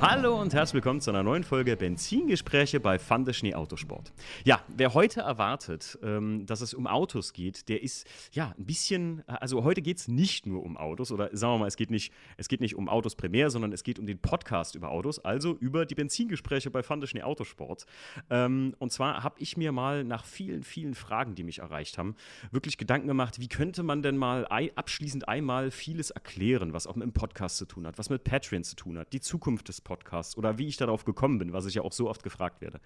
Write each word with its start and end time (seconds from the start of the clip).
Hallo 0.00 0.40
und 0.40 0.54
herzlich 0.54 0.74
willkommen 0.74 1.00
zu 1.00 1.10
einer 1.10 1.24
neuen 1.24 1.42
Folge 1.42 1.76
Benzingespräche 1.76 2.78
bei 2.78 3.00
Fande 3.00 3.34
Schnee 3.34 3.56
Autosport. 3.56 4.12
Ja, 4.44 4.60
wer 4.68 4.94
heute 4.94 5.22
erwartet, 5.22 5.98
ähm, 6.04 6.46
dass 6.46 6.60
es 6.60 6.72
um 6.72 6.86
Autos 6.86 7.32
geht, 7.32 7.68
der 7.68 7.82
ist 7.82 8.06
ja 8.30 8.54
ein 8.56 8.64
bisschen, 8.64 9.24
also 9.26 9.64
heute 9.64 9.82
geht 9.82 9.98
es 9.98 10.06
nicht 10.06 10.46
nur 10.46 10.62
um 10.62 10.76
Autos 10.76 11.10
oder 11.10 11.36
sagen 11.36 11.54
wir 11.54 11.58
mal, 11.58 11.66
es 11.66 11.76
geht 11.76 11.90
nicht, 11.90 12.12
es 12.36 12.46
geht 12.46 12.60
nicht 12.60 12.76
um 12.76 12.88
Autos 12.88 13.16
primär, 13.16 13.50
sondern 13.50 13.72
es 13.72 13.82
geht 13.82 13.98
um 13.98 14.06
den 14.06 14.20
Podcast 14.20 14.76
über 14.76 14.90
Autos, 14.90 15.18
also 15.18 15.56
über 15.56 15.84
die 15.84 15.96
Benzingespräche 15.96 16.70
bei 16.70 16.84
Fande 16.84 17.08
Schnee 17.08 17.24
Autosport. 17.24 17.84
Ähm, 18.30 18.76
und 18.78 18.92
zwar 18.92 19.24
habe 19.24 19.34
ich 19.40 19.56
mir 19.56 19.72
mal 19.72 20.04
nach 20.04 20.24
vielen, 20.24 20.62
vielen 20.62 20.94
Fragen, 20.94 21.34
die 21.34 21.42
mich 21.42 21.58
erreicht 21.58 21.98
haben, 21.98 22.14
wirklich 22.52 22.78
Gedanken 22.78 23.08
gemacht, 23.08 23.40
wie 23.40 23.48
könnte 23.48 23.82
man 23.82 24.02
denn 24.02 24.16
mal 24.16 24.46
abschließend 24.76 25.28
einmal 25.28 25.72
vieles 25.72 26.10
erklären, 26.10 26.72
was 26.72 26.86
auch 26.86 26.94
mit 26.94 27.04
dem 27.04 27.12
Podcast 27.12 27.56
zu 27.56 27.66
tun 27.66 27.84
hat, 27.84 27.98
was 27.98 28.10
mit 28.10 28.22
Patreon 28.22 28.62
zu 28.62 28.76
tun 28.76 28.96
hat, 28.96 29.12
die 29.12 29.20
Zukunft 29.20 29.66
des 29.66 29.87
Podcasts 29.88 30.36
oder 30.36 30.58
wie 30.58 30.66
ich 30.66 30.76
darauf 30.76 31.06
gekommen 31.06 31.38
bin, 31.38 31.54
was 31.54 31.64
ich 31.64 31.74
ja 31.74 31.82
auch 31.82 31.92
so 31.92 32.10
oft 32.10 32.22
gefragt 32.22 32.60
werde. 32.60 32.78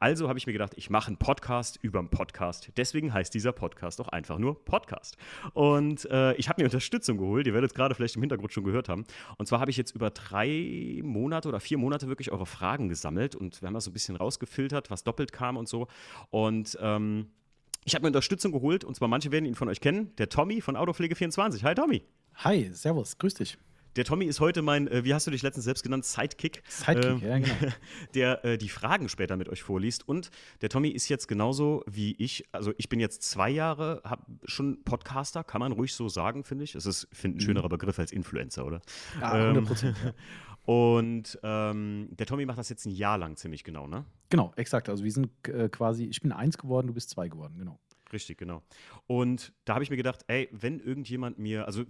Also 0.00 0.28
habe 0.28 0.38
ich 0.38 0.46
mir 0.46 0.54
gedacht, 0.54 0.72
ich 0.76 0.88
mache 0.88 1.08
einen 1.08 1.18
Podcast 1.18 1.78
über 1.82 1.98
einen 1.98 2.08
Podcast. 2.08 2.72
Deswegen 2.78 3.12
heißt 3.12 3.34
dieser 3.34 3.52
Podcast 3.52 4.00
auch 4.00 4.08
einfach 4.08 4.38
nur 4.38 4.64
Podcast. 4.64 5.18
Und 5.52 6.06
äh, 6.06 6.34
ich 6.36 6.48
habe 6.48 6.62
mir 6.62 6.66
Unterstützung 6.66 7.18
geholt, 7.18 7.46
ihr 7.46 7.52
werdet 7.52 7.72
es 7.72 7.74
gerade 7.74 7.94
vielleicht 7.94 8.16
im 8.16 8.22
Hintergrund 8.22 8.54
schon 8.54 8.64
gehört 8.64 8.88
haben. 8.88 9.04
Und 9.36 9.46
zwar 9.46 9.60
habe 9.60 9.70
ich 9.70 9.76
jetzt 9.76 9.94
über 9.94 10.08
drei 10.08 11.00
Monate 11.04 11.48
oder 11.48 11.60
vier 11.60 11.76
Monate 11.76 12.08
wirklich 12.08 12.32
eure 12.32 12.46
Fragen 12.46 12.88
gesammelt 12.88 13.36
und 13.36 13.60
wir 13.60 13.66
haben 13.66 13.74
das 13.74 13.84
so 13.84 13.90
ein 13.90 13.92
bisschen 13.94 14.16
rausgefiltert, 14.16 14.90
was 14.90 15.04
doppelt 15.04 15.32
kam 15.32 15.58
und 15.58 15.68
so. 15.68 15.88
Und 16.30 16.78
ähm, 16.80 17.28
ich 17.84 17.94
habe 17.94 18.02
mir 18.02 18.08
Unterstützung 18.08 18.52
geholt 18.52 18.82
und 18.82 18.96
zwar 18.96 19.08
manche 19.08 19.30
werden 19.30 19.44
ihn 19.44 19.54
von 19.54 19.68
euch 19.68 19.80
kennen. 19.80 20.16
Der 20.16 20.30
Tommy 20.30 20.62
von 20.62 20.76
Autopflege24. 20.76 21.62
Hi 21.62 21.74
Tommy. 21.74 22.02
Hi, 22.36 22.70
servus, 22.72 23.18
grüß 23.18 23.34
dich. 23.34 23.58
Der 23.96 24.04
Tommy 24.04 24.26
ist 24.26 24.40
heute 24.40 24.60
mein, 24.60 24.88
äh, 24.88 25.04
wie 25.04 25.14
hast 25.14 25.26
du 25.26 25.30
dich 25.30 25.42
letztens 25.42 25.64
selbst 25.64 25.82
genannt, 25.82 26.04
Sidekick. 26.04 26.62
Sidekick, 26.68 27.22
äh, 27.22 27.28
ja, 27.28 27.38
genau. 27.38 27.72
Der 28.14 28.44
äh, 28.44 28.58
die 28.58 28.68
Fragen 28.68 29.08
später 29.08 29.36
mit 29.36 29.48
euch 29.48 29.62
vorliest. 29.62 30.06
Und 30.06 30.30
der 30.60 30.68
Tommy 30.68 30.88
ist 30.88 31.08
jetzt 31.08 31.26
genauso 31.28 31.82
wie 31.86 32.14
ich. 32.18 32.44
Also 32.52 32.72
ich 32.76 32.88
bin 32.88 33.00
jetzt 33.00 33.22
zwei 33.22 33.48
Jahre, 33.48 34.02
habe 34.04 34.22
schon 34.44 34.84
Podcaster, 34.84 35.44
kann 35.44 35.60
man 35.60 35.72
ruhig 35.72 35.94
so 35.94 36.08
sagen, 36.08 36.44
finde 36.44 36.64
ich. 36.64 36.74
Es 36.74 36.84
ist, 36.84 37.08
finde 37.12 37.36
ein 37.36 37.40
mhm. 37.40 37.44
schönerer 37.44 37.68
Begriff 37.68 37.98
als 37.98 38.12
Influencer, 38.12 38.66
oder? 38.66 38.82
Ja, 39.20 39.32
100 39.32 39.82
ähm, 39.82 39.94
Und 40.66 41.38
ähm, 41.42 42.08
der 42.10 42.26
Tommy 42.26 42.44
macht 42.44 42.58
das 42.58 42.68
jetzt 42.68 42.84
ein 42.84 42.90
Jahr 42.90 43.16
lang 43.16 43.36
ziemlich 43.36 43.64
genau, 43.64 43.86
ne? 43.86 44.04
Genau, 44.28 44.52
exakt. 44.56 44.90
Also 44.90 45.04
wir 45.04 45.12
sind 45.12 45.30
äh, 45.48 45.68
quasi, 45.70 46.04
ich 46.04 46.20
bin 46.20 46.32
eins 46.32 46.58
geworden, 46.58 46.88
du 46.88 46.92
bist 46.92 47.10
zwei 47.10 47.28
geworden, 47.28 47.54
genau. 47.58 47.78
Richtig, 48.12 48.38
genau. 48.38 48.62
Und 49.06 49.52
da 49.64 49.74
habe 49.74 49.84
ich 49.84 49.90
mir 49.90 49.96
gedacht, 49.96 50.24
ey, 50.28 50.48
wenn 50.52 50.78
irgendjemand 50.80 51.38
mir, 51.38 51.66
also 51.66 51.84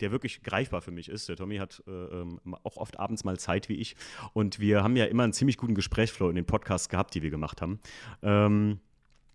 der 0.00 0.10
wirklich 0.10 0.42
greifbar 0.42 0.80
für 0.80 0.90
mich 0.90 1.08
ist, 1.08 1.28
der 1.28 1.36
Tommy 1.36 1.56
hat 1.56 1.82
äh, 1.86 1.90
ähm, 1.90 2.40
auch 2.62 2.76
oft 2.76 2.98
abends 2.98 3.24
mal 3.24 3.38
Zeit 3.38 3.68
wie 3.68 3.74
ich 3.74 3.96
und 4.32 4.60
wir 4.60 4.82
haben 4.82 4.96
ja 4.96 5.04
immer 5.06 5.24
einen 5.24 5.32
ziemlich 5.32 5.56
guten 5.56 5.74
Gesprächsflow 5.74 6.28
in 6.28 6.36
den 6.36 6.46
Podcasts 6.46 6.88
gehabt, 6.88 7.14
die 7.14 7.22
wir 7.22 7.30
gemacht 7.30 7.62
haben. 7.62 7.80
Ähm, 8.22 8.80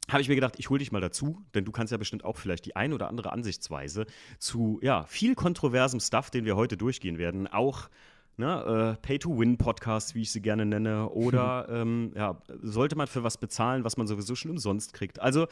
habe 0.09 0.22
ich 0.22 0.28
mir 0.28 0.36
gedacht, 0.36 0.55
ich 0.58 0.70
hole 0.70 0.80
dich 0.80 0.92
mal 0.92 1.02
dazu, 1.02 1.42
denn 1.55 1.64
du 1.66 1.72
kannst 1.72 1.92
ja 1.92 1.97
bestimmt 1.97 2.25
auch 2.25 2.38
vielleicht 2.38 2.66
die 2.66 2.75
ein 2.75 2.92
oder 2.94 3.08
andere 3.08 3.31
Ansichtsweise 3.31 4.05
zu 4.38 4.80
ja, 4.81 5.05
viel 5.05 5.33
kontroversem 5.36 6.00
Stuff, 6.00 6.30
den 6.30 6.45
wir 6.45 6.55
heute 6.55 6.75
durchgehen 6.75 7.17
werden, 7.17 7.48
auch 7.48 7.89
ne, 8.38 8.98
äh, 8.98 9.02
Pay-to-Win-Podcasts, 9.02 10.16
wie 10.16 10.23
ich 10.23 10.31
sie 10.31 10.42
gerne 10.42 10.66
nenne, 10.66 11.09
oder 11.09 11.67
ähm, 11.70 12.11
ja, 12.16 12.42
sollte 12.61 12.95
man 12.95 13.08
für 13.08 13.23
was 13.23 13.38
bezahlen, 13.38 13.83
was 13.83 13.98
man 13.98 14.08
sowieso 14.08 14.36
schon 14.36 14.52
umsonst 14.52 14.94
kriegt. 14.94 15.22
Also 15.22 15.48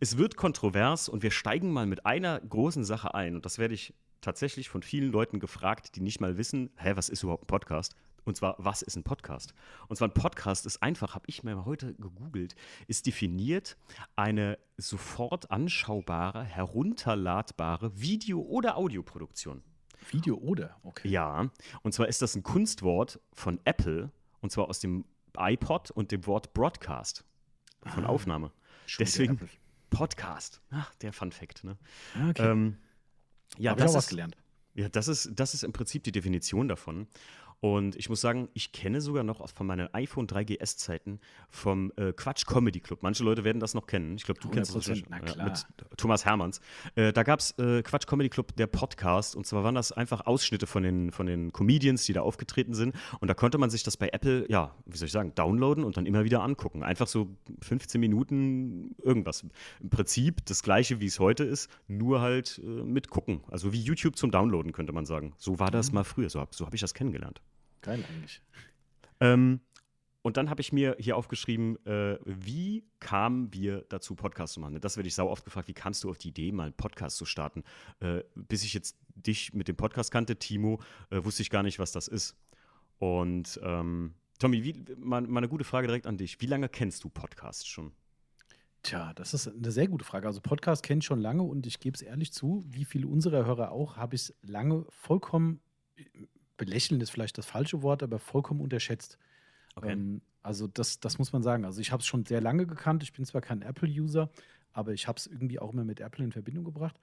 es 0.00 0.18
wird 0.18 0.36
kontrovers 0.36 1.08
und 1.08 1.22
wir 1.22 1.30
steigen 1.30 1.72
mal 1.72 1.86
mit 1.86 2.06
einer 2.06 2.40
großen 2.40 2.84
Sache 2.84 3.14
ein 3.14 3.34
und 3.34 3.44
das 3.44 3.58
werde 3.58 3.74
ich 3.74 3.94
tatsächlich 4.20 4.68
von 4.68 4.82
vielen 4.82 5.10
Leuten 5.10 5.40
gefragt, 5.40 5.96
die 5.96 6.00
nicht 6.00 6.20
mal 6.20 6.36
wissen, 6.36 6.70
hä, 6.76 6.92
was 6.94 7.08
ist 7.08 7.22
überhaupt 7.22 7.44
ein 7.44 7.48
Podcast? 7.48 7.94
Und 8.24 8.36
zwar, 8.36 8.56
was 8.58 8.82
ist 8.82 8.96
ein 8.96 9.04
Podcast? 9.04 9.54
Und 9.86 9.96
zwar 9.96 10.08
ein 10.08 10.14
Podcast 10.14 10.66
ist 10.66 10.82
einfach, 10.82 11.14
habe 11.14 11.26
ich 11.28 11.44
mir 11.44 11.64
heute 11.64 11.94
gegoogelt, 11.94 12.56
ist 12.88 13.06
definiert 13.06 13.76
eine 14.16 14.58
sofort 14.76 15.50
anschaubare, 15.52 16.42
herunterladbare 16.42 18.00
Video- 18.00 18.42
oder 18.42 18.76
Audioproduktion. 18.76 19.62
Video 20.10 20.36
oder? 20.36 20.76
Okay. 20.82 21.08
Ja, 21.08 21.50
und 21.82 21.92
zwar 21.92 22.08
ist 22.08 22.20
das 22.20 22.34
ein 22.34 22.42
Kunstwort 22.42 23.20
von 23.32 23.60
Apple 23.64 24.10
und 24.40 24.50
zwar 24.50 24.68
aus 24.68 24.80
dem 24.80 25.04
iPod 25.38 25.90
und 25.92 26.10
dem 26.10 26.26
Wort 26.26 26.52
Broadcast 26.52 27.24
von 27.86 28.04
ah, 28.04 28.08
Aufnahme. 28.08 28.50
Deswegen 28.98 29.38
Podcast. 29.90 30.60
Ach, 30.70 30.94
der 30.96 31.12
Fun 31.12 31.32
Fact, 31.32 31.64
ne? 31.64 31.76
Ah, 32.14 32.30
okay. 32.30 32.50
Ähm, 32.50 32.76
ja, 33.58 33.72
Hab 33.72 33.78
das 33.78 33.94
was 33.94 34.08
gelernt. 34.08 34.36
Ja, 34.74 34.88
das 34.90 35.08
ist, 35.08 35.30
das 35.34 35.54
ist 35.54 35.64
im 35.64 35.72
Prinzip 35.72 36.04
die 36.04 36.12
Definition 36.12 36.68
davon. 36.68 37.06
Und 37.74 37.96
ich 37.96 38.08
muss 38.08 38.20
sagen, 38.20 38.48
ich 38.54 38.70
kenne 38.70 39.00
sogar 39.00 39.24
noch 39.24 39.48
von 39.50 39.66
meinen 39.66 39.92
iPhone 39.92 40.28
3GS-Zeiten 40.28 41.18
vom 41.50 41.92
äh, 41.96 42.12
Quatsch 42.12 42.46
Comedy 42.46 42.78
Club. 42.78 43.02
Manche 43.02 43.24
Leute 43.24 43.42
werden 43.42 43.58
das 43.58 43.74
noch 43.74 43.88
kennen. 43.88 44.14
Ich 44.14 44.22
glaube, 44.22 44.40
du 44.40 44.48
kennst 44.48 44.72
das 44.76 44.84
schon 44.84 44.98
äh, 45.12 45.44
mit 45.44 45.66
Thomas 45.96 46.24
Hermanns. 46.24 46.60
Äh, 46.94 47.12
da 47.12 47.24
gab 47.24 47.40
es 47.40 47.58
äh, 47.58 47.82
Quatsch 47.82 48.06
Comedy 48.06 48.28
Club, 48.28 48.54
der 48.54 48.68
Podcast. 48.68 49.34
Und 49.34 49.48
zwar 49.48 49.64
waren 49.64 49.74
das 49.74 49.90
einfach 49.90 50.26
Ausschnitte 50.26 50.68
von 50.68 50.84
den, 50.84 51.10
von 51.10 51.26
den 51.26 51.52
Comedians, 51.52 52.04
die 52.04 52.12
da 52.12 52.20
aufgetreten 52.20 52.72
sind. 52.72 52.94
Und 53.18 53.26
da 53.26 53.34
konnte 53.34 53.58
man 53.58 53.68
sich 53.68 53.82
das 53.82 53.96
bei 53.96 54.10
Apple, 54.10 54.46
ja, 54.48 54.72
wie 54.84 54.96
soll 54.96 55.06
ich 55.06 55.12
sagen, 55.12 55.34
downloaden 55.34 55.82
und 55.82 55.96
dann 55.96 56.06
immer 56.06 56.22
wieder 56.22 56.44
angucken. 56.44 56.84
Einfach 56.84 57.08
so 57.08 57.34
15 57.62 58.00
Minuten 58.00 58.94
irgendwas. 59.02 59.44
Im 59.80 59.90
Prinzip 59.90 60.46
das 60.46 60.62
gleiche, 60.62 61.00
wie 61.00 61.06
es 61.06 61.18
heute 61.18 61.42
ist, 61.42 61.68
nur 61.88 62.20
halt 62.20 62.60
äh, 62.64 62.68
mit 62.68 63.10
gucken. 63.10 63.40
Also 63.48 63.72
wie 63.72 63.80
YouTube 63.80 64.14
zum 64.14 64.30
Downloaden, 64.30 64.70
könnte 64.70 64.92
man 64.92 65.04
sagen. 65.04 65.32
So 65.36 65.58
war 65.58 65.72
das 65.72 65.90
mhm. 65.90 65.96
mal 65.96 66.04
früher. 66.04 66.30
So, 66.30 66.46
so 66.52 66.64
habe 66.64 66.76
ich 66.76 66.80
das 66.80 66.94
kennengelernt. 66.94 67.40
Geil 67.86 68.04
eigentlich. 68.08 68.42
Ähm, 69.20 69.60
und 70.22 70.36
dann 70.36 70.50
habe 70.50 70.60
ich 70.60 70.72
mir 70.72 70.96
hier 70.98 71.16
aufgeschrieben, 71.16 71.76
äh, 71.86 72.18
wie 72.24 72.84
kamen 72.98 73.54
wir 73.54 73.86
dazu, 73.88 74.16
Podcast 74.16 74.54
zu 74.54 74.60
machen? 74.60 74.80
Das 74.80 74.96
werde 74.96 75.06
ich 75.06 75.14
sau 75.14 75.30
oft 75.30 75.44
gefragt, 75.44 75.68
wie 75.68 75.72
kamst 75.72 76.02
du 76.02 76.10
auf 76.10 76.18
die 76.18 76.30
Idee, 76.30 76.50
mal 76.50 76.64
einen 76.64 76.72
Podcast 76.72 77.16
zu 77.16 77.24
starten? 77.24 77.62
Äh, 78.00 78.24
bis 78.34 78.64
ich 78.64 78.74
jetzt 78.74 78.96
dich 79.14 79.54
mit 79.54 79.68
dem 79.68 79.76
Podcast 79.76 80.10
kannte, 80.10 80.36
Timo, 80.36 80.80
äh, 81.10 81.24
wusste 81.24 81.42
ich 81.42 81.50
gar 81.50 81.62
nicht, 81.62 81.78
was 81.78 81.92
das 81.92 82.08
ist. 82.08 82.36
Und 82.98 83.60
ähm, 83.62 84.14
Tommy, 84.40 84.64
wie, 84.64 84.84
mal, 84.98 85.22
mal 85.22 85.38
eine 85.38 85.48
gute 85.48 85.62
Frage 85.62 85.86
direkt 85.86 86.08
an 86.08 86.18
dich. 86.18 86.40
Wie 86.40 86.46
lange 86.46 86.68
kennst 86.68 87.04
du 87.04 87.08
Podcasts 87.08 87.64
schon? 87.64 87.92
Tja, 88.82 89.12
das 89.14 89.32
ist 89.32 89.46
eine 89.46 89.70
sehr 89.70 89.86
gute 89.86 90.04
Frage. 90.04 90.26
Also 90.26 90.40
Podcast 90.40 90.82
kenne 90.82 90.98
ich 90.98 91.04
schon 91.04 91.20
lange 91.20 91.44
und 91.44 91.66
ich 91.66 91.78
gebe 91.78 91.94
es 91.94 92.02
ehrlich 92.02 92.32
zu, 92.32 92.64
wie 92.66 92.84
viele 92.84 93.06
unserer 93.06 93.46
Hörer 93.46 93.70
auch, 93.70 93.96
habe 93.96 94.16
ich 94.16 94.22
es 94.22 94.34
lange 94.42 94.86
vollkommen 94.88 95.60
belächeln 96.56 97.00
ist 97.00 97.10
vielleicht 97.10 97.38
das 97.38 97.46
falsche 97.46 97.82
Wort, 97.82 98.02
aber 98.02 98.18
vollkommen 98.18 98.60
unterschätzt. 98.60 99.18
Okay. 99.74 99.92
Ähm, 99.92 100.22
also 100.42 100.66
das, 100.66 101.00
das 101.00 101.18
muss 101.18 101.32
man 101.32 101.42
sagen. 101.42 101.64
Also 101.64 101.80
ich 101.80 101.92
habe 101.92 102.00
es 102.00 102.06
schon 102.06 102.24
sehr 102.24 102.40
lange 102.40 102.66
gekannt. 102.66 103.02
Ich 103.02 103.12
bin 103.12 103.24
zwar 103.24 103.40
kein 103.40 103.62
Apple-User, 103.62 104.30
aber 104.72 104.92
ich 104.92 105.08
habe 105.08 105.18
es 105.18 105.26
irgendwie 105.26 105.58
auch 105.58 105.72
immer 105.72 105.84
mit 105.84 106.00
Apple 106.00 106.24
in 106.24 106.32
Verbindung 106.32 106.64
gebracht. 106.64 106.98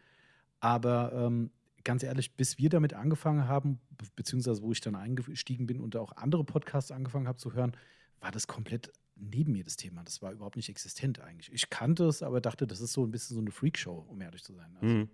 Aber 0.59 1.11
ähm, 1.13 1.51
ganz 1.83 2.03
ehrlich, 2.03 2.35
bis 2.35 2.57
wir 2.57 2.69
damit 2.69 2.93
angefangen 2.93 3.47
haben, 3.47 3.79
beziehungsweise 4.15 4.61
wo 4.61 4.71
ich 4.71 4.81
dann 4.81 4.95
eingestiegen 4.95 5.67
bin 5.67 5.81
und 5.81 5.95
auch 5.95 6.13
andere 6.15 6.43
Podcasts 6.43 6.91
angefangen 6.91 7.27
habe 7.27 7.37
zu 7.37 7.53
hören, 7.53 7.75
war 8.21 8.31
das 8.31 8.47
komplett 8.47 8.91
neben 9.15 9.51
mir 9.51 9.63
das 9.63 9.75
Thema. 9.75 10.03
Das 10.03 10.21
war 10.21 10.31
überhaupt 10.31 10.55
nicht 10.55 10.69
existent 10.69 11.19
eigentlich. 11.19 11.51
Ich 11.53 11.69
kannte 11.69 12.05
es, 12.05 12.23
aber 12.23 12.41
dachte, 12.41 12.65
das 12.65 12.81
ist 12.81 12.93
so 12.93 13.05
ein 13.05 13.11
bisschen 13.11 13.35
so 13.35 13.41
eine 13.41 13.51
Freakshow, 13.51 14.05
um 14.07 14.21
ehrlich 14.21 14.43
zu 14.43 14.53
sein. 14.53 14.75
Also, 14.75 14.93
mhm. 14.93 15.09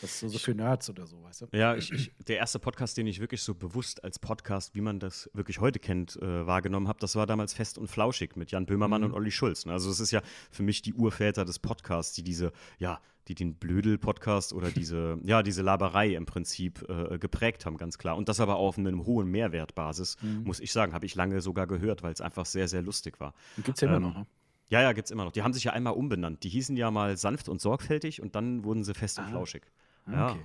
Das 0.00 0.10
ist 0.10 0.20
so, 0.20 0.28
so 0.28 0.38
für 0.38 0.54
Nerds 0.54 0.88
oder 0.88 1.06
so, 1.06 1.22
weißt 1.22 1.42
du? 1.42 1.46
Ja, 1.52 1.74
ich, 1.74 1.92
ich, 1.92 2.12
der 2.26 2.38
erste 2.38 2.58
Podcast, 2.58 2.96
den 2.96 3.06
ich 3.06 3.20
wirklich 3.20 3.42
so 3.42 3.54
bewusst 3.54 4.02
als 4.04 4.18
Podcast, 4.18 4.74
wie 4.74 4.80
man 4.80 4.98
das 4.98 5.30
wirklich 5.34 5.60
heute 5.60 5.78
kennt, 5.78 6.16
äh, 6.16 6.46
wahrgenommen 6.46 6.88
habe, 6.88 6.98
das 7.00 7.16
war 7.16 7.26
damals 7.26 7.52
Fest 7.52 7.78
und 7.78 7.88
Flauschig 7.88 8.36
mit 8.36 8.50
Jan 8.50 8.66
Böhmermann 8.66 9.02
mhm. 9.02 9.08
und 9.08 9.14
Olli 9.14 9.30
Schulz. 9.30 9.66
Ne? 9.66 9.72
Also 9.72 9.90
es 9.90 10.00
ist 10.00 10.10
ja 10.10 10.22
für 10.50 10.62
mich 10.62 10.82
die 10.82 10.94
Urväter 10.94 11.44
des 11.44 11.58
Podcasts, 11.58 12.14
die 12.14 12.22
diese, 12.22 12.52
ja, 12.78 13.00
die 13.28 13.34
den 13.34 13.54
Blödel-Podcast 13.54 14.52
oder 14.52 14.70
diese, 14.70 15.18
ja, 15.24 15.42
diese 15.42 15.62
Laberei 15.62 16.14
im 16.14 16.26
Prinzip 16.26 16.88
äh, 16.88 17.18
geprägt 17.18 17.66
haben, 17.66 17.76
ganz 17.76 17.98
klar. 17.98 18.16
Und 18.16 18.28
das 18.28 18.40
aber 18.40 18.56
auf 18.56 18.78
einem 18.78 19.06
hohen 19.06 19.30
Mehrwertbasis, 19.30 20.16
mhm. 20.22 20.44
muss 20.44 20.60
ich 20.60 20.72
sagen, 20.72 20.94
habe 20.94 21.06
ich 21.06 21.14
lange 21.14 21.40
sogar 21.40 21.66
gehört, 21.66 22.02
weil 22.02 22.12
es 22.12 22.20
einfach 22.20 22.46
sehr, 22.46 22.68
sehr 22.68 22.82
lustig 22.82 23.20
war. 23.20 23.34
Gibt 23.56 23.76
es 23.76 23.80
ja 23.82 23.88
ähm, 23.88 23.96
immer 23.96 24.08
noch, 24.08 24.14
ne? 24.16 24.26
Ja, 24.70 24.80
ja, 24.80 24.92
gibt's 24.92 25.10
immer 25.10 25.24
noch. 25.24 25.32
Die 25.32 25.42
haben 25.42 25.52
sich 25.52 25.64
ja 25.64 25.72
einmal 25.72 25.94
umbenannt. 25.94 26.44
Die 26.44 26.48
hießen 26.48 26.76
ja 26.76 26.90
mal 26.90 27.16
sanft 27.16 27.48
und 27.48 27.60
sorgfältig 27.60 28.22
und 28.22 28.36
dann 28.36 28.64
wurden 28.64 28.84
sie 28.84 28.94
fest 28.94 29.18
und 29.18 29.24
ah. 29.24 29.28
flauschig. 29.28 29.62
Ja. 30.12 30.32
Okay. 30.32 30.40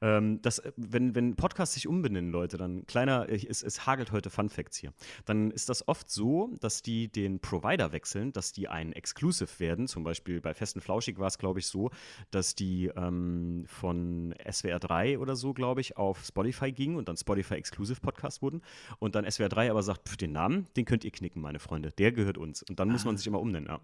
Ähm, 0.00 0.40
das, 0.42 0.62
wenn, 0.76 1.14
wenn 1.14 1.36
Podcasts 1.36 1.74
sich 1.74 1.88
umbenennen, 1.88 2.30
Leute, 2.30 2.56
dann 2.56 2.86
kleiner, 2.86 3.28
es, 3.28 3.62
es 3.62 3.86
hagelt 3.86 4.12
heute 4.12 4.30
Fun 4.30 4.48
Facts 4.48 4.76
hier. 4.76 4.92
Dann 5.24 5.50
ist 5.50 5.68
das 5.68 5.86
oft 5.88 6.10
so, 6.10 6.50
dass 6.60 6.82
die 6.82 7.08
den 7.08 7.40
Provider 7.40 7.92
wechseln, 7.92 8.32
dass 8.32 8.52
die 8.52 8.68
ein 8.68 8.92
Exclusive 8.92 9.58
werden. 9.58 9.88
Zum 9.88 10.04
Beispiel 10.04 10.40
bei 10.40 10.54
Festen 10.54 10.80
Flauschig 10.80 11.18
war 11.18 11.26
es, 11.26 11.38
glaube 11.38 11.58
ich, 11.58 11.66
so, 11.66 11.90
dass 12.30 12.54
die 12.54 12.90
ähm, 12.96 13.64
von 13.66 14.34
SWR 14.50 14.78
3 14.78 15.18
oder 15.18 15.36
so, 15.36 15.52
glaube 15.52 15.80
ich, 15.80 15.96
auf 15.96 16.24
Spotify 16.24 16.72
gingen 16.72 16.96
und 16.96 17.08
dann 17.08 17.16
Spotify 17.16 17.54
Exclusive 17.54 18.00
Podcast 18.00 18.42
wurden. 18.42 18.62
Und 18.98 19.14
dann 19.14 19.28
SWR 19.28 19.48
3 19.48 19.70
aber 19.70 19.82
sagt, 19.82 20.08
pf, 20.08 20.16
den 20.16 20.32
Namen, 20.32 20.66
den 20.76 20.84
könnt 20.84 21.04
ihr 21.04 21.10
knicken, 21.10 21.42
meine 21.42 21.58
Freunde. 21.58 21.90
Der 21.92 22.12
gehört 22.12 22.38
uns. 22.38 22.62
Und 22.62 22.78
dann 22.78 22.90
ah. 22.90 22.92
muss 22.92 23.04
man 23.04 23.16
sich 23.16 23.26
immer 23.26 23.40
umnennen, 23.40 23.68
ja. 23.68 23.80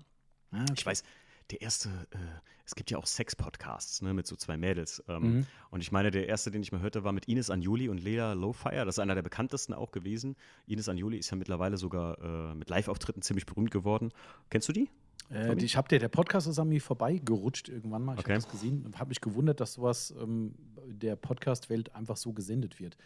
Ah, 0.53 0.63
okay. 0.63 0.75
Ich 0.77 0.87
weiß, 0.87 1.03
der 1.51 1.61
erste, 1.63 1.89
äh, 2.11 2.17
es 2.65 2.75
gibt 2.75 2.91
ja 2.91 2.97
auch 2.99 3.07
Sex-Podcasts, 3.07 4.01
ne, 4.03 4.15
mit 4.15 4.27
so 4.27 4.37
zwei 4.37 4.57
Mädels. 4.57 5.03
Ähm, 5.09 5.23
Mhm. 5.23 5.47
Und 5.71 5.81
ich 5.83 5.93
meine, 5.93 6.11
der 6.11 6.27
erste, 6.29 6.51
den 6.51 6.63
ich 6.63 6.73
mal 6.73 6.81
hörte, 6.81 7.05
war 7.05 7.13
mit 7.13 7.27
Ines 7.29 7.51
Anjuli 7.51 7.89
und 7.89 7.99
Lea 8.03 8.33
Lowfire. 8.35 8.85
Das 8.87 8.95
ist 8.97 8.99
einer 9.01 9.15
der 9.15 9.23
bekanntesten 9.23 9.75
auch 9.75 9.91
gewesen. 9.93 10.37
Ines 10.67 10.89
Anjuli 10.89 11.19
ist 11.19 11.31
ja 11.31 11.37
mittlerweile 11.37 11.77
sogar 11.77 12.19
äh, 12.51 12.55
mit 12.55 12.71
Live-Auftritten 12.71 13.21
ziemlich 13.23 13.45
berühmt 13.47 13.71
geworden. 13.71 14.11
Kennst 14.51 14.69
du 14.69 14.73
die? 14.73 14.89
Äh, 15.31 15.55
ich 15.63 15.77
habe 15.77 15.89
der, 15.89 15.99
der 15.99 16.09
Podcast 16.09 16.47
ist 16.47 16.59
an 16.59 16.69
mir 16.69 16.81
vorbeigerutscht 16.81 17.69
irgendwann 17.69 18.05
mal. 18.05 18.15
Ich 18.15 18.21
Okay. 18.21 18.33
habe 18.33 18.43
das 18.43 18.51
gesehen 18.51 18.85
und 18.87 18.99
habe 18.99 19.09
mich 19.09 19.21
gewundert, 19.21 19.61
dass 19.61 19.75
sowas 19.75 20.15
ähm, 20.21 20.55
der 20.87 21.17
Podcast-Welt 21.17 21.95
einfach 21.95 22.17
so 22.17 22.33
gesendet 22.33 22.81
wird. 22.81 22.97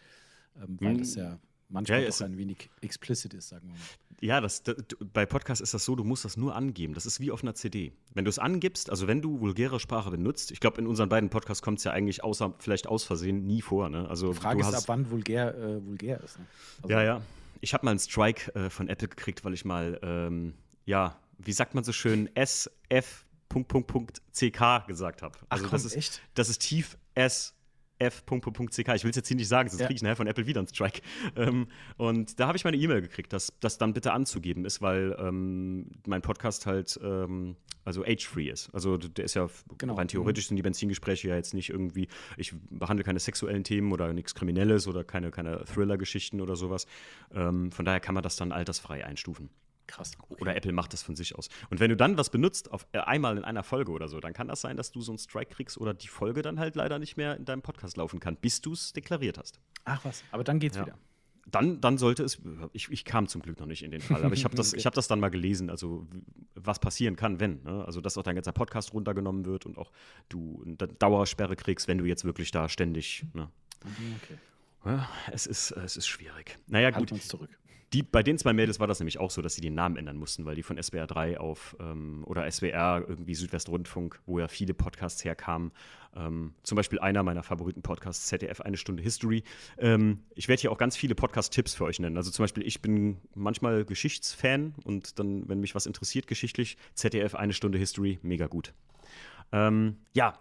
Ähm, 0.56 0.76
weil 0.80 0.92
Hm. 0.92 0.98
das 0.98 1.14
ja 1.16 1.38
manchmal 1.68 2.02
Ja, 2.02 2.26
ein 2.26 2.38
wenig 2.38 2.70
explicit 2.80 3.34
ist, 3.34 3.48
sagen 3.48 3.68
wir 3.68 3.74
mal. 3.74 3.80
Ja, 4.20 4.40
das, 4.40 4.62
das, 4.64 4.76
bei 5.12 5.26
Podcasts 5.26 5.60
ist 5.60 5.74
das 5.74 5.84
so, 5.84 5.94
du 5.94 6.02
musst 6.02 6.24
das 6.24 6.36
nur 6.36 6.56
angeben. 6.56 6.94
Das 6.94 7.06
ist 7.06 7.20
wie 7.20 7.30
auf 7.30 7.42
einer 7.42 7.54
CD. 7.54 7.92
Wenn 8.14 8.24
du 8.24 8.30
es 8.30 8.38
angibst, 8.38 8.90
also 8.90 9.06
wenn 9.06 9.22
du 9.22 9.40
vulgäre 9.40 9.78
Sprache 9.78 10.10
benutzt, 10.10 10.50
ich 10.50 10.58
glaube, 10.58 10.80
in 10.80 10.86
unseren 10.88 11.08
beiden 11.08 11.30
Podcasts 11.30 11.62
kommt 11.62 11.78
es 11.78 11.84
ja 11.84 11.92
eigentlich 11.92 12.24
außer 12.24 12.54
vielleicht 12.58 12.88
aus 12.88 13.04
Versehen 13.04 13.46
nie 13.46 13.62
vor. 13.62 13.88
Ne? 13.88 14.08
Also 14.08 14.32
Die 14.32 14.38
Frage 14.38 14.60
ist, 14.60 14.74
ab 14.74 14.84
wann 14.86 15.10
vulgär, 15.10 15.56
äh, 15.56 15.84
vulgär 15.84 16.20
ist. 16.22 16.38
Ne? 16.38 16.46
Also, 16.82 16.92
Ja, 16.92 17.02
ja. 17.02 17.22
Ich 17.60 17.74
habe 17.74 17.84
mal 17.84 17.92
einen 17.92 18.00
Strike 18.00 18.54
äh, 18.54 18.70
von 18.70 18.88
Apple 18.88 19.08
gekriegt, 19.08 19.44
weil 19.44 19.54
ich 19.54 19.64
mal, 19.64 19.98
ähm, 20.02 20.54
ja, 20.84 21.16
wie 21.38 21.52
sagt 21.52 21.74
man 21.74 21.84
so 21.84 21.92
schön, 21.92 22.28
SF. 22.34 23.24
Punkt, 23.48 23.68
Punkt, 23.68 23.86
Punkt, 23.88 24.22
CK 24.32 24.86
gesagt 24.86 25.22
habe. 25.22 25.38
Also 25.48 25.64
komm, 25.64 25.72
das 25.72 25.86
ist 25.86 25.96
echt? 25.96 26.20
das 26.34 26.50
ist 26.50 26.60
tief 26.60 26.98
S 27.14 27.54
F. 27.98 28.24
Punkt, 28.26 28.44
Punkt, 28.44 28.56
Punkt, 28.56 28.72
CK. 28.74 28.94
Ich 28.94 29.04
will 29.04 29.10
es 29.10 29.16
jetzt 29.16 29.28
hier 29.28 29.36
nicht 29.36 29.48
sagen, 29.48 29.68
sonst 29.68 29.80
Ja. 29.80 29.86
kriege 29.86 29.96
ich 29.96 30.02
nachher 30.02 30.16
von 30.16 30.26
Apple 30.26 30.46
wieder 30.46 30.60
einen 30.60 30.68
Strike. 30.68 31.00
Ähm, 31.36 31.68
und 31.96 32.40
da 32.40 32.46
habe 32.48 32.56
ich 32.56 32.64
meine 32.64 32.76
E-Mail 32.76 33.00
gekriegt, 33.00 33.32
dass 33.32 33.52
das 33.60 33.78
dann 33.78 33.92
bitte 33.92 34.12
anzugeben 34.12 34.64
ist, 34.64 34.80
weil 34.82 35.16
ähm, 35.20 35.86
mein 36.06 36.22
Podcast 36.22 36.66
halt 36.66 36.98
ähm, 37.02 37.56
also 37.84 38.04
age-free 38.04 38.48
ist. 38.50 38.70
Also 38.74 38.96
der 38.98 39.24
ist 39.24 39.34
ja 39.34 39.48
Genau. 39.78 39.94
rein 39.94 40.08
theoretisch 40.08 40.48
sind 40.48 40.56
die 40.56 40.62
Benzingespräche 40.62 41.28
ja 41.28 41.36
jetzt 41.36 41.54
nicht 41.54 41.70
irgendwie, 41.70 42.08
ich 42.36 42.52
behandle 42.70 43.04
keine 43.04 43.18
sexuellen 43.18 43.64
Themen 43.64 43.92
oder 43.92 44.12
nichts 44.12 44.34
Kriminelles 44.34 44.86
oder 44.88 45.04
keine, 45.04 45.30
keine 45.30 45.64
Thriller-Geschichten 45.64 46.40
oder 46.40 46.56
sowas. 46.56 46.86
Ähm, 47.32 47.70
von 47.72 47.84
daher 47.84 48.00
kann 48.00 48.14
man 48.14 48.22
das 48.22 48.36
dann 48.36 48.52
altersfrei 48.52 49.04
einstufen. 49.04 49.48
Krass. 49.88 50.12
Oder 50.28 50.54
Apple 50.54 50.70
macht 50.72 50.92
das 50.92 51.02
von 51.02 51.16
sich 51.16 51.34
aus. 51.34 51.48
Und 51.70 51.80
wenn 51.80 51.90
du 51.90 51.96
dann 51.96 52.16
was 52.16 52.30
benutzt, 52.30 52.70
auf, 52.70 52.86
äh, 52.92 52.98
einmal 52.98 53.36
in 53.36 53.44
einer 53.44 53.64
Folge 53.64 53.90
oder 53.90 54.06
so, 54.06 54.20
dann 54.20 54.32
kann 54.34 54.46
das 54.46 54.60
sein, 54.60 54.76
dass 54.76 54.92
du 54.92 55.00
so 55.00 55.10
einen 55.10 55.18
Strike 55.18 55.52
kriegst 55.54 55.76
oder 55.78 55.94
die 55.94 56.08
Folge 56.08 56.42
dann 56.42 56.60
halt 56.60 56.76
leider 56.76 56.98
nicht 57.00 57.16
mehr 57.16 57.36
in 57.36 57.44
deinem 57.44 57.62
Podcast 57.62 57.96
laufen 57.96 58.20
kann, 58.20 58.36
bis 58.36 58.60
du 58.60 58.72
es 58.74 58.92
deklariert 58.92 59.38
hast. 59.38 59.58
Ach 59.84 60.04
was, 60.04 60.22
aber 60.30 60.44
dann 60.44 60.60
geht's 60.60 60.76
Ja. 60.76 60.86
wieder. 60.86 60.98
Dann, 61.50 61.80
dann 61.80 61.96
sollte 61.96 62.24
es, 62.24 62.42
ich, 62.74 62.90
ich 62.90 63.06
kam 63.06 63.26
zum 63.26 63.40
Glück 63.40 63.58
noch 63.58 63.66
nicht 63.66 63.82
in 63.82 63.90
den 63.90 64.02
Fall, 64.02 64.22
aber 64.22 64.34
ich 64.34 64.44
habe 64.44 64.54
das, 64.56 64.68
Okay. 64.68 64.80
ich 64.80 64.84
hab 64.84 64.92
das 64.92 65.08
dann 65.08 65.18
mal 65.18 65.30
gelesen, 65.30 65.70
also 65.70 66.06
was 66.54 66.78
passieren 66.78 67.16
kann, 67.16 67.40
wenn. 67.40 67.62
Ne? 67.62 67.82
Also, 67.86 68.02
dass 68.02 68.18
auch 68.18 68.22
dein 68.22 68.34
ganzer 68.34 68.52
Podcast 68.52 68.92
runtergenommen 68.92 69.46
wird 69.46 69.64
und 69.64 69.78
auch 69.78 69.90
du 70.28 70.62
eine 70.66 70.76
Dauersperre 70.76 71.56
kriegst, 71.56 71.88
wenn 71.88 71.96
du 71.96 72.04
jetzt 72.04 72.24
wirklich 72.26 72.50
da 72.50 72.68
ständig. 72.68 73.24
Ne? 73.32 73.48
Okay. 73.82 74.38
Ja, 74.84 75.08
es, 75.32 75.46
ist, 75.46 75.70
es 75.70 75.96
ist 75.96 76.06
schwierig. 76.06 76.58
Naja, 76.66 76.88
Halten 76.88 76.98
gut. 77.00 77.12
uns 77.12 77.28
zurück. 77.28 77.50
Die, 77.94 78.02
bei 78.02 78.22
den 78.22 78.36
zwei 78.36 78.52
Mädels 78.52 78.80
war 78.80 78.86
das 78.86 79.00
nämlich 79.00 79.18
auch 79.18 79.30
so, 79.30 79.40
dass 79.40 79.54
sie 79.54 79.62
den 79.62 79.74
Namen 79.74 79.96
ändern 79.96 80.18
mussten, 80.18 80.44
weil 80.44 80.54
die 80.54 80.62
von 80.62 80.80
SWR 80.82 81.06
3 81.06 81.40
auf 81.40 81.74
ähm, 81.80 82.22
oder 82.26 82.50
SWR, 82.50 83.04
irgendwie 83.08 83.34
Südwestrundfunk, 83.34 84.20
wo 84.26 84.38
ja 84.38 84.48
viele 84.48 84.74
Podcasts 84.74 85.24
herkamen. 85.24 85.72
Ähm, 86.14 86.52
zum 86.62 86.76
Beispiel 86.76 86.98
einer 86.98 87.22
meiner 87.22 87.42
Favoriten-Podcasts, 87.42 88.26
ZDF 88.26 88.60
Eine 88.60 88.76
Stunde 88.76 89.02
History. 89.02 89.42
Ähm, 89.78 90.20
ich 90.34 90.48
werde 90.48 90.60
hier 90.60 90.70
auch 90.72 90.78
ganz 90.78 90.96
viele 90.96 91.14
Podcast-Tipps 91.14 91.74
für 91.74 91.84
euch 91.84 91.98
nennen. 91.98 92.18
Also 92.18 92.30
zum 92.30 92.42
Beispiel, 92.42 92.66
ich 92.66 92.82
bin 92.82 93.16
manchmal 93.34 93.86
Geschichtsfan 93.86 94.74
und 94.84 95.18
dann, 95.18 95.48
wenn 95.48 95.60
mich 95.60 95.74
was 95.74 95.86
interessiert 95.86 96.26
geschichtlich, 96.26 96.76
ZDF 96.92 97.34
Eine 97.34 97.54
Stunde 97.54 97.78
History, 97.78 98.18
mega 98.20 98.48
gut. 98.48 98.74
Ähm, 99.50 99.96
ja, 100.12 100.38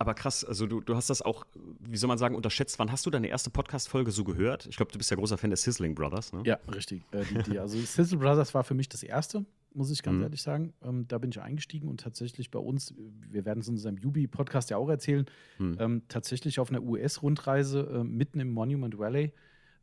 aber 0.00 0.14
krass, 0.14 0.44
also 0.44 0.66
du, 0.66 0.80
du 0.80 0.96
hast 0.96 1.10
das 1.10 1.20
auch, 1.20 1.44
wie 1.78 1.96
soll 1.98 2.08
man 2.08 2.16
sagen, 2.16 2.34
unterschätzt. 2.34 2.78
Wann 2.78 2.90
hast 2.90 3.04
du 3.04 3.10
deine 3.10 3.28
erste 3.28 3.50
Podcast-Folge 3.50 4.10
so 4.10 4.24
gehört? 4.24 4.64
Ich 4.66 4.76
glaube, 4.76 4.90
du 4.90 4.96
bist 4.98 5.10
ja 5.10 5.16
großer 5.18 5.36
Fan 5.36 5.50
der 5.50 5.58
Sizzling 5.58 5.94
Brothers, 5.94 6.32
ne? 6.32 6.42
Ja, 6.46 6.58
richtig. 6.74 7.02
Äh, 7.12 7.24
die, 7.26 7.50
die, 7.52 7.58
also 7.58 7.78
Sizzle 7.78 8.16
Brothers 8.18 8.54
war 8.54 8.64
für 8.64 8.72
mich 8.72 8.88
das 8.88 9.02
erste, 9.02 9.44
muss 9.74 9.90
ich 9.90 10.02
ganz 10.02 10.16
Mhm. 10.16 10.22
ehrlich 10.22 10.40
sagen. 10.42 10.72
Ähm, 10.82 11.06
da 11.06 11.18
bin 11.18 11.28
ich 11.30 11.40
eingestiegen 11.40 11.86
und 11.86 12.00
tatsächlich 12.00 12.50
bei 12.50 12.58
uns, 12.58 12.94
wir 13.30 13.44
werden 13.44 13.60
es 13.60 13.68
in 13.68 13.74
unserem 13.74 13.98
Yubi-Podcast 13.98 14.70
ja 14.70 14.78
auch 14.78 14.88
erzählen, 14.88 15.26
Hm. 15.58 15.76
ähm, 15.78 16.02
tatsächlich 16.08 16.58
auf 16.60 16.70
einer 16.70 16.82
US-Rundreise 16.82 17.80
äh, 18.00 18.02
mitten 18.04 18.40
im 18.40 18.50
Monument 18.52 18.98
Valley 18.98 19.32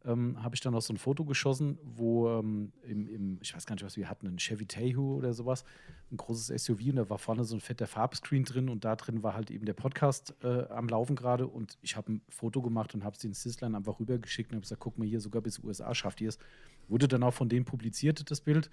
ähm, 0.07 0.41
habe 0.41 0.55
ich 0.55 0.61
dann 0.61 0.73
auch 0.73 0.81
so 0.81 0.93
ein 0.93 0.97
Foto 0.97 1.25
geschossen, 1.25 1.77
wo 1.83 2.29
ähm, 2.29 2.71
im, 2.81 3.07
im, 3.07 3.39
ich 3.41 3.53
weiß 3.53 3.65
gar 3.65 3.75
nicht, 3.75 3.83
was 3.83 3.97
wir 3.97 4.09
hatten, 4.09 4.27
ein 4.27 4.37
Chevy 4.37 4.65
Tahoe 4.65 5.15
oder 5.15 5.33
sowas, 5.33 5.65
ein 6.11 6.17
großes 6.17 6.63
SUV 6.63 6.79
und 6.89 6.95
da 6.95 7.09
war 7.09 7.17
vorne 7.17 7.43
so 7.43 7.55
ein 7.55 7.59
fetter 7.59 7.87
Farbscreen 7.87 8.45
drin 8.45 8.69
und 8.69 8.85
da 8.85 8.95
drin 8.95 9.21
war 9.21 9.33
halt 9.33 9.51
eben 9.51 9.65
der 9.65 9.73
Podcast 9.73 10.33
äh, 10.43 10.63
am 10.69 10.87
Laufen 10.87 11.15
gerade 11.15 11.45
und 11.45 11.77
ich 11.81 11.97
habe 11.97 12.13
ein 12.13 12.21
Foto 12.29 12.61
gemacht 12.61 12.95
und 12.95 13.03
habe 13.03 13.15
es 13.15 13.19
den 13.19 13.33
Sizzlern 13.33 13.75
einfach 13.75 13.99
rübergeschickt 13.99 14.51
und 14.51 14.55
habe 14.55 14.61
gesagt, 14.61 14.81
guck 14.81 14.97
mal 14.97 15.07
hier, 15.07 15.19
sogar 15.19 15.41
bis 15.41 15.59
USA 15.59 15.93
schafft 15.93 16.21
ihr 16.21 16.29
es. 16.29 16.39
Wurde 16.87 17.09
dann 17.09 17.23
auch 17.23 17.33
von 17.33 17.49
denen 17.49 17.65
publiziert, 17.65 18.31
das 18.31 18.39
Bild. 18.39 18.69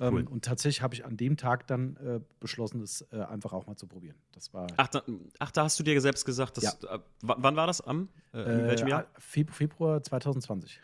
Ähm, 0.00 0.14
Cool. 0.14 0.22
Und 0.24 0.44
tatsächlich 0.44 0.82
habe 0.82 0.94
ich 0.94 1.04
an 1.04 1.16
dem 1.16 1.36
Tag 1.36 1.66
dann 1.66 1.96
äh, 1.96 2.20
beschlossen, 2.40 2.82
es 2.82 3.02
äh, 3.12 3.20
einfach 3.20 3.52
auch 3.52 3.66
mal 3.66 3.76
zu 3.76 3.86
probieren. 3.86 4.16
Das 4.32 4.52
war 4.52 4.66
Ach 4.76 4.88
da, 4.88 5.02
ach, 5.38 5.50
da 5.50 5.64
hast 5.64 5.78
du 5.78 5.82
dir 5.84 5.98
selbst 6.00 6.24
gesagt, 6.24 6.58
dass, 6.58 6.78
Ja. 6.82 6.94
äh, 6.96 6.98
wann 7.22 7.56
war 7.56 7.66
das? 7.66 7.80
Am? 7.80 8.08
Äh, 8.32 8.40
in 8.40 8.60
äh, 8.60 8.68
welchem 8.68 8.88
Jahr? 8.88 9.06
Feb 9.18 9.50
Februar 9.52 10.02
2020. 10.02 10.80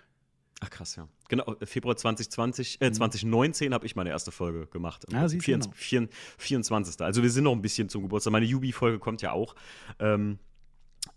Ach 0.61 0.71
krass, 0.71 0.97
ja. 0.97 1.09
Genau, 1.29 1.45
äh, 1.61 1.67
Februar 1.67 1.97
2020, 1.97 2.81
äh, 2.81 2.93
2019 2.93 3.75
habe 3.75 3.85
ich 3.85 3.97
meine 3.97 4.11
erste 4.11 4.31
Folge 4.31 4.67
gemacht. 4.69 5.05
Mhm. 5.11 5.19
Ah, 5.19 5.29
siehst 5.29 5.43
du, 5.43 5.45
24, 5.45 5.75
24, 5.85 6.39
24. 6.39 7.01
Also 7.01 7.23
wir 7.23 7.31
sind 7.31 7.45
noch 7.45 7.53
ein 7.53 7.63
bisschen 7.63 7.89
zum 7.89 8.03
Geburtstag. 8.03 8.33
Meine 8.33 8.47
Jubi-Folge 8.47 8.99
kommt 8.99 9.23
ja 9.23 9.33
auch. 9.33 9.57
Ähm, 9.99 10.39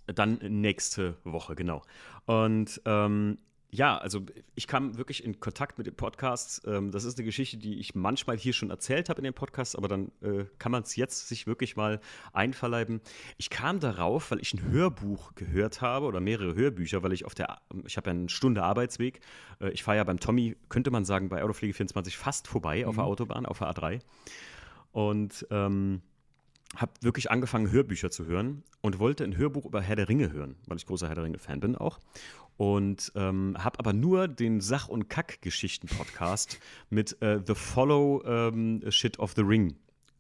dann 0.07 0.39
nächste 0.39 1.18
Woche, 1.24 1.56
genau. 1.56 1.83
Und 2.25 2.81
ähm, 2.86 3.38
ja, 3.72 3.98
also 3.98 4.22
ich 4.56 4.68
kam 4.68 4.98
wirklich 4.98 5.24
in 5.24 5.40
Kontakt 5.40 5.78
mit 5.78 5.88
den 5.88 5.96
Podcasts. 5.96 6.62
Ähm, 6.66 6.92
das 6.92 7.04
ist 7.04 7.18
eine 7.18 7.26
Geschichte, 7.26 7.58
die 7.58 7.80
ich 7.80 7.96
manchmal 7.96 8.38
hier 8.38 8.54
schon 8.54 8.70
erzählt 8.70 9.10
habe 9.10 9.20
in 9.20 9.24
den 9.24 9.34
Podcasts, 9.34 9.76
aber 9.76 9.88
dann 9.88 10.12
äh, 10.22 10.46
kann 10.60 10.72
man 10.72 10.84
es 10.84 10.96
jetzt 10.96 11.28
sich 11.28 11.46
wirklich 11.48 11.76
mal 11.76 12.00
einverleiben. 12.32 13.02
Ich 13.38 13.50
kam 13.50 13.80
darauf, 13.80 14.32
weil 14.32 14.40
ich 14.40 14.54
ein 14.54 14.62
Hörbuch 14.64 15.36
gehört 15.36 15.82
habe 15.82 16.06
oder 16.06 16.22
mehrere 16.22 16.56
Hörbücher, 16.56 17.04
weil 17.04 17.14
ich 17.14 17.26
auf 17.26 17.36
der, 17.36 17.60
ich 17.86 17.98
habe 17.98 18.10
ja 18.10 18.16
eine 18.16 18.30
Stunde 18.30 18.64
Arbeitsweg. 18.64 19.20
Äh, 19.60 19.72
ich 19.72 19.84
fahre 19.84 19.98
ja 19.98 20.04
beim 20.04 20.20
Tommy, 20.20 20.56
könnte 20.70 20.92
man 20.92 21.06
sagen, 21.06 21.30
bei 21.30 21.44
Autopflege 21.44 21.74
24 21.74 22.18
fast 22.18 22.48
vorbei 22.48 22.86
auf 22.88 22.96
der 22.96 23.06
Autobahn, 23.06 23.46
auf 23.46 23.60
der 23.60 23.70
A3. 23.70 24.00
Und 24.92 25.46
ähm, 25.52 26.02
habe 26.76 26.92
wirklich 27.02 27.32
angefangen, 27.32 27.72
Hörbücher 27.72 28.12
zu 28.12 28.26
hören 28.26 28.64
und 28.82 29.00
wollte 29.00 29.24
ein 29.24 29.38
Hörbuch 29.38 29.66
über 29.66 29.82
Herr 29.82 29.96
der 29.96 30.10
Ringe 30.10 30.32
hören, 30.32 30.56
weil 30.68 30.78
ich 30.78 30.86
großer 30.86 31.08
Herr 31.08 31.16
der 31.16 31.24
Ringe-Fan 31.24 31.60
bin 31.60 31.76
auch. 31.76 32.00
Und 32.57 33.12
ähm, 33.16 33.56
habe 33.59 33.80
aber 33.80 33.92
nur 33.92 34.28
den 34.28 34.62
Sach- 34.62 34.88
und 34.88 35.09
Kack-Geschichten-Podcast 35.09 36.59
mit 36.90 37.21
äh, 37.21 37.42
The 37.45 37.56
Follow 37.56 38.24
ähm, 38.26 38.81
Shit 38.90 39.19
of 39.19 39.33
the 39.35 39.42
Ring 39.42 39.76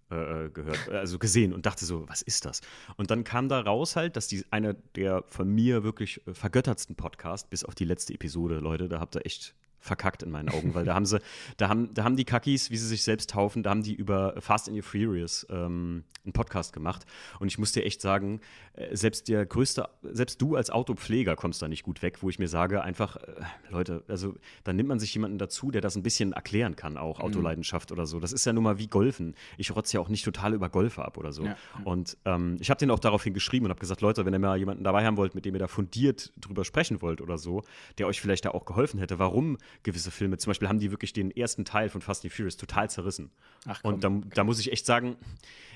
äh, 0.09 0.49
gehört, 0.49 0.89
also 0.89 1.17
gesehen 1.17 1.53
und 1.53 1.65
dachte 1.65 1.85
so, 1.85 2.07
was 2.07 2.21
ist 2.21 2.45
das? 2.45 2.61
Und 2.97 3.09
dann 3.09 3.23
kam 3.23 3.49
da 3.49 3.61
raus 3.61 3.95
halt, 3.95 4.15
dass 4.15 4.27
die 4.27 4.43
einer 4.51 4.73
der 4.73 5.23
von 5.27 5.49
mir 5.49 5.83
wirklich 5.83 6.25
äh, 6.27 6.33
vergöttertsten 6.33 6.95
Podcasts, 6.95 7.49
bis 7.49 7.63
auf 7.63 7.75
die 7.75 7.85
letzte 7.85 8.13
Episode, 8.13 8.59
Leute, 8.59 8.89
da 8.89 8.99
habt 8.99 9.15
ihr 9.15 9.25
echt 9.25 9.55
verkackt 9.85 10.23
in 10.23 10.31
meinen 10.31 10.49
Augen, 10.49 10.73
weil 10.73 10.83
da 10.83 10.95
haben 10.95 11.05
sie, 11.05 11.21
da 11.57 11.69
haben, 11.69 11.93
da 11.93 12.03
haben 12.03 12.15
die 12.15 12.25
Kackis, 12.25 12.71
wie 12.71 12.77
sie 12.77 12.87
sich 12.87 13.03
selbst 13.03 13.29
taufen, 13.29 13.63
da 13.63 13.69
haben 13.69 13.83
die 13.83 13.93
über 13.93 14.35
Fast 14.39 14.67
and 14.67 14.83
Furious 14.83 15.45
ähm, 15.49 16.03
einen 16.23 16.33
Podcast 16.33 16.73
gemacht. 16.73 17.05
Und 17.39 17.47
ich 17.47 17.59
muss 17.59 17.71
dir 17.71 17.85
echt 17.85 18.01
sagen, 18.01 18.41
äh, 18.73 18.95
selbst 18.95 19.27
der 19.27 19.45
größte, 19.45 19.87
selbst 20.01 20.41
du 20.41 20.55
als 20.55 20.71
Autopfleger 20.71 21.35
kommst 21.35 21.61
da 21.61 21.67
nicht 21.67 21.83
gut 21.83 22.01
weg, 22.01 22.17
wo 22.21 22.29
ich 22.29 22.39
mir 22.39 22.47
sage, 22.47 22.81
einfach, 22.81 23.17
äh, 23.17 23.21
Leute, 23.69 24.03
also 24.07 24.35
dann 24.63 24.75
nimmt 24.75 24.89
man 24.89 24.99
sich 24.99 25.13
jemanden 25.13 25.37
dazu, 25.37 25.69
der 25.69 25.81
das 25.81 25.95
ein 25.95 26.03
bisschen 26.03 26.33
erklären 26.33 26.75
kann, 26.75 26.97
auch 26.97 27.19
Autoleidenschaft 27.19 27.91
oder 27.91 28.07
so. 28.07 28.19
Das 28.19 28.33
ist 28.33 28.45
ja 28.45 28.53
nun 28.53 28.63
mal 28.63 28.79
wie 28.79 28.87
Golfen. 28.87 29.35
Ich 29.57 29.75
rotze 29.75 29.97
ja 29.97 30.01
auch 30.01 30.09
nicht 30.09 30.25
total 30.25 30.53
über 30.53 30.69
Golfe 30.69 31.05
ab 31.05 31.17
oder 31.17 31.31
so. 31.31 31.45
Ja. 31.45 31.57
Und 31.83 32.17
ähm, 32.25 32.57
ich 32.59 32.69
habe 32.71 32.79
den 32.79 32.89
auch 32.89 32.99
daraufhin 32.99 33.33
geschrieben 33.33 33.65
und 33.65 33.69
habe 33.69 33.79
gesagt, 33.79 34.01
Leute, 34.01 34.25
wenn 34.25 34.33
ihr 34.33 34.39
mal 34.39 34.57
jemanden 34.57 34.83
dabei 34.83 35.05
haben 35.05 35.17
wollt, 35.17 35.35
mit 35.35 35.45
dem 35.45 35.53
ihr 35.53 35.59
da 35.59 35.67
fundiert 35.67 36.33
drüber 36.37 36.65
sprechen 36.65 37.01
wollt 37.01 37.21
oder 37.21 37.37
so, 37.37 37.63
der 37.97 38.07
euch 38.07 38.19
vielleicht 38.19 38.45
da 38.45 38.51
auch 38.51 38.65
geholfen 38.65 38.99
hätte, 38.99 39.19
warum 39.19 39.57
gewisse 39.83 40.11
Filme, 40.11 40.37
zum 40.37 40.49
Beispiel 40.49 40.67
haben 40.67 40.79
die 40.79 40.91
wirklich 40.91 41.13
den 41.13 41.31
ersten 41.31 41.65
Teil 41.65 41.89
von 41.89 42.01
Fast 42.01 42.23
and 42.23 42.33
Furious 42.33 42.57
total 42.57 42.89
zerrissen. 42.89 43.31
Ach, 43.65 43.81
komm, 43.81 43.95
und 43.95 44.03
da, 44.03 44.09
da 44.33 44.43
muss 44.43 44.59
ich 44.59 44.71
echt 44.71 44.85
sagen, 44.85 45.17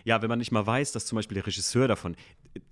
ja, 0.04 0.22
wenn 0.22 0.30
man 0.30 0.40
nicht 0.40 0.52
mal 0.52 0.66
weiß, 0.66 0.92
dass 0.92 1.06
zum 1.06 1.16
Beispiel 1.18 1.36
der 1.36 1.46
Regisseur 1.46 1.88
davon, 1.88 2.16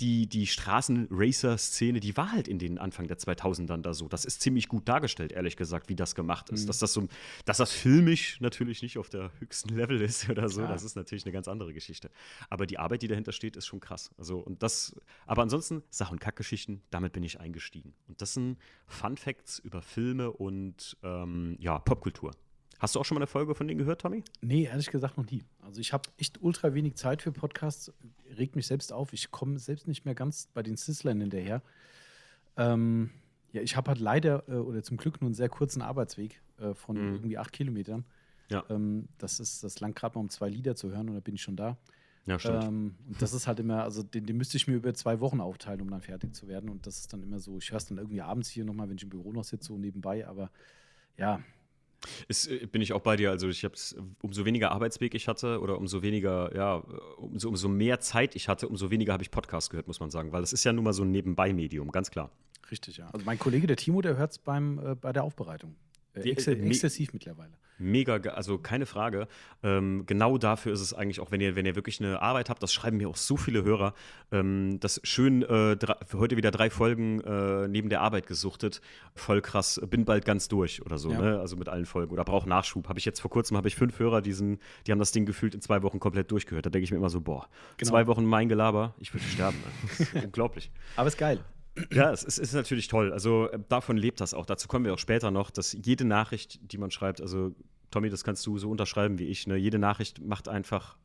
die, 0.01 0.27
die 0.27 0.48
Straßenracer-Szene, 0.48 2.00
die 2.00 2.15
war 2.17 2.32
halt 2.32 2.48
in 2.48 2.60
den 2.60 2.77
Anfang 2.77 3.08
der 3.08 3.17
2000ern 3.17 3.82
da 3.82 3.94
so. 3.94 4.08
Das 4.08 4.25
ist 4.25 4.41
ziemlich 4.41 4.67
gut 4.67 4.88
dargestellt, 4.88 5.32
ehrlich 5.32 5.58
gesagt, 5.58 5.89
wie 5.89 5.96
das 5.96 6.15
gemacht 6.15 6.50
ist. 6.50 6.67
Dass 6.70 6.79
das 6.79 6.94
so, 6.94 7.08
dass 7.46 7.58
das 7.58 7.72
filmisch 7.72 8.39
natürlich 8.41 8.82
nicht 8.82 8.98
auf 8.98 9.10
der 9.10 9.32
höchsten 9.39 9.70
Level 9.75 10.01
ist 10.01 10.29
oder 10.29 10.50
so, 10.50 10.62
Klar. 10.62 10.74
das 10.74 10.84
ist 10.84 10.96
natürlich 10.96 11.25
eine 11.25 11.32
ganz 11.32 11.48
andere 11.48 11.74
Geschichte. 11.74 12.10
Aber 12.50 12.65
die 12.65 12.79
Arbeit, 12.79 13.01
die 13.01 13.08
dahinter 13.08 13.32
steht, 13.32 13.56
ist 13.56 13.67
schon 13.67 13.79
krass. 13.79 14.12
Also, 14.17 14.39
und 14.39 14.63
das, 14.63 14.96
aber 15.25 15.41
ansonsten, 15.41 15.84
Sach- 15.89 16.12
und 16.12 16.20
Kackgeschichten, 16.20 16.82
damit 16.89 17.13
bin 17.13 17.24
ich 17.24 17.39
eingestiegen. 17.39 17.94
Und 18.08 18.22
das 18.22 18.34
sind 18.34 18.58
Fun 18.86 19.17
Facts 19.17 19.60
über 19.60 19.82
Filme 19.82 20.32
und 20.32 20.98
ähm, 21.03 21.58
ja, 21.60 21.79
Popkultur. 21.79 22.32
Hast 22.79 22.96
du 22.96 23.00
auch 23.00 23.05
schon 23.05 23.15
mal 23.15 23.19
eine 23.19 23.27
Folge 23.27 23.55
von 23.55 23.67
denen 23.67 23.79
gehört, 23.79 24.01
Tommy? 24.01 24.24
Nee, 24.41 24.65
ehrlich 24.65 24.91
gesagt 24.91 25.17
noch 25.17 25.29
nie. 25.29 25.43
Also 25.62 25.81
ich 25.81 25.93
habe 25.93 26.10
echt 26.17 26.41
ultra 26.41 26.74
wenig 26.74 26.96
Zeit 26.96 27.22
für 27.22 27.31
Podcasts, 27.31 27.91
regt 28.38 28.55
mich 28.55 28.67
selbst 28.67 28.93
auf. 28.93 29.13
Ich 29.13 29.31
komme 29.31 29.57
selbst 29.57 29.88
nicht 29.88 30.05
mehr 30.05 30.15
ganz 30.15 30.50
bei 30.53 30.62
den 30.62 30.75
Sizzlern 30.75 31.19
hinterher. 31.19 31.62
Ähm, 32.55 33.10
ja, 33.51 33.62
ich 33.62 33.75
habe 33.75 33.89
halt 33.89 34.00
leider 34.00 34.48
äh, 34.48 34.53
oder 34.53 34.84
zum 34.84 34.98
Glück 34.98 35.22
nur 35.22 35.27
einen 35.27 35.36
sehr 35.36 35.50
kurzen 35.50 35.81
Arbeitsweg 35.81 36.41
äh, 36.60 36.74
von 36.74 36.98
mhm. 36.98 37.13
irgendwie 37.15 37.38
acht 37.38 37.51
Kilometern. 37.51 38.05
Ja. 38.50 38.63
Ähm, 38.69 39.07
das 39.17 39.39
ist 39.39 39.63
das 39.63 39.79
lang 39.79 39.93
gerade 39.96 40.15
mal 40.15 40.22
um 40.22 40.29
zwei 40.29 40.50
Lieder 40.50 40.75
zu 40.75 40.91
hören 40.91 41.10
und 41.10 41.15
dann 41.15 41.24
bin 41.24 41.36
ich 41.36 41.41
schon 41.41 41.55
da. 41.55 41.77
Ja, 42.27 42.38
stimmt. 42.38 42.63
Ähm, 42.65 42.96
und 43.07 43.22
das 43.22 43.34
ist 43.34 43.48
halt 43.48 43.60
immer, 43.60 43.84
also 43.84 44.03
den, 44.03 44.25
den, 44.25 44.38
müsste 44.38 44.57
ich 44.57 44.67
mir 44.67 44.75
über 44.75 44.93
zwei 44.93 45.19
Wochen 45.22 45.39
aufteilen, 45.39 45.81
um 45.81 45.89
dann 45.89 46.01
fertig 46.01 46.36
zu 46.36 46.48
werden. 46.48 46.69
Und 46.69 46.86
das 46.86 47.00
ist 47.00 47.13
dann 47.13 47.24
immer 47.24 47.39
so, 47.39 47.57
ich 47.57 47.72
höre 47.72 47.77
es 47.77 47.86
dann 47.86 47.98
irgendwie 47.98 48.22
abends 48.22 48.50
hier 48.50 48.65
nochmal, 48.65 48.89
wenn 48.89 48.98
ich 48.98 49.03
im 49.03 49.10
Büro 49.10 49.31
noch 49.31 49.46
sitze, 49.46 49.67
so 49.67 49.77
nebenbei. 49.77 50.27
Aber 50.27 50.51
ja, 51.17 51.39
ist, 52.27 52.48
äh, 52.48 52.66
bin 52.66 52.82
ich 52.82 52.94
auch 52.94 53.01
bei 53.01 53.16
dir. 53.16 53.32
Also 53.32 53.48
ich 53.50 53.63
habe 53.63 53.75
umso 54.22 54.46
weniger 54.46 54.72
Arbeitsweg 54.72 55.13
ich 55.16 55.27
hatte 55.27 55.60
oder 55.60 55.77
umso 55.77 56.01
weniger, 56.01 56.56
ja, 56.56 56.75
umso, 57.18 57.50
umso 57.50 57.68
mehr 57.68 58.00
Zeit 58.00 58.36
ich 58.36 58.48
hatte, 58.48 58.68
umso 58.68 58.92
weniger 58.92 59.13
habe 59.13 59.24
ich 59.24 59.32
Podcast 59.32 59.70
gehört, 59.70 59.88
muss 59.88 60.00
man 60.00 60.10
sagen. 60.10 60.32
Weil 60.32 60.42
das 60.42 60.54
ist 60.54 60.63
ja 60.63 60.74
nun 60.74 60.84
mal 60.84 60.94
so 60.94 61.04
ein 61.04 61.12
Nebenbei-Medium, 61.12 61.92
ganz 61.92 62.12
klar. 62.12 62.32
Richtig, 62.72 62.98
ja. 62.98 63.10
Also 63.12 63.25
mein 63.25 63.39
Kollege, 63.39 63.68
der 63.68 63.77
Timo, 63.77 64.01
der 64.01 64.18
hört 64.18 64.32
es 64.32 64.38
äh, 64.38 64.96
bei 64.96 65.13
der 65.13 65.24
Aufbereitung. 65.24 65.75
Äh, 66.13 66.30
ex 66.30 66.48
exzessiv 66.48 67.13
mittlerweile. 67.13 67.54
Mega, 67.79 68.15
also 68.31 68.57
keine 68.57 68.86
Frage. 68.86 69.27
Ähm, 69.63 70.05
genau 70.05 70.38
dafür 70.38 70.74
ist 70.74 70.81
es 70.81 70.93
eigentlich 70.93 71.19
auch, 71.19 71.31
wenn 71.31 71.41
ihr, 71.41 71.55
wenn 71.55 71.65
ihr 71.65 71.75
wirklich 71.75 72.00
eine 72.00 72.22
Arbeit 72.22 72.50
habt, 72.50 72.63
das 72.63 72.74
schreiben 72.74 72.98
mir 72.98 73.10
auch 73.10 73.15
so 73.15 73.38
viele 73.38 73.63
Hörer, 73.63 73.93
ähm, 74.31 74.79
das 74.79 75.00
schön 75.03 75.43
äh, 75.43 75.77
für 76.05 76.19
heute 76.19 76.38
wieder 76.38 76.51
drei 76.51 76.69
Folgen 76.69 77.22
äh, 77.22 77.67
neben 77.67 77.89
der 77.89 78.01
Arbeit 78.01 78.27
gesuchtet. 78.27 78.81
Voll 79.15 79.41
krass, 79.41 79.79
bin 79.89 80.05
bald 80.05 80.25
ganz 80.25 80.48
durch 80.48 80.81
oder 80.84 80.98
so, 80.98 81.12
ja. 81.12 81.22
ne? 81.22 81.39
Also 81.39 81.55
mit 81.55 81.69
allen 81.69 81.86
Folgen. 81.86 82.12
Oder 82.12 82.24
brauche 82.24 82.50
Nachschub. 82.50 82.89
Habe 82.89 83.00
ich 83.00 83.05
jetzt 83.05 83.19
vor 83.19 83.31
kurzem, 83.31 83.57
habe 83.57 83.67
ich 83.67 83.75
fünf 83.75 84.00
Hörer, 84.00 84.22
die, 84.22 84.34
sind, 84.34 84.60
die 84.86 84.91
haben 84.91 85.00
das 85.00 85.12
Ding 85.12 85.25
gefühlt 85.25 85.53
in 85.53 85.62
zwei 85.62 85.84
Wochen 85.84 86.00
komplett 86.00 86.31
durchgehört. 86.31 86.65
Da 86.65 86.69
denke 86.69 86.84
ich 86.84 86.91
mir 86.91 86.98
immer 86.98 87.10
so, 87.10 87.22
boah, 87.22 87.48
genau. 87.77 87.91
zwei 87.91 88.07
Wochen 88.07 88.25
mein 88.25 88.50
Gelaber, 88.50 88.96
ich 89.00 89.13
würde 89.13 89.25
sterben. 89.25 89.57
Unglaublich. 90.24 90.72
Aber 90.96 91.07
ist 91.07 91.17
geil. 91.17 91.39
Ja, 91.91 92.12
es 92.12 92.24
ist, 92.24 92.38
ist, 92.38 92.53
natürlich 92.53 92.88
toll. 92.88 93.12
Also 93.12 93.50
äh, 93.50 93.60
davon 93.69 93.98
lebt 93.98 94.22
das 94.22 94.34
auch. 94.34 94.46
Dazu 94.46 94.67
kommen 94.67 94.86
wir 94.86 94.93
auch 94.93 95.00
später 95.00 95.31
noch, 95.31 95.51
dass 95.51 95.74
jede 95.74 96.05
Nachricht, 96.05 96.60
die 96.72 96.77
man 96.77 96.91
schreibt, 96.91 97.22
also 97.22 97.53
Tommy, 97.91 98.10
das 98.10 98.24
kannst 98.24 98.46
du 98.46 98.57
so 98.57 98.69
unterschreiben 98.69 99.19
wie 99.19 99.25
ich, 99.25 99.48
ne? 99.48 99.55
jede 99.55 99.79
Nachricht 99.79 100.24
macht 100.24 100.50
einfach 100.50 100.98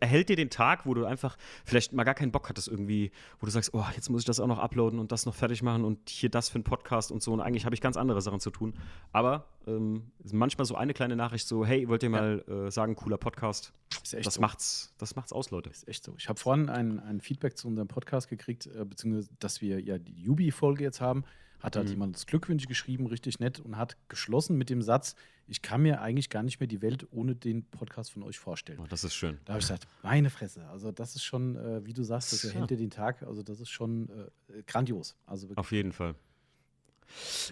erhält 0.00 0.28
dir 0.28 0.36
den 0.36 0.50
Tag, 0.50 0.86
wo 0.86 0.94
du 0.94 1.04
einfach 1.04 1.36
vielleicht 1.64 1.92
mal 1.92 2.04
gar 2.04 2.14
keinen 2.14 2.32
Bock 2.32 2.48
hattest 2.48 2.68
irgendwie, 2.68 3.10
wo 3.40 3.46
du 3.46 3.52
sagst, 3.52 3.74
oh, 3.74 3.84
jetzt 3.94 4.08
muss 4.08 4.22
ich 4.22 4.26
das 4.26 4.40
auch 4.40 4.46
noch 4.46 4.58
uploaden 4.58 4.98
und 4.98 5.12
das 5.12 5.26
noch 5.26 5.34
fertig 5.34 5.62
machen 5.62 5.84
und 5.84 6.08
hier 6.08 6.30
das 6.30 6.48
für 6.48 6.56
einen 6.56 6.64
Podcast 6.64 7.12
und 7.12 7.22
so 7.22 7.32
und 7.32 7.40
eigentlich 7.40 7.64
habe 7.64 7.74
ich 7.74 7.80
ganz 7.80 7.96
andere 7.96 8.20
Sachen 8.22 8.40
zu 8.40 8.50
tun. 8.50 8.74
Aber 9.12 9.46
ähm, 9.66 10.10
manchmal 10.32 10.64
so 10.64 10.74
eine 10.74 10.94
kleine 10.94 11.16
Nachricht 11.16 11.46
so, 11.46 11.64
hey, 11.64 11.88
wollt 11.88 12.02
ihr 12.02 12.10
mal 12.10 12.44
ja. 12.46 12.66
äh, 12.66 12.70
sagen, 12.70 12.94
cooler 12.96 13.18
Podcast? 13.18 13.72
das 14.12 14.34
so. 14.34 14.40
macht's, 14.40 14.94
das 14.98 15.16
macht's 15.16 15.32
aus, 15.32 15.50
Leute. 15.50 15.70
Ist 15.70 15.88
echt 15.88 16.04
so. 16.04 16.14
Ich 16.18 16.28
habe 16.28 16.38
vorhin 16.38 16.68
ein, 16.68 17.00
ein 17.00 17.20
Feedback 17.20 17.56
zu 17.56 17.68
unserem 17.68 17.88
Podcast 17.88 18.28
gekriegt, 18.28 18.66
äh, 18.66 18.84
beziehungsweise, 18.84 19.30
dass 19.38 19.60
wir 19.60 19.80
ja 19.80 19.98
die 19.98 20.14
Yubi-Folge 20.14 20.84
jetzt 20.84 21.00
haben 21.00 21.24
hat 21.60 21.76
halt 21.76 21.86
mhm. 21.86 21.92
jemand 21.92 22.16
das 22.16 22.26
Glückwünsche 22.26 22.66
geschrieben, 22.66 23.06
richtig 23.06 23.40
nett, 23.40 23.60
und 23.60 23.76
hat 23.76 23.96
geschlossen 24.08 24.56
mit 24.56 24.70
dem 24.70 24.82
Satz, 24.82 25.14
ich 25.48 25.62
kann 25.62 25.82
mir 25.82 26.00
eigentlich 26.00 26.30
gar 26.30 26.42
nicht 26.42 26.60
mehr 26.60 26.66
die 26.66 26.82
Welt 26.82 27.06
ohne 27.10 27.34
den 27.34 27.64
Podcast 27.64 28.12
von 28.12 28.22
euch 28.22 28.38
vorstellen. 28.38 28.78
Oh, 28.82 28.86
das 28.88 29.04
ist 29.04 29.14
schön. 29.14 29.38
Da 29.44 29.54
habe 29.54 29.60
ich 29.60 29.66
gesagt, 29.66 29.86
meine 30.02 30.30
Fresse. 30.30 30.66
Also 30.68 30.90
das 30.90 31.14
ist 31.14 31.24
schon, 31.24 31.56
äh, 31.56 31.84
wie 31.84 31.92
du 31.92 32.02
sagst, 32.02 32.32
das 32.32 32.44
erhält 32.44 32.70
dir 32.70 32.76
den 32.76 32.90
Tag. 32.90 33.22
Also 33.22 33.42
das 33.42 33.60
ist 33.60 33.70
schon 33.70 34.08
äh, 34.08 34.62
grandios. 34.66 35.16
Also 35.26 35.48
Auf 35.54 35.72
jeden 35.72 35.92
Fall. 35.92 36.14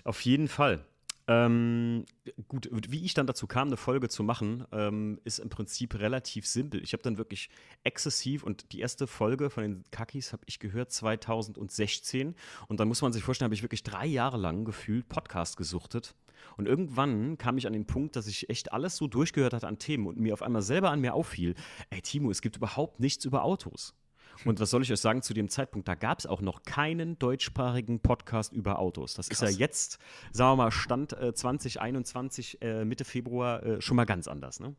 Auf 0.03 0.21
jeden 0.23 0.49
Fall. 0.49 0.85
Ähm, 1.27 2.05
gut, 2.49 2.69
wie 2.71 3.05
ich 3.05 3.15
dann 3.15 3.27
dazu 3.27 3.47
kam, 3.47 3.69
eine 3.69 3.79
Folge 3.79 4.09
zu 4.09 4.23
machen, 4.23 4.65
ähm, 4.73 5.19
ist 5.25 5.39
im 5.39 5.49
Prinzip 5.49 5.99
relativ 5.99 6.47
simpel. 6.47 6.83
Ich 6.83 6.93
habe 6.93 7.03
dann 7.03 7.17
wirklich 7.17 7.49
exzessiv 7.83 8.43
und 8.43 8.73
die 8.73 8.81
erste 8.81 9.07
Folge 9.07 9.49
von 9.49 9.63
den 9.63 9.85
Kakis 9.91 10.35
habe 10.35 10.43
ich 10.47 10.59
gehört 10.59 10.93
2016 10.93 12.35
und 12.69 12.79
dann 12.79 12.89
muss 12.89 13.01
man 13.01 13.13
sich 13.13 13.23
vorstellen, 13.23 13.47
habe 13.47 13.55
ich 13.55 13.63
wirklich 13.63 13.83
drei 13.83 14.05
Jahre 14.05 14.37
lang 14.37 14.67
gefühlt 14.67 15.09
Podcast 15.09 15.57
gesuchtet 15.57 16.15
und 16.59 16.67
irgendwann 16.67 17.39
kam 17.39 17.57
ich 17.57 17.67
an 17.67 17.73
den 17.73 17.87
Punkt, 17.87 18.17
dass 18.17 18.27
ich 18.27 18.51
echt 18.51 18.73
alles 18.73 18.97
so 18.97 19.07
durchgehört 19.07 19.55
hatte 19.55 19.67
an 19.67 19.79
Themen 19.79 20.07
und 20.07 20.19
mir 20.19 20.35
auf 20.35 20.43
einmal 20.43 20.63
selber 20.63 20.91
an 20.91 21.01
mir 21.01 21.15
auffiel, 21.15 21.55
ey 21.89 22.03
Timo, 22.03 22.31
es 22.31 22.43
gibt 22.43 22.57
überhaupt 22.57 23.01
nichts 23.01 23.25
über 23.25 23.45
Autos. 23.45 23.95
Und 24.45 24.61
was 24.61 24.71
soll 24.71 24.83
ich 24.83 24.93
euch 24.93 25.01
sagen 25.01 25.23
zu 25.23 25.35
dem 25.35 25.49
Zeitpunkt? 25.49 25.89
Da 25.89 25.95
gab 25.95 26.19
es 26.19 26.27
auch 26.27 26.41
noch 26.41 26.63
keinen 26.63 27.19
deutschsprachigen 27.19 28.01
Podcast 28.01 28.53
über 28.53 28.79
Autos. 28.79 29.15
Das 29.15 29.29
Krass. 29.29 29.43
ist 29.43 29.59
ja 29.59 29.61
jetzt, 29.61 29.99
sagen 30.33 30.53
wir 30.53 30.65
mal, 30.65 30.71
Stand 30.71 31.13
äh, 31.13 31.35
2021, 31.35 32.63
äh, 32.63 32.85
Mitte 32.85 33.05
Februar, 33.05 33.63
äh, 33.63 33.81
schon 33.81 33.97
mal 33.97 34.05
ganz 34.05 34.29
anders. 34.29 34.61
Ne? 34.61 34.75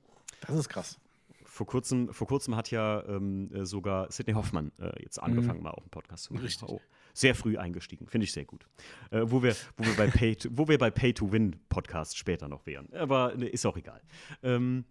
Das 0.47 0.55
ist 0.55 0.69
krass. 0.69 0.99
Vor 1.43 1.65
kurzem, 1.65 2.13
vor 2.13 2.27
kurzem 2.27 2.55
hat 2.55 2.69
ja 2.69 3.03
ähm, 3.07 3.49
äh, 3.53 3.65
sogar 3.65 4.11
Sidney 4.11 4.33
Hoffmann 4.33 4.71
äh, 4.77 4.91
jetzt 5.01 5.21
angefangen, 5.21 5.59
mhm. 5.59 5.63
mal 5.63 5.71
auch 5.71 5.83
einen 5.83 5.89
Podcast 5.89 6.25
zu 6.25 6.33
machen. 6.33 6.43
Richtig. 6.43 6.67
Oh, 6.67 6.81
sehr 7.13 7.33
früh 7.33 7.57
eingestiegen, 7.57 8.07
finde 8.07 8.25
ich 8.25 8.33
sehr 8.33 8.43
gut. 8.43 8.67
Äh, 9.09 9.21
wo, 9.23 9.41
wir, 9.41 9.55
wo, 9.77 9.85
wir 9.85 9.95
bei 9.95 10.07
Pay 10.07 10.35
to, 10.35 10.49
wo 10.51 10.67
wir 10.67 10.77
bei 10.77 10.91
Pay 10.91 11.13
to 11.13 11.31
Win 11.31 11.55
Podcast 11.69 12.17
später 12.17 12.49
noch 12.49 12.65
wären. 12.65 12.91
Aber 12.93 13.33
ne, 13.35 13.47
ist 13.47 13.65
auch 13.65 13.77
egal. 13.77 14.01
Ähm, 14.43 14.83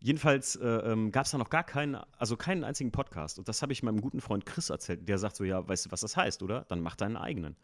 Jedenfalls 0.00 0.56
äh, 0.56 0.66
ähm, 0.66 1.10
gab 1.10 1.26
es 1.26 1.32
da 1.32 1.38
noch 1.38 1.50
gar 1.50 1.64
keinen, 1.64 1.96
also 2.16 2.36
keinen 2.36 2.64
einzigen 2.64 2.92
Podcast. 2.92 3.38
Und 3.38 3.48
das 3.48 3.62
habe 3.62 3.72
ich 3.72 3.82
meinem 3.82 4.00
guten 4.00 4.20
Freund 4.20 4.46
Chris 4.46 4.70
erzählt. 4.70 5.08
Der 5.08 5.18
sagt 5.18 5.36
so: 5.36 5.44
Ja, 5.44 5.66
weißt 5.66 5.86
du, 5.86 5.90
was 5.90 6.00
das 6.00 6.16
heißt, 6.16 6.42
oder? 6.42 6.64
Dann 6.68 6.80
mach 6.80 6.96
deinen 6.96 7.16
eigenen. 7.16 7.56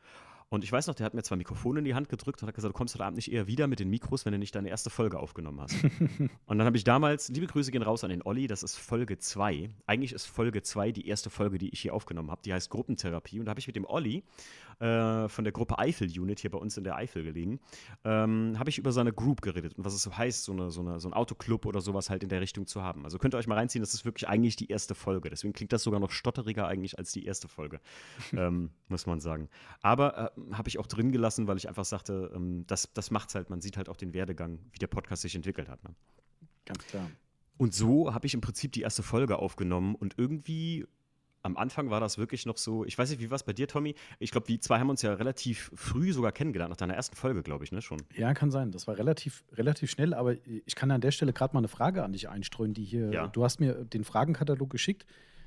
Und 0.54 0.62
ich 0.62 0.70
weiß 0.70 0.86
noch, 0.86 0.94
der 0.94 1.06
hat 1.06 1.14
mir 1.14 1.22
zwei 1.22 1.36
Mikrofone 1.36 1.80
in 1.80 1.84
die 1.84 1.94
Hand 1.94 2.08
gedrückt 2.08 2.42
und 2.42 2.48
hat 2.48 2.54
gesagt, 2.54 2.72
du 2.72 2.76
kommst 2.76 2.94
heute 2.94 3.04
Abend 3.04 3.16
nicht 3.16 3.32
eher 3.32 3.46
wieder 3.46 3.66
mit 3.66 3.80
den 3.80 3.90
Mikros, 3.90 4.24
wenn 4.24 4.32
du 4.32 4.38
nicht 4.38 4.54
deine 4.54 4.68
erste 4.68 4.90
Folge 4.90 5.18
aufgenommen 5.18 5.60
hast. 5.60 5.74
und 6.46 6.58
dann 6.58 6.64
habe 6.64 6.76
ich 6.76 6.84
damals, 6.84 7.28
liebe 7.28 7.46
Grüße 7.46 7.72
gehen 7.72 7.82
raus 7.82 8.04
an 8.04 8.10
den 8.10 8.22
Olli, 8.22 8.46
das 8.46 8.62
ist 8.62 8.76
Folge 8.76 9.18
2. 9.18 9.70
Eigentlich 9.86 10.12
ist 10.12 10.26
Folge 10.26 10.62
2 10.62 10.92
die 10.92 11.08
erste 11.08 11.30
Folge, 11.30 11.58
die 11.58 11.70
ich 11.70 11.80
hier 11.80 11.94
aufgenommen 11.94 12.30
habe. 12.30 12.42
Die 12.44 12.52
heißt 12.52 12.70
Gruppentherapie. 12.70 13.40
Und 13.40 13.46
da 13.46 13.50
habe 13.50 13.60
ich 13.60 13.66
mit 13.66 13.74
dem 13.74 13.84
Olli 13.84 14.22
äh, 14.80 15.28
von 15.28 15.44
der 15.44 15.52
Gruppe 15.52 15.78
Eifel 15.78 16.08
Unit 16.08 16.40
hier 16.40 16.50
bei 16.50 16.58
uns 16.58 16.76
in 16.76 16.84
der 16.84 16.96
Eifel 16.96 17.24
gelegen, 17.24 17.60
ähm, 18.04 18.58
habe 18.58 18.70
ich 18.70 18.78
über 18.78 18.92
seine 18.92 19.12
Group 19.12 19.42
geredet 19.42 19.74
und 19.74 19.84
was 19.84 19.94
es 19.94 20.02
so 20.02 20.16
heißt, 20.16 20.44
so, 20.44 20.52
eine, 20.52 20.70
so, 20.70 20.80
eine, 20.80 21.00
so 21.00 21.08
ein 21.08 21.14
Autoclub 21.14 21.66
oder 21.66 21.80
sowas 21.80 22.10
halt 22.10 22.22
in 22.22 22.28
der 22.28 22.40
Richtung 22.40 22.66
zu 22.66 22.82
haben. 22.82 23.04
Also 23.04 23.18
könnt 23.18 23.34
ihr 23.34 23.38
euch 23.38 23.46
mal 23.46 23.56
reinziehen, 23.56 23.82
das 23.82 23.94
ist 23.94 24.04
wirklich 24.04 24.28
eigentlich 24.28 24.56
die 24.56 24.68
erste 24.68 24.94
Folge. 24.94 25.30
Deswegen 25.30 25.52
klingt 25.52 25.72
das 25.72 25.82
sogar 25.82 26.00
noch 26.00 26.10
stotteriger 26.10 26.66
eigentlich 26.66 26.98
als 26.98 27.12
die 27.12 27.24
erste 27.24 27.48
Folge, 27.48 27.80
ähm, 28.32 28.70
muss 28.88 29.06
man 29.06 29.20
sagen. 29.20 29.48
Aber 29.82 30.32
äh, 30.36 30.54
habe 30.54 30.68
ich 30.68 30.78
auch 30.78 30.86
drin 30.86 31.12
gelassen, 31.12 31.46
weil 31.46 31.56
ich 31.56 31.68
einfach 31.68 31.84
sagte, 31.84 32.30
ähm, 32.34 32.66
das, 32.66 32.92
das 32.92 33.10
macht's 33.10 33.34
halt, 33.34 33.50
man 33.50 33.60
sieht 33.60 33.76
halt 33.76 33.88
auch 33.88 33.96
den 33.96 34.14
Werdegang, 34.14 34.58
wie 34.72 34.78
der 34.78 34.86
Podcast 34.86 35.22
sich 35.22 35.34
entwickelt 35.34 35.68
hat. 35.68 35.82
Ne? 35.84 35.94
Ganz 36.64 36.86
klar. 36.86 37.10
Und 37.56 37.74
so 37.74 38.12
habe 38.12 38.26
ich 38.26 38.34
im 38.34 38.40
Prinzip 38.40 38.72
die 38.72 38.82
erste 38.82 39.02
Folge 39.02 39.38
aufgenommen 39.38 39.94
und 39.94 40.14
irgendwie 40.18 40.86
am 41.44 41.58
Anfang 41.58 41.90
war 41.90 42.00
das 42.00 42.16
wirklich 42.16 42.46
noch 42.46 42.56
so, 42.56 42.86
ich 42.86 42.96
weiß 42.96 43.10
nicht, 43.10 43.20
wie 43.20 43.30
war 43.30 43.36
es 43.36 43.42
bei 43.42 43.52
dir, 43.52 43.68
Tommy? 43.68 43.94
Ich 44.18 44.30
glaube, 44.30 44.46
die 44.46 44.58
zwei 44.60 44.78
haben 44.78 44.88
uns 44.88 45.02
ja 45.02 45.12
relativ 45.12 45.70
früh 45.74 46.10
sogar 46.12 46.32
kennengelernt, 46.32 46.70
nach 46.70 46.76
deiner 46.78 46.94
ersten 46.94 47.16
Folge, 47.16 47.42
glaube 47.42 47.64
ich, 47.64 47.70
ne, 47.70 47.82
schon. 47.82 48.00
Ja, 48.16 48.32
kann 48.32 48.50
sein. 48.50 48.72
Das 48.72 48.86
war 48.86 48.96
relativ, 48.96 49.44
relativ 49.52 49.90
schnell, 49.90 50.14
aber 50.14 50.36
ich 50.46 50.74
kann 50.74 50.90
an 50.90 51.02
der 51.02 51.10
Stelle 51.10 51.34
gerade 51.34 51.54
mal 51.54 51.60
eine 51.60 51.68
Frage 51.68 52.02
an 52.02 52.12
dich 52.12 52.30
einstreuen, 52.30 52.72
die 52.72 52.84
hier, 52.84 53.12
ja. 53.12 53.26
du 53.28 53.44
hast 53.44 53.60
mir 53.60 53.84
den 53.84 54.04
Fragenkatalog 54.04 54.70
geschickt, 54.70 55.04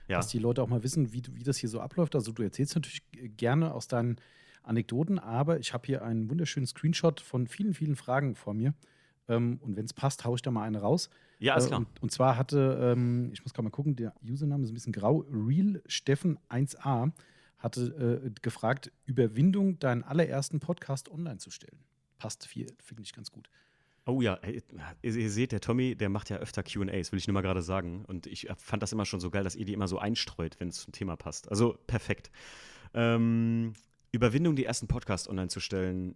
ja. 0.07 0.17
dass 0.17 0.27
die 0.27 0.37
Leute 0.37 0.61
auch 0.61 0.67
mal 0.67 0.83
wissen, 0.83 1.13
wie, 1.13 1.23
wie 1.31 1.43
das 1.43 1.57
hier 1.57 1.69
so 1.69 1.79
abläuft. 1.79 2.13
Also 2.13 2.31
du 2.31 2.43
erzählst 2.43 2.75
natürlich 2.75 3.01
gerne 3.35 3.73
aus 3.73 3.87
deinen 3.87 4.17
Anekdoten, 4.61 5.17
aber 5.17 5.59
ich 5.59 5.73
habe 5.73 5.87
hier 5.87 6.03
einen 6.03 6.29
wunderschönen 6.29 6.67
Screenshot 6.67 7.21
von 7.21 7.47
vielen, 7.47 7.73
vielen 7.73 7.95
Fragen 7.95 8.35
vor 8.35 8.53
mir. 8.53 8.75
Ähm, 9.27 9.59
und 9.63 9.75
wenn 9.75 9.85
es 9.85 9.93
passt, 9.93 10.25
haue 10.25 10.35
ich 10.35 10.43
da 10.43 10.51
mal 10.51 10.63
eine 10.63 10.79
raus. 10.79 11.09
Ja, 11.39 11.55
ist 11.55 11.65
äh, 11.65 11.67
klar. 11.67 11.79
Und, 11.79 11.87
und, 12.01 12.11
zwar 12.11 12.37
hatte, 12.37 12.79
ähm, 12.81 13.29
ich 13.33 13.43
muss 13.43 13.53
gerade 13.53 13.63
mal 13.63 13.71
gucken, 13.71 13.95
der 13.95 14.13
Username 14.23 14.63
ist 14.63 14.71
ein 14.71 14.73
bisschen 14.73 14.93
grau, 14.93 15.25
Real 15.31 15.81
Steffen 15.85 16.39
1a 16.49 17.11
hatte 17.59 18.21
äh, 18.23 18.31
gefragt, 18.41 18.91
Überwindung, 19.05 19.79
deinen 19.79 20.03
allerersten 20.03 20.59
Podcast 20.59 21.09
online 21.09 21.37
zu 21.37 21.49
stellen. 21.49 21.79
Passt 22.19 22.45
viel, 22.45 22.67
finde 22.79 23.03
ich 23.03 23.13
ganz 23.13 23.31
gut. 23.31 23.49
Oh 24.05 24.21
ja, 24.21 24.39
ihr, 24.45 24.63
ihr, 25.01 25.29
seht, 25.29 25.51
der 25.51 25.59
Tommy, 25.59 25.95
der 25.95 26.07
macht 26.07 26.29
ja 26.29 26.37
öfter 26.37 26.63
QAs, 26.63 27.11
will 27.11 27.19
ich 27.19 27.27
nur 27.27 27.33
mal 27.33 27.41
gerade 27.41 27.61
sagen. 27.61 28.05
Und 28.05 28.25
ich 28.25 28.47
fand 28.57 28.81
das 28.81 28.93
immer 28.93 29.05
schon 29.05 29.19
so 29.19 29.29
geil, 29.29 29.43
dass 29.43 29.55
ihr 29.55 29.65
die 29.65 29.73
immer 29.73 29.89
so 29.89 29.99
einstreut, 29.99 30.55
wenn 30.59 30.69
es 30.69 30.81
zum 30.81 30.93
Thema 30.93 31.17
passt. 31.17 31.49
Also 31.49 31.77
perfekt. 31.87 32.31
Ähm, 32.93 33.73
Überwindung, 34.13 34.55
die 34.55 34.63
ersten 34.63 34.87
Podcast 34.87 35.27
online 35.27 35.49
zu 35.49 35.59
stellen, 35.59 36.15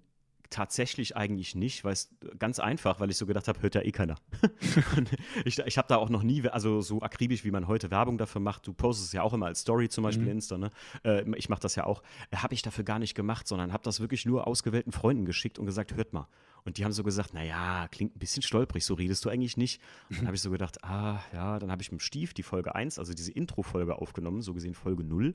tatsächlich 0.52 1.18
eigentlich 1.18 1.56
nicht, 1.56 1.84
weil 1.84 1.94
es 1.94 2.14
ganz 2.38 2.60
einfach, 2.60 3.00
weil 3.00 3.10
ich 3.10 3.18
so 3.18 3.26
gedacht 3.26 3.48
habe, 3.48 3.62
hört 3.62 3.74
ja 3.74 3.82
eh 3.82 3.92
keiner. 3.92 4.16
ich 5.46 5.58
ich 5.60 5.78
habe 5.78 5.88
da 5.88 5.96
auch 5.96 6.10
noch 6.10 6.22
nie, 6.22 6.48
also 6.48 6.82
so 6.82 7.02
akribisch, 7.02 7.44
wie 7.44 7.52
man 7.52 7.68
heute 7.68 7.90
Werbung 7.90 8.18
dafür 8.18 8.42
macht, 8.42 8.68
du 8.68 8.74
postest 8.74 9.08
es 9.08 9.14
ja 9.14 9.24
auch 9.24 9.34
immer 9.34 9.48
als 9.48 9.62
Story 9.62 9.90
zum 9.90 10.04
Beispiel 10.04 10.26
mhm. 10.26 10.32
Insta, 10.32 10.58
ne? 10.58 10.70
Äh, 11.04 11.24
ich 11.36 11.50
mache 11.50 11.62
das 11.62 11.76
ja 11.76 11.86
auch, 11.86 12.04
äh, 12.30 12.38
habe 12.38 12.54
ich 12.54 12.62
dafür 12.62 12.84
gar 12.84 13.00
nicht 13.00 13.16
gemacht, 13.16 13.48
sondern 13.48 13.74
habe 13.74 13.84
das 13.84 14.00
wirklich 14.00 14.26
nur 14.26 14.46
ausgewählten 14.46 14.92
Freunden 14.92 15.26
geschickt 15.26 15.58
und 15.58 15.66
gesagt, 15.66 15.96
hört 15.96 16.14
mal. 16.14 16.28
Und 16.64 16.78
die 16.78 16.86
haben 16.86 16.92
so 16.92 17.04
gesagt, 17.04 17.34
naja, 17.34 17.88
klingt 17.90 18.16
ein 18.16 18.20
bisschen 18.20 18.44
stolprig, 18.44 18.86
so 18.86 18.94
redest 18.94 19.26
du 19.26 19.30
eigentlich 19.30 19.58
nicht. 19.58 19.82
Und 20.10 20.20
dann 20.20 20.28
habe 20.28 20.36
ich 20.36 20.42
so 20.42 20.52
gedacht, 20.52 20.84
ah 20.84 21.20
ja, 21.34 21.58
dann 21.58 21.72
habe 21.72 21.82
ich 21.82 21.92
mit 21.92 22.02
Stief 22.02 22.34
die 22.34 22.44
Folge 22.44 22.76
1, 22.76 23.00
also 23.00 23.14
diese 23.14 23.32
Intro-Folge 23.32 23.96
aufgenommen, 23.96 24.42
so 24.42 24.54
gesehen 24.54 24.76
Folge 24.76 25.04
0. 25.04 25.34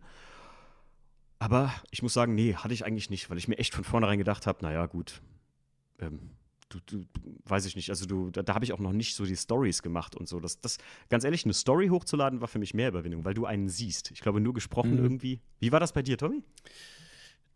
Aber 1.38 1.73
ich 1.90 2.02
muss 2.02 2.14
sagen, 2.14 2.35
nee, 2.35 2.55
hatte 2.55 2.75
ich 2.75 2.85
eigentlich 2.85 3.11
nicht, 3.11 3.28
weil 3.31 3.38
ich 3.38 3.49
mir 3.49 3.59
echt 3.59 3.75
von 3.75 3.85
vornherein 3.85 4.19
gedacht 4.19 4.47
habe, 4.47 4.62
naja, 4.62 4.87
gut, 4.87 5.21
ähm, 5.99 6.31
du, 6.69 6.81
du, 6.87 7.05
weiß 7.45 7.66
ich 7.66 7.76
nicht, 7.76 7.90
also 7.90 8.07
du, 8.07 8.31
da, 8.31 8.43
da 8.43 8.55
habe 8.55 8.64
ich 8.64 8.73
auch 8.73 8.78
noch 8.78 8.93
nicht 8.93 9.14
so 9.14 9.25
die 9.25 9.37
Stories 9.37 9.83
gemacht 9.83 10.16
und 10.16 10.28
so. 10.28 10.40
Das, 10.40 10.61
das, 10.61 10.78
ganz 11.09 11.25
ehrlich, 11.25 11.45
eine 11.45 11.55
Story 11.55 11.88
hochzuladen 11.88 12.40
war 12.40 12.49
für 12.49 12.59
mich 12.59 12.75
mehr 12.75 12.88
Überwindung, 12.88 13.25
weil 13.25 13.35
du 13.35 13.45
einen 13.45 13.69
siehst. 13.69 14.11
Ich 14.11 14.21
glaube, 14.21 14.40
nur 14.40 14.55
gesprochen 14.55 14.93
mhm. 14.93 15.05
irgendwie. 15.05 15.40
Wie 15.59 15.73
war 15.73 15.81
das 15.81 15.93
bei 15.93 16.02
dir, 16.02 16.16
Tommy? 16.16 16.43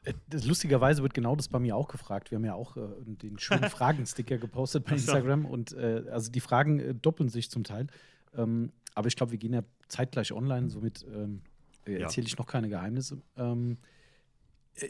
Äh, 0.05 0.15
lustigerweise 0.45 1.03
wird 1.03 1.15
genau 1.15 1.37
das 1.37 1.49
bei 1.49 1.59
mir 1.59 1.77
auch 1.77 1.89
gefragt. 1.89 2.31
Wir 2.31 2.37
haben 2.37 2.45
ja 2.45 2.55
auch 2.55 2.77
äh, 2.77 2.83
den 3.05 3.39
schönen 3.39 3.65
Fragensticker 3.71 4.39
gepostet 4.39 4.85
bei 4.85 4.93
Instagram 4.93 5.45
und 5.45 5.73
äh, 5.73 6.05
also 6.11 6.31
die 6.31 6.41
Fragen 6.41 6.81
äh, 6.81 6.95
doppeln 6.95 7.29
sich 7.29 7.51
zum 7.51 7.65
Teil. 7.65 7.87
Ähm, 8.35 8.73
aber 8.95 9.09
ich 9.09 9.17
glaube, 9.17 9.33
wir 9.33 9.39
gehen 9.39 9.53
ja 9.53 9.63
zeitgleich 9.89 10.33
online, 10.33 10.71
somit 10.71 11.05
ähm, 11.13 11.43
erzähle 11.85 12.27
ja. 12.27 12.29
ich 12.29 12.39
noch 12.39 12.47
keine 12.47 12.69
Geheimnisse. 12.69 13.23
Ähm, 13.37 13.79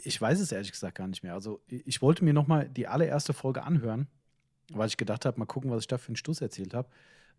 ich 0.03 0.19
weiß 0.19 0.39
es 0.39 0.51
ehrlich 0.51 0.71
gesagt 0.71 0.95
gar 0.95 1.07
nicht 1.07 1.23
mehr. 1.23 1.33
Also 1.33 1.61
ich 1.67 2.01
wollte 2.01 2.23
mir 2.23 2.33
noch 2.33 2.47
mal 2.47 2.69
die 2.69 2.87
allererste 2.87 3.33
Folge 3.33 3.63
anhören, 3.63 4.07
weil 4.71 4.87
ich 4.87 4.97
gedacht 4.97 5.25
habe, 5.25 5.39
mal 5.39 5.45
gucken, 5.45 5.71
was 5.71 5.81
ich 5.81 5.87
da 5.87 5.97
für 5.97 6.09
einen 6.09 6.15
Stuss 6.15 6.41
erzählt 6.41 6.73
habe. 6.73 6.89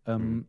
Ähm, 0.07 0.23
mhm. 0.23 0.47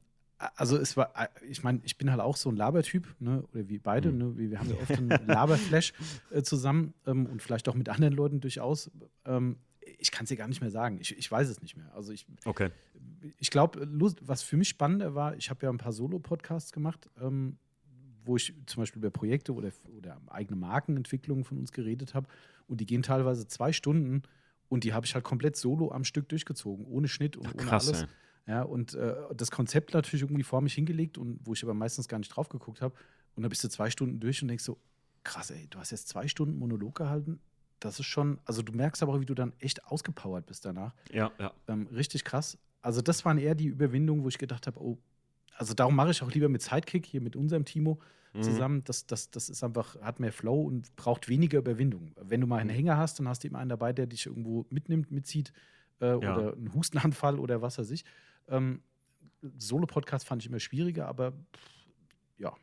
Also 0.55 0.77
es 0.77 0.97
war, 0.97 1.13
ich 1.47 1.63
meine, 1.63 1.79
ich 1.83 1.97
bin 1.97 2.11
halt 2.11 2.19
auch 2.19 2.35
so 2.35 2.49
ein 2.49 2.57
Labertyp, 2.57 3.07
ne? 3.19 3.43
oder 3.53 3.69
wie 3.69 3.77
beide, 3.77 4.11
mhm. 4.11 4.17
ne? 4.17 4.37
wir 4.37 4.59
haben 4.59 4.69
ja 4.69 4.75
oft 4.75 4.91
einen 4.97 5.27
Laberflash 5.27 5.93
äh, 6.31 6.41
zusammen 6.41 6.93
ähm, 7.05 7.27
und 7.27 7.41
vielleicht 7.41 7.69
auch 7.69 7.75
mit 7.75 7.87
anderen 7.87 8.13
Leuten 8.13 8.41
durchaus. 8.41 8.91
Ähm, 9.25 9.57
ich 9.99 10.11
kann 10.11 10.23
es 10.23 10.29
dir 10.29 10.37
gar 10.37 10.47
nicht 10.47 10.59
mehr 10.59 10.71
sagen. 10.71 10.97
Ich, 10.99 11.17
ich 11.17 11.31
weiß 11.31 11.47
es 11.47 11.61
nicht 11.61 11.77
mehr. 11.77 11.93
Also 11.95 12.11
ich, 12.11 12.25
okay. 12.45 12.71
ich 13.37 13.51
glaube, 13.51 13.87
was 14.21 14.41
für 14.43 14.57
mich 14.57 14.69
spannender 14.69 15.15
war, 15.15 15.37
ich 15.37 15.49
habe 15.49 15.65
ja 15.65 15.69
ein 15.69 15.77
paar 15.77 15.93
Solo-Podcasts 15.93 16.73
gemacht 16.73 17.09
ähm, 17.21 17.57
wo 18.25 18.35
ich 18.35 18.53
zum 18.65 18.81
Beispiel 18.81 18.99
über 18.99 19.11
Projekte 19.11 19.53
oder, 19.53 19.69
oder 19.97 20.21
eigene 20.27 20.55
Markenentwicklungen 20.55 21.43
von 21.43 21.57
uns 21.57 21.71
geredet 21.71 22.13
habe. 22.13 22.27
Und 22.67 22.81
die 22.81 22.85
gehen 22.85 23.03
teilweise 23.03 23.47
zwei 23.47 23.71
Stunden 23.71 24.23
und 24.69 24.83
die 24.83 24.93
habe 24.93 25.05
ich 25.05 25.13
halt 25.13 25.23
komplett 25.23 25.55
solo 25.55 25.91
am 25.91 26.03
Stück 26.03 26.29
durchgezogen, 26.29 26.85
ohne 26.85 27.07
Schnitt 27.07 27.37
und 27.37 27.47
Ach, 27.47 27.57
krass, 27.57 27.87
ohne 27.87 27.97
alles. 27.97 28.11
Ja, 28.47 28.53
ja 28.55 28.61
und 28.63 28.93
äh, 28.95 29.15
das 29.35 29.51
Konzept 29.51 29.93
natürlich 29.93 30.23
irgendwie 30.23 30.43
vor 30.43 30.61
mich 30.61 30.73
hingelegt 30.73 31.17
und 31.17 31.39
wo 31.43 31.53
ich 31.53 31.63
aber 31.63 31.73
meistens 31.73 32.07
gar 32.07 32.17
nicht 32.17 32.29
drauf 32.29 32.49
geguckt 32.49 32.81
habe. 32.81 32.95
Und 33.35 33.43
dann 33.43 33.49
bist 33.49 33.63
du 33.63 33.69
zwei 33.69 33.89
Stunden 33.89 34.19
durch 34.19 34.41
und 34.41 34.47
denkst 34.47 34.63
so, 34.63 34.79
krass, 35.23 35.51
ey, 35.51 35.67
du 35.69 35.79
hast 35.79 35.91
jetzt 35.91 36.07
zwei 36.07 36.27
Stunden 36.27 36.57
Monolog 36.57 36.95
gehalten. 36.95 37.39
Das 37.79 37.99
ist 37.99 38.05
schon, 38.05 38.39
also 38.45 38.61
du 38.61 38.73
merkst 38.73 39.03
aber, 39.03 39.19
wie 39.19 39.25
du 39.25 39.33
dann 39.33 39.53
echt 39.59 39.85
ausgepowert 39.85 40.45
bist 40.45 40.65
danach. 40.65 40.93
Ja, 41.11 41.31
ja. 41.39 41.53
Ähm, 41.67 41.87
richtig 41.87 42.23
krass. 42.23 42.57
Also 42.81 43.01
das 43.01 43.25
waren 43.25 43.37
eher 43.37 43.55
die 43.55 43.67
Überwindungen, 43.67 44.23
wo 44.23 44.27
ich 44.27 44.37
gedacht 44.37 44.67
habe, 44.67 44.81
oh, 44.81 44.97
also 45.63 45.73
darum 45.73 45.95
mache 45.95 46.11
ich 46.11 46.21
auch 46.21 46.31
lieber 46.31 46.49
mit 46.49 46.61
Sidekick 46.61 47.05
hier 47.05 47.21
mit 47.21 47.37
unserem 47.37 47.63
Timo 47.63 47.99
mhm. 48.33 48.41
zusammen. 48.41 48.83
Das, 48.83 49.07
das, 49.07 49.31
das 49.31 49.47
ist 49.49 49.63
einfach, 49.63 49.99
hat 50.01 50.19
mehr 50.19 50.33
Flow 50.33 50.61
und 50.61 50.93
braucht 50.97 51.29
weniger 51.29 51.59
Überwindung. 51.59 52.11
Wenn 52.21 52.41
du 52.41 52.47
mal 52.47 52.57
einen 52.57 52.69
mhm. 52.69 52.75
Hänger 52.75 52.97
hast, 52.97 53.19
dann 53.19 53.29
hast 53.29 53.43
du 53.43 53.47
immer 53.47 53.59
einen 53.59 53.69
dabei, 53.69 53.93
der 53.93 54.05
dich 54.05 54.25
irgendwo 54.25 54.65
mitnimmt, 54.69 55.09
mitzieht 55.09 55.53
äh, 56.01 56.07
ja. 56.07 56.17
oder 56.17 56.53
einen 56.53 56.73
Hustenanfall 56.73 57.39
oder 57.39 57.61
was 57.61 57.77
weiß 57.77 57.91
ich. 57.91 58.03
Ähm, 58.49 58.81
Solo-Podcast 59.57 60.27
fand 60.27 60.41
ich 60.41 60.49
immer 60.49 60.59
schwieriger, 60.59 61.07
aber 61.07 61.31
pff, 61.31 61.87
ja. 62.39 62.53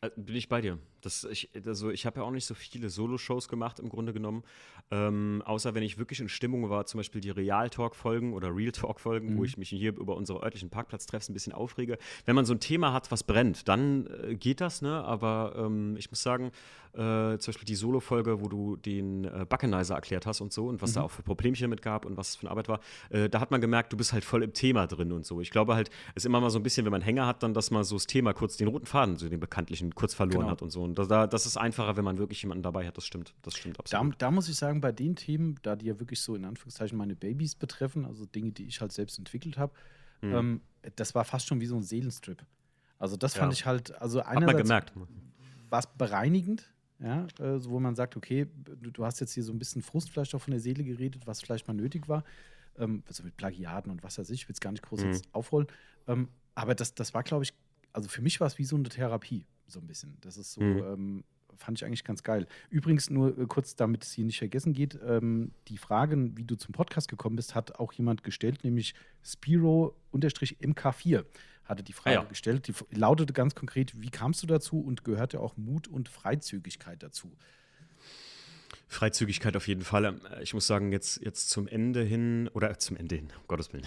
Äh, 0.00 0.10
bin 0.16 0.36
ich 0.36 0.48
bei 0.48 0.62
dir. 0.62 0.78
Das, 1.04 1.24
ich 1.24 1.50
also 1.66 1.90
ich 1.90 2.06
habe 2.06 2.20
ja 2.20 2.26
auch 2.26 2.30
nicht 2.30 2.46
so 2.46 2.54
viele 2.54 2.88
Solo-Shows 2.88 3.48
gemacht 3.48 3.78
im 3.78 3.88
Grunde 3.88 4.12
genommen. 4.12 4.42
Ähm, 4.90 5.42
außer 5.44 5.74
wenn 5.74 5.82
ich 5.82 5.98
wirklich 5.98 6.20
in 6.20 6.28
Stimmung 6.28 6.68
war, 6.70 6.86
zum 6.86 6.98
Beispiel 6.98 7.20
die 7.20 7.30
Real-Talk-Folgen 7.30 8.32
oder 8.32 8.54
Real-Talk-Folgen, 8.54 9.34
mhm. 9.34 9.38
wo 9.38 9.44
ich 9.44 9.56
mich 9.56 9.68
hier 9.68 9.96
über 9.96 10.16
unsere 10.16 10.42
örtlichen 10.42 10.70
Parkplatztreffs 10.70 11.28
ein 11.28 11.34
bisschen 11.34 11.52
aufrege. 11.52 11.98
Wenn 12.24 12.34
man 12.34 12.44
so 12.44 12.54
ein 12.54 12.60
Thema 12.60 12.92
hat, 12.92 13.10
was 13.10 13.22
brennt, 13.22 13.68
dann 13.68 14.06
äh, 14.06 14.34
geht 14.34 14.60
das, 14.60 14.82
ne? 14.82 15.04
Aber 15.04 15.54
ähm, 15.56 15.96
ich 15.96 16.10
muss 16.10 16.22
sagen, 16.22 16.50
äh, 16.94 17.38
zum 17.38 17.52
Beispiel 17.52 17.66
die 17.66 17.74
Solo-Folge, 17.74 18.40
wo 18.40 18.48
du 18.48 18.76
den 18.76 19.24
äh, 19.24 19.44
Buckenizer 19.48 19.96
erklärt 19.96 20.26
hast 20.26 20.40
und 20.40 20.52
so 20.52 20.68
und 20.68 20.80
was 20.80 20.90
mhm. 20.90 20.94
da 20.94 21.02
auch 21.02 21.10
für 21.10 21.22
Problemchen 21.22 21.64
damit 21.64 21.82
gab 21.82 22.06
und 22.06 22.16
was 22.16 22.30
es 22.30 22.36
für 22.36 22.42
eine 22.42 22.50
Arbeit 22.52 22.68
war, 22.68 22.80
äh, 23.10 23.28
da 23.28 23.40
hat 23.40 23.50
man 23.50 23.60
gemerkt, 23.60 23.92
du 23.92 23.96
bist 23.96 24.12
halt 24.12 24.24
voll 24.24 24.42
im 24.42 24.52
Thema 24.52 24.86
drin 24.86 25.10
und 25.12 25.26
so. 25.26 25.40
Ich 25.40 25.50
glaube 25.50 25.74
halt, 25.74 25.90
es 26.14 26.22
ist 26.22 26.26
immer 26.26 26.40
mal 26.40 26.50
so 26.50 26.58
ein 26.58 26.62
bisschen, 26.62 26.84
wenn 26.84 26.92
man 26.92 27.02
Hänger 27.02 27.26
hat, 27.26 27.42
dann, 27.42 27.52
dass 27.52 27.70
man 27.70 27.82
so 27.84 27.96
das 27.96 28.06
Thema 28.06 28.32
kurz, 28.32 28.56
den 28.56 28.68
roten 28.68 28.86
Faden, 28.86 29.16
so 29.16 29.28
den 29.28 29.40
bekanntlichen, 29.40 29.94
kurz 29.94 30.14
verloren 30.14 30.40
genau. 30.40 30.50
hat 30.50 30.62
und 30.62 30.70
so. 30.70 30.82
Und 30.82 30.93
da, 30.94 31.26
das 31.26 31.46
ist 31.46 31.56
einfacher, 31.56 31.96
wenn 31.96 32.04
man 32.04 32.18
wirklich 32.18 32.42
jemanden 32.42 32.62
dabei 32.62 32.86
hat, 32.86 32.96
das 32.96 33.04
stimmt. 33.06 33.34
Das 33.42 33.56
stimmt 33.56 33.78
absolut. 33.78 34.12
Da, 34.14 34.16
da 34.18 34.30
muss 34.30 34.48
ich 34.48 34.56
sagen, 34.56 34.80
bei 34.80 34.92
den 34.92 35.16
Themen, 35.16 35.58
da 35.62 35.76
die 35.76 35.86
ja 35.86 35.98
wirklich 35.98 36.20
so 36.20 36.34
in 36.34 36.44
Anführungszeichen 36.44 36.96
meine 36.96 37.16
Babys 37.16 37.54
betreffen, 37.54 38.04
also 38.04 38.26
Dinge, 38.26 38.52
die 38.52 38.64
ich 38.64 38.80
halt 38.80 38.92
selbst 38.92 39.18
entwickelt 39.18 39.58
habe, 39.58 39.72
mhm. 40.20 40.34
ähm, 40.34 40.60
das 40.96 41.14
war 41.14 41.24
fast 41.24 41.46
schon 41.46 41.60
wie 41.60 41.66
so 41.66 41.76
ein 41.76 41.82
Seelenstrip. 41.82 42.44
Also 42.98 43.16
das 43.16 43.34
fand 43.34 43.52
ich 43.52 43.66
halt, 43.66 44.00
also 44.00 44.20
einerseits 44.20 44.70
war 45.68 45.78
es 45.78 45.86
bereinigend, 45.98 46.72
ja, 47.00 47.26
äh, 47.38 47.64
wo 47.64 47.80
man 47.80 47.94
sagt, 47.94 48.16
okay, 48.16 48.46
du, 48.64 48.90
du, 48.90 49.04
hast 49.04 49.20
jetzt 49.20 49.34
hier 49.34 49.42
so 49.42 49.52
ein 49.52 49.58
bisschen 49.58 49.82
Frust 49.82 50.10
vielleicht 50.10 50.34
auch 50.34 50.40
von 50.40 50.52
der 50.52 50.60
Seele 50.60 50.84
geredet, 50.84 51.26
was 51.26 51.42
vielleicht 51.42 51.66
mal 51.66 51.74
nötig 51.74 52.08
war, 52.08 52.24
ähm, 52.78 53.02
also 53.06 53.22
mit 53.24 53.36
Plagiaten 53.36 53.90
und 53.90 54.02
was 54.02 54.18
weiß 54.18 54.30
ich, 54.30 54.42
ich 54.42 54.48
will 54.48 54.54
es 54.54 54.60
gar 54.60 54.70
nicht 54.70 54.84
groß 54.84 55.00
mhm. 55.00 55.12
jetzt 55.12 55.28
aufrollen, 55.34 55.66
ähm, 56.06 56.28
aber 56.54 56.74
das, 56.74 56.94
das 56.94 57.12
war, 57.14 57.24
glaube 57.24 57.44
ich, 57.44 57.52
also 57.92 58.08
für 58.08 58.22
mich 58.22 58.40
war 58.40 58.46
es 58.46 58.58
wie 58.58 58.64
so 58.64 58.76
eine 58.76 58.88
Therapie, 58.88 59.44
so 59.66 59.80
ein 59.80 59.86
bisschen. 59.86 60.16
Das 60.20 60.36
ist 60.36 60.52
so, 60.52 60.60
mhm. 60.60 60.78
ähm, 60.78 61.24
fand 61.56 61.78
ich 61.78 61.84
eigentlich 61.84 62.04
ganz 62.04 62.22
geil. 62.22 62.46
Übrigens, 62.70 63.10
nur 63.10 63.38
äh, 63.38 63.46
kurz, 63.46 63.76
damit 63.76 64.04
es 64.04 64.12
hier 64.12 64.24
nicht 64.24 64.38
vergessen 64.38 64.72
geht, 64.72 64.98
ähm, 65.06 65.52
die 65.68 65.78
Fragen, 65.78 66.36
wie 66.36 66.44
du 66.44 66.56
zum 66.56 66.72
Podcast 66.72 67.08
gekommen 67.08 67.36
bist, 67.36 67.54
hat 67.54 67.76
auch 67.76 67.92
jemand 67.92 68.24
gestellt, 68.24 68.64
nämlich 68.64 68.94
Spiro-MK4 69.24 71.24
hatte 71.64 71.82
die 71.82 71.92
Frage 71.92 72.18
ah, 72.18 72.22
ja. 72.22 72.28
gestellt. 72.28 72.68
Die 72.68 72.74
lautete 72.94 73.32
ganz 73.32 73.54
konkret, 73.54 74.00
wie 74.00 74.10
kamst 74.10 74.42
du 74.42 74.46
dazu 74.46 74.80
und 74.80 75.04
gehörte 75.04 75.40
auch 75.40 75.56
Mut 75.56 75.88
und 75.88 76.08
Freizügigkeit 76.08 77.02
dazu? 77.02 77.36
Freizügigkeit 78.94 79.56
auf 79.56 79.68
jeden 79.68 79.82
Fall. 79.82 80.04
Ähm, 80.04 80.20
ich 80.42 80.54
muss 80.54 80.66
sagen, 80.66 80.92
jetzt, 80.92 81.20
jetzt 81.22 81.50
zum 81.50 81.68
Ende 81.68 82.02
hin, 82.02 82.48
oder 82.54 82.78
zum 82.78 82.96
Ende 82.96 83.16
hin, 83.16 83.28
um 83.40 83.46
Gottes 83.48 83.72
Willen, 83.72 83.84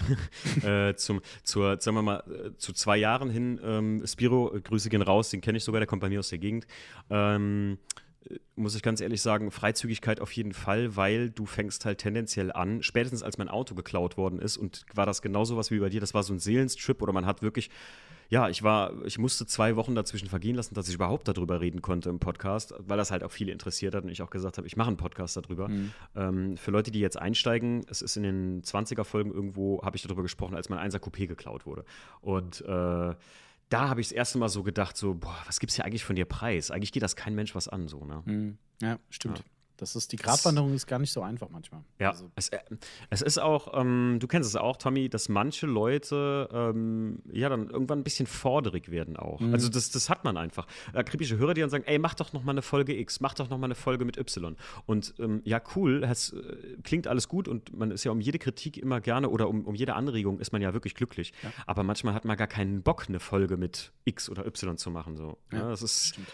äh, 0.63 0.95
zum, 0.95 1.21
zur, 1.43 1.79
sagen 1.81 1.95
wir 1.95 2.01
mal, 2.01 2.23
äh, 2.27 2.57
zu 2.57 2.73
zwei 2.73 2.97
Jahren 2.97 3.29
hin, 3.29 3.59
ähm, 3.63 4.03
Spiro, 4.05 4.53
äh, 4.55 4.61
Grüße 4.61 4.89
gehen 4.89 5.01
raus, 5.01 5.29
den 5.29 5.41
kenne 5.41 5.57
ich 5.57 5.63
sogar, 5.63 5.79
der 5.79 5.87
kommt 5.87 6.01
bei 6.01 6.09
mir 6.09 6.19
aus 6.19 6.29
der 6.29 6.39
Gegend. 6.39 6.67
Ähm, 7.09 7.77
äh, 7.95 8.06
muss 8.55 8.75
ich 8.75 8.81
ganz 8.81 9.01
ehrlich 9.01 9.21
sagen, 9.21 9.51
Freizügigkeit 9.51 10.19
auf 10.19 10.31
jeden 10.31 10.53
Fall, 10.53 10.95
weil 10.95 11.29
du 11.29 11.45
fängst 11.45 11.85
halt 11.85 11.99
tendenziell 11.99 12.51
an, 12.51 12.83
spätestens 12.83 13.23
als 13.23 13.37
mein 13.37 13.49
Auto 13.49 13.75
geklaut 13.75 14.17
worden 14.17 14.39
ist 14.39 14.57
und 14.57 14.85
war 14.93 15.05
das 15.05 15.21
genauso 15.21 15.57
was 15.57 15.71
wie 15.71 15.79
bei 15.79 15.89
dir, 15.89 15.99
das 15.99 16.13
war 16.13 16.23
so 16.23 16.33
ein 16.33 16.39
Seelenstrip 16.39 17.01
oder 17.01 17.13
man 17.13 17.25
hat 17.25 17.41
wirklich 17.41 17.69
ja, 18.29 18.49
ich 18.49 18.63
war, 18.63 18.91
ich 19.05 19.17
musste 19.17 19.45
zwei 19.45 19.75
Wochen 19.75 19.95
dazwischen 19.95 20.27
vergehen 20.27 20.55
lassen, 20.55 20.75
dass 20.75 20.89
ich 20.89 20.95
überhaupt 20.95 21.27
darüber 21.27 21.61
reden 21.61 21.81
konnte 21.81 22.09
im 22.09 22.19
Podcast, 22.19 22.73
weil 22.79 22.97
das 22.97 23.11
halt 23.11 23.23
auch 23.23 23.31
viele 23.31 23.51
interessiert 23.51 23.95
hat 23.95 24.03
und 24.03 24.09
ich 24.09 24.21
auch 24.21 24.29
gesagt 24.29 24.57
habe, 24.57 24.67
ich 24.67 24.75
mache 24.75 24.89
einen 24.89 24.97
Podcast 24.97 25.37
darüber. 25.37 25.69
Mhm. 25.69 25.91
Ähm, 26.15 26.57
für 26.57 26.71
Leute, 26.71 26.91
die 26.91 26.99
jetzt 26.99 27.17
einsteigen, 27.17 27.85
es 27.89 28.01
ist 28.01 28.17
in 28.17 28.23
den 28.23 28.61
20er-Folgen 28.63 29.31
irgendwo, 29.31 29.81
habe 29.81 29.95
ich 29.95 30.03
darüber 30.03 30.23
gesprochen, 30.23 30.55
als 30.55 30.69
mein 30.69 30.79
1er 30.79 30.99
Coupé 30.99 31.27
geklaut 31.27 31.65
wurde. 31.65 31.85
Und 32.21 32.61
äh, 32.61 33.15
da 33.69 33.89
habe 33.89 34.01
ich 34.01 34.07
das 34.07 34.13
erste 34.13 34.37
Mal 34.37 34.49
so 34.49 34.63
gedacht, 34.63 34.95
so, 34.97 35.15
boah, 35.15 35.37
was 35.45 35.59
gibt 35.59 35.71
es 35.71 35.75
hier 35.75 35.85
eigentlich 35.85 36.05
von 36.05 36.15
dir 36.15 36.25
preis? 36.25 36.71
Eigentlich 36.71 36.91
geht 36.91 37.03
das 37.03 37.15
kein 37.15 37.35
Mensch 37.35 37.55
was 37.55 37.67
an, 37.67 37.87
so, 37.87 38.05
ne? 38.05 38.23
Mhm. 38.25 38.57
Ja, 38.81 38.99
stimmt. 39.09 39.39
Ja. 39.39 39.45
Das 39.77 39.95
ist, 39.95 40.11
die 40.11 40.17
Gratwanderung 40.17 40.73
ist 40.73 40.87
gar 40.87 40.97
nicht 40.97 41.13
so 41.13 41.21
einfach 41.21 41.49
manchmal. 41.49 41.81
Ja, 41.99 42.09
also. 42.09 42.31
es, 42.35 42.49
äh, 42.49 42.59
es, 43.11 43.21
ist 43.21 43.37
auch, 43.37 43.79
ähm, 43.79 44.17
du 44.19 44.27
kennst 44.27 44.49
es 44.49 44.55
auch, 44.55 44.77
Tommy, 44.77 45.07
dass 45.07 45.29
manche 45.29 45.67
Leute 45.67 46.49
ähm, 46.51 47.19
ja 47.31 47.47
dann 47.47 47.69
irgendwann 47.69 47.99
ein 47.99 48.03
bisschen 48.03 48.25
forderig 48.25 48.89
werden 48.89 49.17
auch. 49.17 49.39
Mhm. 49.39 49.53
Also 49.53 49.69
das, 49.69 49.91
das 49.91 50.09
hat 50.09 50.23
man 50.23 50.35
einfach. 50.35 50.65
Akribische 50.93 51.37
Hörer, 51.37 51.53
die 51.53 51.61
dann 51.61 51.69
sagen, 51.69 51.83
ey, 51.85 51.99
mach 51.99 52.15
doch 52.15 52.33
noch 52.33 52.43
mal 52.43 52.51
eine 52.51 52.63
Folge 52.63 52.97
X, 52.97 53.19
mach 53.19 53.35
doch 53.35 53.49
noch 53.49 53.59
mal 53.59 53.65
eine 53.65 53.75
Folge 53.75 54.03
mit 54.03 54.17
Y. 54.17 54.55
Und 54.87 55.13
ähm, 55.19 55.41
ja, 55.45 55.61
cool, 55.75 56.03
es 56.03 56.33
äh, 56.33 56.77
klingt 56.83 57.07
alles 57.07 57.27
gut 57.27 57.47
und 57.47 57.77
man 57.77 57.91
ist 57.91 58.03
ja 58.03 58.11
um 58.11 58.19
jede 58.19 58.39
Kritik 58.39 58.77
immer 58.77 58.99
gerne 58.99 59.29
oder 59.29 59.47
um, 59.47 59.65
um 59.65 59.75
jede 59.75 59.93
Anregung 59.93 60.39
ist 60.39 60.51
man 60.51 60.61
ja 60.61 60.73
wirklich 60.73 60.95
glücklich. 60.95 61.33
Ja. 61.43 61.51
Aber 61.67 61.83
manchmal 61.83 62.15
hat 62.15 62.25
man 62.25 62.35
gar 62.35 62.47
keinen 62.47 62.81
Bock, 62.81 63.05
eine 63.07 63.19
Folge 63.19 63.57
mit 63.57 63.91
X 64.05 64.27
oder 64.29 64.45
Y 64.47 64.77
zu 64.77 64.89
machen. 64.89 65.17
So. 65.17 65.37
Ja, 65.51 65.59
ja 65.59 65.69
das 65.69 65.83
ist. 65.83 66.07
Stimmt. 66.07 66.27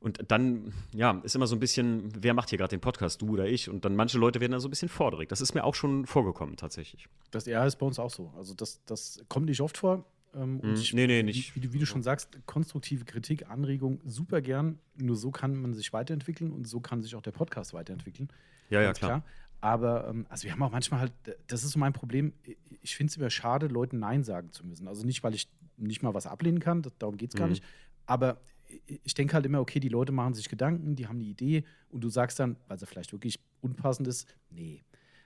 Und 0.00 0.18
dann, 0.28 0.72
ja, 0.94 1.20
ist 1.24 1.36
immer 1.36 1.46
so 1.46 1.54
ein 1.54 1.60
bisschen, 1.60 2.08
wer 2.16 2.32
macht 2.32 2.48
hier 2.48 2.58
gerade 2.58 2.74
den 2.74 2.80
Podcast, 2.80 3.20
du 3.20 3.34
oder 3.34 3.46
ich? 3.46 3.68
Und 3.68 3.84
dann 3.84 3.94
manche 3.94 4.18
Leute 4.18 4.40
werden 4.40 4.52
dann 4.52 4.60
so 4.60 4.68
ein 4.68 4.70
bisschen 4.70 4.88
forderig. 4.88 5.28
Das 5.28 5.42
ist 5.42 5.54
mir 5.54 5.62
auch 5.62 5.74
schon 5.74 6.06
vorgekommen, 6.06 6.56
tatsächlich. 6.56 7.06
Das 7.30 7.44
ja, 7.44 7.66
ist 7.66 7.76
bei 7.76 7.84
uns 7.84 7.98
auch 7.98 8.10
so. 8.10 8.32
Also, 8.36 8.54
das, 8.54 8.82
das 8.86 9.22
kommt 9.28 9.46
nicht 9.46 9.60
oft 9.60 9.76
vor. 9.76 10.06
Ähm, 10.34 10.60
und 10.60 10.72
mm, 10.72 10.74
ich, 10.74 10.94
nee, 10.94 11.06
nee, 11.06 11.22
nicht. 11.22 11.54
Wie, 11.54 11.72
wie, 11.74 11.78
du 11.78 11.84
schon 11.84 12.02
sagst, 12.02 12.38
konstruktive 12.46 13.04
Kritik, 13.04 13.50
Anregung, 13.50 14.00
super 14.06 14.40
gern. 14.40 14.78
Nur 14.96 15.16
so 15.16 15.30
kann 15.30 15.54
man 15.60 15.74
sich 15.74 15.92
weiterentwickeln 15.92 16.50
und 16.50 16.66
so 16.66 16.80
kann 16.80 17.02
sich 17.02 17.14
auch 17.14 17.22
der 17.22 17.32
Podcast 17.32 17.74
weiterentwickeln. 17.74 18.30
Ja, 18.70 18.80
ja, 18.80 18.94
klar. 18.94 19.10
klar. 19.10 19.24
Aber 19.60 20.08
ähm, 20.08 20.26
also 20.30 20.44
wir 20.44 20.52
haben 20.52 20.62
auch 20.62 20.70
manchmal 20.70 21.00
halt, 21.00 21.12
das 21.46 21.64
ist 21.64 21.72
so 21.72 21.78
mein 21.78 21.92
Problem, 21.92 22.32
ich 22.80 22.96
finde 22.96 23.10
es 23.10 23.16
immer 23.18 23.28
schade, 23.28 23.66
Leuten 23.66 23.98
Nein 23.98 24.24
sagen 24.24 24.50
zu 24.52 24.64
müssen. 24.66 24.88
Also 24.88 25.04
nicht, 25.04 25.22
weil 25.22 25.34
ich 25.34 25.48
nicht 25.76 26.02
mal 26.02 26.14
was 26.14 26.26
ablehnen 26.26 26.60
kann, 26.60 26.82
darum 26.98 27.16
geht 27.16 27.30
es 27.30 27.36
gar 27.36 27.46
mhm. 27.46 27.52
nicht. 27.52 27.64
Aber 28.06 28.40
ich 29.02 29.14
denke 29.14 29.34
halt 29.34 29.46
immer, 29.46 29.60
okay, 29.60 29.80
die 29.80 29.88
Leute 29.88 30.12
machen 30.12 30.34
sich 30.34 30.48
Gedanken, 30.48 30.94
die 30.96 31.06
haben 31.06 31.16
eine 31.16 31.24
Idee 31.28 31.64
und 31.90 32.02
du 32.02 32.08
sagst 32.08 32.38
dann, 32.38 32.56
weil 32.68 32.78
sie 32.78 32.86
vielleicht 32.86 33.12
wirklich 33.12 33.40
unpassend 33.60 34.08
ist, 34.08 34.28
nee. 34.50 34.82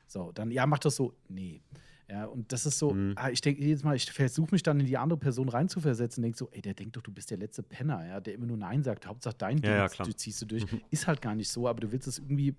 So, 0.07 0.33
dann, 0.33 0.51
ja, 0.51 0.67
mach 0.67 0.79
das 0.79 0.97
so, 0.97 1.15
nee. 1.29 1.63
Ja, 2.09 2.27
und 2.27 2.53
das 2.53 2.67
ist 2.67 2.79
so, 2.79 2.93
mhm. 2.93 3.15
ah, 3.17 3.31
ich 3.31 3.41
denke 3.41 3.63
jedes 3.63 3.83
Mal, 3.83 3.97
ich 3.97 4.11
versuche 4.13 4.49
mich 4.53 4.63
dann 4.63 4.79
in 4.79 4.87
die 4.87 4.99
andere 4.99 5.19
Person 5.19 5.49
reinzuversetzen 5.49 6.21
und 6.21 6.25
denke 6.25 6.39
so, 6.39 6.49
ey, 6.53 6.61
der 6.61 6.75
denkt 6.75 6.97
doch, 6.97 7.03
du 7.03 7.11
bist 7.11 7.31
der 7.31 7.39
letzte 7.39 7.63
Penner, 7.63 8.07
ja, 8.07 8.21
der 8.21 8.35
immer 8.35 8.47
nur 8.47 8.59
Nein 8.59 8.83
sagt. 8.83 9.07
Hauptsache 9.07 9.37
dein 9.39 9.61
Ding, 9.63 9.71
ja, 9.71 9.89
du 9.89 10.13
ziehst 10.13 10.43
du 10.43 10.47
durch. 10.47 10.71
Mhm. 10.71 10.83
Ist 10.91 11.07
halt 11.07 11.23
gar 11.23 11.35
nicht 11.35 11.49
so, 11.49 11.67
aber 11.67 11.81
du 11.81 11.93
willst 11.93 12.07
es 12.07 12.19
irgendwie 12.19 12.55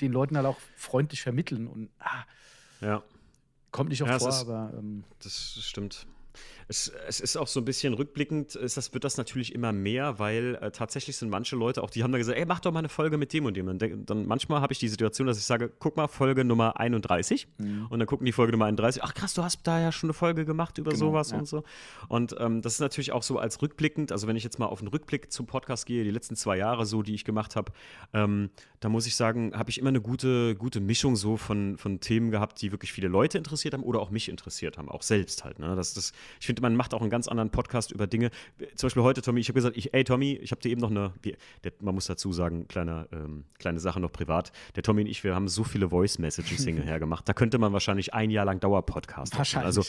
den 0.00 0.12
Leuten 0.12 0.36
halt 0.36 0.46
auch 0.46 0.58
freundlich 0.76 1.20
vermitteln 1.20 1.66
und 1.66 1.90
ah. 1.98 2.24
Ja. 2.80 3.02
Kommt 3.72 3.90
nicht 3.90 4.02
oft 4.02 4.10
Ja, 4.12 4.18
vor, 4.18 4.28
ist- 4.28 4.40
aber 4.42 4.72
ähm, 4.78 5.04
Das 5.22 5.58
stimmt. 5.60 6.06
Es, 6.70 6.92
es 7.08 7.18
ist 7.18 7.36
auch 7.36 7.48
so 7.48 7.60
ein 7.60 7.64
bisschen 7.64 7.94
rückblickend, 7.94 8.54
ist 8.54 8.76
das, 8.76 8.94
wird 8.94 9.02
das 9.02 9.16
natürlich 9.16 9.52
immer 9.56 9.72
mehr, 9.72 10.20
weil 10.20 10.54
äh, 10.60 10.70
tatsächlich 10.70 11.16
sind 11.16 11.28
manche 11.28 11.56
Leute 11.56 11.82
auch, 11.82 11.90
die 11.90 12.04
haben 12.04 12.12
dann 12.12 12.20
gesagt, 12.20 12.38
ey, 12.38 12.46
mach 12.46 12.60
doch 12.60 12.70
mal 12.70 12.78
eine 12.78 12.88
Folge 12.88 13.18
mit 13.18 13.32
dem 13.32 13.44
und 13.44 13.56
dem. 13.56 13.66
Und 13.66 13.82
dann, 13.82 14.06
dann 14.06 14.24
manchmal 14.24 14.60
habe 14.60 14.72
ich 14.72 14.78
die 14.78 14.86
Situation, 14.86 15.26
dass 15.26 15.36
ich 15.36 15.44
sage, 15.44 15.72
guck 15.80 15.96
mal, 15.96 16.06
Folge 16.06 16.44
Nummer 16.44 16.78
31. 16.78 17.48
Mhm. 17.58 17.88
Und 17.90 17.98
dann 17.98 18.06
gucken 18.06 18.24
die 18.24 18.30
Folge 18.30 18.52
Nummer 18.52 18.66
31. 18.66 19.02
Ach 19.02 19.14
krass, 19.14 19.34
du 19.34 19.42
hast 19.42 19.60
da 19.64 19.80
ja 19.80 19.90
schon 19.90 20.10
eine 20.10 20.14
Folge 20.14 20.44
gemacht 20.44 20.78
über 20.78 20.92
Genau, 20.92 21.06
sowas 21.06 21.32
ja. 21.32 21.38
und 21.38 21.48
so. 21.48 21.64
Und 22.08 22.36
ähm, 22.38 22.62
das 22.62 22.74
ist 22.74 22.80
natürlich 22.80 23.10
auch 23.10 23.24
so 23.24 23.38
als 23.40 23.60
rückblickend, 23.60 24.12
also 24.12 24.28
wenn 24.28 24.36
ich 24.36 24.44
jetzt 24.44 24.60
mal 24.60 24.66
auf 24.66 24.78
den 24.78 24.88
Rückblick 24.88 25.32
zum 25.32 25.46
Podcast 25.46 25.86
gehe, 25.86 26.04
die 26.04 26.10
letzten 26.10 26.36
zwei 26.36 26.56
Jahre 26.56 26.86
so, 26.86 27.02
die 27.02 27.14
ich 27.14 27.24
gemacht 27.24 27.56
habe, 27.56 27.72
ähm, 28.12 28.50
da 28.78 28.88
muss 28.88 29.06
ich 29.06 29.16
sagen, 29.16 29.52
habe 29.54 29.70
ich 29.70 29.78
immer 29.78 29.88
eine 29.88 30.00
gute, 30.00 30.54
gute 30.54 30.80
Mischung 30.80 31.16
so 31.16 31.36
von, 31.36 31.76
von 31.78 31.98
Themen 31.98 32.30
gehabt, 32.30 32.62
die 32.62 32.70
wirklich 32.70 32.92
viele 32.92 33.08
Leute 33.08 33.38
interessiert 33.38 33.74
haben 33.74 33.82
oder 33.82 34.00
auch 34.00 34.10
mich 34.10 34.28
interessiert 34.28 34.78
haben, 34.78 34.88
auch 34.88 35.02
selbst 35.02 35.44
halt. 35.44 35.58
Ne? 35.58 35.74
Das, 35.74 35.94
das, 35.94 36.12
ich 36.38 36.46
finde, 36.46 36.59
man 36.60 36.76
macht 36.76 36.94
auch 36.94 37.00
einen 37.00 37.10
ganz 37.10 37.28
anderen 37.28 37.50
Podcast 37.50 37.90
über 37.92 38.06
Dinge. 38.06 38.30
Zum 38.74 38.86
Beispiel 38.86 39.02
heute, 39.02 39.22
Tommy, 39.22 39.40
ich 39.40 39.48
habe 39.48 39.54
gesagt, 39.54 39.76
ich, 39.76 39.94
ey 39.94 40.04
Tommy, 40.04 40.34
ich 40.34 40.50
habe 40.50 40.60
dir 40.60 40.70
eben 40.70 40.80
noch 40.80 40.90
eine, 40.90 41.12
der, 41.24 41.72
man 41.80 41.94
muss 41.94 42.06
dazu 42.06 42.32
sagen, 42.32 42.68
kleine, 42.68 43.08
ähm, 43.12 43.44
kleine 43.58 43.80
Sache 43.80 44.00
noch 44.00 44.12
privat. 44.12 44.52
Der 44.76 44.82
Tommy 44.82 45.02
und 45.02 45.08
ich, 45.08 45.24
wir 45.24 45.34
haben 45.34 45.48
so 45.48 45.64
viele 45.64 45.90
Voice-Messages 45.90 46.64
hinterher 46.64 46.98
gemacht. 47.00 47.28
Da 47.28 47.32
könnte 47.32 47.58
man 47.58 47.72
wahrscheinlich 47.72 48.14
ein 48.14 48.30
Jahr 48.30 48.44
lang 48.44 48.60
Dauerpodcast 48.60 49.36
machen. 49.36 49.58
Also 49.62 49.82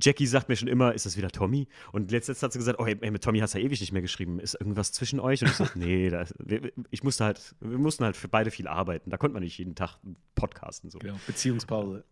Jackie 0.00 0.26
sagt 0.26 0.48
mir 0.48 0.56
schon 0.56 0.68
immer, 0.68 0.94
ist 0.94 1.06
das 1.06 1.16
wieder 1.16 1.30
Tommy? 1.30 1.68
Und 1.92 2.10
letztens 2.10 2.42
hat 2.42 2.52
sie 2.52 2.58
gesagt, 2.58 2.78
oh, 2.80 2.86
ey, 2.86 3.10
mit 3.10 3.22
Tommy 3.22 3.40
hast 3.40 3.54
du 3.54 3.58
ja 3.58 3.64
ewig 3.64 3.80
nicht 3.80 3.92
mehr 3.92 4.02
geschrieben. 4.02 4.40
Ist 4.40 4.54
irgendwas 4.54 4.92
zwischen 4.92 5.20
euch? 5.20 5.42
Und 5.42 5.48
ich 5.48 5.56
so, 5.56 5.66
nee, 5.74 6.08
da, 6.10 6.24
wir, 6.38 6.72
ich 6.90 7.02
musste 7.02 7.24
halt, 7.24 7.54
wir 7.60 7.78
mussten 7.78 8.04
halt 8.04 8.16
für 8.16 8.28
beide 8.28 8.50
viel 8.50 8.66
arbeiten. 8.66 9.10
Da 9.10 9.18
konnte 9.18 9.34
man 9.34 9.42
nicht 9.42 9.58
jeden 9.58 9.74
Tag 9.74 9.98
podcasten. 10.34 10.90
So. 10.90 10.98
genau. 10.98 11.18
Beziehungspause. 11.26 12.04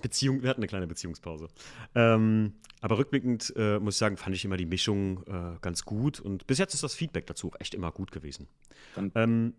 Beziehung, 0.00 0.42
wir 0.42 0.50
hatten 0.50 0.60
eine 0.60 0.68
kleine 0.68 0.86
Beziehungspause. 0.86 1.48
Ähm, 1.94 2.54
aber 2.80 2.98
rückblickend 2.98 3.52
äh, 3.56 3.78
muss 3.78 3.94
ich 3.94 3.98
sagen, 3.98 4.16
fand 4.16 4.34
ich 4.34 4.44
immer 4.44 4.56
die 4.56 4.66
Mischung 4.66 5.22
äh, 5.26 5.58
ganz 5.60 5.84
gut. 5.84 6.18
Und 6.20 6.46
bis 6.46 6.58
jetzt 6.58 6.74
ist 6.74 6.82
das 6.82 6.94
Feedback 6.94 7.26
dazu 7.26 7.48
auch 7.50 7.56
echt 7.60 7.74
immer 7.74 7.92
gut 7.92 8.10
gewesen. 8.10 8.48
Dann- 8.94 9.12
ähm, 9.14 9.54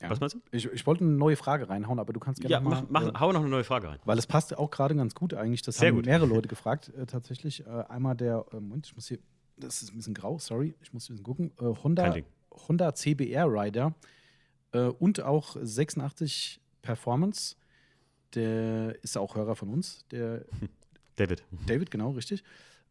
Ja. 0.00 0.10
Was 0.10 0.18
meinst 0.20 0.34
du? 0.34 0.40
Ich, 0.50 0.66
ich 0.66 0.84
wollte 0.86 1.04
eine 1.04 1.12
neue 1.12 1.36
Frage 1.36 1.68
reinhauen, 1.68 2.00
aber 2.00 2.12
du 2.12 2.18
kannst 2.18 2.40
gerne 2.40 2.52
Ja, 2.52 2.60
mal, 2.60 2.82
mach, 2.90 3.02
mach, 3.04 3.14
äh, 3.14 3.18
hau 3.20 3.32
noch 3.32 3.40
eine 3.40 3.48
neue 3.48 3.62
Frage 3.64 3.88
rein. 3.88 4.00
Weil 4.04 4.18
es 4.18 4.26
passt 4.26 4.56
auch 4.58 4.70
gerade 4.70 4.96
ganz 4.96 5.14
gut 5.14 5.32
eigentlich. 5.32 5.62
Das 5.62 5.76
Sehr 5.76 5.88
haben 5.90 5.96
gut. 5.96 6.06
mehrere 6.06 6.26
Leute 6.26 6.48
gefragt, 6.48 6.88
äh, 6.96 7.06
tatsächlich. 7.06 7.64
Äh, 7.64 7.70
einmal 7.88 8.16
der, 8.16 8.44
äh, 8.52 8.56
Moment, 8.56 8.86
ich 8.88 8.96
muss 8.96 9.06
hier, 9.06 9.18
das 9.56 9.80
ist 9.80 9.92
ein 9.92 9.96
bisschen 9.98 10.14
grau, 10.14 10.38
sorry, 10.40 10.74
ich 10.82 10.92
muss 10.92 11.08
ein 11.08 11.12
bisschen 11.14 11.24
gucken. 11.24 11.52
Honda. 11.60 12.16
Honda 12.68 12.94
CBR 12.94 13.46
Rider 13.46 13.94
und 14.98 15.20
auch 15.22 15.56
86 15.60 16.60
Performance. 16.82 17.56
Der 18.34 18.96
ist 19.02 19.16
auch 19.16 19.34
Hörer 19.34 19.56
von 19.56 19.68
uns, 19.68 20.04
der 20.10 20.44
David. 21.16 21.42
David, 21.66 21.90
genau, 21.90 22.10
richtig. 22.12 22.42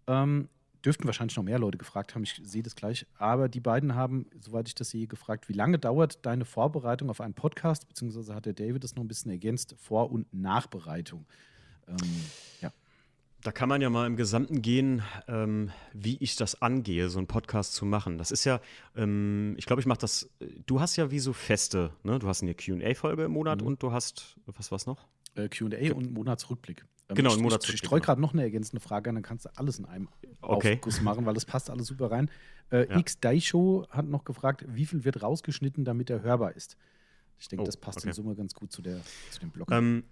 Ähm, 0.08 0.50
dürften 0.86 1.06
wahrscheinlich 1.06 1.36
noch 1.38 1.44
mehr 1.44 1.60
Leute 1.60 1.78
gefragt 1.78 2.16
haben, 2.16 2.24
ich 2.24 2.40
sehe 2.44 2.64
das 2.64 2.76
gleich. 2.76 3.06
Aber 3.18 3.50
die 3.50 3.60
beiden 3.60 3.96
haben, 3.96 4.26
soweit 4.40 4.68
ich 4.68 4.76
das 4.76 4.90
sehe, 4.90 5.08
gefragt, 5.08 5.48
wie 5.50 5.54
lange 5.54 5.78
dauert 5.80 6.26
deine 6.26 6.46
Vorbereitung 6.46 7.10
auf 7.10 7.22
einen 7.22 7.34
Podcast? 7.34 7.88
Beziehungsweise 7.88 8.34
hat 8.36 8.46
der 8.46 8.54
David 8.54 8.84
das 8.84 8.96
noch 8.96 9.04
ein 9.04 9.08
bisschen 9.08 9.32
ergänzt, 9.32 9.76
Vor- 9.80 10.12
und 10.12 10.32
Nachbereitung. 10.34 11.26
Ähm, 11.88 11.98
ja. 12.62 12.72
Da 13.44 13.52
kann 13.52 13.70
man 13.70 13.82
ja 13.82 13.90
mal 13.90 14.06
im 14.06 14.16
Gesamten 14.18 14.62
gehen, 14.62 15.02
ähm, 15.28 15.72
wie 15.94 16.18
ich 16.18 16.36
das 16.36 16.62
angehe, 16.62 17.10
so 17.10 17.18
einen 17.18 17.28
Podcast 17.28 17.74
zu 17.74 17.86
machen. 17.86 18.20
Das 18.20 18.30
ist 18.30 18.44
ja, 18.46 18.60
ähm, 18.96 19.56
ich 19.58 19.66
glaube, 19.66 19.80
ich 19.82 19.88
mache 19.88 20.00
das, 20.00 20.30
du 20.68 20.80
hast 20.80 20.96
ja 20.96 21.10
wie 21.10 21.18
so 21.20 21.34
feste, 21.34 21.92
ne? 22.04 22.20
Du 22.20 22.28
hast 22.28 22.44
eine 22.44 22.54
QA-Folge 22.54 23.24
im 23.24 23.32
Monat 23.32 23.62
Mhm. 23.62 23.68
und 23.68 23.84
du 23.84 23.92
hast, 23.92 24.36
was 24.46 24.72
war's 24.72 24.86
noch? 24.86 25.08
Äh, 25.36 25.48
QA 25.50 25.94
und 25.94 26.12
Monatsrückblick. 26.14 26.86
Ähm, 27.10 27.16
Genau, 27.16 27.30
ich, 27.30 27.36
ein 27.36 27.40
Ich, 27.40 27.44
Monatsrückblick, 27.44 27.74
ich 27.76 27.80
streue 27.88 28.00
genau. 28.00 28.06
gerade 28.06 28.22
noch 28.22 28.34
eine 28.34 28.44
ergänzende 28.44 28.80
Frage 28.82 29.10
an, 29.10 29.16
dann 29.16 29.24
kannst 29.24 29.46
du 29.46 29.50
alles 29.56 29.80
in 29.80 29.86
einem 29.86 30.08
Okay. 30.42 30.76
Aufguss 30.76 31.02
machen, 31.02 31.26
weil 31.26 31.34
das 31.34 31.46
passt 31.46 31.70
alles 31.70 31.88
super 31.88 32.10
rein. 32.12 32.30
Äh, 32.72 32.90
Ja. 32.90 32.98
X 33.00 33.20
Daisho 33.20 33.86
hat 33.90 34.08
noch 34.08 34.24
gefragt, 34.24 34.64
wie 34.68 34.86
viel 34.86 35.04
wird 35.04 35.22
rausgeschnitten, 35.22 35.84
damit 35.86 36.10
er 36.10 36.22
hörbar 36.22 36.56
ist. 36.56 36.78
Ich 37.38 37.48
denke, 37.48 37.64
Oh, 37.64 37.66
das 37.66 37.76
passt 37.78 37.98
okay. 38.00 38.08
in 38.10 38.14
Summe 38.14 38.36
ganz 38.36 38.54
gut 38.54 38.72
zu, 38.72 38.82
der, 38.82 39.02
zu 39.32 39.40
dem 39.40 39.50
Blog. 39.50 39.70
Ähm, 39.72 40.04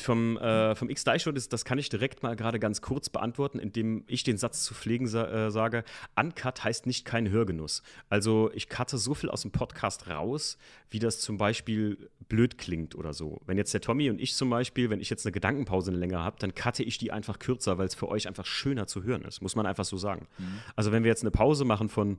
vom, 0.00 0.36
äh, 0.38 0.74
vom 0.74 0.88
X-Dai-Show, 0.88 1.32
das, 1.32 1.48
das 1.48 1.64
kann 1.64 1.78
ich 1.78 1.88
direkt 1.88 2.22
mal 2.22 2.36
gerade 2.36 2.58
ganz 2.58 2.80
kurz 2.80 3.08
beantworten, 3.08 3.58
indem 3.58 4.04
ich 4.06 4.24
den 4.24 4.36
Satz 4.36 4.64
zu 4.64 4.74
pflegen 4.74 5.06
sa 5.06 5.46
äh, 5.46 5.50
sage: 5.50 5.84
Uncut 6.14 6.64
heißt 6.64 6.86
nicht 6.86 7.04
kein 7.04 7.30
Hörgenuss. 7.30 7.82
Also, 8.08 8.50
ich 8.54 8.68
cutte 8.68 8.98
so 8.98 9.14
viel 9.14 9.30
aus 9.30 9.42
dem 9.42 9.50
Podcast 9.50 10.08
raus, 10.08 10.58
wie 10.90 10.98
das 10.98 11.20
zum 11.20 11.36
Beispiel 11.36 12.10
blöd 12.28 12.58
klingt 12.58 12.94
oder 12.94 13.12
so. 13.12 13.40
Wenn 13.46 13.58
jetzt 13.58 13.72
der 13.74 13.80
Tommy 13.80 14.10
und 14.10 14.20
ich 14.20 14.34
zum 14.34 14.50
Beispiel, 14.50 14.90
wenn 14.90 15.00
ich 15.00 15.10
jetzt 15.10 15.26
eine 15.26 15.32
Gedankenpause 15.32 15.90
länger 15.90 16.22
habe, 16.22 16.36
dann 16.38 16.54
cutte 16.54 16.82
ich 16.82 16.98
die 16.98 17.12
einfach 17.12 17.38
kürzer, 17.38 17.78
weil 17.78 17.86
es 17.86 17.94
für 17.94 18.08
euch 18.08 18.28
einfach 18.28 18.46
schöner 18.46 18.86
zu 18.86 19.02
hören 19.02 19.22
ist. 19.22 19.42
Muss 19.42 19.56
man 19.56 19.66
einfach 19.66 19.84
so 19.84 19.96
sagen. 19.96 20.28
Also, 20.74 20.92
wenn 20.92 21.04
wir 21.04 21.08
jetzt 21.08 21.22
eine 21.22 21.30
Pause 21.30 21.64
machen 21.64 21.88
von 21.88 22.18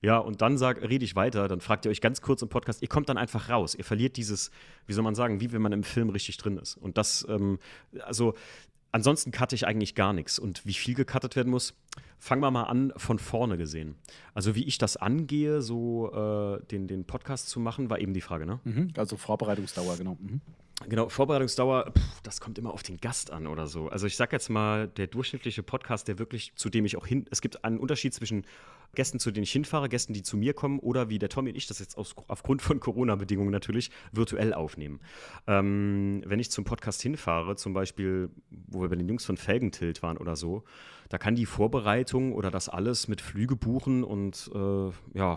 ja, 0.00 0.18
und 0.18 0.42
dann 0.42 0.58
sag, 0.58 0.82
rede 0.82 1.04
ich 1.04 1.16
weiter, 1.16 1.48
dann 1.48 1.60
fragt 1.60 1.84
ihr 1.84 1.90
euch 1.90 2.00
ganz 2.00 2.20
kurz 2.20 2.42
im 2.42 2.48
Podcast, 2.48 2.82
ihr 2.82 2.88
kommt 2.88 3.08
dann 3.08 3.18
einfach 3.18 3.48
raus. 3.48 3.74
Ihr 3.74 3.84
verliert 3.84 4.16
dieses, 4.16 4.50
wie 4.86 4.92
soll 4.92 5.02
man 5.02 5.14
sagen, 5.14 5.40
wie 5.40 5.52
wenn 5.52 5.62
man 5.62 5.72
im 5.72 5.82
Film 5.82 6.10
richtig 6.10 6.36
drin 6.36 6.56
ist. 6.56 6.76
Und 6.76 6.96
das, 6.98 7.26
ähm, 7.28 7.58
also 8.00 8.34
ansonsten 8.92 9.32
cutte 9.32 9.54
ich 9.54 9.66
eigentlich 9.66 9.94
gar 9.94 10.12
nichts. 10.12 10.38
Und 10.38 10.64
wie 10.64 10.74
viel 10.74 10.94
gecuttet 10.94 11.34
werden 11.34 11.50
muss, 11.50 11.74
fangen 12.18 12.42
wir 12.42 12.50
mal 12.50 12.64
an 12.64 12.92
von 12.96 13.18
vorne 13.18 13.56
gesehen. 13.56 13.96
Also 14.34 14.54
wie 14.54 14.64
ich 14.64 14.78
das 14.78 14.96
angehe, 14.96 15.62
so 15.62 16.12
äh, 16.12 16.64
den, 16.66 16.88
den 16.88 17.04
Podcast 17.04 17.48
zu 17.48 17.60
machen, 17.60 17.90
war 17.90 18.00
eben 18.00 18.14
die 18.14 18.20
Frage, 18.20 18.46
ne? 18.46 18.60
Mhm, 18.64 18.92
also 18.96 19.16
Vorbereitungsdauer, 19.16 19.96
genau. 19.96 20.16
Mhm. 20.20 20.40
Genau, 20.88 21.08
Vorbereitungsdauer, 21.08 21.90
pff, 21.90 22.20
das 22.22 22.40
kommt 22.40 22.56
immer 22.56 22.72
auf 22.72 22.84
den 22.84 22.98
Gast 22.98 23.32
an 23.32 23.48
oder 23.48 23.66
so. 23.66 23.88
Also 23.88 24.06
ich 24.06 24.16
sag 24.16 24.32
jetzt 24.32 24.48
mal, 24.48 24.86
der 24.86 25.08
durchschnittliche 25.08 25.64
Podcast, 25.64 26.06
der 26.06 26.20
wirklich, 26.20 26.52
zu 26.54 26.70
dem 26.70 26.84
ich 26.84 26.96
auch 26.96 27.06
hin, 27.06 27.26
es 27.32 27.40
gibt 27.40 27.64
einen 27.64 27.78
Unterschied 27.78 28.14
zwischen 28.14 28.44
Gästen, 28.94 29.18
zu 29.18 29.32
denen 29.32 29.42
ich 29.42 29.50
hinfahre, 29.50 29.88
Gästen, 29.88 30.12
die 30.12 30.22
zu 30.22 30.36
mir 30.36 30.54
kommen 30.54 30.78
oder 30.78 31.08
wie 31.08 31.18
der 31.18 31.28
Tommy 31.28 31.50
und 31.50 31.56
ich 31.56 31.66
das 31.66 31.80
jetzt 31.80 31.98
aus, 31.98 32.14
aufgrund 32.28 32.62
von 32.62 32.78
Corona-Bedingungen 32.78 33.50
natürlich 33.50 33.90
virtuell 34.12 34.54
aufnehmen. 34.54 35.00
Ähm, 35.48 36.22
wenn 36.24 36.38
ich 36.38 36.50
zum 36.52 36.64
Podcast 36.64 37.02
hinfahre, 37.02 37.56
zum 37.56 37.72
Beispiel, 37.72 38.30
wo 38.50 38.80
wir 38.80 38.88
bei 38.88 38.96
den 38.96 39.08
Jungs 39.08 39.24
von 39.24 39.36
Felgentilt 39.36 40.02
waren 40.02 40.16
oder 40.16 40.36
so, 40.36 40.62
da 41.08 41.18
kann 41.18 41.34
die 41.34 41.46
Vorbereitung 41.46 42.32
oder 42.32 42.50
das 42.50 42.68
alles 42.68 43.08
mit 43.08 43.20
Flüge 43.20 43.56
buchen 43.56 44.04
und 44.04 44.50
äh, 44.54 45.18
ja, 45.18 45.36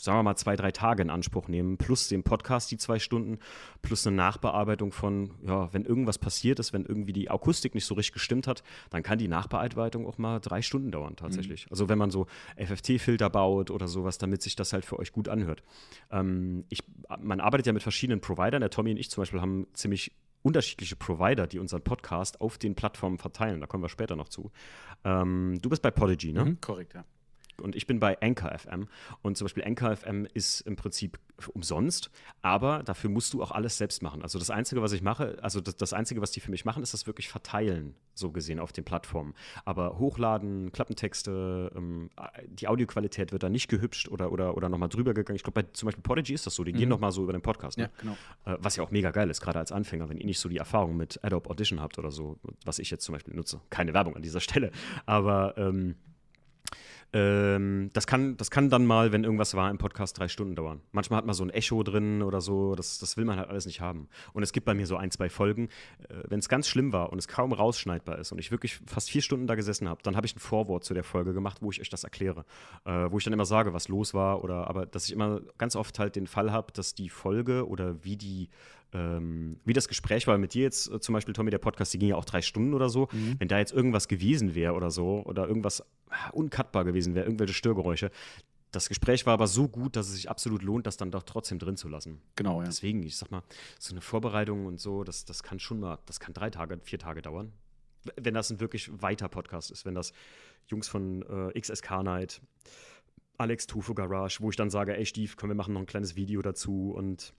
sagen 0.00 0.18
wir 0.18 0.22
mal, 0.22 0.36
zwei, 0.36 0.56
drei 0.56 0.70
Tage 0.70 1.02
in 1.02 1.10
Anspruch 1.10 1.48
nehmen, 1.48 1.76
plus 1.76 2.08
den 2.08 2.22
Podcast, 2.22 2.70
die 2.70 2.78
zwei 2.78 2.98
Stunden, 2.98 3.38
plus 3.82 4.06
eine 4.06 4.16
Nachbearbeitung 4.16 4.92
von, 4.92 5.32
ja, 5.42 5.72
wenn 5.72 5.84
irgendwas 5.84 6.18
passiert 6.18 6.58
ist, 6.58 6.72
wenn 6.72 6.86
irgendwie 6.86 7.12
die 7.12 7.30
Akustik 7.30 7.74
nicht 7.74 7.84
so 7.84 7.94
richtig 7.94 8.14
gestimmt 8.14 8.46
hat, 8.46 8.62
dann 8.88 9.02
kann 9.02 9.18
die 9.18 9.28
Nachbearbeitung 9.28 10.06
auch 10.06 10.16
mal 10.16 10.40
drei 10.40 10.62
Stunden 10.62 10.90
dauern 10.90 11.16
tatsächlich. 11.16 11.66
Also 11.70 11.88
wenn 11.90 11.98
man 11.98 12.10
so 12.10 12.26
FFT-Filter 12.56 13.28
baut 13.28 13.70
oder 13.70 13.88
sowas, 13.88 14.16
damit 14.16 14.40
sich 14.40 14.56
das 14.56 14.72
halt 14.72 14.86
für 14.86 14.98
euch 14.98 15.12
gut 15.12 15.28
anhört. 15.28 15.62
Ähm, 16.10 16.64
ich, 16.70 16.82
man 17.20 17.40
arbeitet 17.40 17.66
ja 17.66 17.72
mit 17.74 17.82
verschiedenen 17.82 18.20
Providern. 18.20 18.60
Der 18.60 18.70
Tommy 18.70 18.92
und 18.92 18.96
ich 18.96 19.10
zum 19.10 19.20
Beispiel 19.20 19.42
haben 19.42 19.66
ziemlich 19.74 20.12
unterschiedliche 20.42 20.96
Provider, 20.96 21.46
die 21.46 21.58
unseren 21.58 21.82
Podcast 21.82 22.40
auf 22.40 22.58
den 22.58 22.74
Plattformen 22.74 23.18
verteilen. 23.18 23.60
Da 23.60 23.66
kommen 23.66 23.82
wir 23.84 23.88
später 23.88 24.16
noch 24.16 24.28
zu. 24.28 24.50
Ähm, 25.04 25.58
du 25.60 25.68
bist 25.68 25.82
bei 25.82 25.90
Podigy, 25.90 26.32
ne? 26.32 26.44
Mhm, 26.44 26.60
korrekt, 26.60 26.94
ja. 26.94 27.04
Und 27.60 27.76
ich 27.76 27.86
bin 27.86 28.00
bei 28.00 28.20
Anchor 28.20 28.56
FM. 28.56 28.88
Und 29.22 29.36
zum 29.36 29.46
Beispiel 29.46 29.64
Anchor 29.64 29.96
FM 29.96 30.26
ist 30.32 30.60
im 30.62 30.76
Prinzip 30.76 31.18
umsonst, 31.48 32.10
aber 32.42 32.82
dafür 32.82 33.10
musst 33.10 33.32
du 33.32 33.42
auch 33.42 33.50
alles 33.50 33.78
selbst 33.78 34.02
machen. 34.02 34.22
Also 34.22 34.38
das 34.38 34.50
Einzige, 34.50 34.82
was 34.82 34.92
ich 34.92 35.02
mache, 35.02 35.38
also 35.42 35.60
das, 35.60 35.76
das 35.76 35.92
Einzige, 35.92 36.20
was 36.20 36.30
die 36.32 36.40
für 36.40 36.50
mich 36.50 36.64
machen, 36.64 36.82
ist 36.82 36.92
das 36.92 37.06
wirklich 37.06 37.28
verteilen, 37.28 37.94
so 38.14 38.30
gesehen, 38.30 38.58
auf 38.58 38.72
den 38.72 38.84
Plattformen. 38.84 39.34
Aber 39.64 39.98
hochladen, 39.98 40.72
Klappentexte, 40.72 41.72
ähm, 41.74 42.10
die 42.46 42.68
Audioqualität 42.68 43.32
wird 43.32 43.42
da 43.42 43.48
nicht 43.48 43.68
gehübscht 43.68 44.08
oder, 44.08 44.32
oder, 44.32 44.56
oder 44.56 44.68
nochmal 44.68 44.88
drüber 44.88 45.14
gegangen. 45.14 45.36
Ich 45.36 45.42
glaube, 45.42 45.62
bei 45.62 45.68
zum 45.72 45.86
Beispiel 45.86 46.02
Podigy 46.02 46.34
ist 46.34 46.46
das 46.46 46.54
so, 46.54 46.64
die 46.64 46.72
gehen 46.72 46.88
nochmal 46.88 47.12
so 47.12 47.22
über 47.22 47.32
den 47.32 47.42
Podcast. 47.42 47.78
Ne? 47.78 47.84
Ja, 47.84 47.90
genau. 47.98 48.16
Äh, 48.44 48.58
Was 48.60 48.76
ja 48.76 48.84
auch 48.84 48.90
mega 48.90 49.10
geil 49.10 49.30
ist, 49.30 49.40
gerade 49.40 49.58
als 49.58 49.72
Anfänger, 49.72 50.08
wenn 50.08 50.18
ihr 50.18 50.26
nicht 50.26 50.38
so 50.38 50.48
die 50.48 50.58
Erfahrung 50.58 50.96
mit 50.96 51.22
Adobe 51.24 51.48
Audition 51.48 51.80
habt 51.80 51.98
oder 51.98 52.10
so, 52.10 52.38
was 52.64 52.78
ich 52.78 52.90
jetzt 52.90 53.04
zum 53.04 53.14
Beispiel 53.14 53.34
nutze. 53.34 53.60
Keine 53.70 53.94
Werbung 53.94 54.16
an 54.16 54.22
dieser 54.22 54.40
Stelle, 54.40 54.70
aber 55.06 55.54
ähm, 55.56 55.96
ähm, 57.12 57.90
das, 57.92 58.06
kann, 58.06 58.36
das 58.36 58.50
kann 58.50 58.70
dann 58.70 58.86
mal, 58.86 59.12
wenn 59.12 59.24
irgendwas 59.24 59.54
war, 59.54 59.70
im 59.70 59.78
Podcast 59.78 60.18
drei 60.18 60.28
Stunden 60.28 60.54
dauern. 60.54 60.80
Manchmal 60.92 61.18
hat 61.18 61.26
man 61.26 61.34
so 61.34 61.42
ein 61.42 61.50
Echo 61.50 61.82
drin 61.82 62.22
oder 62.22 62.40
so, 62.40 62.74
das, 62.74 62.98
das 62.98 63.16
will 63.16 63.24
man 63.24 63.36
halt 63.36 63.48
alles 63.48 63.66
nicht 63.66 63.80
haben. 63.80 64.08
Und 64.32 64.42
es 64.42 64.52
gibt 64.52 64.64
bei 64.66 64.74
mir 64.74 64.86
so 64.86 64.96
ein, 64.96 65.10
zwei 65.10 65.28
Folgen, 65.28 65.68
äh, 66.08 66.14
wenn 66.28 66.38
es 66.38 66.48
ganz 66.48 66.68
schlimm 66.68 66.92
war 66.92 67.12
und 67.12 67.18
es 67.18 67.26
kaum 67.26 67.52
rausschneidbar 67.52 68.18
ist 68.18 68.32
und 68.32 68.38
ich 68.38 68.50
wirklich 68.50 68.80
fast 68.86 69.10
vier 69.10 69.22
Stunden 69.22 69.46
da 69.46 69.56
gesessen 69.56 69.88
habe, 69.88 70.02
dann 70.02 70.16
habe 70.16 70.26
ich 70.26 70.36
ein 70.36 70.40
Vorwort 70.40 70.84
zu 70.84 70.94
der 70.94 71.04
Folge 71.04 71.34
gemacht, 71.34 71.58
wo 71.60 71.70
ich 71.70 71.80
euch 71.80 71.88
das 71.88 72.04
erkläre. 72.04 72.44
Äh, 72.84 73.10
wo 73.10 73.18
ich 73.18 73.24
dann 73.24 73.32
immer 73.32 73.44
sage, 73.44 73.72
was 73.72 73.88
los 73.88 74.14
war 74.14 74.44
oder 74.44 74.68
aber 74.68 74.86
dass 74.86 75.06
ich 75.06 75.12
immer 75.12 75.40
ganz 75.58 75.76
oft 75.76 75.98
halt 75.98 76.16
den 76.16 76.26
Fall 76.26 76.52
habe, 76.52 76.72
dass 76.72 76.94
die 76.94 77.08
Folge 77.08 77.66
oder 77.68 78.04
wie 78.04 78.16
die 78.16 78.48
ähm, 78.92 79.60
wie 79.64 79.72
das 79.72 79.88
Gespräch 79.88 80.26
war 80.26 80.38
mit 80.38 80.54
dir 80.54 80.62
jetzt, 80.62 80.90
äh, 80.90 81.00
zum 81.00 81.12
Beispiel, 81.12 81.34
Tommy, 81.34 81.50
der 81.50 81.58
Podcast, 81.58 81.92
die 81.94 81.98
ging 81.98 82.10
ja 82.10 82.16
auch 82.16 82.24
drei 82.24 82.42
Stunden 82.42 82.74
oder 82.74 82.88
so. 82.88 83.08
Wenn 83.38 83.48
da 83.48 83.58
jetzt 83.58 83.72
irgendwas 83.72 84.08
gewesen 84.08 84.54
wäre 84.54 84.74
oder 84.74 84.90
so, 84.90 85.22
oder 85.24 85.46
irgendwas 85.46 85.82
ah, 86.08 86.30
uncutbar 86.30 86.84
gewesen 86.84 87.14
wäre, 87.14 87.26
irgendwelche 87.26 87.54
Störgeräusche, 87.54 88.10
das 88.72 88.88
Gespräch 88.88 89.26
war 89.26 89.34
aber 89.34 89.48
so 89.48 89.68
gut, 89.68 89.96
dass 89.96 90.08
es 90.08 90.14
sich 90.14 90.30
absolut 90.30 90.62
lohnt, 90.62 90.86
das 90.86 90.96
dann 90.96 91.10
doch 91.10 91.24
trotzdem 91.24 91.58
drin 91.58 91.76
zu 91.76 91.88
lassen. 91.88 92.22
Genau, 92.36 92.60
ja. 92.60 92.66
Deswegen, 92.66 93.02
ich 93.02 93.16
sag 93.16 93.30
mal, 93.30 93.42
so 93.78 93.92
eine 93.92 94.00
Vorbereitung 94.00 94.66
und 94.66 94.80
so, 94.80 95.02
das, 95.02 95.24
das 95.24 95.42
kann 95.42 95.58
schon 95.58 95.80
mal, 95.80 95.98
das 96.06 96.20
kann 96.20 96.34
drei 96.34 96.50
Tage, 96.50 96.78
vier 96.82 96.98
Tage 96.98 97.22
dauern. 97.22 97.52
Wenn 98.16 98.34
das 98.34 98.50
ein 98.50 98.60
wirklich 98.60 98.90
weiter 99.02 99.28
Podcast 99.28 99.70
ist, 99.70 99.84
wenn 99.84 99.94
das 99.94 100.12
Jungs 100.68 100.88
von 100.88 101.22
äh, 101.52 101.60
XSK 101.60 102.02
Night, 102.02 102.40
Alex 103.38 103.66
Tufo 103.66 103.94
Garage, 103.94 104.38
wo 104.40 104.50
ich 104.50 104.56
dann 104.56 104.70
sage, 104.70 104.96
ey 104.96 105.04
Stief, 105.04 105.36
können 105.36 105.50
wir 105.50 105.56
machen 105.56 105.74
noch 105.74 105.80
ein 105.80 105.86
kleines 105.86 106.14
Video 106.14 106.40
dazu 106.40 106.92
und 106.92 107.34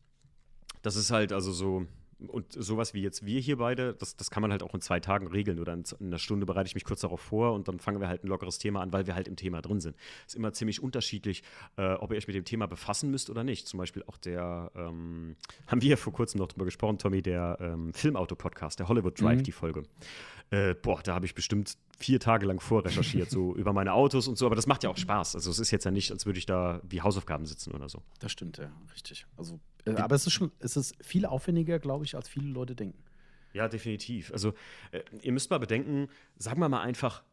das 0.81 0.95
ist 0.95 1.11
halt 1.11 1.33
also 1.33 1.51
so, 1.51 1.85
und 2.27 2.51
sowas 2.51 2.93
wie 2.93 3.01
jetzt 3.01 3.25
wir 3.25 3.39
hier 3.39 3.57
beide, 3.57 3.93
das, 3.93 4.15
das 4.15 4.29
kann 4.29 4.41
man 4.41 4.51
halt 4.51 4.63
auch 4.63 4.73
in 4.73 4.81
zwei 4.81 4.99
Tagen 4.99 5.27
regeln 5.27 5.59
oder 5.59 5.73
in, 5.73 5.83
in, 5.99 6.07
einer 6.07 6.19
Stunde 6.19 6.45
bereite 6.45 6.67
ich 6.67 6.75
mich 6.75 6.83
kurz 6.83 7.01
darauf 7.01 7.19
vor 7.19 7.53
und 7.53 7.67
dann 7.67 7.79
fangen 7.79 7.99
wir 7.99 8.07
halt 8.07 8.23
ein 8.23 8.27
lockeres 8.27 8.57
Thema 8.57 8.81
an, 8.81 8.93
weil 8.93 9.07
wir 9.07 9.15
halt 9.15 9.27
im 9.27 9.35
Thema 9.35 9.61
drin 9.61 9.79
sind. 9.79 9.95
Ist 10.25 10.35
immer 10.35 10.53
ziemlich 10.53 10.81
unterschiedlich, 10.81 11.43
äh, 11.77 11.93
ob 11.93 12.11
ihr 12.11 12.17
euch 12.17 12.27
mit 12.27 12.35
dem 12.35 12.45
Thema 12.45 12.67
befassen 12.67 13.11
müsst 13.11 13.29
oder 13.29 13.43
nicht. 13.43 13.67
Zum 13.67 13.77
Beispiel 13.79 14.03
auch 14.07 14.17
der, 14.17 14.71
ähm, 14.75 15.35
haben 15.67 15.81
wir 15.81 15.89
ja 15.89 15.95
vor 15.95 16.13
kurzem 16.13 16.39
noch 16.39 16.47
drüber 16.47 16.65
gesprochen, 16.65 16.97
Tommy, 16.97 17.21
der 17.21 17.57
ähm, 17.59 17.93
Filmauto-Podcast, 17.93 18.79
der 18.79 18.87
Hollywood 18.87 19.19
Drive, 19.19 19.39
mhm. 19.39 19.43
die 19.43 19.51
Folge. 19.51 19.83
Äh, 20.51 20.75
boah, 20.75 21.01
da 21.01 21.15
habe 21.15 21.25
ich 21.25 21.33
bestimmt 21.33 21.77
vier 21.97 22.19
Tage 22.19 22.45
lang 22.45 22.59
vorrecherchiert, 22.59 23.29
so 23.29 23.55
über 23.55 23.71
meine 23.71 23.93
Autos 23.93 24.27
und 24.27 24.37
so, 24.37 24.45
aber 24.45 24.55
das 24.55 24.67
macht 24.67 24.83
ja 24.83 24.89
auch 24.89 24.97
Spaß. 24.97 25.35
Also 25.35 25.49
es 25.49 25.59
ist 25.59 25.71
jetzt 25.71 25.85
ja 25.85 25.91
nicht, 25.91 26.11
als 26.11 26.25
würde 26.25 26.39
ich 26.39 26.45
da 26.45 26.81
wie 26.83 27.01
Hausaufgaben 27.01 27.45
sitzen 27.45 27.71
oder 27.71 27.87
so. 27.87 28.01
Das 28.19 28.33
stimmt, 28.33 28.57
ja, 28.57 28.69
richtig. 28.93 29.25
Also, 29.37 29.59
äh, 29.85 29.91
aber 29.95 30.13
es 30.15 30.27
ist 30.27 30.33
schon, 30.33 30.51
es 30.59 30.75
ist 30.75 30.95
viel 31.01 31.25
aufwendiger, 31.25 31.79
glaube 31.79 32.03
ich, 32.03 32.15
als 32.15 32.27
viele 32.27 32.47
Leute 32.47 32.75
denken. 32.75 33.01
Ja, 33.53 33.69
definitiv. 33.69 34.31
Also 34.33 34.53
äh, 34.91 35.01
ihr 35.21 35.31
müsst 35.31 35.49
mal 35.49 35.57
bedenken, 35.57 36.09
sagen 36.37 36.59
wir 36.59 36.67
mal 36.67 36.81
einfach 36.81 37.23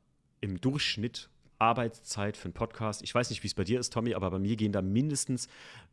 im 0.41 0.61
Durchschnitt 0.61 1.29
Arbeitszeit 1.59 2.37
für 2.37 2.47
einen 2.47 2.55
Podcast. 2.55 3.03
Ich 3.03 3.15
weiß 3.15 3.31
nicht, 3.31 3.43
wie 3.43 3.49
es 3.49 3.55
bei 3.55 3.65
dir 3.65 3.81
ist, 3.81 3.93
Tommy, 3.93 4.15
aber 4.15 4.31
bei 4.31 4.39
mir 4.39 4.57
gehen 4.57 4.71
da 4.71 4.81
mindestens 4.81 5.49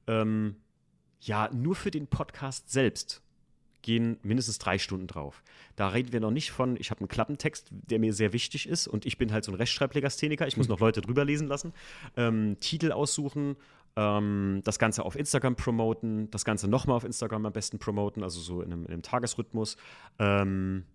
ähm, 0.06 0.58
ja 1.22 1.50
nur 1.52 1.76
für 1.76 1.90
den 1.90 2.06
Podcast 2.06 2.70
selbst 2.70 3.24
gehen 3.86 4.18
mindestens 4.24 4.58
drei 4.58 4.80
Stunden 4.80 5.06
drauf. 5.06 5.44
Da 5.76 5.90
reden 5.90 6.12
wir 6.12 6.20
noch 6.20 6.32
nicht 6.32 6.50
von, 6.50 6.76
ich 6.76 6.90
habe 6.90 7.02
einen 7.02 7.08
Klappentext, 7.08 7.68
der 7.70 8.00
mir 8.00 8.14
sehr 8.14 8.34
wichtig 8.34 8.68
ist 8.68 8.88
und 8.88 9.06
ich 9.06 9.20
bin 9.20 9.32
halt 9.32 9.44
so 9.44 9.52
ein 9.52 9.56
Rechtschreiblegastheniker, 9.56 10.48
ich 10.48 10.58
muss 10.58 10.68
noch 10.70 10.80
Leute 10.80 11.02
drüber 11.02 11.24
lesen 11.24 11.48
lassen, 11.48 11.72
ähm, 12.18 12.58
Titel 12.60 12.92
aussuchen, 12.92 13.56
ähm, 13.96 14.62
das 14.64 14.80
Ganze 14.80 15.06
auf 15.06 15.16
Instagram 15.16 15.56
promoten, 15.56 16.32
das 16.32 16.46
Ganze 16.46 16.68
nochmal 16.68 16.98
auf 16.98 17.04
Instagram 17.04 17.46
am 17.46 17.54
besten 17.54 17.78
promoten, 17.78 18.24
also 18.24 18.42
so 18.42 18.62
in 18.62 18.74
einem, 18.74 18.86
in 18.86 18.92
einem 18.92 19.02
Tagesrhythmus. 19.04 19.78
Ähm, 20.18 20.86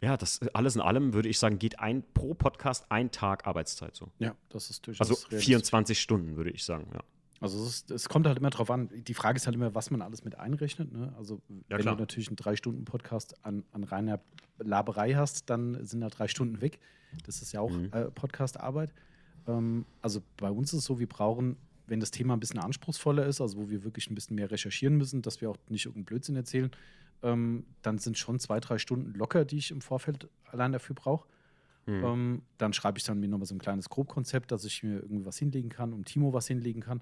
ja, 0.00 0.16
das 0.16 0.40
alles 0.54 0.74
in 0.74 0.80
allem 0.80 1.12
würde 1.12 1.28
ich 1.28 1.38
sagen, 1.38 1.58
geht 1.58 1.80
ein 1.80 2.02
pro 2.14 2.32
Podcast 2.32 2.86
ein 2.88 3.10
Tag 3.10 3.46
Arbeitszeit 3.46 3.94
so. 3.94 4.10
Ja, 4.18 4.34
das 4.48 4.70
ist 4.70 4.86
durchaus. 4.86 5.10
Also 5.10 5.36
24 5.36 6.00
Stunden, 6.00 6.36
würde 6.36 6.50
ich 6.50 6.64
sagen, 6.64 6.88
ja. 6.94 7.00
Also 7.42 7.60
es, 7.64 7.68
ist, 7.68 7.90
es, 7.90 8.08
kommt 8.08 8.26
halt 8.26 8.38
immer 8.38 8.50
drauf 8.50 8.70
an. 8.70 8.88
Die 8.92 9.14
Frage 9.14 9.36
ist 9.36 9.46
halt 9.46 9.56
immer, 9.56 9.74
was 9.74 9.90
man 9.90 10.00
alles 10.00 10.24
mit 10.24 10.38
einrechnet. 10.38 10.92
Ne? 10.92 11.12
Also 11.18 11.42
ja, 11.48 11.76
wenn 11.76 11.80
klar. 11.80 11.96
du 11.96 12.00
natürlich 12.00 12.28
einen 12.28 12.36
Drei-Stunden-Podcast 12.36 13.44
an, 13.44 13.64
an, 13.72 13.82
reiner 13.82 14.20
Laberei 14.58 15.14
hast, 15.14 15.50
dann 15.50 15.84
sind 15.84 16.02
da 16.02 16.08
drei 16.08 16.28
Stunden 16.28 16.60
weg. 16.60 16.78
Das 17.26 17.42
ist 17.42 17.50
ja 17.50 17.60
auch 17.60 17.72
mhm. 17.72 17.90
äh, 17.92 18.04
Podcast-Arbeit. 18.12 18.90
Ähm, 19.48 19.84
also 20.00 20.22
bei 20.36 20.50
uns 20.50 20.72
ist 20.72 20.80
es 20.80 20.84
so, 20.84 21.00
wir 21.00 21.08
brauchen, 21.08 21.56
wenn 21.88 21.98
das 21.98 22.12
Thema 22.12 22.34
ein 22.34 22.40
bisschen 22.40 22.60
anspruchsvoller 22.60 23.26
ist, 23.26 23.40
also 23.40 23.58
wo 23.58 23.70
wir 23.70 23.82
wirklich 23.82 24.08
ein 24.08 24.14
bisschen 24.14 24.36
mehr 24.36 24.50
recherchieren 24.50 24.96
müssen, 24.96 25.20
dass 25.20 25.40
wir 25.40 25.50
auch 25.50 25.58
nicht 25.68 25.86
irgendeinen 25.86 26.04
Blödsinn 26.04 26.36
erzählen, 26.36 26.70
ähm, 27.24 27.64
dann 27.82 27.98
sind 27.98 28.18
schon 28.18 28.38
zwei, 28.38 28.60
drei 28.60 28.78
Stunden 28.78 29.14
locker, 29.18 29.44
die 29.44 29.58
ich 29.58 29.72
im 29.72 29.80
Vorfeld 29.80 30.28
allein 30.46 30.70
dafür 30.70 30.94
brauche. 30.94 31.26
Mhm. 31.86 32.04
Ähm, 32.04 32.42
dann 32.58 32.72
schreibe 32.72 32.98
ich 32.98 33.04
dann 33.04 33.18
mir 33.18 33.28
nochmal 33.28 33.46
so 33.46 33.54
ein 33.54 33.58
kleines 33.58 33.88
Grobkonzept, 33.88 34.52
dass 34.52 34.64
ich 34.64 34.82
mir 34.82 35.00
irgendwie 35.00 35.26
was 35.26 35.38
hinlegen 35.38 35.68
kann 35.68 35.92
und 35.92 36.06
Timo 36.06 36.32
was 36.32 36.46
hinlegen 36.46 36.80
kann. 36.80 37.00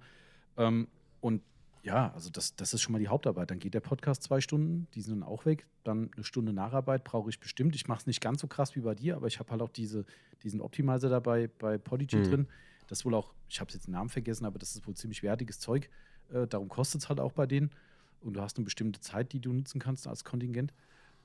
Ähm, 0.56 0.88
und 1.20 1.42
ja, 1.82 2.12
also 2.12 2.30
das, 2.30 2.54
das 2.56 2.74
ist 2.74 2.82
schon 2.82 2.92
mal 2.92 2.98
die 2.98 3.08
Hauptarbeit. 3.08 3.50
Dann 3.50 3.58
geht 3.58 3.74
der 3.74 3.80
Podcast 3.80 4.22
zwei 4.22 4.40
Stunden, 4.40 4.86
die 4.94 5.00
sind 5.00 5.20
dann 5.20 5.28
auch 5.28 5.46
weg. 5.46 5.66
Dann 5.84 6.10
eine 6.14 6.24
Stunde 6.24 6.52
Nacharbeit 6.52 7.04
brauche 7.04 7.30
ich 7.30 7.40
bestimmt. 7.40 7.74
Ich 7.74 7.88
mache 7.88 8.00
es 8.00 8.06
nicht 8.06 8.20
ganz 8.20 8.40
so 8.40 8.46
krass 8.46 8.76
wie 8.76 8.80
bei 8.80 8.94
dir, 8.94 9.16
aber 9.16 9.26
ich 9.26 9.38
habe 9.38 9.50
halt 9.50 9.62
auch 9.62 9.70
diese, 9.70 10.04
diesen 10.42 10.60
Optimizer 10.60 11.08
dabei 11.08 11.48
bei 11.58 11.78
Podigy 11.78 12.16
mhm. 12.16 12.24
drin. 12.24 12.48
Das 12.88 13.00
ist 13.00 13.04
wohl 13.04 13.14
auch, 13.14 13.32
ich 13.48 13.60
habe 13.60 13.72
jetzt 13.72 13.86
den 13.86 13.92
Namen 13.92 14.10
vergessen, 14.10 14.44
aber 14.44 14.58
das 14.58 14.74
ist 14.74 14.86
wohl 14.86 14.94
ziemlich 14.94 15.22
wertiges 15.22 15.58
Zeug. 15.58 15.88
Äh, 16.32 16.46
darum 16.46 16.68
kostet 16.68 17.02
es 17.02 17.08
halt 17.08 17.20
auch 17.20 17.32
bei 17.32 17.46
denen. 17.46 17.70
Und 18.20 18.34
du 18.34 18.42
hast 18.42 18.58
eine 18.58 18.64
bestimmte 18.64 19.00
Zeit, 19.00 19.32
die 19.32 19.40
du 19.40 19.52
nutzen 19.52 19.80
kannst 19.80 20.06
als 20.06 20.24
Kontingent. 20.24 20.74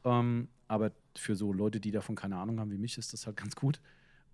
Ähm, 0.06 0.48
aber 0.68 0.92
für 1.18 1.36
so 1.36 1.52
Leute, 1.52 1.80
die 1.80 1.92
davon 1.92 2.16
keine 2.16 2.38
Ahnung 2.38 2.60
haben 2.60 2.72
wie 2.72 2.78
mich, 2.78 2.98
ist 2.98 3.12
das 3.12 3.26
halt 3.26 3.36
ganz 3.36 3.56
gut. 3.56 3.82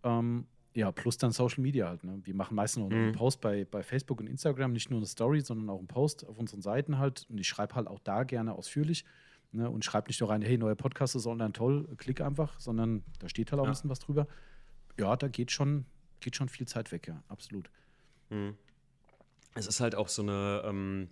Ähm, 0.03 0.45
ja, 0.73 0.91
plus 0.91 1.17
dann 1.17 1.31
Social 1.31 1.61
Media 1.61 1.89
halt. 1.89 2.03
Ne? 2.03 2.21
Wir 2.23 2.33
machen 2.33 2.55
meistens 2.55 2.83
noch 2.83 2.89
mhm. 2.89 2.95
einen 2.95 3.11
Post 3.11 3.41
bei, 3.41 3.65
bei 3.65 3.83
Facebook 3.83 4.19
und 4.21 4.27
Instagram, 4.27 4.71
nicht 4.71 4.89
nur 4.89 4.99
eine 4.99 5.05
Story, 5.05 5.41
sondern 5.41 5.69
auch 5.69 5.79
einen 5.79 5.87
Post 5.87 6.25
auf 6.27 6.37
unseren 6.37 6.61
Seiten 6.61 6.97
halt. 6.97 7.25
Und 7.29 7.39
ich 7.39 7.47
schreibe 7.47 7.75
halt 7.75 7.87
auch 7.87 7.99
da 7.99 8.23
gerne 8.23 8.53
ausführlich. 8.53 9.03
Ne? 9.51 9.69
Und 9.69 9.83
schreibe 9.83 10.07
nicht 10.07 10.21
nur 10.21 10.29
rein, 10.29 10.41
hey, 10.41 10.57
neuer 10.57 10.75
Podcast 10.75 11.15
ist 11.15 11.27
online 11.27 11.51
toll, 11.51 11.87
klick 11.97 12.21
einfach, 12.21 12.57
sondern 12.59 13.03
da 13.19 13.27
steht 13.27 13.51
halt 13.51 13.59
auch 13.59 13.65
ja. 13.65 13.69
ein 13.69 13.73
bisschen 13.73 13.89
was 13.89 13.99
drüber. 13.99 14.27
Ja, 14.97 15.15
da 15.17 15.27
geht 15.27 15.51
schon, 15.51 15.85
geht 16.21 16.37
schon 16.37 16.47
viel 16.47 16.67
Zeit 16.67 16.91
weg, 16.91 17.07
ja, 17.07 17.21
absolut. 17.27 17.69
Mhm. 18.29 18.55
Es 19.55 19.67
ist 19.67 19.81
halt 19.81 19.95
auch 19.95 20.07
so 20.07 20.21
eine, 20.21 20.61
ähm, 20.65 21.09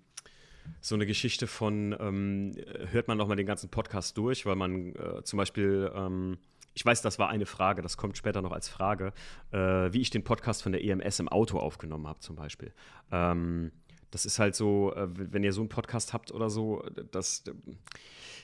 so 0.80 0.96
eine 0.96 1.06
Geschichte 1.06 1.48
von, 1.48 1.94
ähm, 2.00 2.56
hört 2.92 3.10
man 3.10 3.18
noch 3.18 3.28
mal 3.28 3.36
den 3.36 3.46
ganzen 3.48 3.70
Podcast 3.70 4.18
durch, 4.18 4.46
weil 4.46 4.56
man 4.56 4.96
äh, 4.96 5.24
zum 5.24 5.36
Beispiel 5.36 5.92
ähm, 5.94 6.38
ich 6.74 6.86
weiß, 6.86 7.02
das 7.02 7.20
war 7.20 7.30
eine 7.30 7.46
Frage, 7.46 7.82
das 7.82 7.98
kommt 7.98 8.18
später 8.18 8.42
noch 8.42 8.52
als 8.52 8.70
Frage, 8.70 9.14
äh, 9.52 9.58
wie 9.58 10.02
ich 10.02 10.10
den 10.10 10.24
Podcast 10.24 10.64
von 10.64 10.72
der 10.72 10.84
EMS 10.84 11.20
im 11.20 11.28
Auto 11.28 11.60
aufgenommen 11.60 12.08
habe, 12.08 12.20
zum 12.20 12.36
Beispiel. 12.36 12.74
Ähm, 13.12 13.72
das 14.12 14.26
ist 14.26 14.40
halt 14.40 14.56
so, 14.56 14.94
äh, 14.96 15.08
wenn 15.12 15.44
ihr 15.44 15.54
so 15.54 15.62
einen 15.62 15.70
Podcast 15.70 16.14
habt 16.14 16.32
oder 16.32 16.50
so, 16.50 16.84
das, 17.12 17.44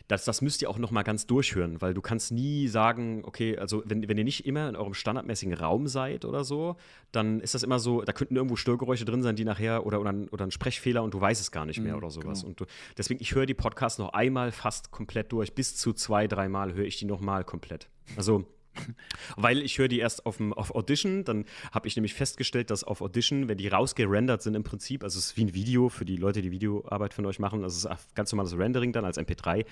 das, 0.08 0.26
das 0.26 0.42
müsst 0.42 0.62
ihr 0.62 0.70
auch 0.70 0.78
noch 0.78 0.92
mal 0.92 1.04
ganz 1.04 1.26
durchhören, 1.26 1.82
weil 1.82 1.94
du 1.94 2.02
kannst 2.02 2.32
nie 2.32 2.68
sagen, 2.68 3.24
okay, 3.26 3.58
also 3.58 3.84
wenn, 3.86 4.08
wenn 4.08 4.18
ihr 4.18 4.24
nicht 4.24 4.46
immer 4.46 4.70
in 4.70 4.76
eurem 4.76 4.94
standardmäßigen 4.94 5.54
Raum 5.54 5.88
seid 5.88 6.26
oder 6.26 6.44
so, 6.44 6.76
dann 7.12 7.40
ist 7.40 7.56
das 7.56 7.64
immer 7.64 7.80
so, 7.80 8.02
da 8.02 8.14
könnten 8.14 8.36
irgendwo 8.36 8.56
Störgeräusche 8.56 9.06
drin 9.06 9.24
sein, 9.24 9.36
die 9.36 9.46
nachher 9.46 9.86
oder, 9.86 10.00
oder, 10.00 10.12
ein, 10.12 10.30
oder 10.30 10.46
ein 10.46 10.52
Sprechfehler 10.52 11.04
und 11.04 11.14
du 11.14 11.22
weißt 11.22 11.42
es 11.42 11.52
gar 11.52 11.66
nicht 11.66 11.80
mehr 11.80 11.94
mhm, 11.94 11.98
oder 12.00 12.10
sowas. 12.12 12.42
Genau. 12.42 12.50
Und 12.50 12.60
du, 12.60 12.66
deswegen, 12.98 13.22
ich 13.22 13.34
höre 13.34 13.46
die 13.46 13.54
Podcasts 13.54 13.98
noch 14.00 14.14
einmal 14.14 14.52
fast 14.52 14.92
komplett 14.92 15.32
durch, 15.32 15.54
bis 15.56 15.76
zu 15.76 15.94
zwei, 15.94 16.28
dreimal 16.28 16.74
höre 16.74 16.86
ich 16.86 16.98
die 16.98 17.06
noch 17.06 17.22
mal 17.22 17.44
komplett. 17.44 17.90
Also 18.16 18.46
weil 19.36 19.62
ich 19.62 19.78
höre 19.78 19.88
die 19.88 20.00
erst 20.00 20.26
auf, 20.26 20.40
auf 20.52 20.74
Audition, 20.76 21.24
dann 21.24 21.46
habe 21.72 21.88
ich 21.88 21.96
nämlich 21.96 22.14
festgestellt, 22.14 22.70
dass 22.70 22.84
auf 22.84 23.02
Audition, 23.02 23.48
wenn 23.48 23.58
die 23.58 23.68
rausgerendert 23.68 24.42
sind 24.42 24.56
im 24.56 24.64
Prinzip, 24.64 25.04
also 25.04 25.20
es 25.20 25.28
ist 25.28 25.38
wie 25.38 25.46
ein 25.46 25.54
Video 25.54 25.90
für 25.90 26.06
die 26.06 26.18
Leute, 26.18 26.42
die 26.42 26.52
Videoarbeit 26.52 27.14
von 27.14 27.26
euch 27.26 27.40
machen, 27.40 27.64
also 27.64 27.90
es 27.90 27.94
ist 27.94 28.16
ganz 28.16 28.32
normales 28.32 28.58
Rendering 28.58 28.94
dann 28.94 29.06
als 29.06 29.18
MP3 29.18 29.66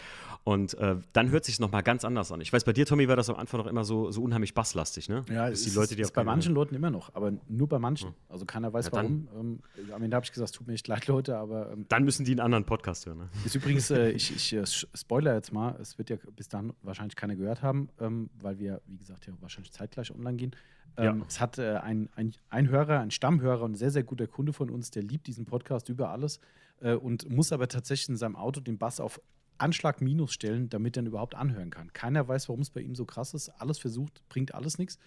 und 0.44 0.74
äh, 0.76 0.96
dann 1.13 1.32
hört 1.32 1.46
sich 1.46 1.56
es 1.56 1.60
nochmal 1.60 1.84
ganz 1.84 2.06
anders 2.06 2.32
an. 2.32 2.42
Ich 2.42 2.52
weiß, 2.52 2.63
bei 2.63 2.74
dir, 2.74 2.86
Tommy, 2.86 3.08
war 3.08 3.16
das 3.16 3.30
am 3.30 3.36
Anfang 3.36 3.60
noch 3.60 3.68
immer 3.68 3.84
so, 3.84 4.12
so 4.12 4.22
unheimlich 4.22 4.54
basslastig, 4.54 5.10
ne? 5.10 5.26
Ja, 5.30 5.50
es 5.50 5.66
ist, 5.66 5.76
Leute, 5.76 5.96
die 5.96 6.02
ist 6.02 6.13
bei 6.13 6.24
manchen 6.24 6.54
Leuten 6.54 6.76
immer 6.76 6.89
noch, 6.89 7.13
aber 7.16 7.34
nur 7.48 7.68
bei 7.68 7.80
manchen. 7.80 8.10
Hm. 8.10 8.16
Also 8.30 8.46
keiner 8.46 8.74
weiß 8.74 8.88
ja, 8.88 8.92
warum. 8.94 9.28
Ähm, 9.39 9.60
am 9.94 10.02
Ende 10.04 10.16
habe 10.16 10.26
ich 10.26 10.32
gesagt, 10.32 10.50
es 10.50 10.52
tut 10.52 10.68
mir 10.68 10.74
echt 10.74 10.88
leid, 10.88 11.08
Leute, 11.08 11.38
aber 11.38 11.72
ähm, 11.72 11.86
Dann 11.89 12.04
müssen 12.04 12.26
die 12.26 12.32
einen 12.32 12.39
anderen 12.39 12.66
Podcast 12.66 13.06
hören, 13.06 13.18
ne? 13.20 13.30
Ist 13.46 13.56
übrigens, 13.56 13.89
äh, 13.92 14.10
ich, 14.12 14.36
ich 14.36 14.54
äh, 14.54 14.66
spoiler 14.66 15.36
jetzt 15.36 15.54
mal, 15.54 15.76
es 15.82 15.98
wird 15.98 16.10
ja 16.10 16.18
bis 16.36 16.48
dann 16.48 16.74
wahrscheinlich 16.82 17.16
keiner 17.16 17.36
gehört 17.36 17.62
haben, 17.62 17.89
ähm, 18.00 18.30
weil 18.42 18.60
wir, 18.60 18.82
wie 18.93 18.97
gesagt, 18.97 19.25
ja 19.25 19.34
wahrscheinlich 19.41 19.71
zeitgleich 19.71 20.12
online 20.12 20.38
gehen. 20.38 20.56
Ähm, 20.97 21.19
ja. 21.19 21.25
Es 21.27 21.41
hat 21.41 21.58
äh, 21.58 21.77
ein, 21.77 22.10
ein, 22.15 22.34
ein 22.49 22.69
Hörer, 22.69 22.99
ein 22.99 23.12
Stammhörer 23.12 23.63
und 23.63 23.71
ein 23.71 23.75
sehr, 23.75 23.91
sehr 23.91 24.03
guter 24.03 24.27
Kunde 24.27 24.53
von 24.53 24.69
uns, 24.69 24.91
der 24.91 25.03
liebt 25.03 25.27
diesen 25.27 25.45
Podcast 25.45 25.89
über 25.89 26.10
alles 26.10 26.39
äh, 26.82 26.93
und 26.93 27.29
muss 27.29 27.51
aber 27.51 27.67
tatsächlich 27.67 28.10
in 28.10 28.17
seinem 28.17 28.36
Auto 28.36 28.62
den 28.62 28.77
Bass 28.77 28.99
auf 28.99 29.19
Anschlag 29.58 30.01
minus 30.01 30.34
stellen, 30.34 30.69
damit 30.69 30.97
er 30.97 31.03
ihn 31.03 31.08
überhaupt 31.08 31.36
anhören 31.36 31.69
kann. 31.69 31.91
Keiner 31.93 32.27
weiß, 32.27 32.49
warum 32.49 32.62
es 32.62 32.69
bei 32.69 32.82
ihm 32.82 32.95
so 32.95 33.06
krass 33.06 33.34
ist. 33.34 33.49
Alles 33.49 33.79
versucht, 33.79 34.21
bringt 34.29 34.53
alles 34.53 34.77
nichts. 34.77 34.99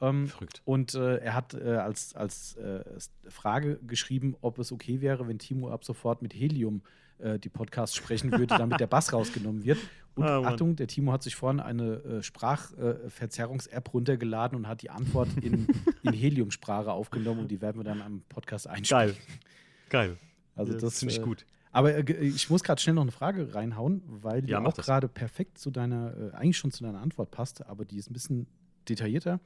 Ähm, 0.00 0.28
Verrückt. 0.28 0.62
Und 0.64 0.94
äh, 0.94 1.16
er 1.16 1.34
hat 1.34 1.54
äh, 1.54 1.76
als, 1.76 2.14
als 2.14 2.56
äh, 2.56 2.84
Frage 3.28 3.78
geschrieben, 3.86 4.36
ob 4.40 4.58
es 4.58 4.70
okay 4.70 5.00
wäre, 5.00 5.26
wenn 5.26 5.38
Timo 5.38 5.70
ab 5.70 5.84
sofort 5.84 6.22
mit 6.22 6.34
Helium 6.34 6.82
äh, 7.18 7.38
die 7.38 7.48
Podcasts 7.48 7.96
sprechen 7.96 8.30
würde, 8.30 8.46
damit 8.58 8.78
der 8.78 8.86
Bass 8.86 9.12
rausgenommen 9.12 9.64
wird. 9.64 9.78
Und 10.14 10.24
oh, 10.24 10.44
Achtung, 10.44 10.76
der 10.76 10.86
Timo 10.86 11.12
hat 11.12 11.22
sich 11.22 11.36
vorhin 11.36 11.60
eine 11.60 11.96
äh, 11.96 12.22
Sprachverzerrungs-App 12.22 13.92
runtergeladen 13.92 14.56
und 14.56 14.68
hat 14.68 14.82
die 14.82 14.90
Antwort 14.90 15.28
in, 15.40 15.66
in 16.02 16.12
Helium-Sprache 16.12 16.92
aufgenommen 16.92 17.40
und 17.40 17.48
die 17.48 17.60
werden 17.60 17.78
wir 17.78 17.84
dann 17.84 18.02
am 18.02 18.22
Podcast 18.28 18.68
einspielen. 18.68 19.14
Geil. 19.88 20.08
Geil. 20.08 20.16
Also 20.54 20.72
ja, 20.72 20.78
das 20.78 20.94
ist 20.94 20.98
ziemlich 21.00 21.18
äh, 21.18 21.22
gut. 21.22 21.46
Aber 21.70 22.08
ich 22.08 22.50
muss 22.50 22.64
gerade 22.64 22.80
schnell 22.80 22.94
noch 22.94 23.02
eine 23.02 23.12
Frage 23.12 23.54
reinhauen, 23.54 24.02
weil 24.06 24.42
die 24.42 24.52
ja, 24.52 24.64
auch 24.64 24.74
gerade 24.74 25.06
perfekt 25.06 25.58
zu 25.58 25.70
deiner, 25.70 26.32
eigentlich 26.32 26.56
schon 26.56 26.70
zu 26.72 26.82
deiner 26.82 27.00
Antwort 27.00 27.30
passt, 27.30 27.64
aber 27.66 27.84
die 27.84 27.98
ist 27.98 28.10
ein 28.10 28.14
bisschen 28.14 28.46
detaillierter. 28.88 29.38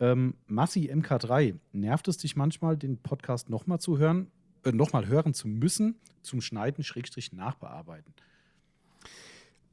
Ähm, 0.00 0.34
Massi 0.46 0.90
MK3, 0.92 1.58
nervt 1.72 2.08
es 2.08 2.18
dich 2.18 2.36
manchmal, 2.36 2.76
den 2.76 2.98
Podcast 2.98 3.50
nochmal 3.50 3.80
zu 3.80 3.98
hören? 3.98 4.30
äh, 4.64 4.72
nochmal 4.72 5.06
hören 5.06 5.34
zu 5.34 5.48
müssen, 5.48 5.96
zum 6.22 6.40
Schneiden, 6.40 6.84
Schrägstrich 6.84 7.32
nachbearbeiten? 7.32 8.14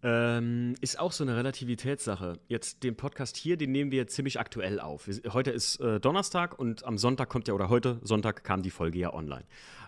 Ähm, 0.03 0.75
ist 0.81 0.99
auch 0.99 1.11
so 1.11 1.23
eine 1.23 1.35
Relativitätssache. 1.35 2.39
Jetzt 2.47 2.83
den 2.83 2.95
Podcast 2.95 3.37
hier, 3.37 3.57
den 3.57 3.71
nehmen 3.71 3.91
wir 3.91 4.07
ziemlich 4.07 4.39
aktuell 4.39 4.79
auf. 4.79 5.09
Heute 5.29 5.51
ist 5.51 5.79
äh, 5.79 5.99
Donnerstag 5.99 6.59
und 6.59 6.83
am 6.83 6.97
Sonntag 6.97 7.29
kommt 7.29 7.47
ja, 7.47 7.55
oder 7.55 7.69
heute 7.69 7.99
Sonntag 8.03 8.43
kam 8.43 8.61
die 8.61 8.69
Folge 8.69 8.99
ja 8.99 9.13
online. 9.13 9.45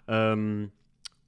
Ähm, 0.08 0.72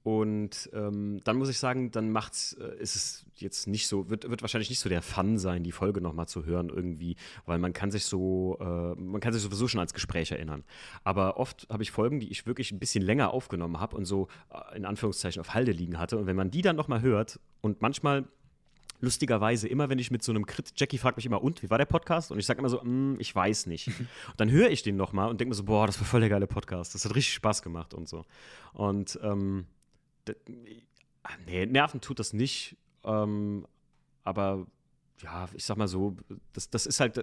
und 0.02 0.70
ähm, 0.72 1.20
dann 1.24 1.36
muss 1.36 1.50
ich 1.50 1.58
sagen, 1.58 1.90
dann 1.90 2.10
macht's, 2.10 2.54
äh, 2.54 2.80
ist 2.80 2.96
es 2.96 3.26
jetzt 3.36 3.66
nicht 3.66 3.86
so, 3.86 4.08
wird, 4.08 4.30
wird 4.30 4.40
wahrscheinlich 4.40 4.70
nicht 4.70 4.78
so 4.78 4.88
der 4.88 5.02
Fun 5.02 5.36
sein, 5.36 5.62
die 5.62 5.72
Folge 5.72 6.00
nochmal 6.00 6.26
zu 6.26 6.46
hören 6.46 6.70
irgendwie, 6.70 7.16
weil 7.44 7.58
man 7.58 7.74
kann 7.74 7.90
sich 7.90 8.06
so, 8.06 8.56
äh, 8.60 8.98
man 8.98 9.20
kann 9.20 9.34
sich 9.34 9.42
sowieso 9.42 9.68
schon 9.68 9.80
als 9.80 9.92
Gespräch 9.92 10.32
erinnern. 10.32 10.64
Aber 11.04 11.36
oft 11.36 11.66
habe 11.70 11.82
ich 11.82 11.90
Folgen, 11.90 12.18
die 12.18 12.30
ich 12.30 12.46
wirklich 12.46 12.72
ein 12.72 12.78
bisschen 12.78 13.02
länger 13.02 13.34
aufgenommen 13.34 13.78
habe 13.78 13.94
und 13.94 14.06
so 14.06 14.28
äh, 14.50 14.76
in 14.76 14.86
Anführungszeichen 14.86 15.40
auf 15.40 15.52
Halde 15.52 15.72
liegen 15.72 15.98
hatte. 15.98 16.16
Und 16.16 16.26
wenn 16.26 16.36
man 16.36 16.50
die 16.50 16.62
dann 16.62 16.76
nochmal 16.76 17.02
hört 17.02 17.38
und 17.60 17.82
manchmal 17.82 18.24
lustigerweise 19.00 19.68
immer, 19.68 19.90
wenn 19.90 19.98
ich 19.98 20.10
mit 20.10 20.22
so 20.22 20.32
einem 20.32 20.46
Crit, 20.46 20.72
Jackie 20.76 20.98
fragt 20.98 21.18
mich 21.18 21.26
immer, 21.26 21.42
und, 21.42 21.62
wie 21.62 21.68
war 21.70 21.78
der 21.78 21.86
Podcast? 21.86 22.30
Und 22.30 22.38
ich 22.38 22.46
sage 22.46 22.58
immer 22.58 22.68
so, 22.70 22.80
mm, 22.82 23.16
ich 23.18 23.34
weiß 23.34 23.66
nicht. 23.66 23.88
und 23.98 24.08
dann 24.38 24.50
höre 24.50 24.70
ich 24.70 24.82
den 24.82 24.96
nochmal 24.96 25.28
und 25.28 25.40
denke 25.40 25.50
mir 25.50 25.56
so, 25.56 25.64
boah, 25.64 25.86
das 25.86 26.00
war 26.00 26.06
voll 26.06 26.20
der 26.20 26.30
geile 26.30 26.46
Podcast. 26.46 26.94
Das 26.94 27.04
hat 27.04 27.14
richtig 27.14 27.34
Spaß 27.34 27.60
gemacht 27.62 27.92
und 27.92 28.08
so. 28.08 28.24
Und 28.72 29.18
ähm, 29.22 29.66
nee, 31.46 31.66
Nerven 31.66 32.00
tut 32.00 32.18
das 32.18 32.32
nicht. 32.32 32.76
Ähm, 33.04 33.66
aber 34.24 34.66
ja, 35.22 35.48
ich 35.54 35.64
sag 35.64 35.76
mal 35.76 35.88
so, 35.88 36.16
das, 36.52 36.70
das 36.70 36.86
ist 36.86 37.00
halt, 37.00 37.22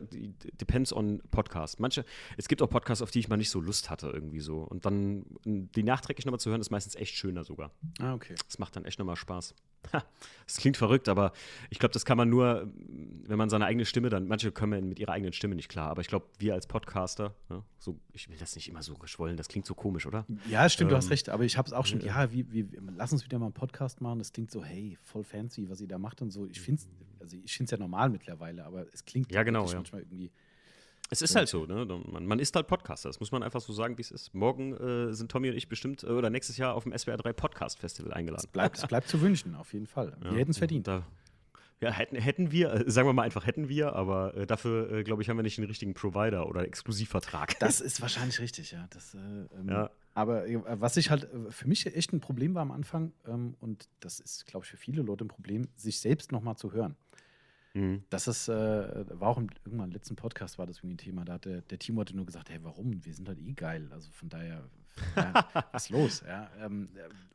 depends 0.62 0.94
on 0.94 1.22
Podcast. 1.32 1.80
Manche, 1.80 2.06
es 2.38 2.48
gibt 2.48 2.62
auch 2.62 2.70
Podcasts, 2.70 3.02
auf 3.02 3.12
die 3.12 3.20
ich 3.20 3.28
mal 3.28 3.38
nicht 3.38 3.50
so 3.50 3.60
Lust 3.60 3.90
hatte, 3.90 4.10
irgendwie 4.10 4.40
so. 4.40 4.60
Und 4.60 4.86
dann 4.86 5.26
die 5.46 5.84
nachträglich 5.84 6.26
nochmal 6.26 6.40
zu 6.40 6.50
hören, 6.50 6.62
ist 6.62 6.70
meistens 6.70 6.96
echt 6.96 7.16
schöner 7.16 7.44
sogar. 7.44 7.72
Ah, 8.00 8.14
okay. 8.14 8.36
Das 8.46 8.60
macht 8.60 8.76
dann 8.76 8.86
echt 8.86 9.00
nochmal 9.00 9.16
Spaß. 9.16 9.56
Das 10.48 10.56
klingt 10.56 10.78
verrückt, 10.78 11.10
aber 11.10 11.34
ich 11.70 11.78
glaube, 11.78 11.92
das 11.92 12.06
kann 12.06 12.18
man 12.18 12.30
nur, 12.30 12.72
wenn 13.26 13.38
man 13.38 13.50
seine 13.50 13.66
eigene 13.66 13.84
Stimme 13.84 14.08
dann, 14.10 14.30
manche 14.30 14.54
können 14.54 14.88
mit 14.88 14.98
ihrer 14.98 15.12
eigenen 15.12 15.34
Stimme 15.34 15.56
nicht 15.56 15.68
klar, 15.68 15.90
aber 15.90 16.00
ich 16.00 16.08
glaube, 16.08 16.26
wir 16.40 16.54
als 16.54 16.68
Podcaster, 16.68 17.36
ja, 17.50 17.66
so, 17.80 18.00
ich 18.14 18.30
will 18.30 18.38
das 18.38 18.56
nicht 18.56 18.70
immer 18.70 18.82
so 18.82 18.94
geschwollen, 18.94 19.36
das 19.36 19.50
klingt 19.50 19.66
so 19.66 19.76
komisch, 19.76 20.06
oder? 20.06 20.26
Ja, 20.50 20.70
stimmt, 20.70 20.88
ähm, 20.88 20.92
du 20.92 20.96
hast 20.96 21.08
ähm, 21.08 21.12
recht, 21.12 21.28
aber 21.28 21.44
ich 21.44 21.58
habe 21.58 21.68
es 21.68 21.74
auch 21.74 21.86
schon, 21.86 22.00
ja, 22.00 22.32
wie, 22.32 22.50
wie, 22.50 22.66
lass 22.96 23.12
uns 23.12 23.26
wieder 23.26 23.40
mal 23.40 23.48
einen 23.48 23.54
Podcast 23.54 24.00
machen, 24.00 24.20
das 24.20 24.32
klingt 24.32 24.50
so, 24.50 24.64
hey, 24.64 24.98
voll 25.02 25.26
fancy, 25.26 25.70
was 25.70 25.82
ihr 25.82 25.90
da 25.90 25.98
macht 25.98 26.22
und 26.22 26.32
so. 26.32 26.48
Ich 26.48 26.62
finde 26.62 26.80
es 26.82 26.88
also 27.20 27.38
ich 27.44 27.58
finde 27.58 27.66
es 27.66 27.72
ja 27.72 27.78
normal 27.78 28.10
mittlerweile, 28.10 28.64
aber 28.64 28.86
es 28.94 29.04
klingt 29.04 29.32
ja, 29.32 29.44
genau, 29.44 29.68
ja. 29.68 29.76
manchmal 29.76 30.02
irgendwie 30.02 30.32
es 31.10 31.22
ist 31.22 31.36
halt 31.36 31.48
so, 31.48 31.66
ne? 31.66 31.86
Man, 31.86 32.26
man, 32.26 32.40
ist 32.40 32.56
halt 32.56 32.68
Podcaster. 32.68 33.10
Das 33.10 33.20
muss 33.20 33.32
man 33.32 33.42
einfach 33.44 33.62
so 33.62 33.72
sagen, 33.74 33.98
wie 33.98 34.02
es 34.02 34.12
ist. 34.12 34.34
Morgen 34.34 34.74
äh, 34.74 35.14
sind 35.14 35.32
Tommy 35.32 35.50
und 35.50 35.56
ich 35.56 35.70
bestimmt 35.70 36.04
äh, 36.04 36.08
oder 36.08 36.30
nächstes 36.30 36.58
Jahr 36.58 36.76
auf 36.76 36.84
dem 36.84 36.98
SWR 36.98 37.18
3 37.18 37.34
Podcast 37.34 37.80
Festival 37.80 38.14
eingeladen. 38.14 38.44
Es 38.46 38.48
bleibt, 38.48 38.78
es 38.78 38.88
bleibt 38.88 39.08
zu 39.08 39.22
wünschen, 39.22 39.56
auf 39.56 39.74
jeden 39.74 39.88
Fall. 39.88 40.18
Ja, 40.24 40.32
wir 40.32 40.40
hätten 40.40 40.52
es 40.52 40.58
verdient. 40.58 40.88
Da, 40.88 41.04
ja, 41.80 41.92
hätten, 41.92 42.16
hätten 42.16 42.52
wir, 42.52 42.74
äh, 42.74 42.90
sagen 42.90 43.08
wir 43.08 43.14
mal 43.14 43.24
einfach 43.24 43.46
hätten 43.46 43.70
wir, 43.70 43.94
aber 43.94 44.36
äh, 44.36 44.48
dafür, 44.48 44.92
äh, 44.92 45.04
glaube 45.04 45.22
ich, 45.22 45.30
haben 45.30 45.38
wir 45.38 45.44
nicht 45.44 45.58
den 45.58 45.66
richtigen 45.66 45.94
Provider 45.94 46.48
oder 46.48 46.64
Exklusivvertrag. 46.66 47.58
Das 47.60 47.82
ist 47.82 48.02
wahrscheinlich 48.02 48.40
richtig, 48.40 48.72
ja. 48.72 48.88
Das, 48.90 49.14
äh, 49.14 49.18
ähm, 49.18 49.70
ja. 49.70 49.92
Aber 50.16 50.46
was 50.80 50.98
ich 50.98 51.12
halt 51.12 51.30
für 51.50 51.68
mich 51.68 51.86
echt 51.86 52.12
ein 52.12 52.20
Problem 52.20 52.56
war 52.56 52.64
am 52.64 52.72
Anfang, 52.72 53.14
ähm, 53.28 53.56
und 53.60 53.88
das 54.00 54.20
ist, 54.20 54.48
glaube 54.48 54.66
ich, 54.66 54.72
für 54.72 54.78
viele 54.78 55.04
Leute 55.04 55.26
ein 55.26 55.28
Problem, 55.28 55.68
sich 55.76 56.00
selbst 56.00 56.32
nochmal 56.32 56.58
zu 56.58 56.72
hören. 56.72 56.96
Mhm. 57.78 58.04
Das 58.10 58.28
ist, 58.28 58.50
äh, 58.50 59.20
war 59.20 59.30
auch 59.30 59.38
im, 59.38 59.50
irgendwann 59.64 59.90
im 59.90 59.94
letzten 59.94 60.16
Podcast 60.16 60.58
war 60.58 60.66
das 60.66 60.78
irgendwie 60.78 60.96
ein 60.96 60.98
Thema. 60.98 61.26
Da 61.26 61.34
hat 61.34 61.46
der, 61.46 61.62
der 61.62 61.78
Timo 61.78 62.02
hatte 62.02 62.16
nur 62.16 62.26
gesagt, 62.26 62.50
hey, 62.50 62.60
warum? 62.64 63.06
Wir 63.06 63.14
sind 63.14 63.28
halt 63.28 63.40
eh 63.40 63.54
geil. 63.54 63.88
Also 63.92 64.10
von 64.12 64.30
daher, 64.30 64.64
ja, 65.16 65.48
was 65.72 65.86
ist 65.86 65.90
los? 65.90 66.24
Ja, 66.26 66.50
ähm, 66.60 66.90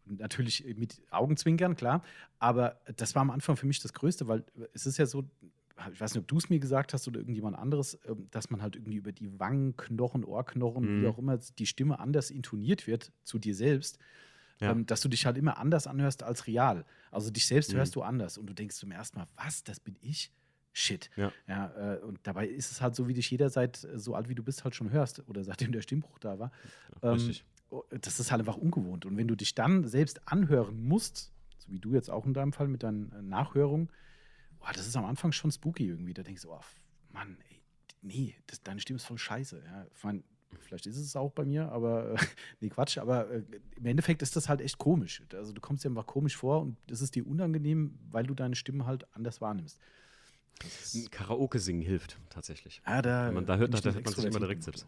natürlich 0.04 0.64
mit 0.76 1.00
Augenzwinkern, 1.10 1.76
klar. 1.76 2.02
Aber 2.40 2.80
das 2.96 3.14
war 3.14 3.22
am 3.22 3.30
Anfang 3.30 3.56
für 3.56 3.66
mich 3.66 3.80
das 3.80 3.92
Größte, 3.92 4.26
weil 4.26 4.44
es 4.72 4.84
ist 4.86 4.98
ja 4.98 5.06
so, 5.06 5.24
ich 5.92 6.00
weiß 6.00 6.14
nicht, 6.14 6.22
ob 6.22 6.28
du 6.28 6.38
es 6.38 6.50
mir 6.50 6.58
gesagt 6.58 6.92
hast 6.92 7.06
oder 7.06 7.20
irgendjemand 7.20 7.56
anderes, 7.56 7.98
ähm, 8.08 8.26
dass 8.32 8.50
man 8.50 8.62
halt 8.62 8.74
irgendwie 8.74 8.96
über 8.96 9.12
die 9.12 9.38
Wangen, 9.38 9.76
Knochen, 9.76 10.24
Ohrknochen, 10.24 10.98
mhm. 10.98 11.02
wie 11.02 11.06
auch 11.06 11.18
immer, 11.18 11.38
die 11.38 11.66
Stimme 11.66 12.00
anders 12.00 12.30
intoniert 12.30 12.88
wird 12.88 13.12
zu 13.22 13.38
dir 13.38 13.54
selbst 13.54 13.98
ja. 14.62 14.70
ähm, 14.70 14.86
dass 14.86 15.00
du 15.00 15.08
dich 15.08 15.26
halt 15.26 15.36
immer 15.36 15.58
anders 15.58 15.86
anhörst 15.86 16.22
als 16.22 16.46
real. 16.46 16.84
Also 17.10 17.30
dich 17.30 17.46
selbst 17.46 17.72
mhm. 17.72 17.78
hörst 17.78 17.94
du 17.96 18.02
anders 18.02 18.38
und 18.38 18.46
du 18.46 18.54
denkst 18.54 18.76
zum 18.76 18.92
ersten 18.92 19.18
Mal, 19.18 19.26
was, 19.36 19.64
das 19.64 19.80
bin 19.80 19.96
ich? 20.00 20.32
Shit. 20.72 21.10
Ja. 21.16 21.32
ja 21.46 21.94
äh, 21.94 21.98
und 21.98 22.20
dabei 22.22 22.46
ist 22.46 22.70
es 22.70 22.80
halt 22.80 22.94
so, 22.94 23.06
wie 23.08 23.14
dich 23.14 23.30
jeder 23.30 23.50
seit 23.50 23.84
äh, 23.84 23.98
so 23.98 24.14
alt 24.14 24.28
wie 24.28 24.34
du 24.34 24.42
bist 24.42 24.64
halt 24.64 24.74
schon 24.74 24.90
hörst 24.90 25.28
oder 25.28 25.44
seitdem 25.44 25.72
der 25.72 25.82
Stimmbruch 25.82 26.18
da 26.18 26.38
war. 26.38 26.52
Ja, 27.02 27.12
ähm, 27.14 27.34
oh, 27.70 27.82
das 27.90 28.20
ist 28.20 28.30
halt 28.30 28.40
einfach 28.40 28.56
ungewohnt. 28.56 29.04
Und 29.04 29.16
wenn 29.16 29.28
du 29.28 29.34
dich 29.34 29.54
dann 29.54 29.86
selbst 29.86 30.26
anhören 30.26 30.82
musst, 30.82 31.32
so 31.58 31.70
wie 31.70 31.78
du 31.78 31.92
jetzt 31.92 32.10
auch 32.10 32.24
in 32.26 32.34
deinem 32.34 32.52
Fall 32.52 32.68
mit 32.68 32.82
deinen 32.82 33.12
äh, 33.12 33.22
Nachhörungen, 33.22 33.90
oh, 34.60 34.68
das 34.72 34.86
ist 34.86 34.96
am 34.96 35.04
Anfang 35.04 35.32
schon 35.32 35.50
spooky 35.50 35.86
irgendwie. 35.88 36.14
Da 36.14 36.22
denkst 36.22 36.42
du, 36.42 36.52
oh, 36.52 36.60
Mann, 37.10 37.36
ey, 37.50 37.60
nee, 38.00 38.34
das, 38.46 38.62
deine 38.62 38.80
Stimme 38.80 38.96
ist 38.96 39.04
voll 39.04 39.18
scheiße. 39.18 39.62
Ja. 39.64 39.86
Ich 39.94 40.04
meine, 40.04 40.22
Vielleicht 40.60 40.86
ist 40.86 40.96
es 40.96 41.16
auch 41.16 41.32
bei 41.32 41.44
mir, 41.44 41.70
aber 41.70 42.12
äh, 42.12 42.16
nee, 42.60 42.68
Quatsch. 42.68 42.98
Aber 42.98 43.30
äh, 43.30 43.42
im 43.76 43.86
Endeffekt 43.86 44.22
ist 44.22 44.36
das 44.36 44.48
halt 44.48 44.60
echt 44.60 44.78
komisch. 44.78 45.22
Also 45.32 45.52
du 45.52 45.60
kommst 45.60 45.84
dir 45.84 45.88
einfach 45.88 46.06
komisch 46.06 46.36
vor 46.36 46.62
und 46.62 46.76
das 46.86 47.00
ist 47.00 47.14
dir 47.14 47.26
unangenehm, 47.26 47.98
weil 48.10 48.24
du 48.24 48.34
deine 48.34 48.54
Stimme 48.54 48.86
halt 48.86 49.06
anders 49.14 49.40
wahrnimmst. 49.40 49.78
Karaoke 51.10 51.58
singen 51.58 51.82
hilft 51.82 52.18
tatsächlich. 52.30 52.82
Ah, 52.84 53.02
da, 53.02 53.26
Wenn 53.26 53.34
man 53.34 53.46
da 53.46 53.56
hört, 53.56 53.74
da 53.74 53.92
hört 53.92 54.04
man 54.04 54.14
sich 54.14 54.24
immer 54.24 54.38
direkt 54.38 54.62
selbst. 54.62 54.86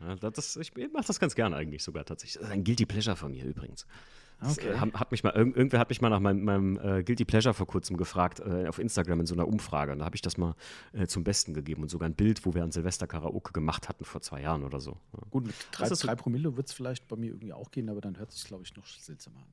Ja, 0.00 0.16
das, 0.16 0.56
ich 0.56 0.74
mache 0.92 1.06
das 1.06 1.20
ganz 1.20 1.34
gerne 1.34 1.56
eigentlich 1.56 1.82
sogar 1.84 2.04
tatsächlich. 2.04 2.40
Das 2.40 2.48
ist 2.48 2.52
ein 2.52 2.64
Guilty 2.64 2.84
Pleasure 2.84 3.16
von 3.16 3.30
mir 3.30 3.44
übrigens. 3.44 3.86
Okay. 4.40 4.68
Das, 4.72 4.82
äh, 4.82 4.92
hat 4.92 5.10
mich 5.10 5.22
mal, 5.22 5.30
irgendwer 5.30 5.78
hat 5.78 5.88
mich 5.88 6.00
mal 6.00 6.10
nach 6.10 6.20
meinem, 6.20 6.44
meinem 6.44 6.78
äh, 6.78 7.02
Guilty 7.02 7.24
Pleasure 7.24 7.54
vor 7.54 7.66
kurzem 7.66 7.96
gefragt, 7.96 8.40
äh, 8.40 8.66
auf 8.66 8.78
Instagram 8.78 9.20
in 9.20 9.26
so 9.26 9.34
einer 9.34 9.48
Umfrage. 9.48 9.92
Und 9.92 10.00
da 10.00 10.04
habe 10.04 10.16
ich 10.16 10.22
das 10.22 10.36
mal 10.36 10.54
äh, 10.92 11.06
zum 11.06 11.24
Besten 11.24 11.54
gegeben 11.54 11.82
und 11.82 11.88
sogar 11.88 12.08
ein 12.08 12.14
Bild, 12.14 12.44
wo 12.44 12.54
wir 12.54 12.62
an 12.62 12.72
Silvester 12.72 13.06
Karaoke 13.06 13.52
gemacht 13.52 13.88
hatten 13.88 14.04
vor 14.04 14.20
zwei 14.20 14.42
Jahren 14.42 14.64
oder 14.64 14.80
so. 14.80 14.98
Ja. 15.12 15.20
Gut, 15.30 15.46
mit 15.46 15.54
drei, 15.72 15.88
drei 15.88 16.14
Promille 16.14 16.56
wird 16.56 16.68
es 16.68 16.72
vielleicht 16.72 17.08
bei 17.08 17.16
mir 17.16 17.28
irgendwie 17.28 17.52
auch 17.52 17.70
gehen, 17.70 17.88
aber 17.88 18.00
dann 18.00 18.18
hört 18.18 18.30
es 18.30 18.36
sich, 18.36 18.44
glaube 18.46 18.64
ich, 18.64 18.76
noch 18.76 18.86
seltsamer 18.86 19.38
an. 19.38 19.52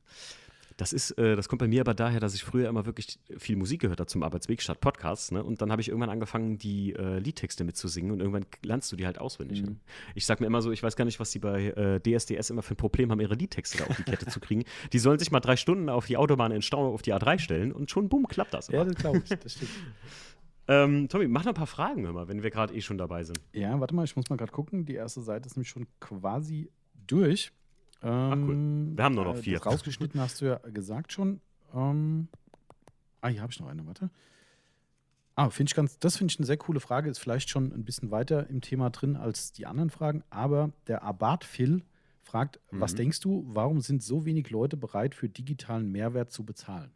Das 0.81 0.93
ist, 0.93 1.11
äh, 1.19 1.35
das 1.35 1.47
kommt 1.47 1.59
bei 1.59 1.67
mir 1.67 1.81
aber 1.81 1.93
daher, 1.93 2.19
dass 2.19 2.33
ich 2.33 2.43
früher 2.43 2.67
immer 2.67 2.87
wirklich 2.87 3.19
viel 3.37 3.55
Musik 3.55 3.81
gehört 3.81 3.99
habe 3.99 4.07
zum 4.07 4.23
Arbeitsweg 4.23 4.63
statt 4.63 4.81
Podcasts. 4.81 5.29
Ne? 5.29 5.43
Und 5.43 5.61
dann 5.61 5.71
habe 5.71 5.79
ich 5.79 5.89
irgendwann 5.89 6.09
angefangen, 6.09 6.57
die 6.57 6.93
äh, 6.93 7.19
Liedtexte 7.19 7.63
mitzusingen 7.63 8.11
und 8.11 8.19
irgendwann 8.19 8.47
lernst 8.63 8.91
du 8.91 8.95
die 8.95 9.05
halt 9.05 9.19
auswendig. 9.19 9.61
Mhm. 9.61 9.67
Ne? 9.67 9.75
Ich 10.15 10.25
sage 10.25 10.41
mir 10.41 10.47
immer 10.47 10.63
so, 10.63 10.71
ich 10.71 10.81
weiß 10.81 10.95
gar 10.95 11.05
nicht, 11.05 11.19
was 11.19 11.29
die 11.29 11.37
bei 11.37 11.65
äh, 11.67 11.99
DSDS 11.99 12.49
immer 12.49 12.63
für 12.63 12.73
ein 12.73 12.77
Problem 12.77 13.11
haben, 13.11 13.21
ihre 13.21 13.35
Liedtexte 13.35 13.77
da 13.77 13.85
auf 13.85 13.95
die 13.95 14.01
Kette 14.01 14.25
zu 14.25 14.39
kriegen. 14.39 14.63
Die 14.91 14.97
sollen 14.97 15.19
sich 15.19 15.29
mal 15.29 15.39
drei 15.39 15.55
Stunden 15.55 15.87
auf 15.87 16.07
die 16.07 16.17
Autobahn 16.17 16.51
in 16.51 16.63
Stau 16.63 16.91
auf 16.91 17.03
die 17.03 17.13
A3 17.13 17.37
stellen 17.37 17.71
und 17.73 17.91
schon 17.91 18.09
bumm, 18.09 18.27
klappt 18.27 18.55
das. 18.55 18.69
Immer. 18.69 18.79
Ja, 18.79 18.85
das 18.85 18.95
glaube 18.95 19.21
ich, 19.23 19.29
das 19.29 19.53
stimmt. 19.53 19.69
Ähm, 20.67 21.09
Tommy, 21.09 21.27
mach 21.27 21.43
noch 21.43 21.51
ein 21.51 21.55
paar 21.55 21.67
Fragen, 21.67 22.05
hör 22.05 22.13
mal, 22.13 22.27
wenn 22.27 22.43
wir 22.43 22.49
gerade 22.49 22.73
eh 22.73 22.81
schon 22.81 22.97
dabei 22.97 23.23
sind. 23.23 23.41
Ja, 23.51 23.77
warte 23.79 23.93
mal, 23.93 24.05
ich 24.05 24.15
muss 24.15 24.29
mal 24.29 24.37
gerade 24.37 24.51
gucken. 24.51 24.85
Die 24.85 24.93
erste 24.93 25.19
Seite 25.19 25.47
ist 25.47 25.57
nämlich 25.57 25.69
schon 25.69 25.85
quasi 25.99 26.69
durch. 27.07 27.51
Ähm, 28.03 28.11
Ach 28.11 28.35
cool. 28.35 28.97
Wir 28.97 29.03
haben 29.03 29.15
nur 29.15 29.25
noch 29.25 29.35
äh, 29.35 29.41
vier. 29.41 29.61
rausgeschnitten 29.61 30.19
hast 30.19 30.41
du 30.41 30.45
ja 30.45 30.57
gesagt 30.57 31.13
schon. 31.13 31.41
Ähm, 31.73 32.27
ah, 33.21 33.27
hier 33.27 33.41
habe 33.41 33.51
ich 33.51 33.59
noch 33.59 33.67
eine, 33.67 33.85
warte. 33.85 34.09
Ah, 35.35 35.49
finde 35.49 35.69
ich 35.69 35.75
ganz, 35.75 35.97
das 35.99 36.17
finde 36.17 36.31
ich 36.31 36.39
eine 36.39 36.45
sehr 36.45 36.57
coole 36.57 36.79
Frage. 36.79 37.09
Ist 37.09 37.19
vielleicht 37.19 37.49
schon 37.49 37.71
ein 37.71 37.85
bisschen 37.85 38.11
weiter 38.11 38.47
im 38.49 38.61
Thema 38.61 38.89
drin 38.89 39.15
als 39.15 39.53
die 39.53 39.65
anderen 39.65 39.89
Fragen. 39.89 40.23
Aber 40.29 40.71
der 40.87 41.03
Abat 41.03 41.43
Phil 41.45 41.83
fragt: 42.21 42.59
mhm. 42.71 42.81
Was 42.81 42.95
denkst 42.95 43.19
du, 43.21 43.43
warum 43.47 43.81
sind 43.81 44.03
so 44.03 44.25
wenig 44.25 44.49
Leute 44.49 44.77
bereit, 44.77 45.15
für 45.15 45.29
digitalen 45.29 45.91
Mehrwert 45.91 46.31
zu 46.31 46.43
bezahlen? 46.43 46.91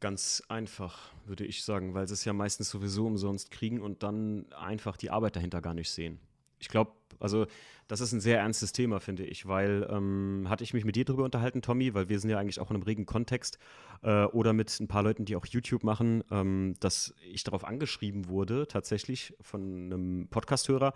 Ganz 0.00 0.42
einfach, 0.48 1.12
würde 1.24 1.44
ich 1.46 1.64
sagen, 1.64 1.94
weil 1.94 2.06
sie 2.06 2.14
es 2.14 2.24
ja 2.24 2.32
meistens 2.32 2.68
sowieso 2.68 3.06
umsonst 3.06 3.50
kriegen 3.50 3.80
und 3.80 4.02
dann 4.02 4.52
einfach 4.52 4.96
die 4.96 5.10
Arbeit 5.10 5.36
dahinter 5.36 5.62
gar 5.62 5.72
nicht 5.72 5.90
sehen. 5.90 6.18
Ich 6.58 6.68
glaube, 6.68 6.92
also 7.20 7.46
das 7.88 8.00
ist 8.00 8.12
ein 8.12 8.20
sehr 8.20 8.38
ernstes 8.38 8.72
Thema, 8.72 9.00
finde 9.00 9.24
ich, 9.24 9.46
weil 9.46 9.86
ähm, 9.90 10.46
hatte 10.48 10.64
ich 10.64 10.74
mich 10.74 10.84
mit 10.84 10.96
dir 10.96 11.04
darüber 11.04 11.24
unterhalten, 11.24 11.62
Tommy, 11.62 11.94
weil 11.94 12.08
wir 12.08 12.18
sind 12.18 12.30
ja 12.30 12.38
eigentlich 12.38 12.60
auch 12.60 12.70
in 12.70 12.76
einem 12.76 12.84
regen 12.84 13.06
Kontext 13.06 13.58
äh, 14.02 14.24
oder 14.24 14.52
mit 14.52 14.78
ein 14.80 14.88
paar 14.88 15.02
Leuten, 15.02 15.24
die 15.24 15.36
auch 15.36 15.46
YouTube 15.46 15.84
machen, 15.84 16.24
ähm, 16.30 16.74
dass 16.80 17.14
ich 17.30 17.44
darauf 17.44 17.64
angeschrieben 17.64 18.28
wurde, 18.28 18.66
tatsächlich 18.66 19.34
von 19.40 19.62
einem 19.62 20.28
Podcasthörer. 20.28 20.94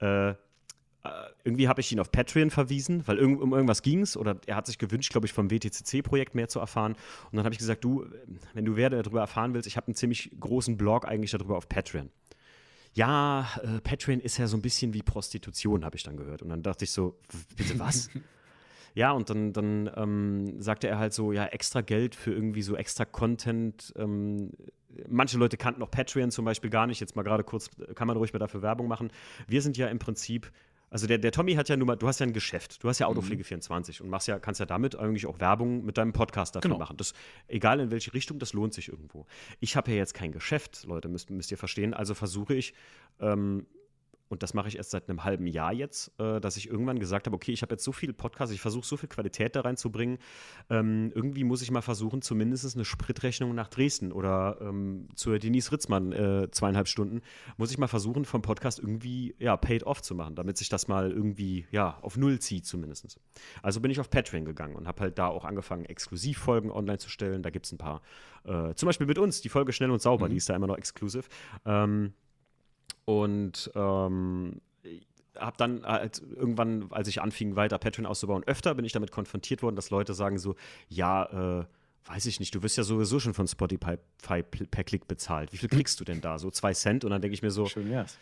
Äh, 0.00 0.30
äh 0.30 0.34
irgendwie 1.44 1.68
habe 1.68 1.80
ich 1.80 1.90
ihn 1.92 2.00
auf 2.00 2.12
Patreon 2.12 2.50
verwiesen, 2.50 3.06
weil 3.06 3.18
um 3.20 3.52
irgendwas 3.52 3.82
ging 3.82 4.02
es 4.02 4.16
oder 4.16 4.38
er 4.46 4.56
hat 4.56 4.66
sich 4.66 4.78
gewünscht, 4.78 5.12
glaube 5.12 5.26
ich, 5.26 5.32
vom 5.32 5.50
WTCC-Projekt 5.50 6.34
mehr 6.34 6.48
zu 6.48 6.58
erfahren. 6.58 6.92
Und 7.30 7.36
dann 7.36 7.44
habe 7.44 7.54
ich 7.54 7.58
gesagt, 7.58 7.84
du, 7.84 8.04
wenn 8.52 8.64
du 8.64 8.76
wer 8.76 8.90
darüber 8.90 9.20
erfahren 9.20 9.54
willst, 9.54 9.66
ich 9.66 9.76
habe 9.76 9.86
einen 9.86 9.94
ziemlich 9.94 10.30
großen 10.38 10.76
Blog 10.76 11.06
eigentlich 11.06 11.30
darüber 11.30 11.56
auf 11.56 11.68
Patreon 11.68 12.10
ja, 12.98 13.48
äh, 13.62 13.80
Patreon 13.80 14.18
ist 14.18 14.38
ja 14.38 14.48
so 14.48 14.56
ein 14.56 14.62
bisschen 14.62 14.92
wie 14.92 15.02
Prostitution, 15.02 15.84
habe 15.84 15.94
ich 15.94 16.02
dann 16.02 16.16
gehört. 16.16 16.42
Und 16.42 16.48
dann 16.48 16.64
dachte 16.64 16.84
ich 16.84 16.90
so, 16.90 17.16
bitte 17.56 17.78
was? 17.78 18.10
ja, 18.94 19.12
und 19.12 19.30
dann, 19.30 19.52
dann 19.52 19.88
ähm, 19.94 20.60
sagte 20.60 20.88
er 20.88 20.98
halt 20.98 21.12
so, 21.12 21.30
ja, 21.30 21.46
extra 21.46 21.80
Geld 21.80 22.16
für 22.16 22.32
irgendwie 22.32 22.62
so 22.62 22.74
extra 22.74 23.04
Content. 23.04 23.94
Ähm, 23.96 24.50
manche 25.08 25.38
Leute 25.38 25.56
kannten 25.56 25.80
auch 25.84 25.90
Patreon 25.92 26.32
zum 26.32 26.44
Beispiel 26.44 26.70
gar 26.70 26.88
nicht. 26.88 26.98
Jetzt 26.98 27.14
mal 27.14 27.22
gerade 27.22 27.44
kurz, 27.44 27.70
kann 27.94 28.08
man 28.08 28.16
ruhig 28.16 28.32
mal 28.32 28.40
dafür 28.40 28.62
Werbung 28.62 28.88
machen. 28.88 29.12
Wir 29.46 29.62
sind 29.62 29.76
ja 29.76 29.86
im 29.86 30.00
Prinzip 30.00 30.50
Also 30.90 31.06
der, 31.06 31.18
der 31.18 31.32
Tommy 31.32 31.54
hat 31.54 31.68
ja 31.68 31.76
nur 31.76 31.86
mal, 31.86 31.96
du 31.96 32.08
hast 32.08 32.20
ja 32.20 32.26
ein 32.26 32.32
Geschäft, 32.32 32.82
du 32.82 32.88
hast 32.88 32.98
ja 32.98 33.06
Autopflege24 33.08 34.00
und 34.02 34.08
machst 34.08 34.28
ja, 34.28 34.38
kannst 34.38 34.60
ja 34.60 34.66
damit 34.66 34.96
eigentlich 34.96 35.26
auch 35.26 35.38
Werbung 35.40 35.84
mit 35.84 35.98
deinem 35.98 36.12
Podcast 36.12 36.56
dafür 36.56 36.68
Genau. 36.70 36.78
machen. 36.78 36.96
Das, 36.96 37.12
egal 37.46 37.80
in 37.80 37.90
welche 37.90 38.14
Richtung, 38.14 38.38
das 38.38 38.52
lohnt 38.52 38.72
sich 38.74 38.88
irgendwo. 38.88 39.26
Ich 39.60 39.76
habe 39.76 39.90
ja 39.90 39.96
jetzt 39.96 40.14
kein 40.14 40.32
Geschäft, 40.32 40.84
Leute, 40.86 41.08
müsst, 41.08 41.30
müsst 41.30 41.50
ihr 41.50 41.58
verstehen. 41.58 41.94
Also 41.94 42.14
versuche 42.14 42.54
ich, 42.54 42.74
ähm, 43.20 43.66
und 44.28 44.42
das 44.42 44.54
mache 44.54 44.68
ich 44.68 44.76
erst 44.76 44.90
seit 44.90 45.08
einem 45.08 45.24
halben 45.24 45.46
Jahr 45.46 45.72
jetzt, 45.72 46.12
äh, 46.20 46.40
dass 46.40 46.56
ich 46.56 46.68
irgendwann 46.68 46.98
gesagt 46.98 47.26
habe, 47.26 47.36
okay, 47.36 47.52
ich 47.52 47.62
habe 47.62 47.74
jetzt 47.74 47.84
so 47.84 47.92
viele 47.92 48.12
Podcasts, 48.12 48.54
ich 48.54 48.60
versuche 48.60 48.86
so 48.86 48.96
viel 48.96 49.08
Qualität 49.08 49.56
da 49.56 49.62
reinzubringen. 49.62 50.18
Ähm, 50.70 51.12
irgendwie 51.14 51.44
muss 51.44 51.62
ich 51.62 51.70
mal 51.70 51.82
versuchen, 51.82 52.22
zumindest 52.22 52.74
eine 52.74 52.84
Spritrechnung 52.84 53.54
nach 53.54 53.68
Dresden 53.68 54.12
oder 54.12 54.58
ähm, 54.60 55.08
zur 55.14 55.38
Denise 55.38 55.72
Ritzmann 55.72 56.12
äh, 56.12 56.50
zweieinhalb 56.50 56.88
Stunden, 56.88 57.22
muss 57.56 57.70
ich 57.70 57.78
mal 57.78 57.88
versuchen, 57.88 58.24
vom 58.24 58.42
Podcast 58.42 58.78
irgendwie 58.78 59.34
ja, 59.38 59.56
paid 59.56 59.84
off 59.84 60.02
zu 60.02 60.14
machen, 60.14 60.34
damit 60.34 60.58
sich 60.58 60.68
das 60.68 60.88
mal 60.88 61.10
irgendwie 61.10 61.66
ja, 61.70 61.98
auf 62.02 62.16
Null 62.16 62.38
zieht 62.38 62.66
zumindest. 62.66 63.18
Also 63.62 63.80
bin 63.80 63.90
ich 63.90 64.00
auf 64.00 64.10
Patreon 64.10 64.44
gegangen 64.44 64.76
und 64.76 64.86
habe 64.86 65.02
halt 65.02 65.18
da 65.18 65.28
auch 65.28 65.44
angefangen, 65.44 65.84
Exklusivfolgen 65.84 66.70
online 66.70 66.98
zu 66.98 67.08
stellen. 67.08 67.42
Da 67.42 67.50
gibt 67.50 67.66
es 67.66 67.72
ein 67.72 67.78
paar, 67.78 68.02
äh, 68.44 68.74
zum 68.74 68.86
Beispiel 68.86 69.06
mit 69.06 69.18
uns, 69.18 69.40
die 69.40 69.48
Folge 69.48 69.72
Schnell 69.72 69.90
und 69.90 70.02
Sauber, 70.02 70.28
die 70.28 70.36
ist 70.36 70.48
da 70.48 70.56
immer 70.56 70.66
noch 70.66 70.76
exklusiv. 70.76 71.28
Ähm, 71.64 72.12
und 73.08 73.70
ähm, 73.74 74.60
habe 75.34 75.56
dann 75.56 75.82
halt 75.82 76.20
irgendwann, 76.36 76.88
als 76.90 77.08
ich 77.08 77.22
anfing, 77.22 77.56
weiter 77.56 77.78
Patreon 77.78 78.04
auszubauen, 78.04 78.44
öfter 78.44 78.74
bin 78.74 78.84
ich 78.84 78.92
damit 78.92 79.12
konfrontiert 79.12 79.62
worden, 79.62 79.76
dass 79.76 79.88
Leute 79.88 80.12
sagen 80.12 80.36
so, 80.36 80.56
ja, 80.90 81.60
äh, 81.60 81.64
weiß 82.04 82.26
ich 82.26 82.38
nicht, 82.38 82.54
du 82.54 82.62
wirst 82.62 82.76
ja 82.76 82.82
sowieso 82.82 83.18
schon 83.18 83.32
von 83.32 83.48
Spotify 83.48 83.96
per 84.18 84.84
Klick 84.84 85.08
bezahlt. 85.08 85.54
Wie 85.54 85.56
viel 85.56 85.68
kriegst 85.70 85.98
du 86.00 86.04
denn 86.04 86.20
da? 86.20 86.38
So 86.38 86.50
zwei 86.50 86.74
Cent? 86.74 87.02
Und 87.02 87.10
dann 87.10 87.22
denke 87.22 87.32
ich 87.32 87.40
mir 87.40 87.50
so, 87.50 87.64
Schön 87.64 87.88
wär's. 87.88 88.18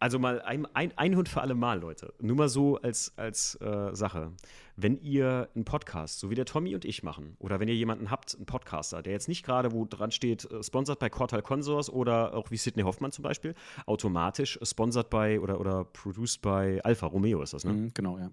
Also 0.00 0.18
mal 0.18 0.40
ein, 0.42 0.66
ein, 0.74 0.96
ein 0.96 1.14
Hund 1.14 1.28
für 1.28 1.42
alle 1.42 1.54
Mal, 1.54 1.78
Leute. 1.78 2.12
Nur 2.20 2.36
mal 2.36 2.48
so 2.48 2.78
als, 2.78 3.12
als 3.16 3.54
äh, 3.60 3.94
Sache. 3.94 4.32
Wenn 4.76 4.98
ihr 4.98 5.48
einen 5.54 5.66
Podcast, 5.66 6.20
so 6.20 6.30
wie 6.30 6.34
der 6.34 6.46
Tommy 6.46 6.74
und 6.74 6.86
ich 6.86 7.02
machen, 7.02 7.36
oder 7.38 7.60
wenn 7.60 7.68
ihr 7.68 7.74
jemanden 7.74 8.10
habt, 8.10 8.34
einen 8.34 8.46
Podcaster, 8.46 9.02
der 9.02 9.12
jetzt 9.12 9.28
nicht 9.28 9.44
gerade, 9.44 9.72
wo 9.72 9.84
dran 9.84 10.10
steht, 10.10 10.50
äh, 10.50 10.62
sponsert 10.62 10.98
bei 10.98 11.10
Cortal 11.10 11.42
Consors 11.42 11.90
oder 11.90 12.34
auch 12.34 12.50
wie 12.50 12.56
Sidney 12.56 12.82
Hoffmann 12.82 13.12
zum 13.12 13.22
Beispiel, 13.22 13.54
automatisch 13.84 14.58
sponsert 14.62 15.10
bei 15.10 15.38
oder, 15.38 15.60
oder 15.60 15.84
produced 15.84 16.40
bei 16.40 16.82
Alfa 16.82 17.06
Romeo 17.06 17.42
ist 17.42 17.52
das, 17.52 17.64
ne? 17.64 17.74
Mhm, 17.74 17.90
genau, 17.94 18.18
ja. 18.18 18.30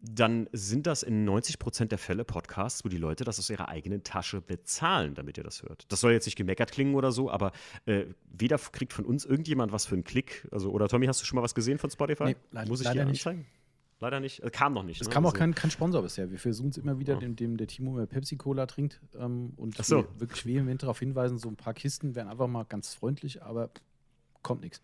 Dann 0.00 0.48
sind 0.52 0.86
das 0.86 1.02
in 1.02 1.24
90 1.24 1.58
Prozent 1.58 1.90
der 1.90 1.98
Fälle 1.98 2.24
Podcasts, 2.24 2.84
wo 2.84 2.88
die 2.88 2.98
Leute 2.98 3.24
das 3.24 3.38
aus 3.38 3.48
ihrer 3.50 3.68
eigenen 3.68 4.02
Tasche 4.04 4.40
bezahlen, 4.40 5.14
damit 5.14 5.38
ihr 5.38 5.44
das 5.44 5.62
hört. 5.62 5.84
Das 5.90 6.00
soll 6.00 6.12
jetzt 6.12 6.26
nicht 6.26 6.36
gemeckert 6.36 6.70
klingen 6.70 6.94
oder 6.94 7.12
so, 7.12 7.30
aber 7.30 7.52
äh, 7.86 8.04
weder 8.30 8.58
kriegt 8.58 8.92
von 8.92 9.04
uns 9.04 9.24
irgendjemand 9.24 9.72
was 9.72 9.86
für 9.86 9.94
einen 9.94 10.04
Klick. 10.04 10.46
Also, 10.52 10.70
oder 10.70 10.88
Tommy, 10.88 11.06
hast 11.06 11.20
du 11.22 11.24
schon 11.24 11.36
mal 11.36 11.42
was 11.42 11.54
gesehen 11.54 11.78
von 11.78 11.90
Spotify? 11.90 12.24
Nee, 12.24 12.36
leid- 12.52 12.68
Muss 12.68 12.80
ich 12.80 12.84
leider 12.86 13.04
dir 13.04 13.10
nicht. 13.10 13.26
anzeigen? 13.26 13.46
Leider 13.98 14.20
nicht. 14.20 14.42
Äh, 14.42 14.50
kam 14.50 14.74
noch 14.74 14.82
nicht. 14.82 15.00
Es 15.00 15.08
ne? 15.08 15.14
kam 15.14 15.24
auch 15.24 15.30
Also- 15.30 15.38
kein, 15.38 15.54
kein 15.54 15.70
Sponsor 15.70 16.02
bisher. 16.02 16.30
Wir 16.30 16.38
versuchen 16.38 16.68
es 16.68 16.76
immer 16.76 16.98
wieder, 16.98 17.14
Ja. 17.14 17.20
dem, 17.20 17.34
dem 17.34 17.56
der 17.56 17.66
Timo 17.66 17.96
immer 17.96 18.06
Pepsi-Cola 18.06 18.66
trinkt 18.66 19.00
ähm, 19.18 19.54
und 19.56 19.76
so. 19.82 19.96
wir 19.96 20.20
wirklich 20.20 20.44
vehement 20.44 20.82
darauf 20.82 20.98
hinweisen, 20.98 21.38
so 21.38 21.48
ein 21.48 21.56
paar 21.56 21.72
Kisten 21.72 22.14
wären 22.14 22.28
einfach 22.28 22.46
mal 22.46 22.64
ganz 22.64 22.94
freundlich, 22.94 23.42
aber 23.42 23.70
kommt 24.42 24.60
nichts. 24.60 24.82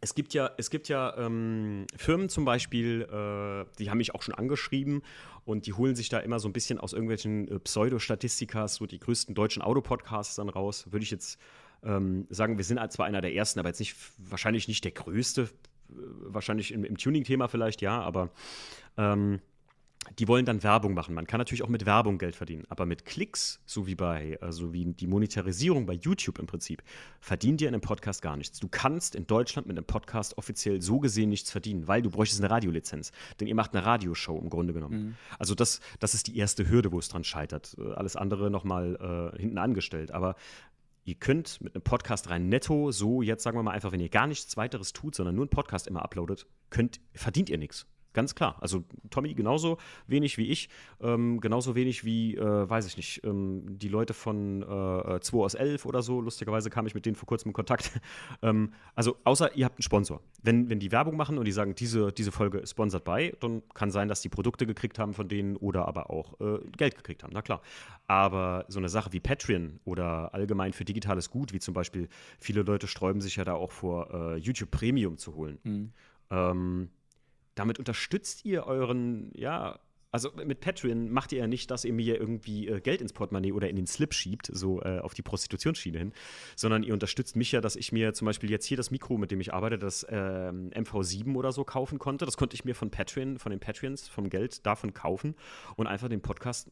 Es 0.00 0.14
gibt 0.14 0.34
ja, 0.34 0.50
es 0.56 0.70
gibt 0.70 0.88
ja 0.88 1.16
ähm, 1.16 1.86
Firmen 1.96 2.28
zum 2.28 2.44
Beispiel, 2.44 3.02
äh, 3.02 3.66
die 3.78 3.90
haben 3.90 3.98
mich 3.98 4.14
auch 4.14 4.22
schon 4.22 4.34
angeschrieben 4.34 5.02
und 5.44 5.66
die 5.66 5.72
holen 5.72 5.96
sich 5.96 6.08
da 6.08 6.18
immer 6.18 6.38
so 6.38 6.48
ein 6.48 6.52
bisschen 6.52 6.78
aus 6.78 6.92
irgendwelchen 6.92 7.48
äh, 7.48 7.58
Pseudo-Statistikas 7.58 8.76
so 8.76 8.86
die 8.86 8.98
größten 8.98 9.34
deutschen 9.34 9.62
Autopodcasts 9.62 10.36
dann 10.36 10.48
raus. 10.48 10.86
Würde 10.90 11.02
ich 11.02 11.10
jetzt 11.10 11.38
ähm, 11.82 12.26
sagen, 12.30 12.56
wir 12.56 12.64
sind 12.64 12.80
zwar 12.92 13.06
einer 13.06 13.20
der 13.20 13.34
ersten, 13.34 13.58
aber 13.58 13.68
jetzt 13.68 13.80
nicht 13.80 13.96
wahrscheinlich 14.18 14.68
nicht 14.68 14.84
der 14.84 14.92
größte, 14.92 15.42
äh, 15.42 15.94
wahrscheinlich 16.20 16.72
im, 16.72 16.84
im 16.84 16.96
Tuning-Thema 16.96 17.48
vielleicht 17.48 17.80
ja, 17.80 18.00
aber 18.00 18.30
ähm, 18.96 19.40
die 20.18 20.28
wollen 20.28 20.46
dann 20.46 20.62
Werbung 20.62 20.94
machen. 20.94 21.14
Man 21.14 21.26
kann 21.26 21.38
natürlich 21.38 21.62
auch 21.62 21.68
mit 21.68 21.86
Werbung 21.86 22.18
Geld 22.18 22.36
verdienen, 22.36 22.64
aber 22.68 22.86
mit 22.86 23.04
Klicks, 23.04 23.60
so 23.66 23.86
wie 23.86 23.94
bei, 23.94 24.38
also 24.40 24.72
wie 24.72 24.86
die 24.86 25.06
Monetarisierung 25.06 25.86
bei 25.86 25.94
YouTube 25.94 26.38
im 26.38 26.46
Prinzip, 26.46 26.82
verdient 27.20 27.60
ihr 27.60 27.68
in 27.68 27.74
einem 27.74 27.80
Podcast 27.80 28.22
gar 28.22 28.36
nichts. 28.36 28.58
Du 28.58 28.68
kannst 28.68 29.14
in 29.14 29.26
Deutschland 29.26 29.66
mit 29.66 29.76
einem 29.76 29.86
Podcast 29.86 30.38
offiziell 30.38 30.80
so 30.80 30.98
gesehen 30.98 31.28
nichts 31.30 31.50
verdienen, 31.50 31.88
weil 31.88 32.02
du 32.02 32.10
bräuchtest 32.10 32.40
eine 32.40 32.50
Radiolizenz. 32.50 33.12
Denn 33.40 33.48
ihr 33.48 33.54
macht 33.54 33.74
eine 33.74 33.84
Radioshow 33.84 34.38
im 34.38 34.50
Grunde 34.50 34.72
genommen. 34.72 35.16
Also 35.38 35.54
das, 35.54 35.80
das 35.98 36.14
ist 36.14 36.26
die 36.26 36.36
erste 36.36 36.68
Hürde, 36.68 36.92
wo 36.92 36.98
es 36.98 37.08
dran 37.08 37.24
scheitert. 37.24 37.76
Äh, 37.78 37.92
Alles 37.92 38.16
andere 38.16 38.50
nochmal 38.50 39.32
äh, 39.34 39.38
hinten 39.38 39.58
angestellt. 39.58 40.10
Aber 40.12 40.36
Ihr 41.04 41.14
könnt 41.14 41.62
mit 41.62 41.74
einem 41.74 41.80
Podcast 41.80 42.28
rein 42.28 42.50
netto, 42.50 42.90
so 42.92 43.22
jetzt 43.22 43.42
sagen 43.42 43.56
wir 43.56 43.62
mal 43.62 43.70
einfach, 43.70 43.92
wenn 43.92 44.00
ihr 44.00 44.10
gar 44.10 44.26
nichts 44.26 44.58
weiteres 44.58 44.92
tut, 44.92 45.14
sondern 45.14 45.36
nur 45.36 45.44
einen 45.44 45.48
Podcast 45.48 45.86
immer 45.86 46.02
uploadet, 46.02 46.46
könnt, 46.68 47.00
verdient 47.14 47.48
ihr 47.48 47.56
nichts. 47.56 47.86
Ganz 48.14 48.34
klar. 48.34 48.56
Also 48.60 48.84
Tommy 49.10 49.34
genauso 49.34 49.78
wenig 50.06 50.38
wie 50.38 50.48
ich, 50.48 50.68
ähm, 51.00 51.40
genauso 51.40 51.74
wenig 51.74 52.04
wie, 52.04 52.36
äh, 52.36 52.68
weiß 52.68 52.86
ich 52.86 52.96
nicht, 52.96 53.22
ähm, 53.24 53.78
die 53.78 53.88
Leute 53.88 54.14
von 54.14 54.62
äh, 54.62 55.20
2 55.20 55.38
aus 55.38 55.54
11 55.54 55.84
oder 55.84 56.02
so. 56.02 56.20
Lustigerweise 56.20 56.70
kam 56.70 56.86
ich 56.86 56.94
mit 56.94 57.04
denen 57.04 57.16
vor 57.16 57.26
kurzem 57.26 57.50
in 57.50 57.52
Kontakt. 57.52 58.00
ähm, 58.42 58.72
also 58.94 59.16
außer 59.24 59.54
ihr 59.54 59.66
habt 59.66 59.76
einen 59.76 59.82
Sponsor. 59.82 60.20
Wenn, 60.42 60.70
wenn 60.70 60.80
die 60.80 60.90
Werbung 60.90 61.16
machen 61.16 61.36
und 61.36 61.44
die 61.44 61.52
sagen, 61.52 61.74
diese, 61.74 62.10
diese 62.10 62.32
Folge 62.32 62.58
ist 62.58 62.70
sponsored 62.70 63.04
bei, 63.04 63.36
dann 63.40 63.62
kann 63.74 63.90
sein, 63.90 64.08
dass 64.08 64.22
die 64.22 64.30
Produkte 64.30 64.66
gekriegt 64.66 64.98
haben 64.98 65.12
von 65.12 65.28
denen 65.28 65.56
oder 65.56 65.86
aber 65.86 66.10
auch 66.10 66.40
äh, 66.40 66.58
Geld 66.76 66.96
gekriegt 66.96 67.22
haben. 67.22 67.32
Na 67.34 67.42
klar. 67.42 67.60
Aber 68.06 68.64
so 68.68 68.78
eine 68.78 68.88
Sache 68.88 69.12
wie 69.12 69.20
Patreon 69.20 69.80
oder 69.84 70.32
allgemein 70.32 70.72
für 70.72 70.86
digitales 70.86 71.30
Gut, 71.30 71.52
wie 71.52 71.60
zum 71.60 71.74
Beispiel 71.74 72.08
viele 72.38 72.62
Leute 72.62 72.86
sträuben 72.86 73.20
sich 73.20 73.36
ja 73.36 73.44
da 73.44 73.52
auch 73.52 73.70
vor, 73.70 74.10
äh, 74.12 74.36
YouTube 74.36 74.70
Premium 74.70 75.18
zu 75.18 75.34
holen. 75.34 75.58
Ähm, 76.30 76.90
damit 77.58 77.78
unterstützt 77.78 78.44
ihr 78.44 78.66
euren, 78.66 79.30
ja, 79.34 79.80
also 80.10 80.30
mit 80.44 80.60
Patreon 80.60 81.10
macht 81.10 81.32
ihr 81.32 81.38
ja 81.38 81.46
nicht, 81.46 81.70
dass 81.70 81.84
ihr 81.84 81.92
mir 81.92 82.18
irgendwie 82.18 82.66
äh, 82.66 82.80
Geld 82.80 83.02
ins 83.02 83.12
Portemonnaie 83.12 83.52
oder 83.52 83.68
in 83.68 83.76
den 83.76 83.86
Slip 83.86 84.14
schiebt, 84.14 84.48
so 84.50 84.80
äh, 84.82 85.00
auf 85.00 85.12
die 85.12 85.22
Prostitutionsschiene 85.22 85.98
hin, 85.98 86.12
sondern 86.56 86.82
ihr 86.82 86.94
unterstützt 86.94 87.36
mich 87.36 87.52
ja, 87.52 87.60
dass 87.60 87.76
ich 87.76 87.92
mir 87.92 88.14
zum 88.14 88.26
Beispiel 88.26 88.50
jetzt 88.50 88.64
hier 88.64 88.76
das 88.76 88.90
Mikro, 88.90 89.18
mit 89.18 89.30
dem 89.30 89.40
ich 89.40 89.52
arbeite, 89.52 89.78
das 89.78 90.06
ähm, 90.08 90.70
MV7 90.70 91.34
oder 91.34 91.52
so 91.52 91.64
kaufen 91.64 91.98
konnte. 91.98 92.24
Das 92.24 92.36
konnte 92.36 92.54
ich 92.54 92.64
mir 92.64 92.74
von 92.74 92.90
Patreon, 92.90 93.38
von 93.38 93.50
den 93.50 93.60
Patreons, 93.60 94.08
vom 94.08 94.30
Geld 94.30 94.64
davon 94.64 94.94
kaufen 94.94 95.34
und 95.76 95.86
einfach 95.86 96.08
den 96.08 96.22
Podcast 96.22 96.70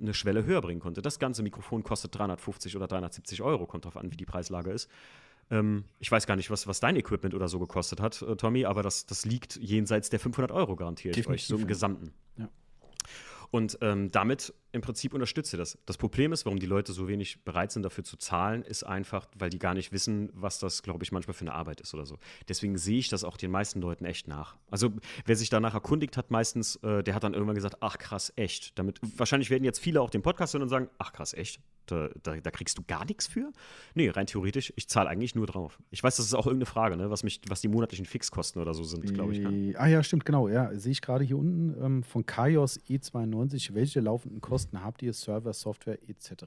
eine 0.00 0.12
Schwelle 0.12 0.44
höher 0.44 0.60
bringen 0.60 0.80
konnte. 0.80 1.00
Das 1.00 1.18
ganze 1.18 1.42
Mikrofon 1.42 1.84
kostet 1.84 2.14
350 2.14 2.76
oder 2.76 2.86
370 2.86 3.40
Euro, 3.40 3.66
kommt 3.66 3.86
drauf 3.86 3.96
an, 3.96 4.12
wie 4.12 4.16
die 4.16 4.26
Preislage 4.26 4.70
ist. 4.70 4.90
Ähm, 5.50 5.84
ich 5.98 6.10
weiß 6.10 6.26
gar 6.26 6.36
nicht, 6.36 6.50
was, 6.50 6.66
was 6.66 6.80
dein 6.80 6.96
Equipment 6.96 7.34
oder 7.34 7.48
so 7.48 7.58
gekostet 7.58 8.00
hat, 8.00 8.22
äh, 8.22 8.36
Tommy, 8.36 8.64
aber 8.64 8.82
das, 8.82 9.06
das 9.06 9.24
liegt 9.24 9.56
jenseits 9.56 10.10
der 10.10 10.20
500 10.20 10.50
Euro, 10.52 10.76
garantiere 10.76 11.12
ich 11.12 11.18
euch, 11.18 11.24
Definitiv, 11.24 11.46
so 11.46 11.54
im 11.56 11.60
ja. 11.62 11.66
Gesamten. 11.66 12.12
Ja. 12.36 12.48
Und 13.50 13.78
ähm, 13.82 14.10
damit 14.10 14.54
im 14.74 14.80
Prinzip 14.80 15.14
unterstützt 15.14 15.54
ihr 15.54 15.58
das. 15.58 15.78
Das 15.86 15.96
Problem 15.96 16.32
ist, 16.32 16.44
warum 16.44 16.58
die 16.58 16.66
Leute 16.66 16.92
so 16.92 17.06
wenig 17.06 17.44
bereit 17.44 17.70
sind, 17.70 17.84
dafür 17.84 18.02
zu 18.02 18.16
zahlen, 18.16 18.62
ist 18.62 18.82
einfach, 18.82 19.28
weil 19.38 19.48
die 19.48 19.60
gar 19.60 19.72
nicht 19.72 19.92
wissen, 19.92 20.30
was 20.34 20.58
das, 20.58 20.82
glaube 20.82 21.04
ich, 21.04 21.12
manchmal 21.12 21.34
für 21.34 21.42
eine 21.42 21.54
Arbeit 21.54 21.80
ist 21.80 21.94
oder 21.94 22.06
so. 22.06 22.18
Deswegen 22.48 22.76
sehe 22.76 22.98
ich 22.98 23.08
das 23.08 23.22
auch 23.22 23.36
den 23.36 23.52
meisten 23.52 23.80
Leuten 23.80 24.04
echt 24.04 24.26
nach. 24.26 24.56
Also, 24.70 24.90
wer 25.24 25.36
sich 25.36 25.48
danach 25.48 25.74
erkundigt 25.74 26.16
hat, 26.16 26.32
meistens, 26.32 26.76
äh, 26.76 27.04
der 27.04 27.14
hat 27.14 27.22
dann 27.22 27.34
irgendwann 27.34 27.54
gesagt: 27.54 27.76
Ach 27.80 27.98
krass, 27.98 28.32
echt. 28.34 28.76
Damit, 28.78 28.98
wahrscheinlich 29.16 29.50
werden 29.50 29.64
jetzt 29.64 29.78
viele 29.78 30.00
auch 30.00 30.10
den 30.10 30.22
Podcast 30.22 30.54
hören 30.54 30.62
und 30.62 30.68
sagen: 30.68 30.88
Ach 30.98 31.12
krass, 31.12 31.34
echt. 31.34 31.60
Da, 31.86 32.08
da, 32.22 32.36
da 32.36 32.50
kriegst 32.50 32.78
du 32.78 32.82
gar 32.86 33.04
nichts 33.04 33.26
für? 33.26 33.52
Nee, 33.94 34.08
rein 34.08 34.26
theoretisch, 34.26 34.72
ich 34.76 34.88
zahle 34.88 35.10
eigentlich 35.10 35.34
nur 35.34 35.46
drauf. 35.46 35.78
Ich 35.90 36.02
weiß, 36.02 36.16
das 36.16 36.24
ist 36.24 36.34
auch 36.34 36.46
irgendeine 36.46 36.66
Frage, 36.66 36.96
ne? 36.96 37.10
was, 37.10 37.22
mich, 37.22 37.42
was 37.48 37.60
die 37.60 37.68
monatlichen 37.68 38.06
Fixkosten 38.06 38.60
oder 38.62 38.72
so 38.72 38.84
sind, 38.84 39.12
glaube 39.12 39.34
ich. 39.34 39.40
Ne? 39.40 39.74
Ah 39.76 39.86
ja, 39.86 40.02
stimmt, 40.02 40.24
genau. 40.24 40.48
Ja, 40.48 40.74
sehe 40.78 40.92
ich 40.92 41.02
gerade 41.02 41.24
hier 41.24 41.36
unten 41.36 41.74
ähm, 41.84 42.02
von 42.02 42.24
Kaios 42.24 42.80
E92. 42.88 43.74
Welche 43.74 44.00
laufenden 44.00 44.40
Kosten 44.40 44.63
habt 44.72 45.02
ihr? 45.02 45.12
Server, 45.12 45.52
Software 45.52 45.98
etc. 46.08 46.44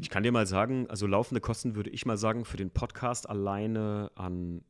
Ich 0.00 0.10
kann 0.10 0.22
dir 0.22 0.32
mal 0.32 0.46
sagen, 0.46 0.88
also 0.88 1.06
laufende 1.06 1.40
Kosten 1.40 1.74
würde 1.74 1.90
ich 1.90 2.06
mal 2.06 2.16
sagen, 2.16 2.44
für 2.44 2.56
den 2.56 2.70
Podcast 2.70 3.28
alleine 3.28 4.10
an 4.14 4.62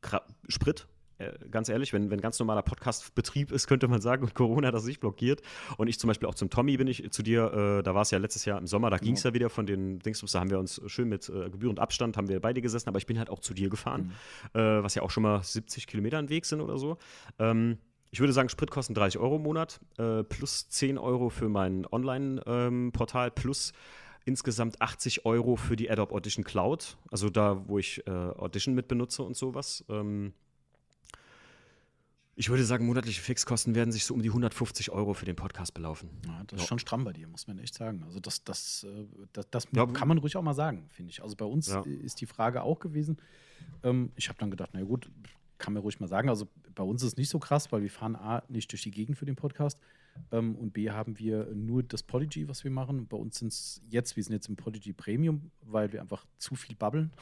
Kra 0.00 0.22
Sprit. 0.48 0.86
Äh, 1.18 1.32
ganz 1.50 1.68
ehrlich, 1.68 1.92
wenn, 1.92 2.10
wenn 2.10 2.20
ganz 2.20 2.38
normaler 2.38 2.62
Podcast-Betrieb 2.62 3.50
ist, 3.50 3.66
könnte 3.66 3.88
man 3.88 4.00
sagen, 4.00 4.22
und 4.22 4.34
Corona 4.34 4.70
das 4.70 4.84
nicht 4.84 5.00
blockiert. 5.00 5.40
Und 5.78 5.88
ich 5.88 5.98
zum 5.98 6.08
Beispiel 6.08 6.28
auch 6.28 6.34
zum 6.34 6.50
Tommy 6.50 6.76
bin 6.76 6.86
ich 6.88 7.10
zu 7.10 7.22
dir, 7.22 7.52
äh, 7.52 7.82
da 7.82 7.94
war 7.94 8.02
es 8.02 8.10
ja 8.10 8.18
letztes 8.18 8.44
Jahr 8.44 8.58
im 8.58 8.66
Sommer, 8.66 8.90
da 8.90 8.98
ging 8.98 9.14
es 9.14 9.22
ja 9.22 9.32
wieder 9.32 9.48
von 9.48 9.66
den 9.66 9.98
Dingsbums, 9.98 10.32
da 10.32 10.40
haben 10.40 10.50
wir 10.50 10.58
uns 10.58 10.80
schön 10.86 11.08
mit 11.08 11.28
äh, 11.28 11.48
gebührend 11.48 11.80
Abstand, 11.80 12.16
haben 12.16 12.28
wir 12.28 12.40
beide 12.40 12.60
gesessen, 12.60 12.88
aber 12.88 12.98
ich 12.98 13.06
bin 13.06 13.18
halt 13.18 13.30
auch 13.30 13.40
zu 13.40 13.54
dir 13.54 13.70
gefahren, 13.70 14.12
äh, 14.52 14.58
was 14.58 14.94
ja 14.94 15.02
auch 15.02 15.10
schon 15.10 15.22
mal 15.22 15.42
70 15.42 15.86
Kilometer 15.86 16.18
ein 16.18 16.28
Weg 16.28 16.44
sind 16.44 16.60
oder 16.60 16.76
so. 16.76 16.98
Ähm, 17.38 17.78
ich 18.10 18.20
würde 18.20 18.32
sagen, 18.32 18.48
Spritkosten 18.48 18.94
30 18.94 19.20
Euro 19.20 19.36
im 19.36 19.42
Monat, 19.42 19.80
äh, 19.98 20.22
plus 20.24 20.68
10 20.68 20.98
Euro 20.98 21.28
für 21.28 21.48
mein 21.48 21.86
Online-Portal, 21.90 23.30
plus 23.30 23.72
insgesamt 24.24 24.80
80 24.80 25.24
Euro 25.26 25.56
für 25.56 25.76
die 25.76 25.90
Adobe 25.90 26.14
Audition 26.14 26.44
Cloud, 26.44 26.96
also 27.10 27.30
da, 27.30 27.68
wo 27.68 27.78
ich 27.78 28.06
äh, 28.06 28.10
Audition 28.10 28.74
mit 28.74 28.88
benutze 28.88 29.22
und 29.22 29.36
sowas. 29.36 29.84
Ähm, 29.88 30.32
ich 32.38 32.50
würde 32.50 32.64
sagen, 32.64 32.84
monatliche 32.84 33.22
Fixkosten 33.22 33.74
werden 33.74 33.92
sich 33.92 34.04
so 34.04 34.12
um 34.12 34.20
die 34.20 34.28
150 34.28 34.90
Euro 34.90 35.14
für 35.14 35.24
den 35.24 35.36
Podcast 35.36 35.72
belaufen. 35.72 36.10
Ja, 36.26 36.42
das 36.48 36.58
ist 36.58 36.64
Ja. 36.64 36.68
schon 36.68 36.78
stramm 36.78 37.04
bei 37.04 37.12
dir, 37.14 37.26
muss 37.28 37.46
man 37.46 37.58
echt 37.58 37.74
sagen. 37.74 38.02
Also 38.04 38.20
das, 38.20 38.44
das, 38.44 38.84
äh, 38.84 39.06
das, 39.32 39.48
das 39.50 39.66
Ja, 39.72 39.86
kann 39.86 40.06
man 40.08 40.18
ruhig 40.18 40.36
auch 40.36 40.42
mal 40.42 40.52
sagen, 40.54 40.86
finde 40.90 41.12
ich. 41.12 41.22
Also 41.22 41.34
bei 41.34 41.46
uns 41.46 41.68
ist 41.68 42.20
die 42.20 42.26
Frage 42.26 42.62
auch 42.62 42.78
gewesen. 42.78 43.16
Ähm, 43.82 44.12
ich 44.16 44.28
habe 44.28 44.38
dann 44.38 44.50
gedacht, 44.50 44.70
na 44.74 44.82
gut, 44.82 45.10
kann 45.58 45.72
man 45.72 45.82
ruhig 45.82 46.00
mal 46.00 46.06
sagen. 46.06 46.28
Also 46.28 46.48
bei 46.74 46.82
uns 46.82 47.02
ist 47.02 47.12
es 47.12 47.16
nicht 47.16 47.28
so 47.28 47.38
krass, 47.38 47.72
weil 47.72 47.82
wir 47.82 47.90
fahren 47.90 48.16
A, 48.16 48.42
nicht 48.48 48.70
durch 48.72 48.82
die 48.82 48.90
Gegend 48.90 49.18
für 49.18 49.26
den 49.26 49.36
Podcast 49.36 49.80
ähm, 50.32 50.56
und 50.56 50.72
B, 50.72 50.90
haben 50.90 51.18
wir 51.18 51.46
nur 51.54 51.82
das 51.82 52.02
Polygy, 52.02 52.48
was 52.48 52.64
wir 52.64 52.70
machen. 52.70 53.06
Bei 53.06 53.16
uns 53.16 53.38
sind 53.38 53.48
es 53.48 53.82
jetzt, 53.88 54.16
wir 54.16 54.22
sind 54.22 54.32
jetzt 54.32 54.48
im 54.48 54.56
Polygy 54.56 54.92
Premium, 54.92 55.50
weil 55.62 55.92
wir 55.92 56.00
einfach 56.00 56.26
zu 56.38 56.54
viel 56.54 56.76
babbeln. 56.76 57.12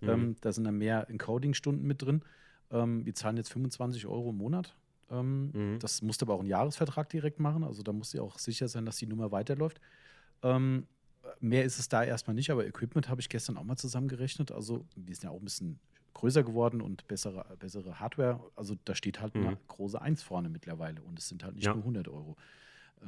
Mhm. 0.00 0.08
Ähm, 0.08 0.36
da 0.40 0.52
sind 0.52 0.64
dann 0.64 0.78
mehr 0.78 1.08
Encoding-Stunden 1.08 1.86
mit 1.86 2.02
drin. 2.02 2.22
Ähm, 2.70 3.04
wir 3.04 3.14
zahlen 3.14 3.36
jetzt 3.36 3.52
25 3.52 4.06
Euro 4.06 4.30
im 4.30 4.36
Monat. 4.36 4.74
Ähm, 5.10 5.50
mhm. 5.52 5.78
Das 5.78 6.02
musste 6.02 6.24
aber 6.24 6.34
auch 6.34 6.40
einen 6.40 6.48
Jahresvertrag 6.48 7.08
direkt 7.08 7.38
machen. 7.38 7.64
Also 7.64 7.82
da 7.82 7.92
musste 7.92 8.18
ja 8.18 8.22
auch 8.22 8.38
sicher 8.38 8.68
sein, 8.68 8.86
dass 8.86 8.96
die 8.96 9.06
Nummer 9.06 9.30
weiterläuft. 9.30 9.80
Ähm, 10.42 10.86
mehr 11.40 11.64
ist 11.64 11.78
es 11.78 11.88
da 11.88 12.02
erstmal 12.02 12.34
nicht, 12.34 12.50
aber 12.50 12.66
Equipment 12.66 13.08
habe 13.08 13.20
ich 13.20 13.28
gestern 13.28 13.56
auch 13.56 13.64
mal 13.64 13.76
zusammengerechnet. 13.76 14.50
Also 14.50 14.84
wir 14.96 15.14
sind 15.14 15.24
ja 15.24 15.30
auch 15.30 15.38
ein 15.38 15.44
bisschen 15.44 15.78
größer 16.14 16.42
geworden 16.42 16.80
und 16.80 17.06
bessere, 17.08 17.56
bessere 17.58 18.00
Hardware. 18.00 18.40
Also 18.56 18.76
da 18.84 18.94
steht 18.94 19.20
halt 19.20 19.34
mhm. 19.34 19.46
eine 19.46 19.58
große 19.68 20.00
Eins 20.00 20.22
vorne 20.22 20.48
mittlerweile 20.48 21.02
und 21.02 21.18
es 21.18 21.28
sind 21.28 21.44
halt 21.44 21.54
nicht 21.54 21.66
ja. 21.66 21.74
nur 21.74 21.82
100 21.82 22.08
Euro. 22.08 22.36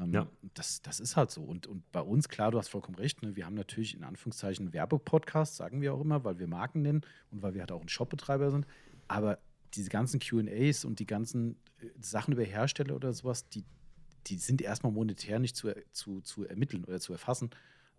Ähm, 0.01 0.13
ja. 0.13 0.27
das, 0.55 0.83
das 0.83 1.01
ist 1.01 1.17
halt 1.17 1.31
so. 1.31 1.43
Und, 1.43 1.67
und 1.67 1.91
bei 1.93 2.01
uns, 2.01 2.29
klar, 2.29 2.51
du 2.51 2.59
hast 2.59 2.69
vollkommen 2.69 2.97
recht, 2.97 3.23
ne, 3.23 3.37
wir 3.37 3.47
haben 3.47 3.55
natürlich 3.55 3.95
in 3.95 4.05
Anführungszeichen 4.05 4.73
Werbepodcasts, 4.73 5.57
sagen 5.57 5.81
wir 5.81 5.95
auch 5.95 6.01
immer, 6.01 6.25
weil 6.25 6.39
wir 6.39 6.49
Marken 6.49 6.83
nennen 6.83 7.03
und 7.31 7.43
weil 7.43 7.55
wir 7.55 7.61
halt 7.61 7.73
auch 7.73 7.81
ein 7.81 7.89
Shopbetreiber 7.89 8.51
sind. 8.51 8.67
Aber 9.09 9.39
diese 9.75 9.91
ganzen 9.91 10.21
QAs 10.21 10.85
und 10.85 10.99
die 10.99 11.07
ganzen 11.07 11.57
äh, 11.81 11.89
Sachen 12.01 12.33
über 12.33 12.45
Hersteller 12.45 12.95
oder 12.97 13.13
sowas, 13.13 13.49
die, 13.49 13.65
die 14.27 14.37
sind 14.37 14.63
erstmal 14.63 14.93
monetär 14.93 15.39
nicht 15.39 15.57
zu, 15.57 15.73
zu, 15.93 16.21
zu 16.21 16.45
ermitteln 16.45 16.85
oder 16.85 17.01
zu 17.01 17.13
erfassen. 17.13 17.51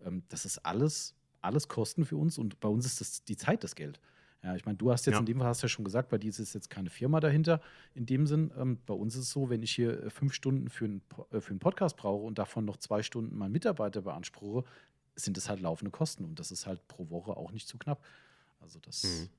Ähm, 0.04 0.22
das 0.28 0.44
ist 0.44 0.58
alles, 0.58 1.14
alles 1.40 1.68
Kosten 1.68 2.04
für 2.04 2.16
uns 2.16 2.38
und 2.38 2.60
bei 2.60 2.68
uns 2.68 2.86
ist 2.86 3.00
das 3.00 3.24
die 3.24 3.36
Zeit 3.36 3.64
das 3.64 3.74
Geld. 3.74 4.00
Ja, 4.46 4.54
ich 4.54 4.64
meine, 4.64 4.78
du 4.78 4.92
hast 4.92 5.06
jetzt 5.06 5.14
ja. 5.14 5.18
in 5.18 5.26
dem 5.26 5.38
Fall 5.38 5.48
hast 5.48 5.62
ja 5.62 5.68
schon 5.68 5.84
gesagt, 5.84 6.08
bei 6.08 6.18
dir 6.18 6.28
ist 6.28 6.54
jetzt 6.54 6.70
keine 6.70 6.88
Firma 6.88 7.18
dahinter 7.18 7.60
in 7.94 8.06
dem 8.06 8.28
Sinn. 8.28 8.52
Ähm, 8.56 8.78
bei 8.86 8.94
uns 8.94 9.16
ist 9.16 9.22
es 9.22 9.30
so, 9.32 9.50
wenn 9.50 9.60
ich 9.60 9.72
hier 9.72 10.04
äh, 10.04 10.08
fünf 10.08 10.34
Stunden 10.34 10.68
für, 10.68 10.84
ein, 10.84 11.02
äh, 11.32 11.40
für 11.40 11.50
einen 11.50 11.58
Podcast 11.58 11.96
brauche 11.96 12.24
und 12.24 12.38
davon 12.38 12.64
noch 12.64 12.76
zwei 12.76 13.02
Stunden 13.02 13.36
meinen 13.36 13.50
Mitarbeiter 13.50 14.02
beanspruche, 14.02 14.64
sind 15.16 15.36
das 15.36 15.48
halt 15.48 15.58
laufende 15.58 15.90
Kosten 15.90 16.24
und 16.24 16.38
das 16.38 16.52
ist 16.52 16.64
halt 16.64 16.86
pro 16.86 17.10
Woche 17.10 17.36
auch 17.36 17.50
nicht 17.50 17.66
zu 17.66 17.76
knapp. 17.76 18.04
Also 18.60 18.78
das. 18.78 19.02
Mhm. 19.02 19.30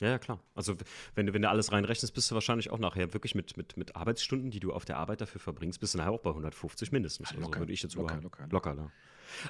Ja, 0.00 0.10
ja, 0.10 0.18
klar. 0.20 0.38
Also 0.54 0.76
wenn 1.16 1.26
du, 1.26 1.32
wenn 1.32 1.42
du 1.42 1.48
alles 1.48 1.72
reinrechnest, 1.72 2.14
bist 2.14 2.30
du 2.30 2.34
wahrscheinlich 2.34 2.70
auch 2.70 2.78
nachher 2.78 3.14
wirklich 3.14 3.34
mit, 3.34 3.56
mit, 3.56 3.76
mit 3.76 3.96
Arbeitsstunden, 3.96 4.52
die 4.52 4.60
du 4.60 4.72
auf 4.72 4.84
der 4.84 4.98
Arbeit 4.98 5.22
dafür 5.22 5.40
verbringst, 5.40 5.80
bist 5.80 5.94
du 5.94 5.98
nachher 5.98 6.12
auch 6.12 6.20
bei 6.20 6.30
150 6.30 6.92
mindestens. 6.92 7.30
Ja, 7.30 7.36
locker, 7.36 7.48
also 7.48 7.60
würde 7.62 7.72
ich 7.72 7.82
jetzt 7.82 7.96
locker, 7.96 8.20
locker, 8.20 8.46
locker, 8.48 8.74
locker. 8.74 8.92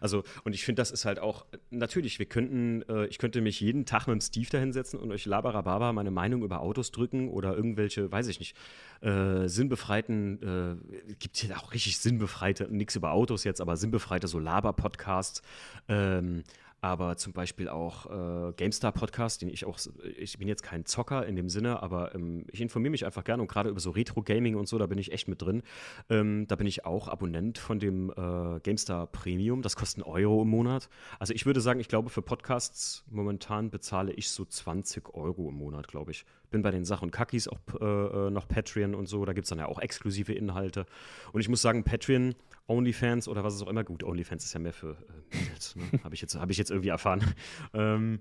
Also, 0.00 0.24
und 0.44 0.54
ich 0.54 0.64
finde, 0.64 0.80
das 0.80 0.90
ist 0.90 1.04
halt 1.04 1.18
auch, 1.18 1.46
natürlich, 1.70 2.18
wir 2.18 2.26
könnten, 2.26 2.82
äh, 2.82 3.06
ich 3.06 3.18
könnte 3.18 3.40
mich 3.40 3.60
jeden 3.60 3.86
Tag 3.86 4.06
mit 4.06 4.14
dem 4.14 4.20
Steve 4.20 4.48
da 4.50 4.58
hinsetzen 4.58 4.98
und 4.98 5.10
euch 5.12 5.26
labarababa 5.26 5.92
meine 5.92 6.10
Meinung 6.10 6.42
über 6.42 6.60
Autos 6.60 6.90
drücken 6.90 7.28
oder 7.28 7.56
irgendwelche, 7.56 8.10
weiß 8.10 8.28
ich 8.28 8.40
nicht, 8.40 8.56
äh, 9.00 9.48
sinnbefreiten, 9.48 10.42
äh, 10.42 11.14
gibt 11.18 11.36
hier 11.36 11.56
auch 11.58 11.72
richtig 11.72 11.98
sinnbefreite, 11.98 12.68
nichts 12.70 12.96
über 12.96 13.12
Autos 13.12 13.44
jetzt, 13.44 13.60
aber 13.60 13.76
sinnbefreite 13.76 14.28
so 14.28 14.38
Laber-Podcasts, 14.38 15.42
ähm, 15.88 16.44
aber 16.80 17.16
zum 17.16 17.32
Beispiel 17.32 17.68
auch 17.68 18.06
äh, 18.06 18.52
GameStar 18.52 18.92
Podcast, 18.92 19.42
den 19.42 19.48
ich 19.48 19.64
auch, 19.64 19.78
ich 20.18 20.38
bin 20.38 20.46
jetzt 20.46 20.62
kein 20.62 20.84
Zocker 20.84 21.26
in 21.26 21.34
dem 21.34 21.48
Sinne, 21.48 21.82
aber 21.82 22.14
ähm, 22.14 22.44
ich 22.52 22.60
informiere 22.60 22.90
mich 22.90 23.06
einfach 23.06 23.24
gerne 23.24 23.42
und 23.42 23.48
gerade 23.48 23.70
über 23.70 23.80
so 23.80 23.90
Retro-Gaming 23.90 24.56
und 24.56 24.68
so, 24.68 24.78
da 24.78 24.86
bin 24.86 24.98
ich 24.98 25.12
echt 25.12 25.26
mit 25.26 25.42
drin. 25.42 25.62
Ähm, 26.10 26.46
da 26.48 26.56
bin 26.56 26.66
ich 26.66 26.84
auch 26.84 27.08
Abonnent 27.08 27.58
von 27.58 27.78
dem 27.78 28.10
äh, 28.10 28.60
GameStar 28.60 29.06
Premium, 29.06 29.62
das 29.62 29.74
kostet 29.74 30.04
einen 30.04 30.12
Euro 30.12 30.42
im 30.42 30.48
Monat. 30.48 30.88
Also 31.18 31.32
ich 31.32 31.46
würde 31.46 31.60
sagen, 31.60 31.80
ich 31.80 31.88
glaube 31.88 32.10
für 32.10 32.22
Podcasts 32.22 33.04
momentan 33.10 33.70
bezahle 33.70 34.12
ich 34.12 34.30
so 34.30 34.44
20 34.44 35.14
Euro 35.14 35.48
im 35.48 35.56
Monat, 35.56 35.88
glaube 35.88 36.10
ich. 36.10 36.24
Bin 36.50 36.62
bei 36.62 36.70
den 36.70 36.84
Sachen 36.84 37.10
Kakis 37.10 37.48
auch 37.48 37.58
äh, 37.80 37.84
äh, 37.84 38.30
noch 38.30 38.46
Patreon 38.46 38.94
und 38.94 39.08
so, 39.08 39.24
da 39.24 39.32
gibt 39.32 39.46
es 39.46 39.48
dann 39.48 39.58
ja 39.58 39.66
auch 39.66 39.80
exklusive 39.80 40.32
Inhalte. 40.32 40.86
Und 41.32 41.40
ich 41.40 41.48
muss 41.48 41.62
sagen, 41.62 41.84
Patreon 41.84 42.34
OnlyFans 42.68 43.28
oder 43.28 43.44
was 43.44 43.54
ist 43.54 43.62
auch 43.62 43.68
immer 43.68 43.84
gut. 43.84 44.02
OnlyFans 44.02 44.44
ist 44.44 44.52
ja 44.52 44.60
mehr 44.60 44.72
für 44.72 44.96
äh, 45.32 45.36
Mädels, 45.36 45.76
ne? 45.76 45.84
habe 46.04 46.14
ich, 46.14 46.20
jetzt, 46.20 46.34
hab 46.34 46.50
ich 46.50 46.58
jetzt 46.58 46.70
irgendwie 46.70 46.88
erfahren. 46.88 47.24
ähm, 47.74 48.20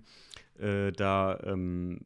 äh, 0.59 0.93
da, 0.93 1.37
ähm, 1.43 1.99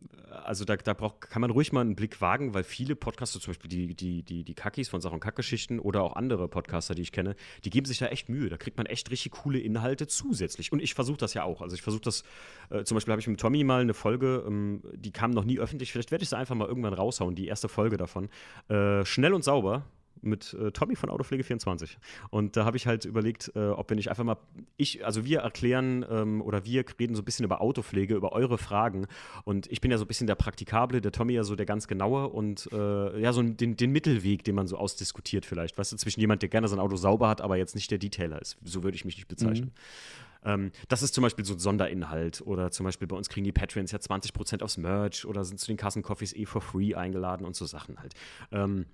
also 0.44 0.66
da, 0.66 0.76
da 0.76 0.94
braucht, 0.94 1.22
kann 1.22 1.42
man 1.42 1.52
ruhig 1.52 1.72
mal 1.72 1.82
einen 1.82 1.96
Blick 1.96 2.20
wagen, 2.20 2.54
weil 2.54 2.64
viele 2.64 2.96
Podcaster, 2.96 3.40
zum 3.40 3.52
Beispiel 3.52 3.70
die, 3.70 3.96
die, 3.96 4.24
die, 4.24 4.44
die 4.44 4.54
Kackis 4.56 4.90
von 4.90 5.02
Sachen 5.02 5.20
Kackgeschichten 5.20 5.80
oder 5.80 6.02
auch 6.02 6.16
andere 6.16 6.48
Podcaster, 6.48 6.96
die 6.96 7.04
ich 7.04 7.12
kenne, 7.12 7.36
die 7.64 7.70
geben 7.70 7.86
sich 7.86 8.00
da 8.00 8.08
echt 8.08 8.28
Mühe. 8.28 8.50
Da 8.50 8.58
kriegt 8.58 8.78
man 8.78 8.88
echt 8.88 9.12
richtig 9.12 9.34
coole 9.34 9.60
Inhalte 9.60 10.08
zusätzlich. 10.08 10.72
Und 10.72 10.82
ich 10.82 10.96
versuche 10.96 11.18
das 11.18 11.36
ja 11.36 11.44
auch. 11.44 11.62
Also 11.62 11.76
ich 11.76 11.84
versuche 11.84 12.02
das, 12.02 12.24
äh, 12.72 12.84
zum 12.84 12.96
Beispiel 12.96 13.12
habe 13.12 13.22
ich 13.22 13.28
mit 13.28 13.40
Tommy 13.40 13.64
mal 13.64 13.82
eine 13.82 13.94
Folge, 13.94 14.44
ähm, 14.48 14.82
die 14.96 15.12
kam 15.12 15.30
noch 15.30 15.46
nie 15.46 15.60
öffentlich. 15.60 15.92
Vielleicht 15.92 16.10
werde 16.10 16.24
ich 16.24 16.30
sie 16.30 16.38
einfach 16.38 16.56
mal 16.56 16.68
irgendwann 16.68 16.94
raushauen, 16.94 17.36
die 17.36 17.48
erste 17.48 17.70
Folge 17.70 17.98
davon. 17.98 18.30
Äh, 18.68 19.06
schnell 19.06 19.34
und 19.34 19.44
sauber 19.44 19.86
mit 20.22 20.54
äh, 20.54 20.72
Tommy 20.72 20.96
von 20.96 21.10
Autopflege24. 21.10 21.98
Und 22.30 22.58
da 22.58 22.66
habe 22.66 22.78
ich 22.78 22.88
halt 22.88 23.06
überlegt, 23.06 23.52
äh, 23.56 23.70
ob 23.70 23.90
wir 23.90 23.96
nicht 23.96 24.10
einfach 24.10 24.24
mal, 24.24 24.38
ich, 24.78 25.06
also 25.06 25.26
wir 25.26 25.40
erklären 25.40 26.06
ähm, 26.10 26.42
oder 26.42 26.66
wir 26.66 26.84
reden 27.00 27.16
so 27.16 27.22
ein 27.22 27.26
bisschen 27.26 27.46
über 27.46 27.62
Autopflege, 27.62 28.16
über 28.16 28.34
eure 28.34 28.58
Fragen. 28.58 29.08
Und 29.44 29.72
ich 29.72 29.82
bin 29.82 29.92
ja 29.92 29.98
so 29.98 30.06
ein 30.06 30.08
bisschen 30.08 30.28
der 30.28 30.36
Praktikable, 30.36 31.02
der 31.02 31.12
Tommy 31.12 31.34
ja 31.34 31.44
so 31.44 31.56
der 31.56 31.66
ganz 31.66 31.88
genaue 31.88 32.30
und 32.30 32.70
äh, 32.72 33.20
ja, 33.20 33.34
so 33.34 33.42
den, 33.42 33.76
den 33.76 33.92
Mittelweg, 33.92 34.44
den 34.44 34.56
man 34.56 34.68
so 34.68 34.78
ausdiskutiert 34.78 35.46
vielleicht, 35.46 35.78
weißt 35.78 35.92
du, 35.92 35.98
zwischen 35.98 36.20
jemand, 36.20 36.42
der 36.42 36.50
gerne 36.50 36.68
sein 36.68 36.80
Auto 36.80 36.96
sauber 36.96 37.30
hat, 37.30 37.42
aber 37.42 37.58
jetzt 37.58 37.76
nicht 37.76 37.92
der 37.92 37.98
Detailer 37.98 38.42
ist. 38.42 38.58
So 38.64 38.84
würde 38.84 38.96
ich 38.96 39.06
mich 39.06 39.18
nicht 39.18 39.28
bezeichnen. 39.28 39.68
Mhm. 39.68 40.30
Ähm, 40.44 40.72
das 40.88 41.04
ist 41.04 41.14
zum 41.14 41.22
Beispiel 41.24 41.46
so 41.46 41.54
ein 41.54 41.60
Sonderinhalt. 41.60 42.42
Oder 42.42 42.72
zum 42.72 42.86
Beispiel 42.86 43.08
bei 43.08 43.16
uns 43.16 43.30
kriegen 43.30 43.44
die 43.44 43.52
Patreons 43.52 43.92
ja 43.92 44.00
20% 44.00 44.64
aufs 44.64 44.78
Merch 44.78 45.26
oder 45.26 45.44
sind 45.44 45.60
zu 45.60 45.68
den 45.68 45.78
Kassencoffees 45.78 46.36
eh 46.36 46.46
for 46.46 46.62
free 46.62 46.96
eingeladen 46.96 47.46
und 47.46 47.56
so 47.56 47.66
Sachen 47.66 48.00
halt. 48.00 48.14
Ähm, 48.52 48.86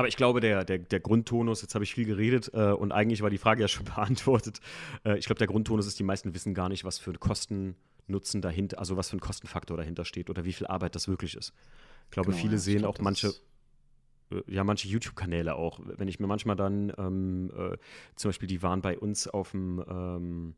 aber 0.00 0.08
ich 0.08 0.16
glaube, 0.16 0.40
der, 0.40 0.64
der, 0.64 0.78
der 0.78 0.98
Grundtonus, 0.98 1.60
jetzt 1.60 1.74
habe 1.74 1.84
ich 1.84 1.92
viel 1.92 2.06
geredet 2.06 2.50
äh, 2.54 2.72
und 2.72 2.90
eigentlich 2.90 3.20
war 3.20 3.28
die 3.28 3.36
Frage 3.36 3.60
ja 3.60 3.68
schon 3.68 3.84
beantwortet. 3.96 4.58
Äh, 5.04 5.18
ich 5.18 5.26
glaube, 5.26 5.38
der 5.38 5.46
Grundtonus 5.46 5.86
ist, 5.86 5.98
die 5.98 6.04
meisten 6.04 6.34
wissen 6.34 6.54
gar 6.54 6.70
nicht, 6.70 6.84
was 6.84 6.98
für 6.98 7.10
ein 7.10 7.20
Kosten-Nutzen 7.20 8.40
dahinter, 8.40 8.78
also 8.78 8.96
was 8.96 9.10
für 9.10 9.18
ein 9.18 9.20
Kostenfaktor 9.20 9.76
dahinter 9.76 10.06
steht 10.06 10.30
oder 10.30 10.46
wie 10.46 10.54
viel 10.54 10.66
Arbeit 10.66 10.94
das 10.94 11.06
wirklich 11.06 11.36
ist. 11.36 11.52
Ich 12.06 12.12
glaube, 12.12 12.30
genau, 12.30 12.40
viele 12.40 12.54
ja, 12.54 12.58
sehen 12.58 12.78
glaub, 12.78 12.98
auch 12.98 13.02
manche, 13.02 13.34
äh, 14.32 14.40
ja, 14.46 14.64
manche 14.64 14.88
YouTube-Kanäle 14.88 15.54
auch. 15.54 15.80
Wenn 15.84 16.08
ich 16.08 16.18
mir 16.18 16.26
manchmal 16.26 16.56
dann, 16.56 16.94
ähm, 16.96 17.52
äh, 17.54 17.76
zum 18.16 18.30
Beispiel, 18.30 18.48
die 18.48 18.62
waren 18.62 18.80
bei 18.80 18.98
uns 18.98 19.28
auf 19.28 19.50
dem, 19.50 19.84
ähm, 19.86 20.54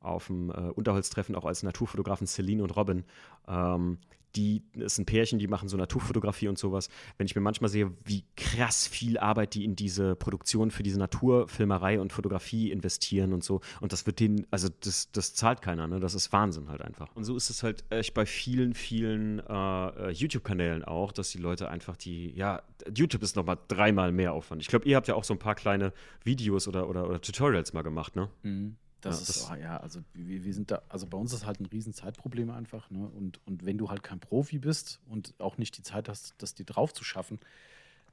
auf 0.00 0.26
dem 0.26 0.50
äh, 0.50 0.52
Unterholztreffen 0.74 1.34
auch 1.36 1.46
als 1.46 1.62
Naturfotografen 1.62 2.26
Celine 2.26 2.62
und 2.62 2.76
Robin. 2.76 3.04
Ähm, 3.48 3.96
die, 4.36 4.62
ist 4.74 4.98
ein 4.98 5.06
Pärchen, 5.06 5.38
die 5.38 5.48
machen 5.48 5.68
so 5.68 5.76
Naturfotografie 5.76 6.48
und 6.48 6.58
sowas. 6.58 6.88
Wenn 7.16 7.26
ich 7.26 7.34
mir 7.34 7.40
manchmal 7.40 7.70
sehe, 7.70 7.92
wie 8.04 8.24
krass 8.36 8.86
viel 8.86 9.18
Arbeit 9.18 9.54
die 9.54 9.64
in 9.64 9.76
diese 9.76 10.16
Produktion 10.16 10.70
für 10.70 10.82
diese 10.82 10.98
Naturfilmerei 10.98 12.00
und 12.00 12.12
Fotografie 12.12 12.70
investieren 12.70 13.32
und 13.32 13.44
so. 13.44 13.60
Und 13.80 13.92
das 13.92 14.06
wird 14.06 14.20
denen, 14.20 14.46
also 14.50 14.68
das, 14.80 15.10
das 15.12 15.34
zahlt 15.34 15.62
keiner, 15.62 15.86
ne? 15.86 16.00
Das 16.00 16.14
ist 16.14 16.32
Wahnsinn 16.32 16.68
halt 16.68 16.82
einfach. 16.82 17.14
Und 17.14 17.24
so 17.24 17.36
ist 17.36 17.50
es 17.50 17.62
halt 17.62 17.84
echt 17.90 18.14
bei 18.14 18.26
vielen, 18.26 18.74
vielen 18.74 19.40
äh, 19.40 20.10
YouTube-Kanälen 20.10 20.84
auch, 20.84 21.12
dass 21.12 21.30
die 21.30 21.38
Leute 21.38 21.68
einfach 21.68 21.96
die, 21.96 22.32
ja, 22.34 22.62
YouTube 22.94 23.22
ist 23.22 23.36
nochmal 23.36 23.58
dreimal 23.68 24.12
mehr 24.12 24.32
Aufwand. 24.32 24.62
Ich 24.62 24.68
glaube, 24.68 24.86
ihr 24.86 24.96
habt 24.96 25.08
ja 25.08 25.14
auch 25.14 25.24
so 25.24 25.34
ein 25.34 25.38
paar 25.38 25.54
kleine 25.54 25.92
Videos 26.22 26.68
oder, 26.68 26.88
oder, 26.88 27.08
oder 27.08 27.20
Tutorials 27.20 27.72
mal 27.72 27.82
gemacht, 27.82 28.16
ne? 28.16 28.28
Mhm. 28.42 28.76
Das, 29.04 29.16
ja, 29.16 29.22
ist, 29.22 29.28
das 29.28 29.50
oh, 29.50 29.54
ja, 29.54 29.76
also 29.76 30.00
wir, 30.14 30.44
wir, 30.44 30.54
sind 30.54 30.70
da, 30.70 30.82
also 30.88 31.06
bei 31.06 31.18
uns 31.18 31.32
ist 31.34 31.44
halt 31.44 31.60
ein 31.60 31.66
riesen 31.66 31.92
Zeitproblem 31.92 32.50
einfach, 32.50 32.90
ne? 32.90 33.06
Und, 33.06 33.38
und 33.46 33.66
wenn 33.66 33.76
du 33.76 33.90
halt 33.90 34.02
kein 34.02 34.18
Profi 34.18 34.58
bist 34.58 35.00
und 35.06 35.34
auch 35.38 35.58
nicht 35.58 35.76
die 35.76 35.82
Zeit 35.82 36.08
hast, 36.08 36.34
das 36.38 36.54
dir 36.54 36.64
drauf 36.64 36.94
zu 36.94 37.04
schaffen, 37.04 37.38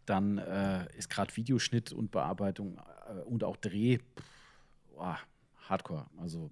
dann 0.06 0.38
äh, 0.38 0.86
ist 0.98 1.10
gerade 1.10 1.36
Videoschnitt 1.36 1.94
und 1.94 2.12
Bearbeitung 2.12 2.78
äh, 3.08 3.22
und 3.22 3.46
auch 3.46 3.56
Dreh 3.56 4.00
pff, 4.00 4.24
oh, 4.98 5.16
Hardcore. 5.70 6.08
Also 6.18 6.52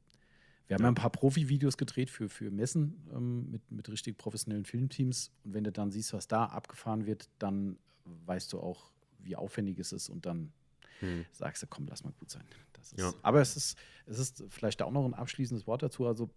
wir 0.67 0.75
haben 0.75 0.83
ja 0.83 0.89
ein 0.89 0.95
paar 0.95 1.09
Profi-Videos 1.09 1.77
gedreht 1.77 2.09
für, 2.09 2.29
für 2.29 2.51
Messen 2.51 3.03
ähm, 3.11 3.51
mit, 3.51 3.71
mit 3.71 3.89
richtig 3.89 4.17
professionellen 4.17 4.65
Filmteams. 4.65 5.31
Und 5.43 5.53
wenn 5.55 5.63
du 5.63 5.71
dann 5.71 5.91
siehst, 5.91 6.13
was 6.13 6.27
da 6.27 6.45
abgefahren 6.45 7.05
wird, 7.05 7.27
dann 7.39 7.77
weißt 8.25 8.53
du 8.53 8.59
auch, 8.59 8.91
wie 9.17 9.35
aufwendig 9.35 9.79
es 9.79 9.91
ist 9.91 10.09
und 10.09 10.25
dann 10.25 10.53
hm. 10.99 11.25
sagst 11.31 11.63
du, 11.63 11.67
komm, 11.67 11.87
lass 11.89 12.03
mal 12.03 12.13
gut 12.19 12.29
sein. 12.29 12.43
Ist, 12.81 12.99
ja. 12.99 13.13
Aber 13.21 13.41
es 13.41 13.55
ist, 13.55 13.77
es 14.05 14.19
ist 14.19 14.43
vielleicht 14.49 14.81
auch 14.81 14.91
noch 14.91 15.05
ein 15.05 15.13
abschließendes 15.13 15.67
Wort 15.67 15.83
dazu. 15.83 16.07
Also 16.07 16.29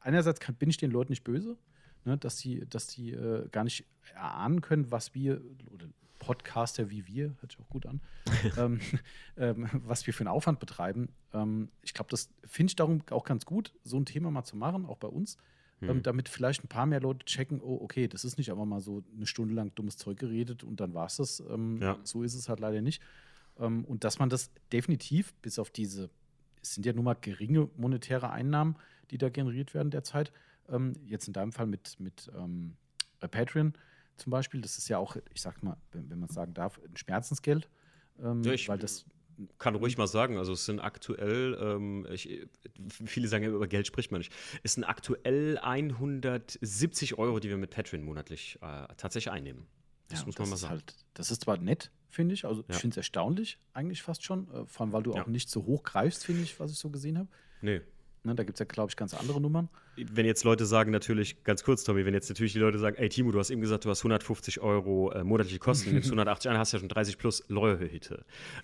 einerseits 0.00 0.40
kann, 0.40 0.54
bin 0.54 0.70
ich 0.70 0.76
den 0.76 0.90
Leuten 0.90 1.12
nicht 1.12 1.24
böse, 1.24 1.56
ne, 2.04 2.16
dass 2.16 2.38
sie, 2.38 2.64
dass 2.68 2.88
sie 2.88 3.10
äh, 3.10 3.48
gar 3.50 3.64
nicht 3.64 3.84
erahnen 4.14 4.60
können, 4.60 4.90
was 4.90 5.14
wir, 5.14 5.40
oder 5.72 5.86
Podcaster 6.18 6.90
wie 6.90 7.06
wir, 7.06 7.36
hört 7.40 7.52
sich 7.52 7.60
auch 7.60 7.68
gut 7.68 7.86
an, 7.86 8.00
ähm, 8.56 8.80
ähm, 9.36 9.68
was 9.72 10.06
wir 10.06 10.14
für 10.14 10.22
einen 10.22 10.28
Aufwand 10.28 10.60
betreiben. 10.60 11.10
Ähm, 11.32 11.70
ich 11.82 11.94
glaube, 11.94 12.10
das 12.10 12.30
finde 12.44 12.70
ich 12.70 12.76
darum 12.76 13.02
auch 13.10 13.24
ganz 13.24 13.44
gut, 13.44 13.74
so 13.82 13.98
ein 13.98 14.06
Thema 14.06 14.30
mal 14.30 14.44
zu 14.44 14.56
machen, 14.56 14.86
auch 14.86 14.98
bei 14.98 15.08
uns. 15.08 15.36
Mhm. 15.78 16.02
damit 16.02 16.30
vielleicht 16.30 16.64
ein 16.64 16.68
paar 16.68 16.86
mehr 16.86 17.00
Leute 17.00 17.26
checken, 17.26 17.60
oh, 17.60 17.78
okay, 17.82 18.08
das 18.08 18.24
ist 18.24 18.38
nicht 18.38 18.50
einfach 18.50 18.64
mal 18.64 18.80
so 18.80 19.04
eine 19.14 19.26
Stunde 19.26 19.52
lang 19.52 19.74
dummes 19.74 19.98
Zeug 19.98 20.18
geredet 20.18 20.64
und 20.64 20.80
dann 20.80 20.94
war 20.94 21.04
es 21.04 21.16
das. 21.16 21.40
Ähm, 21.50 21.82
ja. 21.82 21.98
So 22.02 22.22
ist 22.22 22.34
es 22.34 22.48
halt 22.48 22.60
leider 22.60 22.80
nicht. 22.80 23.02
Ähm, 23.58 23.84
und 23.84 24.04
dass 24.04 24.18
man 24.18 24.28
das 24.28 24.50
definitiv 24.72 25.34
bis 25.42 25.58
auf 25.58 25.70
diese, 25.70 26.10
es 26.62 26.74
sind 26.74 26.86
ja 26.86 26.92
nun 26.92 27.04
mal 27.04 27.14
geringe 27.14 27.68
monetäre 27.76 28.30
Einnahmen, 28.30 28.76
die 29.10 29.18
da 29.18 29.28
generiert 29.28 29.74
werden 29.74 29.90
derzeit, 29.90 30.32
ähm, 30.68 30.94
jetzt 31.06 31.26
in 31.26 31.32
deinem 31.32 31.52
Fall 31.52 31.66
mit, 31.66 31.98
mit, 32.00 32.30
ähm, 32.36 32.76
Patreon 33.20 33.72
zum 34.16 34.30
Beispiel, 34.30 34.60
das 34.60 34.78
ist 34.78 34.88
ja 34.88 34.98
auch, 34.98 35.16
ich 35.34 35.42
sag 35.42 35.62
mal, 35.62 35.76
wenn, 35.92 36.08
wenn 36.10 36.18
man 36.20 36.28
es 36.28 36.34
sagen 36.34 36.54
darf, 36.54 36.80
ein 36.82 36.96
Schmerzensgeld. 36.96 37.68
Ähm, 38.22 38.42
Ja, 38.44 38.52
ich- 38.52 38.68
weil 38.68 38.78
das 38.78 39.04
Kann 39.58 39.74
ruhig 39.74 39.98
mal 39.98 40.06
sagen, 40.06 40.38
also 40.38 40.52
es 40.54 40.64
sind 40.64 40.80
aktuell, 40.80 41.58
ähm, 41.60 42.06
ich, 42.10 42.46
viele 43.04 43.28
sagen 43.28 43.44
ja, 43.44 43.50
über 43.50 43.66
Geld 43.66 43.86
spricht 43.86 44.10
man 44.10 44.20
nicht. 44.20 44.32
Es 44.62 44.72
sind 44.74 44.84
aktuell 44.84 45.58
170 45.58 47.18
Euro, 47.18 47.38
die 47.38 47.50
wir 47.50 47.58
mit 47.58 47.70
Patreon 47.70 48.02
monatlich 48.02 48.58
äh, 48.62 48.86
tatsächlich 48.96 49.30
einnehmen. 49.30 49.66
Das 50.08 50.20
Ja, 50.20 50.26
muss 50.26 50.38
man 50.38 50.48
mal 50.48 50.54
ist 50.54 50.60
sagen. 50.62 50.70
Halt, 50.72 50.94
das 51.14 51.30
ist 51.30 51.42
zwar 51.42 51.58
nett, 51.58 51.90
finde 52.16 52.34
ich. 52.34 52.44
Also 52.44 52.62
ich 52.66 52.74
Ja. 52.74 52.80
finde 52.80 52.94
es 52.94 52.96
erstaunlich, 52.96 53.58
eigentlich 53.72 54.02
fast 54.02 54.24
schon. 54.24 54.48
Äh, 54.52 54.66
vor 54.66 54.84
allem, 54.86 54.92
weil 54.92 55.02
du 55.04 55.14
Ja. 55.14 55.22
auch 55.22 55.26
nicht 55.28 55.48
so 55.48 55.64
hoch 55.66 55.84
greifst, 55.84 56.24
finde 56.24 56.42
ich, 56.42 56.58
was 56.58 56.72
ich 56.72 56.78
so 56.78 56.90
gesehen 56.90 57.16
habe. 57.18 57.28
Nee. 57.60 57.80
Ne, 58.24 58.34
da 58.34 58.42
gibt 58.42 58.56
es 58.56 58.58
ja, 58.58 58.64
glaube 58.66 58.90
ich, 58.90 58.96
ganz 58.96 59.14
andere 59.14 59.40
Nummern. 59.40 59.68
Wenn 59.94 60.26
jetzt 60.26 60.42
Leute 60.42 60.66
sagen, 60.66 60.90
natürlich, 60.90 61.44
ganz 61.44 61.62
kurz, 61.62 61.84
Tommy, 61.84 62.04
wenn 62.04 62.12
jetzt 62.12 62.28
natürlich 62.28 62.52
die 62.54 62.58
Leute 62.58 62.76
sagen, 62.80 62.96
ey 62.96 63.08
Timo, 63.08 63.30
du 63.30 63.38
hast 63.38 63.50
eben 63.50 63.60
gesagt, 63.60 63.84
du 63.84 63.88
hast 63.90 64.00
150 64.00 64.60
Euro 64.60 65.12
äh, 65.12 65.22
monatliche 65.22 65.60
Kosten, 65.60 65.92
nimmst 65.92 66.08
180 66.08 66.50
ein, 66.50 66.58
hast 66.58 66.72
ja 66.72 66.80
schon 66.80 66.88
30 66.88 67.18
plus 67.18 67.44
Loyalty. 67.48 68.00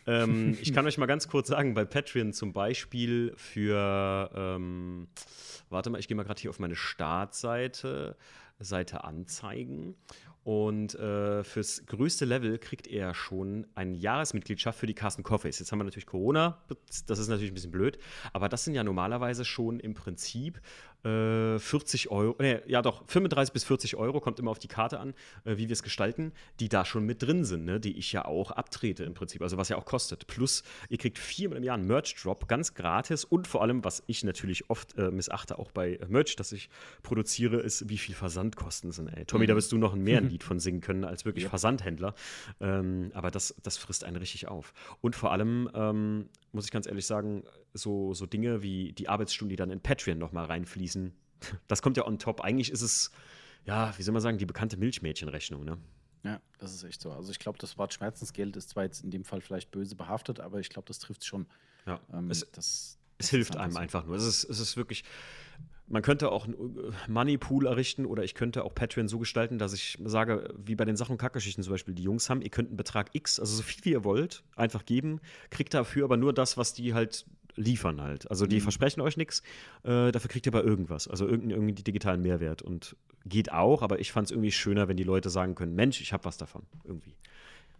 Ähm, 0.06 0.58
ich 0.60 0.72
kann 0.72 0.84
euch 0.84 0.98
mal 0.98 1.06
ganz 1.06 1.28
kurz 1.28 1.46
sagen, 1.46 1.74
bei 1.74 1.84
Patreon 1.84 2.32
zum 2.32 2.52
Beispiel 2.52 3.32
für, 3.36 4.30
ähm, 4.34 5.06
warte 5.70 5.90
mal, 5.90 5.98
ich 6.00 6.08
gehe 6.08 6.16
mal 6.16 6.24
gerade 6.24 6.40
hier 6.40 6.50
auf 6.50 6.58
meine 6.58 6.74
Startseite, 6.74 8.16
Seite 8.58 9.04
Anzeigen. 9.04 9.94
Und 10.44 10.96
äh, 10.96 11.44
fürs 11.44 11.86
größte 11.86 12.24
Level 12.24 12.58
kriegt 12.58 12.88
er 12.88 13.14
schon 13.14 13.66
eine 13.76 13.94
Jahresmitgliedschaft 13.94 14.78
für 14.78 14.86
die 14.86 14.94
Carsten 14.94 15.22
Coffees. 15.22 15.60
Jetzt 15.60 15.70
haben 15.70 15.78
wir 15.78 15.84
natürlich 15.84 16.06
Corona, 16.06 16.62
das 17.06 17.18
ist 17.18 17.28
natürlich 17.28 17.52
ein 17.52 17.54
bisschen 17.54 17.70
blöd, 17.70 17.98
aber 18.32 18.48
das 18.48 18.64
sind 18.64 18.74
ja 18.74 18.82
normalerweise 18.82 19.44
schon 19.44 19.78
im 19.78 19.94
Prinzip 19.94 20.60
äh, 21.04 21.58
40 21.58 22.10
Euro, 22.10 22.36
nee, 22.38 22.60
ja 22.66 22.82
doch, 22.82 23.02
35 23.06 23.52
bis 23.52 23.64
40 23.64 23.96
Euro, 23.96 24.20
kommt 24.20 24.38
immer 24.38 24.50
auf 24.50 24.58
die 24.58 24.68
Karte 24.68 25.00
an, 25.00 25.14
äh, 25.44 25.56
wie 25.56 25.68
wir 25.68 25.72
es 25.72 25.82
gestalten, 25.82 26.32
die 26.60 26.68
da 26.68 26.84
schon 26.84 27.04
mit 27.04 27.22
drin 27.22 27.44
sind, 27.44 27.64
ne? 27.64 27.80
die 27.80 27.98
ich 27.98 28.12
ja 28.12 28.24
auch 28.24 28.50
abtrete 28.50 29.04
im 29.04 29.14
Prinzip, 29.14 29.42
also 29.42 29.56
was 29.56 29.68
ja 29.68 29.76
auch 29.76 29.84
kostet. 29.84 30.26
Plus, 30.26 30.62
ihr 30.88 30.98
kriegt 30.98 31.18
viermal 31.18 31.58
im 31.58 31.64
Jahr 31.64 31.76
einen 31.76 31.86
Merch-Drop, 31.86 32.48
ganz 32.48 32.74
gratis 32.74 33.24
und 33.24 33.46
vor 33.46 33.62
allem, 33.62 33.84
was 33.84 34.02
ich 34.06 34.24
natürlich 34.24 34.70
oft 34.70 34.96
äh, 34.96 35.10
missachte, 35.10 35.58
auch 35.58 35.70
bei 35.70 35.94
äh, 35.94 36.06
Merch, 36.08 36.36
das 36.36 36.52
ich 36.52 36.68
produziere, 37.02 37.56
ist, 37.56 37.88
wie 37.88 37.98
viel 37.98 38.14
Versandkosten 38.14 38.92
sind. 38.92 39.08
Ey. 39.08 39.24
Tommy, 39.24 39.46
da 39.46 39.56
wirst 39.56 39.72
du 39.72 39.78
noch 39.78 39.94
mehr 39.94 40.18
ein 40.18 40.28
Lied 40.30 40.44
von 40.44 40.60
singen 40.60 40.80
können 40.80 41.04
als 41.04 41.24
wirklich 41.24 41.44
Ja. 41.44 41.50
Versandhändler. 41.50 42.14
Ähm, 42.60 43.10
aber 43.14 43.30
das, 43.30 43.54
das 43.62 43.76
frisst 43.76 44.04
einen 44.04 44.16
richtig 44.16 44.48
auf. 44.48 44.72
Und 45.00 45.16
vor 45.16 45.32
allem, 45.32 45.68
ähm, 45.74 46.28
muss 46.52 46.66
ich 46.66 46.70
ganz 46.70 46.86
ehrlich 46.86 47.06
sagen, 47.06 47.44
so, 47.74 48.14
so 48.14 48.26
Dinge 48.26 48.62
wie 48.62 48.92
die 48.92 49.08
Arbeitsstunden, 49.08 49.50
die 49.50 49.56
dann 49.56 49.70
in 49.70 49.80
Patreon 49.80 50.18
nochmal 50.18 50.46
reinfließen, 50.46 51.12
das 51.68 51.82
kommt 51.82 51.96
ja 51.96 52.06
on 52.06 52.18
top. 52.18 52.40
Eigentlich 52.40 52.70
ist 52.70 52.82
es, 52.82 53.10
ja, 53.64 53.96
wie 53.96 54.02
soll 54.02 54.12
man 54.12 54.22
sagen, 54.22 54.38
die 54.38 54.46
bekannte 54.46 54.76
Milchmädchenrechnung, 54.76 55.64
ne? 55.64 55.78
Ja, 56.24 56.40
das 56.58 56.72
ist 56.72 56.84
echt 56.84 57.00
so. 57.00 57.10
Also 57.10 57.32
ich 57.32 57.40
glaube, 57.40 57.58
das 57.58 57.78
Wort 57.78 57.92
Schmerzensgeld 57.94 58.56
ist 58.56 58.70
zwar 58.70 58.84
jetzt 58.84 59.02
in 59.02 59.10
dem 59.10 59.24
Fall 59.24 59.40
vielleicht 59.40 59.72
böse 59.72 59.96
behaftet, 59.96 60.38
aber 60.38 60.60
ich 60.60 60.68
glaube, 60.68 60.86
das 60.86 61.00
trifft 61.00 61.24
schon. 61.24 61.46
Ja. 61.84 62.00
Ähm, 62.12 62.30
es, 62.30 62.48
das, 62.52 62.98
es 63.18 63.30
hilft 63.30 63.56
einem 63.56 63.76
einfach 63.76 64.04
nur. 64.06 64.16
Es 64.16 64.24
ist, 64.24 64.44
es 64.44 64.60
ist 64.60 64.76
wirklich. 64.76 65.04
Man 65.92 66.00
könnte 66.00 66.32
auch 66.32 66.46
einen 66.46 66.94
Moneypool 67.06 67.66
errichten 67.66 68.06
oder 68.06 68.24
ich 68.24 68.34
könnte 68.34 68.64
auch 68.64 68.74
Patreon 68.74 69.08
so 69.08 69.18
gestalten, 69.18 69.58
dass 69.58 69.74
ich 69.74 69.98
sage, 70.02 70.52
wie 70.56 70.74
bei 70.74 70.86
den 70.86 70.96
Sachen 70.96 71.18
Kackgeschichten 71.18 71.62
zum 71.62 71.70
Beispiel, 71.70 71.94
die 71.94 72.02
Jungs 72.02 72.30
haben, 72.30 72.40
ihr 72.40 72.48
könnt 72.48 72.70
einen 72.70 72.78
Betrag 72.78 73.10
X, 73.12 73.38
also 73.38 73.56
so 73.56 73.62
viel 73.62 73.84
wie 73.84 73.90
ihr 73.90 74.02
wollt, 74.02 74.42
einfach 74.56 74.86
geben, 74.86 75.20
kriegt 75.50 75.74
dafür 75.74 76.04
aber 76.04 76.16
nur 76.16 76.32
das, 76.32 76.56
was 76.56 76.72
die 76.72 76.94
halt 76.94 77.26
liefern 77.56 78.00
halt. 78.00 78.30
Also 78.30 78.46
die 78.46 78.56
Mhm. 78.56 78.62
versprechen 78.62 79.02
euch 79.02 79.18
nichts, 79.18 79.42
äh, 79.82 80.10
dafür 80.10 80.30
kriegt 80.30 80.46
ihr 80.46 80.54
aber 80.54 80.64
irgendwas, 80.64 81.06
also 81.08 81.26
irgendeinen 81.26 81.50
irgendwie 81.50 81.82
digitalen 81.82 82.22
Mehrwert 82.22 82.62
und 82.62 82.96
geht 83.26 83.52
auch, 83.52 83.82
aber 83.82 84.00
ich 84.00 84.10
fand 84.12 84.28
es 84.28 84.30
irgendwie 84.30 84.50
schöner, 84.50 84.88
wenn 84.88 84.96
die 84.96 85.04
Leute 85.04 85.28
sagen 85.28 85.54
können, 85.54 85.74
Mensch, 85.74 86.00
ich 86.00 86.14
habe 86.14 86.24
was 86.24 86.38
davon, 86.38 86.62
irgendwie. 86.84 87.14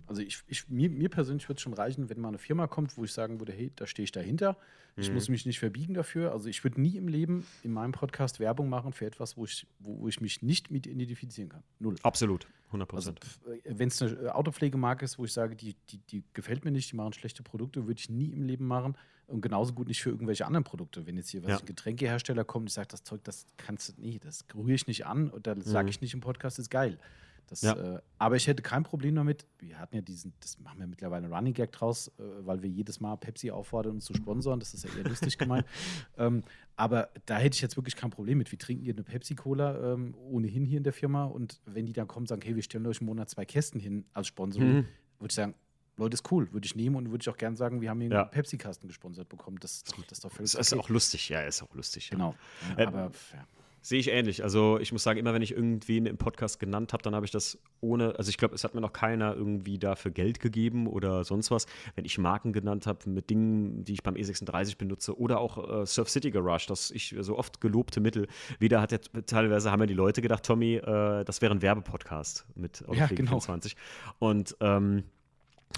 Also 0.06 0.22
ich, 0.22 0.42
ich, 0.46 0.68
mir, 0.68 0.90
mir 0.90 1.08
persönlich 1.08 1.48
würde 1.48 1.56
es 1.58 1.62
schon 1.62 1.72
reichen, 1.74 2.08
wenn 2.10 2.20
mal 2.20 2.28
eine 2.28 2.38
Firma 2.38 2.66
kommt, 2.66 2.96
wo 2.96 3.04
ich 3.04 3.12
sagen 3.12 3.40
würde, 3.40 3.52
hey, 3.52 3.70
da 3.76 3.86
stehe 3.86 4.04
ich 4.04 4.12
dahinter. 4.12 4.56
Ich 4.96 5.08
Mhm. 5.08 5.14
muss 5.14 5.28
mich 5.30 5.46
nicht 5.46 5.58
verbiegen 5.58 5.94
dafür. 5.94 6.32
Also 6.32 6.48
ich 6.48 6.62
würde 6.64 6.80
nie 6.80 6.96
im 6.96 7.08
Leben 7.08 7.46
in 7.62 7.72
meinem 7.72 7.92
Podcast 7.92 8.40
Werbung 8.40 8.68
machen 8.68 8.92
für 8.92 9.06
etwas, 9.06 9.36
wo 9.38 9.44
ich, 9.44 9.66
wo, 9.78 10.00
wo 10.00 10.08
ich 10.08 10.20
mich 10.20 10.42
nicht 10.42 10.70
mit 10.70 10.86
identifizieren 10.86 11.48
kann. 11.48 11.62
Null. 11.78 11.94
Absolut, 12.02 12.46
100 12.66 12.92
Also 12.92 13.12
Prozent. 13.12 13.38
wenn 13.64 13.88
es 13.88 14.02
eine 14.02 14.12
äh, 14.12 14.28
Autopflegemarke 14.28 15.04
ist, 15.04 15.18
wo 15.18 15.24
ich 15.24 15.32
sage, 15.32 15.56
die, 15.56 15.76
die, 15.90 15.98
die 15.98 16.24
gefällt 16.34 16.64
mir 16.66 16.72
nicht, 16.72 16.92
die 16.92 16.96
machen 16.96 17.14
schlechte 17.14 17.42
Produkte, 17.42 17.86
würde 17.86 17.98
ich 18.00 18.10
nie 18.10 18.32
im 18.32 18.42
Leben 18.42 18.66
machen. 18.66 18.96
Und 19.28 19.40
genauso 19.40 19.72
gut 19.72 19.88
nicht 19.88 20.02
für 20.02 20.10
irgendwelche 20.10 20.44
anderen 20.44 20.64
Produkte. 20.64 21.06
Wenn 21.06 21.16
jetzt 21.16 21.30
hier 21.30 21.42
was 21.42 21.50
Ja. 21.52 21.58
ein 21.60 21.64
Getränkehersteller 21.64 22.44
kommt 22.44 22.64
und 22.64 22.66
ich 22.68 22.74
sage, 22.74 22.88
das 22.88 23.02
Zeug, 23.02 23.24
das 23.24 23.46
kannst 23.56 23.88
du, 23.88 23.92
nee, 24.02 24.18
das 24.22 24.44
rühre 24.54 24.74
ich 24.74 24.86
nicht 24.86 25.06
an 25.06 25.30
und 25.30 25.46
da 25.46 25.54
sage 25.60 25.84
Mhm. 25.84 25.88
ich 25.90 26.00
nicht 26.02 26.12
im 26.12 26.20
Podcast, 26.20 26.58
ist 26.58 26.70
geil. 26.70 26.98
Das, 27.46 27.60
Ja. 27.62 27.96
äh, 27.96 28.00
aber 28.18 28.36
ich 28.36 28.46
hätte 28.46 28.62
kein 28.62 28.82
Problem 28.82 29.14
damit. 29.14 29.46
Wir 29.58 29.78
hatten 29.78 29.94
ja 29.96 30.00
diesen, 30.02 30.32
das 30.40 30.58
machen 30.58 30.78
wir 30.78 30.86
mittlerweile 30.86 31.24
einen 31.26 31.34
Running 31.34 31.52
Gag 31.54 31.70
draus, 31.72 32.08
äh, 32.08 32.22
weil 32.40 32.62
wir 32.62 32.70
jedes 32.70 33.00
Mal 33.00 33.16
Pepsi 33.16 33.50
auffordern, 33.50 33.92
uns 33.94 34.04
zu 34.06 34.14
sponsoren. 34.14 34.58
Das 34.60 34.72
ist 34.74 34.84
ja 34.84 34.90
eher 34.96 35.04
lustig 35.04 35.36
gemeint. 35.38 35.66
Ähm, 36.18 36.42
aber 36.76 37.10
da 37.26 37.38
hätte 37.38 37.54
ich 37.56 37.60
jetzt 37.62 37.76
wirklich 37.76 37.96
kein 37.96 38.10
Problem 38.10 38.38
mit. 38.38 38.50
Wir 38.50 38.58
trinken 38.58 38.84
hier 38.84 38.94
eine 38.94 39.02
Pepsi-Cola 39.02 39.92
ähm, 39.94 40.14
ohnehin 40.14 40.64
hier 40.64 40.78
in 40.78 40.84
der 40.84 40.92
Firma 40.92 41.24
und 41.24 41.60
wenn 41.66 41.86
die 41.86 41.92
dann 41.92 42.06
kommen 42.08 42.24
und 42.24 42.28
sagen, 42.28 42.42
hey, 42.42 42.54
wir 42.56 42.62
stellen 42.62 42.86
euch 42.86 43.00
im 43.00 43.06
Monat 43.06 43.28
zwei 43.30 43.44
Kästen 43.44 43.80
hin 43.80 44.04
als 44.14 44.26
Sponsoring, 44.28 44.68
Mhm. 44.68 44.86
würde 45.18 45.30
ich 45.30 45.34
sagen, 45.34 45.54
Leute, 45.98 46.14
ist 46.14 46.30
cool, 46.32 46.50
würde 46.52 46.64
ich 46.64 46.74
nehmen 46.74 46.96
und 46.96 47.10
würde 47.10 47.22
ich 47.22 47.28
auch 47.28 47.36
gerne 47.36 47.54
sagen, 47.56 47.80
wir 47.82 47.90
haben 47.90 48.00
hier 48.00 48.10
Ja. 48.10 48.22
einen 48.22 48.30
Pepsi-Kasten 48.30 48.88
gesponsert 48.88 49.28
bekommen. 49.28 49.58
Das, 49.60 49.84
das 49.84 49.94
ist 50.10 50.24
doch 50.24 50.30
völlig 50.32 50.54
Es 50.54 50.58
ist 50.58 50.72
okay. 50.72 50.80
auch 50.82 50.88
lustig, 50.88 51.28
ja, 51.28 51.40
ist 51.42 51.62
auch 51.62 51.74
lustig. 51.74 52.06
Ja. 52.10 52.16
Genau. 52.16 52.34
Ja, 52.70 52.78
Ähm, 52.78 52.88
aber 52.88 53.00
ja. 53.32 53.46
Sehe 53.84 53.98
ich 53.98 54.08
ähnlich. 54.08 54.44
Also 54.44 54.78
ich 54.78 54.92
muss 54.92 55.02
sagen, 55.02 55.18
immer 55.18 55.34
wenn 55.34 55.42
ich 55.42 55.52
irgendwen 55.52 56.06
im 56.06 56.16
Podcast 56.16 56.60
genannt 56.60 56.92
habe, 56.92 57.02
dann 57.02 57.16
habe 57.16 57.26
ich 57.26 57.32
das 57.32 57.58
ohne, 57.80 58.14
also 58.16 58.30
ich 58.30 58.38
glaube, 58.38 58.54
es 58.54 58.62
hat 58.62 58.74
mir 58.74 58.80
noch 58.80 58.92
keiner 58.92 59.34
irgendwie 59.34 59.76
dafür 59.76 60.12
Geld 60.12 60.38
gegeben 60.38 60.86
oder 60.86 61.24
sonst 61.24 61.50
was. 61.50 61.66
Wenn 61.96 62.04
ich 62.04 62.16
Marken 62.16 62.52
genannt 62.52 62.86
habe 62.86 63.10
mit 63.10 63.28
Dingen, 63.28 63.82
die 63.82 63.94
ich 63.94 64.04
beim 64.04 64.14
E36 64.14 64.78
benutze 64.78 65.18
oder 65.18 65.40
auch 65.40 65.82
äh, 65.82 65.84
Surf 65.84 66.08
City 66.08 66.30
Garage, 66.30 66.66
das 66.68 66.92
ich 66.92 67.16
so 67.18 67.36
oft 67.36 67.60
gelobte 67.60 68.00
Mittel, 68.00 68.28
wieder 68.60 68.80
hat 68.80 68.92
ja 68.92 68.98
teilweise 69.26 69.72
haben 69.72 69.80
ja 69.80 69.86
die 69.86 69.94
Leute 69.94 70.22
gedacht, 70.22 70.44
Tommy, 70.44 70.76
äh, 70.76 71.24
das 71.24 71.42
wäre 71.42 71.52
ein 71.52 71.60
Werbepodcast 71.60 72.46
mit 72.54 72.82
Autopflege 72.84 73.16
genau. 73.16 73.40
24. 73.40 73.74
Und 74.20 74.56
ähm, 74.60 75.02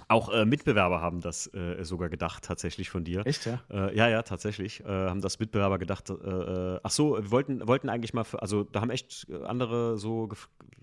auch 0.08 0.32
äh, 0.32 0.44
Mitbewerber 0.44 1.00
haben 1.00 1.20
das 1.20 1.52
äh, 1.54 1.84
sogar 1.84 2.08
gedacht, 2.08 2.44
tatsächlich 2.44 2.90
von 2.90 3.04
dir. 3.04 3.26
Echt, 3.26 3.46
ja? 3.46 3.60
Äh, 3.70 3.96
ja, 3.96 4.08
ja, 4.08 4.22
tatsächlich. 4.22 4.80
Äh, 4.80 4.88
haben 4.88 5.20
das 5.20 5.38
Mitbewerber 5.38 5.78
gedacht, 5.78 6.10
äh, 6.10 6.14
äh, 6.14 6.80
ach 6.82 6.90
so, 6.90 7.16
wir 7.16 7.30
wollten, 7.30 7.66
wollten 7.66 7.88
eigentlich 7.88 8.14
mal, 8.14 8.24
für, 8.24 8.40
also 8.42 8.64
da 8.64 8.80
haben 8.80 8.90
echt 8.90 9.26
andere 9.44 9.96
so, 9.98 10.28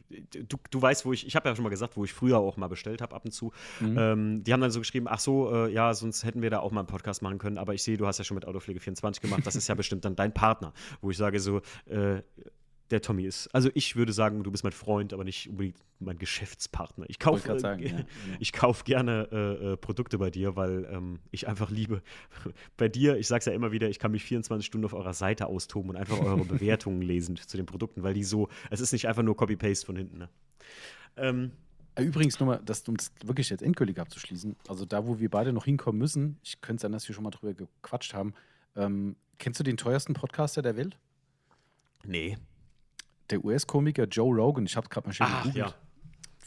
du, 0.09 0.57
du 0.70 0.82
weißt, 0.82 1.05
wo 1.05 1.14
ich, 1.14 1.26
ich 1.26 1.36
habe 1.36 1.49
ja 1.49 1.55
schon 1.55 1.64
mal 1.64 1.70
gesagt, 1.70 1.97
wo 1.97 2.03
ich 2.03 2.14
früher 2.14 2.38
auch 2.38 2.57
mal 2.57 2.68
bestellt 2.68 3.01
habe 3.01 3.16
ab 3.16 3.26
und 3.26 3.32
zu. 3.32 3.51
Mhm. 3.80 3.97
Ähm, 3.97 4.43
die 4.43 4.53
haben 4.53 4.62
dann 4.62 4.72
so 4.72 4.80
geschrieben, 4.80 5.07
ach 5.09 5.20
so, 5.20 5.68
ja, 5.68 5.93
sonst 5.93 6.24
hätten 6.24 6.41
wir 6.41 6.49
da 6.49 6.59
auch 6.59 6.72
mal 6.72 6.82
einen 6.82 6.88
Podcast 6.88 7.22
machen 7.22 7.38
können, 7.38 7.57
aber 7.57 7.74
ich 7.74 7.84
sehe, 7.84 7.97
du 7.97 8.07
hast 8.07 8.18
ja 8.18 8.24
schon 8.24 8.36
mit 8.36 8.45
Autopflege 8.45 8.80
24 8.80 9.22
gemacht, 9.22 9.45
das 9.45 9.55
ist 9.55 9.68
ja 9.68 9.76
bestimmt 9.76 10.05
dann 10.05 10.16
dein 10.16 10.34
Partner, 10.34 10.74
wo 11.01 11.12
ich 11.12 11.18
sage 11.18 11.39
so, 11.39 11.62
äh, 11.86 12.22
der 12.91 13.01
Tommy 13.01 13.23
ist. 13.23 13.47
Also 13.53 13.69
ich 13.73 13.95
würde 13.95 14.13
sagen, 14.13 14.43
du 14.43 14.51
bist 14.51 14.63
mein 14.63 14.73
Freund, 14.73 15.13
aber 15.13 15.23
nicht 15.23 15.49
unbedingt 15.49 15.77
mein 15.99 16.17
Geschäftspartner. 16.17 17.05
Ich 17.07 17.19
kaufe 17.19 17.47
grad 17.47 17.59
sagen, 17.59 17.83
äh, 17.83 17.89
ja, 17.89 18.05
ich 18.39 18.53
kauf 18.53 18.83
gerne 18.83 19.27
äh, 19.31 19.73
äh, 19.73 19.77
Produkte 19.77 20.17
bei 20.17 20.29
dir, 20.29 20.55
weil 20.55 20.87
ähm, 20.91 21.19
ich 21.31 21.47
einfach 21.47 21.69
liebe. 21.69 22.01
Bei 22.77 22.89
dir, 22.89 23.17
ich 23.17 23.27
sag's 23.27 23.45
ja 23.45 23.53
immer 23.53 23.71
wieder, 23.71 23.89
ich 23.89 23.99
kann 23.99 24.11
mich 24.11 24.23
24 24.23 24.65
Stunden 24.65 24.85
auf 24.85 24.93
eurer 24.93 25.13
Seite 25.13 25.47
austoben 25.47 25.91
und 25.91 25.95
einfach 25.95 26.19
eure 26.19 26.45
Bewertungen 26.45 27.01
lesen 27.01 27.37
zu 27.37 27.57
den 27.57 27.65
Produkten, 27.65 28.03
weil 28.03 28.13
die 28.13 28.23
so, 28.23 28.49
es 28.69 28.79
ist 28.79 28.91
nicht 28.91 29.07
einfach 29.07 29.23
nur 29.23 29.35
Copy-Paste 29.35 29.85
von 29.85 29.95
hinten. 29.95 30.17
Ne? 30.17 30.29
Ähm, 31.17 31.51
Äh, 31.95 32.03
Übrigens, 32.03 32.39
nur 32.39 32.47
mal, 32.47 32.61
das, 32.65 32.87
um 32.87 32.97
das 32.97 33.11
wirklich 33.23 33.49
jetzt 33.49 33.61
endgültig 33.61 33.99
abzuschließen, 33.99 34.55
also 34.67 34.85
da, 34.85 35.05
wo 35.05 35.19
wir 35.19 35.29
beide 35.29 35.53
noch 35.53 35.65
hinkommen 35.65 35.99
müssen, 35.99 36.37
ich 36.43 36.61
könnte 36.61 36.81
sein, 36.81 36.91
dass 36.91 37.07
wir 37.07 37.15
schon 37.15 37.23
mal 37.23 37.31
drüber 37.31 37.53
gequatscht 37.53 38.13
haben, 38.13 38.33
ähm, 38.75 39.15
kennst 39.37 39.59
du 39.59 39.63
den 39.63 39.77
teuersten 39.77 40.13
Podcaster 40.13 40.61
der 40.61 40.77
Welt? 40.77 40.97
nee. 42.03 42.37
Der 43.32 43.43
US-Komiker 43.43 44.05
Joe 44.05 44.36
Rogan, 44.36 44.65
ich 44.65 44.75
habe 44.75 44.88
gerade 44.89 45.07
mal 45.07 45.13
schön 45.13 45.27
Ach, 45.29 45.43
gegoogelt. 45.43 45.75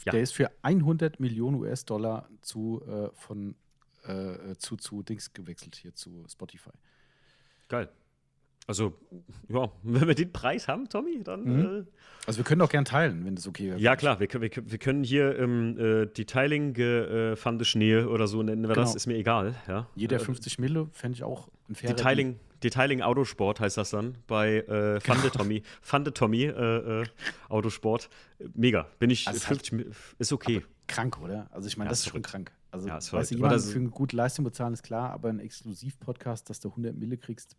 ja. 0.05 0.11
Der 0.11 0.21
ist 0.21 0.33
für 0.33 0.51
100 0.61 1.19
Millionen 1.19 1.57
US-Dollar 1.57 2.29
zu, 2.41 2.81
äh, 2.87 3.09
von, 3.15 3.55
äh, 4.03 4.55
zu, 4.57 4.75
zu 4.77 5.01
Dings 5.01 5.33
gewechselt, 5.33 5.75
hier 5.75 5.95
zu 5.95 6.23
Spotify. 6.29 6.69
Geil. 7.67 7.89
Also, 8.67 8.93
ja, 9.47 9.71
wenn 9.83 10.07
wir 10.07 10.15
den 10.15 10.31
Preis 10.31 10.67
haben, 10.67 10.89
Tommy, 10.89 11.21
dann. 11.23 11.43
Mhm. 11.43 11.59
Äh, 11.59 11.83
Also 12.27 12.37
wir 12.39 12.43
können 12.45 12.61
auch 12.61 12.69
gern 12.69 12.85
teilen, 12.85 13.23
wenn 13.25 13.35
das 13.35 13.47
okay 13.47 13.69
wäre. 13.69 13.79
ja, 13.79 13.95
klar, 13.95 14.19
wir, 14.19 14.27
können- 14.27 14.41
wir, 14.43 14.51
wir 14.71 14.77
können 14.79 15.03
hier 15.03 15.37
ähm, 15.39 15.77
äh, 15.77 16.05
Detailing 16.07 16.75
äh, 16.75 17.35
Fande 17.35 17.63
Schnee 17.65 17.97
oder 17.99 18.27
so 18.27 18.41
nennen 18.43 18.63
wir 18.63 18.69
das, 18.75 18.89
Genau. 18.89 18.95
ist 18.95 19.05
mir 19.07 19.15
egal. 19.17 19.55
Ja. 19.67 19.87
Jeder 19.95 20.17
Äh, 20.17 20.19
50 20.19 20.57
Mille 20.59 20.87
fände 20.93 21.15
ich 21.15 21.23
auch 21.23 21.47
ein 21.69 21.75
fairer 21.75 21.93
Detailing, 21.95 22.39
Detailing 22.65 23.01
Autosport 23.01 23.59
heißt 23.59 23.77
das 23.77 23.91
dann 23.91 24.17
bei 24.27 24.57
äh, 24.61 24.99
Fande 24.99 25.29
Tommy. 25.31 25.61
Fande 25.81 26.13
Tommy 26.13 26.43
äh, 26.45 27.01
äh, 27.01 27.05
Autosport. 27.47 28.09
Mega. 28.55 28.87
Bin 28.99 29.09
ich 29.11 29.27
Also 29.27 29.37
es 29.37 29.45
50 29.45 29.71
Mi- 29.73 29.85
ist 30.17 30.33
okay. 30.33 30.65
Krank, 30.87 31.19
oder? 31.21 31.47
Also 31.51 31.67
ich 31.67 31.77
meine, 31.77 31.87
Ja, 31.87 31.91
das 31.91 31.99
ist 31.99 32.09
schon 32.09 32.21
krank. 32.23 32.51
Also 32.71 32.87
Ja, 32.87 32.95
Aber 33.11 33.23
jemanden 33.23 33.53
das- 33.55 33.71
für 33.71 33.79
eine 33.79 33.89
gute 33.89 34.15
Leistung 34.15 34.43
bezahlen 34.45 34.73
ist 34.73 34.83
klar, 34.83 35.11
aber 35.11 35.29
ein 35.29 35.39
Exklusiv-Podcast, 35.39 36.49
dass 36.49 36.59
du 36.59 36.69
100 36.71 36.95
Mille 36.95 37.17
kriegst, 37.17 37.55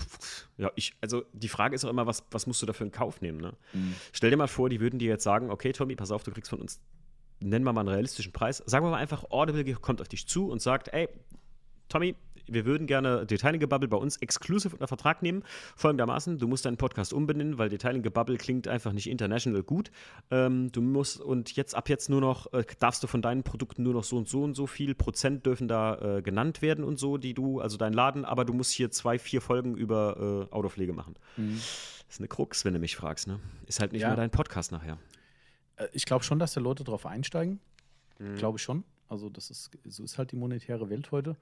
pff, 0.00 0.48
ja, 0.58 0.70
ich, 0.76 0.94
also 1.00 1.24
die 1.32 1.48
Frage 1.48 1.74
ist 1.74 1.84
auch 1.84 1.90
immer, 1.90 2.06
was, 2.06 2.22
was 2.30 2.46
musst 2.46 2.60
du 2.62 2.66
dafür 2.66 2.86
in 2.86 2.92
Kauf 2.92 3.20
nehmen? 3.22 3.40
Ne? 3.40 3.54
Mhm. 3.72 3.94
Stell 4.12 4.30
dir 4.30 4.36
mal 4.36 4.46
vor, 4.48 4.68
die 4.68 4.80
würden 4.80 4.98
dir 4.98 5.08
jetzt 5.08 5.24
sagen, 5.24 5.50
okay, 5.50 5.72
Tommy, 5.72 5.96
pass 5.96 6.10
auf, 6.10 6.22
du 6.22 6.30
kriegst 6.30 6.50
von 6.50 6.60
uns, 6.60 6.80
nennen 7.40 7.64
wir 7.64 7.72
mal 7.72 7.80
einen 7.80 7.88
realistischen 7.88 8.32
Preis. 8.32 8.62
Sagen 8.66 8.84
wir 8.84 8.90
mal 8.90 8.98
einfach, 8.98 9.24
Audible 9.30 9.64
kommt 9.76 10.00
auf 10.02 10.08
dich 10.08 10.26
zu 10.28 10.48
und 10.50 10.60
sagt, 10.60 10.88
ey, 10.92 11.08
Tommy, 11.88 12.14
wir 12.46 12.64
würden 12.64 12.86
gerne 12.86 13.26
Detailing 13.26 13.60
Bubble 13.68 13.88
bei 13.88 13.96
uns 13.96 14.16
exklusiv 14.18 14.72
unter 14.72 14.88
Vertrag 14.88 15.22
nehmen. 15.22 15.42
Folgendermaßen, 15.76 16.38
du 16.38 16.48
musst 16.48 16.64
deinen 16.64 16.76
Podcast 16.76 17.12
umbenennen, 17.12 17.58
weil 17.58 17.68
Detailing 17.68 18.02
Bubble 18.02 18.36
klingt 18.36 18.68
einfach 18.68 18.92
nicht 18.92 19.08
international 19.08 19.62
gut. 19.62 19.90
Ähm, 20.30 20.72
du 20.72 20.80
musst 20.80 21.20
und 21.20 21.54
jetzt 21.56 21.74
ab 21.74 21.88
jetzt 21.88 22.08
nur 22.08 22.20
noch, 22.20 22.52
äh, 22.52 22.64
darfst 22.78 23.02
du 23.02 23.06
von 23.06 23.22
deinen 23.22 23.42
Produkten 23.42 23.82
nur 23.82 23.94
noch 23.94 24.04
so 24.04 24.16
und 24.16 24.28
so 24.28 24.42
und 24.42 24.54
so 24.54 24.66
viel 24.66 24.94
Prozent 24.94 25.46
dürfen 25.46 25.68
da 25.68 26.18
äh, 26.18 26.22
genannt 26.22 26.62
werden 26.62 26.84
und 26.84 26.98
so, 26.98 27.16
die 27.16 27.34
du, 27.34 27.60
also 27.60 27.76
dein 27.76 27.92
Laden, 27.92 28.24
aber 28.24 28.44
du 28.44 28.52
musst 28.52 28.72
hier 28.72 28.90
zwei, 28.90 29.18
vier 29.18 29.40
Folgen 29.40 29.76
über 29.76 30.48
äh, 30.50 30.54
Autopflege 30.54 30.92
machen. 30.92 31.14
Mhm. 31.36 31.56
Das 31.56 32.16
ist 32.16 32.20
eine 32.20 32.28
Krux, 32.28 32.64
wenn 32.64 32.74
du 32.74 32.80
mich 32.80 32.96
fragst, 32.96 33.28
ne? 33.28 33.38
Ist 33.66 33.80
halt 33.80 33.92
nicht 33.92 34.02
ja. 34.02 34.08
mehr 34.08 34.16
dein 34.16 34.30
Podcast 34.30 34.72
nachher. 34.72 34.98
Äh, 35.76 35.86
ich 35.92 36.06
glaube 36.06 36.24
schon, 36.24 36.38
dass 36.38 36.54
da 36.54 36.60
Leute 36.60 36.84
drauf 36.84 37.06
einsteigen. 37.06 37.60
Mhm. 38.18 38.36
Glaube 38.36 38.58
ich 38.58 38.62
schon. 38.62 38.84
Also, 39.08 39.28
das 39.28 39.50
ist, 39.50 39.70
so 39.84 40.04
ist 40.04 40.18
halt 40.18 40.32
die 40.32 40.36
monetäre 40.36 40.88
Welt 40.90 41.10
heute 41.10 41.36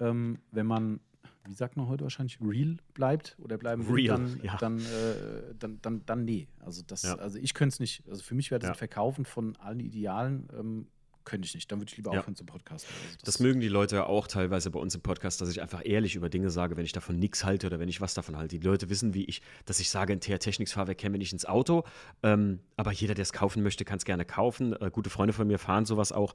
ähm, 0.00 0.38
wenn 0.50 0.66
man, 0.66 1.00
wie 1.44 1.54
sagt 1.54 1.76
man 1.76 1.88
heute 1.88 2.04
wahrscheinlich, 2.04 2.38
real 2.40 2.76
bleibt 2.94 3.36
oder 3.40 3.58
bleiben 3.58 3.86
will, 3.86 3.94
real, 3.94 4.16
dann, 4.16 4.40
ja. 4.42 4.56
dann, 4.56 4.78
äh, 4.78 5.54
dann, 5.58 5.80
dann, 5.82 6.06
dann, 6.06 6.24
nee. 6.24 6.48
Also, 6.60 6.82
das, 6.86 7.02
ja. 7.02 7.14
also 7.16 7.38
ich 7.38 7.54
könnte 7.54 7.74
es 7.74 7.80
nicht. 7.80 8.02
Also 8.08 8.22
für 8.22 8.34
mich 8.34 8.50
wäre 8.50 8.58
das 8.58 8.68
ja. 8.68 8.74
Verkaufen 8.74 9.24
von 9.24 9.56
allen 9.56 9.80
Idealen 9.80 10.48
ähm, 10.58 10.86
könnte 11.26 11.44
ich 11.44 11.54
nicht. 11.54 11.70
Dann 11.70 11.80
würde 11.80 11.90
ich 11.90 11.96
lieber 11.98 12.14
ja. 12.14 12.20
aufhören 12.20 12.36
zum 12.36 12.46
Podcast. 12.46 12.86
Also 12.86 13.14
das, 13.16 13.22
das, 13.24 13.40
mögen 13.40 13.60
die 13.60 13.68
Leute 13.68 14.06
auch 14.06 14.26
teilweise 14.26 14.70
bei 14.70 14.78
uns 14.78 14.94
im 14.94 15.02
Podcast, 15.02 15.40
dass 15.42 15.50
ich 15.50 15.60
einfach 15.60 15.82
ehrlich 15.84 16.14
über 16.14 16.30
Dinge 16.30 16.48
sage, 16.48 16.78
wenn 16.78 16.86
ich 16.86 16.92
davon 16.92 17.18
nichts 17.18 17.44
halte 17.44 17.66
oder 17.66 17.78
wenn 17.78 17.88
ich 17.88 18.00
was 18.00 18.14
davon 18.14 18.36
halte. 18.36 18.58
Die 18.58 18.64
Leute 18.64 18.88
wissen, 18.88 19.12
wie 19.12 19.24
ich, 19.24 19.42
dass 19.66 19.78
ich 19.80 19.90
sage, 19.90 20.14
ein 20.14 20.20
TR-Technics-Fahrwerk 20.20 20.96
käme 20.96 21.18
nicht 21.18 21.32
ins 21.32 21.44
Auto. 21.44 21.84
Ähm, 22.22 22.60
aber 22.76 22.92
jeder, 22.92 23.14
der 23.14 23.24
es 23.24 23.34
kaufen 23.34 23.62
möchte, 23.62 23.84
kann 23.84 23.98
es 23.98 24.06
gerne 24.06 24.24
kaufen. 24.24 24.72
Äh, 24.72 24.90
gute 24.90 25.10
Freunde 25.10 25.34
von 25.34 25.46
mir 25.46 25.58
fahren 25.58 25.84
sowas 25.84 26.12
auch 26.12 26.32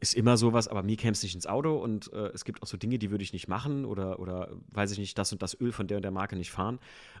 ist 0.00 0.14
immer 0.14 0.36
sowas, 0.36 0.66
aber 0.66 0.82
mir 0.82 0.96
käme 0.96 1.12
es 1.12 1.22
nicht 1.22 1.34
ins 1.34 1.46
Auto 1.46 1.76
und 1.76 2.12
äh, 2.12 2.28
es 2.28 2.44
gibt 2.44 2.62
auch 2.62 2.66
so 2.66 2.76
Dinge, 2.76 2.98
die 2.98 3.10
würde 3.10 3.22
ich 3.22 3.32
nicht 3.32 3.48
machen 3.48 3.84
oder, 3.84 4.18
oder 4.18 4.50
weiß 4.68 4.92
ich 4.92 4.98
nicht, 4.98 5.16
das 5.18 5.32
und 5.32 5.42
das 5.42 5.58
Öl 5.60 5.72
von 5.72 5.86
der 5.86 5.98
und 5.98 6.02
der 6.02 6.10
Marke 6.10 6.36
nicht 6.36 6.50
fahren. 6.50 6.78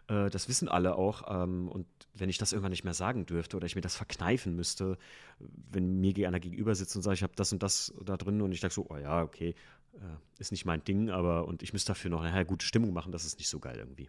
Äh, 0.08 0.30
das 0.30 0.48
wissen 0.48 0.68
alle 0.68 0.96
auch. 0.96 1.42
Ähm, 1.42 1.68
und 1.68 1.86
wenn 2.14 2.30
ich 2.30 2.38
das 2.38 2.52
irgendwann 2.52 2.70
nicht 2.70 2.84
mehr 2.84 2.94
sagen 2.94 3.26
dürfte 3.26 3.56
oder 3.56 3.66
ich 3.66 3.74
mir 3.74 3.82
das 3.82 3.96
verkneifen 3.96 4.56
müsste, 4.56 4.96
wenn 5.38 6.00
mir 6.00 6.26
einer 6.26 6.40
gegenüber 6.40 6.74
sitzt 6.74 6.96
und 6.96 7.02
sagt, 7.02 7.16
ich 7.16 7.22
habe 7.22 7.34
das 7.36 7.52
und 7.52 7.62
das 7.62 7.92
da 8.02 8.16
drin 8.16 8.40
und 8.40 8.52
ich 8.52 8.60
sage 8.60 8.72
so, 8.72 8.86
oh 8.88 8.96
ja, 8.96 9.22
okay, 9.22 9.54
äh, 9.94 9.98
ist 10.38 10.50
nicht 10.50 10.64
mein 10.64 10.82
Ding, 10.82 11.10
aber 11.10 11.46
und 11.46 11.62
ich 11.62 11.72
müsste 11.72 11.92
dafür 11.92 12.10
noch 12.10 12.22
eine 12.22 12.46
gute 12.46 12.64
Stimmung 12.64 12.92
machen, 12.92 13.12
das 13.12 13.24
ist 13.24 13.38
nicht 13.38 13.48
so 13.48 13.60
geil 13.60 13.76
irgendwie. 13.76 14.08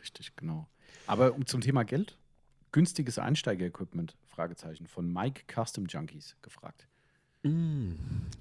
Richtig, 0.00 0.36
genau. 0.36 0.68
Aber 1.06 1.34
um 1.34 1.46
zum 1.46 1.60
Thema 1.60 1.84
Geld, 1.84 2.16
günstiges 2.70 3.18
Einsteiger-Equipment, 3.18 4.16
Fragezeichen, 4.26 4.86
von 4.86 5.12
Mike 5.12 5.42
Custom 5.52 5.86
Junkies 5.86 6.36
gefragt. 6.42 6.86
Mm, 7.44 7.94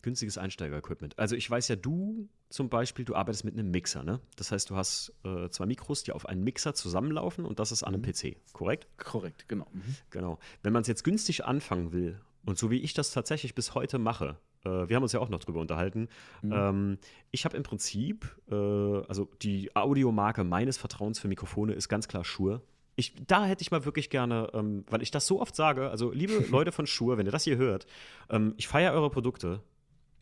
günstiges 0.04 0.38
Einsteiger-Equipment. 0.38 1.18
Also 1.18 1.36
ich 1.36 1.50
weiß 1.50 1.70
ja, 1.70 1.76
du 1.76 2.30
zum 2.50 2.70
Beispiel, 2.70 3.04
du 3.04 3.16
arbeitest 3.16 3.46
mit 3.46 3.56
einem 3.56 3.72
Mixer, 3.72 4.04
ne? 4.04 4.20
Das 4.36 4.52
heißt, 4.52 4.70
du 4.70 4.76
hast 4.76 5.14
äh, 5.24 5.50
zwei 5.50 5.66
Mikros, 5.66 6.04
die 6.04 6.12
auf 6.12 6.28
einen 6.28 6.44
Mixer 6.44 6.76
zusammenlaufen 6.76 7.46
und 7.46 7.60
das 7.60 7.72
ist 7.72 7.84
an 7.84 7.96
einem 7.96 8.04
mhm. 8.04 8.12
PC, 8.12 8.36
korrekt? 8.54 8.88
Korrekt, 8.98 9.48
genau. 9.48 9.66
Mhm. 9.74 9.96
Genau. 10.12 10.40
Wenn 10.62 10.74
man 10.74 10.82
es 10.84 10.88
jetzt 10.88 11.04
günstig 11.04 11.46
anfangen 11.46 11.94
will 11.94 12.20
und 12.46 12.60
so 12.60 12.70
wie 12.70 12.80
ich 12.80 12.94
das 12.94 13.12
tatsächlich 13.12 13.56
bis 13.56 13.74
heute 13.74 13.98
mache, 13.98 14.38
äh, 14.66 14.70
wir 14.70 14.96
haben 14.96 15.04
uns 15.04 15.14
ja 15.14 15.20
auch 15.20 15.30
noch 15.30 15.40
drüber 15.40 15.62
unterhalten, 15.62 16.08
mhm. 16.44 16.52
ähm, 16.52 16.98
ich 17.32 17.46
habe 17.46 17.58
im 17.58 17.64
Prinzip, 17.64 18.36
äh, 18.52 18.56
also 18.56 19.30
die 19.42 19.76
Audiomarke 19.76 20.44
meines 20.44 20.78
Vertrauens 20.78 21.20
für 21.20 21.28
Mikrofone 21.28 21.74
ist 21.74 21.90
ganz 21.90 22.08
klar 22.08 22.24
Shure. 22.24 22.62
Ich, 23.02 23.16
da 23.26 23.46
hätte 23.48 23.64
ich 23.64 23.72
mal 23.72 23.84
wirklich 23.84 24.12
gerne, 24.12 24.48
ähm, 24.54 24.86
weil 24.88 25.02
ich 25.02 25.10
das 25.10 25.26
so 25.26 25.42
oft 25.42 25.56
sage, 25.56 25.90
also 25.90 26.12
liebe 26.12 26.34
Leute 26.52 26.72
von 26.72 26.86
Shure, 26.86 27.18
wenn 27.18 27.26
ihr 27.26 27.32
das 27.32 27.46
hier 27.46 27.58
hört, 27.58 27.88
ähm, 28.30 28.54
ich 28.58 28.68
feiere 28.68 28.94
eure 28.94 29.10
Produkte. 29.10 29.64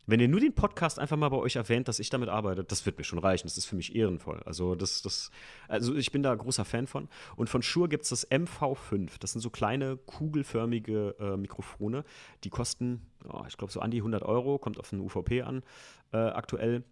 Wenn 0.05 0.21
ihr 0.21 0.30
nur 0.30 0.39
den 0.39 0.55
Podcast 0.55 0.97
einfach 0.97 1.17
mal 1.17 1.27
bei 1.27 1.36
euch 1.36 1.57
erwähnt, 1.57 1.89
dass 1.89 1.99
ich 1.99 2.09
damit 2.09 2.30
arbeite, 2.30 2.63
das 2.63 2.86
wird 2.86 2.97
mir 2.97 3.03
schon 3.03 3.19
reichen. 3.19 3.47
Das 3.47 3.57
ist 3.57 3.65
für 3.65 3.75
mich 3.75 3.95
ehrenvoll. 3.95 4.41
Also, 4.45 4.75
das, 4.75 5.01
das, 5.01 5.30
also 5.67 5.93
ich 5.93 6.13
bin 6.13 6.23
da 6.23 6.34
großer 6.34 6.63
Fan 6.63 6.88
von. 6.88 7.09
Und 7.36 7.49
von 7.49 7.61
Shure 7.61 7.89
gibt 7.89 8.03
es 8.03 8.09
das 8.09 8.32
MV5. 8.32 9.19
Das 9.19 9.34
sind 9.34 9.41
so 9.41 9.49
kleine, 9.49 9.97
kugelförmige 9.97 11.15
äh, 11.19 11.36
Mikrofone. 11.36 12.05
Die 12.45 12.49
kosten, 12.49 13.01
oh, 13.27 13.43
ich 13.47 13.57
glaube, 13.57 13.73
so 13.73 13.82
an 13.82 13.91
die 13.91 13.97
100 13.97 14.23
Euro, 14.23 14.57
kommt 14.57 14.80
auf 14.80 14.89
den 14.89 15.01
UVP 15.01 15.41
an 15.41 15.63
äh, 16.13 16.17
aktuell. 16.17 16.86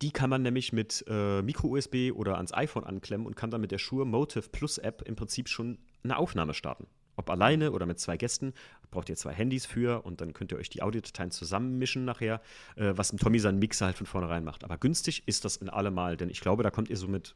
Die 0.00 0.12
kann 0.12 0.30
man 0.30 0.42
nämlich 0.42 0.72
mit 0.72 1.04
äh, 1.08 1.42
Micro-USB 1.42 2.12
oder 2.14 2.36
ans 2.36 2.54
iPhone 2.54 2.84
anklemmen 2.84 3.26
und 3.26 3.34
kann 3.34 3.50
dann 3.50 3.60
mit 3.60 3.72
der 3.72 3.78
Shure 3.78 4.06
Motive 4.06 4.48
Plus 4.50 4.78
App 4.78 5.02
im 5.02 5.16
Prinzip 5.16 5.48
schon 5.48 5.78
eine 6.04 6.16
Aufnahme 6.16 6.54
starten. 6.54 6.86
Ob 7.16 7.28
alleine 7.30 7.72
oder 7.72 7.84
mit 7.84 7.98
zwei 7.98 8.16
Gästen, 8.16 8.52
braucht 8.92 9.08
ihr 9.08 9.16
zwei 9.16 9.32
Handys 9.32 9.66
für 9.66 10.06
und 10.06 10.20
dann 10.20 10.34
könnt 10.34 10.52
ihr 10.52 10.58
euch 10.58 10.70
die 10.70 10.82
Audiodateien 10.82 11.32
zusammenmischen 11.32 12.04
nachher, 12.04 12.40
äh, 12.76 12.92
was 12.94 13.10
Tommy 13.10 13.40
seinen 13.40 13.58
Mixer 13.58 13.86
halt 13.86 13.96
von 13.96 14.06
vornherein 14.06 14.44
macht. 14.44 14.62
Aber 14.62 14.78
günstig 14.78 15.24
ist 15.26 15.44
das 15.44 15.56
in 15.56 15.68
allemal, 15.68 16.16
denn 16.16 16.30
ich 16.30 16.40
glaube, 16.40 16.62
da 16.62 16.70
kommt 16.70 16.90
ihr 16.90 16.96
so 16.96 17.08
mit 17.08 17.34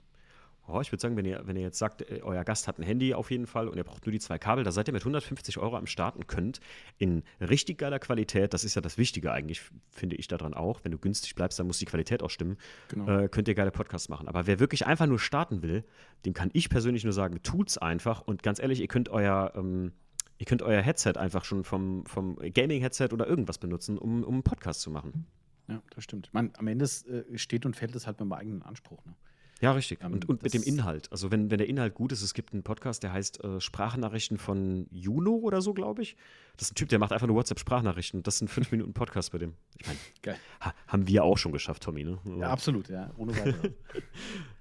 Oh, 0.69 0.81
ich 0.81 0.93
würde 0.93 1.03
sagen, 1.03 1.17
wenn 1.17 1.25
ihr, 1.25 1.43
wenn 1.45 1.57
ihr 1.57 1.63
jetzt 1.63 1.79
sagt, 1.79 2.03
äh, 2.03 2.21
euer 2.23 2.45
Gast 2.45 2.69
hat 2.69 2.79
ein 2.79 2.85
Handy 2.85 3.15
auf 3.15 3.31
jeden 3.31 3.47
Fall 3.47 3.69
und 3.69 3.77
ihr 3.77 3.85
braucht 3.85 4.07
nur 4.07 4.13
die 4.13 4.21
zwei 4.21 4.39
Kabel, 4.39 4.63
da 4.63 4.71
seid 4.71 4.89
ihr 4.89 4.93
mit 4.93 5.03
150 5.03 5.59
Euro 5.59 5.77
am 5.77 5.87
Start 5.87 6.15
und 6.17 6.29
könnt 6.29 6.61
in 6.99 7.25
richtig 7.41 7.79
geiler 7.79 7.99
Qualität, 7.99 8.55
das 8.55 8.63
ist 8.63 8.77
ja 8.77 8.81
das 8.81 8.97
Wichtige 8.97 9.33
eigentlich, 9.33 9.63
finde 9.91 10.17
ich 10.17 10.29
daran 10.29 10.55
auch, 10.55 10.81
wenn 10.85 10.93
du 10.93 10.99
günstig 10.99 11.35
bleibst, 11.35 11.59
dann 11.59 11.67
muss 11.67 11.79
die 11.79 11.85
Qualität 11.85 12.23
auch 12.23 12.31
stimmen, 12.31 12.57
genau. 12.89 13.09
äh, 13.09 13.29
könnt 13.29 13.49
ihr 13.49 13.55
geile 13.55 13.73
Podcasts 13.73 14.09
machen. 14.09 14.29
Aber 14.29 14.47
wer 14.47 14.61
wirklich 14.61 14.87
einfach 14.87 15.07
nur 15.07 15.19
starten 15.19 15.63
will, 15.63 15.85
dem 16.25 16.33
kann 16.33 16.51
ich 16.53 16.71
persönlich 16.71 17.03
nur 17.03 17.13
sagen, 17.13 17.43
tut's 17.43 17.77
einfach 17.77 18.23
und 18.23 18.43
ganz 18.43 18.61
ehrlich, 18.61 18.81
ihr 18.81 18.89
könnt 18.89 19.09
euer, 19.09 19.53
ähm, 19.57 19.93
ihr 20.39 20.47
könnt 20.47 20.63
euer 20.63 20.81
Headset 20.81 21.15
einfach 21.17 21.45
schon 21.45 21.65
vom, 21.65 22.07
vom 22.07 22.37
Gaming-Headset 22.37 23.09
oder 23.13 23.27
irgendwas 23.27 23.59
benutzen, 23.59 23.99
um, 23.99 24.23
um 24.23 24.35
einen 24.35 24.43
Podcast 24.45 24.81
zu 24.81 24.91
machen. 24.91 25.27
Ja, 25.69 25.83
das 25.95 26.05
stimmt. 26.05 26.29
Man, 26.33 26.53
am 26.57 26.67
Ende 26.69 26.85
äh, 26.85 27.39
steht 27.39 27.67
und 27.67 27.75
fällt 27.75 27.95
es 27.97 28.07
halt 28.07 28.21
mit 28.21 28.29
dem 28.29 28.33
eigenen 28.33 28.63
Anspruch. 28.63 29.05
Ne? 29.05 29.15
Ja, 29.63 29.73
richtig. 29.73 30.01
Ähm, 30.03 30.15
und, 30.15 30.29
und 30.29 30.43
mit 30.43 30.55
dem 30.55 30.63
Inhalt. 30.65 31.11
Also 31.13 31.31
wenn, 31.31 31.51
wenn 31.51 31.59
der 31.59 31.69
Inhalt 31.69 31.95
gut 31.95 32.11
ist, 32.11 32.21
es 32.21 32.35
gibt 32.35 32.53
einen 32.53 32.65
Podcast, 32.65 33.05
der 33.05 33.13
heißt 33.13 33.43
äh, 33.45 33.61
Sprachnachrichten 33.61 34.37
von 34.37 34.89
Juno 34.91 35.37
oder 35.37 35.63
so, 35.63 35.73
glaube 35.73 36.03
ich. 36.03 36.17
Das 36.57 36.67
ist 36.67 36.73
ein 36.73 36.75
Typ, 36.75 36.89
der 36.89 36.99
macht 36.99 37.13
einfach 37.13 37.29
nur 37.29 37.37
WhatsApp-Sprachnachrichten. 37.37 38.25
Das 38.25 38.39
sind 38.39 38.49
fünf 38.49 38.73
Minuten 38.73 38.93
Podcast 38.93 39.31
bei 39.31 39.39
dem. 39.39 39.55
Ich 39.79 39.87
meine, 39.87 40.37
ha, 40.61 40.75
haben 40.89 41.07
wir 41.07 41.23
auch 41.23 41.39
schon 41.39 41.53
geschafft, 41.53 41.85
Tommy, 41.85 42.03
ne? 42.03 42.19
Ja, 42.41 42.51
absolut, 42.51 42.89
ja. 42.89 43.11
Ohne. 43.17 43.33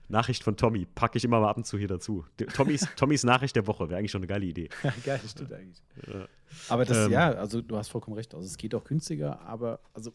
Nachricht 0.08 0.44
von 0.44 0.56
Tommy, 0.56 0.86
packe 0.86 1.18
ich 1.18 1.24
immer 1.24 1.40
mal 1.40 1.50
ab 1.50 1.58
und 1.58 1.66
zu 1.66 1.78
hier 1.78 1.88
dazu. 1.88 2.26
Tommys, 2.54 2.88
Tommys 2.96 3.24
Nachricht 3.24 3.56
der 3.56 3.66
Woche 3.66 3.90
wäre 3.90 3.98
eigentlich 3.98 4.12
schon 4.12 4.20
eine 4.20 4.28
geile 4.28 4.46
Idee. 4.46 4.70
Geil, 5.06 5.20
das 5.22 5.32
stimmt 5.32 5.54
eigentlich. 5.54 5.82
Ja. 6.06 6.28
Aber 6.70 6.86
das, 6.86 7.06
ähm, 7.06 7.12
ja, 7.12 7.32
also 7.32 7.62
du 7.62 7.78
hast 7.78 7.88
vollkommen 7.88 8.18
recht. 8.18 8.36
Also 8.36 8.46
es 8.46 8.58
geht 8.58 8.76
auch 8.76 8.84
günstiger, 8.84 9.40
aber 9.42 9.80
also 9.94 10.12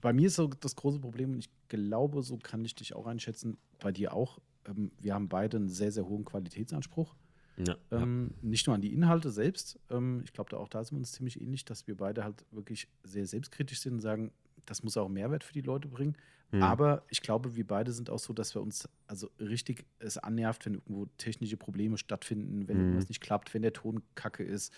bei 0.00 0.12
mir 0.12 0.28
ist 0.28 0.36
so 0.36 0.48
das 0.48 0.76
große 0.76 0.98
Problem 0.98 1.32
und 1.32 1.38
ich 1.38 1.50
glaube, 1.68 2.22
so 2.22 2.36
kann 2.36 2.64
ich 2.64 2.74
dich 2.74 2.94
auch 2.94 3.06
einschätzen, 3.06 3.58
bei 3.80 3.92
dir 3.92 4.12
auch. 4.12 4.38
Ähm, 4.66 4.90
wir 5.00 5.14
haben 5.14 5.28
beide 5.28 5.56
einen 5.56 5.68
sehr, 5.68 5.92
sehr 5.92 6.08
hohen 6.08 6.24
Qualitätsanspruch. 6.24 7.14
Ja, 7.56 7.76
ähm, 7.90 8.30
ja. 8.30 8.48
Nicht 8.48 8.66
nur 8.66 8.76
an 8.76 8.80
die 8.80 8.92
Inhalte 8.92 9.30
selbst. 9.30 9.78
Ähm, 9.90 10.22
ich 10.24 10.32
glaube, 10.32 10.50
da 10.50 10.58
auch 10.58 10.68
da 10.68 10.84
sind 10.84 10.96
wir 10.96 11.00
uns 11.00 11.12
ziemlich 11.12 11.40
ähnlich, 11.40 11.64
dass 11.64 11.86
wir 11.86 11.96
beide 11.96 12.24
halt 12.24 12.44
wirklich 12.52 12.88
sehr 13.02 13.26
selbstkritisch 13.26 13.80
sind 13.80 13.94
und 13.94 14.00
sagen, 14.00 14.32
das 14.64 14.82
muss 14.82 14.96
auch 14.96 15.08
Mehrwert 15.08 15.44
für 15.44 15.52
die 15.52 15.62
Leute 15.62 15.88
bringen. 15.88 16.16
Mhm. 16.50 16.62
Aber 16.62 17.02
ich 17.08 17.20
glaube, 17.20 17.56
wir 17.56 17.66
beide 17.66 17.92
sind 17.92 18.10
auch 18.10 18.18
so, 18.18 18.32
dass 18.32 18.54
wir 18.54 18.62
uns 18.62 18.88
also 19.06 19.30
richtig 19.40 19.84
es 19.98 20.18
annervt, 20.18 20.66
wenn 20.66 20.74
irgendwo 20.74 21.06
technische 21.18 21.56
Probleme 21.56 21.98
stattfinden, 21.98 22.68
wenn 22.68 22.76
mhm. 22.76 22.82
irgendwas 22.84 23.08
nicht 23.08 23.20
klappt, 23.20 23.52
wenn 23.54 23.62
der 23.62 23.72
Ton 23.72 24.02
kacke 24.14 24.44
ist 24.44 24.72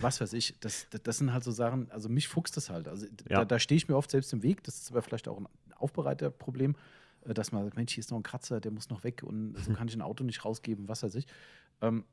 was 0.00 0.20
weiß 0.20 0.32
ich, 0.32 0.54
das, 0.60 0.86
das, 1.02 1.18
sind 1.18 1.32
halt 1.32 1.44
so 1.44 1.50
Sachen, 1.50 1.90
also 1.90 2.08
mich 2.08 2.28
fuchst 2.28 2.56
das 2.56 2.70
halt. 2.70 2.88
Also 2.88 3.06
ja. 3.06 3.38
da, 3.38 3.44
da 3.44 3.58
stehe 3.58 3.76
ich 3.76 3.88
mir 3.88 3.96
oft 3.96 4.10
selbst 4.10 4.32
im 4.32 4.42
Weg. 4.42 4.62
Das 4.64 4.78
ist 4.78 4.90
aber 4.90 5.02
vielleicht 5.02 5.28
auch 5.28 5.38
ein 5.38 5.48
Aufbereiterproblem, 5.76 6.76
äh, 7.24 7.34
dass 7.34 7.52
man 7.52 7.64
sagt, 7.64 7.76
Mensch, 7.76 7.94
hier 7.94 8.00
ist 8.00 8.10
noch 8.10 8.18
ein 8.18 8.22
Kratzer, 8.22 8.60
der 8.60 8.70
muss 8.70 8.90
noch 8.90 9.04
weg 9.04 9.22
und 9.22 9.56
so 9.58 9.72
kann 9.72 9.88
ich 9.88 9.94
ein 9.94 10.02
Auto 10.02 10.24
nicht 10.24 10.44
rausgeben, 10.44 10.88
was 10.88 11.02
weiß 11.02 11.14
ich. 11.16 11.26
Ähm, 11.80 12.04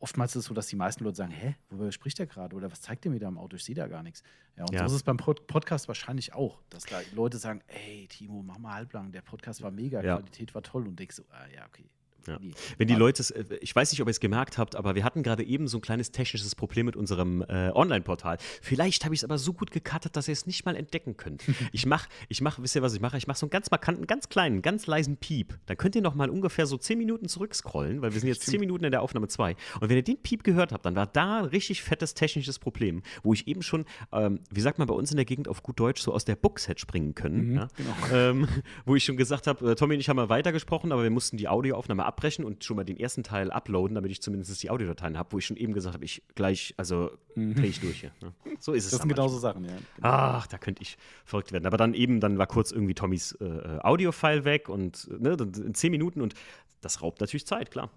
oftmals 0.00 0.32
ist 0.32 0.40
es 0.40 0.44
so, 0.46 0.54
dass 0.54 0.66
die 0.66 0.76
meisten 0.76 1.04
Leute 1.04 1.16
sagen, 1.16 1.30
hä, 1.30 1.54
worüber 1.70 1.92
spricht 1.92 2.18
der 2.18 2.26
gerade? 2.26 2.56
Oder 2.56 2.70
was 2.70 2.80
zeigt 2.80 3.04
der 3.04 3.12
mir 3.12 3.20
da 3.20 3.28
im 3.28 3.38
Auto? 3.38 3.56
Ich 3.56 3.64
sehe 3.64 3.74
da 3.74 3.86
gar 3.86 4.02
nichts. 4.02 4.22
Ja, 4.56 4.64
und 4.64 4.72
ja. 4.72 4.80
so 4.80 4.86
ist 4.86 4.92
es 4.92 5.02
beim 5.02 5.16
Pod 5.16 5.46
Podcast 5.46 5.88
wahrscheinlich 5.88 6.34
auch, 6.34 6.60
dass 6.70 6.84
da 6.84 7.00
Leute 7.14 7.38
sagen, 7.38 7.62
ey, 7.68 8.06
Timo, 8.08 8.42
mach 8.42 8.58
mal 8.58 8.74
halblang, 8.74 9.12
der 9.12 9.22
Podcast 9.22 9.62
war 9.62 9.70
mega, 9.70 10.02
ja. 10.02 10.16
Qualität 10.16 10.54
war 10.54 10.62
toll 10.62 10.86
und 10.88 10.98
denkst 10.98 11.16
so, 11.16 11.24
ah, 11.30 11.46
ja, 11.54 11.64
okay, 11.66 11.88
Ja. 12.26 12.38
Wenn 12.78 12.88
die 12.88 12.94
Leute, 12.94 13.22
äh, 13.34 13.56
ich 13.60 13.74
weiß 13.74 13.92
nicht, 13.92 14.00
ob 14.00 14.08
ihr 14.08 14.12
es 14.12 14.20
gemerkt 14.20 14.58
habt, 14.58 14.76
aber 14.76 14.94
wir 14.94 15.04
hatten 15.04 15.22
gerade 15.22 15.44
eben 15.44 15.68
so 15.68 15.78
ein 15.78 15.80
kleines 15.80 16.10
technisches 16.10 16.54
Problem 16.54 16.86
mit 16.86 16.96
unserem 16.96 17.42
äh, 17.42 17.70
Online-Portal. 17.74 18.38
Vielleicht 18.60 19.04
habe 19.04 19.14
ich 19.14 19.20
es 19.20 19.24
aber 19.24 19.38
so 19.38 19.52
gut 19.52 19.70
gecuttet, 19.70 20.16
dass 20.16 20.28
ihr 20.28 20.32
es 20.32 20.46
nicht 20.46 20.64
mal 20.64 20.76
entdecken 20.76 21.16
könnt. 21.16 21.44
ich 21.72 21.86
mache, 21.86 22.08
ich 22.28 22.40
mache, 22.40 22.62
wisst 22.62 22.76
ihr, 22.76 22.82
was 22.82 22.94
ich 22.94 23.00
mache? 23.00 23.16
Ich 23.16 23.26
mache 23.26 23.38
so 23.38 23.46
einen 23.46 23.50
ganz 23.50 23.70
markanten, 23.70 24.06
ganz 24.06 24.28
kleinen, 24.28 24.62
ganz 24.62 24.86
leisen 24.86 25.16
Piep. 25.16 25.58
Dann 25.66 25.76
könnt 25.76 25.94
ihr 25.96 26.02
noch 26.02 26.14
mal 26.14 26.30
ungefähr 26.30 26.66
so 26.66 26.76
10 26.76 26.98
Minuten 26.98 27.28
zurückscrollen, 27.28 28.02
weil 28.02 28.12
wir 28.12 28.20
sind 28.20 28.28
jetzt 28.28 28.46
10 28.46 28.60
Minuten 28.60 28.84
in 28.84 28.90
der 28.90 29.02
Aufnahme 29.02 29.28
2. 29.28 29.56
Und 29.80 29.88
wenn 29.88 29.96
ihr 29.96 30.02
den 30.02 30.18
Piep 30.18 30.44
gehört 30.44 30.72
habt, 30.72 30.86
dann 30.86 30.96
war 30.96 31.06
da 31.06 31.40
ein 31.40 31.44
richtig 31.46 31.82
fettes 31.82 32.14
technisches 32.14 32.58
Problem, 32.58 33.02
wo 33.22 33.32
ich 33.32 33.48
eben 33.48 33.62
schon, 33.62 33.84
ähm, 34.12 34.40
wie 34.50 34.60
sagt 34.60 34.78
man 34.78 34.88
bei 34.88 34.94
uns 34.94 35.10
in 35.10 35.16
der 35.16 35.24
Gegend 35.24 35.48
auf 35.48 35.62
gut 35.62 35.78
Deutsch, 35.80 36.02
so 36.02 36.12
aus 36.12 36.24
der 36.24 36.36
Box 36.36 36.68
hätte 36.68 36.80
springen 36.80 37.14
können. 37.14 37.48
Mhm, 37.48 37.54
ja? 37.56 37.68
genau. 37.76 37.92
ähm, 38.12 38.48
wo 38.84 38.96
ich 38.96 39.04
schon 39.04 39.16
gesagt 39.16 39.46
habe, 39.46 39.72
äh, 39.72 39.74
Tommy 39.74 39.94
und 39.94 40.00
ich 40.00 40.08
haben 40.08 40.16
mal 40.16 40.28
weitergesprochen, 40.28 40.92
aber 40.92 41.02
wir 41.02 41.10
mussten 41.10 41.36
die 41.36 41.48
Audioaufnahme 41.48 42.04
abbrechen 42.12 42.44
und 42.44 42.64
schon 42.64 42.76
mal 42.76 42.84
den 42.84 42.96
ersten 42.96 43.22
Teil 43.22 43.50
uploaden, 43.50 43.94
damit 43.94 44.10
ich 44.10 44.22
zumindest 44.22 44.62
die 44.62 44.70
Audiodateien 44.70 45.18
habe, 45.18 45.32
wo 45.32 45.38
ich 45.38 45.46
schon 45.46 45.56
eben 45.56 45.72
gesagt 45.72 45.94
habe, 45.94 46.04
ich 46.04 46.22
gleich, 46.34 46.74
also 46.76 47.10
mhm. 47.34 47.54
drehe 47.54 47.70
ich 47.70 47.80
durch 47.80 48.00
hier. 48.00 48.12
Ne? 48.20 48.32
So 48.60 48.72
ist 48.72 48.84
es. 48.86 48.90
Das 48.90 49.00
sind 49.00 49.08
genauso 49.08 49.38
Sachen, 49.38 49.64
ja. 49.64 49.72
Genau. 49.96 50.08
Ach, 50.08 50.46
da 50.46 50.58
könnte 50.58 50.82
ich 50.82 50.98
verrückt 51.24 51.52
werden. 51.52 51.66
Aber 51.66 51.76
dann 51.76 51.94
eben, 51.94 52.20
dann 52.20 52.38
war 52.38 52.46
kurz 52.46 52.70
irgendwie 52.72 52.94
Tommys 52.94 53.32
äh, 53.40 53.44
äh 53.44 53.78
Audiofile 53.80 54.44
weg 54.44 54.68
und 54.68 55.08
ne, 55.20 55.36
in 55.40 55.74
zehn 55.74 55.90
Minuten 55.90 56.20
und 56.20 56.34
das 56.80 57.02
raubt 57.02 57.20
natürlich 57.20 57.46
Zeit, 57.46 57.70
klar. 57.70 57.90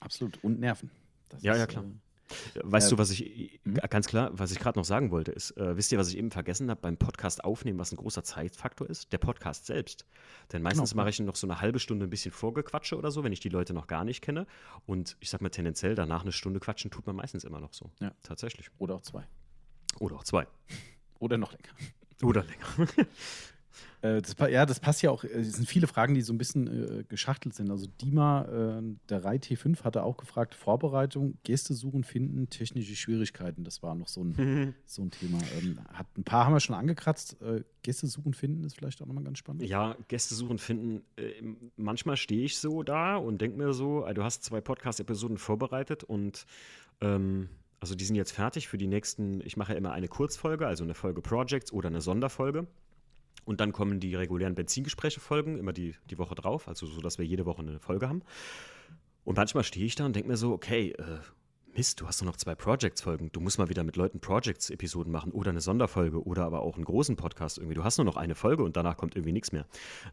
Absolut. 0.00 0.38
Und 0.42 0.60
Nerven. 0.60 0.90
Das 1.28 1.42
ja, 1.42 1.52
ist, 1.52 1.58
ja, 1.58 1.66
klar. 1.66 1.84
Äh 1.84 2.05
Weißt 2.62 2.88
äh, 2.88 2.90
du, 2.90 2.98
was 2.98 3.10
ich 3.10 3.60
hm? 3.64 3.74
ganz 3.88 4.06
klar, 4.06 4.30
was 4.32 4.52
ich 4.52 4.58
gerade 4.58 4.78
noch 4.78 4.84
sagen 4.84 5.10
wollte, 5.10 5.32
ist, 5.32 5.52
äh, 5.52 5.76
wisst 5.76 5.92
ihr, 5.92 5.98
was 5.98 6.08
ich 6.08 6.18
eben 6.18 6.30
vergessen 6.30 6.70
habe 6.70 6.80
beim 6.80 6.96
Podcast 6.96 7.44
aufnehmen, 7.44 7.78
was 7.78 7.92
ein 7.92 7.96
großer 7.96 8.24
Zeitfaktor 8.24 8.88
ist? 8.88 9.12
Der 9.12 9.18
Podcast 9.18 9.66
selbst. 9.66 10.06
Denn 10.52 10.62
meistens 10.62 10.90
genau. 10.90 11.02
mache 11.02 11.10
ich 11.10 11.20
noch 11.20 11.36
so 11.36 11.46
eine 11.46 11.60
halbe 11.60 11.78
Stunde 11.78 12.06
ein 12.06 12.10
bisschen 12.10 12.32
Vorgequatsche 12.32 12.96
oder 12.96 13.10
so, 13.10 13.24
wenn 13.24 13.32
ich 13.32 13.40
die 13.40 13.48
Leute 13.48 13.74
noch 13.74 13.86
gar 13.86 14.04
nicht 14.04 14.22
kenne. 14.22 14.46
Und 14.86 15.16
ich 15.20 15.30
sag 15.30 15.40
mal 15.40 15.50
tendenziell, 15.50 15.94
danach 15.94 16.22
eine 16.22 16.32
Stunde 16.32 16.60
quatschen 16.60 16.90
tut 16.90 17.06
man 17.06 17.16
meistens 17.16 17.44
immer 17.44 17.60
noch 17.60 17.72
so. 17.72 17.90
Ja. 18.00 18.12
Tatsächlich. 18.22 18.70
Oder 18.78 18.94
auch 18.96 19.02
zwei. 19.02 19.26
Oder 19.98 20.16
auch 20.16 20.24
zwei. 20.24 20.46
Oder 21.18 21.38
noch 21.38 21.52
länger. 21.52 21.74
Oder 22.22 22.44
länger. 22.44 22.88
Äh, 24.02 24.22
das, 24.22 24.36
ja, 24.50 24.66
das 24.66 24.80
passt 24.80 25.02
ja 25.02 25.10
auch. 25.10 25.24
Es 25.24 25.54
sind 25.54 25.68
viele 25.68 25.86
Fragen, 25.86 26.14
die 26.14 26.22
so 26.22 26.32
ein 26.32 26.38
bisschen 26.38 27.00
äh, 27.00 27.04
geschachtelt 27.04 27.54
sind. 27.54 27.70
Also 27.70 27.86
Dima, 28.00 28.78
äh, 28.78 28.82
der 29.08 29.24
Rai 29.24 29.36
T5, 29.36 29.84
hatte 29.84 30.02
auch 30.02 30.16
gefragt: 30.16 30.54
Vorbereitung, 30.54 31.38
Gäste 31.42 31.74
suchen, 31.74 32.04
finden, 32.04 32.48
technische 32.50 32.96
Schwierigkeiten. 32.96 33.64
Das 33.64 33.82
war 33.82 33.94
noch 33.94 34.08
so 34.08 34.22
ein, 34.22 34.34
mhm. 34.36 34.74
so 34.86 35.02
ein 35.02 35.10
Thema. 35.10 35.38
Ähm, 35.58 35.78
hat, 35.92 36.06
ein 36.16 36.24
paar 36.24 36.46
haben 36.46 36.52
wir 36.52 36.60
schon 36.60 36.76
angekratzt. 36.76 37.40
Äh, 37.40 37.62
Gäste 37.82 38.06
suchen, 38.06 38.34
finden 38.34 38.64
ist 38.64 38.76
vielleicht 38.76 39.00
auch 39.02 39.06
nochmal 39.06 39.24
ganz 39.24 39.38
spannend. 39.38 39.62
Ja, 39.62 39.96
Gäste 40.08 40.34
suchen, 40.34 40.58
finden. 40.58 41.02
Äh, 41.16 41.32
manchmal 41.76 42.16
stehe 42.16 42.44
ich 42.44 42.58
so 42.58 42.82
da 42.82 43.16
und 43.16 43.40
denke 43.40 43.58
mir 43.58 43.72
so: 43.72 44.04
äh, 44.06 44.14
Du 44.14 44.22
hast 44.22 44.44
zwei 44.44 44.60
Podcast-Episoden 44.60 45.38
vorbereitet 45.38 46.04
und. 46.04 46.46
Ähm 47.00 47.48
also 47.78 47.94
die 47.94 48.04
sind 48.04 48.16
jetzt 48.16 48.32
fertig 48.32 48.68
für 48.68 48.78
die 48.78 48.86
nächsten, 48.86 49.40
ich 49.44 49.56
mache 49.56 49.72
ja 49.72 49.78
immer 49.78 49.92
eine 49.92 50.08
Kurzfolge, 50.08 50.66
also 50.66 50.82
eine 50.82 50.94
Folge 50.94 51.20
Projects 51.20 51.72
oder 51.72 51.88
eine 51.88 52.00
Sonderfolge. 52.00 52.66
Und 53.46 53.60
dann 53.60 53.72
kommen 53.72 54.00
die 54.00 54.14
regulären 54.14 54.54
Benzingespräche-Folgen, 54.54 55.56
immer 55.56 55.72
die, 55.72 55.94
die 56.10 56.18
Woche 56.18 56.34
drauf, 56.34 56.68
also 56.68 56.86
so, 56.86 57.00
dass 57.00 57.16
wir 57.16 57.24
jede 57.24 57.46
Woche 57.46 57.62
eine 57.62 57.78
Folge 57.78 58.08
haben. 58.08 58.22
Und 59.24 59.36
manchmal 59.36 59.64
stehe 59.64 59.86
ich 59.86 59.94
da 59.94 60.04
und 60.04 60.14
denke 60.14 60.28
mir 60.28 60.36
so, 60.36 60.52
okay, 60.52 60.90
äh, 60.98 61.18
Mist, 61.76 62.00
du 62.00 62.06
hast 62.06 62.20
doch 62.20 62.26
noch 62.26 62.36
zwei 62.36 62.54
Projects-Folgen. 62.54 63.30
Du 63.32 63.40
musst 63.40 63.58
mal 63.58 63.68
wieder 63.68 63.84
mit 63.84 63.96
Leuten 63.96 64.18
Projects-Episoden 64.18 65.12
machen 65.12 65.30
oder 65.30 65.50
eine 65.50 65.60
Sonderfolge 65.60 66.24
oder 66.24 66.44
aber 66.44 66.62
auch 66.62 66.76
einen 66.76 66.84
großen 66.84 67.16
Podcast 67.16 67.58
irgendwie. 67.58 67.74
Du 67.74 67.84
hast 67.84 67.98
nur 67.98 68.04
noch 68.06 68.16
eine 68.16 68.34
Folge 68.34 68.64
und 68.64 68.76
danach 68.76 68.96
kommt 68.96 69.14
irgendwie 69.14 69.32
nichts 69.32 69.52
mehr. 69.52 69.66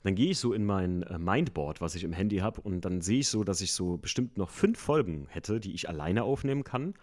Dann 0.03 0.13
gehe 0.13 0.31
ich 0.31 0.39
so 0.39 0.51
in 0.51 0.65
mein 0.65 1.03
äh, 1.03 1.17
Mindboard, 1.17 1.79
was 1.79 1.95
ich 1.95 2.03
im 2.03 2.11
Handy 2.11 2.37
habe, 2.37 2.61
und 2.61 2.81
dann 2.81 3.01
sehe 3.01 3.19
ich 3.19 3.29
so, 3.29 3.43
dass 3.43 3.61
ich 3.61 3.71
so 3.71 3.97
bestimmt 3.97 4.37
noch 4.37 4.49
fünf 4.49 4.77
Folgen 4.77 5.27
hätte, 5.29 5.59
die 5.59 5.73
ich 5.73 5.87
alleine 5.87 6.23
aufnehmen 6.23 6.63
kann. 6.63 6.95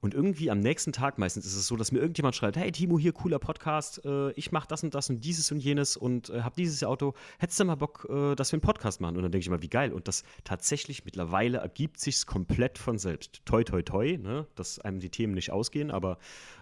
Und 0.00 0.14
irgendwie 0.14 0.50
am 0.50 0.60
nächsten 0.60 0.92
Tag 0.92 1.18
meistens 1.18 1.44
ist 1.44 1.56
es 1.56 1.66
so, 1.66 1.76
dass 1.76 1.90
mir 1.90 1.98
irgendjemand 1.98 2.36
schreibt, 2.36 2.56
hey 2.56 2.70
Timo, 2.70 2.98
hier 2.98 3.12
cooler 3.12 3.38
Podcast, 3.38 4.04
äh, 4.04 4.30
ich 4.32 4.52
mache 4.52 4.68
das 4.68 4.84
und 4.84 4.94
das 4.94 5.10
und 5.10 5.24
dieses 5.24 5.50
und 5.50 5.58
jenes 5.58 5.96
und 5.96 6.30
äh, 6.30 6.42
habe 6.42 6.54
dieses 6.56 6.84
Auto. 6.84 7.14
Hättest 7.38 7.58
du 7.58 7.64
mal 7.64 7.74
Bock, 7.74 8.06
äh, 8.08 8.34
dass 8.36 8.52
wir 8.52 8.56
einen 8.56 8.62
Podcast 8.62 9.00
machen? 9.00 9.16
Und 9.16 9.22
dann 9.22 9.32
denke 9.32 9.42
ich 9.42 9.48
immer, 9.48 9.62
wie 9.62 9.68
geil. 9.68 9.92
Und 9.92 10.06
das 10.06 10.22
tatsächlich 10.44 11.04
mittlerweile 11.04 11.58
ergibt 11.58 11.98
sich 11.98 12.26
komplett 12.26 12.78
von 12.78 12.98
selbst. 12.98 13.40
Toi, 13.44 13.64
toi, 13.64 13.82
toi, 13.82 14.16
ne? 14.18 14.46
dass 14.54 14.78
einem 14.78 15.00
die 15.00 15.10
Themen 15.10 15.34
nicht 15.34 15.50
ausgehen, 15.50 15.90
aber 15.90 16.18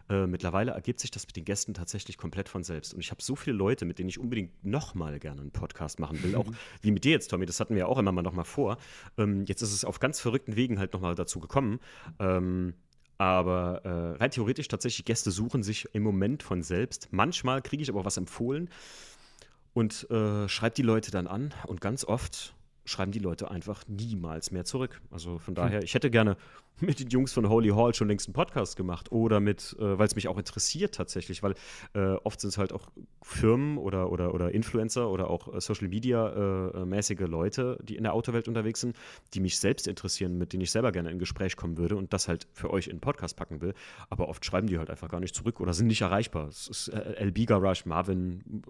mittlerweile 0.08 0.70
ergibt 0.70 1.00
sich 1.00 1.10
das 1.10 1.26
mit 1.26 1.34
den 1.34 1.44
Gästen 1.44 1.74
tatsächlich 1.74 2.16
komplett 2.16 2.48
von 2.48 2.62
selbst. 2.62 2.94
Und 2.94 3.00
ich 3.00 3.10
habe 3.10 3.20
so 3.20 3.34
viele 3.34 3.56
Leute, 3.56 3.84
mit 3.84 3.98
denen 3.98 4.08
ich 4.08 4.20
unbedingt 4.20 4.64
nochmal 4.64 5.18
gerne 5.18 5.40
einen 5.40 5.50
Podcast 5.50 5.98
machen 5.98 6.22
will. 6.22 6.36
Auch 6.36 6.46
wie 6.80 6.92
mit 6.92 7.02
dir 7.02 7.10
jetzt, 7.10 7.28
Tommy, 7.28 7.44
das 7.44 7.58
hatten 7.58 7.74
wir 7.74 7.80
ja 7.80 7.86
auch 7.86 7.98
immer 7.98 8.12
mal 8.12 8.22
nochmal 8.22 8.44
vor. 8.44 8.78
Ähm, 9.18 9.44
jetzt 9.46 9.62
ist 9.62 9.72
es 9.72 9.84
auf 9.84 9.98
ganz 9.98 10.20
verrückten 10.20 10.54
Wegen 10.54 10.78
halt 10.78 10.92
nochmal 10.92 11.16
dazu 11.16 11.40
gekommen. 11.40 11.80
Ähm, 12.20 12.74
aber 13.18 13.84
äh, 13.84 14.22
rein 14.22 14.30
theoretisch 14.30 14.68
tatsächlich 14.68 15.04
Gäste 15.04 15.30
suchen 15.30 15.62
sich 15.62 15.88
im 15.94 16.02
Moment 16.02 16.42
von 16.42 16.62
selbst. 16.62 17.08
Manchmal 17.10 17.62
kriege 17.62 17.82
ich 17.82 17.88
aber 17.88 18.04
was 18.04 18.16
empfohlen 18.16 18.68
und 19.72 20.08
äh, 20.10 20.48
schreibe 20.48 20.74
die 20.74 20.82
Leute 20.82 21.10
dann 21.10 21.26
an. 21.26 21.54
Und 21.66 21.80
ganz 21.80 22.04
oft 22.04 22.54
schreiben 22.84 23.12
die 23.12 23.18
Leute 23.18 23.50
einfach 23.50 23.82
niemals 23.88 24.50
mehr 24.50 24.64
zurück. 24.64 25.00
Also 25.10 25.38
von 25.38 25.52
hm. 25.52 25.54
daher, 25.56 25.82
ich 25.82 25.94
hätte 25.94 26.10
gerne 26.10 26.36
mit 26.80 27.00
den 27.00 27.08
Jungs 27.08 27.32
von 27.32 27.48
Holy 27.48 27.70
Hall 27.70 27.94
schon 27.94 28.08
längst 28.08 28.28
einen 28.28 28.34
Podcast 28.34 28.76
gemacht 28.76 29.10
oder 29.10 29.40
mit, 29.40 29.76
äh, 29.78 29.98
weil 29.98 30.06
es 30.06 30.14
mich 30.14 30.28
auch 30.28 30.36
interessiert 30.36 30.94
tatsächlich, 30.94 31.42
weil 31.42 31.54
äh, 31.94 32.14
oft 32.24 32.40
sind 32.40 32.50
es 32.50 32.58
halt 32.58 32.72
auch 32.72 32.88
Firmen 33.22 33.78
oder, 33.78 34.12
oder, 34.12 34.34
oder 34.34 34.52
Influencer 34.52 35.08
oder 35.10 35.30
auch 35.30 35.54
äh, 35.54 35.60
Social 35.60 35.88
Media 35.88 36.28
äh, 36.28 36.82
äh, 36.82 36.84
mäßige 36.84 37.20
Leute, 37.20 37.78
die 37.82 37.96
in 37.96 38.02
der 38.02 38.12
Autowelt 38.12 38.46
unterwegs 38.46 38.80
sind, 38.80 38.96
die 39.32 39.40
mich 39.40 39.58
selbst 39.58 39.88
interessieren, 39.88 40.36
mit 40.36 40.52
denen 40.52 40.62
ich 40.62 40.70
selber 40.70 40.92
gerne 40.92 41.10
in 41.10 41.18
Gespräch 41.18 41.56
kommen 41.56 41.78
würde 41.78 41.96
und 41.96 42.12
das 42.12 42.28
halt 42.28 42.46
für 42.52 42.70
euch 42.70 42.88
in 42.88 42.96
den 42.96 43.00
Podcast 43.00 43.36
packen 43.36 43.60
will. 43.62 43.74
Aber 44.10 44.28
oft 44.28 44.44
schreiben 44.44 44.66
die 44.66 44.78
halt 44.78 44.90
einfach 44.90 45.08
gar 45.08 45.20
nicht 45.20 45.34
zurück 45.34 45.60
oder 45.60 45.72
sind 45.72 45.86
nicht 45.86 46.02
erreichbar. 46.02 46.48
Es 46.48 46.68
ist 46.68 46.88
äh, 46.88 47.24
LB 47.24 47.46
Garage, 47.46 47.88
Marvin, 47.88 48.62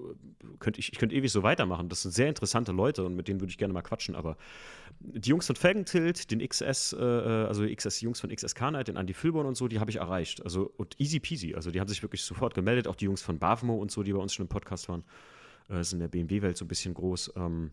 könnt 0.61 0.79
ich, 0.79 0.93
ich 0.93 0.99
könnte 0.99 1.15
ewig 1.15 1.33
so 1.33 1.43
weitermachen. 1.43 1.89
Das 1.89 2.03
sind 2.03 2.13
sehr 2.13 2.29
interessante 2.29 2.73
Leute 2.73 3.05
und 3.05 3.17
mit 3.17 3.27
denen 3.27 3.41
würde 3.41 3.51
ich 3.51 3.59
gerne 3.59 3.75
mal 3.75 3.83
quatschen, 3.83 4.15
aber 4.15 4.37
die 5.01 5.29
Jungs 5.29 5.47
von 5.47 5.57
Felgentilt, 5.57 6.31
den 6.31 6.47
XS, 6.47 6.95
also 6.95 7.67
XS 7.67 7.96
die 8.01 8.05
Jungs 8.05 8.21
von 8.21 8.35
XSK 8.35 8.71
Night, 8.73 8.89
den 8.89 8.97
Andy 8.97 9.15
Filborn 9.15 9.47
und 9.47 9.57
so, 9.57 9.69
die 9.69 9.81
habe 9.81 9.91
ich 9.91 9.97
erreicht. 9.97 10.43
Also 10.43 10.73
und 10.77 10.99
easy 11.01 11.21
peasy. 11.21 11.55
Also 11.55 11.71
die 11.71 11.81
haben 11.81 11.89
sich 11.89 12.03
wirklich 12.03 12.23
sofort 12.23 12.55
gemeldet. 12.55 12.89
Auch 12.89 12.95
die 12.97 13.07
Jungs 13.07 13.23
von 13.23 13.39
Bavmo 13.39 13.75
und 13.75 13.91
so, 13.91 14.03
die 14.03 14.13
bei 14.13 14.19
uns 14.19 14.35
schon 14.35 14.45
im 14.45 14.49
Podcast 14.49 14.89
waren, 14.89 15.05
äh, 15.69 15.83
sind 15.83 15.99
in 15.99 16.01
der 16.01 16.09
BMW-Welt 16.09 16.57
so 16.57 16.65
ein 16.65 16.69
bisschen 16.69 16.95
groß. 16.95 17.33
Ähm, 17.37 17.71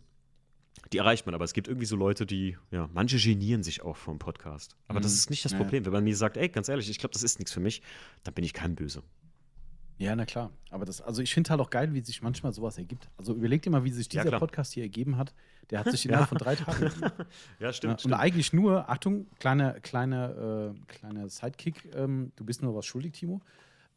die 0.92 0.98
erreicht 0.98 1.26
man, 1.26 1.36
aber 1.36 1.46
es 1.46 1.54
gibt 1.54 1.68
irgendwie 1.68 1.86
so 1.86 1.96
Leute, 1.96 2.26
die, 2.26 2.58
ja, 2.72 2.90
manche 2.94 3.18
genieren 3.18 3.64
sich 3.64 3.82
auch 3.82 3.96
vom 3.96 4.20
Podcast. 4.20 4.76
Aber 4.88 5.00
mhm. 5.00 5.04
das 5.04 5.14
ist 5.14 5.30
nicht 5.30 5.46
das 5.46 5.54
Problem. 5.54 5.84
Ja. 5.84 5.88
Wenn 5.88 5.94
man 5.94 6.04
mir 6.04 6.16
sagt, 6.16 6.38
ey, 6.38 6.50
ganz 6.50 6.68
ehrlich, 6.68 6.90
ich 6.90 6.98
glaube, 6.98 7.14
das 7.14 7.24
ist 7.24 7.40
nichts 7.40 7.52
für 7.52 7.60
mich, 7.60 7.82
dann 8.24 8.34
bin 8.34 8.44
ich 8.44 8.54
kein 8.54 8.76
Böse. 8.76 9.04
Ja, 9.98 10.16
na 10.16 10.26
klar. 10.26 10.52
Aber 10.70 10.86
das, 10.86 11.02
also 11.02 11.22
ich 11.22 11.34
finde 11.34 11.52
halt 11.52 11.62
auch 11.62 11.70
geil, 11.70 11.94
wie 11.94 12.02
sich 12.02 12.22
manchmal 12.22 12.54
sowas 12.54 12.78
ergibt. 12.78 13.10
Also 13.18 13.34
überleg 13.34 13.62
dir 13.62 13.70
mal, 13.70 13.84
wie 13.84 13.92
sich 13.92 14.10
dieser 14.10 14.30
ja, 14.30 14.40
Podcast 14.40 14.74
hier 14.74 14.84
ergeben 14.84 15.18
hat. 15.18 15.34
Der 15.70 15.80
hat 15.80 15.92
sich 15.92 16.06
innerhalb 16.06 16.26
ja. 16.26 16.28
von 16.28 16.38
drei 16.38 16.56
Tagen. 16.56 16.92
Ja, 17.60 17.74
stimmt. 17.74 17.94
Und 17.94 18.00
stimmt. 18.02 18.16
eigentlich 18.16 18.54
nur, 18.54 18.90
Achtung, 18.90 19.28
kleiner 19.40 19.80
kleine, 19.80 20.74
äh, 20.76 20.94
kleine 20.94 21.30
Sidekick, 21.30 21.90
ähm, 21.96 22.32
du 22.36 22.44
bist 22.44 22.62
nur 22.62 22.76
was 22.76 22.86
schuldig, 22.86 23.14
Timo. 23.14 23.42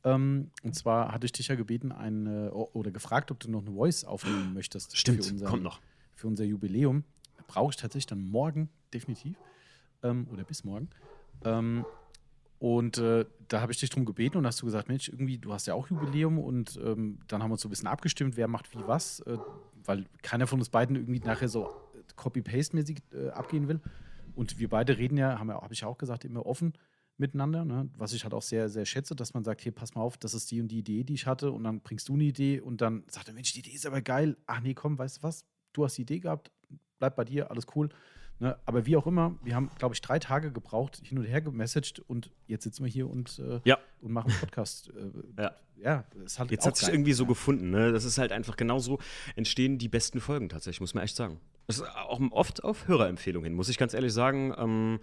Ähm, 0.04 0.50
und 0.62 0.74
zwar 0.74 1.12
hatte 1.12 1.26
ich 1.26 1.32
dich 1.32 1.48
ja 1.48 1.56
gebeten, 1.56 1.90
eine, 1.90 2.52
oder 2.52 2.90
gefragt, 2.92 3.30
ob 3.30 3.40
du 3.40 3.50
noch 3.50 3.62
eine 3.62 3.72
Voice 3.72 4.04
aufnehmen 4.04 4.54
möchtest. 4.54 4.96
Stimmt, 4.96 5.24
für 5.24 5.32
unser, 5.32 5.46
kommt 5.46 5.62
noch. 5.62 5.80
Für 6.14 6.28
unser 6.28 6.44
Jubiläum. 6.44 7.04
Brauche 7.48 7.70
ich 7.70 7.76
tatsächlich 7.76 8.06
dann 8.06 8.22
morgen, 8.22 8.68
definitiv. 8.94 9.36
Ähm, 10.02 10.28
oder 10.32 10.44
bis 10.44 10.64
morgen. 10.64 10.88
Ähm, 11.44 11.84
und 12.58 12.98
äh, 12.98 13.26
da 13.48 13.60
habe 13.60 13.72
ich 13.72 13.78
dich 13.78 13.90
darum 13.90 14.06
gebeten 14.06 14.38
und 14.38 14.46
hast 14.46 14.62
du 14.62 14.66
gesagt, 14.66 14.88
Mensch, 14.88 15.08
irgendwie, 15.08 15.38
du 15.38 15.52
hast 15.52 15.66
ja 15.66 15.74
auch 15.74 15.88
Jubiläum 15.88 16.38
und 16.38 16.78
ähm, 16.82 17.18
dann 17.28 17.42
haben 17.42 17.50
wir 17.50 17.54
uns 17.54 17.62
so 17.62 17.68
ein 17.68 17.70
bisschen 17.70 17.88
abgestimmt, 17.88 18.36
wer 18.36 18.48
macht 18.48 18.74
wie 18.74 18.86
was, 18.86 19.20
äh, 19.20 19.36
weil 19.86 20.06
keiner 20.22 20.46
von 20.46 20.58
uns 20.58 20.68
beiden 20.68 20.96
irgendwie 20.96 21.20
nachher 21.20 21.48
so 21.48 21.70
Copy-Paste-mäßig 22.16 23.02
äh, 23.12 23.28
abgehen 23.30 23.68
will. 23.68 23.80
Und 24.34 24.58
wir 24.58 24.68
beide 24.68 24.98
reden 24.98 25.16
ja, 25.16 25.38
habe 25.38 25.54
hab 25.54 25.72
ich 25.72 25.84
auch 25.84 25.98
gesagt, 25.98 26.24
immer 26.24 26.44
offen 26.46 26.74
miteinander, 27.18 27.64
ne? 27.64 27.88
was 27.96 28.12
ich 28.12 28.24
halt 28.24 28.34
auch 28.34 28.42
sehr, 28.42 28.68
sehr 28.68 28.84
schätze, 28.84 29.16
dass 29.16 29.32
man 29.32 29.42
sagt, 29.42 29.64
hey, 29.64 29.72
pass 29.72 29.94
mal 29.94 30.02
auf, 30.02 30.18
das 30.18 30.34
ist 30.34 30.50
die 30.50 30.60
und 30.60 30.68
die 30.68 30.78
Idee, 30.78 31.02
die 31.02 31.14
ich 31.14 31.26
hatte 31.26 31.50
und 31.50 31.64
dann 31.64 31.80
bringst 31.80 32.08
du 32.08 32.14
eine 32.14 32.24
Idee 32.24 32.60
und 32.60 32.80
dann 32.82 33.04
sagt 33.08 33.28
er, 33.28 33.34
Mensch, 33.34 33.52
die 33.52 33.60
Idee 33.60 33.70
ist 33.70 33.86
aber 33.86 34.02
geil. 34.02 34.36
Ach 34.46 34.60
nee, 34.60 34.74
komm, 34.74 34.98
weißt 34.98 35.18
du 35.18 35.22
was, 35.22 35.46
du 35.72 35.84
hast 35.84 35.96
die 35.96 36.02
Idee 36.02 36.20
gehabt, 36.20 36.50
bleib 36.98 37.16
bei 37.16 37.24
dir, 37.24 37.50
alles 37.50 37.66
cool. 37.74 37.88
Ne? 38.38 38.56
Aber 38.66 38.86
wie 38.86 38.96
auch 38.96 39.06
immer, 39.06 39.34
wir 39.42 39.54
haben, 39.54 39.70
glaube 39.78 39.94
ich, 39.94 40.00
drei 40.00 40.18
Tage 40.18 40.52
gebraucht, 40.52 41.00
hin 41.02 41.18
und 41.18 41.24
her 41.24 41.40
gemessaged 41.40 42.00
und 42.06 42.30
jetzt 42.46 42.64
sitzen 42.64 42.84
wir 42.84 42.90
hier 42.90 43.08
und, 43.08 43.38
äh, 43.38 43.60
ja. 43.64 43.78
und 44.02 44.12
machen 44.12 44.32
Podcast. 44.40 44.90
Äh, 44.90 45.42
ja. 45.42 45.54
ja, 45.76 46.04
ist 46.24 46.38
halt 46.38 46.50
Jetzt 46.50 46.66
hat 46.66 46.76
sich 46.76 46.88
irgendwie 46.88 47.14
so 47.14 47.26
gefunden. 47.26 47.70
Ne? 47.70 47.92
Das 47.92 48.04
ist 48.04 48.18
halt 48.18 48.32
einfach 48.32 48.56
genauso 48.56 48.98
entstehen 49.36 49.78
die 49.78 49.88
besten 49.88 50.20
Folgen 50.20 50.48
tatsächlich, 50.48 50.80
muss 50.80 50.94
man 50.94 51.04
echt 51.04 51.16
sagen. 51.16 51.40
Das 51.66 51.78
ist 51.78 51.88
auch 51.88 52.20
oft 52.30 52.62
auf 52.62 52.86
Hörerempfehlungen 52.86 53.46
hin, 53.46 53.54
muss 53.54 53.68
ich 53.68 53.78
ganz 53.78 53.94
ehrlich 53.94 54.12
sagen. 54.12 54.54
Ähm, 54.56 55.00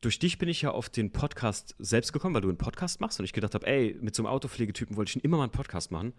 durch 0.00 0.18
dich 0.18 0.38
bin 0.38 0.48
ich 0.48 0.62
ja 0.62 0.70
auf 0.70 0.88
den 0.88 1.12
Podcast 1.12 1.74
selbst 1.78 2.12
gekommen, 2.12 2.34
weil 2.34 2.40
du 2.40 2.48
einen 2.48 2.56
Podcast 2.56 3.00
machst 3.00 3.18
und 3.18 3.24
ich 3.24 3.32
gedacht 3.32 3.54
habe, 3.54 3.66
ey, 3.66 3.98
mit 4.00 4.14
so 4.14 4.22
einem 4.22 4.32
Autopflegetypen 4.32 4.96
wollte 4.96 5.10
ich 5.10 5.12
schon 5.12 5.22
immer 5.22 5.36
mal 5.36 5.44
einen 5.44 5.52
Podcast 5.52 5.90
machen. 5.90 6.14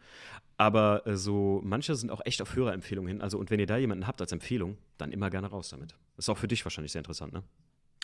Aber 0.57 1.07
äh, 1.07 1.17
so 1.17 1.61
manche 1.63 1.95
sind 1.95 2.11
auch 2.11 2.21
echt 2.23 2.41
auf 2.41 2.55
Hörerempfehlungen 2.55 3.07
hin. 3.07 3.21
Also, 3.21 3.39
und 3.39 3.49
wenn 3.49 3.59
ihr 3.59 3.65
da 3.65 3.77
jemanden 3.77 4.05
habt 4.05 4.21
als 4.21 4.31
Empfehlung, 4.31 4.77
dann 4.97 5.11
immer 5.11 5.31
gerne 5.31 5.47
raus 5.47 5.69
damit. 5.69 5.95
Ist 6.17 6.29
auch 6.29 6.37
für 6.37 6.47
dich 6.47 6.63
wahrscheinlich 6.63 6.91
sehr 6.91 6.99
interessant, 6.99 7.33
ne? 7.33 7.43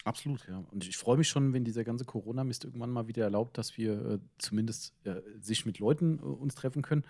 Absolut, 0.03 0.47
ja. 0.47 0.63
Und 0.71 0.87
ich 0.87 0.95
freue 0.95 1.17
mich 1.17 1.27
schon, 1.27 1.53
wenn 1.53 1.65
dieser 1.65 1.83
ganze 1.83 2.05
Corona-Mist 2.05 2.63
irgendwann 2.63 2.91
mal 2.91 3.07
wieder 3.07 3.25
erlaubt, 3.25 3.57
dass 3.57 3.77
wir 3.77 3.93
äh, 4.05 4.19
zumindest 4.37 4.93
äh, 5.03 5.21
sich 5.41 5.65
mit 5.65 5.79
Leuten 5.79 6.19
äh, 6.19 6.21
uns 6.21 6.55
treffen 6.55 6.81
können. 6.81 7.03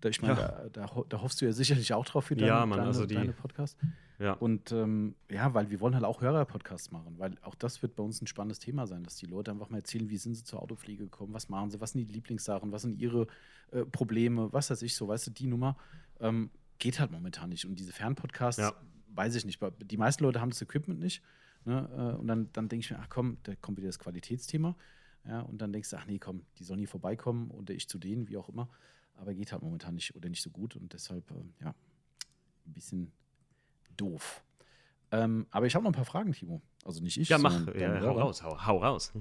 Da, 0.00 0.08
ich 0.08 0.20
meine, 0.20 0.34
ja. 0.34 0.68
da, 0.72 0.86
da, 0.86 1.04
da, 1.08 1.22
hoffst 1.22 1.40
du 1.40 1.44
ja 1.44 1.52
sicherlich 1.52 1.94
auch 1.94 2.04
drauf 2.04 2.24
für 2.24 2.36
deine, 2.36 2.48
ja, 2.48 2.66
Mann, 2.66 2.78
deine, 2.78 2.88
also 2.88 3.06
die, 3.06 3.14
deine 3.14 3.32
Podcast. 3.32 3.78
Ja. 4.20 4.34
Und 4.34 4.70
ähm, 4.70 5.14
ja, 5.30 5.54
weil 5.54 5.70
wir 5.70 5.80
wollen 5.80 5.94
halt 5.94 6.04
auch 6.04 6.20
Hörer-Podcasts 6.20 6.90
machen, 6.90 7.14
weil 7.18 7.36
auch 7.42 7.54
das 7.54 7.82
wird 7.82 7.96
bei 7.96 8.02
uns 8.02 8.20
ein 8.20 8.26
spannendes 8.26 8.58
Thema 8.58 8.86
sein, 8.86 9.02
dass 9.02 9.16
die 9.16 9.26
Leute 9.26 9.50
einfach 9.50 9.70
mal 9.70 9.78
erzählen, 9.78 10.08
wie 10.10 10.18
sind 10.18 10.34
sie 10.34 10.44
zur 10.44 10.62
Autopflege 10.62 11.04
gekommen, 11.04 11.32
was 11.32 11.48
machen 11.48 11.70
sie, 11.70 11.80
was 11.80 11.92
sind 11.92 12.06
die 12.06 12.12
Lieblingssachen, 12.12 12.70
was 12.70 12.82
sind 12.82 13.00
ihre 13.00 13.26
äh, 13.72 13.84
Probleme, 13.84 14.52
was 14.52 14.70
weiß 14.70 14.82
ich 14.82 14.94
so, 14.94 15.08
weißt 15.08 15.28
du, 15.28 15.30
die 15.30 15.46
Nummer 15.46 15.76
ähm, 16.20 16.50
geht 16.78 17.00
halt 17.00 17.10
momentan 17.10 17.48
nicht. 17.48 17.64
Und 17.64 17.78
diese 17.78 17.92
Fernpodcasts, 17.92 18.60
ja. 18.60 18.74
weiß 19.14 19.34
ich 19.34 19.46
nicht, 19.46 19.60
die 19.82 19.96
meisten 19.96 20.22
Leute 20.22 20.40
haben 20.40 20.50
das 20.50 20.60
Equipment 20.60 21.00
nicht. 21.00 21.22
Ne? 21.64 21.88
Äh, 21.92 22.20
und 22.20 22.26
dann, 22.26 22.50
dann 22.52 22.68
denke 22.68 22.84
ich 22.84 22.90
mir, 22.90 22.98
ach 23.00 23.08
komm, 23.08 23.38
da 23.42 23.54
kommt 23.56 23.78
wieder 23.78 23.88
das 23.88 23.98
Qualitätsthema. 23.98 24.76
Ja, 25.26 25.40
und 25.40 25.60
dann 25.60 25.72
denkst 25.72 25.90
du, 25.90 25.96
ach 25.96 26.06
nee, 26.06 26.18
komm, 26.18 26.42
die 26.58 26.64
sollen 26.64 26.78
hier 26.78 26.88
vorbeikommen 26.88 27.50
oder 27.50 27.74
ich 27.74 27.88
zu 27.88 27.98
denen, 27.98 28.28
wie 28.28 28.38
auch 28.38 28.48
immer 28.48 28.70
aber 29.20 29.34
geht 29.34 29.52
halt 29.52 29.62
momentan 29.62 29.94
nicht 29.94 30.14
oder 30.16 30.28
nicht 30.28 30.42
so 30.42 30.50
gut 30.50 30.76
und 30.76 30.92
deshalb, 30.92 31.30
äh, 31.30 31.64
ja, 31.64 31.74
ein 32.66 32.72
bisschen 32.72 33.12
doof. 34.00 34.42
Ähm, 35.12 35.46
aber 35.50 35.66
ich 35.66 35.74
habe 35.74 35.84
noch 35.84 35.90
ein 35.90 35.94
paar 35.94 36.04
Fragen, 36.04 36.32
Timo. 36.32 36.62
Also 36.84 37.02
nicht 37.02 37.18
ich. 37.18 37.28
Ja, 37.28 37.38
mach. 37.38 37.74
Ja, 37.74 38.00
hau 38.00 38.18
raus, 38.18 38.42
hau, 38.42 38.66
hau 38.66 38.78
raus. 38.78 39.12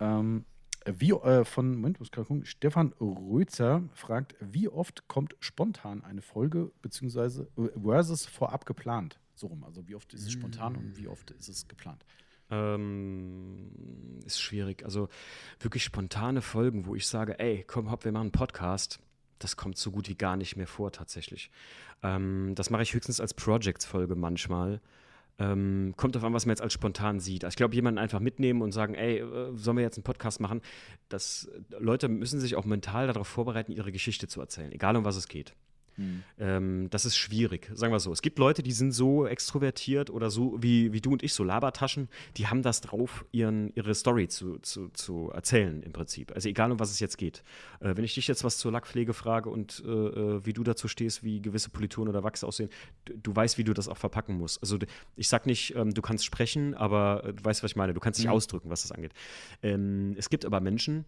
Ähm, 0.00 0.44
wie 0.86 1.10
äh, 1.10 1.44
von 1.44 1.74
Moment, 1.74 1.98
muss 1.98 2.10
gerade 2.10 2.26
gucken. 2.26 2.46
Stefan 2.46 2.92
Rözer 3.00 3.82
fragt, 3.94 4.34
wie 4.40 4.68
oft 4.68 5.08
kommt 5.08 5.34
spontan 5.40 6.04
eine 6.04 6.22
Folge 6.22 6.72
beziehungsweise 6.82 7.48
äh, 7.56 7.80
versus 7.80 8.26
vorab 8.26 8.66
geplant? 8.66 9.18
So 9.34 9.48
rum. 9.48 9.64
Also 9.64 9.86
wie 9.88 9.94
oft 9.94 10.12
ist 10.14 10.22
es 10.22 10.32
spontan 10.32 10.76
und 10.76 10.96
wie 10.96 11.08
oft 11.08 11.30
ist 11.32 11.48
es 11.48 11.68
geplant? 11.68 12.04
Ähm, 12.50 14.20
ist 14.24 14.40
schwierig. 14.40 14.84
Also 14.84 15.08
wirklich 15.58 15.82
spontane 15.84 16.42
Folgen, 16.42 16.86
wo 16.86 16.94
ich 16.94 17.06
sage, 17.06 17.38
ey, 17.38 17.64
komm, 17.66 17.90
hopp, 17.90 18.04
wir 18.04 18.12
machen 18.12 18.26
einen 18.26 18.32
Podcast 18.32 19.00
das 19.38 19.56
kommt 19.56 19.76
so 19.76 19.90
gut 19.90 20.08
wie 20.08 20.14
gar 20.14 20.36
nicht 20.36 20.56
mehr 20.56 20.66
vor 20.66 20.92
tatsächlich. 20.92 21.50
Ähm, 22.02 22.52
das 22.54 22.70
mache 22.70 22.82
ich 22.82 22.94
höchstens 22.94 23.20
als 23.20 23.34
Projects-Folge 23.34 24.14
manchmal. 24.14 24.80
Ähm, 25.38 25.92
kommt 25.96 26.16
auf 26.16 26.24
an, 26.24 26.32
was 26.32 26.46
man 26.46 26.52
jetzt 26.52 26.62
als 26.62 26.72
spontan 26.72 27.20
sieht. 27.20 27.44
Also 27.44 27.52
ich 27.52 27.56
glaube, 27.56 27.74
jemanden 27.74 27.98
einfach 27.98 28.20
mitnehmen 28.20 28.62
und 28.62 28.72
sagen, 28.72 28.94
ey, 28.94 29.18
äh, 29.18 29.54
sollen 29.54 29.76
wir 29.76 29.84
jetzt 29.84 29.98
einen 29.98 30.04
Podcast 30.04 30.40
machen? 30.40 30.62
Das, 31.10 31.50
Leute 31.78 32.08
müssen 32.08 32.40
sich 32.40 32.56
auch 32.56 32.64
mental 32.64 33.06
darauf 33.06 33.28
vorbereiten, 33.28 33.72
ihre 33.72 33.92
Geschichte 33.92 34.28
zu 34.28 34.40
erzählen, 34.40 34.72
egal 34.72 34.96
um 34.96 35.04
was 35.04 35.16
es 35.16 35.28
geht. 35.28 35.54
Mhm. 35.96 36.22
Ähm, 36.38 36.90
das 36.90 37.04
ist 37.04 37.16
schwierig, 37.16 37.70
sagen 37.74 37.92
wir 37.92 38.00
so. 38.00 38.12
Es 38.12 38.22
gibt 38.22 38.38
Leute, 38.38 38.62
die 38.62 38.72
sind 38.72 38.92
so 38.92 39.26
extrovertiert 39.26 40.10
oder 40.10 40.30
so 40.30 40.56
wie, 40.60 40.92
wie 40.92 41.00
du 41.00 41.12
und 41.12 41.22
ich, 41.22 41.32
so 41.32 41.44
Labertaschen, 41.44 42.08
die 42.36 42.46
haben 42.46 42.62
das 42.62 42.80
drauf, 42.80 43.24
ihren, 43.32 43.72
ihre 43.74 43.94
Story 43.94 44.28
zu, 44.28 44.58
zu, 44.58 44.88
zu 44.90 45.30
erzählen 45.30 45.82
im 45.82 45.92
Prinzip. 45.92 46.32
Also 46.32 46.48
egal, 46.48 46.72
um 46.72 46.80
was 46.80 46.90
es 46.90 47.00
jetzt 47.00 47.18
geht. 47.18 47.42
Äh, 47.80 47.96
wenn 47.96 48.04
ich 48.04 48.14
dich 48.14 48.28
jetzt 48.28 48.44
was 48.44 48.58
zur 48.58 48.72
Lackpflege 48.72 49.14
frage 49.14 49.50
und 49.50 49.82
äh, 49.86 49.90
äh 49.90 50.40
wie 50.44 50.52
du 50.52 50.62
dazu 50.62 50.88
stehst, 50.88 51.24
wie 51.24 51.40
gewisse 51.40 51.70
Polituren 51.70 52.08
oder 52.08 52.22
Wachs 52.22 52.44
aussehen, 52.44 52.68
du, 53.04 53.14
du, 53.16 53.36
weißt, 53.36 53.58
wie 53.58 53.64
du 53.64 53.72
das 53.72 53.88
auch 53.88 53.96
verpacken 53.96 54.36
musst. 54.36 54.60
Also 54.62 54.78
ich 55.16 55.28
sag 55.28 55.46
nicht, 55.46 55.74
ähm, 55.74 55.94
du 55.94 56.02
kannst 56.02 56.24
sprechen, 56.24 56.74
aber 56.74 57.24
äh, 57.24 57.32
du 57.32 57.44
weißt, 57.44 57.62
was 57.62 57.72
ich 57.72 57.76
meine. 57.76 57.94
Du 57.94 58.00
kannst 58.00 58.18
dich 58.18 58.26
mhm. 58.26 58.32
ausdrücken, 58.32 58.70
was 58.70 58.82
das 58.82 58.92
angeht. 58.92 59.12
Ähm, 59.62 60.14
es 60.18 60.28
gibt 60.28 60.44
aber 60.44 60.60
Menschen, 60.60 61.04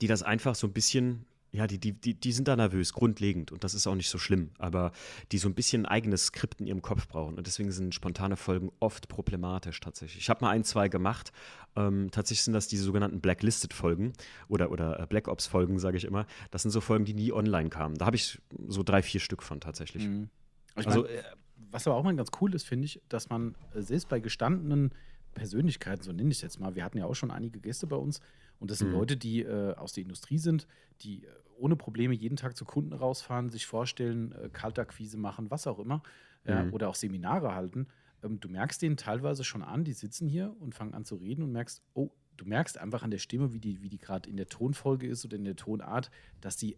die 0.00 0.06
das 0.06 0.22
einfach 0.22 0.54
so 0.54 0.66
ein 0.66 0.72
bisschen 0.72 1.26
ja, 1.56 1.66
die, 1.66 1.78
die, 1.78 1.92
die, 1.92 2.14
die 2.14 2.32
sind 2.32 2.48
da 2.48 2.54
nervös, 2.54 2.92
grundlegend. 2.92 3.50
Und 3.50 3.64
das 3.64 3.72
ist 3.72 3.86
auch 3.86 3.94
nicht 3.94 4.10
so 4.10 4.18
schlimm. 4.18 4.50
Aber 4.58 4.92
die 5.32 5.38
so 5.38 5.48
ein 5.48 5.54
bisschen 5.54 5.86
ein 5.86 5.86
eigenes 5.86 6.26
Skript 6.26 6.60
in 6.60 6.66
ihrem 6.66 6.82
Kopf 6.82 7.08
brauchen. 7.08 7.36
Und 7.36 7.46
deswegen 7.46 7.72
sind 7.72 7.94
spontane 7.94 8.36
Folgen 8.36 8.70
oft 8.78 9.08
problematisch 9.08 9.80
tatsächlich. 9.80 10.22
Ich 10.22 10.28
habe 10.28 10.44
mal 10.44 10.50
ein, 10.50 10.64
zwei 10.64 10.88
gemacht. 10.88 11.32
Ähm, 11.74 12.10
tatsächlich 12.10 12.42
sind 12.42 12.52
das 12.52 12.68
diese 12.68 12.84
sogenannten 12.84 13.20
Blacklisted-Folgen 13.20 14.12
oder, 14.48 14.70
oder 14.70 15.00
äh, 15.00 15.06
Black 15.06 15.28
Ops-Folgen, 15.28 15.78
sage 15.78 15.96
ich 15.96 16.04
immer. 16.04 16.26
Das 16.50 16.62
sind 16.62 16.72
so 16.72 16.82
Folgen, 16.82 17.06
die 17.06 17.14
nie 17.14 17.32
online 17.32 17.70
kamen. 17.70 17.96
Da 17.96 18.04
habe 18.04 18.16
ich 18.16 18.38
so 18.68 18.82
drei, 18.82 19.02
vier 19.02 19.20
Stück 19.20 19.42
von 19.42 19.60
tatsächlich. 19.60 20.06
Mhm. 20.06 20.28
Also, 20.74 21.02
mein, 21.02 21.10
äh, 21.10 21.22
was 21.70 21.86
aber 21.86 21.96
auch 21.96 22.04
mal 22.04 22.14
ganz 22.14 22.30
cool 22.40 22.54
ist, 22.54 22.66
finde 22.66 22.84
ich, 22.84 23.00
dass 23.08 23.30
man 23.30 23.54
äh, 23.74 23.80
selbst 23.80 24.10
bei 24.10 24.20
gestandenen 24.20 24.90
Persönlichkeiten, 25.32 26.02
so 26.02 26.12
nenne 26.12 26.30
ich 26.30 26.38
es 26.38 26.42
jetzt 26.42 26.60
mal, 26.60 26.74
wir 26.74 26.84
hatten 26.84 26.98
ja 26.98 27.06
auch 27.06 27.14
schon 27.14 27.30
einige 27.30 27.60
Gäste 27.60 27.86
bei 27.86 27.96
uns, 27.96 28.20
und 28.58 28.70
das 28.70 28.78
sind 28.78 28.88
mhm. 28.88 28.94
Leute, 28.94 29.16
die 29.16 29.42
äh, 29.42 29.74
aus 29.74 29.92
der 29.92 30.02
Industrie 30.02 30.38
sind, 30.38 30.66
die 31.02 31.24
äh, 31.24 31.28
ohne 31.58 31.76
Probleme 31.76 32.14
jeden 32.14 32.36
Tag 32.36 32.56
zu 32.56 32.64
Kunden 32.64 32.92
rausfahren, 32.92 33.50
sich 33.50 33.66
vorstellen, 33.66 34.32
äh, 34.32 34.48
Kaltakquise 34.52 35.16
machen, 35.16 35.50
was 35.50 35.66
auch 35.66 35.78
immer, 35.78 36.02
mhm. 36.44 36.72
oder 36.72 36.88
auch 36.88 36.94
Seminare 36.94 37.54
halten. 37.54 37.88
Ähm, 38.22 38.40
du 38.40 38.48
merkst 38.48 38.80
denen 38.82 38.96
teilweise 38.96 39.44
schon 39.44 39.62
an, 39.62 39.84
die 39.84 39.92
sitzen 39.92 40.28
hier 40.28 40.54
und 40.60 40.74
fangen 40.74 40.94
an 40.94 41.04
zu 41.04 41.16
reden 41.16 41.42
und 41.42 41.52
merkst, 41.52 41.82
oh, 41.94 42.10
du 42.36 42.44
merkst 42.44 42.78
einfach 42.78 43.02
an 43.02 43.10
der 43.10 43.18
Stimme, 43.18 43.52
wie 43.52 43.60
die, 43.60 43.82
wie 43.82 43.88
die 43.88 43.98
gerade 43.98 44.28
in 44.28 44.36
der 44.36 44.48
Tonfolge 44.48 45.06
ist 45.06 45.24
oder 45.24 45.36
in 45.36 45.44
der 45.44 45.56
Tonart, 45.56 46.10
dass 46.40 46.56
die 46.56 46.76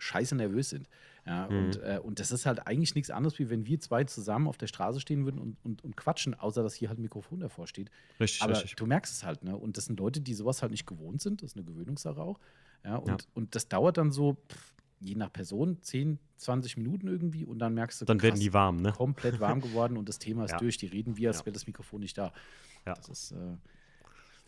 scheiße 0.00 0.34
nervös 0.34 0.70
sind. 0.70 0.88
Ja, 1.26 1.48
mhm. 1.48 1.58
und, 1.58 1.82
äh, 1.82 2.00
und 2.02 2.18
das 2.18 2.32
ist 2.32 2.46
halt 2.46 2.66
eigentlich 2.66 2.94
nichts 2.94 3.10
anderes, 3.10 3.38
wie 3.38 3.50
wenn 3.50 3.66
wir 3.66 3.78
zwei 3.78 4.04
zusammen 4.04 4.48
auf 4.48 4.56
der 4.56 4.66
Straße 4.66 5.00
stehen 5.00 5.24
würden 5.24 5.38
und, 5.38 5.56
und, 5.62 5.84
und 5.84 5.96
quatschen, 5.96 6.34
außer 6.34 6.62
dass 6.62 6.74
hier 6.74 6.88
halt 6.88 6.98
ein 6.98 7.02
Mikrofon 7.02 7.40
davor 7.40 7.66
steht. 7.66 7.90
Richtig, 8.18 8.42
Aber 8.42 8.54
richtig. 8.54 8.76
du 8.76 8.86
merkst 8.86 9.12
es 9.12 9.24
halt, 9.24 9.44
ne? 9.44 9.56
Und 9.56 9.76
das 9.76 9.84
sind 9.84 10.00
Leute, 10.00 10.20
die 10.20 10.34
sowas 10.34 10.62
halt 10.62 10.72
nicht 10.72 10.86
gewohnt 10.86 11.20
sind. 11.20 11.42
Das 11.42 11.52
ist 11.52 11.56
eine 11.56 11.64
Gewöhnungssache 11.64 12.20
auch. 12.20 12.40
Ja, 12.84 12.96
und, 12.96 13.08
ja. 13.08 13.28
und 13.34 13.54
das 13.54 13.68
dauert 13.68 13.98
dann 13.98 14.10
so, 14.10 14.38
pff, 14.50 14.74
je 15.00 15.14
nach 15.14 15.32
Person, 15.32 15.82
10, 15.82 16.18
20 16.36 16.76
Minuten 16.76 17.08
irgendwie 17.08 17.44
und 17.44 17.58
dann 17.58 17.74
merkst 17.74 18.00
du, 18.00 18.04
dann 18.04 18.18
krass, 18.18 18.28
werden 18.28 18.40
die 18.40 18.52
warm, 18.52 18.80
ne? 18.80 18.92
Komplett 18.92 19.40
warm 19.40 19.60
geworden 19.62 19.96
und 19.96 20.08
das 20.08 20.18
Thema 20.18 20.44
ist 20.44 20.52
ja. 20.52 20.58
durch. 20.58 20.76
Die 20.76 20.86
reden 20.86 21.16
wie, 21.16 21.26
als 21.26 21.44
wäre 21.44 21.52
das 21.52 21.66
Mikrofon 21.66 22.00
nicht 22.00 22.16
da. 22.16 22.32
Ja. 22.86 22.94
Das 22.94 23.08
ist. 23.08 23.32
Äh, 23.32 23.56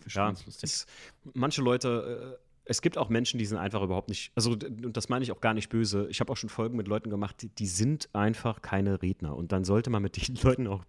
ja, 0.08 0.30
es, 0.30 0.86
manche 1.32 1.62
Leute 1.62 2.38
äh, 2.40 2.51
es 2.64 2.80
gibt 2.82 2.98
auch 2.98 3.08
Menschen, 3.08 3.38
die 3.38 3.46
sind 3.46 3.58
einfach 3.58 3.82
überhaupt 3.82 4.08
nicht, 4.08 4.32
also 4.34 4.52
und 4.52 4.96
das 4.96 5.08
meine 5.08 5.24
ich 5.24 5.32
auch 5.32 5.40
gar 5.40 5.54
nicht 5.54 5.68
böse. 5.68 6.06
Ich 6.10 6.20
habe 6.20 6.32
auch 6.32 6.36
schon 6.36 6.48
Folgen 6.48 6.76
mit 6.76 6.88
Leuten 6.88 7.10
gemacht, 7.10 7.42
die, 7.42 7.48
die, 7.48 7.66
sind 7.66 8.08
einfach 8.12 8.62
keine 8.62 9.02
Redner. 9.02 9.36
Und 9.36 9.52
dann 9.52 9.64
sollte 9.64 9.90
man 9.90 10.02
mit 10.02 10.16
den 10.16 10.36
Leuten 10.42 10.66
auch 10.66 10.84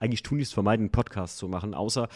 eigentlich 0.00 0.22
tunlichst 0.22 0.54
vermeiden, 0.54 0.84
einen 0.84 0.92
Podcast 0.92 1.38
zu 1.38 1.48
machen, 1.48 1.74
außer 1.74 2.08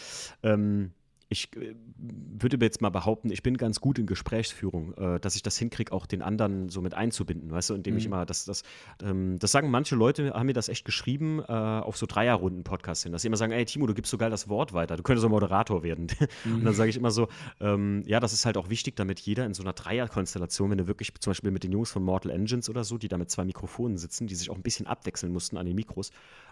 ähm, 0.43 0.91
ich 1.29 1.55
äh, 1.55 1.75
würde 1.97 2.57
jetzt 2.65 2.81
mal 2.81 2.89
behaupten, 2.89 3.31
ich 3.31 3.43
bin 3.43 3.55
ganz 3.55 3.79
gut 3.79 3.99
in 3.99 4.07
Gesprächsführung, 4.07 4.95
äh, 4.95 5.19
dass 5.19 5.35
ich 5.35 5.43
das 5.43 5.57
hinkriege, 5.57 5.91
auch 5.91 6.07
den 6.07 6.23
anderen 6.23 6.69
so 6.69 6.81
mit 6.81 6.95
einzubinden, 6.95 7.51
weißt 7.51 7.69
du, 7.69 7.75
indem 7.75 7.93
mhm. 7.93 7.97
ich 7.99 8.05
immer, 8.07 8.25
das, 8.25 8.45
das, 8.45 8.63
ähm, 9.03 9.37
das 9.37 9.51
sagen 9.51 9.69
manche 9.69 9.95
Leute, 9.95 10.33
haben 10.33 10.47
mir 10.47 10.53
das 10.53 10.69
echt 10.69 10.85
geschrieben, 10.85 11.39
äh, 11.47 11.51
auf 11.51 11.97
so 11.97 12.07
Dreierrunden-Podcasts 12.07 13.03
hin, 13.03 13.11
dass 13.11 13.21
sie 13.21 13.27
immer 13.27 13.37
sagen, 13.37 13.51
ey 13.51 13.63
Timo, 13.65 13.85
du 13.85 13.93
gibst 13.93 14.09
so 14.09 14.17
geil 14.17 14.31
das 14.31 14.49
Wort 14.49 14.73
weiter, 14.73 14.97
du 14.97 15.03
könntest 15.03 15.21
so 15.21 15.29
Moderator 15.29 15.83
werden. 15.83 16.07
Mhm. 16.45 16.53
Und 16.55 16.65
dann 16.65 16.73
sage 16.73 16.89
ich 16.89 16.97
immer 16.97 17.11
so, 17.11 17.27
ähm, 17.59 18.03
ja, 18.07 18.19
das 18.19 18.33
ist 18.33 18.47
halt 18.47 18.57
auch 18.57 18.69
wichtig, 18.69 18.95
damit 18.95 19.19
jeder 19.19 19.45
in 19.45 19.53
so 19.53 19.61
einer 19.61 19.73
Dreierkonstellation, 19.73 20.71
wenn 20.71 20.79
du 20.79 20.87
wirklich 20.87 21.13
zum 21.19 21.31
Beispiel 21.31 21.51
mit 21.51 21.63
den 21.63 21.71
Jungs 21.71 21.91
von 21.91 22.01
Mortal 22.03 22.31
Engines 22.31 22.69
oder 22.71 22.83
so, 22.83 22.97
die 22.97 23.07
da 23.07 23.19
mit 23.19 23.29
zwei 23.29 23.45
Mikrofonen 23.45 23.97
sitzen, 23.97 24.25
die 24.25 24.35
sich 24.35 24.49
auch 24.49 24.55
ein 24.55 24.63
bisschen 24.63 24.87
abwechseln 24.87 25.31
mussten 25.31 25.57
an 25.57 25.67
den 25.67 25.75
Mikros, 25.75 26.11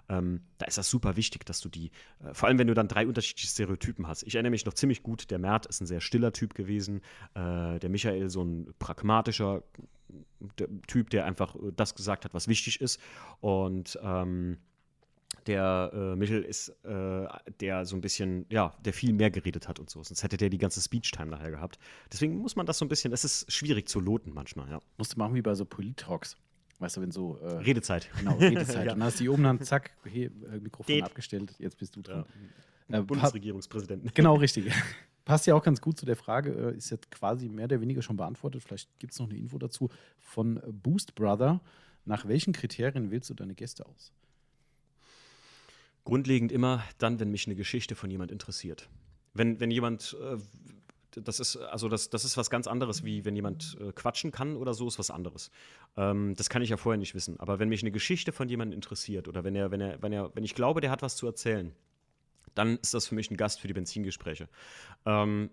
ähm, 0.09 0.41
da 0.57 0.65
ist 0.65 0.77
das 0.77 0.89
super 0.89 1.15
wichtig, 1.15 1.45
dass 1.45 1.59
du 1.61 1.69
die, 1.69 1.91
äh, 2.23 2.33
vor 2.33 2.47
allem 2.47 2.59
wenn 2.59 2.67
du 2.67 2.73
dann 2.73 2.87
drei 2.87 3.07
unterschiedliche 3.07 3.47
Stereotypen 3.47 4.07
hast. 4.07 4.23
Ich 4.23 4.35
erinnere 4.35 4.51
mich 4.51 4.65
noch 4.65 4.73
ziemlich 4.73 5.03
gut, 5.03 5.29
der 5.31 5.39
Mert 5.39 5.65
ist 5.65 5.81
ein 5.81 5.87
sehr 5.87 6.01
stiller 6.01 6.33
Typ 6.33 6.53
gewesen, 6.53 7.01
äh, 7.33 7.79
der 7.79 7.89
Michael 7.89 8.29
so 8.29 8.43
ein 8.43 8.73
pragmatischer 8.79 9.63
der 10.57 10.67
Typ, 10.87 11.09
der 11.09 11.25
einfach 11.25 11.55
äh, 11.55 11.71
das 11.75 11.95
gesagt 11.95 12.25
hat, 12.25 12.33
was 12.33 12.47
wichtig 12.47 12.81
ist. 12.81 12.99
Und 13.41 13.99
ähm, 14.01 14.57
der 15.45 15.91
äh, 15.93 16.15
Michel 16.15 16.43
ist 16.43 16.69
äh, 16.83 17.27
der 17.59 17.85
so 17.85 17.95
ein 17.95 18.01
bisschen, 18.01 18.45
ja, 18.49 18.73
der 18.83 18.93
viel 18.93 19.13
mehr 19.13 19.31
geredet 19.31 19.67
hat 19.67 19.79
und 19.79 19.89
so. 19.89 20.03
Sonst 20.03 20.23
hätte 20.23 20.37
der 20.37 20.49
die 20.49 20.57
ganze 20.57 20.81
Speech-Time 20.81 21.29
nachher 21.29 21.51
gehabt. 21.51 21.79
Deswegen 22.11 22.37
muss 22.37 22.55
man 22.55 22.65
das 22.65 22.77
so 22.77 22.85
ein 22.85 22.89
bisschen, 22.89 23.13
es 23.13 23.23
ist 23.23 23.51
schwierig 23.51 23.87
zu 23.87 23.99
loten 23.99 24.33
manchmal, 24.33 24.69
ja. 24.69 24.79
Musst 24.97 25.13
du 25.13 25.19
machen 25.19 25.35
wie 25.35 25.41
bei 25.41 25.55
so 25.55 25.65
Polit-Talks. 25.65 26.37
Weißt 26.79 26.97
du, 26.97 27.01
wenn 27.01 27.11
so. 27.11 27.37
Äh, 27.39 27.57
Redezeit. 27.57 28.09
Genau, 28.19 28.35
Redezeit. 28.39 28.85
ja. 28.85 28.93
Und 28.93 28.99
dann 28.99 29.03
hast 29.03 29.19
du 29.19 29.23
die 29.23 29.29
oben 29.29 29.43
dann, 29.43 29.61
zack, 29.61 29.91
hey, 30.03 30.25
äh, 30.25 30.59
Mikrofon 30.59 30.95
Geht. 30.95 31.03
abgestellt, 31.03 31.53
jetzt 31.59 31.77
bist 31.77 31.95
du 31.95 32.01
dran. 32.01 32.25
Ja. 32.89 32.99
Äh, 32.99 33.01
Bundesregierungspräsidenten. 33.03 34.11
Genau, 34.13 34.35
richtig. 34.35 34.71
Passt 35.25 35.45
ja 35.45 35.55
auch 35.55 35.63
ganz 35.63 35.81
gut 35.81 35.97
zu 35.99 36.05
der 36.05 36.15
Frage, 36.15 36.51
äh, 36.51 36.77
ist 36.77 36.89
jetzt 36.89 37.11
quasi 37.11 37.49
mehr 37.49 37.65
oder 37.65 37.81
weniger 37.81 38.01
schon 38.01 38.15
beantwortet. 38.15 38.63
Vielleicht 38.63 38.97
gibt 38.99 39.13
es 39.13 39.19
noch 39.19 39.29
eine 39.29 39.37
Info 39.37 39.57
dazu 39.57 39.89
von 40.19 40.61
Boost 40.67 41.15
Brother. 41.15 41.59
Nach 42.05 42.27
welchen 42.27 42.53
Kriterien 42.53 43.11
wählst 43.11 43.29
du 43.29 43.33
deine 43.33 43.53
Gäste 43.53 43.85
aus? 43.85 44.13
Grundlegend 46.05 46.53
immer 46.53 46.81
dann, 46.99 47.19
wenn 47.19 47.29
mich 47.31 47.47
eine 47.47 47.55
Geschichte 47.55 47.95
von 47.95 48.09
jemand 48.09 48.31
interessiert. 48.31 48.87
Wenn, 49.33 49.59
wenn 49.59 49.69
jemand 49.71 50.15
äh, 50.21 50.37
das 51.21 51.39
ist, 51.39 51.57
also 51.57 51.89
das, 51.89 52.09
das 52.09 52.25
ist 52.25 52.37
was 52.37 52.49
ganz 52.49 52.67
anderes, 52.67 53.03
wie 53.03 53.25
wenn 53.25 53.35
jemand 53.35 53.77
äh, 53.79 53.91
quatschen 53.91 54.31
kann 54.31 54.55
oder 54.55 54.73
so, 54.73 54.87
ist 54.87 54.99
was 54.99 55.11
anderes. 55.11 55.51
Ähm, 55.95 56.35
das 56.35 56.49
kann 56.49 56.61
ich 56.61 56.69
ja 56.69 56.77
vorher 56.77 56.97
nicht 56.97 57.15
wissen. 57.15 57.39
Aber 57.39 57.59
wenn 57.59 57.69
mich 57.69 57.81
eine 57.81 57.91
Geschichte 57.91 58.31
von 58.31 58.49
jemandem 58.49 58.77
interessiert 58.77 59.27
oder 59.27 59.43
wenn 59.43 59.55
er, 59.55 59.71
wenn 59.71 59.81
er, 59.81 60.01
wenn 60.01 60.13
er, 60.13 60.31
wenn 60.35 60.43
ich 60.43 60.55
glaube, 60.55 60.81
der 60.81 60.91
hat 60.91 61.01
was 61.01 61.15
zu 61.15 61.25
erzählen, 61.27 61.73
dann 62.55 62.77
ist 62.77 62.93
das 62.93 63.07
für 63.07 63.15
mich 63.15 63.29
ein 63.29 63.37
Gast 63.37 63.59
für 63.59 63.67
die 63.67 63.73
Benzingespräche. 63.73 64.49
Ähm, 65.05 65.49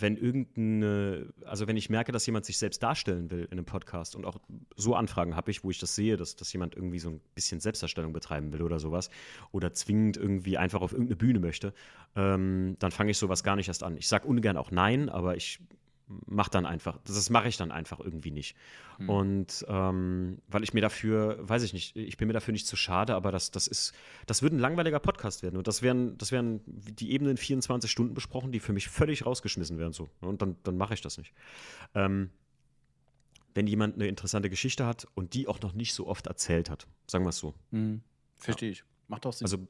wenn 0.00 0.16
irgendeine, 0.16 1.32
also 1.44 1.66
wenn 1.66 1.76
ich 1.76 1.90
merke, 1.90 2.12
dass 2.12 2.26
jemand 2.26 2.44
sich 2.44 2.58
selbst 2.58 2.82
darstellen 2.82 3.30
will 3.30 3.44
in 3.44 3.52
einem 3.52 3.64
Podcast 3.64 4.16
und 4.16 4.24
auch 4.24 4.38
so 4.76 4.94
Anfragen 4.94 5.36
habe 5.36 5.50
ich, 5.50 5.64
wo 5.64 5.70
ich 5.70 5.78
das 5.78 5.94
sehe, 5.94 6.16
dass, 6.16 6.36
dass 6.36 6.52
jemand 6.52 6.74
irgendwie 6.74 6.98
so 6.98 7.10
ein 7.10 7.20
bisschen 7.34 7.60
Selbstdarstellung 7.60 8.12
betreiben 8.12 8.52
will 8.52 8.62
oder 8.62 8.78
sowas 8.78 9.10
oder 9.52 9.72
zwingend 9.72 10.16
irgendwie 10.16 10.58
einfach 10.58 10.80
auf 10.80 10.92
irgendeine 10.92 11.16
Bühne 11.16 11.40
möchte, 11.40 11.72
ähm, 12.14 12.76
dann 12.78 12.90
fange 12.90 13.10
ich 13.10 13.18
sowas 13.18 13.44
gar 13.44 13.56
nicht 13.56 13.68
erst 13.68 13.82
an. 13.82 13.96
Ich 13.96 14.08
sage 14.08 14.26
ungern 14.26 14.56
auch 14.56 14.70
nein, 14.70 15.08
aber 15.08 15.36
ich 15.36 15.60
mache 16.08 16.50
dann 16.50 16.66
einfach, 16.66 16.98
das 17.04 17.30
mache 17.30 17.48
ich 17.48 17.56
dann 17.56 17.72
einfach 17.72 17.98
irgendwie 17.98 18.30
nicht. 18.30 18.56
Hm. 18.98 19.08
Und 19.08 19.66
ähm, 19.68 20.38
weil 20.48 20.62
ich 20.62 20.72
mir 20.72 20.80
dafür, 20.80 21.38
weiß 21.40 21.62
ich 21.64 21.72
nicht, 21.72 21.96
ich 21.96 22.16
bin 22.16 22.28
mir 22.28 22.34
dafür 22.34 22.52
nicht 22.52 22.66
zu 22.66 22.76
schade, 22.76 23.14
aber 23.14 23.32
das, 23.32 23.50
das 23.50 23.66
ist, 23.66 23.92
das 24.26 24.42
würde 24.42 24.56
ein 24.56 24.60
langweiliger 24.60 25.00
Podcast 25.00 25.42
werden. 25.42 25.56
Und 25.56 25.66
das 25.66 25.82
wären, 25.82 26.16
das 26.18 26.30
wären 26.30 26.60
die 26.66 27.10
Ebenen 27.10 27.36
24 27.36 27.90
Stunden 27.90 28.14
besprochen, 28.14 28.52
die 28.52 28.60
für 28.60 28.72
mich 28.72 28.88
völlig 28.88 29.26
rausgeschmissen 29.26 29.78
wären. 29.78 29.92
So. 29.92 30.08
Und 30.20 30.42
dann, 30.42 30.56
dann 30.62 30.76
mache 30.76 30.94
ich 30.94 31.00
das 31.00 31.18
nicht. 31.18 31.32
Ähm, 31.94 32.30
wenn 33.54 33.66
jemand 33.66 33.94
eine 33.94 34.06
interessante 34.06 34.50
Geschichte 34.50 34.86
hat 34.86 35.08
und 35.14 35.34
die 35.34 35.48
auch 35.48 35.60
noch 35.60 35.72
nicht 35.72 35.94
so 35.94 36.06
oft 36.06 36.26
erzählt 36.26 36.70
hat, 36.70 36.86
sagen 37.06 37.24
wir 37.24 37.30
es 37.30 37.38
so. 37.38 37.54
Hm. 37.72 38.02
Verstehe 38.36 38.68
ja. 38.68 38.72
ich. 38.74 38.84
Macht 39.08 39.26
auch 39.26 39.32
Sinn. 39.32 39.46
Also 39.46 39.66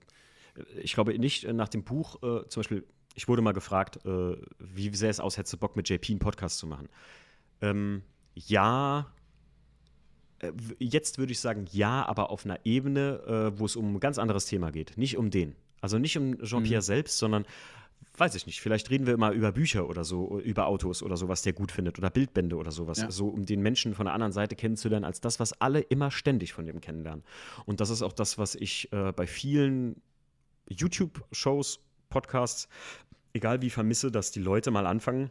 ich 0.83 0.95
glaube 0.95 1.19
nicht 1.19 1.45
äh, 1.45 1.53
nach 1.53 1.69
dem 1.69 1.85
Buch, 1.85 2.17
äh, 2.23 2.49
zum 2.49 2.61
Beispiel 2.61 2.85
ich 3.17 3.27
wurde 3.29 3.43
mal 3.43 3.53
gefragt, 3.53 3.99
äh, 4.05 4.37
wie 4.59 4.95
sähe 4.95 5.11
es 5.11 5.21
aus, 5.21 5.39
hättest 5.39 5.55
du 5.55 5.57
Bock 5.57 5.75
mit 5.75 5.89
JP 5.89 6.11
einen 6.11 6.19
Podcast 6.19 6.59
zu 6.59 6.67
machen? 6.67 6.89
Ähm, 7.63 8.03
ja, 8.35 9.11
äh, 10.41 10.53
jetzt 10.79 11.19
würde 11.19 11.33
ich 11.33 11.41
sagen 11.41 11.65
ja, 11.73 12.07
aber 12.07 12.31
auf 12.31 12.45
einer 12.45 12.61
Ebene, 12.65 13.53
äh, 13.55 13.59
wo 13.59 13.65
es 13.65 13.75
um 13.75 13.97
ein 13.97 14.01
ganz 14.01 14.19
anderes 14.19 14.45
Thema 14.45 14.71
geht. 14.71 14.97
Nicht 14.99 15.17
um 15.17 15.31
den. 15.31 15.57
Also 15.81 15.99
nicht 15.99 16.17
um 16.19 16.39
Jean-Pierre 16.43 16.83
mhm. 16.83 16.85
selbst, 16.85 17.19
sondern 17.19 17.47
weiß 18.19 18.35
ich 18.35 18.47
nicht, 18.47 18.61
vielleicht 18.61 18.91
reden 18.91 19.07
wir 19.07 19.15
immer 19.15 19.33
über 19.33 19.53
Bücher 19.53 19.89
oder 19.89 20.05
so, 20.05 20.39
über 20.41 20.67
Autos 20.67 21.03
oder 21.03 21.17
so, 21.17 21.29
was 21.29 21.43
der 21.43 21.53
gut 21.53 21.73
findet 21.73 21.99
oder 21.99 22.11
Bildbände 22.11 22.57
oder 22.57 22.71
sowas, 22.71 22.99
ja. 22.99 23.11
so 23.11 23.29
um 23.29 23.45
den 23.45 23.61
Menschen 23.61 23.95
von 23.95 24.07
der 24.07 24.15
anderen 24.15 24.33
Seite 24.33 24.57
kennenzulernen, 24.57 25.05
als 25.05 25.21
das, 25.21 25.41
was 25.41 25.61
alle 25.61 25.81
immer 25.81 26.11
ständig 26.11 26.53
von 26.53 26.67
dem 26.67 26.81
kennenlernen. 26.81 27.25
Und 27.65 27.81
das 27.81 27.91
ist 27.91 28.03
auch 28.03 28.13
das, 28.13 28.39
was 28.39 28.55
ich 28.55 28.91
äh, 28.93 29.13
bei 29.13 29.27
vielen 29.27 30.01
YouTube-Shows, 30.69 31.81
Podcasts 32.09 32.69
egal 33.37 33.63
wie 33.63 33.71
vermisse, 33.71 34.11
dass 34.11 34.33
die 34.33 34.41
Leute 34.41 34.71
mal 34.71 34.87
anfangen, 34.87 35.31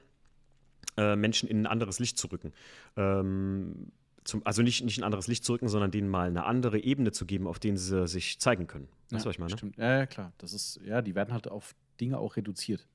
äh, 0.98 1.16
Menschen 1.16 1.50
in 1.50 1.64
ein 1.64 1.68
anderes 1.68 2.00
Licht 2.00 2.18
zu 2.18 2.28
rücken. 2.28 2.54
Ähm, 2.96 3.92
zum, 4.24 4.46
also 4.46 4.62
nicht, 4.62 4.84
nicht 4.84 4.98
ein 4.98 5.04
anderes 5.04 5.28
Licht 5.28 5.44
zu 5.44 5.54
rücken, 5.54 5.68
sondern 5.68 5.92
denen 5.92 6.08
mal 6.08 6.28
eine 6.28 6.46
andere 6.46 6.80
Ebene 6.80 7.12
zu 7.12 7.26
geben, 7.26 7.48
auf 7.48 7.60
denen 7.60 7.78
sie 7.78 8.08
sich 8.08 8.40
zeigen 8.40 8.68
können. 8.68 8.88
Weißt 9.10 9.12
du, 9.12 9.16
ja, 9.18 9.26
was 9.26 9.36
ich 9.36 9.40
meine? 9.40 9.58
Stimmt. 9.58 9.78
Ja, 9.78 9.98
ja, 10.00 10.06
klar. 10.06 10.34
Das 10.38 10.54
ist, 10.54 10.80
ja, 10.84 11.02
die 11.02 11.16
werden 11.16 11.34
halt 11.34 11.48
auf 11.48 11.76
Dinge 12.00 12.18
auch 12.18 12.36
reduziert. 12.36 12.88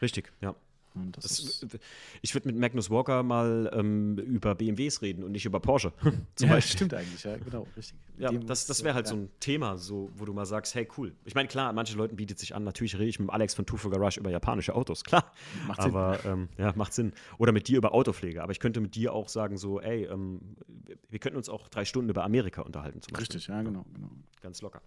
Richtig, 0.00 0.32
ja. 0.40 0.54
Das, 1.12 1.64
ich 2.22 2.34
würde 2.34 2.48
mit 2.48 2.56
Magnus 2.56 2.90
Walker 2.90 3.22
mal 3.22 3.70
ähm, 3.74 4.18
über 4.18 4.54
BMWs 4.54 5.02
reden 5.02 5.24
und 5.24 5.32
nicht 5.32 5.44
über 5.44 5.60
Porsche. 5.60 5.92
Zum 6.34 6.48
ja, 6.48 6.54
Beispiel. 6.54 6.76
stimmt 6.76 6.94
eigentlich, 6.94 7.24
ja, 7.24 7.36
genau, 7.36 7.66
richtig. 7.76 7.96
Ja, 8.18 8.32
das, 8.32 8.66
das 8.66 8.82
wäre 8.84 8.94
halt 8.94 9.06
ja. 9.06 9.10
so 9.10 9.16
ein 9.16 9.30
Thema, 9.40 9.76
so, 9.78 10.10
wo 10.16 10.24
du 10.24 10.32
mal 10.32 10.46
sagst, 10.46 10.74
hey, 10.74 10.88
cool. 10.96 11.14
Ich 11.24 11.34
meine, 11.34 11.48
klar, 11.48 11.72
manche 11.72 11.96
Leuten 11.96 12.16
bietet 12.16 12.38
sich 12.38 12.54
an, 12.54 12.64
natürlich 12.64 12.98
rede 12.98 13.08
ich 13.08 13.18
mit 13.18 13.30
Alex 13.30 13.54
von 13.54 13.66
Two 13.66 13.76
for 13.76 13.90
Garage 13.90 14.20
über 14.20 14.30
japanische 14.30 14.74
Autos, 14.74 15.04
klar. 15.04 15.32
Macht 15.66 15.82
Sinn. 15.82 15.90
Aber, 15.90 16.24
ähm, 16.24 16.48
ja, 16.58 16.72
macht 16.76 16.92
Sinn. 16.92 17.12
Oder 17.38 17.52
mit 17.52 17.68
dir 17.68 17.78
über 17.78 17.94
Autopflege. 17.94 18.42
Aber 18.42 18.52
ich 18.52 18.60
könnte 18.60 18.80
mit 18.80 18.94
dir 18.94 19.12
auch 19.12 19.28
sagen, 19.28 19.56
so, 19.56 19.80
ey, 19.80 20.04
ähm, 20.04 20.56
wir 21.08 21.18
könnten 21.18 21.36
uns 21.36 21.48
auch 21.48 21.68
drei 21.68 21.84
Stunden 21.84 22.10
über 22.10 22.24
Amerika 22.24 22.62
unterhalten, 22.62 23.02
zum 23.02 23.12
Beispiel. 23.12 23.36
Richtig, 23.36 23.48
ja, 23.48 23.62
genau, 23.62 23.84
genau. 23.94 24.10
Ganz 24.40 24.62
locker. 24.62 24.82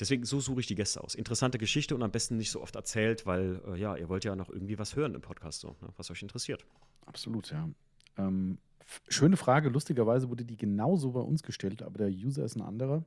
Deswegen, 0.00 0.24
so 0.24 0.38
suche 0.40 0.60
ich 0.60 0.66
die 0.66 0.76
Gäste 0.76 1.02
aus. 1.02 1.14
Interessante 1.14 1.58
Geschichte 1.58 1.94
und 1.94 2.02
am 2.02 2.12
besten 2.12 2.36
nicht 2.36 2.50
so 2.50 2.62
oft 2.62 2.76
erzählt, 2.76 3.26
weil, 3.26 3.60
äh, 3.66 3.76
ja, 3.76 3.96
ihr 3.96 4.08
wollt 4.08 4.24
ja 4.24 4.36
noch 4.36 4.48
irgendwie 4.48 4.78
was 4.78 4.94
hören 4.94 5.14
im 5.14 5.20
Podcast, 5.20 5.60
so, 5.60 5.76
ne, 5.80 5.88
was 5.96 6.10
euch 6.10 6.22
interessiert. 6.22 6.64
Absolut, 7.06 7.50
ja. 7.50 7.68
Ähm, 8.16 8.58
schöne 9.08 9.36
Frage. 9.36 9.68
Lustigerweise 9.70 10.28
wurde 10.28 10.44
die 10.44 10.56
genauso 10.56 11.12
bei 11.12 11.20
uns 11.20 11.42
gestellt, 11.42 11.82
aber 11.82 11.98
der 11.98 12.10
User 12.10 12.44
ist 12.44 12.56
ein 12.56 12.62
anderer. 12.62 13.04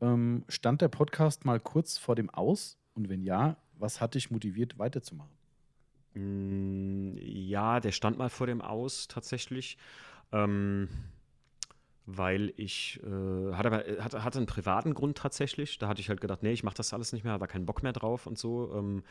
Ähm, 0.00 0.44
stand 0.48 0.82
der 0.82 0.88
Podcast 0.88 1.44
mal 1.46 1.58
kurz 1.58 1.96
vor 1.96 2.14
dem 2.16 2.28
Aus? 2.28 2.78
Und 2.94 3.08
wenn 3.08 3.22
ja, 3.22 3.56
was 3.78 4.00
hat 4.00 4.14
dich 4.14 4.30
motiviert, 4.30 4.78
weiterzumachen? 4.78 5.32
Mm, 6.14 7.16
ja, 7.18 7.80
der 7.80 7.92
stand 7.92 8.18
mal 8.18 8.30
vor 8.30 8.46
dem 8.46 8.60
Aus 8.60 9.08
tatsächlich. 9.08 9.78
Ähm, 10.32 10.88
weil 12.06 12.52
ich 12.56 13.00
äh, 13.02 13.52
hatte, 13.52 13.66
aber, 13.66 14.02
hatte, 14.02 14.24
hatte 14.24 14.38
einen 14.38 14.46
privaten 14.46 14.94
Grund 14.94 15.18
tatsächlich. 15.18 15.78
Da 15.78 15.88
hatte 15.88 16.00
ich 16.00 16.08
halt 16.08 16.20
gedacht, 16.20 16.42
nee, 16.42 16.52
ich 16.52 16.62
mache 16.62 16.76
das 16.76 16.94
alles 16.94 17.12
nicht 17.12 17.24
mehr, 17.24 17.32
habe 17.32 17.46
keinen 17.48 17.66
Bock 17.66 17.82
mehr 17.82 17.92
drauf 17.92 18.26
und 18.26 18.38
so. 18.38 18.72
Ähm, 18.74 19.02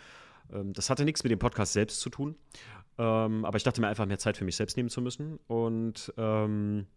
ähm, 0.53 0.73
das 0.73 0.89
hatte 0.89 1.05
nichts 1.05 1.23
mit 1.23 1.31
dem 1.31 1.39
Podcast 1.39 1.73
selbst 1.73 1.99
zu 1.99 2.09
tun. 2.09 2.35
Ähm, 2.97 3.43
aber 3.45 3.57
ich 3.57 3.63
dachte 3.63 3.81
mir 3.81 3.87
einfach, 3.87 4.05
mehr 4.05 4.19
Zeit 4.19 4.37
für 4.37 4.45
mich 4.45 4.55
selbst 4.55 4.77
nehmen 4.77 4.89
zu 4.89 5.01
müssen. 5.01 5.39
Und 5.47 6.13
ähm, 6.17 6.87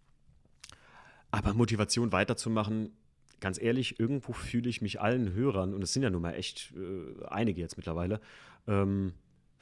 aber 1.31 1.53
Motivation 1.53 2.13
weiterzumachen, 2.13 2.97
ganz 3.41 3.61
ehrlich, 3.61 3.99
irgendwo 4.01 4.33
fühle 4.33 4.69
ich 4.69 4.81
mich 4.81 5.01
allen 5.01 5.33
Hörern, 5.33 5.75
und 5.75 5.83
es 5.83 5.93
sind 5.93 6.03
ja 6.03 6.11
nun 6.11 6.23
mal 6.23 6.35
echt 6.35 6.73
äh, 6.77 7.27
einige 7.27 7.61
jetzt 7.61 7.77
mittlerweile, 7.77 8.21
ähm, 8.67 9.13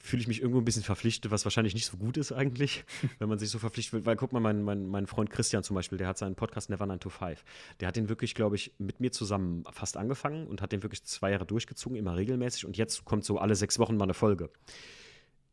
fühle 0.06 0.22
ich 0.22 0.28
mich 0.28 0.40
irgendwo 0.40 0.60
ein 0.60 0.64
bisschen 0.64 0.82
verpflichtet, 0.82 1.30
was 1.30 1.44
wahrscheinlich 1.44 1.74
nicht 1.74 1.86
so 1.86 1.96
gut 1.96 2.16
ist 2.16 2.32
eigentlich, 2.32 2.84
wenn 3.18 3.28
man 3.28 3.38
sich 3.38 3.50
so 3.50 3.58
verpflichtet 3.58 3.92
wird. 3.92 4.06
Weil 4.06 4.16
guck 4.16 4.32
mal, 4.32 4.40
mein, 4.40 4.62
mein, 4.62 4.86
mein 4.86 5.06
Freund 5.06 5.30
Christian 5.30 5.62
zum 5.62 5.74
Beispiel, 5.74 5.98
der 5.98 6.08
hat 6.08 6.18
seinen 6.18 6.34
Podcast 6.34 6.70
Never 6.70 6.86
9 6.86 7.00
to 7.00 7.10
5. 7.10 7.44
Der 7.80 7.88
hat 7.88 7.96
den 7.96 8.08
wirklich, 8.08 8.34
glaube 8.34 8.56
ich, 8.56 8.72
mit 8.78 9.00
mir 9.00 9.12
zusammen 9.12 9.64
fast 9.70 9.96
angefangen 9.96 10.46
und 10.46 10.62
hat 10.62 10.72
den 10.72 10.82
wirklich 10.82 11.04
zwei 11.04 11.30
Jahre 11.32 11.46
durchgezogen, 11.46 11.98
immer 11.98 12.16
regelmäßig. 12.16 12.66
Und 12.66 12.76
jetzt 12.76 13.04
kommt 13.04 13.24
so 13.24 13.38
alle 13.38 13.54
sechs 13.54 13.78
Wochen 13.78 13.96
mal 13.96 14.04
eine 14.04 14.14
Folge. 14.14 14.50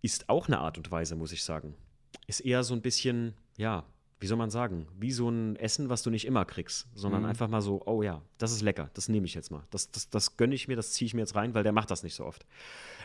Ist 0.02 0.30
auch 0.30 0.48
eine 0.48 0.60
Art 0.60 0.78
und 0.78 0.92
Weise, 0.92 1.16
muss 1.16 1.32
ich 1.32 1.44
sagen. 1.44 1.76
Ist 2.28 2.42
eher 2.42 2.64
so 2.64 2.74
ein 2.74 2.82
bisschen, 2.82 3.34
ja, 3.58 3.86
wie 4.24 4.28
soll 4.28 4.38
man 4.38 4.50
sagen, 4.50 4.88
wie 4.98 5.12
so 5.12 5.28
ein 5.28 5.58
Essen, 5.58 5.90
was 5.90 6.02
du 6.02 6.10
nicht 6.10 6.26
immer 6.26 6.46
kriegst, 6.46 6.88
sondern 6.96 7.24
mhm. 7.24 7.28
einfach 7.28 7.50
mal 7.50 7.60
so, 7.60 7.82
oh 7.86 8.04
ja, 8.04 8.22
das 8.38 8.54
ist 8.54 8.62
lecker, 8.62 8.90
das 8.94 9.10
nehme 9.10 9.26
ich 9.26 9.34
jetzt 9.34 9.52
mal. 9.52 9.64
Das, 9.70 9.92
das, 9.92 10.10
das 10.10 10.38
gönne 10.38 10.56
ich 10.56 10.70
mir, 10.70 10.78
das 10.78 10.94
ziehe 10.94 11.08
ich 11.08 11.14
mir 11.14 11.20
jetzt 11.20 11.36
rein, 11.36 11.54
weil 11.54 11.64
der 11.64 11.74
macht 11.74 11.92
das 11.92 12.04
nicht 12.04 12.16
so 12.16 12.24
oft. 12.24 12.46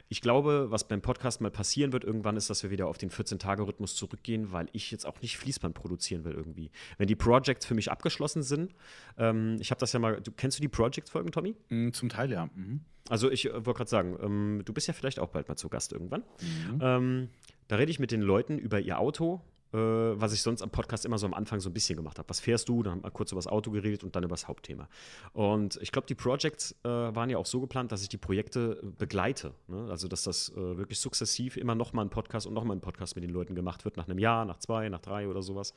Ich 0.08 0.20
glaube, 0.20 0.70
was 0.70 0.86
beim 0.86 1.00
Podcast 1.00 1.40
mal 1.40 1.50
passieren 1.50 1.92
wird 1.92 2.04
irgendwann, 2.04 2.36
ist, 2.36 2.50
dass 2.50 2.62
wir 2.62 2.70
wieder 2.70 2.86
auf 2.86 2.98
den 2.98 3.10
14-Tage-Rhythmus 3.10 3.96
zurückgehen, 3.96 4.52
weil 4.52 4.68
ich 4.70 4.92
jetzt 4.92 5.06
auch 5.06 5.20
nicht 5.20 5.38
Fließband 5.38 5.74
produzieren 5.74 6.22
will 6.24 6.34
irgendwie. 6.34 6.70
Wenn 6.98 7.08
die 7.08 7.16
Projects 7.16 7.66
für 7.66 7.74
mich 7.74 7.90
abgeschlossen 7.90 8.44
sind, 8.44 8.72
ähm, 9.16 9.56
ich 9.58 9.72
habe 9.72 9.80
das 9.80 9.92
ja 9.92 9.98
mal, 9.98 10.20
du, 10.20 10.30
kennst 10.30 10.58
du 10.58 10.62
die 10.62 10.68
Project-Folgen, 10.68 11.32
Tommy? 11.32 11.56
Mm, 11.68 11.90
zum 11.90 12.10
Teil, 12.10 12.30
ja. 12.30 12.48
Mhm. 12.54 12.82
Also 13.08 13.28
ich 13.28 13.46
äh, 13.46 13.66
wollte 13.66 13.78
gerade 13.78 13.90
sagen, 13.90 14.16
ähm, 14.22 14.62
du 14.64 14.72
bist 14.72 14.86
ja 14.86 14.94
vielleicht 14.94 15.18
auch 15.18 15.30
bald 15.30 15.48
mal 15.48 15.56
zu 15.56 15.68
Gast 15.68 15.92
irgendwann. 15.92 16.22
Mhm. 16.40 16.78
Ähm, 16.80 17.28
da 17.66 17.74
rede 17.74 17.90
ich 17.90 17.98
mit 17.98 18.12
den 18.12 18.22
Leuten 18.22 18.56
über 18.56 18.78
ihr 18.78 19.00
Auto, 19.00 19.42
was 19.72 20.32
ich 20.32 20.42
sonst 20.42 20.62
am 20.62 20.70
Podcast 20.70 21.04
immer 21.04 21.18
so 21.18 21.26
am 21.26 21.34
Anfang 21.34 21.60
so 21.60 21.68
ein 21.68 21.72
bisschen 21.72 21.96
gemacht 21.96 22.18
habe. 22.18 22.28
Was 22.28 22.40
fährst 22.40 22.68
du? 22.68 22.82
Dann 22.82 22.94
haben 22.94 23.04
wir 23.04 23.10
kurz 23.10 23.32
über 23.32 23.38
das 23.38 23.46
Auto 23.46 23.70
geredet 23.70 24.04
und 24.04 24.16
dann 24.16 24.24
über 24.24 24.34
das 24.34 24.48
Hauptthema. 24.48 24.88
Und 25.32 25.78
ich 25.82 25.92
glaube, 25.92 26.06
die 26.06 26.14
Projects 26.14 26.74
äh, 26.84 26.88
waren 26.88 27.30
ja 27.30 27.38
auch 27.38 27.46
so 27.46 27.60
geplant, 27.60 27.92
dass 27.92 28.02
ich 28.02 28.08
die 28.08 28.16
Projekte 28.16 28.80
begleite. 28.98 29.52
Ne? 29.66 29.88
Also, 29.90 30.08
dass 30.08 30.22
das 30.22 30.50
äh, 30.50 30.76
wirklich 30.76 31.00
sukzessiv 31.00 31.56
immer 31.56 31.74
nochmal 31.74 32.04
ein 32.04 32.10
Podcast 32.10 32.46
und 32.46 32.54
nochmal 32.54 32.76
ein 32.76 32.80
Podcast 32.80 33.14
mit 33.14 33.24
den 33.24 33.30
Leuten 33.30 33.54
gemacht 33.54 33.84
wird, 33.84 33.96
nach 33.96 34.08
einem 34.08 34.18
Jahr, 34.18 34.44
nach 34.44 34.58
zwei, 34.58 34.88
nach 34.88 35.00
drei 35.00 35.28
oder 35.28 35.42
sowas. 35.42 35.74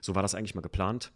So 0.00 0.14
war 0.14 0.22
das 0.22 0.34
eigentlich 0.34 0.54
mal 0.54 0.60
geplant. 0.60 1.12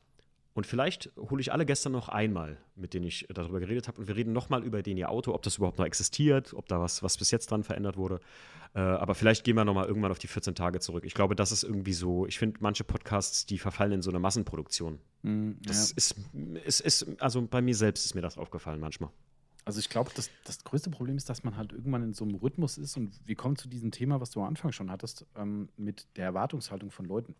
Und 0.56 0.66
vielleicht 0.66 1.10
hole 1.18 1.38
ich 1.42 1.52
alle 1.52 1.66
gestern 1.66 1.92
noch 1.92 2.08
einmal, 2.08 2.56
mit 2.76 2.94
denen 2.94 3.04
ich 3.04 3.26
darüber 3.28 3.60
geredet 3.60 3.88
habe. 3.88 4.00
Und 4.00 4.08
wir 4.08 4.16
reden 4.16 4.32
nochmal 4.32 4.64
über 4.64 4.82
den 4.82 4.96
ihr 4.96 5.10
Auto, 5.10 5.34
ob 5.34 5.42
das 5.42 5.58
überhaupt 5.58 5.76
noch 5.78 5.84
existiert, 5.84 6.54
ob 6.54 6.66
da 6.66 6.80
was, 6.80 7.02
was 7.02 7.18
bis 7.18 7.30
jetzt 7.30 7.50
dran 7.50 7.62
verändert 7.62 7.98
wurde. 7.98 8.20
Äh, 8.74 8.78
aber 8.78 9.14
vielleicht 9.14 9.44
gehen 9.44 9.54
wir 9.54 9.66
nochmal 9.66 9.84
irgendwann 9.86 10.12
auf 10.12 10.18
die 10.18 10.28
14 10.28 10.54
Tage 10.54 10.80
zurück. 10.80 11.04
Ich 11.04 11.12
glaube, 11.12 11.36
das 11.36 11.52
ist 11.52 11.62
irgendwie 11.62 11.92
so. 11.92 12.24
Ich 12.24 12.38
finde, 12.38 12.56
manche 12.60 12.84
Podcasts, 12.84 13.44
die 13.44 13.58
verfallen 13.58 13.92
in 13.92 14.00
so 14.00 14.08
eine 14.08 14.18
Massenproduktion. 14.18 14.98
Mm, 15.20 15.52
das 15.62 15.90
ja. 15.90 15.96
ist, 15.98 16.14
ist, 16.64 16.80
ist, 16.80 17.20
also 17.20 17.42
bei 17.42 17.60
mir 17.60 17.74
selbst 17.74 18.06
ist 18.06 18.14
mir 18.14 18.22
das 18.22 18.38
aufgefallen 18.38 18.80
manchmal. 18.80 19.10
Also 19.66 19.80
ich 19.80 19.90
glaube, 19.90 20.10
das, 20.14 20.30
das 20.44 20.64
größte 20.64 20.88
Problem 20.88 21.18
ist, 21.18 21.28
dass 21.28 21.44
man 21.44 21.58
halt 21.58 21.72
irgendwann 21.72 22.02
in 22.02 22.14
so 22.14 22.24
einem 22.24 22.36
Rhythmus 22.36 22.78
ist 22.78 22.96
und 22.96 23.12
wir 23.26 23.34
kommen 23.34 23.56
zu 23.56 23.68
diesem 23.68 23.90
Thema, 23.90 24.22
was 24.22 24.30
du 24.30 24.40
am 24.40 24.46
Anfang 24.46 24.72
schon 24.72 24.90
hattest, 24.90 25.26
ähm, 25.36 25.68
mit 25.76 26.06
der 26.16 26.24
Erwartungshaltung 26.24 26.90
von 26.90 27.04
Leuten. 27.04 27.34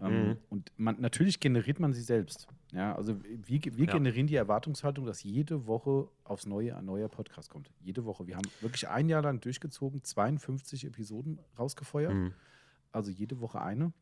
Ähm, 0.00 0.28
mhm. 0.28 0.36
Und 0.48 0.72
man, 0.76 1.00
natürlich 1.00 1.40
generiert 1.40 1.80
man 1.80 1.92
sie 1.92 2.02
selbst. 2.02 2.48
Ja, 2.72 2.94
also 2.94 3.20
wir, 3.22 3.60
wir 3.64 3.86
ja. 3.86 3.92
generieren 3.92 4.26
die 4.26 4.36
Erwartungshaltung, 4.36 5.04
dass 5.04 5.22
jede 5.22 5.66
Woche 5.66 6.08
aufs 6.24 6.46
Neue 6.46 6.76
ein 6.76 6.84
neuer 6.84 7.08
Podcast 7.08 7.50
kommt. 7.50 7.70
Jede 7.80 8.04
Woche. 8.04 8.26
Wir 8.26 8.36
haben 8.36 8.48
wirklich 8.60 8.88
ein 8.88 9.08
Jahr 9.08 9.22
lang 9.22 9.40
durchgezogen, 9.40 10.02
52 10.02 10.86
Episoden 10.86 11.38
rausgefeuert. 11.58 12.14
Mhm. 12.14 12.34
Also 12.90 13.10
jede 13.10 13.40
Woche 13.40 13.60
eine. 13.60 13.92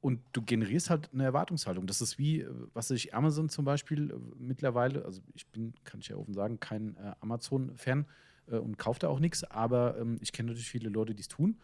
Und 0.00 0.20
du 0.34 0.42
generierst 0.42 0.90
halt 0.90 1.08
eine 1.14 1.24
Erwartungshaltung. 1.24 1.86
Das 1.86 2.02
ist 2.02 2.18
wie, 2.18 2.42
äh, 2.42 2.50
was 2.74 2.90
ich 2.90 3.14
Amazon 3.14 3.48
zum 3.48 3.64
Beispiel 3.64 4.10
äh, 4.10 4.14
mittlerweile, 4.38 5.04
also 5.04 5.22
ich 5.34 5.46
bin, 5.46 5.72
kann 5.84 6.00
ich 6.00 6.08
ja 6.08 6.16
offen 6.16 6.34
sagen, 6.34 6.60
kein 6.60 6.96
äh, 6.98 7.14
Amazon-Fan 7.20 8.06
und 8.46 8.76
kaufe 8.76 9.00
da 9.00 9.08
auch 9.08 9.20
nichts, 9.20 9.42
aber 9.42 9.96
ähm, 9.98 10.18
ich 10.20 10.30
kenne 10.30 10.48
natürlich 10.48 10.68
viele 10.68 10.90
Leute, 10.90 11.14
die 11.14 11.22
es 11.22 11.28
tun. 11.28 11.56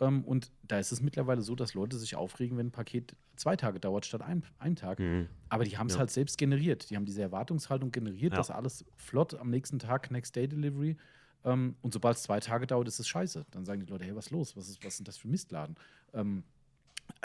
Ähm, 0.00 0.24
und 0.24 0.50
da 0.62 0.78
ist 0.78 0.92
es 0.92 1.00
mittlerweile 1.00 1.42
so, 1.42 1.54
dass 1.54 1.74
Leute 1.74 1.96
sich 1.96 2.16
aufregen, 2.16 2.58
wenn 2.58 2.68
ein 2.68 2.72
Paket 2.72 3.16
zwei 3.36 3.56
Tage 3.56 3.80
dauert 3.80 4.06
statt 4.06 4.22
ein, 4.22 4.44
ein 4.58 4.76
Tag. 4.76 4.98
Mhm. 4.98 5.28
Aber 5.48 5.64
die 5.64 5.78
haben 5.78 5.86
es 5.86 5.94
ja. 5.94 6.00
halt 6.00 6.10
selbst 6.10 6.38
generiert. 6.38 6.90
Die 6.90 6.96
haben 6.96 7.06
diese 7.06 7.22
Erwartungshaltung 7.22 7.90
generiert, 7.92 8.32
ja. 8.32 8.36
dass 8.36 8.50
alles 8.50 8.84
flott 8.96 9.34
am 9.34 9.50
nächsten 9.50 9.78
Tag, 9.78 10.10
Next 10.10 10.36
Day 10.36 10.48
Delivery. 10.48 10.96
Ähm, 11.44 11.76
und 11.80 11.92
sobald 11.92 12.16
es 12.16 12.24
zwei 12.24 12.40
Tage 12.40 12.66
dauert, 12.66 12.88
ist 12.88 12.98
es 12.98 13.08
scheiße. 13.08 13.46
Dann 13.50 13.64
sagen 13.64 13.80
die 13.80 13.86
Leute, 13.86 14.04
hey, 14.04 14.14
was 14.14 14.26
ist 14.26 14.32
los? 14.32 14.56
Was 14.56 14.68
ist, 14.68 14.84
was 14.84 14.96
denn 14.96 15.04
das 15.04 15.16
für 15.16 15.28
Mistladen? 15.28 15.76
Ähm, 16.12 16.44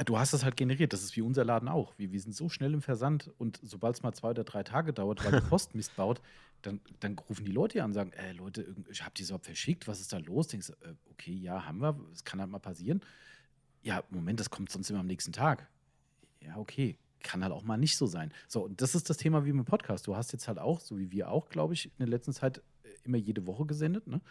du 0.04 0.18
hast 0.18 0.34
das 0.34 0.44
halt 0.44 0.56
generiert. 0.56 0.94
Das 0.94 1.04
ist 1.04 1.16
wie 1.16 1.22
unser 1.22 1.44
Laden 1.44 1.68
auch. 1.68 1.94
Wir, 1.98 2.12
wir 2.12 2.20
sind 2.20 2.36
so 2.36 2.50
schnell 2.50 2.74
im 2.74 2.82
Versand 2.82 3.32
und 3.38 3.60
sobald 3.62 3.96
es 3.96 4.04
mal 4.04 4.14
zwei 4.14 4.30
oder 4.30 4.44
drei 4.44 4.64
Tage 4.64 4.94
dauert, 4.94 5.24
weil 5.24 5.40
die 5.40 5.46
Post 5.50 5.76
Mist 5.76 5.96
baut, 5.96 6.22
dann, 6.62 6.80
dann 7.00 7.18
rufen 7.18 7.46
die 7.46 7.52
Leute 7.52 7.84
an 7.84 7.92
und 7.92 7.94
sagen, 7.94 8.12
äh, 8.14 8.34
Leute, 8.34 8.76
ich 8.90 9.04
habe 9.04 9.14
die 9.16 9.24
so 9.24 9.38
verschickt, 9.38 9.88
was 9.88 10.00
ist 10.00 10.14
da 10.14 10.18
los? 10.18 10.48
Denkst 10.48 10.68
du, 10.68 10.74
äh, 10.88 10.96
okay, 11.12 11.34
ja, 11.34 11.66
haben 11.66 11.82
wir, 11.82 12.00
es 12.14 12.24
kann 12.24 12.40
halt 12.40 12.50
mal 12.50 12.60
passieren. 12.60 13.02
Ja, 13.84 14.04
Moment, 14.10 14.40
das 14.40 14.50
kommt 14.50 14.72
sonst 14.72 14.90
immer 14.90 15.00
am 15.00 15.08
nächsten 15.08 15.34
Tag. 15.34 15.68
Ja, 16.40 16.58
okay, 16.58 16.98
kann 17.24 17.44
halt 17.44 17.54
auch 17.54 17.64
mal 17.64 17.78
nicht 17.78 17.98
so 17.98 18.06
sein. 18.06 18.32
So, 18.48 18.66
und 18.66 18.82
das 18.82 18.96
ist 18.96 19.10
das 19.10 19.18
Thema 19.18 19.46
wie 19.46 19.54
mit 19.54 19.66
Podcast. 19.66 20.08
Du 20.08 20.16
hast 20.16 20.32
jetzt 20.34 20.48
halt 20.48 20.60
auch, 20.60 20.80
so 20.80 20.98
wie 20.98 21.12
wir 21.12 21.30
auch, 21.30 21.50
glaube 21.50 21.74
ich, 21.74 21.86
in 21.86 21.98
der 22.00 22.08
letzten 22.08 22.34
Zeit 22.34 22.60
äh, 22.84 22.90
immer 23.04 23.18
jede 23.18 23.46
Woche 23.46 23.66
gesendet. 23.66 24.08
Ne? 24.08 24.22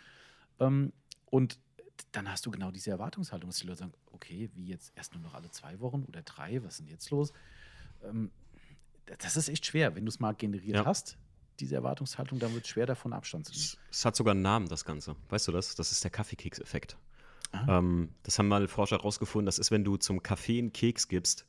Ähm, 0.59 0.93
und 1.27 1.59
dann 2.13 2.31
hast 2.31 2.47
du 2.47 2.51
genau 2.51 2.71
diese 2.71 2.91
Erwartungshaltung, 2.91 3.51
dass 3.51 3.59
die 3.59 3.67
Leute 3.67 3.81
sagen, 3.81 3.93
okay, 4.13 4.51
wie 4.55 4.67
jetzt 4.67 4.93
erst 4.97 5.15
nur 5.15 5.23
noch 5.23 5.35
alle 5.35 5.51
zwei 5.51 5.81
Wochen 5.81 6.05
oder 6.05 6.23
drei, 6.23 6.63
was 6.63 6.75
ist 6.75 6.81
denn 6.81 6.89
jetzt 6.89 7.11
los? 7.11 7.33
Ähm, 8.05 8.31
das 9.19 9.37
ist 9.37 9.49
echt 9.49 9.67
schwer, 9.67 9.95
wenn 9.95 10.05
du 10.05 10.09
es 10.09 10.21
mal 10.21 10.33
generiert 10.35 10.77
ja. 10.77 10.85
hast, 10.85 11.19
diese 11.59 11.75
Erwartungshaltung, 11.75 12.39
dann 12.39 12.55
wird 12.55 12.65
es 12.65 12.71
schwer 12.71 12.87
davon 12.87 13.13
Abstand 13.13 13.47
zu 13.47 13.53
nehmen. 13.53 13.87
Es 13.91 14.05
hat 14.05 14.17
sogar 14.17 14.33
einen 14.33 14.43
Namen, 14.43 14.69
das 14.69 14.85
Ganze. 14.85 15.17
Weißt 15.29 15.49
du 15.49 15.53
das? 15.53 15.75
Das 15.75 15.93
ist 15.93 16.05
der 16.05 16.11
Kaffeekeks-Effekt. 16.11 16.97
Ähm, 17.69 18.11
das 18.23 18.39
haben 18.39 18.49
mal 18.49 18.67
Forscher 18.69 18.99
herausgefunden. 18.99 19.47
Das 19.47 19.59
ist, 19.59 19.71
wenn 19.71 19.85
du 19.85 19.97
zum 19.97 20.23
Kaffee 20.23 20.59
einen 20.59 20.73
Keks 20.73 21.09
gibst. 21.09 21.47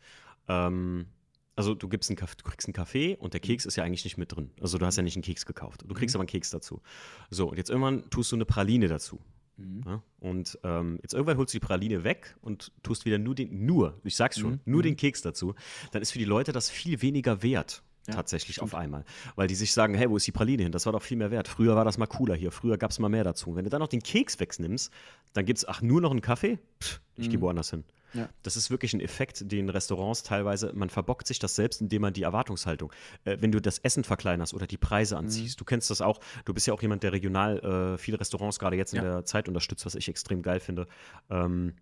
Ähm, 0.47 1.07
also 1.55 1.75
du 1.75 1.87
gibst 1.87 2.09
einen 2.09 2.17
Kaffee, 2.17 2.37
du 2.37 2.43
kriegst 2.43 2.67
einen 2.67 2.73
Kaffee 2.73 3.15
und 3.17 3.33
der 3.33 3.39
Keks 3.39 3.65
ist 3.65 3.75
ja 3.75 3.83
eigentlich 3.83 4.03
nicht 4.03 4.17
mit 4.17 4.35
drin. 4.35 4.51
Also 4.59 4.77
du 4.77 4.85
hast 4.85 4.95
ja 4.95 5.03
nicht 5.03 5.15
einen 5.15 5.23
Keks 5.23 5.45
gekauft. 5.45 5.83
Du 5.85 5.93
kriegst 5.93 6.15
mhm. 6.15 6.17
aber 6.17 6.23
einen 6.23 6.29
Keks 6.29 6.49
dazu. 6.49 6.81
So, 7.29 7.49
und 7.49 7.57
jetzt 7.57 7.69
irgendwann 7.69 8.09
tust 8.09 8.31
du 8.31 8.35
eine 8.35 8.45
Praline 8.45 8.87
dazu. 8.87 9.19
Mhm. 9.61 9.83
Ja? 9.85 10.03
Und 10.19 10.59
ähm, 10.63 10.99
jetzt 11.01 11.13
irgendwann 11.13 11.37
holst 11.37 11.53
du 11.53 11.59
die 11.59 11.65
Praline 11.65 12.03
weg 12.03 12.35
und 12.41 12.71
tust 12.83 13.05
wieder 13.05 13.17
nur 13.17 13.35
den, 13.35 13.65
nur, 13.65 13.99
ich 14.03 14.15
sag's 14.15 14.39
schon, 14.39 14.53
mhm. 14.53 14.59
nur 14.65 14.79
mhm. 14.79 14.83
den 14.83 14.97
Keks 14.97 15.21
dazu. 15.21 15.55
Dann 15.91 16.01
ist 16.01 16.11
für 16.11 16.19
die 16.19 16.25
Leute 16.25 16.51
das 16.51 16.69
viel 16.69 17.01
weniger 17.01 17.43
wert. 17.43 17.83
Ja, 18.07 18.15
tatsächlich 18.15 18.55
stimmt. 18.55 18.73
auf 18.73 18.79
einmal. 18.79 19.05
Weil 19.35 19.47
die 19.47 19.53
sich 19.53 19.73
sagen, 19.73 19.93
hey, 19.93 20.09
wo 20.09 20.17
ist 20.17 20.25
die 20.25 20.31
Praline 20.31 20.63
hin? 20.63 20.71
Das 20.71 20.87
war 20.87 20.93
doch 20.93 21.03
viel 21.03 21.17
mehr 21.17 21.29
wert. 21.29 21.47
Früher 21.47 21.75
war 21.75 21.85
das 21.85 21.99
mal 21.99 22.07
cooler 22.07 22.33
hier. 22.33 22.51
Früher 22.51 22.79
gab 22.79 22.89
es 22.89 22.97
mal 22.97 23.09
mehr 23.09 23.23
dazu. 23.23 23.55
wenn 23.55 23.63
du 23.63 23.69
dann 23.69 23.79
noch 23.79 23.89
den 23.89 24.01
Keks 24.01 24.39
wegnimmst, 24.39 24.91
dann 25.33 25.45
gibt 25.45 25.59
es, 25.59 25.67
ach, 25.67 25.83
nur 25.83 26.01
noch 26.01 26.09
einen 26.09 26.21
Kaffee? 26.21 26.57
Pff, 26.81 26.99
ich 27.15 27.27
mhm. 27.27 27.31
gehe 27.31 27.41
woanders 27.41 27.69
hin. 27.69 27.83
Ja. 28.13 28.29
Das 28.43 28.55
ist 28.57 28.69
wirklich 28.69 28.93
ein 28.93 29.01
Effekt, 29.01 29.51
den 29.51 29.69
Restaurants 29.69 30.23
teilweise, 30.23 30.71
man 30.73 30.89
verbockt 30.89 31.27
sich 31.27 31.39
das 31.39 31.55
selbst, 31.55 31.81
indem 31.81 32.01
man 32.01 32.13
die 32.13 32.23
Erwartungshaltung, 32.23 32.91
äh, 33.23 33.37
wenn 33.39 33.51
du 33.51 33.61
das 33.61 33.79
Essen 33.79 34.03
verkleinerst 34.03 34.53
oder 34.53 34.67
die 34.67 34.77
Preise 34.77 35.15
mhm. 35.15 35.25
anziehst, 35.25 35.57
mhm. 35.57 35.59
du 35.59 35.65
kennst 35.65 35.89
das 35.89 36.01
auch, 36.01 36.19
du 36.45 36.53
bist 36.53 36.67
ja 36.67 36.73
auch 36.73 36.81
jemand, 36.81 37.03
der 37.03 37.13
regional 37.13 37.59
äh, 37.59 37.97
viele 37.97 38.19
Restaurants 38.19 38.59
gerade 38.59 38.75
jetzt 38.75 38.93
in 38.93 39.03
ja. 39.03 39.03
der 39.03 39.25
Zeit 39.25 39.47
unterstützt, 39.47 39.85
was 39.85 39.95
ich 39.95 40.07
extrem 40.07 40.41
geil 40.41 40.59
finde. 40.59 40.87
Ähm, 41.29 41.73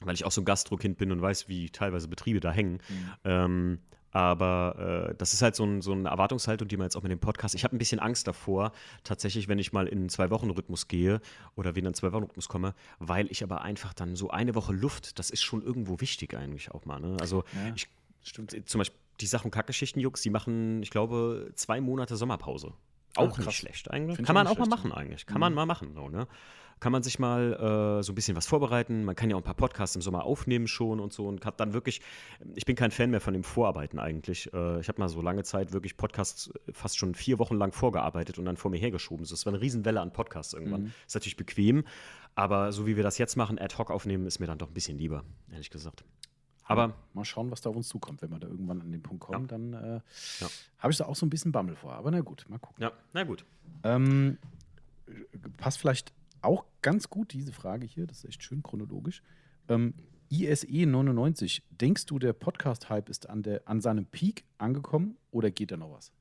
weil 0.00 0.14
ich 0.14 0.24
auch 0.24 0.32
so 0.32 0.40
ein 0.40 0.44
Gastro-Kind 0.44 0.98
bin 0.98 1.12
und 1.12 1.22
weiß, 1.22 1.48
wie 1.48 1.70
teilweise 1.70 2.08
Betriebe 2.08 2.40
da 2.40 2.50
hängen. 2.50 2.74
Mhm. 2.88 3.10
Ähm, 3.24 3.78
aber 4.14 5.10
äh, 5.10 5.14
das 5.16 5.34
ist 5.34 5.42
halt 5.42 5.56
so, 5.56 5.64
ein, 5.64 5.82
so, 5.82 5.92
eine 5.92 6.08
Erwartungshaltung, 6.08 6.68
die 6.68 6.76
man 6.76 6.86
jetzt 6.86 6.96
auch 6.96 7.02
mit 7.02 7.10
dem 7.10 7.18
Podcast. 7.18 7.56
Ich 7.56 7.64
habe 7.64 7.74
ein 7.74 7.78
bisschen 7.78 7.98
Angst 7.98 8.28
davor, 8.28 8.70
tatsächlich, 9.02 9.48
wenn 9.48 9.58
ich 9.58 9.72
mal 9.72 9.88
in 9.88 9.98
einen 9.98 10.08
Zwei-Wochen-Rhythmus 10.08 10.86
gehe 10.86 11.20
oder 11.56 11.70
wieder 11.70 11.80
in 11.80 11.86
einen 11.88 11.94
Zwei-Wochen-Rhythmus 11.94 12.48
komme, 12.48 12.74
weil 13.00 13.30
ich 13.32 13.42
aber 13.42 13.62
einfach 13.62 13.92
dann 13.92 14.14
so 14.14 14.30
eine 14.30 14.54
Woche 14.54 14.72
Luft, 14.72 15.18
das 15.18 15.30
ist 15.30 15.42
schon 15.42 15.62
irgendwo 15.62 16.00
wichtig 16.00 16.36
eigentlich 16.36 16.70
auch 16.70 16.84
mal. 16.84 17.00
Ne? 17.00 17.16
Also 17.18 17.42
ja, 17.54 17.72
ich, 17.74 17.88
stimmt. 18.22 18.56
zum 18.68 18.78
Beispiel 18.78 18.98
die 19.20 19.26
Sachen 19.26 19.50
Kackgeschichten, 19.50 20.00
Jux, 20.00 20.22
die 20.22 20.30
machen, 20.30 20.80
ich 20.84 20.90
glaube, 20.90 21.50
zwei 21.56 21.80
Monate 21.80 22.16
Sommerpause. 22.16 22.72
Auch 23.16 23.32
Ach, 23.32 23.38
nicht 23.38 23.52
schlecht 23.52 23.90
eigentlich. 23.90 24.24
Kann 24.24 24.34
man 24.34 24.46
auch 24.46 24.58
mal 24.58 24.68
machen 24.68 24.92
eigentlich. 24.92 25.26
Kann 25.26 25.36
mhm. 25.36 25.40
man 25.40 25.54
mal 25.54 25.66
machen. 25.66 25.92
So, 25.94 26.08
ne? 26.08 26.28
Kann 26.80 26.92
man 26.92 27.02
sich 27.02 27.18
mal 27.18 27.98
äh, 27.98 28.02
so 28.02 28.12
ein 28.12 28.14
bisschen 28.14 28.36
was 28.36 28.46
vorbereiten. 28.46 29.04
Man 29.04 29.14
kann 29.14 29.30
ja 29.30 29.36
auch 29.36 29.40
ein 29.40 29.44
paar 29.44 29.54
Podcasts 29.54 29.96
im 29.96 30.02
Sommer 30.02 30.24
aufnehmen 30.24 30.66
schon 30.66 31.00
und 31.00 31.12
so 31.12 31.26
und 31.26 31.44
hat 31.44 31.60
dann 31.60 31.72
wirklich, 31.72 32.00
ich 32.54 32.64
bin 32.64 32.76
kein 32.76 32.90
Fan 32.90 33.10
mehr 33.10 33.20
von 33.20 33.34
dem 33.34 33.44
Vorarbeiten 33.44 33.98
eigentlich. 33.98 34.52
Äh, 34.52 34.80
ich 34.80 34.88
habe 34.88 35.00
mal 35.00 35.08
so 35.08 35.22
lange 35.22 35.44
Zeit 35.44 35.72
wirklich 35.72 35.96
Podcasts 35.96 36.48
äh, 36.48 36.72
fast 36.72 36.98
schon 36.98 37.14
vier 37.14 37.38
Wochen 37.38 37.56
lang 37.56 37.72
vorgearbeitet 37.72 38.38
und 38.38 38.44
dann 38.44 38.56
vor 38.56 38.70
mir 38.70 38.78
hergeschoben. 38.78 39.26
Das 39.28 39.46
war 39.46 39.52
eine 39.52 39.62
Riesenwelle 39.62 40.00
an 40.00 40.12
Podcasts 40.12 40.54
irgendwann. 40.54 40.82
Mhm. 40.82 40.92
Ist 41.06 41.14
natürlich 41.14 41.36
bequem, 41.36 41.84
aber 42.34 42.72
so 42.72 42.86
wie 42.86 42.96
wir 42.96 43.02
das 43.02 43.18
jetzt 43.18 43.36
machen, 43.36 43.58
ad 43.58 43.76
hoc 43.78 43.90
aufnehmen, 43.90 44.26
ist 44.26 44.38
mir 44.38 44.46
dann 44.46 44.58
doch 44.58 44.68
ein 44.68 44.74
bisschen 44.74 44.98
lieber, 44.98 45.24
ehrlich 45.50 45.70
gesagt. 45.70 46.04
Aber 46.66 46.94
mal 47.12 47.24
schauen, 47.24 47.50
was 47.50 47.60
da 47.60 47.70
auf 47.70 47.76
uns 47.76 47.88
zukommt. 47.88 48.22
Wenn 48.22 48.30
wir 48.30 48.38
da 48.38 48.48
irgendwann 48.48 48.80
an 48.80 48.90
den 48.90 49.02
Punkt 49.02 49.22
kommen, 49.22 49.42
ja. 49.42 49.48
dann 49.48 49.72
äh, 49.74 50.00
ja. 50.40 50.48
habe 50.78 50.92
ich 50.92 50.96
da 50.96 51.04
auch 51.04 51.16
so 51.16 51.26
ein 51.26 51.30
bisschen 51.30 51.52
Bammel 51.52 51.76
vor. 51.76 51.92
Aber 51.92 52.10
na 52.10 52.20
gut, 52.20 52.46
mal 52.48 52.58
gucken. 52.58 52.82
Ja, 52.82 52.92
na 53.12 53.24
gut. 53.24 53.44
Ähm, 53.82 54.38
passt 55.58 55.78
vielleicht 55.78 56.12
auch 56.44 56.64
ganz 56.82 57.08
gut 57.08 57.32
diese 57.32 57.52
Frage 57.52 57.86
hier, 57.86 58.06
das 58.06 58.18
ist 58.18 58.24
echt 58.26 58.42
schön 58.42 58.62
chronologisch. 58.62 59.22
Ähm, 59.68 59.94
ISE 60.30 60.86
99, 60.86 61.62
denkst 61.70 62.06
du, 62.06 62.18
der 62.18 62.32
Podcast-Hype 62.32 63.08
ist 63.08 63.28
an, 63.28 63.42
der, 63.42 63.66
an 63.66 63.80
seinem 63.80 64.06
Peak 64.06 64.44
angekommen 64.58 65.16
oder 65.30 65.50
geht 65.50 65.70
da 65.70 65.76
noch 65.76 65.92
was? 65.92 66.12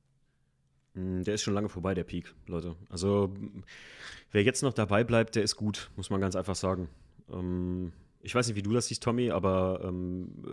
Hm, 0.94 1.24
der 1.24 1.36
ist 1.36 1.42
schon 1.42 1.54
lange 1.54 1.70
vorbei, 1.70 1.94
der 1.94 2.04
Peak, 2.04 2.34
Leute. 2.48 2.76
Also, 2.90 3.34
wer 4.32 4.44
jetzt 4.44 4.62
noch 4.62 4.74
dabei 4.74 5.04
bleibt, 5.04 5.36
der 5.36 5.44
ist 5.44 5.56
gut, 5.56 5.90
muss 5.96 6.10
man 6.10 6.22
ganz 6.22 6.36
einfach 6.36 6.56
sagen. 6.56 6.90
Ähm, 7.32 7.92
ich 8.22 8.36
weiß 8.36 8.48
nicht, 8.48 8.56
wie 8.56 8.62
du 8.62 8.74
das 8.74 8.88
siehst, 8.88 9.04
Tommy, 9.04 9.32
aber 9.32 9.82
ähm, 9.84 10.44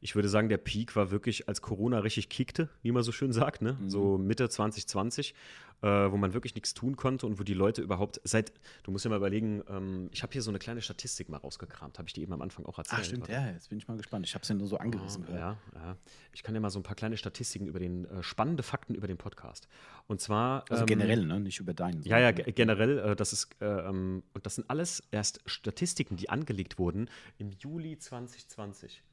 ich 0.00 0.14
würde 0.14 0.28
sagen, 0.28 0.48
der 0.48 0.58
Peak 0.58 0.96
war 0.96 1.10
wirklich, 1.10 1.48
als 1.48 1.62
Corona 1.62 1.98
richtig 2.00 2.28
kickte, 2.28 2.68
wie 2.82 2.92
man 2.92 3.02
so 3.02 3.12
schön 3.12 3.32
sagt, 3.32 3.62
ne? 3.62 3.76
Mhm. 3.80 3.90
so 3.90 4.18
Mitte 4.18 4.48
2020 4.48 5.34
äh, 5.82 5.86
wo 5.86 6.16
man 6.16 6.34
wirklich 6.34 6.54
nichts 6.54 6.74
tun 6.74 6.96
konnte 6.96 7.26
und 7.26 7.38
wo 7.38 7.44
die 7.44 7.54
Leute 7.54 7.82
überhaupt 7.82 8.20
seit, 8.24 8.52
du 8.82 8.90
musst 8.90 9.04
ja 9.04 9.10
mal 9.10 9.16
überlegen, 9.16 9.62
ähm, 9.68 10.08
ich 10.12 10.22
habe 10.22 10.32
hier 10.32 10.42
so 10.42 10.50
eine 10.50 10.58
kleine 10.58 10.82
Statistik 10.82 11.28
mal 11.28 11.36
rausgekramt, 11.36 11.98
habe 11.98 12.08
ich 12.08 12.12
die 12.12 12.22
eben 12.22 12.32
am 12.32 12.42
Anfang 12.42 12.66
auch 12.66 12.78
erzählt. 12.78 13.00
Ach 13.00 13.04
stimmt, 13.04 13.28
ja, 13.28 13.50
jetzt 13.50 13.68
bin 13.68 13.78
ich 13.78 13.86
mal 13.86 13.96
gespannt. 13.96 14.26
Ich 14.26 14.34
habe 14.34 14.42
es 14.42 14.48
ja 14.48 14.54
nur 14.54 14.66
so 14.66 14.78
angerissen. 14.78 15.24
Oh, 15.28 15.32
ja, 15.32 15.56
ja. 15.74 15.96
Ich 16.32 16.42
kann 16.42 16.54
ja 16.54 16.60
mal 16.60 16.70
so 16.70 16.80
ein 16.80 16.82
paar 16.82 16.96
kleine 16.96 17.16
Statistiken 17.16 17.66
über 17.66 17.78
den, 17.78 18.06
äh, 18.06 18.22
spannende 18.22 18.62
Fakten 18.62 18.94
über 18.94 19.06
den 19.06 19.18
Podcast. 19.18 19.68
Und 20.06 20.20
zwar. 20.20 20.64
Also 20.68 20.82
ähm, 20.82 20.86
generell, 20.86 21.24
ne? 21.24 21.40
nicht 21.40 21.60
über 21.60 21.74
deinen. 21.74 22.02
Ja, 22.02 22.18
ja, 22.18 22.32
generell, 22.32 22.98
äh, 22.98 23.16
das 23.16 23.32
ist, 23.32 23.50
äh, 23.60 23.66
ähm, 23.66 24.24
und 24.34 24.46
das 24.46 24.56
sind 24.56 24.68
alles 24.68 25.02
erst 25.10 25.40
Statistiken, 25.46 26.16
die 26.16 26.28
angelegt 26.28 26.78
wurden 26.78 27.08
im 27.38 27.52
Juli 27.52 27.98
2020. 27.98 29.04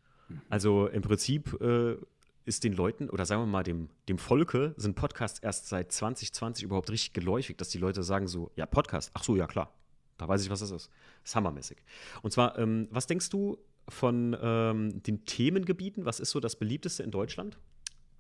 Also 0.49 0.88
im 0.88 1.02
Prinzip 1.02 1.60
äh, 1.61 1.95
ist 2.45 2.64
den 2.64 2.73
Leuten 2.73 3.10
oder 3.10 3.26
sagen 3.26 3.41
wir 3.41 3.47
mal 3.47 3.64
dem, 3.64 3.89
dem 4.07 4.18
Volke 4.18 4.73
sind 4.77 4.95
Podcasts 4.95 5.39
erst 5.39 5.68
seit 5.68 5.91
2020 5.91 6.64
überhaupt 6.64 6.89
richtig 6.89 7.14
geläufig, 7.14 7.57
dass 7.57 7.69
die 7.69 7.77
Leute 7.77 8.03
sagen 8.03 8.27
so, 8.27 8.52
ja, 8.56 8.65
Podcast, 8.65 9.11
ach 9.14 9.23
so, 9.23 9.35
ja 9.35 9.47
klar, 9.47 9.73
da 10.18 10.27
weiß 10.27 10.43
ich, 10.43 10.49
was 10.49 10.60
das 10.60 10.72
ist. 10.72 10.89
Das 11.22 11.31
ist 11.31 11.35
hammermäßig. 11.35 11.77
Und 12.22 12.31
zwar, 12.31 12.57
ähm, 12.57 12.88
was 12.91 13.07
denkst 13.07 13.30
du 13.30 13.57
von 13.89 14.35
ähm, 14.39 15.03
den 15.03 15.26
Themengebieten? 15.26 16.06
Was 16.06 16.19
ist 16.19 16.31
so 16.31 16.39
das 16.39 16.56
beliebteste 16.56 17.03
in 17.03 17.11
Deutschland? 17.11 17.57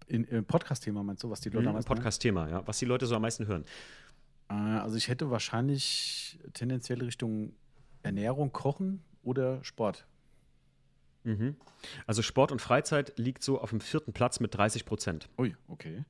In, 0.07 0.23
in 0.25 0.45
Podcast-Thema 0.45 1.03
meinst 1.03 1.23
du, 1.23 1.29
was 1.29 1.41
die 1.41 1.49
Leute 1.49 1.63
mhm, 1.63 1.67
am 1.69 1.73
meisten 1.75 1.87
Podcast-Thema, 1.87 2.49
ja. 2.49 2.67
Was 2.67 2.79
die 2.79 2.85
Leute 2.85 3.05
so 3.05 3.15
am 3.15 3.21
meisten 3.21 3.47
hören. 3.47 3.65
Äh, 4.49 4.53
also 4.53 4.97
ich 4.97 5.07
hätte 5.07 5.31
wahrscheinlich 5.31 6.39
tendenziell 6.53 7.01
Richtung 7.03 7.53
Ernährung, 8.03 8.51
Kochen 8.51 9.03
oder 9.23 9.63
Sport. 9.63 10.05
Mhm. 11.25 11.55
Also 12.07 12.21
Sport 12.21 12.51
und 12.51 12.61
Freizeit 12.61 13.13
liegt 13.17 13.43
so 13.43 13.59
auf 13.59 13.71
dem 13.71 13.81
vierten 13.81 14.13
Platz 14.13 14.39
mit 14.39 14.55
30 14.55 14.85
Prozent. 14.85 15.27
Ui, 15.37 15.55
okay. 15.67 16.05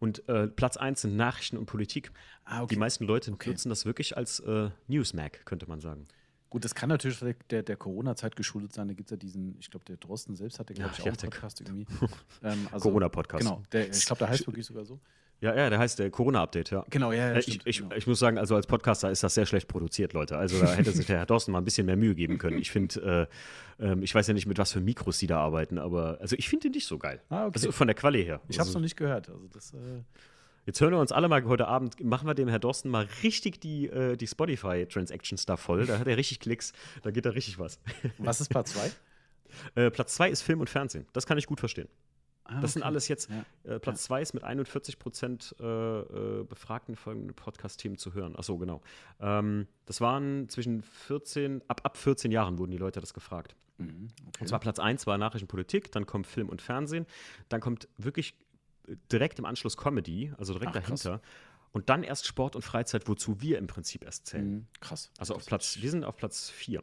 Und 0.00 0.28
äh, 0.28 0.46
Platz 0.46 0.76
1 0.76 1.02
sind 1.02 1.16
Nachrichten 1.16 1.56
und 1.56 1.66
Politik. 1.66 2.12
Ah, 2.44 2.62
okay. 2.62 2.74
Die 2.74 2.78
meisten 2.78 3.04
Leute 3.04 3.32
okay. 3.32 3.50
nutzen 3.50 3.68
das 3.68 3.84
wirklich 3.84 4.16
als 4.16 4.40
äh, 4.40 4.70
Newsmac, 4.86 5.44
könnte 5.44 5.68
man 5.68 5.80
sagen. 5.80 6.06
Gut, 6.50 6.64
das 6.64 6.74
kann 6.74 6.88
natürlich 6.88 7.18
der, 7.50 7.62
der 7.62 7.76
Corona-Zeit 7.76 8.34
geschuldet 8.34 8.72
sein. 8.72 8.88
Da 8.88 8.94
gibt 8.94 9.08
es 9.08 9.10
ja 9.10 9.16
diesen, 9.18 9.56
ich 9.58 9.70
glaube, 9.70 9.84
der 9.84 9.98
Drosten 9.98 10.34
selbst 10.34 10.58
hat, 10.58 10.68
glaube 10.68 10.90
ich, 10.92 10.98
ja, 10.98 11.04
auch 11.04 11.06
einen 11.06 11.16
Podcast 11.30 11.60
irgendwie. 11.60 11.86
ähm, 12.42 12.68
also, 12.72 12.88
Corona-Podcast. 12.88 13.44
Genau, 13.44 13.62
der, 13.72 13.90
ich 13.90 14.06
glaube, 14.06 14.20
der 14.20 14.28
heißt 14.28 14.46
wirklich 14.46 14.64
sogar 14.64 14.84
so. 14.86 14.98
Ja, 15.40 15.54
ja, 15.54 15.70
der 15.70 15.78
heißt 15.78 16.00
der 16.00 16.10
Corona-Update, 16.10 16.70
ja. 16.70 16.84
Genau, 16.90 17.12
ja, 17.12 17.28
ja 17.28 17.34
äh, 17.34 17.38
ich, 17.40 17.60
ich, 17.64 17.78
genau. 17.78 17.94
ich, 17.94 18.06
muss 18.08 18.18
sagen, 18.18 18.38
also 18.38 18.56
als 18.56 18.66
Podcaster 18.66 19.10
ist 19.10 19.22
das 19.22 19.34
sehr 19.34 19.46
schlecht 19.46 19.68
produziert, 19.68 20.12
Leute. 20.12 20.36
Also 20.36 20.60
da 20.60 20.74
hätte 20.74 20.90
sich 20.90 21.06
der 21.06 21.18
Herr 21.18 21.26
Dorsten 21.26 21.52
mal 21.52 21.58
ein 21.58 21.64
bisschen 21.64 21.86
mehr 21.86 21.96
Mühe 21.96 22.16
geben 22.16 22.38
können. 22.38 22.58
Ich 22.58 22.72
finde, 22.72 23.28
äh, 23.80 23.84
äh, 23.84 23.96
ich 24.00 24.14
weiß 24.14 24.26
ja 24.26 24.34
nicht, 24.34 24.46
mit 24.46 24.58
was 24.58 24.72
für 24.72 24.80
Mikros 24.80 25.18
die 25.18 25.28
da 25.28 25.38
arbeiten, 25.38 25.78
aber 25.78 26.18
also 26.20 26.34
ich 26.36 26.48
finde 26.48 26.64
den 26.64 26.72
nicht 26.72 26.86
so 26.86 26.98
geil. 26.98 27.20
Ah, 27.28 27.46
okay. 27.46 27.52
Also 27.54 27.72
von 27.72 27.86
der 27.86 27.94
Quali 27.94 28.24
her. 28.24 28.40
Ich 28.48 28.58
habe 28.58 28.62
es 28.62 28.68
also, 28.68 28.78
noch 28.78 28.82
nicht 28.82 28.96
gehört. 28.96 29.28
Also 29.28 29.46
das, 29.52 29.74
äh 29.74 30.02
Jetzt 30.66 30.82
hören 30.82 30.92
wir 30.92 30.98
uns 30.98 31.12
alle 31.12 31.28
mal 31.28 31.42
heute 31.44 31.66
Abend, 31.66 32.04
machen 32.04 32.26
wir 32.26 32.34
dem 32.34 32.46
Herr 32.48 32.58
Dorsten 32.58 32.90
mal 32.90 33.08
richtig 33.22 33.58
die, 33.58 33.86
äh, 33.86 34.16
die 34.18 34.26
Spotify-Transactions 34.26 35.46
da 35.46 35.56
voll. 35.56 35.86
Da 35.86 35.98
hat 35.98 36.06
er 36.06 36.18
richtig 36.18 36.40
Klicks, 36.40 36.74
da 37.00 37.10
geht 37.10 37.24
da 37.24 37.30
richtig 37.30 37.58
was. 37.58 37.80
Was 38.18 38.42
ist 38.42 38.50
Platz 38.50 38.74
2? 38.74 38.90
äh, 39.86 39.90
Platz 39.90 40.14
2 40.16 40.28
ist 40.28 40.42
Film 40.42 40.60
und 40.60 40.68
Fernsehen. 40.68 41.06
Das 41.14 41.26
kann 41.26 41.38
ich 41.38 41.46
gut 41.46 41.58
verstehen. 41.58 41.88
Ah, 42.48 42.54
okay. 42.54 42.62
Das 42.62 42.72
sind 42.72 42.82
alles 42.82 43.08
jetzt, 43.08 43.28
ja. 43.30 43.74
äh, 43.74 43.78
Platz 43.78 44.04
2 44.04 44.16
ja. 44.16 44.22
ist 44.22 44.32
mit 44.32 44.42
41 44.42 44.98
Prozent 44.98 45.54
äh, 45.60 45.64
äh, 45.64 46.44
Befragten 46.44 46.96
folgende 46.96 47.34
Podcast-Themen 47.34 47.98
zu 47.98 48.14
hören. 48.14 48.36
Achso, 48.36 48.56
genau. 48.56 48.80
Ähm, 49.20 49.68
das 49.84 50.00
waren 50.00 50.48
zwischen 50.48 50.82
14, 50.82 51.62
ab, 51.68 51.82
ab 51.84 51.98
14 51.98 52.32
Jahren 52.32 52.58
wurden 52.58 52.70
die 52.70 52.78
Leute 52.78 53.00
das 53.00 53.12
gefragt. 53.12 53.54
Mhm, 53.76 54.08
okay. 54.28 54.40
Und 54.40 54.46
zwar 54.48 54.60
Platz 54.60 54.78
1 54.78 55.06
war 55.06 55.18
Nachrichtenpolitik, 55.18 55.92
dann 55.92 56.06
kommt 56.06 56.26
Film 56.26 56.48
und 56.48 56.62
Fernsehen, 56.62 57.06
dann 57.50 57.60
kommt 57.60 57.86
wirklich 57.98 58.34
direkt 59.12 59.38
im 59.38 59.44
Anschluss 59.44 59.76
Comedy, 59.76 60.32
also 60.38 60.54
direkt 60.54 60.70
Ach, 60.70 60.80
dahinter. 60.80 61.18
Krass. 61.18 61.30
und 61.72 61.90
dann 61.90 62.02
erst 62.02 62.26
Sport 62.26 62.56
und 62.56 62.62
Freizeit, 62.62 63.08
wozu 63.08 63.42
wir 63.42 63.58
im 63.58 63.66
Prinzip 63.66 64.04
erst 64.04 64.26
zählen. 64.26 64.50
Mhm. 64.50 64.66
Krass. 64.80 65.10
Also 65.18 65.34
auf 65.34 65.44
Platz, 65.44 65.78
wir 65.82 65.90
sind 65.90 66.04
auf 66.04 66.16
Platz 66.16 66.48
4. 66.48 66.82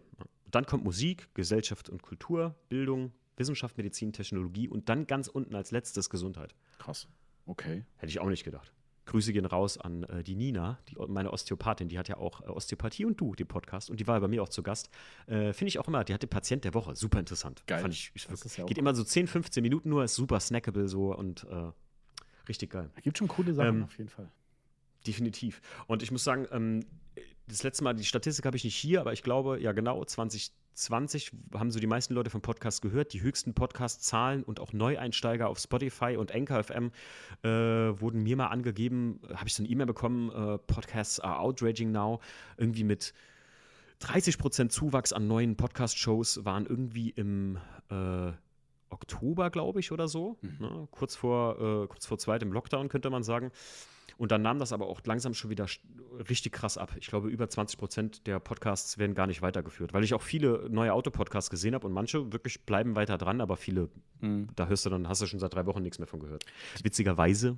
Dann 0.52 0.68
kommt 0.68 0.84
Musik, 0.84 1.28
Gesellschaft 1.34 1.90
und 1.90 2.04
Kultur, 2.04 2.54
Bildung, 2.70 3.12
Wissenschaft, 3.38 3.78
Medizin, 3.78 4.14
Technologie 4.14 4.68
und 4.68 4.90
dann 4.90 5.08
ganz 5.08 5.28
unten 5.28 5.56
als 5.56 5.72
letztes 5.72 6.10
Gesundheit. 6.10 6.56
Krass. 6.80 7.08
Okay. 7.46 7.84
Hätte 7.98 8.10
ich 8.10 8.20
auch 8.20 8.30
nicht 8.30 8.44
gedacht. 8.44 8.72
Grüße 9.06 9.34
gehen 9.34 9.46
raus 9.46 9.78
an 9.78 10.04
äh, 10.04 10.24
die 10.24 10.36
Nina, 10.36 10.80
die, 10.90 10.96
meine 11.08 11.32
Osteopathin, 11.32 11.88
die 11.88 12.00
hat 12.00 12.08
ja 12.08 12.18
auch 12.18 12.42
äh, 12.42 12.46
Osteopathie 12.46 13.06
und 13.06 13.20
du, 13.22 13.36
den 13.36 13.48
Podcast, 13.48 13.90
und 13.90 14.00
die 14.00 14.08
war 14.08 14.20
bei 14.20 14.28
mir 14.28 14.42
auch 14.42 14.50
zu 14.50 14.64
Gast. 14.64 14.90
Äh, 15.28 15.54
Finde 15.54 15.70
ich 15.70 15.80
auch 15.80 15.88
immer, 15.88 16.04
die 16.04 16.14
hatte 16.14 16.28
Patient 16.28 16.64
der 16.64 16.74
Woche, 16.74 16.96
super 16.96 17.20
interessant. 17.20 17.64
Geil. 17.68 17.82
Fand 17.82 17.94
ich, 17.94 18.12
ich, 18.16 18.28
ist 18.28 18.58
ja 18.58 18.66
geht 18.66 18.78
immer 18.78 18.96
so 18.96 19.04
10, 19.04 19.28
15 19.28 19.62
Minuten 19.62 19.90
nur, 19.90 20.04
ist 20.04 20.16
super 20.16 20.40
snackable 20.40 20.88
so 20.88 21.16
und 21.16 21.44
äh, 21.44 21.72
richtig 22.50 22.72
geil. 22.72 22.90
Da 22.96 23.02
gibt 23.02 23.18
schon 23.18 23.28
coole 23.28 23.54
Sachen 23.54 23.78
Ähm, 23.78 23.84
auf 23.84 23.98
jeden 23.98 24.10
Fall. 24.10 24.32
Definitiv. 25.06 25.62
Und 25.86 26.02
ich 26.02 26.12
muss 26.12 26.24
sagen, 26.24 26.48
ähm, 26.52 26.84
das 27.48 27.62
letzte 27.62 27.84
Mal, 27.84 27.94
die 27.94 28.06
Statistik 28.06 28.46
habe 28.46 28.58
ich 28.58 28.64
nicht 28.64 28.76
hier, 28.76 29.02
aber 29.02 29.14
ich 29.14 29.22
glaube, 29.22 29.62
ja 29.62 29.72
genau, 29.72 30.04
2020 30.04 30.52
haben 31.54 31.72
so 31.72 31.80
die 31.80 31.88
meisten 31.88 32.14
Leute 32.14 32.30
vom 32.30 32.42
Podcast 32.42 32.82
gehört. 32.82 33.14
Die 33.14 33.22
höchsten 33.22 33.54
Podcast-Zahlen 33.54 34.44
und 34.44 34.60
auch 34.60 34.74
Neueinsteiger 34.74 35.48
auf 35.48 35.60
Spotify 35.60 36.18
und 36.18 36.34
Anchor 36.34 36.64
FM 36.64 36.92
äh, 37.44 37.50
wurden 37.50 38.24
mir 38.24 38.36
mal 38.36 38.48
angegeben, 38.48 39.20
habe 39.34 39.48
ich 39.48 39.54
so 39.54 39.64
eine 39.64 39.72
E-Mail 39.72 39.88
bekommen, 39.88 40.30
äh, 40.30 40.58
Podcasts 40.58 41.20
are 41.20 41.40
outraging 41.40 41.92
now, 41.92 42.20
irgendwie 42.58 42.84
mit 42.84 43.14
30% 44.02 44.70
Zuwachs 44.70 45.14
an 45.14 45.28
neuen 45.28 45.56
Podcast-Shows 45.56 46.44
waren 46.44 46.66
irgendwie 46.66 47.10
im 47.12 47.58
äh, 47.90 48.32
Oktober, 48.90 49.50
glaube 49.50 49.80
ich, 49.80 49.92
oder 49.92 50.08
so. 50.08 50.38
Ne? 50.42 50.88
Kurz, 50.92 51.16
vor, 51.16 51.60
äh, 51.60 51.88
kurz 51.88 52.06
vor 52.06 52.18
zweitem 52.18 52.52
Lockdown, 52.52 52.90
könnte 52.90 53.10
man 53.10 53.24
sagen. 53.24 53.52
Und 54.18 54.32
dann 54.32 54.42
nahm 54.42 54.60
das 54.60 54.72
aber 54.72 54.88
auch 54.88 55.02
langsam 55.06 55.34
schon 55.34 55.50
wieder 55.50 55.66
richtig 56.30 56.54
krass 56.54 56.78
ab. 56.78 56.94
Ich 56.98 57.08
glaube, 57.08 57.28
über 57.30 57.50
20 57.50 57.78
Prozent 57.78 58.28
der 58.28 58.40
Podcasts 58.40 58.98
werden 58.98 59.14
gar 59.14 59.28
nicht 59.28 59.42
weitergeführt, 59.42 59.94
weil 59.94 60.04
ich 60.06 60.14
auch 60.14 60.22
viele 60.22 60.70
neue 60.70 60.94
Autopodcasts 60.94 61.50
gesehen 61.50 61.76
habe 61.76 61.86
und 61.86 61.92
manche 61.94 62.32
wirklich 62.32 62.62
bleiben 62.62 62.96
weiter 62.96 63.18
dran, 63.18 63.42
aber 63.42 63.58
viele, 63.58 63.90
Mhm. 64.22 64.48
da 64.56 64.68
hörst 64.68 64.86
du 64.86 64.90
dann, 64.90 65.10
hast 65.10 65.22
du 65.22 65.26
schon 65.26 65.40
seit 65.40 65.54
drei 65.54 65.66
Wochen 65.66 65.82
nichts 65.82 66.00
mehr 66.00 66.08
von 66.08 66.22
gehört. 66.22 66.46
Witzigerweise, 66.82 67.58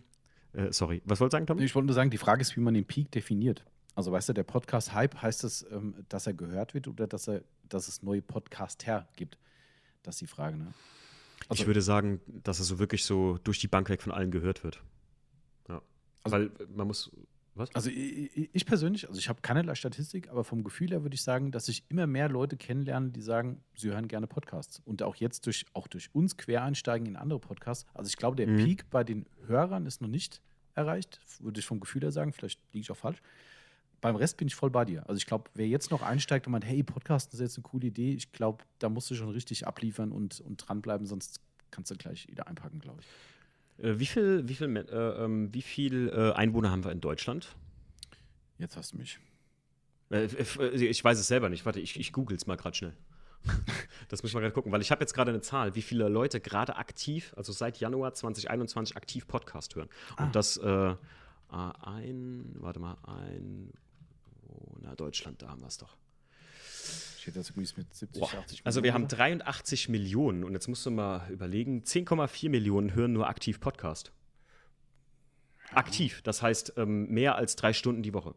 äh, 0.53 0.71
sorry, 0.71 1.01
was 1.05 1.19
wolltest 1.19 1.33
du 1.33 1.35
sagen, 1.37 1.45
Tom? 1.47 1.59
Ich 1.59 1.75
wollte 1.75 1.85
nur 1.87 1.93
sagen, 1.93 2.09
die 2.09 2.17
Frage 2.17 2.41
ist, 2.41 2.55
wie 2.55 2.61
man 2.61 2.73
den 2.73 2.85
Peak 2.85 3.11
definiert. 3.11 3.63
Also 3.93 4.11
weißt 4.11 4.29
du, 4.29 4.33
der 4.33 4.43
Podcast-Hype 4.43 5.21
heißt 5.21 5.43
es, 5.43 5.65
ähm, 5.71 5.93
dass 6.09 6.25
er 6.27 6.33
gehört 6.33 6.73
wird 6.73 6.87
oder 6.87 7.05
dass, 7.07 7.27
er, 7.27 7.43
dass 7.69 7.87
es 7.87 8.01
neue 8.01 8.21
Podcaster 8.21 9.07
gibt? 9.15 9.37
Das 10.03 10.15
ist 10.15 10.21
die 10.21 10.27
Frage, 10.27 10.57
ne? 10.57 10.73
Also- 11.49 11.61
ich 11.61 11.67
würde 11.67 11.81
sagen, 11.81 12.19
dass 12.27 12.59
es 12.59 12.67
so 12.67 12.79
wirklich 12.79 13.05
so 13.05 13.37
durch 13.43 13.59
die 13.59 13.67
Bank 13.67 13.89
weg 13.89 14.01
von 14.01 14.11
allen 14.11 14.31
gehört 14.31 14.63
wird. 14.63 14.81
Also- 16.33 16.49
weil 16.59 16.67
äh, 16.67 16.69
man 16.75 16.87
muss, 16.87 17.11
was? 17.55 17.73
Also 17.73 17.89
ich, 17.89 18.37
ich- 18.37 18.49
ich 18.53 18.65
persönlich, 18.65 19.07
also 19.07 19.17
ich 19.19 19.29
habe 19.29 19.41
keinerlei 19.41 19.73
Statistik, 19.75 20.29
aber 20.29 20.43
vom 20.43 20.63
Gefühl 20.63 20.89
her 20.91 21.01
würde 21.03 21.15
ich 21.15 21.23
sagen, 21.23 21.51
dass 21.51 21.67
ich 21.69 21.83
immer 21.89 22.05
mehr 22.05 22.29
Leute 22.29 22.55
kennenlerne, 22.57 23.09
die 23.09 23.21
sagen, 23.21 23.61
sie 23.75 23.89
hören 23.89 24.07
gerne 24.07 24.27
Podcasts. 24.27 24.79
Und 24.85 25.01
auch 25.01 25.15
jetzt 25.15 25.45
durch, 25.47 25.65
auch 25.73 25.87
durch 25.87 26.13
uns 26.13 26.37
Quereinsteigen 26.37 27.07
in 27.07 27.15
andere 27.15 27.39
Podcasts. 27.39 27.85
Also 27.95 28.09
ich 28.09 28.17
glaube, 28.17 28.35
der 28.35 28.47
Mhm. 28.47 28.57
Peak 28.57 28.89
bei 28.89 29.03
den 29.03 29.25
Hörern 29.47 29.85
ist 29.87 30.01
noch 30.01 30.07
nicht 30.09 30.41
erreicht, 30.75 31.19
würde 31.39 31.59
ich 31.59 31.65
vom 31.65 31.79
Gefühl 31.79 32.01
her 32.03 32.11
sagen. 32.11 32.31
Vielleicht 32.31 32.59
liege 32.73 32.81
ich 32.83 32.91
auch 32.91 32.97
falsch. 32.97 33.21
Beim 34.01 34.15
Rest 34.15 34.37
bin 34.37 34.47
ich 34.47 34.53
voll 34.53 34.69
bei 34.69 34.85
dir. 34.85 35.09
Also 35.09 35.17
ich 35.17 35.25
glaube, 35.25 35.49
wer 35.55 35.67
jetzt 35.67 35.89
noch 35.89 36.03
einsteigt 36.03 36.45
und 36.45 36.51
meint, 36.51 36.63
hey, 36.65 36.83
Podcasten 36.83 37.33
ist 37.33 37.39
jetzt 37.41 37.57
eine 37.57 37.63
coole 37.63 37.87
Idee, 37.87 38.13
ich 38.13 38.31
glaube, 38.31 38.63
da 38.77 38.89
musst 38.89 39.09
du 39.09 39.15
schon 39.15 39.29
richtig 39.29 39.65
abliefern 39.65 40.11
und, 40.11 40.39
und 40.41 40.57
dranbleiben, 40.57 41.07
sonst 41.07 41.41
kannst 41.71 41.89
du 41.89 41.95
gleich 41.95 42.27
wieder 42.27 42.47
einpacken, 42.47 42.77
glaube 42.77 43.01
ich. 43.01 43.07
Äh, 43.79 43.99
wie 43.99 44.05
viel, 44.05 44.47
wie 44.47 44.55
viel, 44.55 44.75
äh, 44.77 44.81
ähm, 45.23 45.53
wie 45.53 45.61
viel 45.61 46.09
äh, 46.09 46.31
Einwohner 46.33 46.71
haben 46.71 46.83
wir 46.83 46.91
in 46.91 47.01
Deutschland? 47.01 47.55
Jetzt 48.57 48.75
hast 48.77 48.93
du 48.93 48.97
mich. 48.97 49.19
Äh, 50.09 50.25
ich 50.25 51.03
weiß 51.03 51.19
es 51.19 51.27
selber 51.27 51.49
nicht. 51.49 51.65
Warte, 51.65 51.79
ich, 51.79 51.99
ich 51.99 52.11
google 52.13 52.35
es 52.37 52.47
mal 52.47 52.55
gerade 52.57 52.75
schnell. 52.75 52.93
Das 54.09 54.23
müssen 54.23 54.35
wir 54.35 54.41
gerade 54.41 54.53
gucken, 54.53 54.71
weil 54.71 54.79
ich 54.81 54.89
habe 54.91 55.01
jetzt 55.01 55.13
gerade 55.13 55.31
eine 55.31 55.41
Zahl, 55.41 55.75
wie 55.75 55.81
viele 55.81 56.07
Leute 56.07 56.39
gerade 56.39 56.77
aktiv, 56.77 57.33
also 57.35 57.51
seit 57.51 57.77
Januar 57.81 58.13
2021 58.13 58.95
aktiv 58.95 59.27
Podcast 59.27 59.75
hören. 59.75 59.89
Und 60.11 60.27
Ah. 60.27 60.29
das 60.31 60.55
äh, 60.55 60.65
äh, 60.69 60.95
ein, 61.51 62.55
warte 62.59 62.79
mal, 62.79 62.95
ein, 63.03 63.73
oh, 64.47 64.75
na 64.81 64.95
Deutschland, 64.95 65.41
da 65.41 65.49
haben 65.49 65.59
wir 65.59 65.67
es 65.67 65.77
doch. 65.77 65.97
Steht 67.27 67.35
das 67.35 67.49
irgendwie 67.49 67.69
mit 67.75 67.93
70, 67.93 68.21
Boah. 68.21 68.33
80 68.33 68.61
Also 68.63 68.83
wir 68.83 68.93
haben 68.93 69.01
Millionen? 69.01 69.39
83 69.39 69.89
Millionen 69.89 70.43
und 70.45 70.53
jetzt 70.53 70.69
musst 70.69 70.85
du 70.85 70.91
mal 70.91 71.29
überlegen, 71.29 71.81
10,4 71.83 72.49
Millionen 72.49 72.95
hören 72.95 73.11
nur 73.11 73.27
aktiv 73.27 73.59
Podcast. 73.59 74.13
Aktiv, 75.73 76.21
das 76.21 76.41
heißt 76.41 76.75
ähm, 76.77 77.09
mehr 77.09 77.35
als 77.35 77.57
drei 77.57 77.73
Stunden 77.73 78.01
die 78.01 78.13
Woche. 78.13 78.33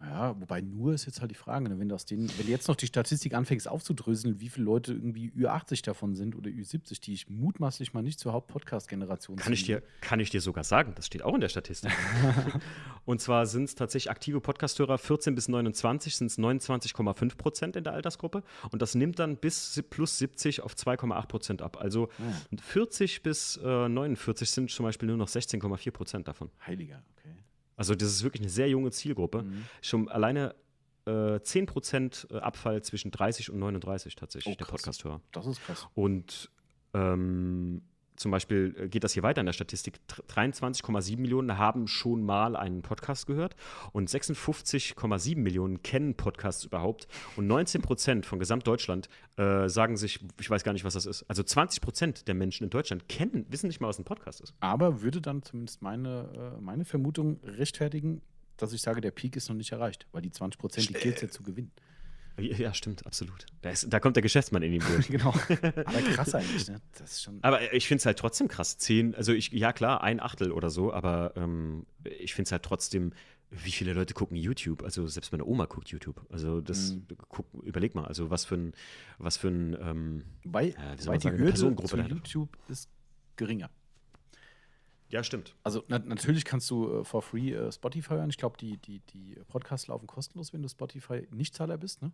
Ja, 0.00 0.38
wobei 0.38 0.60
nur 0.60 0.92
ist 0.92 1.06
jetzt 1.06 1.22
halt 1.22 1.30
die 1.30 1.36
Frage, 1.36 1.70
ne? 1.70 1.78
wenn, 1.78 1.88
du 1.88 1.94
aus 1.94 2.04
denen, 2.04 2.28
wenn 2.36 2.46
du 2.46 2.52
jetzt 2.52 2.68
noch 2.68 2.76
die 2.76 2.86
Statistik 2.86 3.32
anfängst 3.32 3.66
aufzudröseln, 3.66 4.40
wie 4.40 4.50
viele 4.50 4.66
Leute 4.66 4.92
irgendwie 4.92 5.30
Ü80 5.30 5.84
davon 5.84 6.14
sind 6.14 6.36
oder 6.36 6.50
Ü70, 6.50 7.00
die 7.00 7.14
ich 7.14 7.30
mutmaßlich 7.30 7.94
mal 7.94 8.02
nicht 8.02 8.20
zur 8.20 8.34
Haupt-Podcast-Generation 8.34 9.36
Kann 9.36 9.54
ich, 9.54 9.64
dir, 9.64 9.82
kann 10.02 10.20
ich 10.20 10.28
dir 10.28 10.42
sogar 10.42 10.64
sagen, 10.64 10.92
das 10.96 11.06
steht 11.06 11.22
auch 11.22 11.34
in 11.34 11.40
der 11.40 11.48
Statistik. 11.48 11.92
und 13.06 13.22
zwar 13.22 13.46
sind 13.46 13.64
es 13.64 13.74
tatsächlich 13.74 14.10
aktive 14.10 14.40
Podcasthörer 14.40 14.98
14 14.98 15.34
bis 15.34 15.48
29, 15.48 16.14
sind 16.14 16.26
es 16.26 16.38
29,5 16.38 17.36
Prozent 17.36 17.76
in 17.76 17.84
der 17.84 17.94
Altersgruppe. 17.94 18.42
Und 18.70 18.82
das 18.82 18.94
nimmt 18.94 19.18
dann 19.18 19.38
bis 19.38 19.82
plus 19.88 20.18
70 20.18 20.60
auf 20.60 20.74
2,8 20.74 21.26
Prozent 21.26 21.62
ab. 21.62 21.78
Also 21.80 22.10
40 22.54 23.22
bis 23.22 23.56
äh, 23.64 23.88
49 23.88 24.50
sind 24.50 24.70
zum 24.70 24.84
Beispiel 24.84 25.08
nur 25.08 25.16
noch 25.16 25.28
16,4 25.28 25.90
Prozent 25.90 26.28
davon. 26.28 26.50
Heiliger, 26.66 27.02
okay. 27.16 27.35
Also 27.76 27.94
das 27.94 28.08
ist 28.08 28.22
wirklich 28.22 28.42
eine 28.42 28.50
sehr 28.50 28.68
junge 28.68 28.90
Zielgruppe. 28.90 29.44
Schon 29.82 30.08
alleine 30.08 30.54
äh, 31.06 31.40
10 31.40 31.66
Prozent 31.66 32.26
äh, 32.30 32.38
Abfall 32.38 32.82
zwischen 32.82 33.10
30 33.10 33.50
und 33.50 33.58
39 33.58 34.16
tatsächlich, 34.16 34.54
Oh, 34.54 34.58
der. 34.58 34.66
Podcasthörer. 34.66 35.20
Das 35.32 35.46
ist 35.46 35.62
krass. 35.64 35.86
Und 35.94 36.50
ähm, 36.94 37.82
zum 38.16 38.30
Beispiel 38.30 38.74
äh, 38.78 38.88
geht 38.88 39.04
das 39.04 39.12
hier 39.12 39.22
weiter 39.22 39.40
in 39.40 39.46
der 39.46 39.52
Statistik. 39.52 40.00
Tr- 40.08 40.22
23,7 40.26 41.18
Millionen 41.18 41.58
haben 41.58 41.86
schon 41.88 42.22
mal 42.22 42.56
einen 42.56 42.82
Podcast 42.82 43.26
gehört 43.26 43.56
und 43.92 44.10
56,7 44.10 45.36
Millionen 45.38 45.82
kennen 45.82 46.14
Podcasts 46.14 46.64
überhaupt. 46.64 47.06
Und 47.36 47.46
19 47.46 47.82
Prozent 47.82 48.26
von 48.26 48.38
Gesamtdeutschland 48.38 49.08
äh, 49.36 49.68
sagen 49.68 49.96
sich, 49.96 50.20
ich 50.40 50.50
weiß 50.50 50.64
gar 50.64 50.72
nicht, 50.72 50.84
was 50.84 50.94
das 50.94 51.06
ist. 51.06 51.24
Also 51.28 51.42
20 51.42 51.80
Prozent 51.80 52.28
der 52.28 52.34
Menschen 52.34 52.64
in 52.64 52.70
Deutschland 52.70 53.08
kennen, 53.08 53.46
wissen 53.48 53.66
nicht 53.68 53.80
mal, 53.80 53.88
was 53.88 53.98
ein 53.98 54.04
Podcast 54.04 54.40
ist. 54.40 54.54
Aber 54.60 55.02
würde 55.02 55.20
dann 55.20 55.42
zumindest 55.42 55.82
meine, 55.82 56.54
äh, 56.56 56.60
meine 56.60 56.84
Vermutung 56.84 57.40
rechtfertigen, 57.44 58.22
dass 58.56 58.72
ich 58.72 58.82
sage, 58.82 59.00
der 59.00 59.10
Peak 59.10 59.36
ist 59.36 59.48
noch 59.48 59.56
nicht 59.56 59.72
erreicht, 59.72 60.06
weil 60.12 60.22
die 60.22 60.30
20 60.30 60.58
Prozent, 60.58 60.88
die 60.88 60.94
gilt 60.94 61.16
es 61.16 61.22
ja 61.22 61.28
zu 61.28 61.42
gewinnen. 61.42 61.70
Ja, 62.38 62.74
stimmt, 62.74 63.06
absolut. 63.06 63.46
Da, 63.62 63.70
ist, 63.70 63.86
da 63.90 63.98
kommt 64.00 64.16
der 64.16 64.22
Geschäftsmann 64.22 64.62
in 64.62 64.72
ihm 64.74 64.82
durch. 64.86 65.08
genau. 65.08 65.30
Aber 65.30 66.02
krass 66.14 66.34
eigentlich, 66.34 66.68
ne? 66.68 66.80
Das 66.98 67.12
ist 67.12 67.22
schon. 67.22 67.38
Aber 67.42 67.72
ich 67.72 67.86
finde 67.88 68.00
es 68.00 68.06
halt 68.06 68.18
trotzdem 68.18 68.48
krass. 68.48 68.76
Zehn, 68.78 69.14
also 69.14 69.32
ich, 69.32 69.52
ja 69.52 69.72
klar, 69.72 70.02
ein 70.02 70.20
Achtel 70.20 70.52
oder 70.52 70.68
so, 70.70 70.92
aber 70.92 71.32
ähm, 71.36 71.86
ich 72.18 72.34
finde 72.34 72.48
es 72.48 72.52
halt 72.52 72.62
trotzdem, 72.62 73.12
wie 73.50 73.70
viele 73.70 73.92
Leute 73.92 74.12
gucken 74.12 74.36
YouTube? 74.36 74.82
Also 74.82 75.06
selbst 75.06 75.30
meine 75.32 75.44
Oma 75.44 75.66
guckt 75.66 75.88
YouTube. 75.88 76.20
Also 76.30 76.60
das, 76.60 76.92
Mhm. 76.92 77.06
guck, 77.28 77.46
überleg 77.62 77.94
mal, 77.94 78.04
also 78.04 78.28
was 78.28 78.44
für 78.44 78.56
ein, 78.56 78.72
was 79.18 79.36
für 79.36 79.48
ein, 79.48 79.76
ähm, 79.80 80.24
soll 80.44 80.52
wobei 80.52 80.74
man 81.14 81.18
die 81.20 81.30
Hürde 81.30 81.44
Personengruppe 81.44 81.88
zu. 81.88 81.96
YouTube 82.08 82.58
ist 82.68 82.90
geringer. 83.36 83.70
Ja 85.10 85.22
stimmt. 85.22 85.54
Also 85.62 85.84
na, 85.88 85.98
natürlich 85.98 86.44
kannst 86.44 86.70
du 86.70 87.00
äh, 87.00 87.04
for 87.04 87.22
free 87.22 87.52
äh, 87.52 87.70
Spotify 87.72 88.14
hören. 88.14 88.30
Ich 88.30 88.38
glaube, 88.38 88.56
die, 88.58 88.76
die, 88.78 89.00
die 89.00 89.36
Podcasts 89.48 89.86
laufen 89.88 90.06
kostenlos, 90.06 90.52
wenn 90.52 90.62
du 90.62 90.68
Spotify 90.68 91.26
Nichtzahler 91.30 91.78
bist. 91.78 92.02
Ne? 92.02 92.12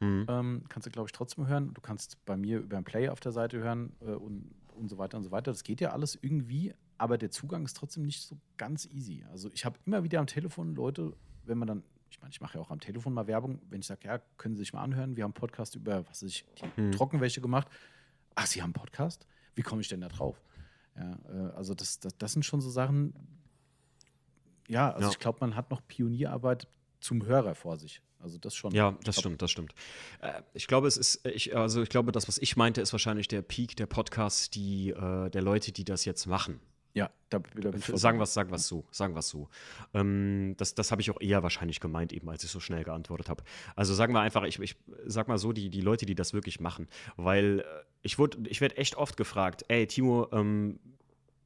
Mhm. 0.00 0.26
Ähm, 0.28 0.64
kannst 0.68 0.86
du, 0.86 0.90
glaube 0.90 1.08
ich, 1.08 1.12
trotzdem 1.12 1.46
hören. 1.46 1.74
Du 1.74 1.80
kannst 1.80 2.24
bei 2.24 2.36
mir 2.36 2.58
über 2.60 2.76
einen 2.76 2.84
Player 2.84 3.12
auf 3.12 3.20
der 3.20 3.32
Seite 3.32 3.58
hören 3.58 3.92
äh, 4.00 4.10
und, 4.12 4.50
und 4.74 4.88
so 4.88 4.98
weiter 4.98 5.16
und 5.16 5.24
so 5.24 5.30
weiter. 5.30 5.50
Das 5.50 5.64
geht 5.64 5.80
ja 5.80 5.90
alles 5.90 6.16
irgendwie, 6.20 6.72
aber 6.98 7.18
der 7.18 7.30
Zugang 7.30 7.64
ist 7.64 7.76
trotzdem 7.76 8.04
nicht 8.04 8.22
so 8.22 8.36
ganz 8.56 8.86
easy. 8.86 9.24
Also 9.30 9.50
ich 9.52 9.64
habe 9.64 9.78
immer 9.86 10.04
wieder 10.04 10.20
am 10.20 10.26
Telefon 10.26 10.74
Leute, 10.74 11.14
wenn 11.44 11.58
man 11.58 11.66
dann, 11.68 11.82
ich 12.10 12.20
meine, 12.20 12.30
ich 12.30 12.40
mache 12.40 12.58
ja 12.58 12.60
auch 12.60 12.70
am 12.70 12.80
Telefon 12.80 13.12
mal 13.12 13.26
Werbung, 13.26 13.60
wenn 13.70 13.80
ich 13.80 13.86
sage, 13.86 14.06
ja, 14.06 14.18
können 14.36 14.54
Sie 14.54 14.60
sich 14.60 14.72
mal 14.72 14.82
anhören, 14.82 15.16
wir 15.16 15.24
haben 15.24 15.30
einen 15.30 15.34
Podcast 15.34 15.74
über, 15.74 16.06
was 16.08 16.22
weiß 16.22 16.28
ich, 16.28 16.44
die 16.76 16.80
Mhm. 16.80 16.92
Trockenwäsche 16.92 17.40
gemacht. 17.40 17.68
Ach, 18.34 18.46
Sie 18.46 18.62
haben 18.62 18.68
einen 18.68 18.72
Podcast? 18.74 19.26
Wie 19.56 19.62
komme 19.62 19.80
ich 19.80 19.88
denn 19.88 20.00
da 20.00 20.08
drauf? 20.08 20.40
Ja, 20.98 21.18
äh, 21.28 21.52
also 21.54 21.74
das, 21.74 22.00
das, 22.00 22.16
das 22.18 22.32
sind 22.32 22.44
schon 22.44 22.60
so 22.60 22.70
Sachen, 22.70 23.14
ja, 24.68 24.90
also 24.92 25.06
Ja. 25.06 25.10
ich 25.10 25.18
glaube, 25.18 25.38
man 25.40 25.56
hat 25.56 25.70
noch 25.70 25.80
Pionierarbeit 25.86 26.68
zum 27.00 27.24
Hörer 27.24 27.54
vor 27.54 27.78
sich. 27.78 28.02
Also 28.20 28.36
das 28.38 28.54
schon. 28.56 28.72
Ja, 28.72 28.98
das 29.04 29.20
stimmt, 29.20 29.40
das 29.42 29.50
stimmt. 29.50 29.74
Äh, 30.20 30.42
ich 30.52 30.66
glaube, 30.66 30.88
es 30.88 30.96
ist, 30.96 31.24
ich, 31.26 31.56
also 31.56 31.82
ich 31.82 31.88
glaube, 31.88 32.10
das, 32.10 32.26
was 32.26 32.38
ich 32.38 32.56
meinte, 32.56 32.80
ist 32.80 32.92
wahrscheinlich 32.92 33.28
der 33.28 33.42
Peak 33.42 33.76
der 33.76 33.86
Podcasts, 33.86 34.50
die, 34.50 34.90
äh, 34.90 35.30
der 35.30 35.42
Leute, 35.42 35.70
die 35.70 35.84
das 35.84 36.04
jetzt 36.04 36.26
machen. 36.26 36.60
Ja, 36.98 37.10
da, 37.30 37.38
da 37.38 37.70
bin 37.70 37.78
ich 37.80 37.86
Sagen 37.86 38.18
wir 38.18 38.24
es 38.24 38.34
sagen 38.34 38.50
wir's 38.50 38.66
so, 38.66 38.84
sagen 38.90 39.14
wir 39.14 39.22
so. 39.22 39.48
Ähm, 39.94 40.54
das 40.56 40.74
das 40.74 40.90
habe 40.90 41.00
ich 41.00 41.10
auch 41.10 41.20
eher 41.20 41.42
wahrscheinlich 41.42 41.80
gemeint, 41.80 42.12
eben 42.12 42.28
als 42.28 42.42
ich 42.44 42.50
so 42.50 42.60
schnell 42.60 42.84
geantwortet 42.84 43.28
habe. 43.28 43.44
Also 43.76 43.94
sagen 43.94 44.12
wir 44.14 44.20
einfach, 44.20 44.42
ich, 44.44 44.58
ich 44.60 44.76
sag 45.06 45.28
mal 45.28 45.38
so, 45.38 45.52
die, 45.52 45.70
die 45.70 45.80
Leute, 45.80 46.06
die 46.06 46.14
das 46.14 46.32
wirklich 46.32 46.60
machen. 46.60 46.88
Weil 47.16 47.60
äh, 47.60 47.64
ich, 48.02 48.18
wurde- 48.18 48.38
ich 48.48 48.60
werde 48.60 48.76
echt 48.76 48.96
oft 48.96 49.16
gefragt, 49.16 49.64
ey 49.68 49.86
Timo, 49.86 50.28
ähm, 50.32 50.78
äh, 50.80 50.97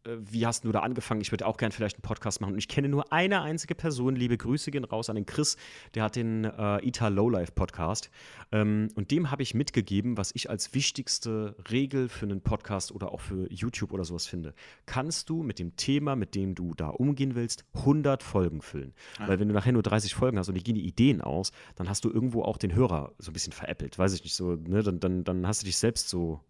wie 0.05 0.47
hast 0.47 0.65
du 0.65 0.73
da 0.73 0.81
angefangen? 0.81 1.21
Ich 1.21 1.31
würde 1.31 1.47
auch 1.47 1.57
gerne 1.57 1.73
vielleicht 1.73 1.97
einen 1.97 2.03
Podcast 2.03 2.41
machen. 2.41 2.55
Und 2.55 2.59
ich 2.59 2.69
kenne 2.69 2.89
nur 2.89 3.13
eine 3.13 3.43
einzige 3.43 3.75
Person. 3.75 4.17
Liebe 4.17 4.37
Grüße 4.37 4.71
gehen 4.71 4.85
raus 4.85 5.09
an 5.09 5.17
den 5.17 5.27
Chris. 5.27 5.57
Der 5.95 6.05
hat 6.05 6.17
den 6.17 6.45
äh, 6.45 6.85
Ita 6.87 7.09
Lowlife 7.09 7.53
Podcast. 7.53 8.11
Ähm, 8.51 8.89
und 8.95 9.11
dem 9.11 9.31
habe 9.31 9.43
ich 9.43 9.55
mitgegeben, 9.55 10.17
was 10.17 10.33
ich 10.35 10.51
als 10.51 10.75
wichtigste 10.75 11.57
Regel 11.71 12.09
für 12.09 12.27
einen 12.27 12.41
Podcast 12.41 12.93
oder 12.93 13.13
auch 13.13 13.21
für 13.21 13.51
YouTube 13.53 13.93
oder 13.93 14.05
sowas 14.05 14.27
finde. 14.27 14.55
Kannst 14.87 15.31
du 15.31 15.43
mit 15.43 15.59
dem 15.59 15.77
Thema, 15.77 16.17
mit 16.17 16.35
dem 16.35 16.55
du 16.55 16.75
da 16.75 16.89
umgehen 16.89 17.35
willst, 17.35 17.65
100 17.75 18.23
Folgen 18.23 18.61
füllen? 18.61 18.95
Ah. 19.19 19.29
Weil 19.29 19.41
wenn 19.41 19.49
du 19.49 19.55
nachher 19.55 19.73
nur 19.73 19.83
30 19.83 20.15
Folgen 20.15 20.39
hast 20.39 20.49
und 20.49 20.55
die 20.57 20.65
gehen 20.65 20.75
die 20.75 20.87
Ideen 20.87 21.21
aus, 21.21 21.53
dann 21.77 21.89
hast 21.89 22.05
du 22.05 22.11
irgendwo 22.11 22.43
auch 22.43 22.57
den 22.57 22.75
Hörer 22.75 23.13
so 23.19 23.31
ein 23.31 23.35
bisschen 23.35 23.53
veräppelt. 23.53 23.99
Weiß 23.99 24.15
ich 24.15 24.25
nicht 24.25 24.35
so. 24.35 24.57
Ne? 24.57 24.83
Dann, 24.83 24.99
dann, 24.99 25.25
dann 25.25 25.47
hast 25.47 25.63
du 25.63 25.67
dich 25.67 25.77
selbst 25.77 26.09
so 26.09 26.41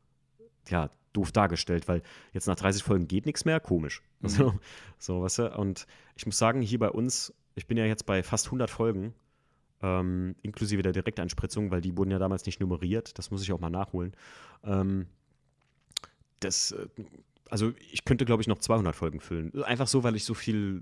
ja, 0.69 0.91
doof 1.13 1.33
dargestellt, 1.33 1.89
weil 1.89 2.03
jetzt 2.33 2.47
nach 2.47 2.57
30 2.57 2.83
Folgen 2.83 3.09
geht 3.09 3.27
nichts 3.27 3.45
mehr, 3.45 3.61
komisch. 3.61 4.03
Mhm. 4.21 4.29
So, 4.29 4.55
so, 4.99 5.23
weißt 5.23 5.39
du? 5.39 5.57
Und 5.57 5.87
ich 6.17 6.27
muss 6.27 6.39
sagen, 6.39 6.63
hier 6.63 6.79
bei 6.79 6.91
uns, 6.91 7.33
ich 7.55 7.67
bin 7.67 7.77
ja 7.77 7.85
jetzt 7.85 8.07
bei 8.07 8.23
fast 8.23 8.47
100 8.47 8.71
Folgen, 8.71 9.15
ähm, 9.83 10.37
inklusive 10.43 10.83
der 10.83 10.93
Direkteinspritzung, 10.93 11.71
weil 11.71 11.81
die 11.81 11.97
wurden 11.97 12.11
ja 12.11 12.19
damals 12.19 12.47
nicht 12.47 12.61
nummeriert, 12.61 13.19
das 13.19 13.31
muss 13.31 13.43
ich 13.43 13.53
auch 13.53 13.61
mal 13.61 13.71
nachholen. 13.71 14.13
Ähm, 14.65 15.07
das 16.41 16.73
äh, 16.73 16.87
also 17.53 17.75
ich 17.93 18.07
könnte, 18.07 18.25
glaube 18.25 18.41
ich, 18.41 18.49
noch 18.49 18.57
200 18.57 18.97
Folgen 18.97 19.21
füllen. 19.21 19.63
Einfach 19.65 19.87
so, 19.87 20.03
weil 20.03 20.17
ich 20.17 20.25
so 20.25 20.33
viele 20.33 20.81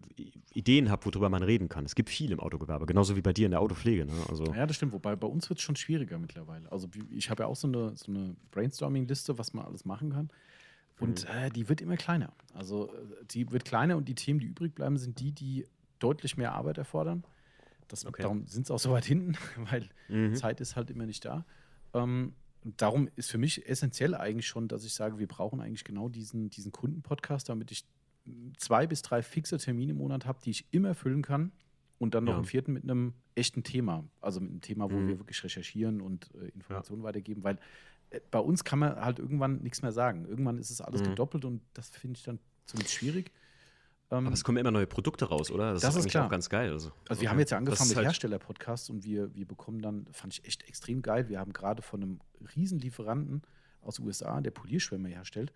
Ideen 0.53 0.89
habe, 0.89 1.05
worüber 1.05 1.29
man 1.29 1.43
reden 1.43 1.69
kann. 1.69 1.85
Es 1.85 1.97
gibt 1.97 2.09
viel 2.09 2.31
im 2.31 2.39
Autogewerbe, 2.39 2.87
genauso 2.87 3.17
wie 3.17 3.23
bei 3.23 3.33
dir 3.33 3.47
in 3.47 3.51
der 3.51 3.61
Autopflege. 3.61 4.07
Ne? 4.07 4.13
Also 4.29 4.45
ja, 4.45 4.67
das 4.67 4.77
stimmt. 4.77 4.93
Wobei 4.93 5.17
bei 5.17 5.27
uns 5.27 5.51
wird 5.51 5.59
es 5.59 5.65
schon 5.65 5.75
schwieriger 5.75 6.17
mittlerweile. 6.21 6.71
Also 6.71 6.89
ich 7.11 7.29
habe 7.29 7.43
ja 7.43 7.49
auch 7.49 7.57
so 7.57 7.67
eine, 7.67 7.97
so 7.97 8.13
eine 8.13 8.37
Brainstorming-Liste, 8.53 9.37
was 9.37 9.53
man 9.53 9.65
alles 9.65 9.85
machen 9.85 10.13
kann. 10.13 10.31
Und 11.01 11.25
mhm. 11.25 11.39
äh, 11.41 11.51
die 11.51 11.69
wird 11.69 11.81
immer 11.81 11.97
kleiner. 11.97 12.33
Also 12.55 12.95
die 13.33 13.51
wird 13.51 13.65
kleiner 13.65 13.97
und 13.97 14.09
die 14.09 14.15
Themen, 14.15 14.39
die 14.39 14.47
übrig 14.47 14.73
bleiben, 14.73 14.97
sind 14.97 15.19
die, 15.19 15.33
die 15.33 15.67
deutlich 15.99 16.37
mehr 16.37 16.53
Arbeit 16.53 16.79
erfordern. 16.79 17.25
Das, 17.89 18.07
okay. 18.07 18.23
Darum 18.23 18.47
sind 18.47 18.67
es 18.67 18.71
auch 18.71 18.79
so 18.79 18.93
weit 18.93 19.07
hinten, 19.07 19.37
weil 19.73 19.89
mhm. 20.09 20.37
Zeit 20.37 20.61
ist 20.61 20.77
halt 20.77 20.89
immer 20.91 21.07
nicht 21.07 21.25
da. 21.25 21.45
Ähm, 21.95 22.33
darum 22.65 23.09
ist 23.17 23.31
für 23.31 23.39
mich 23.39 23.67
essentiell 23.69 24.15
eigentlich 24.15 24.47
schon, 24.47 24.69
dass 24.69 24.85
ich 24.85 24.93
sage, 24.93 25.19
wir 25.19 25.27
brauchen 25.27 25.61
eigentlich 25.61 25.85
genau 25.85 26.09
diesen, 26.09 26.51
diesen 26.51 26.73
Kundenpodcast, 26.73 27.49
damit 27.49 27.71
ich 27.71 27.87
zwei 28.57 28.87
bis 28.87 29.03
drei 29.03 29.23
fixe 29.23 29.59
Termine 29.59 29.93
im 29.93 29.99
Monat 29.99 30.27
habe, 30.27 30.41
die 30.45 30.51
ich 30.51 30.67
immer 30.71 30.95
füllen 30.95 31.23
kann. 31.23 31.53
Und 31.99 32.15
dann 32.15 32.25
noch 32.25 32.33
ja. 32.33 32.37
einen 32.39 32.47
vierten 32.47 32.73
mit 32.73 32.85
einem 32.85 33.13
echten 33.35 33.63
Thema. 33.63 34.05
Also 34.23 34.41
mit 34.41 34.51
einem 34.51 34.61
Thema, 34.63 34.91
wo 34.91 34.97
mhm. 34.97 35.09
wir 35.09 35.19
wirklich 35.19 35.43
recherchieren 35.45 36.01
und 36.01 36.31
äh, 36.35 36.49
Informationen 36.49 37.03
ja. 37.03 37.09
weitergeben. 37.09 37.45
Weil 37.45 37.59
äh, 38.09 38.21
bei 38.31 38.39
uns 38.39 38.65
kann 38.65 38.79
man 38.79 38.97
halt 38.97 39.19
irgendwann 39.19 39.63
nichts 39.63 39.83
mehr 39.83 39.93
sagen. 39.93 40.25
Irgendwann 40.27 40.57
ist 40.57 40.71
es 40.71 40.81
alles 40.81 41.03
mhm. 41.03 41.09
gedoppelt 41.09 41.45
und 41.45 41.61
das 41.75 41.91
finde 41.91 42.17
ich 42.17 42.23
dann 42.23 42.39
ziemlich 42.65 42.91
schwierig. 42.91 43.33
Ähm, 44.11 44.27
Aber 44.27 44.35
es 44.35 44.43
kommen 44.43 44.59
immer 44.59 44.71
neue 44.71 44.87
Produkte 44.87 45.27
raus, 45.27 45.51
oder? 45.51 45.73
Das, 45.73 45.83
das 45.83 45.97
ist, 45.97 46.07
ist 46.07 46.11
klar. 46.11 46.27
auch 46.27 46.31
ganz 46.31 46.49
geil. 46.49 46.73
Also, 46.73 46.91
also 47.09 47.21
wir 47.21 47.27
okay. 47.27 47.29
haben 47.29 47.39
jetzt 47.39 47.51
ja 47.51 47.59
angefangen 47.59 47.89
mit 47.89 47.97
halt 47.97 48.07
Hersteller-Podcasts 48.07 48.91
und 48.91 49.05
wir, 49.05 49.35
wir 49.35 49.47
bekommen 49.47 49.81
dann, 49.81 50.07
fand 50.13 50.35
ich 50.35 50.45
echt 50.45 50.67
extrem 50.69 51.03
geil, 51.03 51.29
wir 51.29 51.39
haben 51.39 51.53
gerade 51.53 51.83
von 51.83 52.03
einem 52.03 52.21
Riesenlieferanten 52.57 53.43
aus 53.83 53.97
den 53.97 54.07
USA, 54.07 54.41
der 54.41 54.51
Polierschwämme 54.51 55.09
herstellt, 55.09 55.53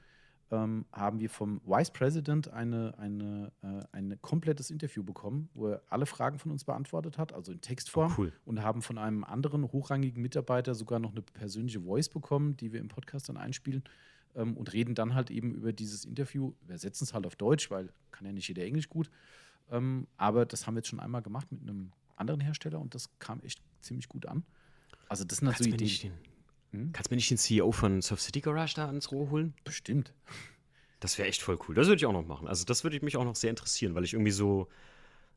ähm, 0.51 0.85
haben 0.93 1.19
wir 1.19 1.31
vom 1.31 1.61
Vice 1.65 1.91
President 1.91 2.49
eine, 2.49 2.97
eine, 2.99 3.51
äh, 3.63 3.83
ein 3.93 4.19
komplettes 4.23 4.71
Interview 4.71 5.03
bekommen, 5.03 5.49
wo 5.55 5.69
er 5.69 5.83
alle 5.89 6.07
Fragen 6.07 6.39
von 6.39 6.53
uns 6.53 6.65
beantwortet 6.65 7.19
hat, 7.19 7.33
also 7.33 7.51
in 7.51 7.61
Textform. 7.61 8.13
Oh, 8.13 8.23
cool. 8.23 8.33
Und 8.45 8.63
haben 8.63 8.83
von 8.83 8.99
einem 8.99 9.25
anderen 9.25 9.73
hochrangigen 9.73 10.23
Mitarbeiter 10.23 10.75
sogar 10.75 11.01
noch 11.01 11.13
eine 11.13 11.23
persönliche 11.23 11.81
Voice 11.81 12.09
bekommen, 12.09 12.57
die 12.57 12.73
wir 12.73 12.81
im 12.81 12.89
Podcast 12.89 13.29
dann 13.29 13.37
einspielen 13.37 13.83
ähm, 14.35 14.57
und 14.57 14.73
reden 14.73 14.95
dann 14.95 15.15
halt 15.15 15.31
eben 15.31 15.55
über 15.55 15.73
dieses 15.73 16.05
Interview, 16.05 16.53
übersetzen 16.63 17.05
es 17.05 17.15
halt 17.15 17.27
auf 17.27 17.37
Deutsch, 17.37 17.71
weil 17.71 17.93
kann 18.11 18.27
ja 18.27 18.33
nicht 18.33 18.49
jeder 18.49 18.65
Englisch 18.65 18.89
gut. 18.89 19.11
Ähm, 19.71 20.07
aber 20.17 20.47
das 20.47 20.67
haben 20.67 20.75
wir 20.75 20.81
jetzt 20.81 20.89
schon 20.89 21.01
einmal 21.01 21.23
gemacht 21.23 21.51
mit 21.51 21.63
einem 21.63 21.93
anderen 22.17 22.41
Hersteller 22.41 22.81
und 22.81 22.95
das 22.95 23.11
kam 23.19 23.41
echt 23.43 23.61
ziemlich 23.81 24.09
gut 24.09 24.27
an. 24.27 24.45
Also 25.09 25.25
das 25.25 25.39
sind 25.39 25.49
halt 25.49 25.59
so 25.59 25.65
Ideen. 25.65 26.13
Hm? 26.73 26.93
Kannst 26.93 27.11
du 27.11 27.15
mir 27.15 27.17
nicht 27.17 27.31
den 27.31 27.39
CEO 27.39 27.73
von 27.73 28.03
Surf 28.03 28.21
City 28.21 28.41
Garage 28.41 28.75
da 28.75 28.87
ans 28.87 29.11
Rohr 29.13 29.31
holen? 29.31 29.55
Bestimmt. 29.65 30.13
Das 31.01 31.19
wäre 31.19 31.29
echt 31.29 31.43
voll 31.43 31.59
cool. 31.69 31.75
Das 31.75 31.87
würde 31.87 31.97
ich 31.97 32.07
auch 32.07 32.13
noch 32.13 32.27
machen. 32.27 32.49
Also 32.49 32.65
das 32.65 32.83
würde 32.83 32.99
mich 33.05 33.17
auch 33.17 33.25
noch 33.25 33.37
sehr 33.37 33.51
interessieren, 33.51 33.95
weil 33.95 34.05
ich 34.05 34.15
irgendwie 34.15 34.33
so, 34.33 34.69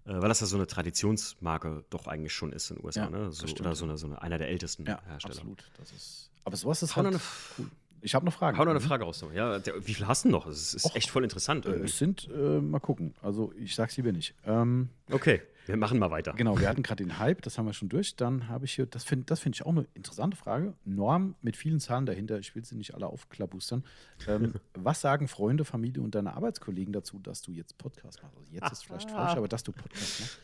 äh, 0.05 0.13
weil 0.13 0.29
das 0.29 0.39
ja 0.39 0.47
so 0.47 0.55
eine 0.55 0.65
Traditionsmarke 0.65 1.85
doch 1.89 2.07
eigentlich 2.07 2.33
schon 2.33 2.53
ist 2.53 2.71
in 2.71 2.77
den 2.77 2.85
USA, 2.85 3.03
ja, 3.03 3.09
ne? 3.09 3.31
So, 3.31 3.45
oder 3.47 3.75
so 3.75 3.85
eine, 3.85 3.97
so 3.97 4.07
eine, 4.07 4.21
einer 4.21 4.37
der 4.37 4.49
ältesten 4.49 4.85
ja, 4.85 5.01
Hersteller. 5.05 5.35
Absolut. 5.35 5.69
Das 5.77 5.91
ist, 5.91 6.31
aber 6.43 6.55
sowas 6.57 6.81
ist 6.83 6.95
halt 6.95 7.19
cool. 7.57 7.69
Ich 8.01 8.15
habe 8.15 8.25
noch 8.25 8.33
Fragen. 8.33 8.57
Hau 8.57 8.63
noch 8.63 8.71
eine 8.71 8.79
Frage 8.79 9.03
raus. 9.03 9.23
Ja, 9.33 9.59
wie 9.65 9.93
viel 9.93 10.07
hast 10.07 10.25
du 10.25 10.29
noch? 10.29 10.45
Es 10.47 10.73
ist 10.73 10.85
Och, 10.85 10.95
echt 10.95 11.09
voll 11.09 11.23
interessant. 11.23 11.65
Äh, 11.65 11.71
es 11.79 11.97
sind, 11.97 12.29
äh, 12.33 12.59
mal 12.61 12.79
gucken. 12.79 13.13
Also 13.21 13.51
ich 13.57 13.75
sag's 13.75 13.97
lieber 13.97 14.11
nicht. 14.11 14.35
Ähm, 14.45 14.89
okay, 15.11 15.41
wir 15.65 15.75
machen 15.77 15.99
mal 15.99 16.11
weiter. 16.11 16.33
Genau, 16.33 16.59
wir 16.59 16.69
hatten 16.69 16.83
gerade 16.83 17.03
den 17.03 17.19
Hype, 17.19 17.41
das 17.41 17.57
haben 17.57 17.65
wir 17.65 17.73
schon 17.73 17.89
durch. 17.89 18.15
Dann 18.15 18.47
habe 18.47 18.65
ich 18.65 18.73
hier, 18.73 18.85
das 18.85 19.03
finde 19.03 19.25
das 19.25 19.39
find 19.39 19.55
ich 19.55 19.65
auch 19.65 19.71
eine 19.71 19.85
interessante 19.93 20.37
Frage. 20.37 20.73
Norm 20.85 21.35
mit 21.41 21.57
vielen 21.57 21.79
Zahlen 21.79 22.05
dahinter, 22.05 22.39
ich 22.39 22.55
will 22.55 22.63
sie 22.63 22.75
nicht 22.75 22.93
alle 22.93 23.07
aufklabustern. 23.07 23.83
Ähm, 24.27 24.53
was 24.73 25.01
sagen 25.01 25.27
Freunde, 25.27 25.65
Familie 25.65 26.01
und 26.01 26.15
deine 26.15 26.35
Arbeitskollegen 26.35 26.93
dazu, 26.93 27.19
dass 27.19 27.41
du 27.41 27.51
jetzt 27.51 27.77
Podcast 27.77 28.23
machst? 28.23 28.37
Also 28.37 28.51
jetzt 28.51 28.71
ist 28.71 28.85
vielleicht 28.85 29.11
falsch, 29.11 29.35
aber 29.35 29.47
dass 29.47 29.63
du 29.63 29.71
Podcast 29.71 30.21
machst. 30.21 30.39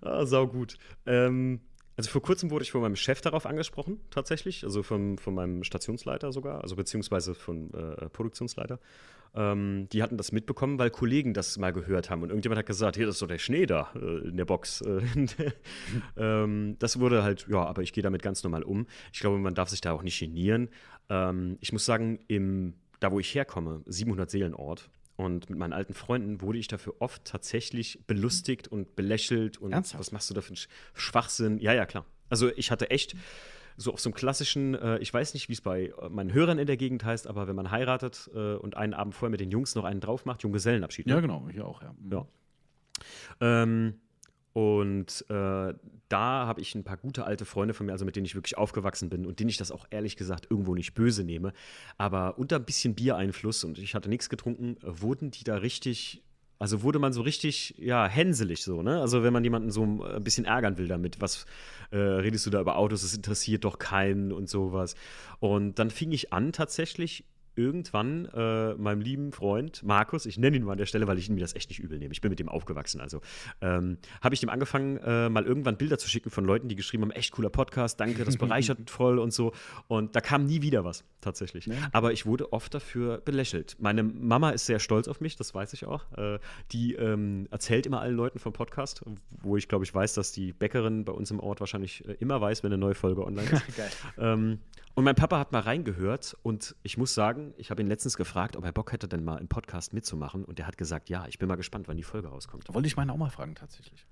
Ah, 0.00 0.26
sau 0.26 0.48
gut. 0.48 0.78
Ähm, 1.06 1.60
also 2.00 2.12
vor 2.12 2.22
kurzem 2.22 2.50
wurde 2.50 2.62
ich 2.62 2.70
von 2.70 2.80
meinem 2.80 2.96
Chef 2.96 3.20
darauf 3.20 3.44
angesprochen, 3.44 4.00
tatsächlich, 4.08 4.64
also 4.64 4.82
von, 4.82 5.18
von 5.18 5.34
meinem 5.34 5.64
Stationsleiter 5.64 6.32
sogar, 6.32 6.62
also 6.62 6.74
beziehungsweise 6.74 7.34
von 7.34 7.74
äh, 7.74 8.08
Produktionsleiter. 8.08 8.78
Ähm, 9.34 9.86
die 9.92 10.02
hatten 10.02 10.16
das 10.16 10.32
mitbekommen, 10.32 10.78
weil 10.78 10.88
Kollegen 10.88 11.34
das 11.34 11.58
mal 11.58 11.74
gehört 11.74 12.08
haben 12.08 12.22
und 12.22 12.30
irgendjemand 12.30 12.58
hat 12.58 12.64
gesagt, 12.64 12.96
hier 12.96 13.04
das 13.04 13.16
ist 13.16 13.22
doch 13.22 13.28
der 13.28 13.36
Schnee 13.36 13.66
da 13.66 13.90
äh, 13.96 14.28
in 14.28 14.38
der 14.38 14.46
Box. 14.46 14.80
Äh, 14.80 15.02
ähm, 16.16 16.76
das 16.78 16.98
wurde 17.00 17.22
halt, 17.22 17.46
ja, 17.50 17.66
aber 17.66 17.82
ich 17.82 17.92
gehe 17.92 18.02
damit 18.02 18.22
ganz 18.22 18.42
normal 18.44 18.62
um. 18.62 18.86
Ich 19.12 19.20
glaube, 19.20 19.36
man 19.36 19.54
darf 19.54 19.68
sich 19.68 19.82
da 19.82 19.92
auch 19.92 20.02
nicht 20.02 20.18
genieren. 20.18 20.70
Ähm, 21.10 21.58
ich 21.60 21.70
muss 21.70 21.84
sagen, 21.84 22.18
im, 22.28 22.76
da 23.00 23.12
wo 23.12 23.20
ich 23.20 23.34
herkomme, 23.34 23.82
700 23.84 24.30
Seelenort, 24.30 24.88
und 25.20 25.50
mit 25.50 25.58
meinen 25.58 25.72
alten 25.72 25.94
Freunden 25.94 26.40
wurde 26.40 26.58
ich 26.58 26.68
dafür 26.68 26.94
oft 26.98 27.24
tatsächlich 27.24 28.00
belustigt 28.06 28.68
und 28.68 28.96
belächelt. 28.96 29.58
Und 29.58 29.72
Ernsthaft? 29.72 30.00
was 30.00 30.12
machst 30.12 30.30
du 30.30 30.34
da 30.34 30.40
für 30.40 30.50
einen 30.50 30.58
Schwachsinn? 30.94 31.58
Ja, 31.58 31.72
ja, 31.72 31.86
klar. 31.86 32.06
Also 32.28 32.50
ich 32.56 32.70
hatte 32.70 32.90
echt 32.90 33.14
so 33.76 33.92
auf 33.92 34.00
so 34.00 34.08
einem 34.08 34.14
klassischen, 34.14 34.74
äh, 34.74 34.98
ich 34.98 35.12
weiß 35.12 35.34
nicht, 35.34 35.48
wie 35.48 35.52
es 35.52 35.60
bei 35.60 35.92
äh, 36.00 36.08
meinen 36.08 36.32
Hörern 36.32 36.58
in 36.58 36.66
der 36.66 36.76
Gegend 36.76 37.04
heißt, 37.04 37.26
aber 37.26 37.48
wenn 37.48 37.56
man 37.56 37.70
heiratet 37.70 38.30
äh, 38.34 38.54
und 38.54 38.76
einen 38.76 38.94
Abend 38.94 39.14
vorher 39.14 39.30
mit 39.30 39.40
den 39.40 39.50
Jungs 39.50 39.74
noch 39.74 39.84
einen 39.84 40.00
drauf 40.00 40.24
macht, 40.24 40.42
Junggesellenabschied. 40.42 41.06
Ne? 41.06 41.14
Ja, 41.14 41.20
genau, 41.20 41.48
hier 41.50 41.66
auch, 41.66 41.82
ja. 41.82 41.94
Mhm. 41.98 42.12
Ja. 42.12 42.26
Ähm, 43.40 44.00
und 44.52 45.24
äh, 45.28 45.74
da 46.08 46.46
habe 46.46 46.60
ich 46.60 46.74
ein 46.74 46.84
paar 46.84 46.96
gute 46.96 47.24
alte 47.24 47.44
Freunde 47.44 47.74
von 47.74 47.86
mir, 47.86 47.92
also 47.92 48.04
mit 48.04 48.16
denen 48.16 48.26
ich 48.26 48.34
wirklich 48.34 48.58
aufgewachsen 48.58 49.08
bin 49.08 49.26
und 49.26 49.38
denen 49.38 49.50
ich 49.50 49.56
das 49.56 49.70
auch 49.70 49.86
ehrlich 49.90 50.16
gesagt 50.16 50.48
irgendwo 50.50 50.74
nicht 50.74 50.94
böse 50.94 51.22
nehme. 51.22 51.52
Aber 51.98 52.38
unter 52.38 52.56
ein 52.56 52.64
bisschen 52.64 52.94
Biereinfluss 52.94 53.62
und 53.64 53.78
ich 53.78 53.94
hatte 53.94 54.08
nichts 54.08 54.28
getrunken, 54.28 54.76
wurden 54.82 55.30
die 55.30 55.44
da 55.44 55.56
richtig 55.56 56.22
also 56.60 56.82
wurde 56.82 56.98
man 56.98 57.14
so 57.14 57.22
richtig, 57.22 57.74
ja, 57.78 58.06
hänselig 58.06 58.62
so, 58.62 58.82
ne? 58.82 59.00
Also 59.00 59.22
wenn 59.22 59.32
man 59.32 59.42
jemanden 59.42 59.70
so 59.70 59.82
ein 59.82 60.22
bisschen 60.22 60.44
ärgern 60.44 60.76
will 60.76 60.88
damit, 60.88 61.18
was 61.18 61.46
äh, 61.90 61.96
redest 61.96 62.44
du 62.44 62.50
da 62.50 62.60
über 62.60 62.76
Autos, 62.76 63.00
das 63.00 63.14
interessiert 63.14 63.64
doch 63.64 63.78
keinen 63.78 64.30
und 64.30 64.46
sowas. 64.50 64.94
Und 65.38 65.78
dann 65.78 65.88
fing 65.88 66.12
ich 66.12 66.34
an, 66.34 66.52
tatsächlich 66.52 67.24
irgendwann 67.54 68.26
äh, 68.26 68.74
meinem 68.74 69.00
lieben 69.00 69.32
Freund 69.32 69.82
Markus, 69.82 70.26
ich 70.26 70.38
nenne 70.38 70.56
ihn 70.56 70.64
mal 70.64 70.72
an 70.72 70.78
der 70.78 70.86
Stelle, 70.86 71.06
weil 71.06 71.18
ich 71.18 71.28
mir 71.28 71.40
das 71.40 71.54
echt 71.54 71.68
nicht 71.70 71.78
übel 71.80 71.98
nehme. 71.98 72.12
Ich 72.12 72.20
bin 72.20 72.30
mit 72.30 72.38
dem 72.38 72.48
aufgewachsen. 72.48 73.00
Also 73.00 73.20
ähm, 73.60 73.98
habe 74.20 74.34
ich 74.34 74.40
dem 74.40 74.48
angefangen, 74.48 74.96
äh, 74.98 75.28
mal 75.28 75.44
irgendwann 75.44 75.76
Bilder 75.76 75.98
zu 75.98 76.08
schicken 76.08 76.30
von 76.30 76.44
Leuten, 76.44 76.68
die 76.68 76.76
geschrieben 76.76 77.04
haben: 77.04 77.10
echt 77.10 77.32
cooler 77.32 77.50
Podcast, 77.50 78.00
danke, 78.00 78.24
das 78.24 78.36
bereichert 78.38 78.90
voll 78.90 79.18
und 79.18 79.32
so. 79.32 79.52
Und 79.88 80.16
da 80.16 80.20
kam 80.20 80.46
nie 80.46 80.62
wieder 80.62 80.84
was, 80.84 81.04
tatsächlich. 81.20 81.66
Ja. 81.66 81.74
Aber 81.92 82.12
ich 82.12 82.26
wurde 82.26 82.52
oft 82.52 82.74
dafür 82.74 83.18
belächelt. 83.18 83.76
Meine 83.78 84.02
Mama 84.02 84.50
ist 84.50 84.66
sehr 84.66 84.78
stolz 84.78 85.08
auf 85.08 85.20
mich, 85.20 85.36
das 85.36 85.54
weiß 85.54 85.72
ich 85.72 85.86
auch. 85.86 86.04
Äh, 86.16 86.38
die 86.72 86.94
ähm, 86.94 87.48
erzählt 87.50 87.86
immer 87.86 88.00
allen 88.00 88.16
Leuten 88.16 88.38
vom 88.38 88.52
Podcast, 88.52 89.02
wo 89.30 89.56
ich 89.56 89.68
glaube 89.68 89.84
ich 89.84 89.94
weiß, 89.94 90.14
dass 90.14 90.32
die 90.32 90.52
Bäckerin 90.52 91.04
bei 91.04 91.12
uns 91.12 91.30
im 91.30 91.40
Ort 91.40 91.60
wahrscheinlich 91.60 92.06
äh, 92.08 92.12
immer 92.20 92.40
weiß, 92.40 92.62
wenn 92.62 92.72
eine 92.72 92.80
neue 92.80 92.94
Folge 92.94 93.24
online 93.24 93.50
ist. 93.50 93.62
ähm, 94.18 94.60
und 94.94 95.04
mein 95.04 95.14
Papa 95.14 95.38
hat 95.38 95.52
mal 95.52 95.60
reingehört 95.60 96.36
und 96.42 96.74
ich 96.82 96.98
muss 96.98 97.14
sagen, 97.14 97.39
ich 97.56 97.70
habe 97.70 97.82
ihn 97.82 97.88
letztens 97.88 98.16
gefragt, 98.16 98.56
ob 98.56 98.64
er 98.64 98.72
Bock 98.72 98.92
hätte, 98.92 99.08
denn 99.08 99.24
mal 99.24 99.38
im 99.38 99.48
Podcast 99.48 99.92
mitzumachen. 99.92 100.44
Und 100.44 100.58
er 100.58 100.66
hat 100.66 100.78
gesagt, 100.78 101.08
ja, 101.08 101.26
ich 101.26 101.38
bin 101.38 101.48
mal 101.48 101.56
gespannt, 101.56 101.88
wann 101.88 101.96
die 101.96 102.02
Folge 102.02 102.28
rauskommt. 102.28 102.72
wollte 102.72 102.86
ich 102.86 102.96
meinen 102.96 103.10
auch 103.10 103.16
mal 103.16 103.30
fragen, 103.30 103.54
tatsächlich. 103.54 104.06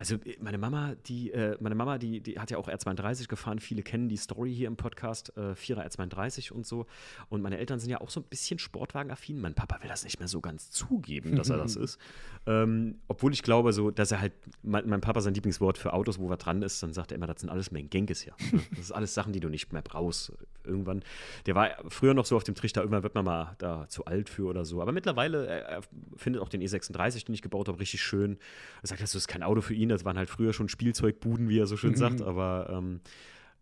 Also 0.00 0.14
äh, 0.16 0.36
meine 0.40 0.58
Mama, 0.58 0.96
die, 1.06 1.30
äh, 1.30 1.56
meine 1.60 1.74
Mama, 1.74 1.98
die, 1.98 2.20
die 2.20 2.40
hat 2.40 2.50
ja 2.50 2.56
auch 2.58 2.68
R32 2.68 3.28
gefahren. 3.28 3.60
Viele 3.60 3.82
kennen 3.82 4.08
die 4.08 4.16
Story 4.16 4.52
hier 4.52 4.66
im 4.66 4.76
Podcast, 4.76 5.32
äh, 5.36 5.52
4er 5.52 5.86
R32 5.86 6.52
und 6.52 6.66
so. 6.66 6.86
Und 7.28 7.42
meine 7.42 7.58
Eltern 7.58 7.78
sind 7.78 7.90
ja 7.90 8.00
auch 8.00 8.08
so 8.08 8.20
ein 8.20 8.24
bisschen 8.24 8.58
Sportwagenaffin. 8.58 9.38
Mein 9.40 9.54
Papa 9.54 9.80
will 9.82 9.88
das 9.88 10.02
nicht 10.02 10.18
mehr 10.18 10.26
so 10.28 10.40
ganz 10.40 10.70
zugeben, 10.70 11.36
dass 11.36 11.50
er 11.50 11.58
das 11.58 11.76
ist. 11.76 11.98
Ähm, 12.46 12.98
obwohl 13.08 13.34
ich 13.34 13.42
glaube, 13.42 13.74
so, 13.74 13.90
dass 13.90 14.10
er 14.10 14.20
halt, 14.22 14.32
mein, 14.62 14.88
mein, 14.88 15.02
Papa 15.02 15.20
sein 15.20 15.34
Lieblingswort 15.34 15.76
für 15.76 15.92
Autos, 15.92 16.18
wo 16.18 16.30
er 16.30 16.38
dran 16.38 16.62
ist, 16.62 16.82
dann 16.82 16.94
sagt 16.94 17.12
er 17.12 17.16
immer, 17.16 17.26
das 17.26 17.42
sind 17.42 17.50
alles 17.50 17.70
Mengenkes 17.70 18.24
ja. 18.24 18.34
Das 18.70 18.78
ist 18.78 18.92
alles 18.92 19.12
Sachen, 19.12 19.34
die 19.34 19.40
du 19.40 19.50
nicht 19.50 19.72
mehr 19.72 19.82
brauchst. 19.82 20.32
Irgendwann. 20.64 21.02
Der 21.46 21.54
war 21.54 21.70
früher 21.88 22.14
noch 22.14 22.24
so 22.24 22.36
auf 22.36 22.44
dem 22.44 22.54
Trichter, 22.54 22.80
irgendwann 22.80 23.02
wird 23.02 23.14
man 23.14 23.24
mal 23.24 23.54
da 23.58 23.86
zu 23.88 24.06
alt 24.06 24.30
für 24.30 24.44
oder 24.46 24.64
so. 24.64 24.80
Aber 24.80 24.92
mittlerweile, 24.92 25.46
er, 25.46 25.62
er 25.66 25.80
findet 26.16 26.40
auch 26.40 26.48
den 26.48 26.62
E36, 26.62 27.26
den 27.26 27.34
ich 27.34 27.42
gebaut 27.42 27.68
habe, 27.68 27.80
richtig 27.80 28.02
schön. 28.02 28.38
Er 28.82 28.88
sagt, 28.88 29.02
das 29.02 29.14
ist 29.14 29.28
kein 29.28 29.42
Auto 29.42 29.60
für 29.60 29.74
ihn 29.74 29.89
das 29.90 30.04
waren 30.04 30.18
halt 30.18 30.30
früher 30.30 30.52
schon 30.52 30.68
Spielzeugbuden, 30.68 31.48
wie 31.48 31.58
er 31.58 31.66
so 31.66 31.76
schön 31.76 31.92
mhm. 31.92 31.96
sagt, 31.96 32.22
aber 32.22 32.68
ähm, 32.70 33.00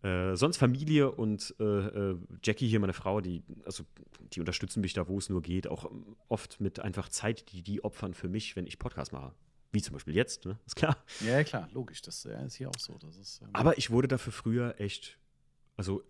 äh, 0.01 0.35
sonst 0.35 0.57
Familie 0.57 1.11
und 1.11 1.53
äh, 1.59 1.63
äh, 1.63 2.17
Jackie 2.43 2.67
hier, 2.67 2.79
meine 2.79 2.93
Frau, 2.93 3.19
die, 3.19 3.43
also, 3.65 3.83
die 4.31 4.39
unterstützen 4.39 4.79
mich 4.79 4.93
da, 4.93 5.07
wo 5.07 5.17
es 5.17 5.29
nur 5.29 5.41
geht, 5.41 5.67
auch 5.67 5.91
oft 6.29 6.61
mit 6.61 6.79
einfach 6.79 7.09
Zeit, 7.09 7.51
die 7.51 7.63
die 7.63 7.83
opfern 7.83 8.13
für 8.13 8.29
mich, 8.29 8.55
wenn 8.55 8.65
ich 8.65 8.79
Podcast 8.79 9.11
mache. 9.11 9.33
Wie 9.71 9.81
zum 9.81 9.93
Beispiel 9.93 10.15
jetzt, 10.15 10.45
ne? 10.45 10.57
Ist 10.65 10.77
klar. 10.77 10.97
Ja, 11.19 11.43
klar, 11.43 11.69
logisch. 11.73 12.01
Das 12.01 12.23
ja, 12.23 12.41
ist 12.41 12.55
hier 12.55 12.69
auch 12.69 12.79
so. 12.79 12.97
Ist, 13.19 13.41
ähm 13.41 13.49
Aber 13.53 13.77
ich 13.77 13.91
wurde 13.91 14.07
dafür 14.07 14.33
früher 14.33 14.75
echt, 14.79 15.19
also 15.75 16.01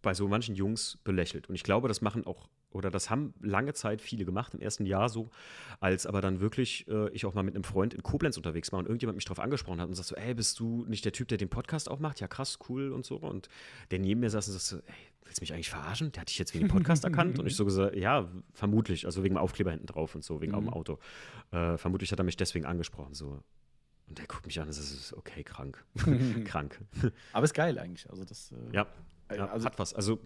bei 0.00 0.14
so 0.14 0.28
manchen 0.28 0.54
Jungs 0.54 0.98
belächelt. 1.04 1.48
Und 1.48 1.54
ich 1.54 1.64
glaube, 1.64 1.88
das 1.88 2.00
machen 2.00 2.24
auch 2.26 2.48
oder 2.74 2.90
das 2.90 3.08
haben 3.08 3.34
lange 3.40 3.72
Zeit 3.72 4.02
viele 4.02 4.24
gemacht, 4.24 4.54
im 4.54 4.60
ersten 4.60 4.84
Jahr 4.84 5.08
so, 5.08 5.30
als 5.80 6.06
aber 6.06 6.20
dann 6.20 6.40
wirklich 6.40 6.86
äh, 6.88 7.08
ich 7.10 7.24
auch 7.24 7.34
mal 7.34 7.42
mit 7.42 7.54
einem 7.54 7.64
Freund 7.64 7.94
in 7.94 8.02
Koblenz 8.02 8.36
unterwegs 8.36 8.72
war 8.72 8.80
und 8.80 8.86
irgendjemand 8.86 9.16
mich 9.16 9.24
darauf 9.24 9.38
angesprochen 9.40 9.80
hat 9.80 9.88
und 9.88 9.94
sagt 9.94 10.08
so, 10.08 10.16
ey, 10.16 10.34
bist 10.34 10.58
du 10.58 10.84
nicht 10.86 11.04
der 11.04 11.12
Typ, 11.12 11.28
der 11.28 11.38
den 11.38 11.48
Podcast 11.48 11.88
auch 11.88 12.00
macht? 12.00 12.20
Ja, 12.20 12.28
krass, 12.28 12.58
cool 12.68 12.92
und 12.92 13.06
so. 13.06 13.16
Und 13.16 13.48
der 13.90 14.00
neben 14.00 14.20
mir 14.20 14.30
saß 14.30 14.48
und 14.48 14.54
sagt 14.54 14.64
so, 14.64 14.76
ey, 14.78 14.94
willst 15.24 15.40
du 15.40 15.42
mich 15.42 15.54
eigentlich 15.54 15.70
verarschen? 15.70 16.12
Der 16.12 16.22
hat 16.22 16.28
dich 16.28 16.38
jetzt 16.38 16.52
wegen 16.54 16.66
dem 16.66 16.70
Podcast 16.70 17.04
erkannt? 17.04 17.38
Und 17.38 17.46
ich 17.46 17.56
so 17.56 17.64
gesagt, 17.64 17.96
ja, 17.96 18.28
vermutlich, 18.52 19.06
also 19.06 19.22
wegen 19.22 19.34
dem 19.36 19.40
Aufkleber 19.40 19.70
hinten 19.70 19.86
drauf 19.86 20.14
und 20.14 20.24
so, 20.24 20.40
wegen 20.40 20.52
mhm. 20.52 20.66
dem 20.66 20.68
Auto. 20.70 20.98
Äh, 21.52 21.78
vermutlich 21.78 22.10
hat 22.12 22.18
er 22.18 22.24
mich 22.24 22.36
deswegen 22.36 22.66
angesprochen, 22.66 23.14
so. 23.14 23.40
Und 24.06 24.18
der 24.18 24.26
guckt 24.26 24.44
mich 24.46 24.60
an 24.60 24.66
und 24.66 24.72
sagt, 24.72 25.14
okay, 25.16 25.44
krank. 25.44 25.82
krank. 26.44 26.80
Aber 27.32 27.44
ist 27.44 27.54
geil 27.54 27.78
eigentlich. 27.78 28.10
Also 28.10 28.24
das, 28.24 28.52
äh, 28.52 28.74
ja, 28.74 28.86
ja 29.34 29.46
also, 29.46 29.64
hat 29.64 29.78
was. 29.78 29.94
Also 29.94 30.20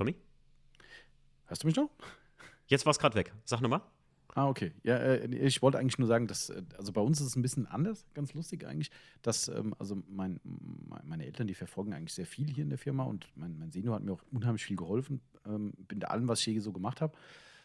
Tommy? 0.00 0.14
Hörst 1.44 1.62
du 1.62 1.66
mich 1.66 1.76
noch? 1.76 1.90
Jetzt 2.68 2.86
war 2.86 2.90
es 2.92 2.98
gerade 2.98 3.16
weg. 3.16 3.34
Sag 3.44 3.60
nochmal. 3.60 3.82
Ah, 4.34 4.48
okay. 4.48 4.72
Ja, 4.82 4.96
äh, 4.96 5.26
ich 5.26 5.60
wollte 5.60 5.78
eigentlich 5.78 5.98
nur 5.98 6.08
sagen, 6.08 6.26
dass, 6.26 6.48
äh, 6.48 6.62
also 6.78 6.90
bei 6.90 7.02
uns 7.02 7.20
ist 7.20 7.26
es 7.26 7.36
ein 7.36 7.42
bisschen 7.42 7.66
anders, 7.66 8.06
ganz 8.14 8.32
lustig 8.32 8.64
eigentlich, 8.66 8.90
dass, 9.20 9.48
ähm, 9.48 9.74
also 9.78 10.02
mein, 10.08 10.40
meine 11.04 11.26
Eltern, 11.26 11.48
die 11.48 11.54
verfolgen 11.54 11.92
eigentlich 11.92 12.14
sehr 12.14 12.24
viel 12.24 12.48
hier 12.48 12.64
in 12.64 12.70
der 12.70 12.78
Firma 12.78 13.02
und 13.02 13.28
mein, 13.34 13.58
mein 13.58 13.72
Senior 13.72 13.96
hat 13.96 14.02
mir 14.02 14.12
auch 14.12 14.22
unheimlich 14.30 14.64
viel 14.64 14.76
geholfen, 14.76 15.20
ähm, 15.44 15.74
bin 15.86 16.00
da 16.00 16.06
allem, 16.06 16.28
was 16.28 16.40
ich 16.40 16.46
je 16.46 16.60
so 16.60 16.72
gemacht 16.72 17.02
habe, 17.02 17.14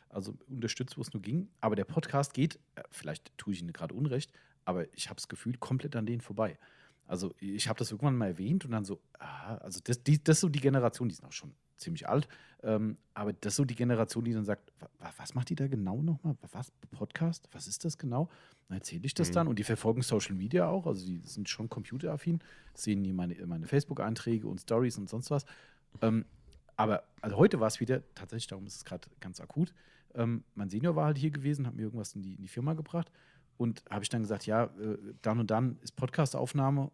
also 0.09 0.35
unterstützt, 0.49 0.97
wo 0.97 1.01
es 1.03 1.13
nur 1.13 1.21
ging. 1.21 1.47
Aber 1.61 1.77
der 1.77 1.85
Podcast 1.85 2.33
geht, 2.33 2.59
äh, 2.75 2.83
vielleicht 2.91 3.31
tue 3.37 3.53
ich 3.53 3.61
Ihnen 3.61 3.71
gerade 3.71 3.93
Unrecht, 3.93 4.33
aber 4.65 4.93
ich 4.93 5.07
habe 5.07 5.15
das 5.15 5.29
Gefühl, 5.29 5.55
komplett 5.57 5.95
an 5.95 6.05
denen 6.05 6.19
vorbei. 6.19 6.57
Also 7.07 7.33
ich 7.39 7.67
habe 7.67 7.77
das 7.77 7.91
irgendwann 7.91 8.17
mal 8.17 8.27
erwähnt 8.27 8.65
und 8.65 8.71
dann 8.71 8.85
so, 8.85 8.99
ah, 9.19 9.55
also 9.57 9.79
das, 9.83 10.01
die, 10.03 10.23
das 10.23 10.37
ist 10.37 10.41
so 10.41 10.49
die 10.49 10.59
Generation, 10.59 11.07
die 11.07 11.13
ist 11.13 11.23
noch 11.23 11.31
schon 11.31 11.53
ziemlich 11.77 12.07
alt, 12.07 12.27
ähm, 12.63 12.97
aber 13.13 13.33
das 13.33 13.53
ist 13.53 13.57
so 13.57 13.65
die 13.65 13.75
Generation, 13.75 14.23
die 14.23 14.33
dann 14.33 14.45
sagt, 14.45 14.71
was 15.17 15.35
macht 15.35 15.49
die 15.49 15.55
da 15.55 15.67
genau 15.67 16.01
nochmal? 16.01 16.35
Was, 16.51 16.71
Podcast? 16.91 17.47
Was 17.51 17.67
ist 17.67 17.85
das 17.85 17.97
genau? 17.97 18.29
Dann 18.67 18.77
erzähle 18.77 19.01
ich 19.03 19.13
das 19.13 19.29
mhm. 19.29 19.33
dann 19.33 19.47
und 19.49 19.59
die 19.59 19.63
verfolgen 19.63 20.01
Social 20.01 20.35
Media 20.35 20.67
auch, 20.67 20.87
also 20.87 21.05
die 21.05 21.21
sind 21.23 21.47
schon 21.49 21.69
computeraffin, 21.69 22.39
sehen 22.73 23.03
hier 23.03 23.13
meine, 23.13 23.35
meine 23.45 23.67
Facebook-Einträge 23.67 24.47
und 24.47 24.61
Stories 24.61 24.97
und 24.97 25.09
sonst 25.09 25.29
was. 25.29 25.45
Ähm, 26.01 26.25
aber 26.77 27.03
also 27.21 27.37
heute 27.37 27.59
war 27.59 27.67
es 27.67 27.79
wieder, 27.79 28.01
tatsächlich, 28.15 28.47
darum 28.47 28.65
ist 28.65 28.77
es 28.77 28.85
gerade 28.85 29.07
ganz 29.19 29.39
akut, 29.39 29.73
ähm, 30.15 30.43
mein 30.55 30.69
Senior 30.69 30.95
war 30.95 31.05
halt 31.05 31.17
hier 31.17 31.31
gewesen, 31.31 31.67
hat 31.67 31.75
mir 31.75 31.83
irgendwas 31.83 32.15
in 32.15 32.21
die, 32.21 32.33
in 32.33 32.41
die 32.41 32.47
Firma 32.47 32.73
gebracht 32.73 33.11
und 33.57 33.83
habe 33.89 34.03
ich 34.03 34.09
dann 34.09 34.21
gesagt, 34.21 34.45
ja, 34.45 34.65
äh, 34.65 34.97
dann 35.21 35.39
und 35.39 35.51
dann 35.51 35.77
ist 35.81 35.95
Podcast-Aufnahme. 35.95 36.91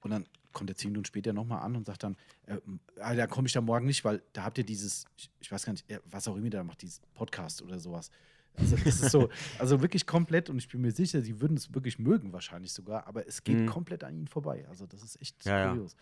Und 0.00 0.10
dann 0.10 0.24
kommt 0.52 0.70
er 0.70 0.76
zehn 0.76 0.90
Minuten 0.90 1.06
später 1.06 1.32
nochmal 1.32 1.62
an 1.62 1.76
und 1.76 1.86
sagt 1.86 2.02
dann, 2.02 2.16
äh, 2.46 2.58
ah, 3.00 3.14
da 3.14 3.26
komme 3.26 3.46
ich 3.46 3.52
da 3.52 3.60
morgen 3.60 3.86
nicht, 3.86 4.04
weil 4.04 4.22
da 4.32 4.44
habt 4.44 4.56
ihr 4.58 4.64
dieses, 4.64 5.04
ich, 5.40 5.50
weiß 5.50 5.66
gar 5.66 5.72
nicht, 5.72 5.84
was 6.06 6.28
auch 6.28 6.36
immer 6.36 6.48
da 6.48 6.62
macht, 6.64 6.82
dieses 6.82 7.00
Podcast 7.14 7.60
oder 7.62 7.78
sowas. 7.78 8.10
Also 8.54 8.76
das 8.76 9.02
ist 9.02 9.10
so, 9.10 9.28
also 9.58 9.82
wirklich 9.82 10.06
komplett, 10.06 10.48
und 10.48 10.58
ich 10.58 10.68
bin 10.68 10.80
mir 10.80 10.92
sicher, 10.92 11.20
sie 11.20 11.40
würden 11.40 11.56
es 11.56 11.74
wirklich 11.74 11.98
mögen, 11.98 12.32
wahrscheinlich 12.32 12.72
sogar, 12.72 13.06
aber 13.06 13.26
es 13.26 13.44
geht 13.44 13.58
mhm. 13.58 13.66
komplett 13.66 14.04
an 14.04 14.16
ihnen 14.16 14.28
vorbei. 14.28 14.64
Also 14.68 14.86
das 14.86 15.02
ist 15.02 15.20
echt 15.20 15.44
ja, 15.44 15.68
kurios. 15.68 15.94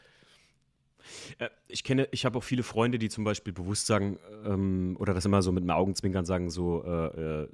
Ja. 1.38 1.46
Äh, 1.46 1.50
ich 1.66 1.82
kenne, 1.82 2.08
ich 2.12 2.24
habe 2.24 2.38
auch 2.38 2.44
viele 2.44 2.62
Freunde, 2.62 2.98
die 2.98 3.08
zum 3.08 3.24
Beispiel 3.24 3.52
bewusst 3.52 3.86
sagen, 3.86 4.18
ähm, 4.44 4.96
oder 4.98 5.14
das 5.14 5.24
immer 5.24 5.42
so 5.42 5.50
mit 5.50 5.62
einem 5.62 5.70
Augenzwinkern 5.70 6.24
sagen, 6.24 6.50
so, 6.50 6.84
äh, 6.84 7.42
äh 7.42 7.48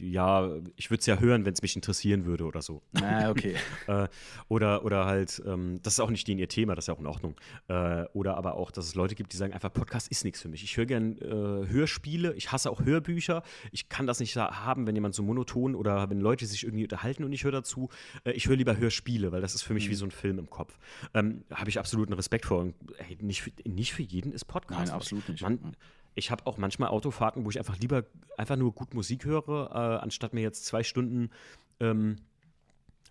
ja, 0.00 0.50
ich 0.76 0.90
würde 0.90 1.00
es 1.00 1.06
ja 1.06 1.18
hören, 1.18 1.44
wenn 1.44 1.52
es 1.52 1.62
mich 1.62 1.76
interessieren 1.76 2.24
würde 2.24 2.44
oder 2.44 2.62
so. 2.62 2.82
Ah, 3.00 3.30
okay. 3.30 3.54
äh, 3.86 4.08
oder, 4.48 4.84
oder 4.84 5.06
halt, 5.06 5.42
ähm, 5.46 5.80
das 5.82 5.94
ist 5.94 6.00
auch 6.00 6.10
nicht 6.10 6.26
denen 6.26 6.38
ihr 6.38 6.48
Thema, 6.48 6.74
das 6.74 6.84
ist 6.84 6.88
ja 6.88 6.94
auch 6.94 7.00
in 7.00 7.06
Ordnung. 7.06 7.36
Äh, 7.68 8.04
oder 8.12 8.36
aber 8.36 8.54
auch, 8.54 8.70
dass 8.70 8.86
es 8.86 8.94
Leute 8.94 9.14
gibt, 9.14 9.32
die 9.32 9.36
sagen 9.36 9.52
einfach, 9.52 9.72
Podcast 9.72 10.08
ist 10.08 10.24
nichts 10.24 10.40
für 10.40 10.48
mich. 10.48 10.62
Ich 10.62 10.76
höre 10.76 10.86
gern 10.86 11.18
äh, 11.18 11.68
Hörspiele, 11.68 12.34
ich 12.34 12.52
hasse 12.52 12.70
auch 12.70 12.84
Hörbücher. 12.84 13.42
Ich 13.72 13.88
kann 13.88 14.06
das 14.06 14.20
nicht 14.20 14.36
haben, 14.36 14.86
wenn 14.86 14.94
jemand 14.94 15.14
so 15.14 15.22
monoton 15.22 15.74
oder 15.74 16.10
wenn 16.10 16.20
Leute 16.20 16.46
sich 16.46 16.64
irgendwie 16.64 16.84
unterhalten 16.84 17.24
und 17.24 17.32
ich 17.32 17.44
höre 17.44 17.52
dazu. 17.52 17.88
Äh, 18.24 18.32
ich 18.32 18.48
höre 18.48 18.56
lieber 18.56 18.76
Hörspiele, 18.76 19.32
weil 19.32 19.40
das 19.40 19.54
ist 19.54 19.62
für 19.62 19.74
mich 19.74 19.86
mhm. 19.86 19.90
wie 19.90 19.96
so 19.96 20.04
ein 20.06 20.10
Film 20.10 20.38
im 20.38 20.50
Kopf. 20.50 20.78
Ähm, 21.14 21.44
Habe 21.52 21.70
ich 21.70 21.78
absoluten 21.78 22.12
Respekt 22.12 22.46
vor. 22.46 22.60
Und, 22.60 22.74
ey, 22.98 23.18
nicht, 23.20 23.42
für, 23.42 23.50
nicht 23.64 23.92
für 23.92 24.02
jeden 24.02 24.32
ist 24.32 24.44
Podcast. 24.44 24.86
Nein, 24.86 24.90
absolut 24.90 25.28
nicht. 25.28 25.42
Man, 25.42 25.76
ich 26.14 26.30
habe 26.30 26.46
auch 26.46 26.56
manchmal 26.56 26.90
Autofahrten, 26.90 27.44
wo 27.44 27.50
ich 27.50 27.58
einfach 27.58 27.78
lieber 27.78 28.04
einfach 28.36 28.56
nur 28.56 28.72
gut 28.72 28.94
Musik 28.94 29.24
höre, 29.24 29.70
äh, 29.72 30.02
anstatt 30.02 30.34
mir 30.34 30.42
jetzt 30.42 30.66
zwei 30.66 30.82
Stunden 30.82 31.30
ähm, 31.78 32.16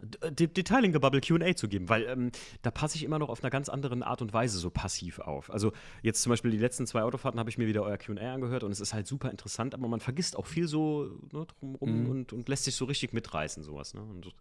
Detailing-Gebubble 0.02 1.20
QA 1.20 1.56
zu 1.56 1.68
geben, 1.68 1.90
weil 1.90 2.04
ähm, 2.04 2.32
da 2.62 2.72
passe 2.72 2.96
ich 2.96 3.04
immer 3.04 3.20
noch 3.20 3.30
auf 3.30 3.44
einer 3.44 3.50
ganz 3.50 3.68
anderen 3.68 4.02
Art 4.02 4.22
und 4.22 4.32
Weise 4.32 4.58
so 4.58 4.70
passiv 4.70 5.20
auf. 5.20 5.52
Also 5.52 5.74
jetzt 6.02 6.22
zum 6.22 6.30
Beispiel 6.30 6.52
die 6.52 6.58
letzten 6.58 6.88
zwei 6.88 7.04
Autofahrten 7.04 7.40
habe 7.40 7.50
ich 7.50 7.58
mir 7.58 7.68
wieder 7.68 7.84
euer 7.84 7.98
QA 7.98 8.34
angehört 8.34 8.64
und 8.64 8.72
es 8.72 8.80
ist 8.80 8.94
halt 8.94 9.08
super 9.08 9.30
interessant, 9.30 9.74
aber 9.74 9.88
man 9.88 10.00
vergisst 10.00 10.38
auch 10.38 10.46
viel 10.46 10.68
so 10.68 11.20
ne, 11.34 11.46
drumherum 11.46 12.04
mhm. 12.04 12.10
und, 12.10 12.34
und, 12.34 12.48
lässt 12.48 12.64
sich 12.64 12.76
so 12.76 12.86
richtig 12.86 13.12
mitreißen, 13.12 13.62
sowas. 13.64 13.94
Ne? 13.94 14.02
Und 14.02 14.34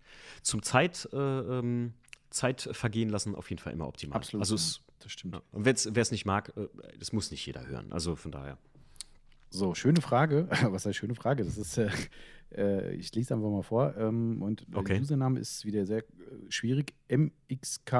zum 0.42 0.62
Zeit, 0.62 1.08
äh, 1.12 1.16
ähm, 1.16 1.94
Zeit 2.30 2.68
vergehen 2.72 3.08
lassen 3.08 3.34
auf 3.34 3.50
jeden 3.50 3.60
Fall 3.60 3.72
immer 3.72 3.88
optimal. 3.88 4.16
Absolut. 4.16 4.42
Also 4.42 4.54
es 4.54 4.80
das 4.98 5.12
stimmt. 5.12 5.34
Ja. 5.34 5.42
Und 5.52 5.64
wer 5.64 5.74
es 5.74 6.10
nicht 6.10 6.24
mag, 6.24 6.52
äh, 6.56 6.68
das 6.98 7.12
muss 7.12 7.30
nicht 7.30 7.44
jeder 7.46 7.66
hören. 7.66 7.92
Also 7.92 8.16
von 8.16 8.32
daher. 8.32 8.58
So, 9.50 9.74
schöne 9.74 10.00
Frage. 10.00 10.48
Was 10.70 10.86
heißt 10.86 10.96
schöne 10.96 11.14
Frage? 11.14 11.44
Das 11.44 11.56
ist, 11.56 11.78
äh, 11.78 11.90
äh, 12.54 12.94
ich 12.94 13.14
lese 13.14 13.34
einfach 13.34 13.50
mal 13.50 13.62
vor. 13.62 13.96
Ähm, 13.96 14.42
und 14.42 14.66
okay. 14.74 14.94
der 14.94 15.02
Username 15.02 15.38
ist 15.40 15.64
wieder 15.64 15.86
sehr 15.86 16.00
äh, 16.00 16.04
schwierig. 16.50 16.94
MXKSTRS. 17.08 17.96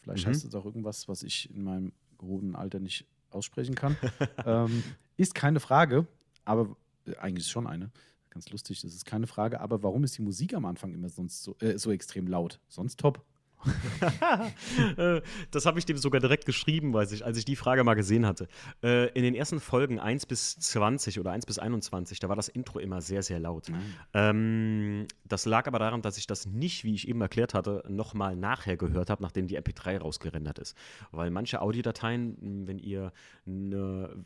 Vielleicht 0.00 0.26
mhm. 0.26 0.30
heißt 0.30 0.44
es 0.44 0.54
auch 0.54 0.66
irgendwas, 0.66 1.08
was 1.08 1.22
ich 1.22 1.50
in 1.54 1.64
meinem 1.64 1.92
gehobenen 2.18 2.56
Alter 2.56 2.78
nicht 2.80 3.06
aussprechen 3.30 3.74
kann. 3.74 3.96
ähm, 4.44 4.82
ist 5.16 5.34
keine 5.34 5.60
Frage, 5.60 6.06
aber 6.44 6.76
äh, 7.06 7.16
eigentlich 7.16 7.46
ist 7.46 7.50
schon 7.50 7.66
eine. 7.66 7.90
Ganz 8.30 8.50
lustig, 8.50 8.80
das 8.82 8.92
ist 8.94 9.06
keine 9.06 9.26
Frage. 9.26 9.60
Aber 9.60 9.82
warum 9.82 10.04
ist 10.04 10.18
die 10.18 10.22
Musik 10.22 10.54
am 10.54 10.64
Anfang 10.66 10.92
immer 10.92 11.08
sonst 11.08 11.42
so, 11.42 11.56
äh, 11.60 11.78
so 11.78 11.90
extrem 11.90 12.26
laut? 12.26 12.60
Sonst 12.68 13.00
top. 13.00 13.24
Das 15.50 15.66
habe 15.66 15.78
ich 15.78 15.86
dem 15.86 15.96
sogar 15.96 16.20
direkt 16.20 16.46
geschrieben, 16.46 16.92
weiß 16.92 17.12
ich, 17.12 17.24
als 17.24 17.38
ich 17.38 17.44
die 17.44 17.56
Frage 17.56 17.84
mal 17.84 17.94
gesehen 17.94 18.26
hatte. 18.26 18.48
Äh, 18.82 19.08
in 19.12 19.22
den 19.22 19.34
ersten 19.34 19.60
Folgen 19.60 19.98
1 19.98 20.26
bis 20.26 20.58
20 20.58 21.20
oder 21.20 21.32
1 21.32 21.46
bis 21.46 21.58
21, 21.58 22.20
da 22.20 22.28
war 22.28 22.36
das 22.36 22.48
Intro 22.48 22.78
immer 22.78 23.00
sehr, 23.00 23.22
sehr 23.22 23.38
laut. 23.38 23.68
Mhm. 23.68 25.06
Das 25.26 25.46
lag 25.46 25.66
aber 25.66 25.78
daran, 25.78 26.02
dass 26.02 26.18
ich 26.18 26.26
das 26.26 26.46
nicht, 26.46 26.84
wie 26.84 26.94
ich 26.94 27.08
eben 27.08 27.20
erklärt 27.20 27.54
hatte, 27.54 27.84
nochmal 27.88 28.36
nachher 28.36 28.76
gehört 28.76 29.10
habe, 29.10 29.22
nachdem 29.22 29.46
die 29.46 29.58
MP3 29.58 29.98
rausgerendert 29.98 30.58
ist. 30.58 30.76
Weil 31.10 31.30
manche 31.30 31.60
Audiodateien, 31.60 32.66
wenn 32.66 32.78
ihr 32.78 33.12
eine, 33.46 34.24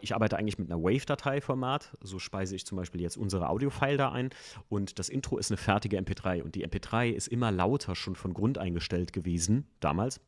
ich 0.00 0.14
arbeite 0.14 0.36
eigentlich 0.36 0.58
mit 0.58 0.70
einer 0.70 0.82
Wave-Datei-Format, 0.82 1.96
so 2.02 2.18
speise 2.18 2.56
ich 2.56 2.66
zum 2.66 2.76
Beispiel 2.76 3.00
jetzt 3.00 3.16
unsere 3.16 3.48
Audio-File 3.48 3.96
da 3.96 4.12
ein 4.12 4.30
und 4.68 4.98
das 4.98 5.08
Intro 5.08 5.38
ist 5.38 5.50
eine 5.50 5.58
fertige 5.58 5.98
MP3 5.98 6.42
und 6.42 6.54
die 6.54 6.66
MP3 6.66 7.10
ist 7.10 7.28
immer 7.28 7.50
lauter 7.50 7.94
schon 7.94 8.14
von 8.14 8.34
Grund 8.34 8.49
eingestellt 8.58 9.12
gewesen, 9.12 9.66
damals, 9.80 10.20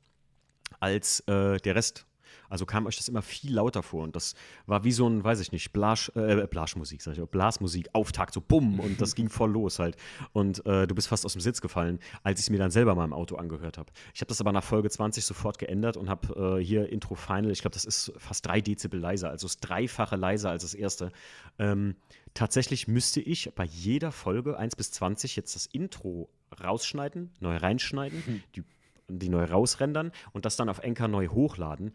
als 0.81 1.21
äh, 1.21 1.59
der 1.59 1.75
Rest. 1.75 2.07
Also 2.53 2.67
kam 2.67 2.85
euch 2.85 2.99
das 2.99 3.09
immer 3.09 3.23
viel 3.23 3.55
lauter 3.55 3.83
vor. 3.83 4.05
Und 4.05 4.15
das 4.15 4.35
war 4.67 4.85
wie 4.85 4.93
so 4.93 5.09
ein, 5.09 5.25
weiß 5.25 5.41
ich 5.41 5.53
nicht, 5.53 5.73
Blasch, 5.73 6.13
äh, 6.15 6.47
Blaschmusik, 6.47 7.01
sag 7.01 7.17
ich, 7.17 7.25
Blasmusik, 7.25 7.89
Auftakt, 7.95 8.35
so 8.35 8.43
bumm. 8.43 8.79
Und 8.79 9.01
das 9.01 9.15
ging 9.15 9.31
voll 9.31 9.51
los 9.51 9.79
halt. 9.79 9.97
Und 10.35 10.65
äh, 10.67 10.87
du 10.87 10.95
bist 10.95 11.09
fast 11.09 11.25
aus 11.25 11.33
dem 11.33 11.41
Sitz 11.41 11.63
gefallen, 11.63 11.99
als 12.23 12.41
ich 12.41 12.47
es 12.47 12.51
mir 12.51 12.59
dann 12.59 12.71
selber 12.71 12.95
mal 12.95 13.07
im 13.07 13.15
Auto 13.15 13.37
angehört 13.37 13.79
habe. 13.79 13.91
Ich 14.13 14.21
habe 14.21 14.29
das 14.29 14.43
aber 14.43 14.53
nach 14.53 14.63
Folge 14.63 14.91
20 14.91 15.25
sofort 15.25 15.59
geändert 15.59 15.97
und 15.97 16.11
habe 16.11 16.59
äh, 16.59 16.63
hier 16.63 16.91
Intro 16.91 17.15
Final, 17.15 17.51
ich 17.51 17.63
glaube, 17.63 17.73
das 17.73 17.87
ist 17.87 18.13
fast 18.19 18.45
drei 18.45 18.61
Dezibel 18.61 19.01
leiser, 19.01 19.31
also 19.31 19.47
das 19.47 19.57
dreifache 19.57 20.17
leiser 20.17 20.51
als 20.51 20.63
das 20.63 20.75
erste. 20.75 21.11
Ähm, 21.59 21.97
tatsächlich 22.35 22.87
müsste 22.87 23.23
ich 23.23 23.51
bei 23.55 23.65
jeder 23.65 24.13
Folge 24.13 24.59
1 24.59 24.77
bis 24.77 24.91
20 24.91 25.37
jetzt 25.37 25.55
das 25.55 25.65
Intro 25.65 26.29
rausschneiden, 26.63 27.31
neu 27.41 27.57
reinschneiden, 27.57 28.23
mhm. 28.27 28.43
die, 28.55 28.65
die 29.09 29.31
neu 29.31 29.45
rausrendern 29.45 30.13
und 30.33 30.45
das 30.45 30.57
dann 30.57 30.69
auf 30.69 30.81
Enker 30.81 31.09
neu 31.09 31.29
hochladen. 31.29 31.93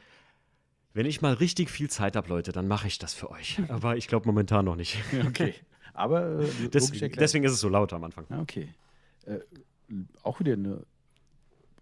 Wenn 0.97 1.05
ich 1.05 1.21
mal 1.21 1.33
richtig 1.33 1.69
viel 1.69 1.91
Zeit 1.91 2.15
habe, 2.15 2.27
Leute, 2.27 2.51
dann 2.51 2.67
mache 2.67 2.87
ich 2.87 2.97
das 2.97 3.13
für 3.13 3.29
euch. 3.29 3.61
Aber 3.67 3.97
ich 3.97 4.07
glaube 4.07 4.25
momentan 4.25 4.65
noch 4.65 4.75
nicht. 4.75 4.97
Okay. 5.27 5.53
Aber 5.93 6.39
äh, 6.39 6.69
deswegen, 6.73 7.13
deswegen, 7.13 7.45
ist 7.45 7.51
es 7.51 7.59
so 7.59 7.69
laut 7.69 7.93
am 7.93 8.03
Anfang. 8.03 8.25
Okay. 8.39 8.69
Äh, 9.25 9.39
auch 10.23 10.39
wieder 10.39 10.53
eine 10.53 10.81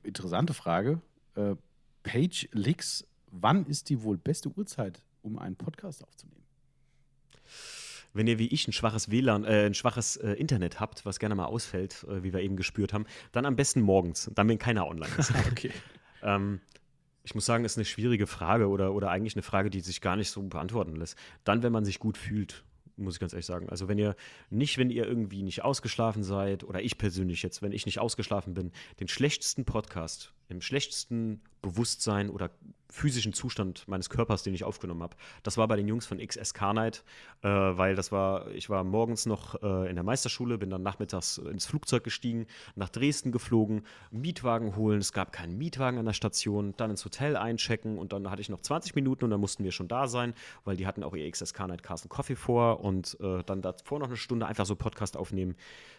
interessante 0.04 0.54
Frage. 0.54 1.02
Äh, 1.36 1.56
Page 2.04 2.50
Leaks, 2.52 3.08
wann 3.32 3.66
ist 3.66 3.90
die 3.90 4.04
wohl 4.04 4.18
beste 4.18 4.50
Uhrzeit, 4.50 5.02
um 5.22 5.40
einen 5.40 5.56
Podcast 5.56 6.04
aufzunehmen? 6.04 6.44
wenn 8.14 8.28
ihr 8.28 8.40
wie 8.40 8.48
ich 8.48 8.68
ein 8.68 8.72
schwaches 8.72 9.12
WLAN, 9.12 9.44
äh, 9.44 9.66
ein 9.66 9.74
schwaches 9.74 10.16
äh, 10.16 10.32
Internet 10.32 10.80
habt, 10.80 11.06
was 11.06 11.20
gerne 11.20 11.36
mal 11.36 11.46
ausfällt, 11.46 12.06
äh, 12.10 12.24
wie 12.24 12.34
wir 12.34 12.40
eben 12.40 12.56
gespürt 12.56 12.94
haben, 12.94 13.06
dann 13.34 13.46
am 13.46 13.58
besten 13.58 13.82
morgens, 13.82 14.32
dann 14.34 14.48
wenn 14.48 14.58
keiner 14.58 14.88
online 14.88 15.12
ist. 15.18 15.34
okay. 15.52 15.72
ähm, 16.24 16.62
ich 17.26 17.34
muss 17.34 17.45
sagen, 17.45 17.65
ist 17.65 17.77
eine 17.77 17.85
schwierige 17.85 18.27
Frage 18.27 18.69
oder, 18.69 18.93
oder 18.93 19.10
eigentlich 19.10 19.35
eine 19.35 19.41
Frage, 19.41 19.72
die 19.72 19.81
sich 19.81 19.99
gar 19.99 20.15
nicht 20.15 20.30
so 20.30 20.41
beantworten 20.43 20.95
lässt. 20.95 21.18
Dann, 21.43 21.64
wenn 21.64 21.72
man 21.72 21.84
sich 21.84 21.97
gut 21.97 22.19
fühlt, 22.19 22.64
muss 22.97 23.15
ich 23.15 23.19
ganz 23.19 23.34
ehrlich 23.34 23.47
sagen. 23.47 23.68
Also 23.68 23.88
wenn 23.88 23.97
ihr 23.97 24.15
nicht, 24.52 24.77
wenn 24.77 24.91
ihr 24.91 25.07
irgendwie 25.07 25.41
nicht 25.41 25.64
ausgeschlafen 25.64 26.23
seid, 26.23 26.64
oder 26.64 26.84
ich 26.84 26.99
persönlich 26.99 27.41
jetzt, 27.41 27.64
wenn 27.64 27.72
ich 27.72 27.88
nicht 27.88 27.99
ausgeschlafen 27.99 28.53
bin, 28.53 28.72
den 28.99 29.07
schlechtesten 29.07 29.65
Podcast 29.65 30.35
im 30.49 30.61
schlechtesten 30.61 31.41
Bewusstsein 31.61 32.30
oder 32.30 32.51
physischen 32.89 33.34
Zustand 33.34 33.88
meines 33.88 34.09
Körpers, 34.09 34.43
den 34.43 34.53
ich 34.53 34.63
aufgenommen 34.63 35.03
habe. 35.03 35.17
Das 35.43 35.57
war 35.57 35.67
bei 35.67 35.76
den 35.76 35.88
Jungs 35.88 36.05
von 36.05 36.19
XSK 36.19 36.73
Night, 36.73 37.03
äh, 37.41 37.47
weil 37.49 37.95
das 37.95 38.11
war, 38.11 38.49
ich 38.51 38.69
war 38.69 38.84
morgens 38.84 39.26
noch 39.26 39.61
äh, 39.61 39.89
in 39.89 39.95
der 39.95 40.03
Meisterschule, 40.03 40.57
bin 40.57 40.69
dann 40.69 40.84
nachmittags 40.84 41.38
ins 41.39 41.65
Flugzeug 41.65 42.03
gestiegen, 42.03 42.45
nach 42.76 42.89
Dresden 42.89 43.31
geflogen, 43.31 43.84
Mietwagen 44.11 44.76
holen, 44.76 44.99
es 44.99 45.11
gab 45.11 45.34
keinen 45.34 45.57
Mietwagen 45.57 45.99
an 45.99 46.05
der 46.05 46.13
Station, 46.13 46.73
dann 46.77 46.91
ins 46.91 47.03
Hotel 47.03 47.35
einchecken 47.35 47.97
und 47.97 48.13
dann 48.13 48.30
hatte 48.30 48.41
ich 48.41 48.49
noch 48.49 48.61
20 48.61 48.95
Minuten 48.95 49.26
und 49.26 49.31
dann 49.31 49.41
mussten 49.41 49.63
wir 49.63 49.72
schon 49.72 49.88
da 49.88 50.07
sein, 50.07 50.34
weil 50.63 50.77
die 50.77 50.88
hatten 50.88 51.03
auch 51.03 51.15
ihr 51.15 51.30
XSK 51.30 51.67
Night 51.67 51.84
Carsten 51.84 52.07
Coffee 52.07 52.35
vor 52.35 52.80
und 52.80 53.17
äh, 53.19 53.43
dann 53.43 53.61
davor 53.61 53.99
noch 53.99 54.07
eine 54.07 54.17
Stunde 54.17 54.45
einfach 54.45 54.65
so 54.65 54.76
Podcast 54.76 55.17
aufnehmen. 55.17 55.55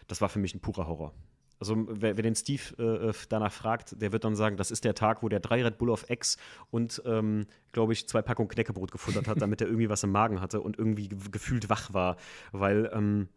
Das 0.07 0.21
war 0.21 0.29
für 0.29 0.39
mich 0.39 0.55
ein 0.55 0.61
purer 0.61 0.87
Horror. 0.87 1.13
Also 1.59 1.75
wer, 1.89 2.17
wer 2.17 2.23
den 2.23 2.35
Steve 2.35 2.61
äh, 2.77 3.09
äh, 3.09 3.13
danach 3.29 3.51
fragt, 3.51 3.99
der 4.01 4.11
wird 4.11 4.23
dann 4.23 4.35
sagen, 4.35 4.57
das 4.57 4.71
ist 4.71 4.83
der 4.83 4.93
Tag, 4.93 5.23
wo 5.23 5.29
der 5.29 5.39
drei 5.39 5.63
Red 5.63 5.77
Bull 5.77 5.89
auf 5.89 6.09
Ex 6.09 6.37
und, 6.69 7.01
ähm, 7.05 7.47
glaube 7.71 7.93
ich, 7.93 8.07
zwei 8.07 8.21
Packungen 8.21 8.49
Knäckebrot 8.49 8.91
gefuttert 8.91 9.27
hat, 9.27 9.41
damit 9.41 9.61
er 9.61 9.67
irgendwie 9.67 9.89
was 9.89 10.03
im 10.03 10.11
Magen 10.11 10.39
hatte 10.39 10.61
und 10.61 10.77
irgendwie 10.77 11.09
gefühlt 11.09 11.69
wach 11.69 11.93
war. 11.93 12.17
Weil 12.51 12.91
ähm, 12.93 13.29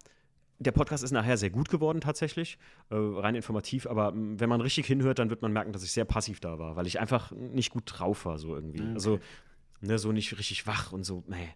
der 0.59 0.73
Podcast 0.73 1.03
ist 1.03 1.13
nachher 1.13 1.39
sehr 1.39 1.51
gut 1.51 1.71
geworden 1.71 2.03
tatsächlich, 2.03 2.59
äh, 2.91 2.95
rein 2.95 3.35
informativ, 3.35 3.87
aber 3.87 4.13
wenn 4.15 4.49
man 4.49 4.61
richtig 4.61 4.87
hinhört, 4.87 5.19
dann 5.19 5.31
wird 5.31 5.41
man 5.41 5.53
merken, 5.53 5.73
dass 5.73 5.83
ich 5.83 5.93
sehr 5.93 6.05
passiv 6.05 6.41
da 6.41 6.59
war, 6.59 6.77
weil 6.77 6.87
ich 6.87 7.01
einfach 7.01 7.33
nicht 7.33 7.73
gut 7.73 7.85
drauf 7.87 8.27
war, 8.27 8.39
so 8.39 8.55
irgendwie. 8.55 8.83
Okay. 8.83 8.93
Also, 8.93 9.19
ne, 9.81 9.99
so 9.99 10.13
nicht 10.13 10.37
richtig 10.39 10.67
wach 10.67 10.93
und 10.93 11.05
so, 11.05 11.25
nee. 11.27 11.49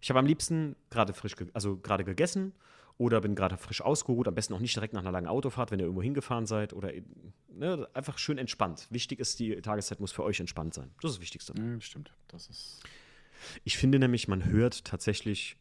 Ich 0.00 0.10
habe 0.10 0.18
am 0.18 0.26
liebsten 0.26 0.74
gerade 0.90 1.12
frisch, 1.12 1.34
also 1.54 1.76
gerade 1.76 2.04
gegessen 2.04 2.52
oder 2.98 3.20
bin 3.20 3.34
gerade 3.34 3.56
frisch 3.56 3.80
ausgeruht, 3.80 4.28
am 4.28 4.34
besten 4.34 4.54
auch 4.54 4.60
nicht 4.60 4.76
direkt 4.76 4.92
nach 4.92 5.00
einer 5.00 5.12
langen 5.12 5.28
Autofahrt, 5.28 5.70
wenn 5.70 5.78
ihr 5.78 5.84
irgendwo 5.84 6.02
hingefahren 6.02 6.46
seid 6.46 6.72
oder 6.72 6.92
ne, 7.48 7.88
einfach 7.94 8.18
schön 8.18 8.38
entspannt. 8.38 8.86
Wichtig 8.90 9.20
ist, 9.20 9.38
die 9.38 9.56
Tageszeit 9.62 10.00
muss 10.00 10.12
für 10.12 10.24
euch 10.24 10.40
entspannt 10.40 10.74
sein. 10.74 10.90
Das 11.00 11.12
ist 11.12 11.16
das 11.16 11.22
Wichtigste. 11.22 11.54
Ja, 11.56 11.80
stimmt. 11.80 12.12
Das 12.28 12.48
ist 12.48 12.82
ich 13.64 13.76
finde 13.76 13.98
nämlich, 13.98 14.28
man 14.28 14.44
hört 14.44 14.84
tatsächlich 14.84 15.56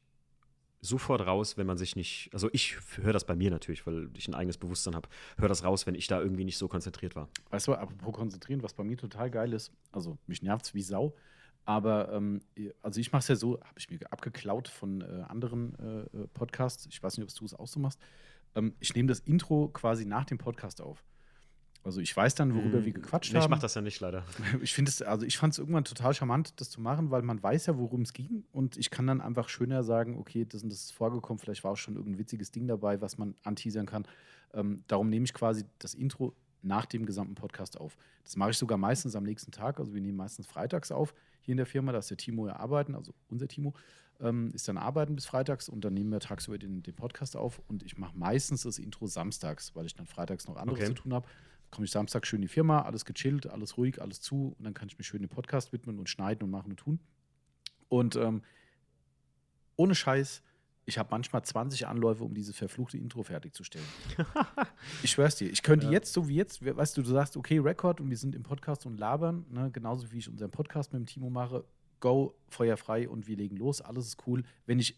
sofort 0.79 1.25
raus, 1.25 1.57
wenn 1.57 1.67
man 1.67 1.77
sich 1.77 1.95
nicht, 1.95 2.29
also 2.33 2.49
ich 2.53 2.77
höre 2.97 3.13
das 3.13 3.25
bei 3.25 3.35
mir 3.35 3.49
natürlich, 3.49 3.87
weil 3.87 4.09
ich 4.15 4.27
ein 4.27 4.35
eigenes 4.35 4.57
Bewusstsein 4.57 4.95
habe, 4.95 5.09
höre 5.37 5.49
das 5.49 5.63
raus, 5.63 5.87
wenn 5.87 5.95
ich 5.95 6.07
da 6.07 6.21
irgendwie 6.21 6.45
nicht 6.45 6.57
so 6.57 6.67
konzentriert 6.67 7.15
war. 7.15 7.29
Weißt 7.49 7.67
du, 7.67 7.73
apropos 7.73 8.13
konzentrieren, 8.13 8.61
was 8.63 8.73
bei 8.73 8.83
mir 8.83 8.97
total 8.97 9.31
geil 9.31 9.53
ist, 9.53 9.71
also 9.91 10.17
mich 10.27 10.43
nervt 10.43 10.65
es 10.65 10.73
wie 10.73 10.81
Sau, 10.81 11.15
aber 11.67 12.13
ähm, 12.13 12.39
also 12.81 13.01
ich 13.01 13.11
mache 13.11 13.19
es 13.19 13.27
ja 13.27 13.35
so, 13.35 13.59
habe 13.59 13.77
ich 13.77 13.89
mir 13.89 13.99
abgeklaut 14.09 14.69
von 14.69 15.01
äh, 15.01 15.23
anderen 15.27 15.77
äh, 15.77 16.17
äh, 16.17 16.27
Podcasts. 16.33 16.87
Ich 16.89 17.03
weiß 17.03 17.17
nicht, 17.17 17.29
ob 17.29 17.37
du 17.37 17.43
es 17.43 17.53
auch 17.53 17.67
so 17.67 17.81
machst. 17.81 17.99
Ähm, 18.55 18.73
ich 18.79 18.95
nehme 18.95 19.09
das 19.09 19.19
Intro 19.19 19.67
quasi 19.67 20.05
nach 20.05 20.23
dem 20.23 20.37
Podcast 20.37 20.79
auf. 20.79 21.03
Also 21.83 21.99
ich 21.99 22.15
weiß 22.15 22.35
dann, 22.35 22.55
worüber 22.55 22.77
hm, 22.77 22.85
wir 22.85 22.93
gequatscht 22.93 23.33
nee, 23.33 23.39
haben. 23.39 23.43
Ich 23.43 23.49
mache 23.49 23.61
das 23.61 23.75
ja 23.75 23.81
nicht 23.81 23.99
leider. 23.99 24.23
Ich 24.61 24.73
finde 24.73 24.89
es, 24.89 25.01
also 25.01 25.25
ich 25.25 25.37
fand 25.37 25.53
es 25.53 25.59
irgendwann 25.59 25.83
total 25.83 26.13
charmant, 26.13 26.53
das 26.61 26.69
zu 26.69 26.79
machen, 26.79 27.11
weil 27.11 27.21
man 27.21 27.43
weiß 27.43 27.65
ja, 27.65 27.77
worum 27.77 28.03
es 28.03 28.13
ging 28.13 28.45
und 28.53 28.77
ich 28.77 28.89
kann 28.89 29.05
dann 29.05 29.19
einfach 29.19 29.49
schöner 29.49 29.83
sagen, 29.83 30.17
okay, 30.17 30.45
das 30.45 30.63
und 30.63 30.69
das 30.69 30.83
ist 30.83 30.93
vorgekommen, 30.93 31.37
vielleicht 31.37 31.65
war 31.65 31.71
auch 31.71 31.77
schon 31.77 31.97
irgendein 31.97 32.19
witziges 32.19 32.51
Ding 32.51 32.67
dabei, 32.67 33.01
was 33.01 33.17
man 33.17 33.35
anteasern 33.43 33.85
kann. 33.85 34.07
Ähm, 34.53 34.85
darum 34.87 35.09
nehme 35.09 35.25
ich 35.25 35.33
quasi 35.33 35.65
das 35.79 35.95
Intro 35.95 36.33
nach 36.61 36.85
dem 36.85 37.05
gesamten 37.05 37.35
Podcast 37.35 37.79
auf. 37.79 37.97
Das 38.23 38.35
mache 38.35 38.51
ich 38.51 38.57
sogar 38.57 38.77
meistens 38.77 39.15
am 39.15 39.23
nächsten 39.23 39.51
Tag. 39.51 39.79
Also 39.79 39.93
wir 39.93 40.01
nehmen 40.01 40.17
meistens 40.17 40.47
freitags 40.47 40.91
auf 40.91 41.13
hier 41.41 41.53
in 41.53 41.57
der 41.57 41.65
Firma, 41.65 41.93
da 41.93 41.99
ist 41.99 42.09
der 42.09 42.17
Timo 42.17 42.45
ja 42.45 42.57
arbeiten, 42.57 42.93
also 42.93 43.13
unser 43.29 43.47
Timo, 43.47 43.73
ähm, 44.19 44.51
ist 44.53 44.67
dann 44.67 44.77
arbeiten 44.77 45.15
bis 45.15 45.25
freitags 45.25 45.69
und 45.69 45.85
dann 45.85 45.93
nehmen 45.93 46.09
wir 46.11 46.19
tagsüber 46.19 46.57
den, 46.57 46.83
den 46.83 46.93
Podcast 46.93 47.37
auf 47.37 47.61
und 47.67 47.83
ich 47.83 47.97
mache 47.97 48.17
meistens 48.17 48.63
das 48.63 48.79
Intro 48.79 49.07
samstags, 49.07 49.73
weil 49.73 49.85
ich 49.85 49.95
dann 49.95 50.07
freitags 50.07 50.47
noch 50.47 50.57
anderes 50.57 50.79
okay. 50.79 50.87
zu 50.87 51.01
tun 51.01 51.13
habe. 51.13 51.25
Komme 51.71 51.85
ich 51.85 51.91
Samstag 51.91 52.27
schön 52.27 52.39
in 52.39 52.41
die 52.43 52.47
Firma, 52.47 52.81
alles 52.81 53.05
gechillt, 53.05 53.47
alles 53.47 53.77
ruhig, 53.77 54.01
alles 54.01 54.19
zu 54.19 54.55
und 54.57 54.65
dann 54.65 54.73
kann 54.73 54.89
ich 54.89 54.97
mich 54.97 55.07
schön 55.07 55.21
den 55.21 55.29
Podcast 55.29 55.71
widmen 55.71 55.99
und 55.99 56.09
schneiden 56.09 56.43
und 56.43 56.51
machen 56.51 56.71
und 56.71 56.77
tun. 56.77 56.99
Und 57.87 58.17
ähm, 58.17 58.41
ohne 59.77 59.95
Scheiß, 59.95 60.41
ich 60.87 60.97
habe 60.97 61.09
manchmal 61.11 61.43
20 61.43 61.85
Anläufe, 61.85 62.23
um 62.23 62.33
diese 62.33 62.53
verfluchte 62.53 62.97
Intro 62.97 63.21
fertigzustellen. 63.21 63.85
ich 65.03 65.11
schwör's 65.11 65.35
dir. 65.35 65.51
Ich 65.51 65.61
könnte 65.61 65.87
ja. 65.87 65.91
jetzt, 65.91 66.13
so 66.13 66.29
wie 66.29 66.35
jetzt, 66.35 66.65
weißt 66.65 66.95
du, 66.95 67.01
du 67.01 67.09
sagst, 67.09 67.35
okay, 67.35 67.59
Rekord 67.59 67.99
und 67.99 68.09
wir 68.09 68.15
sind 68.15 68.33
im 68.33 68.43
Podcast 68.43 68.85
und 68.85 68.97
labern, 68.97 69.45
ne, 69.49 69.69
genauso 69.69 70.09
wie 70.13 70.19
ich 70.19 70.29
unseren 70.29 70.49
Podcast 70.49 70.93
mit 70.93 71.01
dem 71.01 71.05
Timo 71.05 71.29
mache. 71.29 71.65
Go, 71.99 72.35
Feuer 72.47 72.77
frei 72.77 73.09
und 73.09 73.27
wir 73.27 73.35
legen 73.35 73.57
los, 73.57 73.81
alles 73.81 74.07
ist 74.07 74.27
cool. 74.27 74.45
Wenn 74.65 74.79
ich 74.79 74.97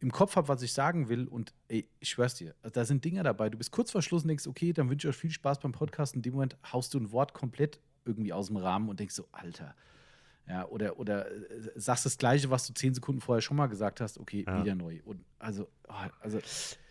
im 0.00 0.12
Kopf 0.12 0.36
habe, 0.36 0.48
was 0.48 0.60
ich 0.60 0.74
sagen 0.74 1.08
will 1.08 1.26
und 1.26 1.54
ey, 1.68 1.88
ich 1.98 2.10
schwör's 2.10 2.34
dir, 2.34 2.54
da 2.70 2.84
sind 2.84 3.02
Dinge 3.02 3.22
dabei. 3.22 3.48
Du 3.48 3.56
bist 3.56 3.70
kurz 3.70 3.90
vor 3.90 4.02
Schluss 4.02 4.22
und 4.24 4.28
denkst, 4.28 4.46
okay, 4.46 4.74
dann 4.74 4.90
wünsche 4.90 5.08
ich 5.08 5.14
euch 5.14 5.20
viel 5.20 5.30
Spaß 5.30 5.60
beim 5.60 5.72
Podcast. 5.72 6.14
In 6.14 6.20
dem 6.20 6.34
Moment 6.34 6.58
haust 6.70 6.92
du 6.92 6.98
ein 6.98 7.10
Wort 7.10 7.32
komplett 7.32 7.80
irgendwie 8.04 8.34
aus 8.34 8.48
dem 8.48 8.58
Rahmen 8.58 8.90
und 8.90 9.00
denkst 9.00 9.14
so, 9.14 9.26
Alter, 9.32 9.74
ja, 10.48 10.66
oder, 10.68 10.98
oder 10.98 11.30
äh, 11.30 11.70
sagst 11.76 12.04
das 12.04 12.18
Gleiche, 12.18 12.50
was 12.50 12.66
du 12.66 12.74
zehn 12.74 12.94
Sekunden 12.94 13.20
vorher 13.20 13.42
schon 13.42 13.56
mal 13.56 13.68
gesagt 13.68 14.00
hast, 14.00 14.18
okay, 14.18 14.44
ja. 14.46 14.60
wieder 14.60 14.74
neu. 14.74 15.00
Und 15.04 15.24
also, 15.42 15.68
oh, 15.88 15.94
also 16.20 16.38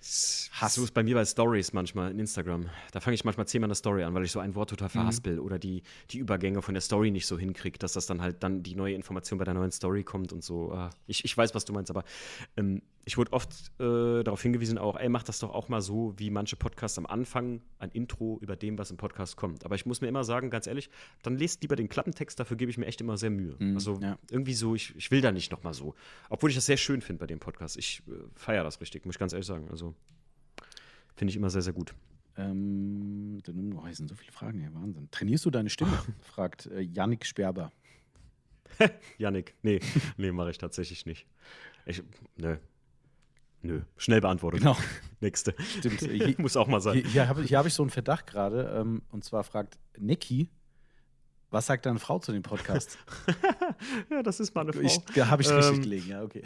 Hass. 0.01 0.49
So 0.73 0.83
ist 0.83 0.93
bei 0.95 1.03
mir 1.03 1.13
bei 1.13 1.25
Stories 1.25 1.73
manchmal 1.73 2.09
in 2.09 2.19
Instagram. 2.19 2.69
Da 2.91 2.99
fange 2.99 3.13
ich 3.13 3.23
manchmal 3.23 3.47
zehnmal 3.47 3.67
eine 3.67 3.75
Story 3.75 4.03
an, 4.03 4.15
weil 4.15 4.25
ich 4.25 4.31
so 4.31 4.39
ein 4.39 4.55
Wort 4.55 4.71
total 4.71 4.87
mhm. 4.87 4.93
verhaspel 4.93 5.35
mhm. 5.35 5.41
oder 5.41 5.59
die, 5.59 5.83
die 6.09 6.17
Übergänge 6.17 6.63
von 6.63 6.73
der 6.73 6.81
Story 6.81 7.11
nicht 7.11 7.27
so 7.27 7.37
hinkriege, 7.37 7.77
dass 7.77 7.93
das 7.93 8.07
dann 8.07 8.19
halt 8.19 8.41
dann 8.41 8.63
die 8.63 8.75
neue 8.75 8.95
Information 8.95 9.37
bei 9.37 9.45
der 9.45 9.53
neuen 9.53 9.71
Story 9.71 10.03
kommt 10.03 10.33
und 10.33 10.43
so. 10.43 10.71
Ah, 10.71 10.89
ich, 11.05 11.23
ich 11.23 11.37
weiß, 11.37 11.53
was 11.53 11.65
du 11.65 11.73
meinst, 11.73 11.91
aber 11.91 12.03
ähm, 12.57 12.81
ich 13.05 13.17
wurde 13.17 13.33
oft 13.33 13.51
äh, 13.79 14.23
darauf 14.23 14.41
hingewiesen, 14.41 14.77
auch, 14.77 14.95
ey, 14.95 15.09
mach 15.09 15.23
das 15.23 15.39
doch 15.39 15.53
auch 15.53 15.69
mal 15.69 15.81
so, 15.81 16.13
wie 16.17 16.29
manche 16.29 16.55
Podcasts 16.55 16.97
am 16.97 17.05
Anfang 17.05 17.61
ein 17.79 17.89
Intro 17.91 18.39
über 18.41 18.55
dem, 18.55 18.77
was 18.77 18.91
im 18.91 18.97
Podcast 18.97 19.37
kommt. 19.37 19.65
Aber 19.65 19.75
ich 19.75 19.85
muss 19.85 20.01
mir 20.01 20.07
immer 20.07 20.23
sagen, 20.23 20.49
ganz 20.49 20.67
ehrlich, 20.67 20.89
dann 21.21 21.37
lest 21.37 21.61
lieber 21.61 21.75
den 21.75 21.89
Klappentext, 21.89 22.39
dafür 22.39 22.57
gebe 22.57 22.71
ich 22.71 22.77
mir 22.77 22.85
echt 22.85 23.01
immer 23.01 23.17
sehr 23.17 23.29
Mühe. 23.29 23.55
Mhm, 23.57 23.75
also 23.75 23.99
ja. 24.01 24.17
irgendwie 24.29 24.53
so, 24.53 24.75
ich, 24.75 24.95
ich 24.95 25.11
will 25.11 25.21
da 25.21 25.31
nicht 25.31 25.51
nochmal 25.51 25.73
so. 25.73 25.95
Obwohl 26.29 26.49
ich 26.49 26.55
das 26.55 26.65
sehr 26.65 26.77
schön 26.77 27.01
finde 27.01 27.19
bei 27.19 27.27
dem 27.27 27.39
Podcast. 27.39 27.77
Ich 27.77 28.03
äh, 28.07 28.11
feiere 28.41 28.63
das 28.63 28.81
richtig, 28.81 29.05
muss 29.05 29.15
ich 29.15 29.19
ganz 29.19 29.33
ehrlich 29.33 29.47
sagen. 29.47 29.69
Also 29.69 29.95
finde 31.15 31.31
ich 31.31 31.37
immer 31.37 31.49
sehr, 31.49 31.61
sehr 31.61 31.73
gut. 31.73 31.93
Ähm, 32.37 33.41
oh, 33.77 33.85
hier 33.85 33.95
sind 33.95 34.09
so 34.09 34.15
viele 34.15 34.31
Fragen 34.31 34.59
hier, 34.59 34.73
Wahnsinn. 34.73 35.09
Trainierst 35.11 35.45
du 35.45 35.51
deine 35.51 35.69
Stimme? 35.69 35.97
fragt 36.21 36.65
äh, 36.67 36.81
Yannick 36.81 37.25
Sperber. 37.25 37.71
Yannick, 39.17 39.55
nee, 39.61 39.79
nee, 40.17 40.31
mache 40.31 40.51
ich 40.51 40.57
tatsächlich 40.57 41.05
nicht. 41.05 41.27
Ich, 41.85 42.03
nö, 42.37 42.57
Nö, 43.63 43.81
schnell 43.95 44.21
beantwortet. 44.21 44.61
Genau. 44.61 44.75
Nächste. 45.19 45.53
Stimmt. 45.77 45.99
Hier, 45.99 46.33
Muss 46.39 46.57
auch 46.57 46.65
mal 46.65 46.81
sein. 46.81 46.95
Hier, 46.95 47.07
hier 47.07 47.27
habe 47.27 47.43
hab 47.43 47.65
ich 47.67 47.73
so 47.75 47.83
einen 47.83 47.91
Verdacht 47.91 48.25
gerade. 48.25 48.73
Ähm, 48.75 49.03
und 49.11 49.23
zwar 49.23 49.43
fragt 49.43 49.77
Niki, 49.99 50.49
was 51.51 51.67
sagt 51.67 51.85
deine 51.85 51.99
Frau 51.99 52.17
zu 52.17 52.31
dem 52.31 52.41
Podcast? 52.41 52.97
ja, 54.09 54.23
das 54.23 54.39
ist 54.39 54.55
meine 54.55 54.73
Frau. 54.73 54.81
Habe 55.25 55.43
ich 55.43 55.49
ähm, 55.49 55.57
richtig 55.57 55.81
gelegen, 55.81 56.09
ja, 56.09 56.23
okay. 56.23 56.41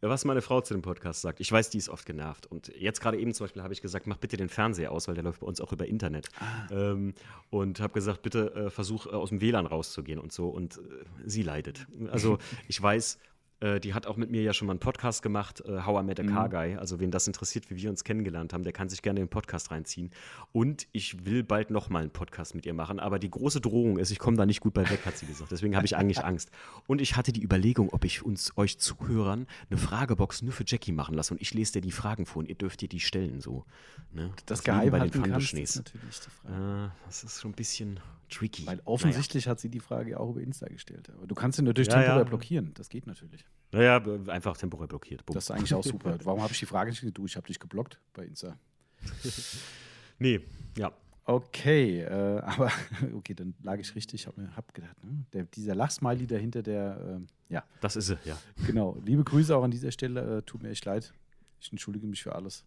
Was 0.00 0.24
meine 0.24 0.42
Frau 0.42 0.60
zu 0.60 0.74
dem 0.74 0.82
Podcast 0.82 1.22
sagt. 1.22 1.40
Ich 1.40 1.50
weiß, 1.50 1.70
die 1.70 1.78
ist 1.78 1.88
oft 1.88 2.06
genervt. 2.06 2.46
Und 2.46 2.68
jetzt 2.76 3.00
gerade 3.00 3.18
eben 3.18 3.34
zum 3.34 3.44
Beispiel 3.44 3.62
habe 3.62 3.72
ich 3.72 3.82
gesagt, 3.82 4.06
mach 4.06 4.16
bitte 4.16 4.36
den 4.36 4.48
Fernseher 4.48 4.92
aus, 4.92 5.08
weil 5.08 5.14
der 5.14 5.24
läuft 5.24 5.40
bei 5.40 5.46
uns 5.46 5.60
auch 5.60 5.72
über 5.72 5.86
Internet. 5.86 6.28
Ah. 6.38 6.66
Ähm, 6.70 7.14
und 7.50 7.80
habe 7.80 7.92
gesagt, 7.92 8.22
bitte 8.22 8.54
äh, 8.54 8.70
versuch 8.70 9.06
äh, 9.06 9.10
aus 9.10 9.30
dem 9.30 9.40
WLAN 9.40 9.66
rauszugehen 9.66 10.20
und 10.20 10.32
so. 10.32 10.48
Und 10.48 10.78
äh, 10.78 10.80
sie 11.26 11.42
leidet. 11.42 11.86
Also 12.10 12.38
ich 12.68 12.80
weiß, 12.80 13.18
äh, 13.60 13.80
die 13.80 13.94
hat 13.94 14.06
auch 14.06 14.16
mit 14.16 14.30
mir 14.30 14.42
ja 14.42 14.52
schon 14.52 14.66
mal 14.66 14.72
einen 14.72 14.80
Podcast 14.80 15.22
gemacht, 15.22 15.62
äh, 15.66 15.82
How 15.84 16.02
I 16.02 16.04
Met 16.04 16.20
a 16.20 16.22
mhm. 16.22 16.28
Car 16.28 16.48
Guy. 16.48 16.76
Also, 16.76 17.00
wen 17.00 17.10
das 17.10 17.26
interessiert, 17.26 17.70
wie 17.70 17.76
wir 17.76 17.90
uns 17.90 18.04
kennengelernt 18.04 18.52
haben, 18.52 18.62
der 18.62 18.72
kann 18.72 18.88
sich 18.88 19.02
gerne 19.02 19.20
den 19.20 19.28
Podcast 19.28 19.70
reinziehen. 19.70 20.10
Und 20.52 20.86
ich 20.92 21.24
will 21.24 21.42
bald 21.42 21.70
noch 21.70 21.88
mal 21.88 22.02
einen 22.02 22.10
Podcast 22.10 22.54
mit 22.54 22.66
ihr 22.66 22.74
machen. 22.74 23.00
Aber 23.00 23.18
die 23.18 23.30
große 23.30 23.60
Drohung 23.60 23.98
ist, 23.98 24.10
ich 24.10 24.18
komme 24.18 24.36
da 24.36 24.46
nicht 24.46 24.60
gut 24.60 24.74
bei 24.74 24.88
weg, 24.88 25.00
hat 25.04 25.18
sie 25.18 25.26
gesagt. 25.26 25.50
Deswegen 25.50 25.74
habe 25.74 25.86
ich 25.86 25.96
eigentlich 25.96 26.24
Angst. 26.24 26.50
Und 26.86 27.00
ich 27.00 27.16
hatte 27.16 27.32
die 27.32 27.42
Überlegung, 27.42 27.90
ob 27.90 28.04
ich 28.04 28.24
uns, 28.24 28.56
euch 28.56 28.78
Zuhörern, 28.78 29.46
eine 29.70 29.78
Fragebox 29.78 30.42
nur 30.42 30.52
für 30.52 30.64
Jackie 30.66 30.92
machen 30.92 31.14
lasse. 31.14 31.34
Und 31.34 31.42
ich 31.42 31.52
lese 31.54 31.72
dir 31.72 31.80
die 31.80 31.92
Fragen 31.92 32.26
vor 32.26 32.40
und 32.40 32.48
ihr 32.48 32.54
dürft 32.54 32.80
dir 32.80 32.88
die 32.88 33.00
stellen. 33.00 33.40
So, 33.40 33.64
ne? 34.12 34.30
Das, 34.46 34.58
das 34.58 34.62
Geheim 34.62 34.90
bei 34.90 35.00
den 35.00 35.22
kannst, 35.22 35.52
ist 35.54 35.76
natürlich 35.76 36.20
die 36.20 36.30
Frage. 36.30 36.84
Äh, 36.84 37.06
das 37.06 37.24
ist 37.24 37.40
schon 37.40 37.50
ein 37.50 37.54
bisschen 37.54 38.00
tricky. 38.28 38.66
Weil 38.66 38.80
offensichtlich 38.84 39.46
naja. 39.46 39.52
hat 39.52 39.60
sie 39.60 39.68
die 39.68 39.80
Frage 39.80 40.18
auch 40.18 40.30
über 40.30 40.40
Insta 40.40 40.68
gestellt. 40.68 41.10
Aber 41.16 41.26
du 41.26 41.34
kannst 41.34 41.56
sie 41.56 41.62
natürlich 41.62 41.88
ja, 41.88 41.94
temporär 41.94 42.18
ja. 42.18 42.24
blockieren. 42.24 42.72
Das 42.74 42.88
geht 42.88 43.06
natürlich. 43.06 43.44
Naja, 43.72 44.02
einfach 44.28 44.56
temporär 44.56 44.86
blockiert. 44.86 45.24
Bumm. 45.26 45.34
Das 45.34 45.44
ist 45.44 45.50
eigentlich 45.50 45.74
auch 45.74 45.84
super. 45.84 46.18
Warum 46.24 46.40
habe 46.42 46.52
ich 46.52 46.58
die 46.58 46.66
Frage 46.66 46.90
nicht 46.90 47.16
Du, 47.16 47.26
ich 47.26 47.36
habe 47.36 47.46
dich 47.46 47.58
geblockt 47.58 48.00
bei 48.14 48.24
Insta. 48.24 48.56
nee, 50.18 50.40
ja. 50.76 50.92
Okay, 51.24 52.00
äh, 52.00 52.40
aber 52.42 52.72
okay, 53.14 53.34
dann 53.34 53.54
lag 53.62 53.78
ich 53.78 53.94
richtig. 53.94 54.22
Ich 54.22 54.26
habe 54.26 54.48
hab 54.56 54.72
gedacht, 54.72 54.96
ne? 55.04 55.26
der, 55.34 55.44
dieser 55.44 55.74
Lachsmiley 55.74 56.26
dahinter, 56.26 56.62
der, 56.62 57.20
äh, 57.50 57.52
ja. 57.52 57.64
Das 57.82 57.96
ist 57.96 58.08
er, 58.08 58.18
ja. 58.24 58.38
Genau. 58.66 58.96
Liebe 59.04 59.24
Grüße 59.24 59.54
auch 59.54 59.62
an 59.62 59.70
dieser 59.70 59.92
Stelle. 59.92 60.38
Äh, 60.38 60.42
tut 60.42 60.62
mir 60.62 60.70
echt 60.70 60.86
leid. 60.86 61.12
Ich 61.60 61.70
entschuldige 61.70 62.06
mich 62.06 62.22
für 62.22 62.34
alles. 62.34 62.64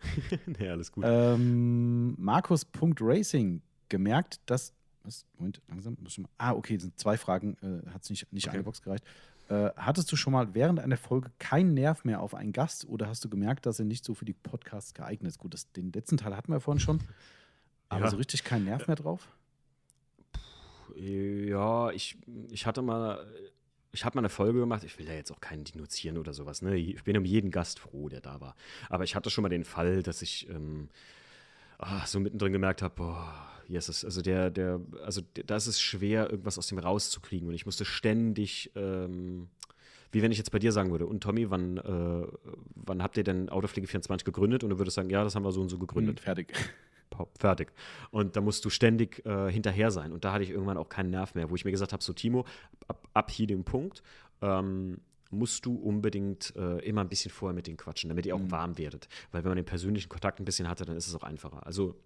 nee, 0.46 0.68
alles 0.68 0.92
gut. 0.92 1.04
Ähm, 1.06 2.14
Markus.racing 2.18 3.62
gemerkt, 3.88 4.40
dass. 4.46 4.72
Was? 5.02 5.26
Moment, 5.36 5.60
langsam. 5.66 5.96
Muss 6.00 6.18
mal, 6.18 6.28
ah, 6.38 6.52
okay, 6.52 6.78
sind 6.78 6.96
zwei 7.00 7.16
Fragen. 7.16 7.56
Äh, 7.62 7.90
Hat 7.90 8.04
es 8.04 8.10
nicht, 8.10 8.32
nicht 8.32 8.46
okay. 8.46 8.54
eine 8.54 8.62
Box 8.62 8.80
gereicht. 8.80 9.04
Äh, 9.48 9.70
hattest 9.76 10.10
du 10.12 10.16
schon 10.16 10.32
mal 10.32 10.54
während 10.54 10.80
einer 10.80 10.96
Folge 10.96 11.30
keinen 11.38 11.74
Nerv 11.74 12.04
mehr 12.04 12.20
auf 12.20 12.34
einen 12.34 12.52
Gast 12.52 12.86
oder 12.86 13.08
hast 13.08 13.24
du 13.24 13.28
gemerkt, 13.28 13.66
dass 13.66 13.78
er 13.78 13.84
nicht 13.84 14.04
so 14.04 14.14
für 14.14 14.24
die 14.24 14.32
Podcasts 14.32 14.94
geeignet 14.94 15.30
ist? 15.30 15.38
Gut, 15.38 15.54
das, 15.54 15.70
den 15.72 15.92
letzten 15.92 16.16
Teil 16.16 16.36
hatten 16.36 16.52
wir 16.52 16.60
vorhin 16.60 16.80
schon. 16.80 17.00
Aber 17.88 18.04
ja. 18.04 18.10
so 18.10 18.16
richtig 18.16 18.44
keinen 18.44 18.64
Nerv 18.64 18.86
mehr 18.86 18.96
drauf? 18.96 19.28
Ja, 20.96 21.90
ich, 21.90 22.16
ich 22.50 22.66
hatte 22.66 22.82
mal, 22.82 23.26
ich 23.92 24.04
habe 24.04 24.16
mal 24.16 24.20
eine 24.20 24.28
Folge 24.28 24.60
gemacht, 24.60 24.84
ich 24.84 24.98
will 24.98 25.06
da 25.06 25.12
jetzt 25.12 25.30
auch 25.30 25.40
keinen 25.40 25.64
denunzieren 25.64 26.18
oder 26.18 26.32
sowas, 26.32 26.62
ne? 26.62 26.76
Ich 26.76 27.04
bin 27.04 27.16
um 27.16 27.24
jeden 27.24 27.50
Gast 27.50 27.78
froh, 27.78 28.08
der 28.08 28.20
da 28.20 28.40
war. 28.40 28.56
Aber 28.88 29.04
ich 29.04 29.14
hatte 29.14 29.30
schon 29.30 29.42
mal 29.42 29.48
den 29.48 29.64
Fall, 29.64 30.02
dass 30.02 30.22
ich 30.22 30.48
ähm, 30.48 30.88
ach, 31.82 32.06
so 32.06 32.20
mittendrin 32.20 32.52
gemerkt 32.52 32.82
habe, 32.82 32.94
boah, 32.94 33.34
yes, 33.68 34.04
also 34.04 34.22
der, 34.22 34.50
der, 34.50 34.80
also 35.04 35.20
da 35.46 35.56
ist 35.56 35.66
es 35.66 35.80
schwer, 35.80 36.30
irgendwas 36.30 36.58
aus 36.58 36.68
dem 36.68 36.78
rauszukriegen. 36.78 37.48
Und 37.48 37.54
ich 37.54 37.66
musste 37.66 37.84
ständig, 37.84 38.70
ähm, 38.76 39.48
wie 40.12 40.22
wenn 40.22 40.32
ich 40.32 40.38
jetzt 40.38 40.52
bei 40.52 40.58
dir 40.58 40.72
sagen 40.72 40.90
würde, 40.90 41.06
und 41.06 41.22
Tommy, 41.22 41.50
wann, 41.50 41.78
äh, 41.78 42.26
wann 42.74 43.02
habt 43.02 43.16
ihr 43.16 43.24
denn 43.24 43.48
Autopflege 43.48 43.86
24 43.86 44.24
gegründet? 44.24 44.62
Und 44.64 44.70
du 44.70 44.78
würdest 44.78 44.94
sagen, 44.94 45.10
ja, 45.10 45.24
das 45.24 45.34
haben 45.34 45.44
wir 45.44 45.52
so 45.52 45.60
und 45.60 45.68
so 45.68 45.78
gegründet. 45.78 46.20
Hm, 46.20 46.24
fertig. 46.24 46.52
Fertig. 47.38 47.72
Und 48.10 48.36
da 48.36 48.40
musst 48.40 48.64
du 48.64 48.70
ständig 48.70 49.24
äh, 49.26 49.52
hinterher 49.52 49.90
sein. 49.90 50.12
Und 50.12 50.24
da 50.24 50.32
hatte 50.32 50.44
ich 50.44 50.50
irgendwann 50.50 50.78
auch 50.78 50.88
keinen 50.88 51.10
Nerv 51.10 51.34
mehr, 51.34 51.50
wo 51.50 51.54
ich 51.54 51.64
mir 51.66 51.70
gesagt 51.70 51.92
habe: 51.92 52.02
So, 52.02 52.14
Timo, 52.14 52.46
ab, 52.88 53.06
ab 53.12 53.30
hier 53.30 53.46
den 53.46 53.64
Punkt. 53.64 54.02
Ähm, 54.40 54.98
musst 55.32 55.66
du 55.66 55.74
unbedingt 55.74 56.54
äh, 56.56 56.78
immer 56.84 57.00
ein 57.00 57.08
bisschen 57.08 57.30
vorher 57.30 57.54
mit 57.54 57.66
denen 57.66 57.76
quatschen, 57.76 58.08
damit 58.08 58.26
ihr 58.26 58.34
auch 58.34 58.40
mhm. 58.40 58.50
warm 58.50 58.78
werdet. 58.78 59.08
Weil 59.30 59.44
wenn 59.44 59.50
man 59.50 59.56
den 59.56 59.64
persönlichen 59.64 60.08
Kontakt 60.08 60.40
ein 60.40 60.44
bisschen 60.44 60.68
hatte, 60.68 60.84
dann 60.84 60.96
ist 60.96 61.06
es 61.06 61.14
auch 61.14 61.22
einfacher. 61.22 61.66
Also 61.66 61.96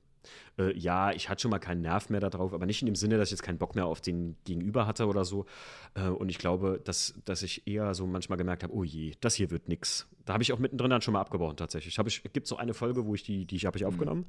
äh, 0.58 0.76
ja, 0.76 1.12
ich 1.12 1.28
hatte 1.28 1.42
schon 1.42 1.50
mal 1.50 1.58
keinen 1.58 1.82
Nerv 1.82 2.10
mehr 2.10 2.20
darauf, 2.20 2.52
aber 2.52 2.66
nicht 2.66 2.82
in 2.82 2.86
dem 2.86 2.94
Sinne, 2.94 3.18
dass 3.18 3.28
ich 3.28 3.32
jetzt 3.32 3.42
keinen 3.42 3.58
Bock 3.58 3.74
mehr 3.74 3.86
auf 3.86 4.00
den 4.00 4.36
Gegenüber 4.44 4.86
hatte 4.86 5.06
oder 5.06 5.24
so. 5.24 5.46
Äh, 5.94 6.08
und 6.08 6.28
ich 6.28 6.38
glaube, 6.38 6.80
dass, 6.82 7.14
dass 7.24 7.42
ich 7.42 7.66
eher 7.66 7.94
so 7.94 8.06
manchmal 8.06 8.38
gemerkt 8.38 8.62
habe, 8.62 8.74
oh 8.74 8.84
je, 8.84 9.14
das 9.20 9.34
hier 9.34 9.50
wird 9.50 9.68
nix. 9.68 10.08
Da 10.24 10.32
habe 10.32 10.42
ich 10.42 10.52
auch 10.52 10.58
mittendrin 10.58 10.90
dann 10.90 11.02
schon 11.02 11.12
mal 11.12 11.20
abgebrochen 11.20 11.56
tatsächlich. 11.56 11.96
Gibt 12.32 12.44
es 12.44 12.48
so 12.48 12.56
eine 12.56 12.74
Folge, 12.74 13.06
wo 13.06 13.14
ich 13.14 13.22
die, 13.22 13.44
die 13.44 13.58
habe 13.60 13.76
ich 13.76 13.82
mhm. 13.82 13.88
aufgenommen, 13.88 14.26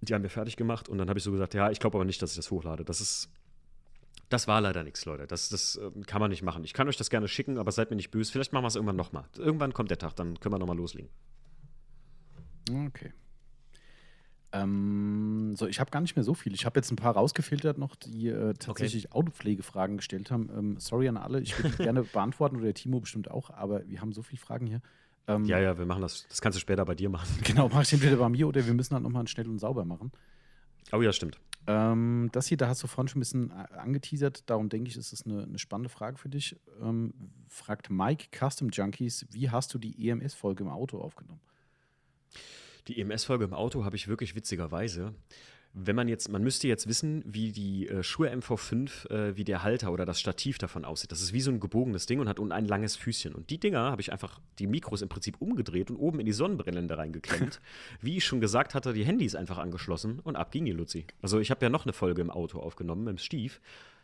die 0.00 0.14
haben 0.14 0.22
wir 0.22 0.30
fertig 0.30 0.56
gemacht 0.56 0.88
und 0.88 0.98
dann 0.98 1.08
habe 1.08 1.18
ich 1.18 1.24
so 1.24 1.32
gesagt, 1.32 1.54
ja, 1.54 1.70
ich 1.70 1.80
glaube 1.80 1.96
aber 1.96 2.04
nicht, 2.04 2.20
dass 2.22 2.30
ich 2.30 2.36
das 2.36 2.50
hochlade. 2.50 2.84
Das 2.84 3.00
ist, 3.00 3.30
das 4.30 4.48
war 4.48 4.60
leider 4.60 4.84
nichts, 4.84 5.04
Leute. 5.04 5.26
Das, 5.26 5.48
das 5.50 5.76
äh, 5.76 5.90
kann 6.06 6.20
man 6.20 6.30
nicht 6.30 6.42
machen. 6.42 6.64
Ich 6.64 6.72
kann 6.72 6.88
euch 6.88 6.96
das 6.96 7.10
gerne 7.10 7.28
schicken, 7.28 7.58
aber 7.58 7.72
seid 7.72 7.90
mir 7.90 7.96
nicht 7.96 8.10
böse. 8.10 8.32
Vielleicht 8.32 8.52
machen 8.52 8.62
wir 8.62 8.68
es 8.68 8.76
irgendwann 8.76 8.96
nochmal. 8.96 9.24
Irgendwann 9.36 9.74
kommt 9.74 9.90
der 9.90 9.98
Tag, 9.98 10.14
dann 10.16 10.38
können 10.40 10.54
wir 10.54 10.58
nochmal 10.58 10.76
loslegen. 10.76 11.10
Okay. 12.86 13.12
Ähm, 14.52 15.54
so, 15.56 15.66
ich 15.66 15.78
habe 15.78 15.90
gar 15.90 16.00
nicht 16.00 16.16
mehr 16.16 16.24
so 16.24 16.34
viel. 16.34 16.54
Ich 16.54 16.64
habe 16.64 16.78
jetzt 16.78 16.90
ein 16.90 16.96
paar 16.96 17.14
rausgefiltert 17.14 17.78
noch, 17.78 17.94
die 17.96 18.28
äh, 18.28 18.54
tatsächlich 18.54 19.06
okay. 19.06 19.18
Autopflegefragen 19.18 19.96
gestellt 19.96 20.30
haben. 20.30 20.48
Ähm, 20.56 20.76
sorry 20.78 21.08
an 21.08 21.16
alle, 21.16 21.40
ich 21.40 21.60
würde 21.62 21.76
gerne 21.76 22.02
beantworten 22.12 22.56
oder 22.56 22.66
der 22.66 22.74
Timo 22.74 23.00
bestimmt 23.00 23.30
auch, 23.30 23.50
aber 23.50 23.86
wir 23.88 24.00
haben 24.00 24.12
so 24.12 24.22
viele 24.22 24.40
Fragen 24.40 24.66
hier. 24.66 24.80
Ähm, 25.28 25.44
ja, 25.44 25.58
ja, 25.58 25.78
wir 25.78 25.86
machen 25.86 26.02
das. 26.02 26.26
Das 26.28 26.40
kannst 26.40 26.56
du 26.56 26.60
später 26.60 26.84
bei 26.84 26.94
dir 26.94 27.10
machen. 27.10 27.28
Genau, 27.44 27.68
mache 27.68 27.82
ich 27.82 27.92
entweder 27.92 28.16
bei 28.16 28.28
mir 28.28 28.48
oder 28.48 28.64
wir 28.64 28.74
müssen 28.74 28.94
halt 28.94 29.02
nochmal 29.02 29.26
schnell 29.28 29.48
und 29.48 29.58
sauber 29.58 29.84
machen. 29.84 30.10
Oh 30.92 31.02
ja, 31.02 31.12
stimmt. 31.12 31.38
Ähm, 31.70 32.30
das 32.32 32.48
hier, 32.48 32.56
da 32.56 32.66
hast 32.66 32.82
du 32.82 32.88
vorhin 32.88 33.08
schon 33.08 33.18
ein 33.18 33.20
bisschen 33.20 33.50
äh, 33.50 33.76
angeteasert, 33.76 34.48
darum 34.50 34.68
denke 34.68 34.90
ich, 34.90 34.96
ist 34.96 35.12
es 35.12 35.24
eine, 35.24 35.44
eine, 35.44 35.58
spannende 35.58 35.88
Frage 35.88 36.18
für 36.18 36.28
dich. 36.28 36.56
Ähm, 36.82 37.14
fragt 37.48 37.90
Mike 37.90 38.26
Custom 38.36 38.70
Junkies, 38.70 39.26
wie 39.30 39.50
hast 39.50 39.72
du 39.72 39.78
die 39.78 40.08
EMS-Folge 40.08 40.64
im 40.64 40.70
Auto 40.70 40.98
aufgenommen? 40.98 41.40
Die 42.88 43.00
EMS-Folge 43.00 43.44
im 43.44 43.54
Auto 43.54 43.84
habe 43.84 43.94
ich 43.94 44.08
wirklich 44.08 44.34
witzigerweise 44.34 45.14
wenn 45.72 45.94
man 45.94 46.08
jetzt, 46.08 46.28
man 46.28 46.42
müsste 46.42 46.66
jetzt 46.66 46.88
wissen, 46.88 47.22
wie 47.24 47.52
die 47.52 47.88
äh, 47.88 48.02
Schuhe 48.02 48.30
MV5, 48.30 49.08
äh, 49.10 49.36
wie 49.36 49.44
der 49.44 49.62
Halter 49.62 49.92
oder 49.92 50.04
das 50.04 50.18
Stativ 50.18 50.58
davon 50.58 50.84
aussieht. 50.84 51.12
Das 51.12 51.22
ist 51.22 51.32
wie 51.32 51.40
so 51.40 51.50
ein 51.50 51.60
gebogenes 51.60 52.06
Ding 52.06 52.18
und 52.18 52.28
hat 52.28 52.40
unten 52.40 52.52
ein 52.52 52.66
langes 52.66 52.96
Füßchen. 52.96 53.34
Und 53.34 53.50
die 53.50 53.58
Dinger 53.58 53.90
habe 53.90 54.00
ich 54.00 54.10
einfach, 54.10 54.40
die 54.58 54.66
Mikros 54.66 55.02
im 55.02 55.08
Prinzip 55.08 55.40
umgedreht 55.40 55.90
und 55.90 55.96
oben 55.96 56.18
in 56.18 56.26
die 56.26 56.32
Sonnenbrille 56.32 56.80
reingeklemmt. 56.90 57.60
wie 58.00 58.16
ich 58.16 58.24
schon 58.24 58.40
gesagt 58.40 58.74
hatte, 58.74 58.92
die 58.92 59.04
Handys 59.04 59.34
einfach 59.34 59.58
angeschlossen 59.58 60.18
und 60.20 60.36
ab 60.36 60.50
ging 60.50 60.64
die 60.64 60.72
Luzi. 60.72 61.06
Also 61.22 61.38
ich 61.38 61.50
habe 61.50 61.64
ja 61.64 61.70
noch 61.70 61.84
eine 61.84 61.92
Folge 61.92 62.20
im 62.20 62.30
Auto 62.30 62.58
aufgenommen, 62.58 63.06
im 63.06 63.18
Stief. 63.18 63.60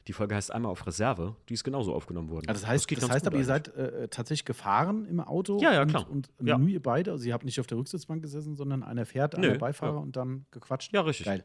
Die 0.07 0.13
Folge 0.13 0.35
heißt 0.37 0.53
einmal 0.53 0.71
auf 0.71 0.87
Reserve, 0.87 1.35
die 1.49 1.55
ist 1.55 1.65
genauso 1.65 1.93
aufgenommen 1.93 2.31
worden. 2.31 2.49
Also 2.49 2.61
das 2.61 2.71
heißt, 2.71 2.91
das, 2.91 3.01
das 3.01 3.11
heißt 3.11 3.27
aber, 3.27 3.39
ihr 3.39 3.45
seid 3.45 3.75
äh, 3.77 4.07
tatsächlich 4.09 4.45
gefahren 4.45 5.05
im 5.07 5.21
Auto? 5.21 5.59
Ja, 5.61 5.73
ja, 5.73 5.85
klar. 5.85 6.09
Und, 6.09 6.31
und 6.39 6.47
ja. 6.47 6.59
nur 6.59 6.69
ihr 6.69 6.83
beide? 6.83 7.11
Also 7.11 7.27
ihr 7.27 7.35
habt 7.35 7.45
nicht 7.45 7.59
auf 7.59 7.67
der 7.67 7.77
Rücksitzbank 7.79 8.23
gesessen, 8.23 8.55
sondern 8.55 8.83
einer 8.85 9.05
fährt, 9.05 9.37
Nö, 9.37 9.49
einer 9.49 9.59
Beifahrer 9.59 9.95
ja. 9.95 10.01
und 10.01 10.17
dann 10.17 10.47
gequatscht? 10.53 10.93
Ja, 10.93 11.01
richtig. 11.01 11.27
Geil. 11.27 11.45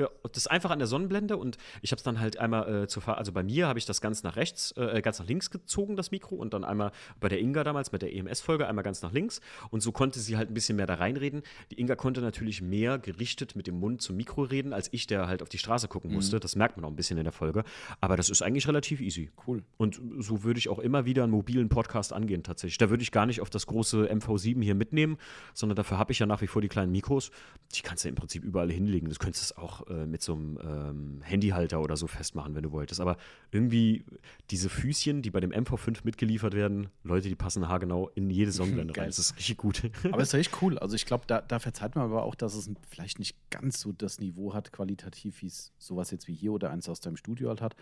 Ja, 0.00 0.08
das 0.22 0.38
ist 0.38 0.46
einfach 0.46 0.70
an 0.70 0.78
der 0.78 0.88
Sonnenblende 0.88 1.36
und 1.36 1.58
ich 1.82 1.92
habe 1.92 1.98
es 1.98 2.02
dann 2.02 2.20
halt 2.20 2.38
einmal 2.38 2.84
äh, 2.84 2.88
zur 2.88 3.02
Fahr 3.02 3.18
also 3.18 3.32
bei 3.32 3.42
mir 3.42 3.68
habe 3.68 3.78
ich 3.78 3.84
das 3.84 4.00
ganz 4.00 4.22
nach 4.22 4.36
rechts, 4.36 4.72
äh, 4.78 5.02
ganz 5.02 5.18
nach 5.18 5.26
links 5.26 5.50
gezogen, 5.50 5.94
das 5.94 6.10
Mikro, 6.10 6.36
und 6.36 6.54
dann 6.54 6.64
einmal 6.64 6.90
bei 7.20 7.28
der 7.28 7.38
Inga 7.38 7.64
damals 7.64 7.92
mit 7.92 8.00
der 8.00 8.14
EMS-Folge 8.14 8.66
einmal 8.66 8.82
ganz 8.82 9.02
nach 9.02 9.12
links 9.12 9.42
und 9.68 9.82
so 9.82 9.92
konnte 9.92 10.18
sie 10.18 10.38
halt 10.38 10.50
ein 10.50 10.54
bisschen 10.54 10.76
mehr 10.76 10.86
da 10.86 10.94
reinreden. 10.94 11.42
Die 11.70 11.78
Inga 11.78 11.96
konnte 11.96 12.22
natürlich 12.22 12.62
mehr 12.62 12.98
gerichtet 12.98 13.56
mit 13.56 13.66
dem 13.66 13.78
Mund 13.78 14.00
zum 14.00 14.16
Mikro 14.16 14.42
reden, 14.42 14.72
als 14.72 14.88
ich, 14.92 15.06
der 15.06 15.28
halt 15.28 15.42
auf 15.42 15.50
die 15.50 15.58
Straße 15.58 15.86
gucken 15.86 16.12
musste. 16.12 16.36
Mhm. 16.36 16.40
Das 16.40 16.56
merkt 16.56 16.78
man 16.78 16.86
auch 16.86 16.90
ein 16.90 16.96
bisschen 16.96 17.18
in 17.18 17.24
der 17.24 17.32
Folge. 17.32 17.62
Aber 18.00 18.16
das 18.16 18.30
ist 18.30 18.40
eigentlich 18.40 18.66
relativ 18.66 19.02
easy. 19.02 19.30
Cool. 19.46 19.62
Und 19.76 20.00
so 20.18 20.42
würde 20.44 20.58
ich 20.58 20.70
auch 20.70 20.78
immer 20.78 21.04
wieder 21.04 21.24
einen 21.24 21.32
mobilen 21.32 21.68
Podcast 21.68 22.14
angehen, 22.14 22.42
tatsächlich. 22.42 22.78
Da 22.78 22.88
würde 22.88 23.02
ich 23.02 23.12
gar 23.12 23.26
nicht 23.26 23.42
auf 23.42 23.50
das 23.50 23.66
große 23.66 24.10
MV7 24.10 24.62
hier 24.62 24.74
mitnehmen, 24.74 25.18
sondern 25.52 25.76
dafür 25.76 25.98
habe 25.98 26.12
ich 26.12 26.18
ja 26.18 26.26
nach 26.26 26.40
wie 26.40 26.46
vor 26.46 26.62
die 26.62 26.68
kleinen 26.68 26.92
Mikros. 26.92 27.30
Die 27.74 27.82
kannst 27.82 28.04
du 28.04 28.08
im 28.08 28.14
Prinzip 28.14 28.44
überall 28.44 28.70
hinlegen. 28.70 29.08
Das 29.08 29.18
könntest 29.18 29.50
du 29.50 29.60
auch 29.60 29.86
äh, 29.90 30.06
mit 30.06 30.22
so 30.22 30.34
einem 30.34 30.56
äh, 30.56 30.90
ähm, 30.90 31.20
Handyhalter 31.22 31.80
oder 31.80 31.96
so 31.96 32.06
festmachen, 32.06 32.54
wenn 32.54 32.62
du 32.62 32.72
wolltest. 32.72 33.00
Aber 33.00 33.16
irgendwie 33.50 34.04
diese 34.50 34.68
Füßchen, 34.68 35.22
die 35.22 35.30
bei 35.30 35.40
dem 35.40 35.50
MV5 35.50 36.00
mitgeliefert 36.04 36.54
werden, 36.54 36.88
Leute, 37.02 37.28
die 37.28 37.34
passen 37.34 37.68
haargenau 37.68 38.08
in 38.14 38.30
jede 38.30 38.52
Sonnenblende 38.52 38.96
rein. 38.96 39.06
Das 39.06 39.18
ist 39.18 39.36
richtig 39.36 39.56
gut. 39.56 39.90
aber 40.04 40.22
es 40.22 40.28
ist 40.28 40.34
echt 40.40 40.62
cool. 40.62 40.78
Also 40.78 40.94
ich 40.96 41.06
glaube, 41.06 41.24
da, 41.26 41.40
da 41.40 41.58
verzeiht 41.58 41.94
man 41.96 42.04
aber 42.04 42.22
auch, 42.22 42.34
dass 42.34 42.54
es 42.54 42.70
vielleicht 42.88 43.18
nicht 43.18 43.36
ganz 43.50 43.80
so 43.80 43.92
das 43.92 44.20
Niveau 44.20 44.54
hat, 44.54 44.72
qualitativ, 44.72 45.42
wie 45.42 45.46
es 45.46 45.72
sowas 45.78 46.10
jetzt 46.10 46.28
wie 46.28 46.34
hier 46.34 46.52
oder 46.52 46.70
eins 46.70 46.88
aus 46.88 47.00
deinem 47.00 47.16
Studio 47.16 47.48
halt 47.48 47.60
hat. 47.60 47.76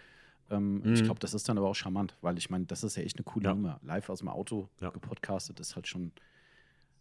Ähm, 0.50 0.80
mhm. 0.80 0.94
Ich 0.94 1.04
glaube, 1.04 1.20
das 1.20 1.34
ist 1.34 1.48
dann 1.48 1.58
aber 1.58 1.68
auch 1.68 1.74
charmant, 1.74 2.16
weil 2.22 2.38
ich 2.38 2.50
meine, 2.50 2.64
das 2.64 2.84
ist 2.84 2.96
ja 2.96 3.02
echt 3.02 3.16
eine 3.16 3.24
coole 3.24 3.44
ja. 3.44 3.54
Nummer. 3.54 3.80
Live 3.82 4.08
aus 4.08 4.20
dem 4.20 4.28
Auto 4.28 4.68
ja. 4.80 4.90
gepodcastet 4.90 5.60
ist 5.60 5.76
halt 5.76 5.86
schon 5.86 6.12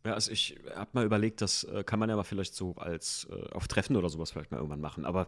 ja, 0.08 0.14
also 0.14 0.32
ich 0.32 0.56
habe 0.74 0.90
mal 0.94 1.06
überlegt, 1.06 1.42
das 1.42 1.66
äh, 1.66 1.84
kann 1.84 2.00
man 2.00 2.10
ja 2.10 2.16
mal 2.16 2.24
vielleicht 2.24 2.56
so 2.56 2.76
als 2.76 3.28
äh, 3.30 3.54
auf 3.54 3.68
Treffen 3.68 3.98
oder 3.98 4.10
sowas 4.10 4.32
vielleicht 4.32 4.52
mal 4.52 4.58
irgendwann 4.58 4.80
machen. 4.80 5.06
Aber 5.06 5.28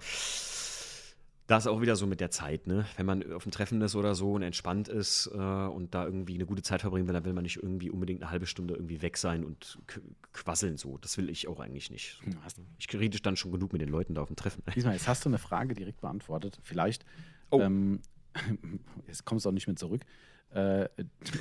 da 1.47 1.57
ist 1.57 1.67
auch 1.67 1.81
wieder 1.81 1.95
so 1.95 2.07
mit 2.07 2.21
der 2.21 2.31
Zeit, 2.31 2.67
ne? 2.67 2.85
Wenn 2.95 3.05
man 3.05 3.33
auf 3.33 3.43
dem 3.43 3.51
Treffen 3.51 3.81
ist 3.81 3.95
oder 3.95 4.15
so 4.15 4.33
und 4.33 4.43
entspannt 4.43 4.87
ist 4.87 5.29
äh, 5.33 5.37
und 5.37 5.93
da 5.93 6.05
irgendwie 6.05 6.35
eine 6.35 6.45
gute 6.45 6.61
Zeit 6.61 6.81
verbringen 6.81 7.07
will, 7.07 7.13
dann 7.13 7.25
will 7.25 7.33
man 7.33 7.43
nicht 7.43 7.57
irgendwie 7.57 7.89
unbedingt 7.89 8.21
eine 8.21 8.31
halbe 8.31 8.45
Stunde 8.45 8.75
irgendwie 8.75 9.01
weg 9.01 9.17
sein 9.17 9.43
und 9.43 9.79
quasseln 10.31 10.77
so. 10.77 10.97
Das 10.99 11.17
will 11.17 11.29
ich 11.29 11.47
auch 11.47 11.59
eigentlich 11.59 11.91
nicht. 11.91 12.21
Hm, 12.23 12.37
ich 12.77 12.93
rede 12.93 13.19
dann 13.19 13.35
schon 13.35 13.51
genug 13.51 13.73
mit 13.73 13.81
den 13.81 13.89
Leuten 13.89 14.13
da 14.13 14.21
auf 14.21 14.27
dem 14.27 14.37
Treffen. 14.37 14.63
Diesmal, 14.75 14.93
jetzt 14.93 15.07
hast 15.07 15.25
du 15.25 15.29
eine 15.29 15.39
Frage 15.39 15.73
direkt 15.73 15.99
beantwortet. 15.99 16.59
Vielleicht. 16.63 17.03
Oh. 17.49 17.59
Ähm, 17.59 17.99
jetzt 19.07 19.25
kommst 19.25 19.45
du 19.45 19.49
auch 19.49 19.53
nicht 19.53 19.67
mehr 19.67 19.75
zurück. 19.75 20.05
Äh, 20.51 20.89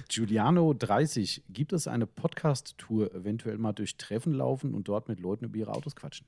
Giuliano 0.09 0.75
30, 0.75 1.45
gibt 1.49 1.73
es 1.73 1.89
eine 1.89 2.07
Podcast-Tour, 2.07 3.15
eventuell 3.15 3.59
mal 3.59 3.73
durch 3.73 3.97
Treffen 3.97 4.35
laufen 4.35 4.75
und 4.75 4.89
dort 4.89 5.09
mit 5.09 5.21
Leuten 5.21 5.47
über 5.47 5.57
ihre 5.57 5.73
Autos 5.73 5.97
quatschen? 5.97 6.27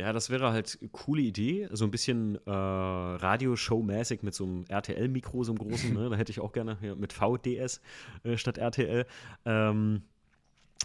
Ja, 0.00 0.12
das 0.14 0.30
wäre 0.30 0.52
halt 0.52 0.78
eine 0.80 0.88
coole 0.90 1.20
Idee. 1.20 1.68
So 1.72 1.84
ein 1.84 1.90
bisschen 1.90 2.36
äh, 2.46 2.50
Radioshow-mäßig 2.50 4.20
mit 4.22 4.34
so 4.34 4.44
einem 4.44 4.64
RTL-Mikro, 4.66 5.44
so 5.44 5.52
einem 5.52 5.58
großen. 5.58 5.92
ne? 5.92 6.08
Da 6.08 6.16
hätte 6.16 6.32
ich 6.32 6.40
auch 6.40 6.52
gerne 6.52 6.78
ja, 6.80 6.94
mit 6.94 7.12
VDS 7.12 7.82
äh, 8.22 8.38
statt 8.38 8.56
RTL. 8.56 9.04
Ähm, 9.44 10.02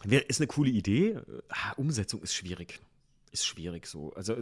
wär, 0.03 0.29
ist 0.29 0.41
eine 0.41 0.47
coole 0.47 0.69
Idee. 0.69 1.17
Ah, 1.47 1.71
Umsetzung 1.77 2.21
ist 2.23 2.33
schwierig. 2.33 2.81
Ist 3.35 3.45
schwierig 3.45 3.85
so. 3.85 4.13
Also, 4.13 4.35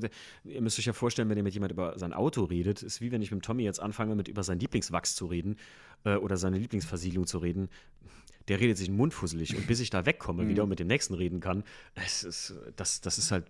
ihr 0.44 0.62
müsst 0.62 0.78
euch 0.78 0.86
ja 0.86 0.94
vorstellen, 0.94 1.30
wenn 1.30 1.38
ihr 1.38 1.44
mit 1.44 1.56
jemand 1.56 1.72
über 1.72 1.98
sein 1.98 2.14
Auto 2.14 2.44
redet, 2.44 2.84
ist 2.84 3.02
wie 3.02 3.12
wenn 3.12 3.22
ich 3.24 3.32
mit 3.32 3.44
Tommy 3.44 3.64
jetzt 3.64 3.80
anfange, 3.80 4.16
mit 4.16 4.28
über 4.28 4.44
sein 4.44 4.60
Lieblingswachs 4.60 5.16
zu 5.16 5.26
reden 5.26 5.58
äh, 6.04 6.16
oder 6.16 6.38
seine 6.38 6.58
Lieblingsversiegelung 6.58 7.26
zu 7.26 7.40
reden 7.40 7.70
der 8.50 8.60
redet 8.60 8.78
sich 8.78 8.88
den 8.88 8.98
Mund 8.98 9.14
fusselig. 9.14 9.56
Und 9.56 9.68
bis 9.68 9.80
ich 9.80 9.90
da 9.90 10.06
wegkomme, 10.06 10.48
wieder 10.50 10.64
und 10.64 10.70
mit 10.70 10.80
dem 10.80 10.88
nächsten 10.88 11.14
reden 11.14 11.40
kann, 11.40 11.64
es 11.96 12.24
ist, 12.24 12.54
das, 12.76 13.00
das 13.00 13.18
ist 13.18 13.32
halt 13.32 13.46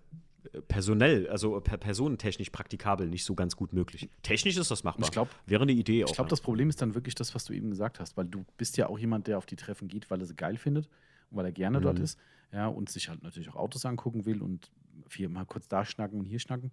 personell, 0.67 1.27
also 1.29 1.59
per 1.61 1.77
personentechnisch 1.77 2.49
praktikabel 2.49 3.07
nicht 3.07 3.23
so 3.23 3.33
ganz 3.33 3.55
gut 3.55 3.73
möglich. 3.73 4.09
Technisch 4.21 4.57
ist 4.57 4.71
das 4.71 4.83
machbar. 4.83 5.05
Ich 5.05 5.11
glaub, 5.11 5.29
Wäre 5.45 5.63
eine 5.63 5.71
Idee 5.71 6.03
auch. 6.03 6.09
Ich 6.09 6.15
glaube, 6.15 6.29
das 6.29 6.41
Problem 6.41 6.69
ist 6.69 6.81
dann 6.81 6.95
wirklich 6.95 7.15
das, 7.15 7.33
was 7.33 7.45
du 7.45 7.53
eben 7.53 7.69
gesagt 7.69 7.99
hast, 7.99 8.17
weil 8.17 8.25
du 8.25 8.45
bist 8.57 8.77
ja 8.77 8.87
auch 8.87 8.99
jemand, 8.99 9.27
der 9.27 9.37
auf 9.37 9.45
die 9.45 9.55
Treffen 9.55 9.87
geht, 9.87 10.09
weil 10.11 10.19
er 10.19 10.25
sie 10.25 10.35
geil 10.35 10.57
findet 10.57 10.87
und 11.29 11.37
weil 11.37 11.45
er 11.45 11.51
gerne 11.51 11.79
mhm. 11.79 11.83
dort 11.83 11.99
ist, 11.99 12.19
ja, 12.51 12.67
und 12.67 12.89
sich 12.89 13.09
halt 13.09 13.23
natürlich 13.23 13.49
auch 13.49 13.55
Autos 13.55 13.85
angucken 13.85 14.25
will 14.25 14.41
und 14.41 14.69
viel 15.07 15.29
mal 15.29 15.45
kurz 15.45 15.67
da 15.67 15.85
schnacken 15.85 16.19
und 16.19 16.25
hier 16.25 16.39
schnacken. 16.39 16.71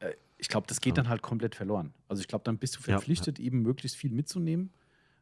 Äh, 0.00 0.14
ich 0.38 0.48
glaube, 0.48 0.66
das 0.66 0.80
geht 0.80 0.96
ja. 0.96 1.02
dann 1.02 1.08
halt 1.08 1.22
komplett 1.22 1.54
verloren. 1.54 1.92
Also 2.08 2.20
ich 2.20 2.28
glaube, 2.28 2.44
dann 2.44 2.58
bist 2.58 2.76
du 2.76 2.80
verpflichtet, 2.80 3.38
ja. 3.38 3.44
eben 3.44 3.62
möglichst 3.62 3.96
viel 3.96 4.10
mitzunehmen. 4.10 4.70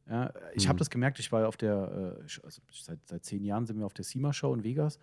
Ja, 0.09 0.33
ich 0.55 0.65
mhm. 0.65 0.71
habe 0.71 0.79
das 0.79 0.91
gemerkt, 0.91 1.21
ich 1.21 1.31
war 1.31 1.47
auf 1.47 1.57
der, 1.57 2.19
äh, 2.19 2.41
also 2.45 2.61
seit, 2.71 2.99
seit 3.07 3.25
zehn 3.25 3.45
Jahren 3.45 3.67
sind 3.67 3.79
wir 3.79 3.87
auf 3.87 3.95
der 3.95 4.05
SEMA-Show 4.05 4.53
in 4.55 4.65
Vegas 4.65 4.99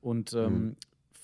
und 0.00 0.32
ähm, 0.32 0.52
mhm 0.52 0.76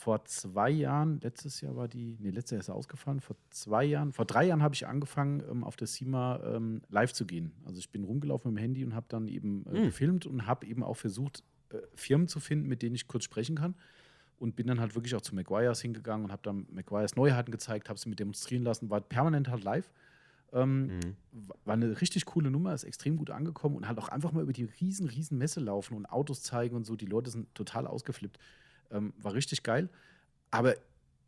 vor 0.06 0.24
zwei 0.26 0.70
Jahren, 0.70 1.20
letztes 1.20 1.60
Jahr 1.62 1.74
war 1.74 1.88
die, 1.88 2.16
nee, 2.20 2.30
letztes 2.30 2.52
Jahr 2.52 2.60
ist 2.60 2.68
er 2.68 2.74
ausgefallen, 2.74 3.20
vor 3.20 3.34
zwei 3.50 3.82
Jahren, 3.82 4.12
vor 4.12 4.24
drei 4.24 4.44
Jahren 4.44 4.62
habe 4.62 4.74
ich 4.74 4.86
angefangen, 4.86 5.42
ähm, 5.50 5.64
auf 5.64 5.74
der 5.74 5.88
CIMA 5.88 6.40
ähm, 6.44 6.82
live 6.90 7.12
zu 7.12 7.26
gehen. 7.26 7.52
Also 7.64 7.78
ich 7.78 7.90
bin 7.90 8.04
rumgelaufen 8.04 8.52
mit 8.52 8.60
dem 8.60 8.62
Handy 8.62 8.84
und 8.84 8.94
habe 8.94 9.06
dann 9.08 9.26
eben 9.26 9.64
äh, 9.66 9.80
mhm. 9.80 9.84
gefilmt 9.86 10.26
und 10.26 10.46
habe 10.46 10.66
eben 10.66 10.84
auch 10.84 10.96
versucht, 10.96 11.42
äh, 11.70 11.78
Firmen 11.94 12.28
zu 12.28 12.40
finden, 12.40 12.68
mit 12.68 12.82
denen 12.82 12.94
ich 12.94 13.08
kurz 13.08 13.24
sprechen 13.24 13.56
kann. 13.56 13.74
Und 14.38 14.54
bin 14.54 14.66
dann 14.66 14.80
halt 14.80 14.94
wirklich 14.94 15.14
auch 15.14 15.22
zu 15.22 15.34
McGuire's 15.34 15.80
hingegangen 15.80 16.26
und 16.26 16.32
habe 16.32 16.42
dann 16.42 16.66
McGuire's 16.70 17.16
Neuheiten 17.16 17.50
gezeigt, 17.50 17.88
habe 17.88 17.98
sie 17.98 18.08
mit 18.08 18.20
demonstrieren 18.20 18.64
lassen, 18.64 18.90
war 18.90 19.00
permanent 19.00 19.48
halt 19.48 19.64
live. 19.64 19.90
Ähm, 20.52 20.86
mhm. 20.86 21.16
War 21.64 21.74
eine 21.74 22.00
richtig 22.00 22.26
coole 22.26 22.50
Nummer, 22.50 22.74
ist 22.74 22.84
extrem 22.84 23.16
gut 23.16 23.30
angekommen 23.30 23.76
und 23.76 23.88
halt 23.88 23.98
auch 23.98 24.08
einfach 24.08 24.32
mal 24.32 24.42
über 24.42 24.52
die 24.52 24.64
riesen, 24.64 25.08
riesen 25.08 25.38
Messe 25.38 25.60
laufen 25.60 25.96
und 25.96 26.06
Autos 26.06 26.42
zeigen 26.42 26.76
und 26.76 26.84
so. 26.84 26.96
Die 26.96 27.06
Leute 27.06 27.30
sind 27.30 27.54
total 27.54 27.86
ausgeflippt. 27.86 28.38
Ähm, 28.90 29.12
war 29.18 29.32
richtig 29.32 29.62
geil. 29.62 29.88
Aber 30.50 30.74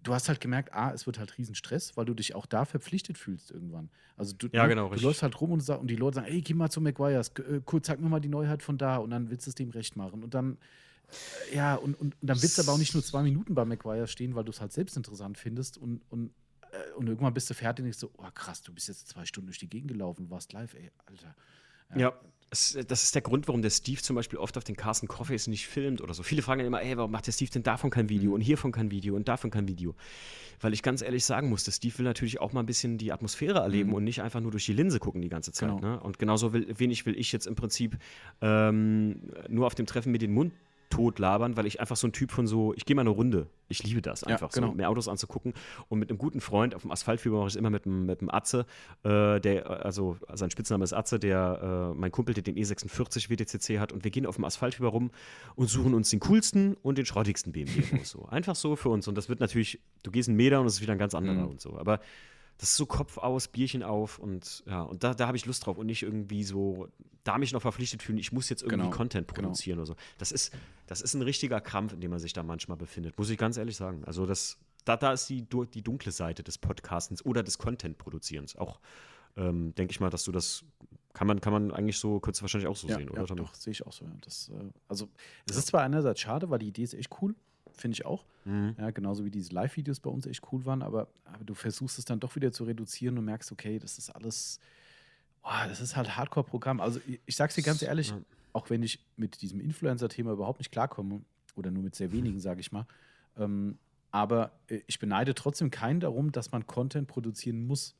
du 0.03 0.15
hast 0.15 0.29
halt 0.29 0.41
gemerkt, 0.41 0.73
ah, 0.73 0.93
es 0.93 1.07
wird 1.07 1.19
halt 1.19 1.37
riesen 1.39 1.55
Stress, 1.55 1.97
weil 1.97 2.05
du 2.05 2.15
dich 2.15 2.35
auch 2.35 2.47
da 2.47 2.65
verpflichtet 2.65 3.19
fühlst 3.19 3.51
irgendwann. 3.51 3.91
Also 4.17 4.35
du, 4.37 4.49
ja, 4.53 4.67
genau, 4.67 4.89
du, 4.89 5.01
läufst 5.01 5.23
halt 5.23 5.41
rum 5.41 5.53
und, 5.53 5.61
sag, 5.61 5.81
und, 5.81 5.89
die 5.89 5.97
Leute 5.97 6.17
sagen, 6.17 6.29
ey, 6.29 6.41
geh 6.41 6.55
mal 6.55 6.71
zu 6.71 6.81
McGuire's, 6.81 7.33
äh, 7.39 7.81
zeig 7.83 8.01
mir 8.01 8.09
mal 8.09 8.21
die 8.21 8.29
Neuheit 8.29 8.63
von 8.63 8.79
da 8.79 8.97
und 8.99 9.11
dann 9.11 9.31
willst 9.31 9.47
du 9.47 9.51
es 9.51 9.55
dem 9.55 9.71
recht 9.71 9.97
machen. 9.97 10.23
Und 10.23 10.35
dann, 10.35 10.59
ja, 11.53 11.75
und, 11.75 11.95
und, 11.95 12.17
dann 12.21 12.41
willst 12.43 12.59
du 12.59 12.63
aber 12.63 12.73
auch 12.73 12.79
nicht 12.79 12.95
nur 12.95 13.03
zwei 13.03 13.23
Minuten 13.23 13.55
bei 13.55 13.65
McGuire's 13.65 14.11
stehen, 14.11 14.35
weil 14.35 14.45
du 14.45 14.51
es 14.51 14.61
halt 14.61 14.73
selbst 14.73 14.97
interessant 14.97 15.39
findest 15.39 15.79
und, 15.79 16.03
und, 16.11 16.33
äh, 16.73 16.93
und 16.97 17.09
irgendwann 17.09 17.35
bist 17.35 17.49
du 17.51 17.55
fertig 17.55 17.83
und 17.83 17.87
denkst 17.87 17.99
so, 17.99 18.11
oh 18.19 18.31
krass, 18.35 18.63
du 18.63 18.73
bist 18.73 18.89
jetzt 18.89 19.09
zwei 19.09 19.25
Stunden 19.25 19.47
durch 19.47 19.59
die 19.59 19.69
Gegend 19.69 19.91
gelaufen, 19.91 20.31
warst 20.31 20.53
live, 20.53 20.75
ey, 20.75 20.91
Alter. 21.07 21.35
ja. 21.95 21.99
ja 21.99 22.21
das 22.51 23.03
ist 23.03 23.15
der 23.15 23.23
Grund, 23.23 23.47
warum 23.47 23.61
der 23.61 23.71
Steve 23.71 24.01
zum 24.01 24.17
Beispiel 24.17 24.39
oft 24.39 24.57
auf 24.57 24.65
den 24.65 24.75
Carsten 24.75 25.07
Coffees 25.07 25.49
nicht 25.49 25.67
filmt 25.67 26.01
oder 26.01 26.15
so. 26.15 26.23
Viele 26.23 26.41
fragen 26.41 26.65
immer, 26.65 26.81
ey, 26.81 26.97
warum 26.97 27.11
macht 27.11 27.27
der 27.27 27.33
Steve 27.33 27.51
denn 27.51 27.63
davon 27.63 27.91
kein 27.91 28.09
Video 28.09 28.33
und 28.35 28.41
hiervon 28.41 28.73
kein 28.73 28.91
Video 28.91 29.17
und 29.17 29.29
davon 29.29 29.51
kein 29.51 29.69
Video? 29.69 29.95
Weil 30.61 30.73
ich 30.73 30.83
ganz 30.83 31.03
ehrlich 31.03 31.25
sagen 31.25 31.51
muss, 31.51 31.65
der 31.65 31.73
Steve 31.73 31.99
will 31.99 32.05
natürlich 32.05 32.41
auch 32.41 32.53
mal 32.53 32.61
ein 32.61 32.67
bisschen 32.67 32.97
die 32.97 33.13
Atmosphäre 33.13 33.59
erleben 33.59 33.91
mhm. 33.91 33.97
und 33.97 34.05
nicht 34.05 34.23
einfach 34.23 34.41
nur 34.41 34.51
durch 34.51 34.65
die 34.65 34.73
Linse 34.73 34.99
gucken 34.99 35.21
die 35.21 35.29
ganze 35.29 35.53
Zeit. 35.53 35.69
Genau. 35.69 35.81
Ne? 35.81 36.01
Und 36.01 36.19
genauso 36.19 36.55
will, 36.55 36.67
wenig 36.79 37.05
will 37.05 37.19
ich 37.19 37.33
jetzt 37.33 37.47
im 37.47 37.55
Prinzip 37.55 37.99
ähm, 38.41 39.21
nur 39.49 39.67
auf 39.67 39.75
dem 39.75 39.85
Treffen 39.85 40.11
mit 40.11 40.23
den 40.23 40.33
Mund 40.33 40.55
tot 40.91 41.19
labern, 41.19 41.57
weil 41.57 41.67
ich 41.67 41.81
einfach 41.81 41.97
so 41.97 42.07
ein 42.07 42.13
Typ 42.13 42.31
von 42.31 42.47
so, 42.47 42.75
ich 42.75 42.85
gehe 42.85 42.97
mal 42.97 43.03
eine 43.03 43.11
Runde. 43.11 43.49
Ich 43.69 43.83
liebe 43.83 44.01
das 44.01 44.25
einfach, 44.25 44.49
ja, 44.49 44.55
genau. 44.55 44.69
so 44.69 44.75
mir 44.75 44.89
Autos 44.89 45.09
anzugucken. 45.09 45.53
Und 45.89 45.99
mit 45.99 46.11
einem 46.11 46.19
guten 46.19 46.41
Freund 46.41 46.75
auf 46.75 46.83
dem 46.83 46.91
Asphaltfieber 46.91 47.37
mache 47.37 47.49
ich 47.49 47.53
es 47.53 47.57
immer 47.57 47.71
mit 47.71 47.85
einem, 47.87 48.07
mit 48.07 48.21
einem 48.21 48.31
Atze, 48.31 48.65
äh, 49.05 49.41
der, 49.41 49.85
also 49.85 50.17
sein 50.33 50.51
Spitzname 50.51 50.85
ist 50.85 50.93
Atze, 50.93 51.19
der, 51.19 51.93
äh, 51.93 51.99
mein 51.99 52.11
Kumpel, 52.11 52.35
der 52.35 52.43
den 52.43 52.57
E46 52.57 53.29
WTCC 53.31 53.79
hat. 53.79 53.93
Und 53.93 54.05
wir 54.05 54.11
gehen 54.11 54.27
auf 54.27 54.37
dem 54.37 54.45
Asphaltfieber 54.45 54.89
rum 54.89 55.11
und 55.55 55.69
suchen 55.69 55.95
uns 55.95 56.11
den 56.11 56.21
coolsten 56.21 56.75
und 56.75 56.99
den 56.99 57.07
schrottigsten 57.07 57.53
BMW. 57.53 57.83
So. 58.05 58.27
Einfach 58.27 58.55
so 58.55 58.77
für 58.77 58.89
uns. 58.89 59.07
Und 59.09 59.17
das 59.17 59.29
wird 59.29 59.41
natürlich, 59.41 59.81
du 60.03 60.11
gehst 60.11 60.29
einen 60.29 60.37
Meter 60.37 60.61
und 60.61 60.67
es 60.67 60.75
ist 60.75 60.81
wieder 60.81 60.93
ein 60.93 60.99
ganz 60.99 61.15
anderer 61.15 61.43
mhm. 61.43 61.49
und 61.49 61.61
so. 61.61 61.79
Aber 61.79 62.01
das 62.59 62.71
ist 62.71 62.77
so 62.77 62.87
Kopf 62.87 63.19
aus, 63.19 63.49
Bierchen 63.49 63.83
auf 63.83 64.19
und 64.19 64.65
ja, 64.67 64.83
und 64.83 65.05
da, 65.05 65.15
da 65.15 65.29
habe 65.29 65.37
ich 65.37 65.47
Lust 65.47 65.65
drauf 65.65 65.79
und 65.79 65.87
nicht 65.87 66.03
irgendwie 66.03 66.43
so, 66.43 66.89
da 67.23 67.39
mich 67.39 67.53
noch 67.53 67.63
verpflichtet 67.63 68.03
fühlen, 68.03 68.19
ich 68.19 68.33
muss 68.33 68.49
jetzt 68.49 68.63
irgendwie 68.63 68.83
genau, 68.83 68.97
Content 68.97 69.29
genau. 69.29 69.43
produzieren 69.43 69.77
genau. 69.77 69.91
oder 69.91 70.01
so. 70.01 70.09
Das 70.19 70.33
ist, 70.33 70.53
das 70.87 71.01
ist 71.01 71.15
ein 71.15 71.23
richtiger 71.23 71.61
Krampf, 71.61 71.93
in 71.93 72.01
dem 72.01 72.11
man 72.11 72.19
sich 72.19 72.33
da 72.33 72.43
manchmal 72.43 72.77
befindet, 72.77 73.17
muss 73.17 73.31
ich 73.31 73.39
ganz 73.39 73.57
ehrlich 73.57 73.77
sagen. 73.77 74.05
Also 74.05 74.27
das, 74.27 74.59
da, 74.85 74.97
da 74.97 75.13
ist 75.13 75.29
die, 75.29 75.47
die 75.73 75.83
dunkle 75.83 76.11
Seite 76.11 76.43
des 76.43 76.59
Podcastens 76.59 77.25
oder 77.25 77.45
des 77.45 77.59
Content-Produzierens. 77.59 78.57
Auch 78.57 78.81
ähm, 79.37 79.75
denke 79.77 79.93
ich 79.93 80.01
mal, 80.01 80.11
dass 80.11 80.25
du 80.25 80.33
das 80.33 80.65
kann 81.15 81.27
man, 81.27 81.41
kann 81.41 81.53
man 81.53 81.73
eigentlich 81.73 81.99
so, 81.99 82.21
kurz 82.21 82.41
wahrscheinlich 82.43 82.69
auch 82.69 82.77
so 82.77 82.87
ja, 82.87 82.97
sehen, 82.97 83.09
oder? 83.09 83.25
Ja, 83.25 83.35
doch, 83.35 83.53
sehe 83.55 83.73
ich 83.73 83.85
auch 83.85 83.93
so. 83.93 84.05
Ja. 84.05 84.13
Das, 84.21 84.51
äh, 84.51 84.71
also, 84.87 85.09
es 85.49 85.57
ist 85.57 85.67
zwar 85.67 85.83
einerseits 85.83 86.21
schade, 86.21 86.49
weil 86.49 86.61
die 86.61 86.69
Idee 86.69 86.85
ist 86.85 86.95
echt 86.95 87.11
cool, 87.21 87.35
finde 87.81 87.95
ich 87.95 88.07
auch. 88.07 88.25
Mhm. 88.45 88.75
Ja, 88.79 88.91
genauso 88.91 89.25
wie 89.25 89.31
diese 89.31 89.53
Live-Videos 89.55 90.01
bei 90.01 90.11
uns 90.11 90.27
echt 90.27 90.43
cool 90.53 90.65
waren, 90.65 90.83
aber, 90.83 91.09
aber, 91.25 91.45
du 91.45 91.55
versuchst 91.55 91.99
es 91.99 92.05
dann 92.05 92.21
doch 92.21 92.37
wieder 92.37 92.53
zu 92.53 92.65
reduzieren 92.65 93.19
und 93.19 93.25
merkst, 93.25 93.53
okay, 93.53 93.79
das 93.79 93.99
ist 93.99 94.11
alles, 94.11 94.61
oh, 95.43 95.69
das 95.69 95.81
ist 95.81 95.97
halt 95.97 96.17
Hardcore-Programm. 96.17 96.81
Also 96.81 97.01
ich, 97.07 97.21
ich 97.27 97.37
sag's 97.37 97.55
dir 97.55 97.63
ganz 97.63 97.83
ehrlich, 97.83 98.11
ja. 98.11 98.21
auch 98.53 98.71
wenn 98.71 98.83
ich 98.83 99.05
mit 99.17 99.43
diesem 99.43 99.61
Influencer-Thema 99.61 100.33
überhaupt 100.33 100.61
nicht 100.61 100.73
klarkomme, 100.73 101.23
oder 101.57 101.71
nur 101.73 101.83
mit 101.83 101.97
sehr 101.97 102.13
wenigen, 102.13 102.39
sage 102.39 102.61
ich 102.61 102.71
mal, 102.71 102.87
ähm, 103.37 103.79
aber 104.11 104.53
äh, 104.69 104.81
ich 104.87 104.99
beneide 104.99 105.35
trotzdem 105.35 105.71
keinen 105.71 106.01
darum, 106.01 106.33
dass 106.33 106.53
man 106.53 106.67
Content 106.67 107.09
produzieren 107.09 107.67
muss. 107.67 107.95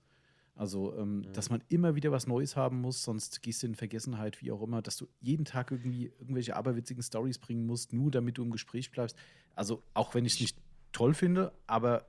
Also, 0.59 0.93
ähm, 0.99 1.19
mhm. 1.19 1.33
dass 1.35 1.51
man 1.51 1.63
immer 1.69 1.95
wieder 1.95 2.11
was 2.11 2.27
Neues 2.27 2.57
haben 2.57 2.81
muss, 2.81 3.05
sonst 3.05 3.43
gehst 3.43 3.63
du 3.63 3.69
in 3.69 3.77
Vergessenheit, 3.77 4.43
wie 4.43 4.51
auch 4.51 4.61
immer, 4.61 4.83
dass 4.83 4.97
du 4.97 5.07
jeden 5.21 5.45
Tag 5.45 5.71
irgendwie 5.71 6.07
irgendwelche 6.19 6.57
aberwitzigen 6.57 7.01
Stories 7.01 7.39
bringen 7.39 7.65
musst, 7.65 7.93
nur 7.93 8.11
damit 8.11 8.39
du 8.39 8.43
im 8.43 8.51
Gespräch 8.51 8.91
bleibst. 8.91 9.17
Also, 9.55 9.85
auch 9.95 10.15
wenn 10.15 10.25
ich 10.25 10.35
es 10.35 10.41
nicht 10.41 10.59
toll 10.91 11.15
finde, 11.15 11.53
aber 11.69 12.07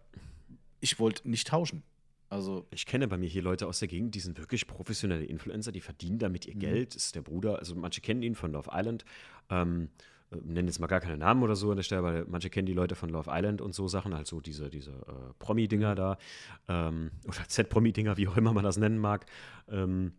ich 0.79 0.97
wollte 0.99 1.29
nicht 1.29 1.47
tauschen. 1.47 1.83
Also 2.29 2.65
ich 2.71 2.87
kenne 2.87 3.07
bei 3.07 3.17
mir 3.17 3.29
hier 3.29 3.43
Leute 3.43 3.67
aus 3.67 3.79
der 3.79 3.87
Gegend, 3.87 4.15
die 4.15 4.19
sind 4.19 4.39
wirklich 4.39 4.65
professionelle 4.65 5.25
Influencer, 5.25 5.71
die 5.71 5.81
verdienen 5.81 6.17
damit 6.17 6.47
ihr 6.47 6.55
mhm. 6.55 6.59
Geld. 6.59 6.95
Das 6.95 7.05
ist 7.05 7.15
der 7.15 7.21
Bruder, 7.21 7.59
also 7.59 7.75
manche 7.75 8.01
kennen 8.01 8.23
ihn 8.23 8.33
von 8.33 8.51
Love 8.51 8.71
Island. 8.73 9.05
Ähm, 9.51 9.89
äh, 10.31 10.35
nennen 10.43 10.67
jetzt 10.67 10.79
mal 10.79 10.87
gar 10.87 10.99
keine 10.99 11.17
Namen 11.17 11.43
oder 11.43 11.55
so 11.55 11.69
an 11.71 11.77
der 11.77 11.83
Stelle, 11.83 12.03
weil 12.03 12.25
manche 12.27 12.49
kennen 12.49 12.65
die 12.65 12.73
Leute 12.73 12.95
von 12.95 13.09
Love 13.09 13.29
Island 13.33 13.61
und 13.61 13.73
so 13.73 13.87
Sachen, 13.87 14.13
also 14.13 14.41
diese, 14.41 14.69
diese 14.69 14.91
äh, 14.91 15.33
Promi-Dinger 15.39 15.95
da 15.95 16.17
ähm, 16.67 17.11
oder 17.27 17.47
Z-Promi-Dinger, 17.47 18.17
wie 18.17 18.27
auch 18.27 18.37
immer 18.37 18.53
man 18.53 18.63
das 18.63 18.77
nennen 18.77 18.97
mag. 18.97 19.25
Ähm, 19.69 20.13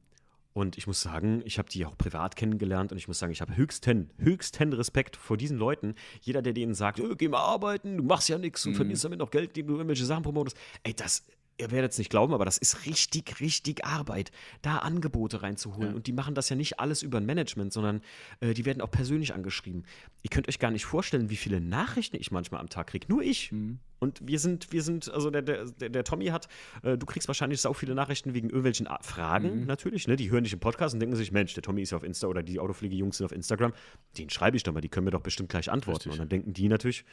und 0.52 0.76
ich 0.76 0.86
muss 0.88 1.00
sagen, 1.00 1.42
ich 1.44 1.58
habe 1.58 1.68
die 1.68 1.86
auch 1.86 1.96
privat 1.96 2.34
kennengelernt 2.34 2.90
und 2.90 2.98
ich 2.98 3.06
muss 3.06 3.20
sagen, 3.20 3.32
ich 3.32 3.40
habe 3.40 3.56
höchsten, 3.56 4.10
höchsten 4.18 4.72
Respekt 4.72 5.16
vor 5.16 5.36
diesen 5.36 5.56
Leuten. 5.56 5.94
Jeder, 6.22 6.42
der 6.42 6.52
denen 6.52 6.74
sagt, 6.74 7.00
geh 7.18 7.28
mal 7.28 7.38
arbeiten, 7.38 7.96
du 7.96 8.02
machst 8.02 8.28
ja 8.28 8.36
nichts 8.36 8.66
und 8.66 8.72
mhm. 8.72 8.76
verdienst 8.76 9.04
damit 9.04 9.20
noch 9.20 9.30
Geld, 9.30 9.50
indem 9.50 9.68
du 9.68 9.74
irgendwelche 9.74 10.04
Sachen 10.04 10.24
promotest. 10.24 10.56
Ey, 10.82 10.92
das 10.92 11.24
ihr 11.60 11.70
werdet 11.70 11.92
es 11.92 11.98
nicht 11.98 12.10
glauben, 12.10 12.34
aber 12.34 12.44
das 12.44 12.58
ist 12.58 12.86
richtig, 12.86 13.40
richtig 13.40 13.84
Arbeit, 13.84 14.30
da 14.62 14.78
Angebote 14.78 15.42
reinzuholen. 15.42 15.90
Ja. 15.90 15.96
Und 15.96 16.06
die 16.06 16.12
machen 16.12 16.34
das 16.34 16.48
ja 16.48 16.56
nicht 16.56 16.80
alles 16.80 17.02
über 17.02 17.18
ein 17.18 17.26
Management, 17.26 17.72
sondern 17.72 18.00
äh, 18.40 18.54
die 18.54 18.64
werden 18.64 18.80
auch 18.80 18.90
persönlich 18.90 19.34
angeschrieben. 19.34 19.84
Ihr 20.22 20.30
könnt 20.30 20.48
euch 20.48 20.58
gar 20.58 20.70
nicht 20.70 20.84
vorstellen, 20.84 21.30
wie 21.30 21.36
viele 21.36 21.60
Nachrichten 21.60 22.16
ich 22.16 22.30
manchmal 22.30 22.60
am 22.60 22.68
Tag 22.68 22.88
kriege. 22.88 23.06
Nur 23.08 23.22
ich. 23.22 23.52
Mhm. 23.52 23.78
Und 24.00 24.26
wir 24.26 24.38
sind, 24.38 24.72
wir 24.72 24.82
sind, 24.82 25.10
also 25.12 25.30
der, 25.30 25.42
der, 25.42 25.66
der 25.66 26.04
Tommy 26.04 26.26
hat, 26.26 26.48
äh, 26.82 26.96
du 26.96 27.04
kriegst 27.04 27.28
wahrscheinlich 27.28 27.60
so 27.60 27.74
viele 27.74 27.94
Nachrichten 27.94 28.32
wegen 28.32 28.48
irgendwelchen 28.48 28.88
Fragen, 29.02 29.60
mhm. 29.60 29.66
natürlich, 29.66 30.08
ne? 30.08 30.16
Die 30.16 30.30
hören 30.30 30.42
dich 30.42 30.54
im 30.54 30.58
Podcast 30.58 30.94
und 30.94 31.00
denken 31.00 31.16
sich, 31.16 31.32
Mensch, 31.32 31.52
der 31.52 31.62
Tommy 31.62 31.82
ist 31.82 31.90
ja 31.90 31.98
auf 31.98 32.02
Insta 32.02 32.26
oder 32.26 32.42
die 32.42 32.58
Autopflege-Jungs 32.58 33.18
sind 33.18 33.26
auf 33.26 33.32
Instagram, 33.32 33.74
den 34.16 34.30
schreibe 34.30 34.56
ich 34.56 34.62
doch 34.62 34.72
mal, 34.72 34.80
die 34.80 34.88
können 34.88 35.04
mir 35.04 35.10
doch 35.10 35.20
bestimmt 35.20 35.50
gleich 35.50 35.70
antworten. 35.70 35.98
Richtig. 35.98 36.12
Und 36.12 36.18
dann 36.18 36.28
denken 36.30 36.54
die 36.54 36.68
natürlich, 36.68 37.04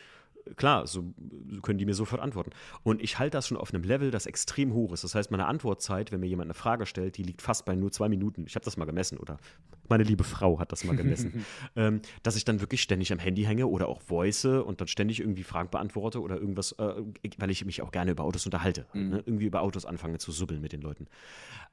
klar, 0.55 0.87
so 0.87 1.13
können 1.61 1.77
die 1.77 1.85
mir 1.85 1.93
sofort 1.93 2.21
antworten. 2.21 2.51
Und 2.83 3.01
ich 3.01 3.19
halte 3.19 3.37
das 3.37 3.47
schon 3.47 3.57
auf 3.57 3.73
einem 3.73 3.83
Level, 3.83 4.11
das 4.11 4.25
extrem 4.25 4.73
hoch 4.73 4.93
ist. 4.93 5.03
Das 5.03 5.15
heißt, 5.15 5.31
meine 5.31 5.45
Antwortzeit, 5.45 6.11
wenn 6.11 6.19
mir 6.19 6.27
jemand 6.27 6.47
eine 6.47 6.53
Frage 6.53 6.85
stellt, 6.85 7.17
die 7.17 7.23
liegt 7.23 7.41
fast 7.41 7.65
bei 7.65 7.75
nur 7.75 7.91
zwei 7.91 8.09
Minuten. 8.09 8.45
Ich 8.47 8.55
habe 8.55 8.65
das 8.65 8.77
mal 8.77 8.85
gemessen 8.85 9.17
oder 9.17 9.37
meine 9.89 10.03
liebe 10.03 10.23
Frau 10.23 10.59
hat 10.59 10.71
das 10.71 10.83
mal 10.83 10.95
gemessen. 10.95 11.45
ähm, 11.75 12.01
dass 12.23 12.35
ich 12.35 12.45
dann 12.45 12.61
wirklich 12.61 12.81
ständig 12.81 13.11
am 13.11 13.19
Handy 13.19 13.43
hänge 13.43 13.67
oder 13.67 13.87
auch 13.87 14.01
voice 14.01 14.45
und 14.45 14.81
dann 14.81 14.87
ständig 14.87 15.19
irgendwie 15.19 15.43
Fragen 15.43 15.69
beantworte 15.69 16.21
oder 16.21 16.37
irgendwas, 16.37 16.73
äh, 16.73 16.93
weil 17.37 17.51
ich 17.51 17.65
mich 17.65 17.81
auch 17.81 17.91
gerne 17.91 18.11
über 18.11 18.23
Autos 18.23 18.45
unterhalte. 18.45 18.85
Mhm. 18.93 19.09
Ne? 19.09 19.23
Irgendwie 19.25 19.45
über 19.45 19.61
Autos 19.61 19.85
anfange 19.85 20.17
zu 20.17 20.31
subbeln 20.31 20.61
mit 20.61 20.73
den 20.73 20.81
Leuten. 20.81 21.07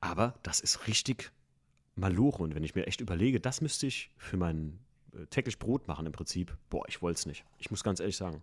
Aber 0.01 0.35
das 0.43 0.61
ist 0.61 0.86
richtig 0.86 1.32
maloche. 1.97 2.43
Und 2.43 2.55
wenn 2.55 2.65
ich 2.65 2.74
mir 2.74 2.86
echt 2.86 3.01
überlege, 3.01 3.41
das 3.41 3.61
müsste 3.61 3.86
ich 3.86 4.11
für 4.16 4.36
mein 4.36 4.78
äh, 5.15 5.27
täglich 5.27 5.59
Brot 5.59 5.89
machen 5.89 6.07
im 6.07 6.12
Prinzip. 6.12 6.57
Boah, 6.70 6.85
ich 6.89 7.03
wollte 7.03 7.19
es 7.19 7.27
nicht. 7.27 7.45
Ich 7.59 7.70
muss 7.70 7.85
ganz 7.85 8.01
ehrlich 8.01 8.16
sagen. 8.16 8.43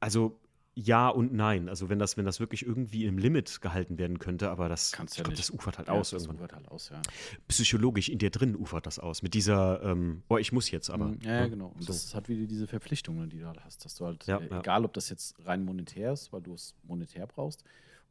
Also 0.00 0.40
ja 0.74 1.08
und 1.08 1.32
nein. 1.32 1.68
Also 1.68 1.88
wenn 1.88 1.98
das, 1.98 2.16
wenn 2.16 2.24
das 2.24 2.40
wirklich 2.40 2.64
irgendwie 2.64 3.04
im 3.04 3.18
Limit 3.18 3.60
gehalten 3.60 3.98
werden 3.98 4.18
könnte, 4.18 4.50
aber 4.50 4.68
das, 4.68 4.92
Kannst 4.92 5.18
ja 5.18 5.24
glaub, 5.24 5.36
das 5.36 5.50
ufert 5.50 5.78
halt 5.78 5.88
ja, 5.88 5.94
aus 5.94 6.10
das 6.10 6.22
irgendwann. 6.22 6.44
Ufert 6.44 6.52
halt 6.54 6.68
aus, 6.68 6.88
ja. 6.90 7.02
Psychologisch 7.48 8.08
in 8.08 8.18
dir 8.18 8.30
drin 8.30 8.56
ufert 8.56 8.86
das 8.86 8.98
aus. 8.98 9.22
Mit 9.22 9.34
dieser, 9.34 9.82
ähm, 9.82 10.22
oh, 10.28 10.38
ich 10.38 10.52
muss 10.52 10.70
jetzt 10.70 10.90
aber. 10.90 11.08
Mhm, 11.08 11.18
ja, 11.22 11.40
ja, 11.40 11.46
genau. 11.48 11.68
Und 11.68 11.82
so. 11.82 11.88
das 11.88 12.14
hat 12.14 12.28
wieder 12.28 12.46
diese 12.46 12.66
Verpflichtungen, 12.66 13.28
die 13.28 13.40
du 13.40 13.46
halt 13.46 13.62
hast, 13.64 13.84
dass 13.84 13.94
du 13.96 14.06
halt, 14.06 14.26
äh, 14.28 14.38
egal 14.58 14.84
ob 14.84 14.94
das 14.94 15.08
jetzt 15.10 15.34
rein 15.44 15.64
monetär 15.64 16.12
ist, 16.12 16.32
weil 16.32 16.40
du 16.40 16.54
es 16.54 16.74
monetär 16.84 17.26
brauchst, 17.26 17.64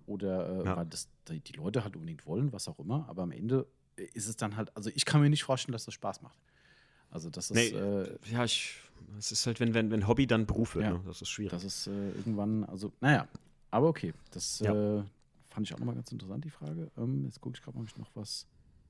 oder 0.06 0.62
äh, 0.62 0.76
weil 0.76 0.86
das 0.86 1.10
die 1.28 1.54
Leute 1.54 1.84
halt 1.84 1.96
unbedingt 1.96 2.26
wollen, 2.26 2.52
was 2.52 2.68
auch 2.68 2.80
immer, 2.80 3.08
aber 3.08 3.24
am 3.24 3.32
Ende 3.32 3.68
ist 4.14 4.28
es 4.28 4.36
dann 4.38 4.56
halt, 4.56 4.76
also 4.76 4.90
ich 4.94 5.06
kann 5.06 5.22
mir 5.22 5.30
nicht 5.30 5.44
vorstellen, 5.44 5.74
dass 5.74 5.86
das 5.86 5.94
Spaß 5.94 6.22
macht. 6.22 6.40
Also 7.12 7.30
das 7.30 7.52
ist. 7.52 7.56
Nee, 7.56 7.70
äh, 7.70 8.18
ja, 8.32 8.44
ich, 8.44 8.76
es 9.18 9.32
ist 9.32 9.46
halt, 9.48 9.60
wenn, 9.60 9.74
wenn, 9.74 9.92
wenn 9.92 10.08
Hobby 10.08 10.28
dann 10.28 10.46
Beruf 10.46 10.76
wird, 10.76 10.86
Ja. 10.86 10.92
ne? 10.94 11.02
das 11.06 11.22
ist 11.22 11.30
schwierig. 11.30 11.52
Das 11.52 11.64
ist 11.64 11.88
äh, 11.88 12.10
irgendwann, 12.12 12.64
also, 12.66 12.92
naja, 13.02 13.28
aber 13.72 13.88
okay. 13.88 14.14
Das 14.32 14.60
Ja. 14.60 14.74
äh, 15.00 15.04
fand 15.50 15.68
ich 15.68 15.74
auch 15.74 15.80
nochmal 15.80 15.96
ganz 15.96 16.12
interessant, 16.12 16.46
die 16.46 16.50
Frage. 16.50 16.92
Ähm, 16.98 17.26
jetzt 17.26 17.42
gucke 17.42 17.56
ich 17.58 17.62
gerade 17.64 17.78
mal, 17.78 17.84
ob 17.84 17.90
ich 17.90 17.98
noch 17.98 18.12
was 18.16 18.48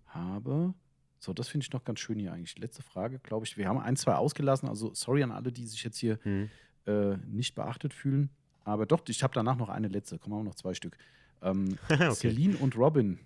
habe. 0.07 0.73
So, 1.19 1.33
das 1.33 1.47
finde 1.49 1.65
ich 1.65 1.73
noch 1.73 1.83
ganz 1.83 1.99
schön 1.99 2.17
hier 2.19 2.31
eigentlich. 2.33 2.57
Letzte 2.57 2.81
Frage, 2.81 3.19
glaube 3.19 3.45
ich. 3.45 3.57
Wir 3.57 3.67
haben 3.67 3.79
ein, 3.79 3.95
zwei 3.97 4.15
ausgelassen. 4.15 4.69
Also, 4.69 4.93
sorry 4.93 5.21
an 5.23 5.31
alle, 5.31 5.51
die 5.51 5.67
sich 5.67 5.83
jetzt 5.83 5.97
hier 5.97 6.17
Hm. 6.23 6.49
äh, 6.85 7.17
nicht 7.27 7.55
beachtet 7.55 7.93
fühlen. 7.93 8.29
Aber 8.63 8.85
doch, 8.85 9.01
ich 9.07 9.23
habe 9.23 9.33
danach 9.33 9.57
noch 9.57 9.69
eine 9.69 9.87
letzte. 9.89 10.17
Kommen 10.19 10.37
wir 10.37 10.43
noch 10.43 10.55
zwei 10.55 10.73
Stück. 10.73 10.97
Ähm, 11.41 11.77
okay. 11.89 12.11
Celine 12.13 12.57
und 12.57 12.77
Robin, 12.77 13.19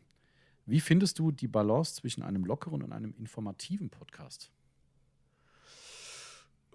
wie 0.66 0.80
findest 0.80 1.20
du 1.20 1.32
die 1.32 1.48
Balance 1.48 1.96
zwischen 1.96 2.24
einem 2.24 2.46
lockeren 2.46 2.82
und 2.82 2.92
einem 2.94 3.14
informativen 3.18 3.90
Podcast? 3.90 4.50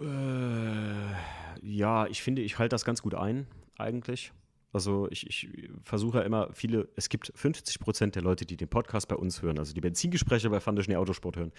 Äh, 0.01 1.15
ja, 1.63 2.07
ich 2.07 2.23
finde, 2.23 2.43
ich 2.43 2.59
halte 2.59 2.75
das 2.75 2.85
ganz 2.85 3.03
gut 3.03 3.15
ein, 3.15 3.47
eigentlich. 3.77 4.33
Also 4.71 5.09
ich, 5.11 5.27
ich 5.27 5.49
versuche 5.83 6.19
ja 6.19 6.25
immer 6.25 6.51
viele, 6.53 6.89
es 6.95 7.09
gibt 7.09 7.33
50 7.35 7.81
Prozent 7.81 8.15
der 8.17 8.23
Leute, 8.23 8.45
die 8.45 8.57
den 8.57 8.69
Podcast 8.69 9.09
bei 9.09 9.17
uns 9.17 9.41
hören, 9.41 9.59
also 9.59 9.73
die 9.73 9.81
Benzingespräche 9.81 10.51
bei 10.51 10.61
Fandeschnee 10.61 10.97
Autosport 10.97 11.37
hören, 11.37 11.53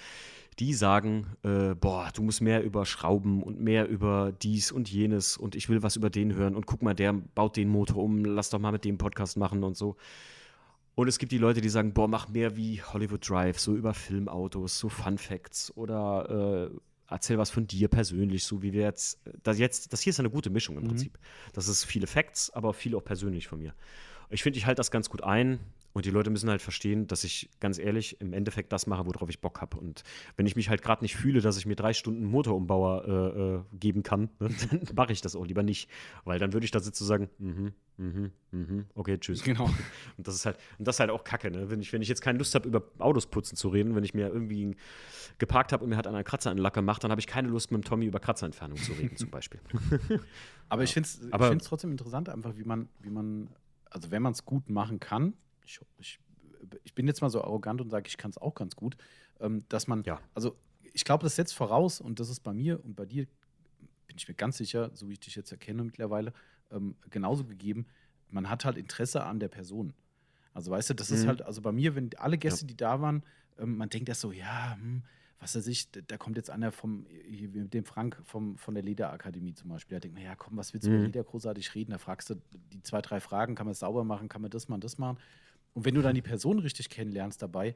die 0.59 0.73
sagen, 0.73 1.25
äh, 1.41 1.73
boah, 1.73 2.09
du 2.13 2.21
musst 2.21 2.41
mehr 2.41 2.63
über 2.63 2.85
Schrauben 2.85 3.41
und 3.41 3.59
mehr 3.59 3.87
über 3.89 4.31
dies 4.31 4.71
und 4.71 4.91
jenes 4.91 5.37
und 5.37 5.55
ich 5.55 5.69
will 5.69 5.81
was 5.81 5.95
über 5.95 6.11
den 6.11 6.35
hören 6.35 6.55
und 6.55 6.67
guck 6.67 6.83
mal, 6.83 6.93
der 6.93 7.13
baut 7.13 7.57
den 7.57 7.69
Motor 7.69 8.03
um, 8.03 8.23
lass 8.23 8.51
doch 8.51 8.59
mal 8.59 8.71
mit 8.71 8.85
dem 8.85 8.99
Podcast 8.99 9.37
machen 9.37 9.63
und 9.63 9.75
so. 9.75 9.97
Und 10.93 11.07
es 11.07 11.17
gibt 11.17 11.31
die 11.31 11.37
Leute, 11.37 11.61
die 11.61 11.69
sagen, 11.69 11.93
boah, 11.93 12.07
mach 12.07 12.27
mehr 12.27 12.57
wie 12.57 12.81
Hollywood 12.81 13.27
Drive, 13.27 13.57
so 13.57 13.73
über 13.73 13.93
Filmautos, 13.93 14.77
so 14.77 14.89
Fun 14.89 15.17
Facts 15.17 15.75
oder 15.75 16.69
äh, 16.69 16.77
erzähl 17.09 17.37
was 17.37 17.49
von 17.49 17.67
dir 17.67 17.87
persönlich, 17.87 18.43
so 18.43 18.61
wie 18.61 18.73
wir 18.73 18.83
jetzt, 18.83 19.19
das 19.43 19.57
jetzt, 19.59 19.93
das 19.93 20.01
hier 20.01 20.11
ist 20.11 20.19
eine 20.19 20.29
gute 20.29 20.49
Mischung 20.49 20.77
im 20.77 20.83
Mhm. 20.83 20.87
Prinzip. 20.89 21.17
Das 21.53 21.67
ist 21.67 21.83
viele 21.83 22.07
Facts, 22.07 22.49
aber 22.51 22.73
viel 22.73 22.95
auch 22.95 23.03
persönlich 23.03 23.47
von 23.47 23.59
mir. 23.59 23.73
Ich 24.29 24.43
finde, 24.43 24.59
ich 24.59 24.65
halte 24.65 24.79
das 24.79 24.91
ganz 24.91 25.09
gut 25.09 25.23
ein 25.23 25.59
und 25.93 26.05
die 26.05 26.11
Leute 26.11 26.29
müssen 26.29 26.49
halt 26.49 26.61
verstehen, 26.61 27.07
dass 27.07 27.23
ich 27.23 27.49
ganz 27.59 27.79
ehrlich 27.79 28.21
im 28.21 28.33
Endeffekt 28.33 28.71
das 28.71 28.85
mache, 28.85 29.05
worauf 29.05 29.27
ich 29.29 29.41
Bock 29.41 29.59
habe. 29.59 29.77
Und 29.77 30.03
wenn 30.37 30.45
ich 30.45 30.55
mich 30.55 30.69
halt 30.69 30.83
gerade 30.83 31.03
nicht 31.03 31.15
fühle, 31.15 31.41
dass 31.41 31.57
ich 31.57 31.65
mir 31.65 31.75
drei 31.75 31.93
Stunden 31.93 32.25
Motorumbauer 32.25 33.05
äh, 33.07 33.39
äh, 33.39 33.61
geben 33.79 34.03
kann, 34.03 34.29
ne, 34.39 34.49
dann 34.69 34.81
mache 34.95 35.13
ich 35.13 35.21
das 35.21 35.35
auch 35.35 35.45
lieber 35.45 35.63
nicht. 35.63 35.89
Weil 36.25 36.37
dann 36.37 36.53
würde 36.53 36.65
ich 36.65 36.71
da 36.71 36.79
sitzen 36.79 37.03
und 37.03 37.07
sagen, 37.07 37.29
mhm, 37.39 37.73
mhm, 37.97 38.31
mhm, 38.51 38.85
okay, 38.93 39.17
tschüss. 39.17 39.43
Genau. 39.43 39.65
Und 40.17 40.27
das 40.27 40.35
ist 40.35 40.45
halt, 40.45 40.57
und 40.77 40.87
das 40.87 40.97
ist 40.97 40.99
halt 40.99 41.09
auch 41.09 41.23
Kacke, 41.23 41.49
ne? 41.49 41.69
Wenn 41.69 41.79
ich, 41.79 41.91
wenn 41.93 42.01
ich 42.01 42.07
jetzt 42.07 42.21
keine 42.21 42.37
Lust 42.37 42.53
habe, 42.55 42.67
über 42.67 42.83
Autos 42.99 43.27
putzen 43.27 43.55
zu 43.55 43.69
reden, 43.69 43.95
wenn 43.95 44.03
ich 44.03 44.13
mir 44.13 44.27
irgendwie 44.27 44.75
geparkt 45.37 45.71
habe 45.71 45.83
und 45.83 45.89
mir 45.89 45.97
hat 45.97 46.07
einer 46.07 46.23
Kratzer 46.23 46.51
an 46.51 46.57
Lack 46.57 46.73
gemacht, 46.73 47.03
dann 47.03 47.11
habe 47.11 47.21
ich 47.21 47.27
keine 47.27 47.47
Lust, 47.47 47.71
mit 47.71 47.81
dem 47.81 47.85
Tommy 47.85 48.05
über 48.05 48.19
Kratzerentfernung 48.19 48.77
zu 48.77 48.93
reden, 48.93 49.15
zum 49.15 49.29
Beispiel. 49.29 49.59
Aber 50.69 50.83
ich 50.83 50.93
finde 50.93 51.07
es 51.07 51.63
trotzdem 51.63 51.91
interessant, 51.91 52.29
einfach 52.29 52.55
wie 52.57 52.63
man, 52.63 52.89
wie 52.99 53.09
man, 53.09 53.49
also 53.89 54.11
wenn 54.11 54.21
man 54.21 54.33
es 54.33 54.45
gut 54.45 54.69
machen 54.69 54.99
kann, 54.99 55.33
ich, 55.69 55.79
ich, 55.97 56.19
ich 56.83 56.93
bin 56.95 57.07
jetzt 57.07 57.21
mal 57.21 57.29
so 57.29 57.41
arrogant 57.43 57.79
und 57.81 57.89
sage, 57.89 58.07
ich 58.07 58.17
kann 58.17 58.31
es 58.31 58.37
auch 58.37 58.55
ganz 58.55 58.75
gut, 58.75 58.97
ähm, 59.39 59.63
dass 59.69 59.87
man, 59.87 60.03
Ja. 60.03 60.19
also 60.33 60.57
ich 60.93 61.05
glaube, 61.05 61.23
das 61.23 61.35
setzt 61.35 61.53
voraus, 61.53 62.01
und 62.01 62.19
das 62.19 62.29
ist 62.29 62.39
bei 62.41 62.53
mir 62.53 62.83
und 62.83 62.95
bei 62.95 63.05
dir, 63.05 63.25
bin 64.07 64.17
ich 64.17 64.27
mir 64.27 64.33
ganz 64.33 64.57
sicher, 64.57 64.89
so 64.95 65.07
wie 65.07 65.13
ich 65.13 65.19
dich 65.19 65.35
jetzt 65.35 65.51
erkenne 65.51 65.83
mittlerweile, 65.83 66.33
ähm, 66.71 66.95
genauso 67.09 67.45
gegeben, 67.45 67.85
man 68.29 68.49
hat 68.49 68.65
halt 68.65 68.77
Interesse 68.77 69.23
an 69.23 69.39
der 69.39 69.47
Person. 69.49 69.93
Also 70.53 70.71
weißt 70.71 70.89
du, 70.89 70.93
das 70.95 71.11
ist 71.11 71.23
Mhm. 71.23 71.27
halt, 71.27 71.41
also 71.43 71.61
bei 71.61 71.71
mir, 71.71 71.95
wenn 71.95 72.09
alle 72.17 72.37
Gäste, 72.37 72.65
die 72.65 72.75
da 72.75 72.99
waren, 73.01 73.23
ähm, 73.59 73.77
man 73.77 73.89
denkt 73.89 74.09
das 74.09 74.19
so, 74.19 74.31
ja, 74.31 74.73
hm, 74.75 75.03
was 75.39 75.55
weiß 75.55 75.67
ich, 75.67 75.89
da- 75.91 76.17
kommt 76.17 76.35
jetzt 76.35 76.49
einer 76.49 76.71
vom, 76.71 77.05
hier 77.07 77.47
mit 77.49 77.73
dem 77.73 77.85
Frank 77.85 78.19
vom, 78.25 78.57
von 78.57 78.73
der 78.73 78.83
Lederakademie 78.83 79.53
zum 79.53 79.69
Beispiel, 79.69 79.95
da 79.95 79.99
denkt 80.01 80.15
man, 80.17 80.25
ja 80.25 80.35
komm, 80.35 80.57
was 80.57 80.73
willst 80.73 80.87
du 80.87 80.91
Mhm. 80.91 80.97
über 80.97 81.05
Leder 81.05 81.23
großartig 81.23 81.73
reden? 81.75 81.91
Da 81.91 81.97
fragst 81.97 82.29
du 82.31 82.35
die 82.73 82.81
zwei, 82.83 83.01
drei 83.01 83.19
Fragen, 83.21 83.55
kann 83.55 83.65
man 83.67 83.71
es 83.71 83.79
sauber 83.79 84.03
machen, 84.03 84.27
kann 84.27 84.41
man 84.41 84.51
das 84.51 84.67
machen, 84.67 84.81
das 84.81 84.97
machen. 84.97 85.17
Und 85.73 85.85
wenn 85.85 85.95
du 85.95 86.01
dann 86.01 86.15
die 86.15 86.21
Person 86.21 86.59
richtig 86.59 86.89
kennenlernst 86.89 87.41
dabei, 87.41 87.75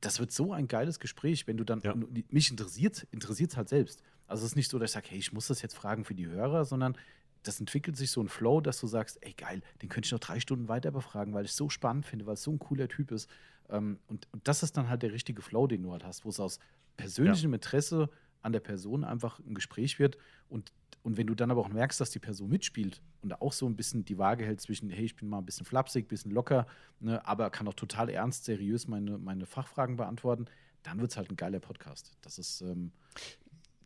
das 0.00 0.18
wird 0.18 0.32
so 0.32 0.52
ein 0.52 0.66
geiles 0.68 0.98
Gespräch, 0.98 1.46
wenn 1.46 1.56
du 1.56 1.64
dann, 1.64 1.80
Ja. 1.82 1.94
mich 2.30 2.50
interessiert, 2.50 3.06
interessiert 3.10 3.50
es 3.52 3.56
halt 3.56 3.68
selbst. 3.68 4.02
Also 4.26 4.44
es 4.44 4.52
ist 4.52 4.56
nicht 4.56 4.70
so, 4.70 4.78
dass 4.78 4.90
ich 4.90 4.94
sage, 4.94 5.08
hey, 5.10 5.18
ich 5.18 5.32
muss 5.32 5.48
das 5.48 5.62
jetzt 5.62 5.74
fragen 5.74 6.04
für 6.04 6.14
die 6.14 6.26
Hörer, 6.26 6.64
sondern 6.64 6.96
das 7.42 7.58
entwickelt 7.60 7.96
sich 7.96 8.10
so 8.10 8.20
ein 8.22 8.28
Flow, 8.28 8.60
dass 8.60 8.80
du 8.80 8.86
sagst, 8.86 9.18
ey 9.22 9.32
geil, 9.32 9.62
den 9.82 9.88
könnte 9.88 10.06
ich 10.06 10.12
noch 10.12 10.18
drei 10.20 10.40
Stunden 10.40 10.68
weiter 10.68 10.90
befragen, 10.90 11.32
weil 11.34 11.44
ich 11.44 11.50
es 11.52 11.56
so 11.56 11.68
spannend 11.68 12.06
finde, 12.06 12.26
weil 12.26 12.34
es 12.34 12.42
so 12.42 12.50
ein 12.52 12.58
cooler 12.58 12.88
Typ 12.88 13.10
ist. 13.12 13.28
Ähm, 13.68 13.98
und, 14.08 14.28
und 14.32 14.46
das 14.46 14.62
ist 14.62 14.76
dann 14.76 14.88
halt 14.88 15.02
der 15.02 15.12
richtige 15.12 15.42
Flow, 15.42 15.66
den 15.66 15.82
du 15.82 15.92
halt 15.92 16.04
hast, 16.04 16.24
wo 16.24 16.28
es 16.28 16.40
aus 16.40 16.58
persönlichem 16.96 17.52
Interesse 17.54 18.10
an 18.42 18.52
der 18.52 18.60
Person 18.60 19.04
einfach 19.04 19.38
ein 19.40 19.54
Gespräch 19.54 19.98
wird. 19.98 20.16
Und, 20.48 20.72
und 21.02 21.16
wenn 21.16 21.26
du 21.26 21.34
dann 21.34 21.50
aber 21.50 21.60
auch 21.60 21.68
merkst, 21.68 22.00
dass 22.00 22.10
die 22.10 22.18
Person 22.18 22.48
mitspielt 22.50 23.00
und 23.22 23.40
auch 23.40 23.52
so 23.52 23.66
ein 23.66 23.76
bisschen 23.76 24.04
die 24.04 24.18
Waage 24.18 24.44
hält 24.44 24.60
zwischen, 24.60 24.90
hey, 24.90 25.04
ich 25.04 25.16
bin 25.16 25.28
mal 25.28 25.38
ein 25.38 25.46
bisschen 25.46 25.66
flapsig, 25.66 26.04
ein 26.06 26.08
bisschen 26.08 26.30
locker, 26.32 26.66
ne, 27.00 27.26
aber 27.26 27.50
kann 27.50 27.66
auch 27.68 27.74
total 27.74 28.08
ernst, 28.10 28.44
seriös 28.44 28.86
meine, 28.88 29.18
meine 29.18 29.46
Fachfragen 29.46 29.96
beantworten, 29.96 30.46
dann 30.82 31.00
wird 31.00 31.10
es 31.10 31.16
halt 31.16 31.30
ein 31.30 31.36
geiler 31.36 31.60
Podcast. 31.60 32.12
Das 32.22 32.38
ist, 32.38 32.60
ähm, 32.62 32.92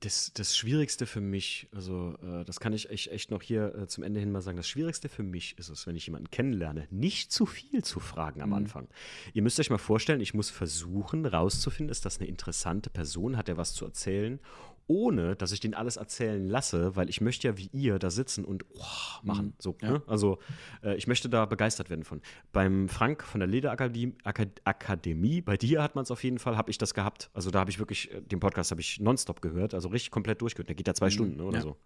Das, 0.00 0.32
das 0.34 0.54
Schwierigste 0.54 1.06
für 1.06 1.22
mich, 1.22 1.66
also 1.72 2.14
äh, 2.22 2.44
das 2.44 2.60
kann 2.60 2.74
ich 2.74 2.90
echt, 2.90 3.08
echt 3.08 3.30
noch 3.30 3.40
hier 3.40 3.74
äh, 3.74 3.86
zum 3.86 4.04
Ende 4.04 4.20
hin 4.20 4.30
mal 4.32 4.42
sagen, 4.42 4.58
das 4.58 4.68
Schwierigste 4.68 5.08
für 5.08 5.22
mich 5.22 5.56
ist 5.56 5.70
es, 5.70 5.86
wenn 5.86 5.96
ich 5.96 6.06
jemanden 6.06 6.30
kennenlerne, 6.30 6.86
nicht 6.90 7.32
zu 7.32 7.46
viel 7.46 7.82
zu 7.82 8.00
fragen 8.00 8.42
am 8.42 8.50
Mhm. 8.50 8.54
Anfang. 8.56 8.88
Ihr 9.32 9.40
müsst 9.42 9.58
euch 9.60 9.70
mal 9.70 9.78
vorstellen, 9.78 10.20
ich 10.20 10.34
muss 10.34 10.50
versuchen 10.50 11.24
rauszufinden, 11.24 11.90
ist 11.90 12.04
das 12.04 12.18
eine 12.18 12.28
interessante 12.28 12.90
Person, 12.90 13.38
hat 13.38 13.48
er 13.48 13.56
was 13.56 13.72
zu 13.72 13.86
erzählen, 13.86 14.40
ohne 14.86 15.34
dass 15.36 15.52
ich 15.52 15.60
den 15.60 15.74
alles 15.74 15.96
erzählen 15.96 16.46
lasse, 16.46 16.94
weil 16.96 17.08
ich 17.08 17.20
möchte 17.20 17.48
ja 17.48 17.56
wie 17.56 17.68
ihr 17.72 17.98
da 17.98 18.10
sitzen 18.10 18.44
und 18.44 18.64
oh, 18.74 18.82
machen. 19.22 19.46
Mhm. 19.46 19.52
So, 19.58 19.76
Ja. 19.80 19.92
ne? 19.92 20.02
Also 20.06 20.38
äh, 20.82 20.94
ich 20.96 21.06
möchte 21.06 21.28
da 21.28 21.46
begeistert 21.46 21.90
werden 21.90 22.04
von. 22.04 22.20
Beim 22.52 22.88
Frank 22.88 23.22
von 23.24 23.40
der 23.40 23.48
Lederakademie, 23.48 24.14
Akad- 24.24 24.60
Akademie, 24.64 25.40
bei 25.40 25.56
dir 25.56 25.82
hat 25.82 25.94
man 25.94 26.02
es 26.04 26.10
auf 26.10 26.22
jeden 26.22 26.38
Fall, 26.38 26.56
habe 26.56 26.70
ich 26.70 26.78
das 26.78 26.92
gehabt. 26.94 27.30
Also 27.32 27.50
da 27.50 27.60
habe 27.60 27.70
ich 27.70 27.78
wirklich, 27.78 28.12
äh, 28.12 28.20
den 28.20 28.40
Podcast 28.40 28.70
habe 28.70 28.80
ich 28.80 29.00
nonstop 29.00 29.40
gehört, 29.40 29.74
also 29.74 29.88
richtig 29.88 30.10
komplett 30.10 30.40
durchgehört. 30.42 30.68
Der 30.68 30.76
geht 30.76 30.86
ja 30.88 30.94
zwei 30.94 31.06
Mhm. 31.06 31.10
Stunden 31.10 31.36
ne, 31.38 31.44
oder 31.44 31.56
Ja. 31.58 31.62
so. 31.62 31.76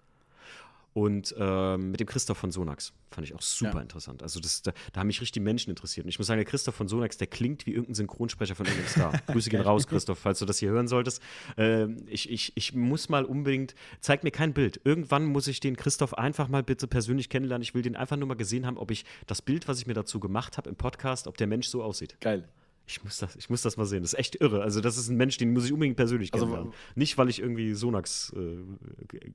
Und 0.99 1.33
ähm, 1.39 1.93
mit 1.93 2.01
dem 2.01 2.09
Christoph 2.09 2.39
von 2.39 2.51
Sonax 2.51 2.93
fand 3.12 3.25
ich 3.25 3.33
auch 3.33 3.41
super 3.41 3.77
Ja. 3.77 3.81
interessant. 3.83 4.20
Also 4.25 4.41
das, 4.41 4.62
da, 4.62 4.73
da 4.93 5.01
haben 5.01 5.07
mich 5.07 5.20
richtig 5.20 5.33
die 5.33 5.41
Menschen 5.41 5.70
interessiert. 5.70 6.05
Und 6.05 6.09
ich 6.09 6.19
muss 6.19 6.27
sagen, 6.27 6.39
der 6.39 6.45
Christoph 6.45 6.75
von 6.75 6.89
Sonax, 6.89 7.19
der 7.19 7.29
klingt 7.29 7.66
wie 7.66 7.70
irgendein 7.70 7.95
Synchronsprecher 7.95 8.57
von 8.57 8.66
irgendeinem 8.66 8.89
Star. 8.91 9.12
Grüße 9.29 9.49
gehen 9.49 9.61
raus, 9.61 9.87
Christoph, 9.87 10.19
falls 10.19 10.41
du 10.41 10.45
das 10.45 10.59
hier 10.59 10.70
hören 10.70 10.89
solltest. 10.89 11.23
Ähm, 11.57 11.99
ich, 12.09 12.29
ich, 12.31 12.53
ich 12.57 12.75
muss 12.75 13.09
mal 13.09 13.25
unbedingt, 13.25 13.77
zeig 14.01 14.25
mir 14.25 14.33
kein 14.33 14.53
Bild. 14.55 14.81
Irgendwann 14.83 15.25
muss 15.27 15.47
ich 15.47 15.61
den 15.61 15.77
Christoph 15.77 16.15
einfach 16.15 16.49
mal 16.49 16.65
bitte 16.65 16.89
persönlich 16.89 17.29
kennenlernen. 17.29 17.62
Ich 17.62 17.75
will 17.75 17.83
den 17.83 17.95
einfach 17.95 18.16
nur 18.16 18.27
mal 18.27 18.35
gesehen 18.35 18.66
haben, 18.66 18.77
ob 18.77 18.91
ich 18.91 19.05
das 19.29 19.41
Bild, 19.41 19.69
was 19.69 19.79
ich 19.79 19.87
mir 19.87 19.95
dazu 19.95 20.19
gemacht 20.19 20.57
habe 20.57 20.69
im 20.69 20.75
Podcast, 20.75 21.29
ob 21.29 21.37
der 21.37 21.47
Mensch 21.47 21.69
so 21.69 21.83
aussieht. 21.85 22.16
geil. 22.20 22.49
Ich 22.89 23.05
muss, 23.05 23.19
das, 23.19 23.36
ich 23.36 23.51
muss 23.51 23.60
das 23.60 23.77
mal 23.77 23.85
sehen. 23.85 24.02
Das 24.02 24.15
ist 24.15 24.19
echt 24.19 24.36
irre. 24.36 24.62
Also, 24.62 24.81
das 24.81 24.97
ist 24.97 25.10
ein 25.10 25.16
Mensch, 25.16 25.36
den 25.36 25.52
muss 25.52 25.66
ich 25.66 25.73
unbedingt 25.73 25.97
persönlich 25.97 26.32
Also, 26.32 26.47
kennenlernen. 26.47 26.74
Nicht, 26.94 27.19
weil 27.19 27.28
ich 27.28 27.39
irgendwie 27.39 27.74
Sonax 27.74 28.32
äh, 28.35 28.56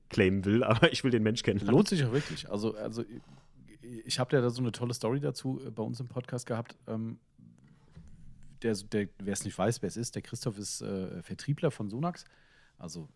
claimen 0.08 0.44
will, 0.44 0.64
aber 0.64 0.92
ich 0.92 1.04
will 1.04 1.12
den 1.12 1.22
Mensch 1.22 1.44
kennenlernen. 1.44 1.74
Lohnt 1.74 1.88
sich 1.88 2.04
auch 2.04 2.12
wirklich. 2.12 2.50
Also, 2.50 2.74
also 2.74 3.04
ich 4.04 4.18
habe 4.18 4.34
ja 4.34 4.42
da 4.42 4.50
so 4.50 4.60
eine 4.60 4.72
tolle 4.72 4.92
Story 4.92 5.20
dazu 5.20 5.60
äh, 5.64 5.70
bei 5.70 5.84
uns 5.84 6.00
im 6.00 6.08
Podcast 6.08 6.46
gehabt. 6.46 6.76
Ähm, 6.88 7.18
der, 8.62 8.74
der, 8.74 9.08
wer 9.18 9.32
es 9.32 9.44
nicht 9.44 9.56
weiß, 9.56 9.82
wer 9.82 9.88
es 9.88 9.96
ist, 9.96 10.16
der 10.16 10.22
Christoph 10.22 10.58
ist 10.58 10.80
äh, 10.80 11.22
Vertriebler 11.22 11.70
von 11.70 11.88
Sonax. 11.88 12.24
Also 12.76 13.08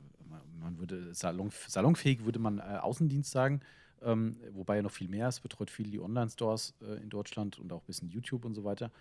man 0.60 0.78
würde 0.78 1.14
salon, 1.14 1.50
salonfähig 1.66 2.24
würde 2.24 2.38
man 2.38 2.58
äh, 2.58 2.78
Außendienst 2.80 3.30
sagen, 3.30 3.60
ähm, 4.02 4.36
wobei 4.52 4.76
er 4.76 4.82
noch 4.82 4.92
viel 4.92 5.08
mehr 5.08 5.28
ist, 5.28 5.40
betreut 5.40 5.70
viel 5.70 5.90
die 5.90 6.00
Online-Stores 6.00 6.74
äh, 6.82 7.02
in 7.02 7.08
Deutschland 7.08 7.58
und 7.58 7.72
auch 7.72 7.82
ein 7.82 7.86
bisschen 7.86 8.08
YouTube 8.08 8.44
und 8.44 8.54
so 8.54 8.62
weiter. 8.62 8.92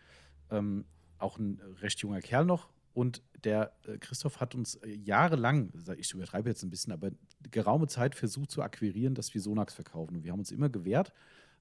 Ähm, 0.50 0.86
auch 1.20 1.38
ein 1.38 1.60
recht 1.82 2.00
junger 2.00 2.22
Kerl 2.22 2.46
noch. 2.46 2.70
Und 2.94 3.22
der 3.44 3.74
äh, 3.84 4.00
Christoph 4.00 4.40
hat 4.40 4.56
uns 4.56 4.76
äh, 4.76 4.90
jahrelang, 4.90 5.72
ich 5.98 6.14
übertreibe 6.14 6.50
jetzt 6.50 6.64
ein 6.64 6.72
bisschen, 6.72 6.92
aber 6.92 7.12
geraume 7.52 7.88
Zeit 7.88 8.16
versucht 8.16 8.50
zu 8.50 8.64
akquirieren, 8.64 9.14
dass 9.14 9.34
wir 9.36 9.42
Sonax 9.42 9.76
verkaufen. 9.76 10.16
Und 10.16 10.24
wir 10.24 10.32
haben 10.32 10.40
uns 10.40 10.52
immer 10.52 10.70
gewehrt, 10.70 11.14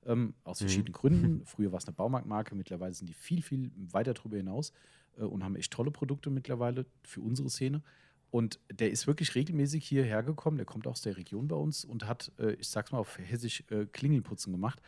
ähm, 0.07 0.35
aus 0.45 0.61
mhm. 0.61 0.65
verschiedenen 0.65 0.93
Gründen. 0.93 1.43
Früher 1.45 1.73
war 1.73 1.78
es 1.78 1.87
eine 1.87 1.95
Baumarktmarke, 1.95 2.55
mittlerweile 2.55 2.95
sind 2.95 3.09
die 3.09 3.15
viel, 3.15 3.43
viel 3.43 3.70
weiter 3.77 4.15
darüber 4.15 4.39
hinaus 4.39 4.73
äh, 5.19 5.24
und 5.24 5.45
haben 5.45 5.57
echt 5.57 5.73
tolle 5.73 5.91
Produkte 5.91 6.31
mittlerweile 6.31 6.87
für 7.03 7.20
unsere 7.20 7.51
Szene. 7.51 7.83
Und 8.31 8.59
der 8.73 8.91
ist 8.91 9.07
wirklich 9.07 9.35
regelmäßig 9.35 9.87
hierher 9.87 10.23
gekommen. 10.23 10.57
Der 10.57 10.66
kommt 10.66 10.87
aus 10.87 11.03
der 11.03 11.16
Region 11.16 11.49
bei 11.49 11.57
uns 11.57 11.85
und 11.85 12.07
hat, 12.07 12.33
äh, 12.39 12.53
ich 12.53 12.69
sag's 12.69 12.93
mal 12.93 12.99
auf 12.99 13.19
Hessisch, 13.19 13.62
äh, 13.70 13.85
Klingelputzen 13.87 14.53
gemacht. 14.53 14.81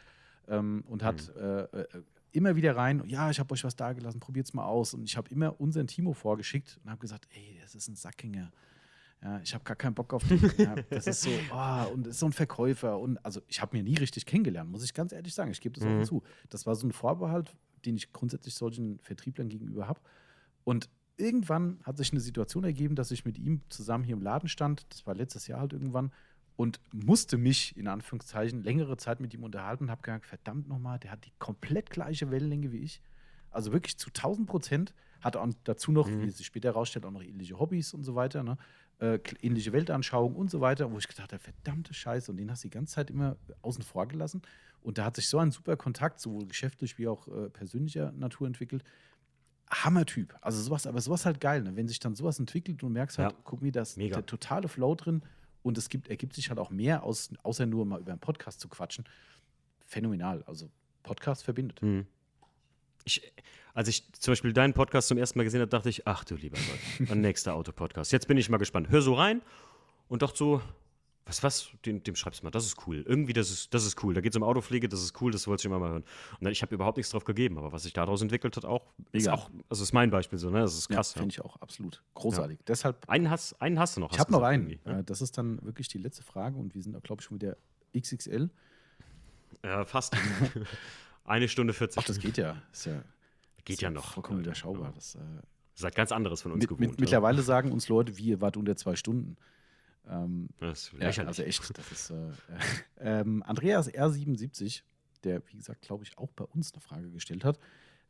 Ähm, 0.49 0.83
und 0.89 1.03
hat 1.03 1.31
mhm. 1.37 1.75
Immer 2.33 2.57
wieder 2.57 2.77
rein, 2.77 3.03
ja, 3.07 3.31
ich 3.31 3.39
habe 3.39 3.53
euch 3.53 3.65
was 3.65 3.77
da 3.77 3.93
gelassen, 3.93 4.21
probiert's 4.21 4.55
mal 4.55 4.65
aus. 4.65 4.95
Und 4.95 5.05
ich 5.05 5.17
habe 5.17 5.31
immer 5.31 5.61
unseren 5.61 5.87
Timo 5.87 6.13
vorgeschickt 6.13 6.79
und 6.83 6.91
habe 6.91 7.01
gesagt, 7.01 7.27
ey, 7.33 7.59
das 7.63 7.75
ist 7.75 7.89
ein 7.89 7.97
Sackinger. 7.97 8.53
Ja, 9.23 9.41
ich 9.41 9.53
habe 9.53 9.65
gar 9.65 9.77
keinen 9.77 9.95
Bock 9.95 10.13
auf 10.15 10.27
den. 10.29 10.41
Ja, 10.59 10.77
das 10.91 11.07
ist 11.07 11.23
so, 11.23 11.31
oh, 11.53 11.85
und 11.93 12.07
ist 12.07 12.21
so 12.21 12.27
ein 12.27 12.33
Verkäufer. 12.33 12.99
Und 12.99 13.19
also 13.25 13.41
ich 13.49 13.61
habe 13.61 13.77
mir 13.77 13.83
nie 13.83 13.97
richtig 13.97 14.27
kennengelernt, 14.27 14.71
muss 14.71 14.85
ich 14.85 14.95
ganz 14.95 15.13
ehrlich 15.13 15.35
sagen. 15.35 15.51
Ich 15.51 15.61
gebe 15.61 15.75
das 15.79 15.85
mhm. 15.89 16.01
auch 16.01 16.05
zu. 16.05 16.23
Das 16.51 16.67
war 16.67 16.75
so 16.77 16.87
ein 16.87 16.93
Vorbehalt, 16.93 17.57
den 17.85 17.97
ich 17.97 18.13
grundsätzlich 18.13 18.55
solchen 18.55 19.01
Vertrieblern 19.01 19.49
gegenüber 19.49 19.89
habe. 19.89 20.01
Und 20.65 20.89
irgendwann 21.17 21.81
hat 21.83 21.97
sich 21.97 22.13
eine 22.13 22.21
Situation 22.21 22.63
ergeben, 22.63 22.95
dass 22.95 23.11
ich 23.11 23.25
mit 23.25 23.39
ihm 23.39 23.63
zusammen 23.69 24.05
hier 24.05 24.15
im 24.15 24.23
Laden 24.23 24.49
stand. 24.49 24.87
Das 24.91 25.07
war 25.07 25.15
letztes 25.15 25.49
Jahr 25.49 25.61
halt 25.61 25.73
irgendwann. 25.73 26.13
Und 26.59 26.81
musste 26.93 27.39
mich 27.39 27.77
in 27.77 27.87
Anführungszeichen 27.87 28.65
längere 28.65 28.97
Zeit 28.97 29.21
mit 29.21 29.33
ihm 29.33 29.45
unterhalten 29.45 29.85
und 29.85 29.91
habe 29.93 30.03
gedacht, 30.03 30.27
verdammt 30.27 30.67
nochmal, 30.67 30.99
der 30.99 31.13
hat 31.13 31.25
die 31.25 31.31
komplett 31.39 31.89
gleiche 31.89 32.33
Wellenlänge 32.33 32.73
wie 32.73 32.79
ich. 32.79 33.01
Also 33.53 33.73
wirklich 33.73 33.97
zu 33.97 34.09
1000 34.09 34.49
Prozent. 34.49 34.93
Hat 35.21 35.37
auch 35.37 35.47
dazu 35.63 35.93
noch, 35.93 36.09
mhm. 36.09 36.23
wie 36.23 36.31
sich 36.33 36.47
später 36.47 36.71
herausstellt, 36.71 37.05
auch 37.07 37.13
noch 37.13 37.23
ähnliche 37.23 37.61
Hobbys 37.61 37.95
und 37.95 38.03
so 38.03 38.17
weiter. 38.17 38.43
Ne? 38.43 38.59
Äh, 38.99 39.21
ähnliche 39.41 39.73
Weltanschauung 39.73 40.35
und 40.35 40.51
so 40.51 40.61
weiter, 40.61 40.91
wo 40.91 40.99
ich 40.99 41.07
gedacht 41.07 41.33
habe, 41.33 41.41
verdammte 41.41 41.95
Scheiße. 41.95 42.29
Und 42.33 42.39
den 42.39 42.51
hast 42.51 42.65
du 42.65 42.69
die 42.69 42.75
ganze 42.75 42.97
Zeit 42.97 43.11
immer 43.11 43.37
außen 43.63 43.85
vor 43.85 44.09
gelassen. 44.09 44.43
Und 44.83 44.99
da 44.99 45.05
hat 45.05 45.15
sich 45.15 45.29
so 45.29 45.39
ein 45.39 45.53
super 45.53 45.77
Kontakt, 45.77 46.19
sowohl 46.19 46.49
geschäftlich 46.49 46.99
wie 46.99 47.07
auch 47.07 47.29
äh, 47.29 47.51
persönlicher 47.51 48.11
Natur 48.11 48.49
entwickelt, 48.49 48.83
Hammertyp. 49.71 50.35
Also 50.41 50.61
sowas, 50.61 50.89
aber 50.89 51.01
sowas 51.01 51.25
halt 51.25 51.41
geil, 51.41 51.63
ne? 51.63 51.77
wenn 51.77 51.87
sich 51.87 52.01
dann 52.01 52.17
sowas 52.17 52.41
entwickelt 52.41 52.83
und 52.83 52.89
du 52.89 52.93
merkst 52.93 53.19
halt, 53.19 53.31
ja. 53.31 53.39
guck 53.45 53.63
mir 53.63 53.71
das 53.71 53.97
Mega. 53.97 54.17
der 54.17 54.27
totale 54.27 54.67
Flow 54.67 54.97
drin 54.97 55.23
und 55.63 55.79
es 55.79 55.89
gibt, 55.89 56.09
ergibt 56.09 56.35
sich 56.35 56.49
halt 56.51 56.59
auch 56.59 56.71
mehr 56.71 57.03
aus, 57.03 57.31
außer 57.43 57.67
nur 57.67 57.85
mal 57.85 58.01
über 58.01 58.13
einen 58.13 58.21
Podcast 58.21 58.61
zu 58.61 58.69
quatschen. 58.69 59.05
Phänomenal. 59.85 60.43
Also 60.45 60.71
Podcast 61.03 61.45
verbindet. 61.45 61.83
Mhm. 61.83 62.07
Ich, 63.05 63.33
als 63.75 63.89
ich 63.89 64.13
zum 64.13 64.33
Beispiel 64.33 64.53
deinen 64.53 64.75
Podcast 64.75 65.09
zum 65.09 65.19
ersten 65.19 65.39
Mal 65.39 65.45
gesehen 65.45 65.61
habe, 65.61 65.71
dachte 65.71 65.89
ich, 65.89 66.07
ach 66.07 66.25
du 66.25 66.35
lieber 66.35 66.59
Gott, 66.59 67.11
ein 67.11 67.21
nächster 67.21 67.55
Autopodcast. 67.55 68.13
Jetzt 68.13 68.29
bin 68.29 68.37
ich 68.37 68.49
mal 68.51 68.59
gespannt. 68.59 68.91
Hör 68.91 69.03
so 69.03 69.15
rein 69.15 69.41
und 70.09 70.23
dachte 70.23 70.37
so, 70.37 70.63
was, 71.29 71.43
was, 71.43 71.69
dem, 71.85 72.03
dem 72.03 72.17
schreibst 72.17 72.41
du 72.41 72.45
mal, 72.45 72.51
das 72.51 72.65
ist 72.65 72.87
cool. 72.87 73.05
Irgendwie, 73.07 73.33
das 73.33 73.51
ist, 73.51 73.73
das 73.75 73.85
ist 73.85 74.03
cool. 74.03 74.15
Da 74.15 74.21
geht 74.21 74.33
es 74.33 74.37
um 74.37 74.43
Autopflege, 74.43 74.89
das 74.89 75.03
ist 75.03 75.21
cool, 75.21 75.31
das 75.31 75.47
wollte 75.47 75.61
ich 75.61 75.67
immer 75.67 75.79
mal 75.79 75.91
hören. 75.91 76.03
Und 76.03 76.45
dann, 76.45 76.53
ich 76.53 76.63
habe 76.63 76.75
überhaupt 76.75 76.97
nichts 76.97 77.13
drauf 77.13 77.25
gegeben, 77.25 77.59
aber 77.59 77.73
was 77.73 77.85
sich 77.85 77.93
daraus 77.93 78.23
entwickelt 78.23 78.57
hat, 78.57 78.65
auch, 78.65 78.93
ist 79.13 79.29
auch, 79.29 79.51
also 79.69 79.83
ist 79.83 79.93
mein 79.93 80.11
Beispiel 80.11 80.39
so, 80.39 80.51
ne? 80.51 80.61
Das 80.61 80.77
ist 80.77 80.89
krass. 80.89 81.15
Ja, 81.15 81.21
finde 81.21 81.33
ich 81.33 81.41
auch 81.41 81.57
absolut 81.57 82.03
großartig. 82.15 82.59
Ja. 82.59 82.65
Deshalb. 82.67 83.09
Einen 83.09 83.31
hast, 83.31 83.61
einen 83.61 83.79
hast 83.79 83.97
du 83.97 84.01
noch. 84.01 84.13
Ich 84.13 84.19
habe 84.19 84.33
noch 84.33 84.43
einen. 84.43 84.81
Ne? 84.85 85.05
Das 85.05 85.21
ist 85.21 85.39
dann 85.39 85.63
wirklich 85.63 85.89
die 85.89 85.99
letzte 85.99 86.23
Frage 86.23 86.57
und 86.57 86.75
wir 86.75 86.83
sind, 86.83 87.01
glaube 87.05 87.21
ich, 87.21 87.27
schon 87.27 87.41
wieder 87.41 87.57
XXL. 87.97 88.51
Ja, 89.65 89.85
fast. 89.85 90.17
Eine 91.25 91.49
Stunde 91.49 91.75
40. 91.75 91.99
Ach, 91.99 92.05
das 92.05 92.19
geht 92.19 92.39
ja. 92.39 92.57
Ist 92.73 92.87
ja 92.87 93.03
geht 93.69 93.77
ist 93.77 93.83
ja 93.83 93.91
noch. 93.91 94.13
Vollkommen 94.15 94.41
überschaubar. 94.41 94.93
Das, 94.95 95.15
äh, 95.15 95.19
das 95.19 95.81
ist 95.81 95.85
halt 95.85 95.95
ganz 95.95 96.11
anderes 96.11 96.43
von 96.43 96.53
uns 96.53 96.61
mit, 96.61 96.69
gewohnt. 96.69 96.81
Mit, 96.81 97.01
mittlerweile 97.01 97.43
sagen 97.43 97.71
uns 97.71 97.89
Leute, 97.89 98.19
wie 98.19 98.25
ihr 98.25 98.41
wart 98.41 98.57
unter 98.57 98.77
zwei 98.77 98.97
Stunden. 98.97 99.37
Ähm, 100.07 100.49
das 100.61 100.85
ist 100.85 100.93
lächerlich. 100.93 101.29
Also 101.29 101.43
echt, 101.43 101.79
das 101.79 101.93
ist 101.93 102.11
äh, 102.11 102.33
ähm, 102.99 103.43
Andreas 103.43 103.91
R77, 103.91 104.83
der, 105.25 105.43
wie 105.49 105.57
gesagt, 105.57 105.83
glaube 105.83 106.05
ich, 106.05 106.17
auch 106.19 106.33
bei 106.33 106.45
uns 106.45 106.73
eine 106.73 106.81
Frage 106.81 107.11
gestellt 107.11 107.45
hat. 107.45 107.59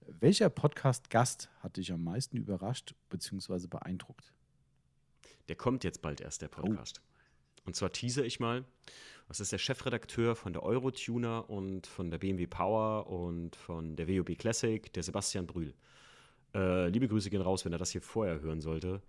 Welcher 0.06 0.48
Podcast-Gast 0.48 1.50
hat 1.60 1.76
dich 1.76 1.92
am 1.92 2.02
meisten 2.02 2.36
überrascht 2.36 2.94
bzw. 3.10 3.66
beeindruckt? 3.66 4.32
Der 5.48 5.56
kommt 5.56 5.84
jetzt 5.84 6.02
bald 6.02 6.20
erst, 6.20 6.42
der 6.42 6.48
Podcast. 6.48 7.00
Oh. 7.02 7.66
Und 7.66 7.76
zwar 7.76 7.92
teaser 7.92 8.24
ich 8.24 8.40
mal. 8.40 8.64
Das 9.28 9.40
ist 9.40 9.52
der 9.52 9.58
Chefredakteur 9.58 10.34
von 10.34 10.54
der 10.54 10.62
Eurotuner 10.62 11.50
und 11.50 11.86
von 11.86 12.10
der 12.10 12.18
BMW 12.18 12.46
Power 12.46 13.06
und 13.06 13.56
von 13.56 13.94
der 13.96 14.08
WOB 14.08 14.38
Classic, 14.38 14.90
der 14.92 15.02
Sebastian 15.02 15.46
Brühl. 15.46 15.74
Äh, 16.54 16.88
liebe 16.88 17.08
Grüße 17.08 17.28
gehen 17.28 17.42
raus, 17.42 17.66
wenn 17.66 17.72
er 17.72 17.78
das 17.78 17.90
hier 17.90 18.00
vorher 18.00 18.40
hören 18.40 18.62
sollte. 18.62 19.02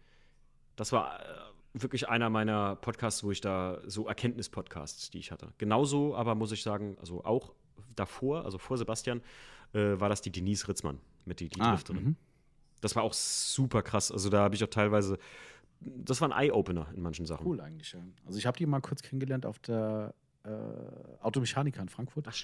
Das 0.75 0.91
war 0.91 1.21
äh, 1.21 1.25
wirklich 1.73 2.09
einer 2.09 2.29
meiner 2.29 2.75
Podcasts, 2.75 3.23
wo 3.23 3.31
ich 3.31 3.41
da 3.41 3.79
so 3.85 4.07
Erkenntnis-Podcasts, 4.07 5.09
die 5.09 5.19
ich 5.19 5.31
hatte. 5.31 5.53
Genauso, 5.57 6.15
aber 6.15 6.35
muss 6.35 6.51
ich 6.51 6.63
sagen, 6.63 6.97
also 6.99 7.23
auch 7.23 7.53
davor, 7.95 8.45
also 8.45 8.57
vor 8.57 8.77
Sebastian, 8.77 9.21
äh, 9.73 9.99
war 9.99 10.09
das 10.09 10.21
die 10.21 10.31
Denise 10.31 10.67
Ritzmann 10.67 10.99
mit 11.25 11.39
die, 11.39 11.49
die 11.49 11.61
ah, 11.61 11.71
Drifterin. 11.71 12.03
Mhm. 12.03 12.15
Das 12.81 12.95
war 12.95 13.03
auch 13.03 13.13
super 13.13 13.81
krass. 13.83 14.11
Also 14.11 14.29
da 14.29 14.39
habe 14.39 14.55
ich 14.55 14.63
auch 14.63 14.69
teilweise, 14.69 15.17
das 15.79 16.21
war 16.21 16.31
ein 16.31 16.43
Eye-Opener 16.43 16.87
in 16.95 17.01
manchen 17.01 17.25
Sachen. 17.25 17.45
Cool 17.45 17.61
eigentlich, 17.61 17.93
ja. 17.93 17.99
Also 18.25 18.39
ich 18.39 18.45
habe 18.45 18.57
die 18.57 18.65
mal 18.65 18.81
kurz 18.81 19.01
kennengelernt 19.01 19.45
auf 19.45 19.59
der 19.59 20.13
äh, 20.43 20.49
Automechaniker 21.21 21.81
in 21.81 21.89
Frankfurt. 21.89 22.25
Ach, 22.27 22.35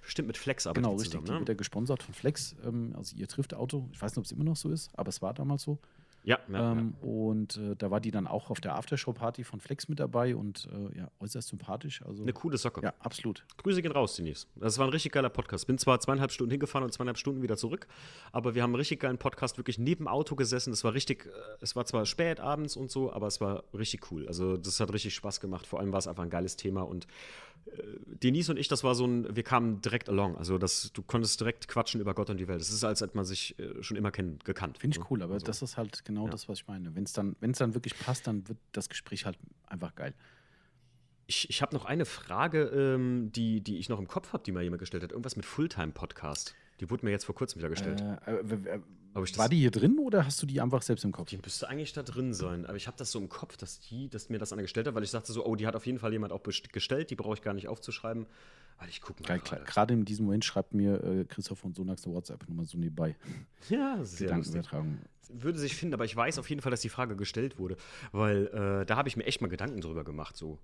Stimmt, 0.00 0.28
mit 0.28 0.38
Flex 0.38 0.66
aber 0.66 0.74
Genau, 0.74 0.92
richtig. 0.92 1.10
Zusammen, 1.10 1.26
ne? 1.26 1.32
Die 1.32 1.38
wird 1.40 1.48
ja 1.48 1.54
gesponsert 1.54 2.02
von 2.02 2.14
Flex. 2.14 2.56
Ähm, 2.64 2.94
also 2.96 3.16
ihr 3.16 3.28
trifft 3.28 3.54
Auto. 3.54 3.88
Ich 3.92 4.00
weiß 4.00 4.12
nicht, 4.12 4.18
ob 4.18 4.24
es 4.24 4.32
immer 4.32 4.44
noch 4.44 4.56
so 4.56 4.70
ist, 4.70 4.90
aber 4.96 5.08
es 5.08 5.20
war 5.20 5.34
damals 5.34 5.62
so. 5.62 5.78
Ja, 6.24 6.38
ja, 6.48 6.72
ähm, 6.72 6.94
ja. 7.00 7.08
Und 7.08 7.56
äh, 7.56 7.76
da 7.76 7.90
war 7.90 8.00
die 8.00 8.10
dann 8.10 8.26
auch 8.26 8.50
auf 8.50 8.60
der 8.60 8.74
Aftershow-Party 8.74 9.44
von 9.44 9.60
Flex 9.60 9.88
mit 9.88 10.00
dabei 10.00 10.36
und 10.36 10.68
äh, 10.72 10.98
ja, 10.98 11.10
äußerst 11.20 11.48
sympathisch. 11.48 12.02
Also, 12.02 12.22
Eine 12.22 12.32
coole 12.32 12.58
Socke. 12.58 12.82
Ja, 12.82 12.92
absolut. 13.00 13.44
Grüße 13.56 13.82
gehen 13.82 13.92
raus, 13.92 14.16
Denise. 14.16 14.46
Das 14.56 14.78
war 14.78 14.86
ein 14.86 14.90
richtig 14.90 15.12
geiler 15.12 15.30
Podcast. 15.30 15.66
Bin 15.66 15.78
zwar 15.78 16.00
zweieinhalb 16.00 16.32
Stunden 16.32 16.50
hingefahren 16.50 16.84
und 16.84 16.92
zweieinhalb 16.92 17.18
Stunden 17.18 17.42
wieder 17.42 17.56
zurück, 17.56 17.86
aber 18.32 18.54
wir 18.54 18.62
haben 18.62 18.70
einen 18.70 18.76
richtig 18.76 19.00
geilen 19.00 19.18
Podcast 19.18 19.56
wirklich 19.56 19.78
neben 19.78 20.08
Auto 20.08 20.34
gesessen. 20.34 20.72
Es 20.72 20.84
war 20.84 20.94
richtig, 20.94 21.26
äh, 21.26 21.30
es 21.60 21.76
war 21.76 21.86
zwar 21.86 22.04
spät 22.04 22.40
abends 22.40 22.76
und 22.76 22.90
so, 22.90 23.12
aber 23.12 23.26
es 23.26 23.40
war 23.40 23.64
richtig 23.72 24.10
cool. 24.10 24.26
Also, 24.28 24.56
das 24.56 24.80
hat 24.80 24.92
richtig 24.92 25.14
Spaß 25.14 25.40
gemacht. 25.40 25.66
Vor 25.66 25.80
allem 25.80 25.92
war 25.92 25.98
es 25.98 26.08
einfach 26.08 26.24
ein 26.24 26.30
geiles 26.30 26.56
Thema 26.56 26.82
und 26.82 27.06
äh, 27.66 27.82
Denise 28.22 28.50
und 28.50 28.58
ich, 28.58 28.68
das 28.68 28.82
war 28.84 28.94
so 28.94 29.06
ein, 29.06 29.34
wir 29.34 29.42
kamen 29.42 29.80
direkt 29.80 30.08
along. 30.08 30.36
Also 30.36 30.58
das, 30.58 30.90
du 30.92 31.02
konntest 31.02 31.40
direkt 31.40 31.68
quatschen 31.68 32.00
über 32.00 32.14
Gott 32.14 32.30
und 32.30 32.38
die 32.38 32.48
Welt. 32.48 32.60
Es 32.60 32.70
ist, 32.70 32.84
als 32.84 33.00
hätte 33.00 33.16
man 33.16 33.24
sich 33.24 33.58
äh, 33.58 33.82
schon 33.82 33.96
immer 33.96 34.10
kenn, 34.10 34.38
gekannt. 34.44 34.78
Finde 34.78 34.96
ich 34.96 35.00
ne? 35.00 35.06
cool, 35.10 35.22
aber 35.22 35.34
also, 35.34 35.46
das 35.46 35.62
ist 35.62 35.76
halt 35.76 36.04
genau 36.08 36.24
ja. 36.24 36.30
das, 36.30 36.48
was 36.48 36.60
ich 36.60 36.66
meine. 36.66 36.94
Wenn 36.96 37.04
es 37.04 37.12
dann, 37.12 37.36
dann 37.40 37.74
wirklich 37.74 37.96
passt, 37.98 38.26
dann 38.26 38.48
wird 38.48 38.58
das 38.72 38.88
Gespräch 38.88 39.26
halt 39.26 39.38
einfach 39.66 39.94
geil. 39.94 40.14
Ich, 41.26 41.48
ich 41.50 41.60
habe 41.60 41.74
noch 41.76 41.84
eine 41.84 42.06
Frage, 42.06 42.62
ähm, 42.64 43.30
die, 43.30 43.60
die 43.60 43.76
ich 43.76 43.90
noch 43.90 43.98
im 43.98 44.08
Kopf 44.08 44.32
habe, 44.32 44.42
die 44.42 44.50
mal 44.50 44.62
jemand 44.62 44.80
gestellt 44.80 45.02
hat. 45.02 45.12
Irgendwas 45.12 45.36
mit 45.36 45.44
Fulltime-Podcast. 45.44 46.54
Die 46.80 46.90
wurde 46.90 47.04
mir 47.04 47.10
jetzt 47.10 47.24
vor 47.24 47.34
kurzem 47.34 47.58
wieder 47.58 47.68
gestellt. 47.68 48.02
Äh, 48.26 48.36
äh, 48.36 48.80
war 49.14 49.48
die 49.48 49.58
hier 49.58 49.70
drin 49.70 49.98
oder 49.98 50.24
hast 50.24 50.40
du 50.42 50.46
die 50.46 50.60
einfach 50.60 50.82
selbst 50.82 51.04
im 51.04 51.12
Kopf? 51.12 51.28
Die 51.30 51.38
müsste 51.38 51.68
eigentlich 51.68 51.92
da 51.92 52.02
drin 52.02 52.34
sein. 52.34 52.66
Aber 52.66 52.76
ich 52.76 52.86
habe 52.86 52.96
das 52.96 53.10
so 53.10 53.18
im 53.18 53.28
Kopf, 53.28 53.56
dass 53.56 53.80
die, 53.80 54.08
dass 54.08 54.28
mir 54.28 54.38
das 54.38 54.52
einer 54.52 54.62
gestellt 54.62 54.86
hat, 54.86 54.94
weil 54.94 55.02
ich 55.02 55.10
sagte 55.10 55.32
so, 55.32 55.44
oh, 55.44 55.56
die 55.56 55.66
hat 55.66 55.74
auf 55.74 55.86
jeden 55.86 55.98
Fall 55.98 56.12
jemand 56.12 56.32
auch 56.32 56.42
gestellt, 56.42 57.10
die 57.10 57.16
brauche 57.16 57.34
ich 57.34 57.42
gar 57.42 57.54
nicht 57.54 57.68
aufzuschreiben. 57.68 58.26
Weil 58.78 58.88
ich 58.90 59.00
gucke 59.00 59.22
mal. 59.24 59.40
Gerade 59.40 59.94
in 59.94 60.04
diesem 60.04 60.26
Moment 60.26 60.44
schreibt 60.44 60.72
mir 60.72 61.02
äh, 61.02 61.24
Christoph 61.24 61.58
von 61.58 61.74
Sonax 61.74 62.04
eine 62.04 62.14
WhatsApp-Nummer 62.14 62.64
so 62.64 62.78
nebenbei. 62.78 63.16
Ja, 63.70 63.98
sehr 64.04 64.28
Gedankenübertragung. 64.28 64.98
Würde 65.30 65.58
sich 65.58 65.74
finden, 65.74 65.94
aber 65.94 66.04
ich 66.04 66.14
weiß 66.14 66.38
auf 66.38 66.48
jeden 66.48 66.62
Fall, 66.62 66.70
dass 66.70 66.80
die 66.80 66.88
Frage 66.88 67.16
gestellt 67.16 67.58
wurde, 67.58 67.76
weil 68.12 68.46
äh, 68.46 68.86
da 68.86 68.96
habe 68.96 69.08
ich 69.08 69.16
mir 69.16 69.24
echt 69.24 69.40
mal 69.42 69.48
Gedanken 69.48 69.80
drüber 69.80 70.04
gemacht. 70.04 70.36
So, 70.36 70.58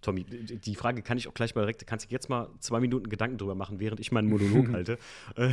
Tommy, 0.00 0.24
die 0.24 0.74
Frage 0.74 1.02
kann 1.02 1.18
ich 1.18 1.28
auch 1.28 1.34
gleich 1.34 1.54
mal 1.54 1.62
direkt, 1.62 1.86
kannst 1.86 2.06
du 2.06 2.10
jetzt 2.10 2.28
mal 2.28 2.48
zwei 2.60 2.80
Minuten 2.80 3.08
Gedanken 3.08 3.38
drüber 3.38 3.54
machen, 3.54 3.80
während 3.80 4.00
ich 4.00 4.12
meinen 4.12 4.28
Monolog 4.28 4.68
halte, 4.72 4.98
äh, 5.36 5.50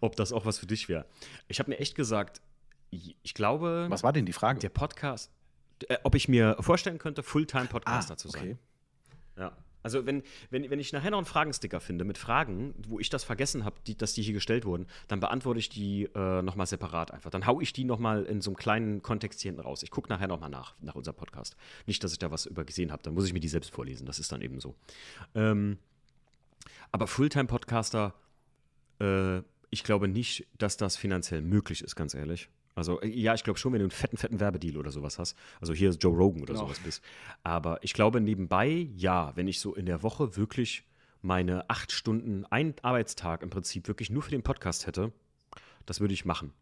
ob 0.00 0.16
das 0.16 0.32
auch 0.32 0.44
was 0.44 0.58
für 0.58 0.66
dich 0.66 0.88
wäre. 0.88 1.06
Ich 1.48 1.58
habe 1.58 1.70
mir 1.70 1.78
echt 1.78 1.94
gesagt, 1.94 2.40
ich 2.90 3.34
glaube. 3.34 3.86
Was 3.88 4.02
war 4.02 4.12
denn 4.12 4.26
die 4.26 4.32
Frage? 4.32 4.60
Der 4.60 4.68
Podcast, 4.68 5.30
äh, 5.88 5.98
ob 6.02 6.14
ich 6.14 6.28
mir 6.28 6.56
vorstellen 6.60 6.98
könnte, 6.98 7.22
Fulltime-Podcaster 7.22 8.14
ah, 8.14 8.16
zu 8.16 8.28
sein. 8.28 8.42
Okay. 8.42 8.56
Ja. 9.36 9.52
Also 9.86 10.04
wenn, 10.04 10.24
wenn, 10.50 10.68
wenn 10.68 10.80
ich 10.80 10.92
nachher 10.92 11.12
noch 11.12 11.18
einen 11.18 11.26
Fragensticker 11.26 11.78
finde 11.78 12.02
mit 12.02 12.18
Fragen, 12.18 12.74
wo 12.88 12.98
ich 12.98 13.08
das 13.08 13.22
vergessen 13.22 13.64
habe, 13.64 13.76
dass 13.98 14.14
die 14.14 14.22
hier 14.22 14.34
gestellt 14.34 14.64
wurden, 14.64 14.88
dann 15.06 15.20
beantworte 15.20 15.60
ich 15.60 15.68
die 15.68 16.08
äh, 16.12 16.42
nochmal 16.42 16.66
separat 16.66 17.12
einfach. 17.12 17.30
Dann 17.30 17.46
haue 17.46 17.62
ich 17.62 17.72
die 17.72 17.84
nochmal 17.84 18.24
in 18.24 18.40
so 18.40 18.50
einem 18.50 18.56
kleinen 18.56 19.00
Kontext 19.02 19.42
hier 19.42 19.50
hinten 19.50 19.60
raus. 19.60 19.84
Ich 19.84 19.92
gucke 19.92 20.08
nachher 20.08 20.26
nochmal 20.26 20.50
nach, 20.50 20.74
nach 20.80 20.96
unserem 20.96 21.16
Podcast. 21.16 21.54
Nicht, 21.86 22.02
dass 22.02 22.10
ich 22.10 22.18
da 22.18 22.32
was 22.32 22.46
übergesehen 22.46 22.90
habe, 22.90 23.04
dann 23.04 23.14
muss 23.14 23.26
ich 23.26 23.32
mir 23.32 23.38
die 23.38 23.46
selbst 23.46 23.70
vorlesen. 23.70 24.06
Das 24.06 24.18
ist 24.18 24.32
dann 24.32 24.42
eben 24.42 24.58
so. 24.58 24.74
Ähm, 25.36 25.78
aber 26.90 27.06
Fulltime-Podcaster, 27.06 28.12
äh, 29.00 29.38
ich 29.70 29.84
glaube 29.84 30.08
nicht, 30.08 30.48
dass 30.58 30.76
das 30.76 30.96
finanziell 30.96 31.42
möglich 31.42 31.82
ist, 31.82 31.94
ganz 31.94 32.12
ehrlich. 32.14 32.48
Also, 32.76 33.00
äh, 33.00 33.08
ja, 33.08 33.34
ich 33.34 33.42
glaube 33.42 33.58
schon, 33.58 33.72
wenn 33.72 33.80
du 33.80 33.86
einen 33.86 33.90
fetten, 33.90 34.16
fetten 34.16 34.38
Werbedeal 34.38 34.76
oder 34.76 34.92
sowas 34.92 35.18
hast. 35.18 35.36
Also, 35.60 35.74
hier 35.74 35.90
ist 35.90 36.02
Joe 36.02 36.14
Rogan 36.14 36.42
oder 36.42 36.52
genau. 36.52 36.66
sowas 36.66 36.78
bist. 36.78 37.02
Aber 37.42 37.82
ich 37.82 37.94
glaube, 37.94 38.20
nebenbei, 38.20 38.88
ja, 38.94 39.32
wenn 39.34 39.48
ich 39.48 39.58
so 39.58 39.74
in 39.74 39.86
der 39.86 40.02
Woche 40.02 40.36
wirklich 40.36 40.84
meine 41.22 41.68
acht 41.68 41.90
Stunden, 41.90 42.44
einen 42.44 42.74
Arbeitstag 42.82 43.42
im 43.42 43.50
Prinzip 43.50 43.88
wirklich 43.88 44.10
nur 44.10 44.22
für 44.22 44.30
den 44.30 44.42
Podcast 44.42 44.86
hätte, 44.86 45.12
das 45.86 46.00
würde 46.00 46.14
ich 46.14 46.24
machen. 46.24 46.52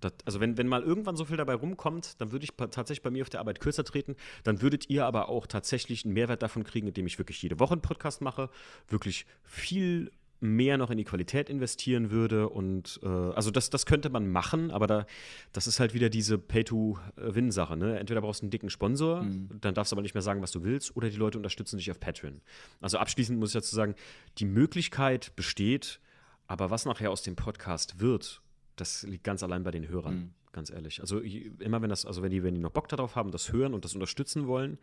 Das, 0.00 0.12
also 0.24 0.40
wenn, 0.40 0.56
wenn 0.56 0.68
mal 0.68 0.82
irgendwann 0.82 1.16
so 1.16 1.24
viel 1.24 1.36
dabei 1.36 1.54
rumkommt, 1.54 2.20
dann 2.20 2.30
würde 2.30 2.44
ich 2.44 2.52
tatsächlich 2.56 3.02
bei 3.02 3.10
mir 3.10 3.22
auf 3.22 3.30
der 3.30 3.40
Arbeit 3.40 3.60
kürzer 3.60 3.84
treten. 3.84 4.16
Dann 4.44 4.62
würdet 4.62 4.88
ihr 4.90 5.06
aber 5.06 5.28
auch 5.28 5.46
tatsächlich 5.46 6.04
einen 6.04 6.14
Mehrwert 6.14 6.42
davon 6.42 6.62
kriegen, 6.62 6.86
indem 6.86 7.06
ich 7.06 7.18
wirklich 7.18 7.42
jede 7.42 7.58
Woche 7.58 7.72
einen 7.72 7.82
Podcast 7.82 8.20
mache, 8.20 8.50
wirklich 8.88 9.26
viel 9.42 10.12
mehr 10.40 10.76
noch 10.76 10.90
in 10.90 10.98
die 10.98 11.04
Qualität 11.04 11.48
investieren 11.48 12.10
würde. 12.10 12.48
Und 12.48 13.00
äh, 13.02 13.06
also 13.06 13.50
das, 13.50 13.70
das 13.70 13.86
könnte 13.86 14.10
man 14.10 14.30
machen, 14.30 14.70
aber 14.70 14.86
da, 14.86 15.06
das 15.52 15.66
ist 15.66 15.80
halt 15.80 15.94
wieder 15.94 16.10
diese 16.10 16.38
Pay-to-Win-Sache. 16.38 17.76
Ne? 17.76 17.98
Entweder 17.98 18.20
brauchst 18.20 18.42
du 18.42 18.44
einen 18.44 18.50
dicken 18.50 18.70
Sponsor, 18.70 19.22
mhm. 19.22 19.48
dann 19.60 19.74
darfst 19.74 19.92
du 19.92 19.94
aber 19.94 20.02
nicht 20.02 20.14
mehr 20.14 20.22
sagen, 20.22 20.42
was 20.42 20.52
du 20.52 20.62
willst, 20.62 20.96
oder 20.96 21.08
die 21.08 21.16
Leute 21.16 21.38
unterstützen 21.38 21.78
dich 21.78 21.90
auf 21.90 22.00
Patreon. 22.00 22.40
Also 22.80 22.98
abschließend 22.98 23.38
muss 23.38 23.50
ich 23.50 23.54
dazu 23.54 23.74
sagen, 23.74 23.94
die 24.38 24.46
Möglichkeit 24.46 25.34
besteht, 25.36 26.00
aber 26.46 26.70
was 26.70 26.84
nachher 26.84 27.10
aus 27.10 27.22
dem 27.22 27.36
Podcast 27.36 28.00
wird, 28.00 28.42
das 28.76 29.02
liegt 29.04 29.24
ganz 29.24 29.42
allein 29.42 29.62
bei 29.62 29.70
den 29.70 29.88
Hörern. 29.88 30.14
Mhm. 30.14 30.30
Ganz 30.52 30.70
ehrlich. 30.70 31.00
Also 31.00 31.18
immer 31.18 31.82
wenn 31.82 31.90
das, 31.90 32.06
also 32.06 32.22
wenn 32.22 32.30
die, 32.30 32.44
wenn 32.44 32.54
die 32.54 32.60
noch 32.60 32.70
Bock 32.70 32.88
darauf 32.88 33.16
haben, 33.16 33.32
das 33.32 33.52
hören 33.52 33.74
und 33.74 33.84
das 33.84 33.94
unterstützen 33.94 34.46
wollen, 34.46 34.78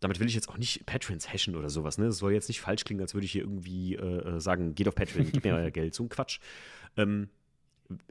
damit 0.00 0.18
will 0.18 0.26
ich 0.26 0.34
jetzt 0.34 0.48
auch 0.48 0.58
nicht 0.58 0.86
Patrons 0.86 1.32
hashen 1.32 1.54
oder 1.56 1.70
sowas. 1.70 1.98
Ne? 1.98 2.06
Das 2.06 2.18
soll 2.18 2.32
jetzt 2.32 2.48
nicht 2.48 2.60
falsch 2.60 2.84
klingen, 2.84 3.02
als 3.02 3.14
würde 3.14 3.26
ich 3.26 3.32
hier 3.32 3.42
irgendwie 3.42 3.94
äh, 3.94 4.36
äh 4.36 4.40
sagen, 4.40 4.74
geht 4.74 4.88
auf 4.88 4.94
Patreon, 4.94 5.30
gib 5.30 5.44
mir 5.44 5.54
euer 5.56 5.70
Geld. 5.70 5.94
So 5.94 6.04
ein 6.04 6.08
Quatsch. 6.08 6.40
Ähm, 6.96 7.28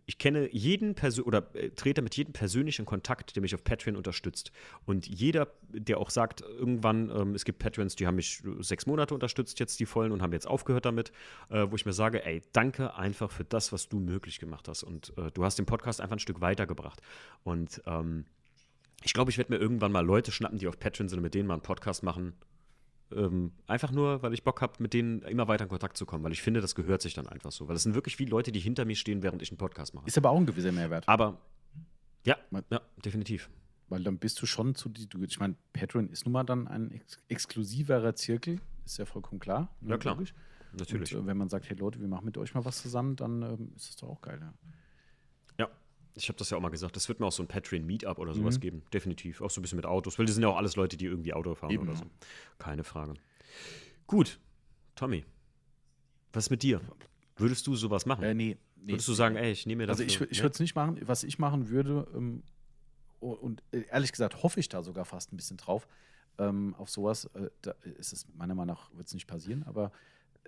ich 0.05 0.17
kenne 0.17 0.49
jeden 0.51 0.95
Persön 0.95 1.23
oder 1.23 1.55
äh, 1.55 1.69
trete 1.69 2.01
mit 2.01 2.15
jedem 2.15 2.33
persönlich 2.33 2.79
in 2.79 2.85
Kontakt, 2.85 3.35
der 3.35 3.41
mich 3.41 3.55
auf 3.55 3.63
Patreon 3.63 3.95
unterstützt. 3.95 4.51
Und 4.85 5.07
jeder, 5.07 5.47
der 5.69 5.97
auch 5.97 6.09
sagt, 6.09 6.41
irgendwann, 6.41 7.09
ähm, 7.09 7.35
es 7.35 7.45
gibt 7.45 7.59
Patrons, 7.59 7.95
die 7.95 8.07
haben 8.07 8.15
mich 8.15 8.43
sechs 8.59 8.85
Monate 8.85 9.13
unterstützt, 9.13 9.59
jetzt 9.59 9.79
die 9.79 9.85
vollen 9.85 10.11
und 10.11 10.21
haben 10.21 10.33
jetzt 10.33 10.47
aufgehört 10.47 10.85
damit, 10.85 11.11
äh, 11.49 11.65
wo 11.69 11.75
ich 11.75 11.85
mir 11.85 11.93
sage, 11.93 12.25
ey, 12.25 12.41
danke 12.51 12.95
einfach 12.95 13.31
für 13.31 13.45
das, 13.45 13.71
was 13.71 13.89
du 13.89 13.99
möglich 13.99 14.39
gemacht 14.39 14.67
hast. 14.67 14.83
Und 14.83 15.13
äh, 15.17 15.31
du 15.31 15.43
hast 15.43 15.57
den 15.57 15.65
Podcast 15.65 16.01
einfach 16.01 16.15
ein 16.15 16.19
Stück 16.19 16.41
weitergebracht. 16.41 17.01
Und 17.43 17.81
ähm, 17.85 18.25
ich 19.03 19.13
glaube, 19.13 19.31
ich 19.31 19.37
werde 19.37 19.53
mir 19.53 19.59
irgendwann 19.59 19.91
mal 19.91 20.05
Leute 20.05 20.31
schnappen, 20.31 20.57
die 20.57 20.67
auf 20.67 20.79
Patreon 20.79 21.09
sind 21.09 21.17
und 21.19 21.23
mit 21.23 21.33
denen 21.33 21.47
mal 21.47 21.55
einen 21.55 21.63
Podcast 21.63 22.03
machen. 22.03 22.33
Ähm, 23.11 23.53
einfach 23.65 23.91
nur, 23.91 24.21
weil 24.21 24.33
ich 24.33 24.43
Bock 24.43 24.61
habe, 24.61 24.73
mit 24.79 24.93
denen 24.93 25.21
immer 25.23 25.47
weiter 25.47 25.63
in 25.63 25.69
Kontakt 25.69 25.97
zu 25.97 26.05
kommen, 26.05 26.23
weil 26.23 26.31
ich 26.31 26.41
finde, 26.41 26.61
das 26.61 26.75
gehört 26.75 27.01
sich 27.01 27.13
dann 27.13 27.27
einfach 27.27 27.51
so. 27.51 27.67
Weil 27.67 27.75
das 27.75 27.83
sind 27.83 27.95
wirklich 27.95 28.19
wie 28.19 28.25
Leute, 28.25 28.51
die 28.51 28.59
hinter 28.59 28.85
mir 28.85 28.95
stehen, 28.95 29.23
während 29.23 29.41
ich 29.41 29.49
einen 29.49 29.57
Podcast 29.57 29.93
mache. 29.93 30.05
Ist 30.05 30.17
aber 30.17 30.29
auch 30.29 30.37
ein 30.37 30.45
gewisser 30.45 30.71
Mehrwert. 30.71 31.07
Aber 31.07 31.39
ja, 32.25 32.37
ja, 32.69 32.81
definitiv. 33.03 33.49
Weil 33.87 34.03
dann 34.03 34.19
bist 34.19 34.39
du 34.41 34.45
schon 34.45 34.75
zu 34.75 34.89
die, 34.89 35.07
ich 35.25 35.39
meine, 35.39 35.55
Patreon 35.73 36.09
ist 36.09 36.25
nun 36.25 36.33
mal 36.33 36.43
dann 36.43 36.67
ein 36.67 36.91
ex 36.91 37.19
exklusiverer 37.27 38.15
Zirkel, 38.15 38.59
ist 38.85 38.99
ja 38.99 39.05
vollkommen 39.05 39.39
klar. 39.39 39.75
Ne, 39.81 39.91
ja, 39.91 39.97
klar. 39.97 40.15
Logisch. 40.15 40.35
Natürlich. 40.77 41.15
Und 41.15 41.23
äh, 41.23 41.25
wenn 41.25 41.37
man 41.37 41.49
sagt, 41.49 41.67
hey 41.69 41.75
Leute, 41.75 41.99
wir 41.99 42.07
machen 42.07 42.25
mit 42.25 42.37
euch 42.37 42.53
mal 42.53 42.65
was 42.65 42.81
zusammen, 42.81 43.15
dann 43.15 43.41
ähm, 43.41 43.71
ist 43.75 43.89
das 43.89 43.95
doch 43.95 44.09
auch 44.09 44.21
geil, 44.21 44.39
ja. 44.39 44.53
Ich 46.15 46.27
habe 46.27 46.37
das 46.37 46.49
ja 46.49 46.57
auch 46.57 46.61
mal 46.61 46.69
gesagt, 46.69 46.95
das 46.95 47.07
wird 47.07 47.19
mir 47.19 47.25
auch 47.25 47.31
so 47.31 47.43
ein 47.43 47.47
Patreon-Meetup 47.47 48.17
oder 48.19 48.33
sowas 48.33 48.55
mhm. 48.55 48.61
geben. 48.61 48.83
Definitiv. 48.93 49.41
Auch 49.41 49.49
so 49.49 49.59
ein 49.59 49.61
bisschen 49.61 49.77
mit 49.77 49.85
Autos. 49.85 50.19
Weil 50.19 50.25
die 50.25 50.31
sind 50.31 50.43
ja 50.43 50.49
auch 50.49 50.57
alles 50.57 50.75
Leute, 50.75 50.97
die 50.97 51.05
irgendwie 51.05 51.33
Auto 51.33 51.55
fahren 51.55 51.71
Eben. 51.71 51.87
oder 51.87 51.95
so. 51.95 52.05
Keine 52.57 52.83
Frage. 52.83 53.13
Gut. 54.07 54.39
Tommy, 54.95 55.23
was 56.33 56.45
ist 56.45 56.49
mit 56.49 56.63
dir? 56.63 56.81
Würdest 57.37 57.65
du 57.67 57.75
sowas 57.75 58.05
machen? 58.05 58.23
Äh, 58.23 58.33
nee, 58.33 58.57
nee. 58.75 58.93
Würdest 58.93 59.07
du 59.07 59.13
sagen, 59.13 59.35
ey, 59.35 59.51
ich 59.51 59.65
nehme 59.65 59.83
mir 59.83 59.87
das. 59.87 59.99
Also 59.99 60.03
ich, 60.03 60.31
ich 60.31 60.41
würde 60.41 60.53
es 60.53 60.59
nicht 60.59 60.75
machen. 60.75 60.99
Was 61.03 61.23
ich 61.23 61.39
machen 61.39 61.69
würde, 61.69 62.07
ähm, 62.13 62.43
und 63.19 63.63
äh, 63.71 63.83
ehrlich 63.89 64.11
gesagt 64.11 64.43
hoffe 64.43 64.59
ich 64.59 64.69
da 64.69 64.83
sogar 64.83 65.05
fast 65.05 65.31
ein 65.31 65.37
bisschen 65.37 65.57
drauf, 65.57 65.87
ähm, 66.37 66.75
auf 66.77 66.89
sowas, 66.89 67.25
äh, 67.35 67.49
da 67.61 67.71
ist 67.97 68.13
es 68.13 68.27
meiner 68.35 68.55
Meinung 68.55 68.75
nach, 68.75 68.93
wird 68.95 69.07
es 69.07 69.13
nicht 69.13 69.27
passieren, 69.27 69.63
aber 69.63 69.91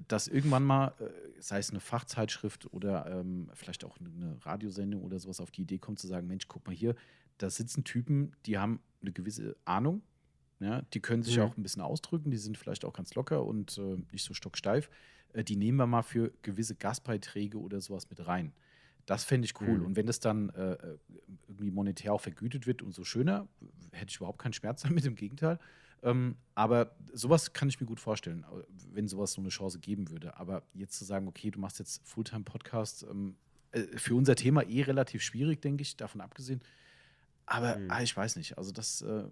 dass 0.08 0.28
irgendwann 0.28 0.64
mal, 0.64 0.94
äh, 1.00 1.10
sei 1.40 1.60
es 1.60 1.70
eine 1.70 1.80
Fachzeitschrift 1.80 2.72
oder 2.74 3.06
ähm, 3.08 3.50
vielleicht 3.54 3.84
auch 3.86 3.98
eine 4.00 4.38
Radiosendung 4.46 5.04
oder 5.04 5.20
sowas, 5.20 5.40
auf 5.40 5.52
die 5.52 5.64
Idee 5.64 5.80
kommt 5.80 6.00
zu 6.00 6.08
sagen, 6.08 6.28
Mensch, 6.28 6.48
guck 6.48 6.66
mal 6.66 6.76
hier, 6.76 6.96
da 7.38 7.50
sitzen 7.50 7.84
Typen, 7.84 8.34
die 8.46 8.58
haben 8.58 8.82
eine 9.02 9.12
gewisse 9.12 9.56
Ahnung, 9.66 10.02
ja, 10.60 10.84
die 10.94 11.00
können 11.00 11.24
sich 11.24 11.38
mhm. 11.38 11.44
auch 11.44 11.58
ein 11.58 11.64
bisschen 11.64 11.82
ausdrücken, 11.82 12.30
die 12.30 12.38
sind 12.38 12.58
vielleicht 12.58 12.86
auch 12.86 12.94
ganz 12.94 13.16
locker 13.16 13.46
und 13.46 13.78
äh, 13.78 13.98
nicht 14.12 14.24
so 14.24 14.34
stocksteif. 14.34 14.90
Äh, 15.34 15.44
die 15.44 15.56
nehmen 15.56 15.78
wir 15.78 15.88
mal 15.88 16.04
für 16.04 16.32
gewisse 16.44 16.76
Gastbeiträge 16.76 17.60
oder 17.60 17.82
sowas 17.82 18.10
mit 18.10 18.26
rein. 18.28 18.54
Das 19.06 19.24
fände 19.24 19.46
ich 19.46 19.60
cool. 19.60 19.80
Mhm. 19.80 19.86
Und 19.88 19.96
wenn 19.96 20.06
das 20.06 20.20
dann 20.20 20.50
äh, 20.50 20.74
äh, 20.74 20.98
irgendwie 21.48 21.72
monetär 21.72 22.14
auch 22.14 22.22
vergütet 22.22 22.68
wird, 22.68 22.82
umso 22.82 23.04
schöner, 23.04 23.48
hätte 23.92 24.12
ich 24.12 24.18
überhaupt 24.18 24.40
keinen 24.40 24.54
Schmerz 24.54 24.82
damit, 24.84 25.06
im 25.06 25.16
Gegenteil. 25.16 25.60
Ähm, 26.04 26.36
aber 26.56 26.96
sowas 27.14 27.54
kann 27.54 27.70
ich 27.70 27.80
mir 27.80 27.88
gut 27.88 28.00
vorstellen, 28.00 28.46
wenn 28.92 29.08
sowas 29.08 29.34
so 29.34 29.42
eine 29.42 29.50
Chance 29.50 29.80
geben 29.80 30.10
würde. 30.10 30.38
Aber 30.38 30.64
jetzt 30.74 30.98
zu 30.98 31.06
sagen, 31.06 31.28
okay, 31.28 31.52
du 31.52 31.60
machst 31.60 31.80
jetzt 31.80 32.08
Fulltime-Podcast, 32.08 33.06
ähm, 33.10 33.36
äh, 33.72 33.84
für 33.98 34.16
unser 34.16 34.36
Thema 34.36 34.64
eh 34.64 34.82
relativ 34.84 35.22
schwierig, 35.22 35.62
denke 35.62 35.84
ich, 35.84 35.96
davon 35.98 36.22
abgesehen. 36.22 36.62
Aber 37.46 37.78
mhm. 37.78 37.92
ah, 37.92 38.02
ich 38.02 38.16
weiß 38.16 38.36
nicht. 38.36 38.58
Also 38.58 38.72
das, 38.72 39.02
äh, 39.02 39.26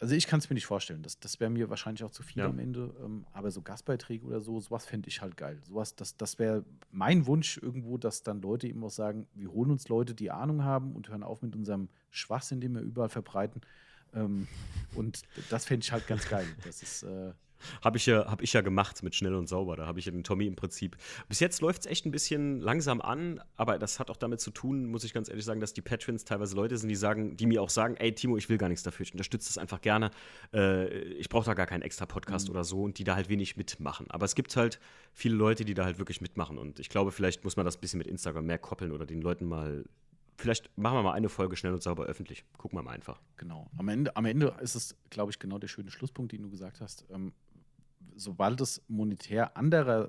also 0.00 0.14
ich 0.14 0.26
kann 0.26 0.40
es 0.40 0.50
mir 0.50 0.54
nicht 0.54 0.66
vorstellen. 0.66 1.02
Das, 1.02 1.20
das 1.20 1.38
wäre 1.38 1.50
mir 1.50 1.70
wahrscheinlich 1.70 2.02
auch 2.02 2.10
zu 2.10 2.22
viel 2.22 2.40
ja. 2.40 2.48
am 2.48 2.58
Ende. 2.58 2.94
Ähm, 3.04 3.26
aber 3.32 3.50
so 3.50 3.62
Gastbeiträge 3.62 4.26
oder 4.26 4.40
so, 4.40 4.58
sowas 4.60 4.86
fände 4.86 5.08
ich 5.08 5.20
halt 5.20 5.36
geil. 5.36 5.60
Sowas, 5.62 5.94
das, 5.94 6.16
das 6.16 6.38
wäre 6.40 6.64
mein 6.90 7.26
Wunsch 7.26 7.58
irgendwo, 7.58 7.96
dass 7.96 8.22
dann 8.22 8.40
Leute 8.40 8.66
eben 8.66 8.82
auch 8.82 8.90
sagen, 8.90 9.26
wir 9.34 9.52
holen 9.52 9.70
uns 9.70 9.88
Leute, 9.88 10.14
die 10.14 10.30
Ahnung 10.30 10.64
haben 10.64 10.94
und 10.96 11.08
hören 11.08 11.22
auf 11.22 11.42
mit 11.42 11.54
unserem 11.54 11.88
Schwachsinn, 12.10 12.60
den 12.60 12.74
wir 12.74 12.82
überall 12.82 13.08
verbreiten 13.08 13.60
ähm, 14.16 14.48
und 14.94 15.22
das 15.50 15.66
fände 15.66 15.84
ich 15.84 15.92
halt 15.92 16.06
ganz 16.06 16.28
geil. 16.28 16.46
Das 16.64 16.82
ist. 16.82 17.02
Äh, 17.02 17.32
habe 17.82 17.96
ich, 17.96 18.06
ja, 18.06 18.26
hab 18.26 18.42
ich 18.42 18.52
ja 18.52 18.60
gemacht 18.60 19.02
mit 19.02 19.14
Schnell 19.14 19.34
und 19.34 19.48
Sauber. 19.48 19.76
Da 19.76 19.86
habe 19.86 19.98
ich 19.98 20.06
ja 20.06 20.12
den 20.12 20.24
Tommy 20.24 20.46
im 20.46 20.56
Prinzip. 20.56 20.96
Bis 21.28 21.40
jetzt 21.40 21.60
läuft 21.60 21.80
es 21.80 21.86
echt 21.86 22.06
ein 22.06 22.10
bisschen 22.10 22.60
langsam 22.60 23.00
an, 23.00 23.40
aber 23.56 23.78
das 23.78 23.98
hat 23.98 24.10
auch 24.10 24.16
damit 24.16 24.40
zu 24.40 24.50
tun, 24.50 24.86
muss 24.86 25.04
ich 25.04 25.12
ganz 25.12 25.28
ehrlich 25.28 25.44
sagen, 25.44 25.60
dass 25.60 25.72
die 25.72 25.82
Patrons 25.82 26.24
teilweise 26.24 26.54
Leute 26.54 26.76
sind, 26.76 26.88
die 26.88 26.96
sagen, 26.96 27.36
die 27.36 27.46
mir 27.46 27.62
auch 27.62 27.70
sagen, 27.70 27.96
ey 27.96 28.14
Timo, 28.14 28.36
ich 28.36 28.48
will 28.48 28.58
gar 28.58 28.68
nichts 28.68 28.82
dafür, 28.82 29.04
ich 29.04 29.12
unterstütze 29.12 29.48
das 29.48 29.58
einfach 29.58 29.80
gerne. 29.80 30.10
Äh, 30.52 30.88
ich 31.14 31.28
brauche 31.28 31.46
da 31.46 31.54
gar 31.54 31.66
keinen 31.66 31.82
extra 31.82 32.06
Podcast 32.06 32.48
mhm. 32.48 32.52
oder 32.52 32.64
so 32.64 32.82
und 32.82 32.98
die 32.98 33.04
da 33.04 33.16
halt 33.16 33.28
wenig 33.28 33.56
mitmachen. 33.56 34.10
Aber 34.10 34.24
es 34.24 34.34
gibt 34.34 34.56
halt 34.56 34.78
viele 35.12 35.34
Leute, 35.34 35.64
die 35.64 35.74
da 35.74 35.84
halt 35.84 35.98
wirklich 35.98 36.20
mitmachen. 36.20 36.58
Und 36.58 36.78
ich 36.78 36.88
glaube, 36.88 37.12
vielleicht 37.12 37.44
muss 37.44 37.56
man 37.56 37.64
das 37.64 37.76
ein 37.76 37.80
bisschen 37.80 37.98
mit 37.98 38.06
Instagram 38.06 38.46
mehr 38.46 38.58
koppeln 38.58 38.92
oder 38.92 39.06
den 39.06 39.22
Leuten 39.22 39.46
mal 39.46 39.84
vielleicht 40.36 40.76
machen 40.76 40.98
wir 40.98 41.02
mal 41.02 41.12
eine 41.12 41.28
Folge 41.28 41.56
schnell 41.56 41.72
und 41.72 41.82
sauber 41.82 42.04
öffentlich. 42.04 42.44
Gucken 42.56 42.78
wir 42.78 42.82
mal 42.82 42.92
einfach. 42.92 43.20
Genau. 43.36 43.70
Am 43.76 43.88
Ende, 43.88 44.16
am 44.16 44.24
Ende 44.24 44.54
ist 44.60 44.74
es, 44.74 44.96
glaube 45.10 45.30
ich, 45.30 45.38
genau 45.38 45.58
der 45.58 45.68
schöne 45.68 45.90
Schlusspunkt, 45.90 46.32
den 46.32 46.42
du 46.42 46.50
gesagt 46.50 46.80
hast. 46.80 47.04
Ähm, 47.10 47.32
sobald 48.14 48.60
es 48.60 48.82
monetär 48.88 49.56
anderer, 49.56 50.08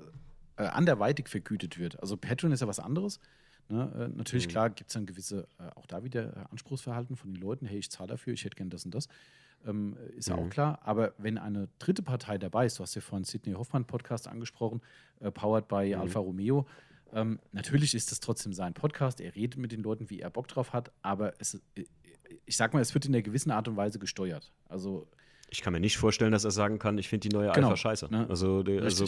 äh, 0.56 0.64
anderweitig 0.64 1.28
vergütet 1.28 1.78
wird, 1.78 2.00
also 2.00 2.16
Patreon 2.16 2.52
ist 2.52 2.60
ja 2.60 2.68
was 2.68 2.80
anderes. 2.80 3.20
Ne? 3.68 3.90
Äh, 3.94 4.16
natürlich, 4.16 4.46
mhm. 4.46 4.50
klar, 4.50 4.70
gibt 4.70 4.90
es 4.90 4.94
dann 4.94 5.06
gewisse, 5.06 5.46
äh, 5.58 5.70
auch 5.74 5.86
da 5.86 6.02
wieder 6.02 6.36
äh, 6.36 6.40
Anspruchsverhalten 6.50 7.16
von 7.16 7.32
den 7.32 7.40
Leuten. 7.40 7.66
Hey, 7.66 7.78
ich 7.78 7.90
zahle 7.90 8.08
dafür, 8.08 8.32
ich 8.32 8.44
hätte 8.44 8.56
gern 8.56 8.70
das 8.70 8.84
und 8.84 8.94
das. 8.94 9.08
Ähm, 9.66 9.96
ist 10.16 10.28
ja 10.28 10.36
mhm. 10.36 10.44
auch 10.44 10.50
klar. 10.50 10.78
Aber 10.82 11.12
wenn 11.18 11.36
eine 11.36 11.68
dritte 11.78 12.02
Partei 12.02 12.38
dabei 12.38 12.66
ist, 12.66 12.78
du 12.78 12.82
hast 12.82 12.94
ja 12.94 13.00
vorhin 13.00 13.24
Sidney 13.24 13.54
Hoffmann 13.54 13.84
Podcast 13.84 14.28
angesprochen, 14.28 14.80
äh, 15.20 15.30
powered 15.30 15.68
by 15.68 15.94
mhm. 15.94 16.00
Alfa 16.00 16.20
Romeo, 16.20 16.66
ähm, 17.12 17.38
natürlich 17.52 17.94
ist 17.94 18.10
das 18.10 18.20
trotzdem 18.20 18.52
sein 18.52 18.74
Podcast. 18.74 19.20
Er 19.20 19.34
redet 19.34 19.58
mit 19.58 19.72
den 19.72 19.82
Leuten, 19.82 20.10
wie 20.10 20.20
er 20.20 20.30
Bock 20.30 20.48
drauf 20.48 20.72
hat, 20.72 20.92
aber 21.02 21.34
es, 21.38 21.60
ich 22.44 22.56
sag 22.56 22.74
mal, 22.74 22.80
es 22.80 22.94
wird 22.94 23.06
in 23.06 23.14
einer 23.14 23.22
gewissen 23.22 23.50
Art 23.50 23.68
und 23.68 23.76
Weise 23.76 23.98
gesteuert. 23.98 24.52
Also 24.68 25.06
ich 25.50 25.62
kann 25.62 25.72
mir 25.72 25.80
nicht 25.80 25.96
vorstellen, 25.96 26.32
dass 26.32 26.44
er 26.44 26.50
sagen 26.50 26.78
kann, 26.78 26.98
ich 26.98 27.08
finde 27.08 27.28
die 27.28 27.34
neue 27.34 27.50
genau, 27.52 27.68
Alpha 27.68 27.76
scheiße. 27.76 28.08
Ne? 28.10 28.26
Also, 28.28 28.62
also, 28.82 29.06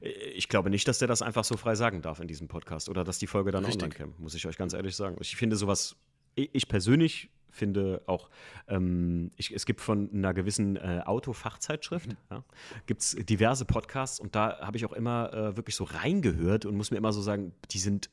ich 0.00 0.48
glaube 0.48 0.70
nicht, 0.70 0.88
dass 0.88 0.98
der 0.98 1.08
das 1.08 1.20
einfach 1.20 1.44
so 1.44 1.56
frei 1.56 1.74
sagen 1.74 2.00
darf 2.00 2.20
in 2.20 2.28
diesem 2.28 2.48
Podcast 2.48 2.88
oder 2.88 3.04
dass 3.04 3.18
die 3.18 3.26
Folge 3.26 3.50
dann 3.50 3.64
Richtig. 3.64 3.82
online 3.82 3.94
käme, 3.94 4.12
muss 4.18 4.34
ich 4.34 4.46
euch 4.46 4.56
ganz 4.56 4.72
ehrlich 4.72 4.96
sagen. 4.96 5.16
Ich 5.20 5.36
finde 5.36 5.56
sowas, 5.56 5.96
ich 6.38 6.68
persönlich 6.68 7.30
finde 7.50 8.02
auch, 8.06 8.30
ähm, 8.68 9.30
ich, 9.36 9.52
es 9.52 9.66
gibt 9.66 9.80
von 9.80 10.10
einer 10.12 10.32
gewissen 10.32 10.76
äh, 10.76 11.02
Autofachzeitschrift, 11.04 12.08
mhm. 12.08 12.16
ja, 12.30 12.44
gibt 12.86 13.02
es 13.02 13.16
diverse 13.16 13.64
Podcasts 13.64 14.20
und 14.20 14.34
da 14.34 14.60
habe 14.60 14.76
ich 14.76 14.86
auch 14.86 14.92
immer 14.92 15.32
äh, 15.32 15.56
wirklich 15.56 15.74
so 15.74 15.84
reingehört 15.84 16.64
und 16.64 16.76
muss 16.76 16.90
mir 16.90 16.98
immer 16.98 17.12
so 17.12 17.20
sagen, 17.20 17.52
die 17.70 17.78
sind 17.78 18.10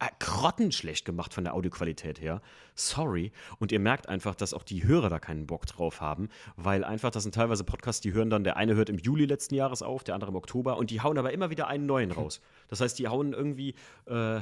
äh, 0.00 0.08
grottenschlecht 0.18 1.04
gemacht 1.04 1.32
von 1.32 1.44
der 1.44 1.54
Audioqualität 1.54 2.20
her. 2.20 2.42
Sorry. 2.74 3.32
Und 3.58 3.70
ihr 3.70 3.78
merkt 3.78 4.08
einfach, 4.08 4.34
dass 4.34 4.52
auch 4.52 4.64
die 4.64 4.84
Hörer 4.84 5.08
da 5.08 5.20
keinen 5.20 5.46
Bock 5.46 5.66
drauf 5.66 6.00
haben, 6.00 6.28
weil 6.56 6.84
einfach, 6.84 7.10
das 7.10 7.22
sind 7.22 7.34
teilweise 7.34 7.62
Podcasts, 7.62 8.00
die 8.00 8.12
hören 8.12 8.28
dann, 8.28 8.42
der 8.42 8.56
eine 8.56 8.74
hört 8.74 8.90
im 8.90 8.98
Juli 8.98 9.26
letzten 9.26 9.54
Jahres 9.54 9.82
auf, 9.82 10.02
der 10.02 10.14
andere 10.14 10.32
im 10.32 10.36
Oktober 10.36 10.76
und 10.78 10.90
die 10.90 11.00
hauen 11.00 11.16
aber 11.16 11.32
immer 11.32 11.50
wieder 11.50 11.68
einen 11.68 11.86
neuen 11.86 12.10
raus. 12.10 12.40
Das 12.68 12.80
heißt, 12.80 12.98
die 12.98 13.06
hauen 13.06 13.32
irgendwie, 13.32 13.74
äh, 14.06 14.40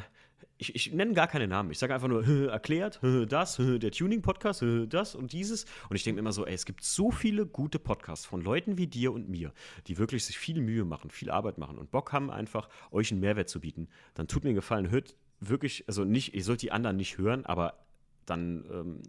ich, 0.59 0.75
ich 0.75 0.93
nenne 0.93 1.13
gar 1.13 1.29
keine 1.29 1.49
Namen. 1.49 1.71
Ich 1.71 1.79
sage 1.79 1.95
einfach 1.95 2.09
nur, 2.09 2.27
erklärt, 2.51 3.01
das, 3.29 3.57
der 3.59 3.91
Tuning-Podcast, 3.91 4.65
das 4.89 5.15
und 5.15 5.33
dieses. 5.33 5.65
Und 5.89 5.97
ich 5.97 6.05
denke 6.05 6.21
immer 6.21 6.33
so, 6.33 6.47
ey, 6.47 6.55
es 6.55 6.65
gibt 6.65 6.85
so 6.85 7.11
viele 7.11 7.47
gute 7.47 7.79
Podcasts 7.79 8.27
von 8.27 8.41
Leuten 8.41 8.79
wie 8.79 8.87
dir 8.87 9.13
und 9.13 9.29
mir, 9.29 9.53
die 9.87 9.99
wirklich 9.99 10.25
sich 10.25 10.39
viel 10.39 10.61
Mühe 10.61 10.85
machen, 10.85 11.11
viel 11.11 11.31
Arbeit 11.31 11.59
machen 11.59 11.79
und 11.79 11.91
Bock 11.91 12.13
haben, 12.13 12.31
einfach 12.31 12.69
euch 12.91 13.11
einen 13.11 13.21
Mehrwert 13.21 13.49
zu 13.49 13.61
bieten. 13.61 13.89
Dann 14.15 14.29
tut 14.29 14.45
mir 14.45 14.51
einen 14.51 14.57
Gefallen, 14.57 14.91
hört 14.91 15.17
wirklich, 15.41 15.85
also 15.89 16.05
nicht, 16.05 16.35
ihr 16.35 16.45
sollt 16.45 16.63
die 16.63 16.73
anderen 16.73 16.97
nicht 16.97 17.19
hören, 17.19 17.45
aber 17.45 17.85
dann 18.27 18.65
ähm, 18.73 19.03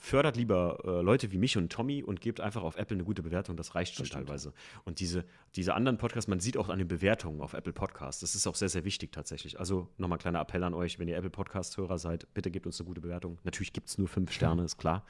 fördert 0.00 0.36
lieber 0.36 0.78
äh, 0.84 1.02
Leute 1.02 1.30
wie 1.30 1.38
mich 1.38 1.56
und 1.56 1.70
Tommy 1.70 2.02
und 2.02 2.20
gebt 2.20 2.40
einfach 2.40 2.62
auf 2.62 2.76
Apple 2.76 2.96
eine 2.96 3.04
gute 3.04 3.22
Bewertung. 3.22 3.56
Das 3.56 3.74
reicht 3.74 3.94
schon 3.94 4.06
das 4.06 4.12
teilweise. 4.12 4.52
Und 4.84 4.98
diese, 4.98 5.24
diese 5.54 5.74
anderen 5.74 5.98
Podcasts, 5.98 6.26
man 6.26 6.40
sieht 6.40 6.56
auch 6.56 6.70
an 6.70 6.78
den 6.78 6.88
Bewertungen 6.88 7.42
auf 7.42 7.52
Apple 7.52 7.74
Podcasts, 7.74 8.20
das 8.20 8.34
ist 8.34 8.46
auch 8.46 8.54
sehr, 8.54 8.70
sehr 8.70 8.84
wichtig 8.84 9.12
tatsächlich. 9.12 9.60
Also 9.60 9.88
nochmal 9.98 10.16
ein 10.16 10.20
kleiner 10.20 10.40
Appell 10.40 10.64
an 10.64 10.72
euch, 10.74 10.98
wenn 10.98 11.06
ihr 11.06 11.16
Apple 11.16 11.30
Podcast-Hörer 11.30 11.98
seid, 11.98 12.32
bitte 12.32 12.50
gebt 12.50 12.66
uns 12.66 12.80
eine 12.80 12.88
gute 12.88 13.02
Bewertung. 13.02 13.38
Natürlich 13.44 13.74
gibt 13.74 13.88
es 13.88 13.98
nur 13.98 14.08
fünf 14.08 14.32
Sterne, 14.32 14.64
ist 14.64 14.78
klar. 14.78 15.04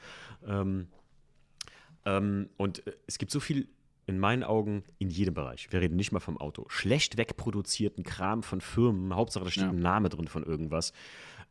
Ähm, 0.45 0.87
ähm, 2.05 2.49
und 2.57 2.85
äh, 2.85 2.93
es 3.07 3.17
gibt 3.17 3.31
so 3.31 3.39
viel 3.39 3.69
in 4.07 4.19
meinen 4.19 4.43
Augen 4.43 4.83
in 4.97 5.09
jedem 5.09 5.33
Bereich. 5.33 5.71
Wir 5.71 5.79
reden 5.79 5.95
nicht 5.95 6.11
mal 6.11 6.19
vom 6.19 6.37
Auto. 6.37 6.65
Schlecht 6.67 7.17
wegproduzierten 7.17 8.03
Kram 8.03 8.43
von 8.43 8.59
Firmen, 8.59 9.15
Hauptsache 9.15 9.45
da 9.45 9.51
steht 9.51 9.63
ja. 9.63 9.69
ein 9.69 9.79
Name 9.79 10.09
drin 10.09 10.27
von 10.27 10.43
irgendwas 10.43 10.91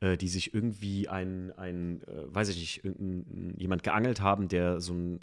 äh, 0.00 0.16
die 0.16 0.28
sich 0.28 0.54
irgendwie 0.54 1.08
ein, 1.08 1.52
ein 1.56 2.02
äh, 2.02 2.34
weiß 2.34 2.48
ich 2.50 2.82
nicht, 2.82 2.98
jemand 3.56 3.82
geangelt 3.82 4.20
haben, 4.20 4.48
der 4.48 4.80
so 4.80 4.94
ein, 4.94 5.20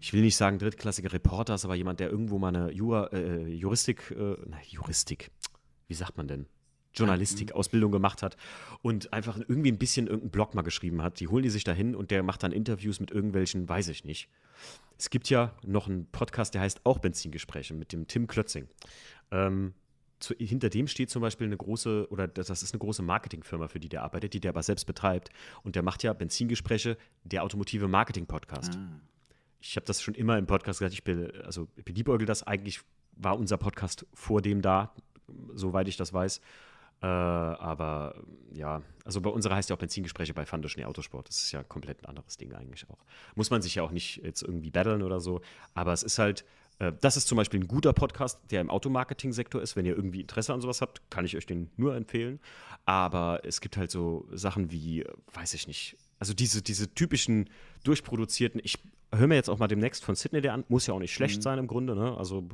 ich 0.00 0.12
will 0.12 0.22
nicht 0.22 0.36
sagen 0.36 0.58
drittklassiger 0.58 1.12
Reporter 1.12 1.54
ist, 1.54 1.64
aber 1.64 1.74
jemand, 1.74 2.00
der 2.00 2.10
irgendwo 2.10 2.38
mal 2.38 2.54
eine 2.54 2.70
Jura, 2.70 3.08
äh, 3.12 3.48
Juristik, 3.48 4.10
äh, 4.10 4.36
na, 4.46 4.58
Juristik, 4.68 5.30
wie 5.88 5.94
sagt 5.94 6.16
man 6.16 6.28
denn? 6.28 6.46
Journalistik-Ausbildung 6.96 7.92
gemacht 7.92 8.22
hat 8.22 8.36
und 8.82 9.12
einfach 9.12 9.36
irgendwie 9.36 9.70
ein 9.70 9.78
bisschen 9.78 10.06
irgendeinen 10.06 10.30
Blog 10.30 10.54
mal 10.54 10.62
geschrieben 10.62 11.02
hat. 11.02 11.20
Die 11.20 11.28
holen 11.28 11.42
die 11.42 11.50
sich 11.50 11.64
da 11.64 11.72
hin 11.72 11.94
und 11.94 12.10
der 12.10 12.22
macht 12.22 12.42
dann 12.42 12.52
Interviews 12.52 13.00
mit 13.00 13.10
irgendwelchen, 13.10 13.68
weiß 13.68 13.88
ich 13.88 14.04
nicht. 14.04 14.28
Es 14.98 15.10
gibt 15.10 15.28
ja 15.28 15.54
noch 15.62 15.88
einen 15.88 16.06
Podcast, 16.06 16.54
der 16.54 16.62
heißt 16.62 16.80
auch 16.84 16.98
Benzingespräche 16.98 17.74
mit 17.74 17.92
dem 17.92 18.06
Tim 18.06 18.26
Klötzing. 18.26 18.66
Ähm, 19.30 19.74
zu, 20.18 20.34
hinter 20.34 20.70
dem 20.70 20.86
steht 20.86 21.10
zum 21.10 21.22
Beispiel 21.22 21.46
eine 21.46 21.56
große, 21.56 22.08
oder 22.10 22.26
das 22.28 22.50
ist 22.62 22.72
eine 22.72 22.78
große 22.78 23.02
Marketingfirma, 23.02 23.68
für 23.68 23.80
die 23.80 23.88
der 23.88 24.02
arbeitet, 24.02 24.34
die 24.34 24.40
der 24.40 24.50
aber 24.50 24.62
selbst 24.62 24.86
betreibt. 24.86 25.30
Und 25.62 25.76
der 25.76 25.82
macht 25.82 26.02
ja 26.02 26.12
Benzingespräche, 26.12 26.96
der 27.24 27.44
automotive 27.44 27.88
Marketing-Podcast. 27.88 28.76
Ah. 28.76 29.00
Ich 29.60 29.76
habe 29.76 29.86
das 29.86 30.02
schon 30.02 30.14
immer 30.14 30.38
im 30.38 30.46
Podcast 30.46 30.78
gesagt, 30.78 30.94
ich 30.94 31.04
bin, 31.04 31.30
also 31.42 31.68
beliebäugel 31.84 32.26
das 32.26 32.42
eigentlich, 32.42 32.80
war 33.12 33.38
unser 33.38 33.56
Podcast 33.56 34.06
vor 34.12 34.42
dem 34.42 34.62
da, 34.62 34.94
soweit 35.54 35.88
ich 35.88 35.96
das 35.96 36.12
weiß. 36.12 36.40
Äh, 37.02 37.06
aber 37.06 38.22
ja, 38.52 38.82
also 39.04 39.20
bei 39.20 39.28
unserer 39.28 39.56
heißt 39.56 39.68
ja 39.68 39.76
auch 39.76 39.80
Benzingespräche 39.80 40.32
bei 40.32 40.46
Fando 40.46 40.68
Schnee 40.68 40.84
Autosport. 40.84 41.28
Das 41.28 41.42
ist 41.42 41.52
ja 41.52 41.62
komplett 41.62 42.02
ein 42.02 42.06
anderes 42.06 42.36
Ding 42.38 42.54
eigentlich 42.54 42.88
auch. 42.88 43.04
Muss 43.34 43.50
man 43.50 43.60
sich 43.60 43.74
ja 43.74 43.82
auch 43.82 43.90
nicht 43.90 44.22
jetzt 44.22 44.42
irgendwie 44.42 44.70
battlen 44.70 45.02
oder 45.02 45.20
so. 45.20 45.42
Aber 45.74 45.92
es 45.92 46.02
ist 46.02 46.18
halt, 46.18 46.44
das 46.78 47.16
ist 47.16 47.26
zum 47.26 47.36
Beispiel 47.36 47.60
ein 47.60 47.68
guter 47.68 47.92
Podcast, 47.92 48.38
der 48.50 48.60
im 48.60 48.70
Automarketing-Sektor 48.70 49.62
ist. 49.62 49.76
Wenn 49.76 49.86
ihr 49.86 49.96
irgendwie 49.96 50.20
Interesse 50.20 50.52
an 50.52 50.60
sowas 50.60 50.82
habt, 50.82 51.00
kann 51.10 51.24
ich 51.24 51.36
euch 51.36 51.46
den 51.46 51.70
nur 51.76 51.94
empfehlen. 51.94 52.38
Aber 52.84 53.40
es 53.44 53.60
gibt 53.60 53.76
halt 53.76 53.90
so 53.90 54.28
Sachen 54.32 54.70
wie, 54.70 55.04
weiß 55.32 55.54
ich 55.54 55.66
nicht, 55.66 55.96
also 56.18 56.34
diese, 56.34 56.62
diese 56.62 56.92
typischen 56.94 57.48
durchproduzierten, 57.84 58.60
ich 58.62 58.78
höre 59.14 59.26
mir 59.26 59.34
jetzt 59.34 59.48
auch 59.48 59.58
mal 59.58 59.68
demnächst 59.68 60.04
von 60.04 60.14
Sydney 60.14 60.40
der 60.40 60.52
an, 60.52 60.64
muss 60.68 60.86
ja 60.86 60.94
auch 60.94 60.98
nicht 60.98 61.14
schlecht 61.14 61.36
mhm. 61.36 61.42
sein 61.42 61.58
im 61.58 61.66
Grunde, 61.66 61.94
ne? 61.94 62.16
Also, 62.16 62.48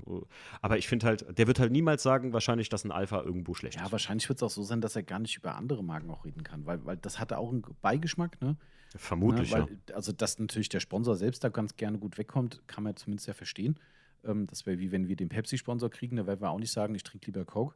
aber 0.60 0.78
ich 0.78 0.88
finde 0.88 1.06
halt, 1.06 1.38
der 1.38 1.46
wird 1.46 1.58
halt 1.58 1.72
niemals 1.72 2.02
sagen, 2.02 2.32
wahrscheinlich, 2.32 2.68
dass 2.68 2.84
ein 2.84 2.92
Alpha 2.92 3.22
irgendwo 3.22 3.54
schlecht 3.54 3.76
ja, 3.76 3.82
ist. 3.82 3.88
Ja, 3.88 3.92
wahrscheinlich 3.92 4.28
wird 4.28 4.38
es 4.38 4.42
auch 4.42 4.50
so 4.50 4.62
sein, 4.62 4.80
dass 4.80 4.96
er 4.96 5.02
gar 5.02 5.18
nicht 5.18 5.36
über 5.36 5.56
andere 5.56 5.82
Marken 5.82 6.10
auch 6.10 6.24
reden 6.24 6.42
kann, 6.42 6.66
weil, 6.66 6.84
weil 6.84 6.96
das 6.96 7.18
hat 7.18 7.32
auch 7.32 7.50
einen 7.50 7.62
Beigeschmack, 7.80 8.40
ne? 8.40 8.56
Vermutlich, 8.96 9.50
ne? 9.50 9.60
weil, 9.60 9.78
ja. 9.88 9.94
Also, 9.94 10.12
dass 10.12 10.38
natürlich 10.38 10.68
der 10.68 10.80
Sponsor 10.80 11.16
selbst 11.16 11.42
da 11.42 11.48
ganz 11.48 11.76
gerne 11.76 11.98
gut 11.98 12.18
wegkommt, 12.18 12.62
kann 12.66 12.84
man 12.84 12.96
zumindest 12.96 13.26
ja 13.26 13.34
verstehen. 13.34 13.78
Ähm, 14.24 14.46
das 14.46 14.66
wäre 14.66 14.78
wie 14.78 14.92
wenn 14.92 15.08
wir 15.08 15.16
den 15.16 15.28
Pepsi-Sponsor 15.28 15.90
kriegen, 15.90 16.16
da 16.16 16.26
werden 16.26 16.40
wir 16.40 16.50
auch 16.50 16.58
nicht 16.58 16.72
sagen, 16.72 16.94
ich 16.94 17.02
trinke 17.02 17.26
lieber 17.26 17.44
Coke. 17.44 17.74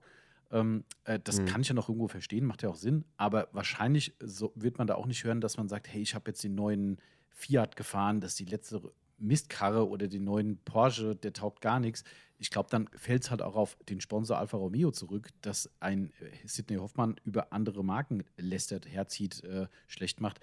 Ähm, 0.51 0.85
äh, 1.05 1.19
das 1.23 1.41
mhm. 1.41 1.47
kann 1.47 1.61
ich 1.61 1.69
ja 1.69 1.75
noch 1.75 1.89
irgendwo 1.89 2.09
verstehen, 2.09 2.47
macht 2.47 2.63
ja 2.63 2.69
auch 2.69 2.77
Sinn. 2.77 3.05
Aber 3.17 3.49
wahrscheinlich 3.53 4.15
so 4.21 4.53
wird 4.55 4.79
man 4.79 4.87
da 4.87 4.95
auch 4.95 5.07
nicht 5.07 5.25
hören, 5.25 5.41
dass 5.41 5.57
man 5.57 5.69
sagt, 5.69 5.89
hey, 5.89 6.03
ich 6.03 6.15
habe 6.15 6.31
jetzt 6.31 6.45
den 6.45 6.55
neuen 6.55 6.99
Fiat 7.29 7.77
gefahren, 7.77 8.21
das 8.21 8.33
ist 8.33 8.41
die 8.41 8.45
letzte 8.45 8.81
Mistkarre 9.19 9.89
oder 9.89 10.09
den 10.09 10.25
neuen 10.25 10.59
Porsche, 10.59 11.17
der 11.17 11.33
taugt 11.33 11.61
gar 11.61 11.81
nichts. 11.81 12.05
Ich 12.39 12.51
glaube, 12.51 12.69
dann 12.71 12.89
fällt 12.89 13.25
es 13.25 13.31
halt 13.31 13.41
auch 13.41 13.57
auf 13.57 13.79
den 13.89 14.01
Sponsor 14.01 14.39
Alfa 14.39 14.59
Romeo 14.59 14.91
zurück, 14.91 15.31
dass 15.41 15.71
ein 15.81 16.13
äh, 16.21 16.47
Sidney 16.47 16.77
Hoffmann 16.77 17.17
über 17.25 17.53
andere 17.53 17.83
Marken 17.83 18.25
lästert, 18.37 18.87
herzieht, 18.87 19.43
äh, 19.45 19.69
schlecht 19.87 20.21
macht 20.21 20.41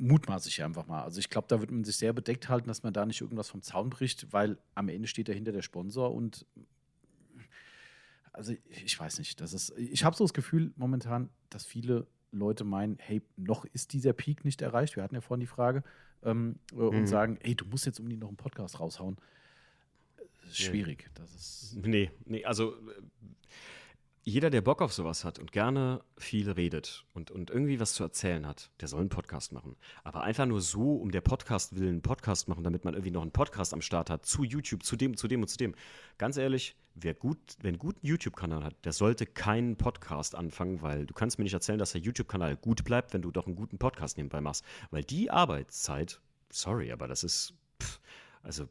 mutmaße 0.00 0.48
ich 0.48 0.62
einfach 0.62 0.86
mal. 0.86 1.02
Also 1.02 1.18
ich 1.20 1.28
glaube, 1.28 1.48
da 1.48 1.60
wird 1.60 1.70
man 1.70 1.84
sich 1.84 1.96
sehr 1.96 2.12
bedeckt 2.12 2.48
halten, 2.48 2.68
dass 2.68 2.82
man 2.82 2.92
da 2.92 3.06
nicht 3.06 3.20
irgendwas 3.20 3.48
vom 3.48 3.62
Zaun 3.62 3.90
bricht, 3.90 4.32
weil 4.32 4.58
am 4.74 4.88
Ende 4.88 5.08
steht 5.08 5.28
dahinter 5.28 5.52
der 5.52 5.62
Sponsor 5.62 6.12
und 6.12 6.46
also 8.32 8.54
ich 8.68 8.98
weiß 8.98 9.18
nicht, 9.18 9.40
das 9.40 9.52
ist, 9.52 9.76
ich 9.76 10.04
habe 10.04 10.16
so 10.16 10.24
das 10.24 10.32
Gefühl 10.32 10.72
momentan, 10.76 11.30
dass 11.50 11.66
viele 11.66 12.06
Leute 12.32 12.64
meinen, 12.64 12.96
hey, 12.98 13.22
noch 13.36 13.64
ist 13.66 13.92
dieser 13.92 14.12
Peak 14.12 14.44
nicht 14.44 14.62
erreicht. 14.62 14.96
Wir 14.96 15.02
hatten 15.02 15.16
ja 15.16 15.20
vorhin 15.20 15.40
die 15.40 15.46
Frage 15.46 15.82
ähm, 16.22 16.56
mhm. 16.72 16.88
und 16.88 17.06
sagen, 17.06 17.38
hey, 17.42 17.54
du 17.54 17.66
musst 17.66 17.86
jetzt 17.86 17.98
unbedingt 17.98 18.22
noch 18.22 18.28
einen 18.28 18.36
Podcast 18.36 18.78
raushauen. 18.78 19.16
Das 20.16 20.50
ist 20.50 20.60
schwierig. 20.60 21.10
Das 21.14 21.34
ist 21.34 21.76
nee, 21.76 22.10
nee, 22.24 22.44
also 22.44 22.74
jeder, 24.22 24.50
der 24.50 24.60
Bock 24.60 24.82
auf 24.82 24.92
sowas 24.92 25.24
hat 25.24 25.38
und 25.38 25.50
gerne 25.50 26.02
viel 26.18 26.50
redet 26.50 27.04
und, 27.14 27.30
und 27.30 27.50
irgendwie 27.50 27.80
was 27.80 27.94
zu 27.94 28.02
erzählen 28.02 28.46
hat, 28.46 28.70
der 28.80 28.88
soll 28.88 29.00
einen 29.00 29.08
Podcast 29.08 29.52
machen. 29.52 29.76
Aber 30.04 30.22
einfach 30.22 30.44
nur 30.44 30.60
so, 30.60 30.96
um 30.96 31.10
der 31.10 31.22
Podcast 31.22 31.76
willen 31.76 31.88
einen 31.88 32.02
Podcast 32.02 32.46
machen, 32.46 32.62
damit 32.62 32.84
man 32.84 32.94
irgendwie 32.94 33.12
noch 33.12 33.22
einen 33.22 33.30
Podcast 33.30 33.72
am 33.72 33.80
Start 33.80 34.10
hat, 34.10 34.26
zu 34.26 34.44
YouTube, 34.44 34.82
zu 34.82 34.96
dem, 34.96 35.16
zu 35.16 35.26
dem 35.26 35.40
und 35.40 35.48
zu 35.48 35.56
dem. 35.56 35.74
Ganz 36.18 36.36
ehrlich, 36.36 36.76
wer 36.94 37.14
gut, 37.14 37.38
wer 37.60 37.68
einen 37.70 37.78
guten 37.78 38.06
YouTube-Kanal 38.06 38.62
hat, 38.62 38.84
der 38.84 38.92
sollte 38.92 39.24
keinen 39.24 39.76
Podcast 39.76 40.34
anfangen, 40.34 40.82
weil 40.82 41.06
du 41.06 41.14
kannst 41.14 41.38
mir 41.38 41.44
nicht 41.44 41.54
erzählen, 41.54 41.78
dass 41.78 41.92
der 41.92 42.02
YouTube-Kanal 42.02 42.56
gut 42.56 42.84
bleibt, 42.84 43.14
wenn 43.14 43.22
du 43.22 43.30
doch 43.30 43.46
einen 43.46 43.56
guten 43.56 43.78
Podcast 43.78 44.18
nebenbei 44.18 44.42
machst. 44.42 44.64
Weil 44.90 45.02
die 45.02 45.30
Arbeitszeit, 45.30 46.20
sorry, 46.50 46.92
aber 46.92 47.08
das 47.08 47.24
ist, 47.24 47.54
pff, 47.82 48.00
also 48.42 48.68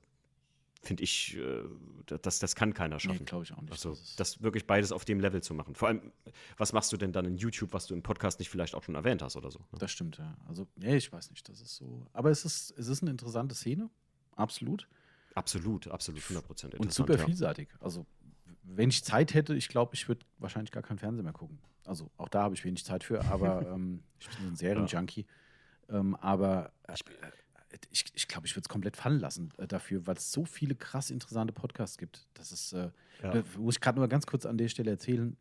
finde 0.81 1.03
ich, 1.03 1.38
äh, 1.38 1.64
das, 2.22 2.39
das 2.39 2.56
kann 2.56 2.73
keiner 2.73 2.99
schaffen. 2.99 3.19
Nee, 3.19 3.26
glaube 3.26 3.43
ich 3.43 3.53
auch 3.53 3.61
nicht. 3.61 3.72
Also, 3.72 3.97
das, 4.18 4.41
wirklich 4.41 4.65
beides 4.65 4.91
auf 4.91 5.06
dem 5.06 5.19
Level 5.19 5.41
zu 5.43 5.53
machen. 5.53 5.76
Vor 5.76 5.89
allem, 5.89 6.11
was 6.57 6.73
machst 6.73 6.91
du 6.91 6.97
denn 6.97 7.11
dann 7.11 7.26
in 7.26 7.38
YouTube, 7.38 7.73
was 7.73 7.88
du 7.88 7.93
im 7.93 8.01
Podcast 8.01 8.39
nicht 8.39 8.49
vielleicht 8.49 8.76
auch 8.76 8.84
schon 8.84 8.95
erwähnt 8.95 9.22
hast 9.22 9.35
oder 9.35 9.51
so? 9.51 9.60
Ne? 9.60 9.80
Das 9.80 9.91
stimmt, 9.91 10.18
ja. 10.18 10.38
Also, 10.47 10.68
nee, 10.76 10.95
ich 10.95 11.11
weiß 11.11 11.31
nicht, 11.31 11.47
das 11.49 11.61
ist 11.61 11.76
so. 11.76 12.07
Aber 12.14 12.31
es 12.31 12.45
ist, 12.45 12.73
es 12.77 12.88
ist 12.88 13.01
eine 13.01 13.11
interessante 13.11 13.56
Szene, 13.56 13.89
absolut. 14.35 14.88
Absolut, 15.35 15.88
absolut, 15.88 16.23
100 16.23 16.45
Prozent 16.45 16.76
Und 16.76 16.93
super 16.93 17.18
ja. 17.18 17.26
vielseitig. 17.26 17.69
Also, 17.80 18.06
wenn 18.64 18.89
ich 18.89 19.03
Zeit 19.03 19.34
hätte, 19.34 19.56
ich 19.56 19.68
glaube, 19.68 19.95
ich 19.95 20.07
würde 20.07 20.26
wahrscheinlich 20.38 20.72
gar 20.72 20.84
keinen 20.84 20.99
Fernseher 20.99 21.23
mehr 21.23 21.34
gucken. 21.34 21.60
Also, 21.85 22.10
auch 22.18 22.30
da 22.30 22.43
habe 22.43 22.56
ich 22.56 22.64
wenig 22.64 22.85
Zeit 22.85 23.03
für, 23.03 23.23
aber 23.26 23.68
ähm, 23.73 24.03
ich 24.19 24.27
bin 24.30 24.38
so 24.45 24.47
ein 24.47 24.56
Serienjunkie. 24.56 25.26
Ja. 25.89 25.99
Ähm, 25.99 26.15
aber 26.15 26.72
äh, 26.84 26.93
ich, 27.91 28.05
ich 28.15 28.27
glaube, 28.27 28.47
ich 28.47 28.55
würde 28.55 28.63
es 28.65 28.69
komplett 28.69 28.97
fallen 28.97 29.19
lassen 29.19 29.51
äh, 29.57 29.67
dafür, 29.67 30.07
weil 30.07 30.15
es 30.15 30.31
so 30.31 30.45
viele 30.45 30.75
krass 30.75 31.11
interessante 31.11 31.53
Podcasts 31.53 31.97
gibt. 31.97 32.27
Das 32.33 32.51
ist, 32.51 32.73
äh, 32.73 32.89
ja. 33.21 33.33
äh, 33.33 33.43
muss 33.57 33.75
ich 33.75 33.81
gerade 33.81 33.99
nur 33.99 34.07
ganz 34.07 34.25
kurz 34.25 34.45
an 34.45 34.57
der 34.57 34.69
Stelle 34.69 34.91
erzählen, 34.91 35.37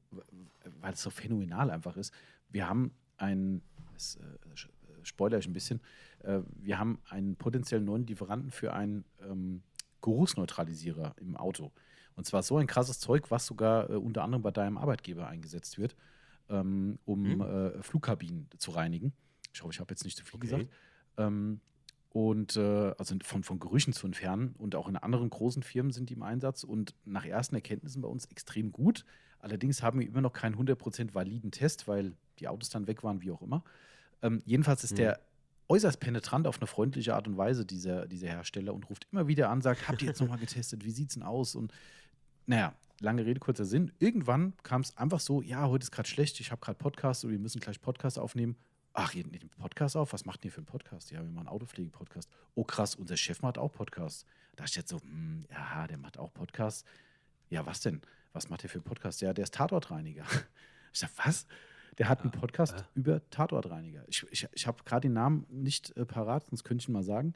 weil 0.80 0.92
es 0.92 1.02
so 1.02 1.10
phänomenal 1.10 1.70
einfach 1.70 1.96
ist. 1.96 2.12
Wir 2.50 2.68
haben 2.68 2.92
einen, 3.16 3.62
das 3.94 4.16
äh, 4.16 4.56
spoiler 5.02 5.38
ich 5.38 5.46
ein 5.46 5.52
bisschen, 5.52 5.80
äh, 6.20 6.40
wir 6.56 6.78
haben 6.78 7.00
einen 7.08 7.36
potenziellen 7.36 7.84
neuen 7.84 8.06
Lieferanten 8.06 8.50
für 8.50 8.72
einen 8.74 9.04
ähm, 9.22 9.62
Geruchsneutralisierer 10.02 11.14
im 11.20 11.36
Auto. 11.36 11.72
Und 12.14 12.26
zwar 12.26 12.42
so 12.42 12.58
ein 12.58 12.66
krasses 12.66 12.98
Zeug, 13.00 13.30
was 13.30 13.46
sogar 13.46 13.90
äh, 13.90 13.94
unter 13.94 14.22
anderem 14.22 14.42
bei 14.42 14.50
deinem 14.50 14.76
Arbeitgeber 14.76 15.28
eingesetzt 15.28 15.78
wird, 15.78 15.96
ähm, 16.48 16.98
um 17.04 17.22
mhm. 17.22 17.82
Flugkabinen 17.82 18.48
zu 18.58 18.72
reinigen. 18.72 19.12
Ich 19.52 19.62
hoffe, 19.62 19.72
ich 19.72 19.80
habe 19.80 19.92
jetzt 19.92 20.04
nicht 20.04 20.16
zu 20.16 20.24
viel 20.24 20.36
okay. 20.36 20.46
gesagt. 20.46 20.68
Ähm, 21.16 21.60
und 22.10 22.56
äh, 22.56 22.94
also 22.98 23.14
von, 23.22 23.42
von 23.42 23.58
Gerüchen 23.58 23.92
zu 23.92 24.06
entfernen. 24.06 24.54
Und 24.58 24.74
auch 24.74 24.88
in 24.88 24.96
anderen 24.96 25.30
großen 25.30 25.62
Firmen 25.62 25.92
sind 25.92 26.10
die 26.10 26.14
im 26.14 26.22
Einsatz 26.22 26.64
und 26.64 26.94
nach 27.04 27.24
ersten 27.24 27.54
Erkenntnissen 27.54 28.02
bei 28.02 28.08
uns 28.08 28.26
extrem 28.26 28.72
gut. 28.72 29.04
Allerdings 29.40 29.82
haben 29.82 30.00
wir 30.00 30.06
immer 30.06 30.20
noch 30.20 30.32
keinen 30.32 30.56
100% 30.56 31.14
validen 31.14 31.50
Test, 31.50 31.86
weil 31.86 32.14
die 32.38 32.48
Autos 32.48 32.70
dann 32.70 32.86
weg 32.86 33.04
waren, 33.04 33.22
wie 33.22 33.30
auch 33.30 33.42
immer. 33.42 33.62
Ähm, 34.22 34.42
jedenfalls 34.44 34.84
ist 34.84 34.92
mhm. 34.92 34.96
der 34.96 35.20
äußerst 35.68 36.00
penetrant 36.00 36.46
auf 36.46 36.58
eine 36.58 36.66
freundliche 36.66 37.14
Art 37.14 37.28
und 37.28 37.36
Weise, 37.36 37.66
dieser, 37.66 38.06
dieser 38.06 38.28
Hersteller, 38.28 38.74
und 38.74 38.88
ruft 38.88 39.06
immer 39.12 39.28
wieder 39.28 39.50
an, 39.50 39.60
sagt, 39.60 39.86
habt 39.86 40.00
ihr 40.02 40.08
jetzt 40.08 40.20
nochmal 40.20 40.38
getestet, 40.38 40.84
wie 40.84 40.90
sieht's 40.90 41.14
denn 41.14 41.22
aus? 41.22 41.54
Und 41.54 41.72
naja, 42.46 42.74
lange 43.00 43.26
Rede, 43.26 43.38
kurzer 43.38 43.66
Sinn. 43.66 43.92
Irgendwann 43.98 44.54
kam 44.62 44.80
es 44.80 44.96
einfach 44.96 45.20
so, 45.20 45.42
ja, 45.42 45.68
heute 45.68 45.84
ist 45.84 45.90
gerade 45.90 46.08
schlecht, 46.08 46.40
ich 46.40 46.50
habe 46.50 46.60
gerade 46.60 46.78
Podcast 46.78 47.24
und 47.24 47.30
wir 47.30 47.38
müssen 47.38 47.60
gleich 47.60 47.80
Podcast 47.80 48.18
aufnehmen. 48.18 48.56
Ach, 48.92 49.14
ihr 49.14 49.24
nehmt 49.24 49.42
einen 49.42 49.50
Podcast 49.50 49.96
auf? 49.96 50.12
Was 50.12 50.24
macht 50.24 50.44
ihr 50.44 50.50
für 50.50 50.58
einen 50.58 50.66
Podcast? 50.66 51.10
Ja, 51.10 51.18
wir 51.18 51.30
machen 51.30 51.46
einen 51.46 51.48
Autopflege-Podcast. 51.48 52.28
Oh, 52.54 52.64
krass, 52.64 52.94
unser 52.94 53.16
Chef 53.16 53.42
macht 53.42 53.58
auch 53.58 53.72
Podcast. 53.72 54.26
Da 54.56 54.64
ist 54.64 54.74
jetzt 54.76 54.88
so, 54.88 55.00
hm, 55.00 55.46
ja, 55.50 55.86
der 55.86 55.98
macht 55.98 56.18
auch 56.18 56.32
Podcast. 56.32 56.84
Ja, 57.50 57.64
was 57.64 57.80
denn? 57.80 58.02
Was 58.32 58.48
macht 58.50 58.62
der 58.64 58.70
für 58.70 58.78
einen 58.78 58.84
Podcast? 58.84 59.20
Ja, 59.20 59.32
der 59.32 59.44
ist 59.44 59.54
Tatortreiniger. 59.54 60.24
Ich 60.90 61.00
sag, 61.00 61.10
was? 61.22 61.46
Der 61.98 62.08
hat 62.08 62.22
einen 62.22 62.30
Podcast 62.30 62.78
ja. 62.78 62.88
über 62.94 63.30
Tatortreiniger. 63.30 64.04
Ich, 64.08 64.26
ich, 64.30 64.48
ich 64.52 64.66
habe 64.66 64.82
gerade 64.84 65.02
den 65.02 65.12
Namen 65.12 65.44
nicht 65.50 65.94
äh, 65.98 66.06
parat, 66.06 66.46
sonst 66.46 66.64
könnte 66.64 66.82
ich 66.82 66.88
ihn 66.88 66.92
mal 66.92 67.02
sagen. 67.02 67.34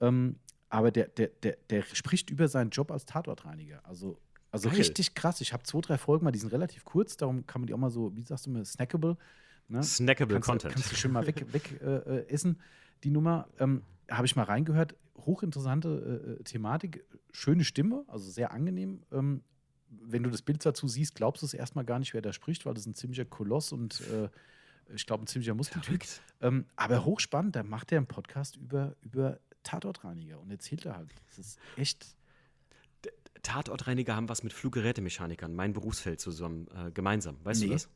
Ähm, 0.00 0.36
aber 0.70 0.90
der, 0.90 1.08
der, 1.08 1.28
der, 1.42 1.58
der 1.68 1.82
spricht 1.82 2.30
über 2.30 2.48
seinen 2.48 2.70
Job 2.70 2.90
als 2.90 3.04
Tatortreiniger. 3.04 3.80
Also 3.84 4.18
Also 4.50 4.68
Geil. 4.70 4.78
richtig 4.78 5.14
krass. 5.14 5.40
Ich 5.42 5.52
habe 5.52 5.64
zwei, 5.64 5.80
drei 5.82 5.98
Folgen 5.98 6.24
mal, 6.24 6.30
die 6.32 6.38
sind 6.38 6.50
relativ 6.52 6.84
kurz, 6.84 7.16
darum 7.16 7.46
kann 7.46 7.60
man 7.60 7.66
die 7.66 7.74
auch 7.74 7.78
mal 7.78 7.90
so, 7.90 8.16
wie 8.16 8.22
sagst 8.22 8.46
du 8.46 8.50
mir, 8.50 8.64
snackable. 8.64 9.16
Ne? 9.68 9.82
Snackable 9.82 10.34
kannst, 10.34 10.48
Content. 10.48 10.74
Kannst 10.74 10.92
du 10.92 10.96
schön 10.96 11.12
mal 11.12 11.26
weg, 11.26 11.46
weg 11.52 11.80
äh, 11.82 11.96
äh, 11.96 12.28
essen, 12.28 12.60
die 13.02 13.10
Nummer. 13.10 13.48
Ähm, 13.58 13.82
habe 14.10 14.26
ich 14.26 14.36
mal 14.36 14.44
reingehört. 14.44 14.96
Hochinteressante 15.16 15.88
äh, 15.88 16.30
äh, 16.32 16.42
Thematik, 16.42 17.04
schöne 17.32 17.64
Stimme, 17.64 18.04
also 18.08 18.30
sehr 18.30 18.52
angenehm. 18.52 19.02
Ähm, 19.10 19.42
wenn 19.88 20.22
du 20.22 20.30
das 20.30 20.42
Bild 20.42 20.64
dazu 20.66 20.88
siehst, 20.88 21.14
glaubst 21.14 21.42
du 21.42 21.46
es 21.46 21.54
erstmal 21.54 21.84
gar 21.84 21.98
nicht, 21.98 22.14
wer 22.14 22.22
da 22.22 22.32
spricht, 22.32 22.66
weil 22.66 22.74
das 22.74 22.82
ist 22.82 22.88
ein 22.88 22.94
ziemlicher 22.94 23.24
Koloss 23.24 23.72
und 23.72 24.02
äh, 24.10 24.28
ich 24.94 25.06
glaube, 25.06 25.24
ein 25.24 25.26
ziemlicher 25.26 25.54
Muskeltyp. 25.54 26.04
Ähm, 26.40 26.66
aber 26.76 27.04
hochspannend, 27.04 27.56
da 27.56 27.62
macht 27.62 27.92
er 27.92 27.98
einen 27.98 28.06
Podcast 28.06 28.56
über, 28.56 28.96
über 29.00 29.40
Tatortreiniger 29.62 30.38
und 30.40 30.50
erzählt 30.50 30.84
er 30.84 30.96
halt. 30.96 31.10
Das 31.28 31.38
ist 31.38 31.58
echt. 31.76 32.16
Tatortreiniger 33.42 34.16
haben 34.16 34.28
was 34.28 34.42
mit 34.42 34.52
Fluggerätemechanikern, 34.52 35.54
mein 35.54 35.72
Berufsfeld 35.72 36.20
zusammen, 36.20 36.66
äh, 36.74 36.90
gemeinsam. 36.90 37.38
Weißt 37.44 37.60
nee. 37.60 37.68
du 37.68 37.72
das? 37.74 37.88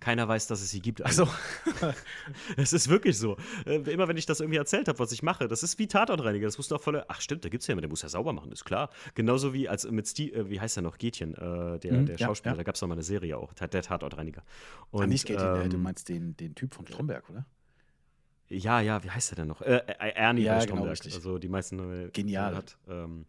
Keiner 0.00 0.28
weiß, 0.28 0.46
dass 0.46 0.60
es 0.60 0.70
sie 0.70 0.80
gibt. 0.80 1.02
Also, 1.02 1.28
es 2.56 2.72
ist 2.72 2.88
wirklich 2.88 3.18
so. 3.18 3.36
Äh, 3.66 3.76
immer 3.90 4.08
wenn 4.08 4.16
ich 4.16 4.26
das 4.26 4.40
irgendwie 4.40 4.58
erzählt 4.58 4.88
habe, 4.88 4.98
was 4.98 5.12
ich 5.12 5.22
mache, 5.22 5.48
das 5.48 5.62
ist 5.62 5.78
wie 5.78 5.86
Tatortreiniger. 5.86 6.46
Das 6.46 6.56
musst 6.56 6.70
du 6.70 6.76
auch 6.76 6.82
voll. 6.82 7.02
Ach, 7.08 7.20
stimmt, 7.20 7.44
da 7.44 7.48
gibt 7.48 7.62
es 7.62 7.66
ja 7.66 7.72
jemanden, 7.72 7.82
der 7.82 7.90
muss 7.90 8.02
ja 8.02 8.08
sauber 8.08 8.32
machen, 8.32 8.52
ist 8.52 8.64
klar. 8.64 8.90
Genauso 9.14 9.52
wie 9.52 9.68
als 9.68 9.90
mit 9.90 10.06
Steve, 10.06 10.34
äh, 10.36 10.50
wie 10.50 10.60
heißt 10.60 10.76
der 10.76 10.82
noch? 10.82 10.98
Gätchen, 10.98 11.34
äh, 11.34 11.78
der, 11.78 11.92
mhm, 11.92 12.06
der 12.06 12.18
Schauspieler, 12.18 12.52
ja, 12.52 12.56
ja. 12.56 12.58
da 12.58 12.62
gab 12.64 12.74
es 12.74 12.80
noch 12.80 12.88
mal 12.88 12.94
eine 12.94 13.02
Serie 13.02 13.36
auch, 13.36 13.52
der 13.54 13.82
Tatortreiniger. 13.82 14.42
Und, 14.90 15.02
ah, 15.02 15.06
nicht 15.06 15.26
Gätchen, 15.26 15.62
ähm, 15.62 15.70
du 15.70 15.78
meinst 15.78 16.08
den, 16.08 16.36
den 16.36 16.54
Typ 16.54 16.74
von 16.74 16.86
Stromberg, 16.86 17.28
oder? 17.30 17.46
Ja, 18.48 18.80
ja, 18.80 19.02
wie 19.04 19.10
heißt 19.10 19.32
der 19.32 19.36
denn 19.36 19.48
noch? 19.48 19.60
Äh, 19.62 19.82
äh 19.86 20.12
Ernie 20.14 20.42
ja, 20.42 20.54
genau, 20.54 20.64
Stromberg. 20.64 21.00
Genau, 21.02 21.14
also 21.16 21.38
die 21.38 21.48
meisten 21.48 22.12
Genial. 22.12 22.56
hat. 22.56 22.78
Ähm, 22.88 23.26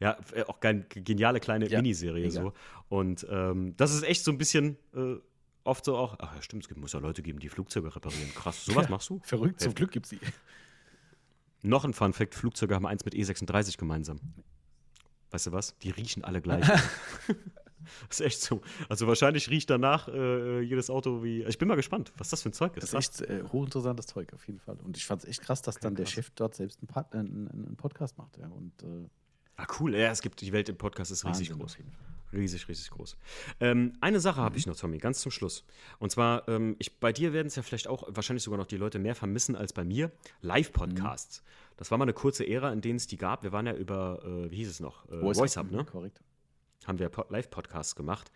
ja, 0.00 0.16
auch 0.46 0.60
eine 0.62 0.82
geniale 0.82 1.40
kleine 1.40 1.68
ja, 1.68 1.78
Miniserie 1.78 2.26
mega. 2.26 2.42
so. 2.42 2.52
Und 2.88 3.26
ähm, 3.30 3.74
das 3.76 3.94
ist 3.94 4.02
echt 4.02 4.24
so 4.24 4.32
ein 4.32 4.38
bisschen 4.38 4.78
äh, 4.94 5.16
oft 5.64 5.84
so 5.84 5.96
auch, 5.96 6.16
ach 6.18 6.34
ja, 6.34 6.42
stimmt, 6.42 6.68
es 6.68 6.76
muss 6.76 6.92
ja 6.92 7.00
Leute 7.00 7.22
geben, 7.22 7.38
die 7.38 7.48
Flugzeuge 7.48 7.94
reparieren. 7.94 8.32
Krass, 8.34 8.64
sowas 8.64 8.84
ja, 8.84 8.90
machst 8.90 9.10
du? 9.10 9.20
Verrückt, 9.24 9.60
zum 9.60 9.74
Glück 9.74 9.90
gibt 9.90 10.06
es 10.06 10.10
die. 10.10 10.20
Noch 11.62 11.84
ein 11.84 11.92
Fun 11.92 12.12
Fact: 12.12 12.34
Flugzeuge 12.34 12.74
haben 12.74 12.86
eins 12.86 13.04
mit 13.04 13.14
E36 13.14 13.78
gemeinsam. 13.78 14.20
Weißt 15.30 15.46
du 15.46 15.52
was? 15.52 15.76
Die 15.78 15.90
riechen 15.90 16.24
alle 16.24 16.40
gleich. 16.40 16.66
das 18.08 18.20
ist 18.20 18.20
echt 18.20 18.40
so. 18.40 18.62
Also 18.88 19.06
wahrscheinlich 19.06 19.48
riecht 19.50 19.70
danach 19.70 20.08
äh, 20.08 20.60
jedes 20.60 20.90
Auto 20.90 21.22
wie. 21.22 21.42
Ich 21.44 21.58
bin 21.58 21.68
mal 21.68 21.76
gespannt, 21.76 22.12
was 22.16 22.30
das 22.30 22.42
für 22.42 22.48
ein 22.48 22.52
Zeug 22.52 22.76
ist. 22.76 22.92
Das 22.92 23.06
ist 23.06 23.20
echt 23.20 23.30
äh, 23.30 23.44
hochinteressantes 23.44 24.06
Zeug, 24.06 24.32
auf 24.32 24.46
jeden 24.46 24.58
Fall. 24.58 24.76
Und 24.82 24.96
ich 24.96 25.06
fand 25.06 25.22
es 25.22 25.28
echt 25.28 25.42
krass, 25.42 25.62
dass 25.62 25.76
dann 25.76 25.94
der 25.94 26.06
Chef 26.06 26.30
dort 26.30 26.54
selbst 26.54 26.80
einen, 26.80 26.88
Part, 26.88 27.14
äh, 27.14 27.18
einen, 27.18 27.48
einen 27.48 27.76
Podcast 27.76 28.18
macht. 28.18 28.38
Ja. 28.38 28.48
Und, 28.48 28.82
äh, 28.82 29.08
ah, 29.56 29.66
cool. 29.78 29.94
Ja, 29.94 30.10
es 30.10 30.22
gibt 30.22 30.40
die 30.40 30.52
Welt 30.52 30.68
im 30.68 30.76
Podcast 30.76 31.10
ist 31.10 31.24
riesig 31.24 31.50
Wahnsinn, 31.50 31.58
groß. 31.58 31.72
Auf 31.72 31.78
jeden 31.78 31.92
Fall. 31.92 32.06
Riesig, 32.32 32.68
riesig 32.68 32.90
groß. 32.90 33.16
Ähm, 33.60 33.94
eine 34.00 34.20
Sache 34.20 34.40
mhm. 34.40 34.44
habe 34.44 34.56
ich 34.56 34.66
noch, 34.66 34.76
Tommy, 34.76 34.98
ganz 34.98 35.20
zum 35.20 35.32
Schluss. 35.32 35.64
Und 35.98 36.10
zwar, 36.10 36.48
ähm, 36.48 36.76
ich, 36.78 36.98
bei 37.00 37.12
dir 37.12 37.32
werden 37.32 37.48
es 37.48 37.56
ja 37.56 37.62
vielleicht 37.62 37.88
auch 37.88 38.04
wahrscheinlich 38.08 38.44
sogar 38.44 38.58
noch 38.58 38.66
die 38.66 38.76
Leute 38.76 38.98
mehr 38.98 39.14
vermissen 39.14 39.56
als 39.56 39.72
bei 39.72 39.84
mir. 39.84 40.12
Live-Podcasts. 40.42 41.42
Mhm. 41.42 41.74
Das 41.76 41.90
war 41.90 41.98
mal 41.98 42.04
eine 42.04 42.12
kurze 42.12 42.46
Ära, 42.46 42.72
in 42.72 42.80
denen 42.80 42.96
es 42.96 43.06
die 43.06 43.16
gab. 43.16 43.42
Wir 43.42 43.52
waren 43.52 43.66
ja 43.66 43.74
über, 43.74 44.22
äh, 44.24 44.50
wie 44.50 44.56
hieß 44.56 44.68
es 44.68 44.80
noch? 44.80 45.08
Äh, 45.10 45.34
Voice 45.34 45.56
Up, 45.56 45.70
ne? 45.70 45.84
Korrekt. 45.84 46.20
Haben 46.86 46.98
wir 46.98 47.10
Live-Podcasts 47.28 47.94
gemacht. 47.94 48.30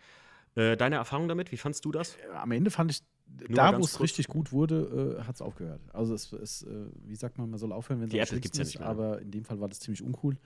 Äh, 0.55 0.77
deine 0.77 0.95
Erfahrung 0.95 1.27
damit, 1.27 1.51
wie 1.51 1.57
fandst 1.57 1.83
du 1.85 1.91
das? 1.91 2.15
Äh, 2.15 2.35
am 2.35 2.51
Ende 2.51 2.71
fand 2.71 2.91
ich, 2.91 3.03
Nur 3.47 3.55
da 3.55 3.77
wo 3.77 3.83
es 3.83 3.99
richtig 3.99 4.27
gut 4.27 4.51
wurde, 4.51 5.17
äh, 5.19 5.23
hat 5.23 5.35
es 5.35 5.41
aufgehört. 5.41 5.81
Also 5.93 6.13
es 6.13 6.31
ist, 6.33 6.63
äh, 6.63 6.85
wie 7.05 7.15
sagt 7.15 7.37
man, 7.37 7.49
man 7.49 7.59
soll 7.59 7.71
aufhören, 7.71 8.01
wenn 8.01 8.07
es 8.07 8.31
am 8.31 8.39
gibt's 8.39 8.57
ja 8.57 8.63
nicht 8.63 8.79
mehr. 8.79 8.87
Aber 8.87 9.21
in 9.21 9.31
dem 9.31 9.45
Fall 9.45 9.59
war 9.59 9.67
das 9.67 9.79
ziemlich 9.79 10.01
uncool. 10.01 10.37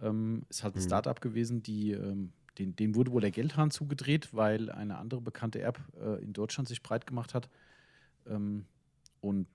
Ähm, 0.00 0.44
ist 0.48 0.64
halt 0.64 0.74
ein 0.74 0.80
mhm. 0.80 0.86
Startup 0.86 1.20
gewesen, 1.20 1.62
die 1.62 1.92
ähm, 1.92 2.32
den, 2.58 2.76
dem 2.76 2.94
wurde 2.94 3.12
wohl 3.12 3.20
der 3.20 3.30
Geldhahn 3.30 3.70
zugedreht, 3.70 4.28
weil 4.32 4.70
eine 4.70 4.98
andere 4.98 5.20
bekannte 5.20 5.62
App 5.62 5.80
äh, 6.00 6.22
in 6.22 6.32
Deutschland 6.32 6.68
sich 6.68 6.82
breit 6.82 7.06
gemacht 7.06 7.34
hat. 7.34 7.48
Ähm, 8.26 8.66
und 9.20 9.46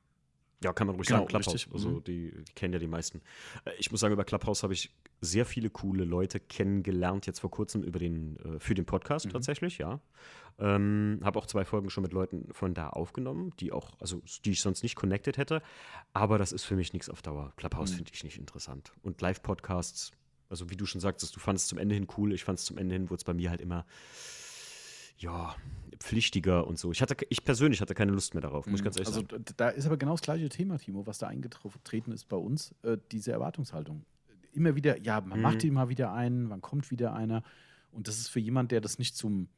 ja, 0.62 0.74
kann 0.74 0.88
man 0.88 0.98
ruhig 0.98 1.08
genau, 1.08 1.20
sagen, 1.20 1.30
Clubhouse. 1.30 1.54
Richtig. 1.54 1.74
Also 1.74 1.90
mhm. 1.90 2.04
die, 2.04 2.32
die, 2.32 2.54
kennen 2.54 2.74
ja 2.74 2.80
die 2.80 2.88
meisten. 2.88 3.22
Äh, 3.64 3.72
ich 3.80 3.92
muss 3.92 4.02
sagen, 4.02 4.14
über 4.14 4.26
Clubhouse 4.26 4.64
habe 4.64 4.74
ich 4.74 4.92
sehr 5.22 5.46
viele 5.46 5.70
coole 5.70 6.04
Leute 6.04 6.40
kennengelernt, 6.40 7.26
jetzt 7.28 7.40
vor 7.40 7.52
kurzem 7.52 7.84
über 7.84 8.00
den, 8.00 8.38
äh, 8.38 8.60
für 8.60 8.76
den 8.76 8.86
Podcast 8.86 9.28
mhm. 9.28 9.32
tatsächlich, 9.32 9.78
ja. 9.78 10.02
Ähm, 10.58 11.22
habe 11.24 11.40
auch 11.40 11.46
zwei 11.46 11.64
Folgen 11.64 11.90
schon 11.90 12.04
mit 12.04 12.12
Leuten 12.12 12.50
von 12.52 12.74
da 12.74 12.90
aufgenommen, 12.90 13.54
die 13.62 13.72
auch, 13.72 13.92
also 14.00 14.22
die 14.44 14.52
ich 14.52 14.62
sonst 14.62 14.84
nicht 14.84 14.96
connected 14.96 15.38
hätte. 15.38 15.62
Aber 16.12 16.38
das 16.38 16.52
ist 16.52 16.66
für 16.66 16.76
mich 16.76 16.92
nichts 16.92 17.10
auf 17.10 17.22
Dauer. 17.22 17.54
Clubhouse 17.56 17.92
mhm. 17.92 17.98
finde 17.98 18.12
ich 18.14 18.24
nicht 18.26 18.38
interessant. 18.38 18.92
Und 19.02 19.22
Live-Podcasts 19.22 20.12
also 20.50 20.70
wie 20.70 20.76
du 20.76 20.86
schon 20.86 21.02
sagtest, 21.02 21.36
du 21.36 21.40
fandest 21.40 21.66
es 21.66 21.70
zum 21.70 21.78
Ende 21.78 21.96
hin 21.96 22.08
cool. 22.18 22.34
Ich 22.34 22.44
fand 22.44 22.60
es 22.60 22.66
zum 22.66 22.78
Ende 22.78 22.96
hin, 22.96 23.10
wurde 23.10 23.20
es 23.20 23.24
bei 23.24 23.34
mir 23.34 23.50
halt 23.50 23.62
immer, 23.62 23.86
ja, 25.18 25.56
pflichtiger 26.00 26.66
und 26.66 26.80
so. 26.80 26.92
Ich, 26.92 27.02
hatte, 27.02 27.16
ich 27.30 27.44
persönlich 27.44 27.82
hatte 27.82 27.94
keine 27.94 28.12
Lust 28.12 28.34
mehr 28.34 28.42
darauf, 28.42 28.66
muss 28.66 28.80
ich 28.80 28.84
ganz 28.84 28.96
ehrlich 28.96 29.08
also, 29.08 29.22
sagen. 29.22 29.34
Also 29.34 29.54
da 29.58 29.70
ist 29.70 29.86
aber 29.86 29.98
genau 29.98 30.14
das 30.14 30.22
gleiche 30.22 30.50
Thema, 30.50 30.78
Timo, 30.78 31.06
was 31.06 31.18
da 31.18 31.28
eingetreten 31.28 32.12
ist 32.12 32.26
bei 32.26 32.38
uns, 32.38 32.74
äh, 32.84 32.98
diese 33.12 33.32
Erwartungshaltung. 33.32 34.06
Immer 34.54 34.76
wieder, 34.76 35.00
ja, 35.00 35.22
man 35.22 35.38
mhm. 35.38 35.44
macht 35.44 35.64
immer 35.64 35.90
wieder 35.90 36.14
einen, 36.14 36.50
wann 36.50 36.62
kommt 36.62 36.90
wieder 36.90 37.14
einer. 37.14 37.44
Und 37.92 38.08
das 38.08 38.18
ist 38.18 38.30
für 38.30 38.40
jemanden, 38.40 38.70
der 38.70 38.82
das 38.82 38.98
nicht 38.98 39.16
zum 39.16 39.50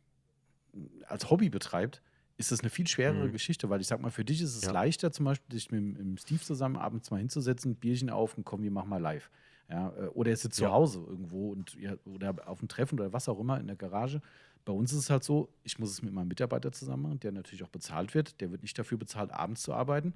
als 1.05 1.29
Hobby 1.29 1.49
betreibt, 1.49 2.01
ist 2.37 2.51
das 2.51 2.61
eine 2.61 2.69
viel 2.69 2.87
schwerere 2.87 3.27
mhm. 3.27 3.31
Geschichte, 3.31 3.69
weil 3.69 3.81
ich 3.81 3.87
sag 3.87 4.01
mal, 4.01 4.09
für 4.09 4.25
dich 4.25 4.41
ist 4.41 4.55
es 4.55 4.63
ja. 4.63 4.71
leichter, 4.71 5.11
zum 5.11 5.25
Beispiel, 5.25 5.53
dich 5.53 5.69
mit, 5.69 5.99
mit 5.99 6.21
Steve 6.21 6.39
zusammen 6.39 6.77
abends 6.77 7.11
mal 7.11 7.17
hinzusetzen, 7.17 7.75
Bierchen 7.75 8.09
auf 8.09 8.37
und 8.37 8.45
komm, 8.45 8.63
wir 8.63 8.71
machen 8.71 8.89
mal 8.89 9.01
live. 9.01 9.29
Ja, 9.71 9.93
äh, 9.97 10.07
oder 10.07 10.31
er 10.31 10.37
sitzt 10.37 10.59
ja. 10.59 10.67
zu 10.67 10.73
Hause 10.73 10.99
irgendwo 11.07 11.51
und 11.51 11.75
ja, 11.75 11.93
oder 12.05 12.35
auf 12.47 12.59
dem 12.59 12.67
Treffen 12.67 12.99
oder 12.99 13.13
was 13.13 13.29
auch 13.29 13.39
immer 13.39 13.59
in 13.59 13.67
der 13.67 13.77
Garage. 13.77 14.21
Bei 14.65 14.73
uns 14.73 14.91
ist 14.91 14.99
es 14.99 15.09
halt 15.09 15.23
so, 15.23 15.49
ich 15.63 15.79
muss 15.79 15.89
es 15.89 16.01
mit 16.01 16.13
meinem 16.13 16.27
Mitarbeiter 16.27 16.71
zusammen 16.71 17.03
machen, 17.03 17.19
der 17.21 17.31
natürlich 17.31 17.63
auch 17.63 17.69
bezahlt 17.69 18.13
wird. 18.13 18.41
Der 18.41 18.51
wird 18.51 18.61
nicht 18.61 18.77
dafür 18.77 18.97
bezahlt, 18.97 19.31
abends 19.31 19.63
zu 19.63 19.73
arbeiten. 19.73 20.13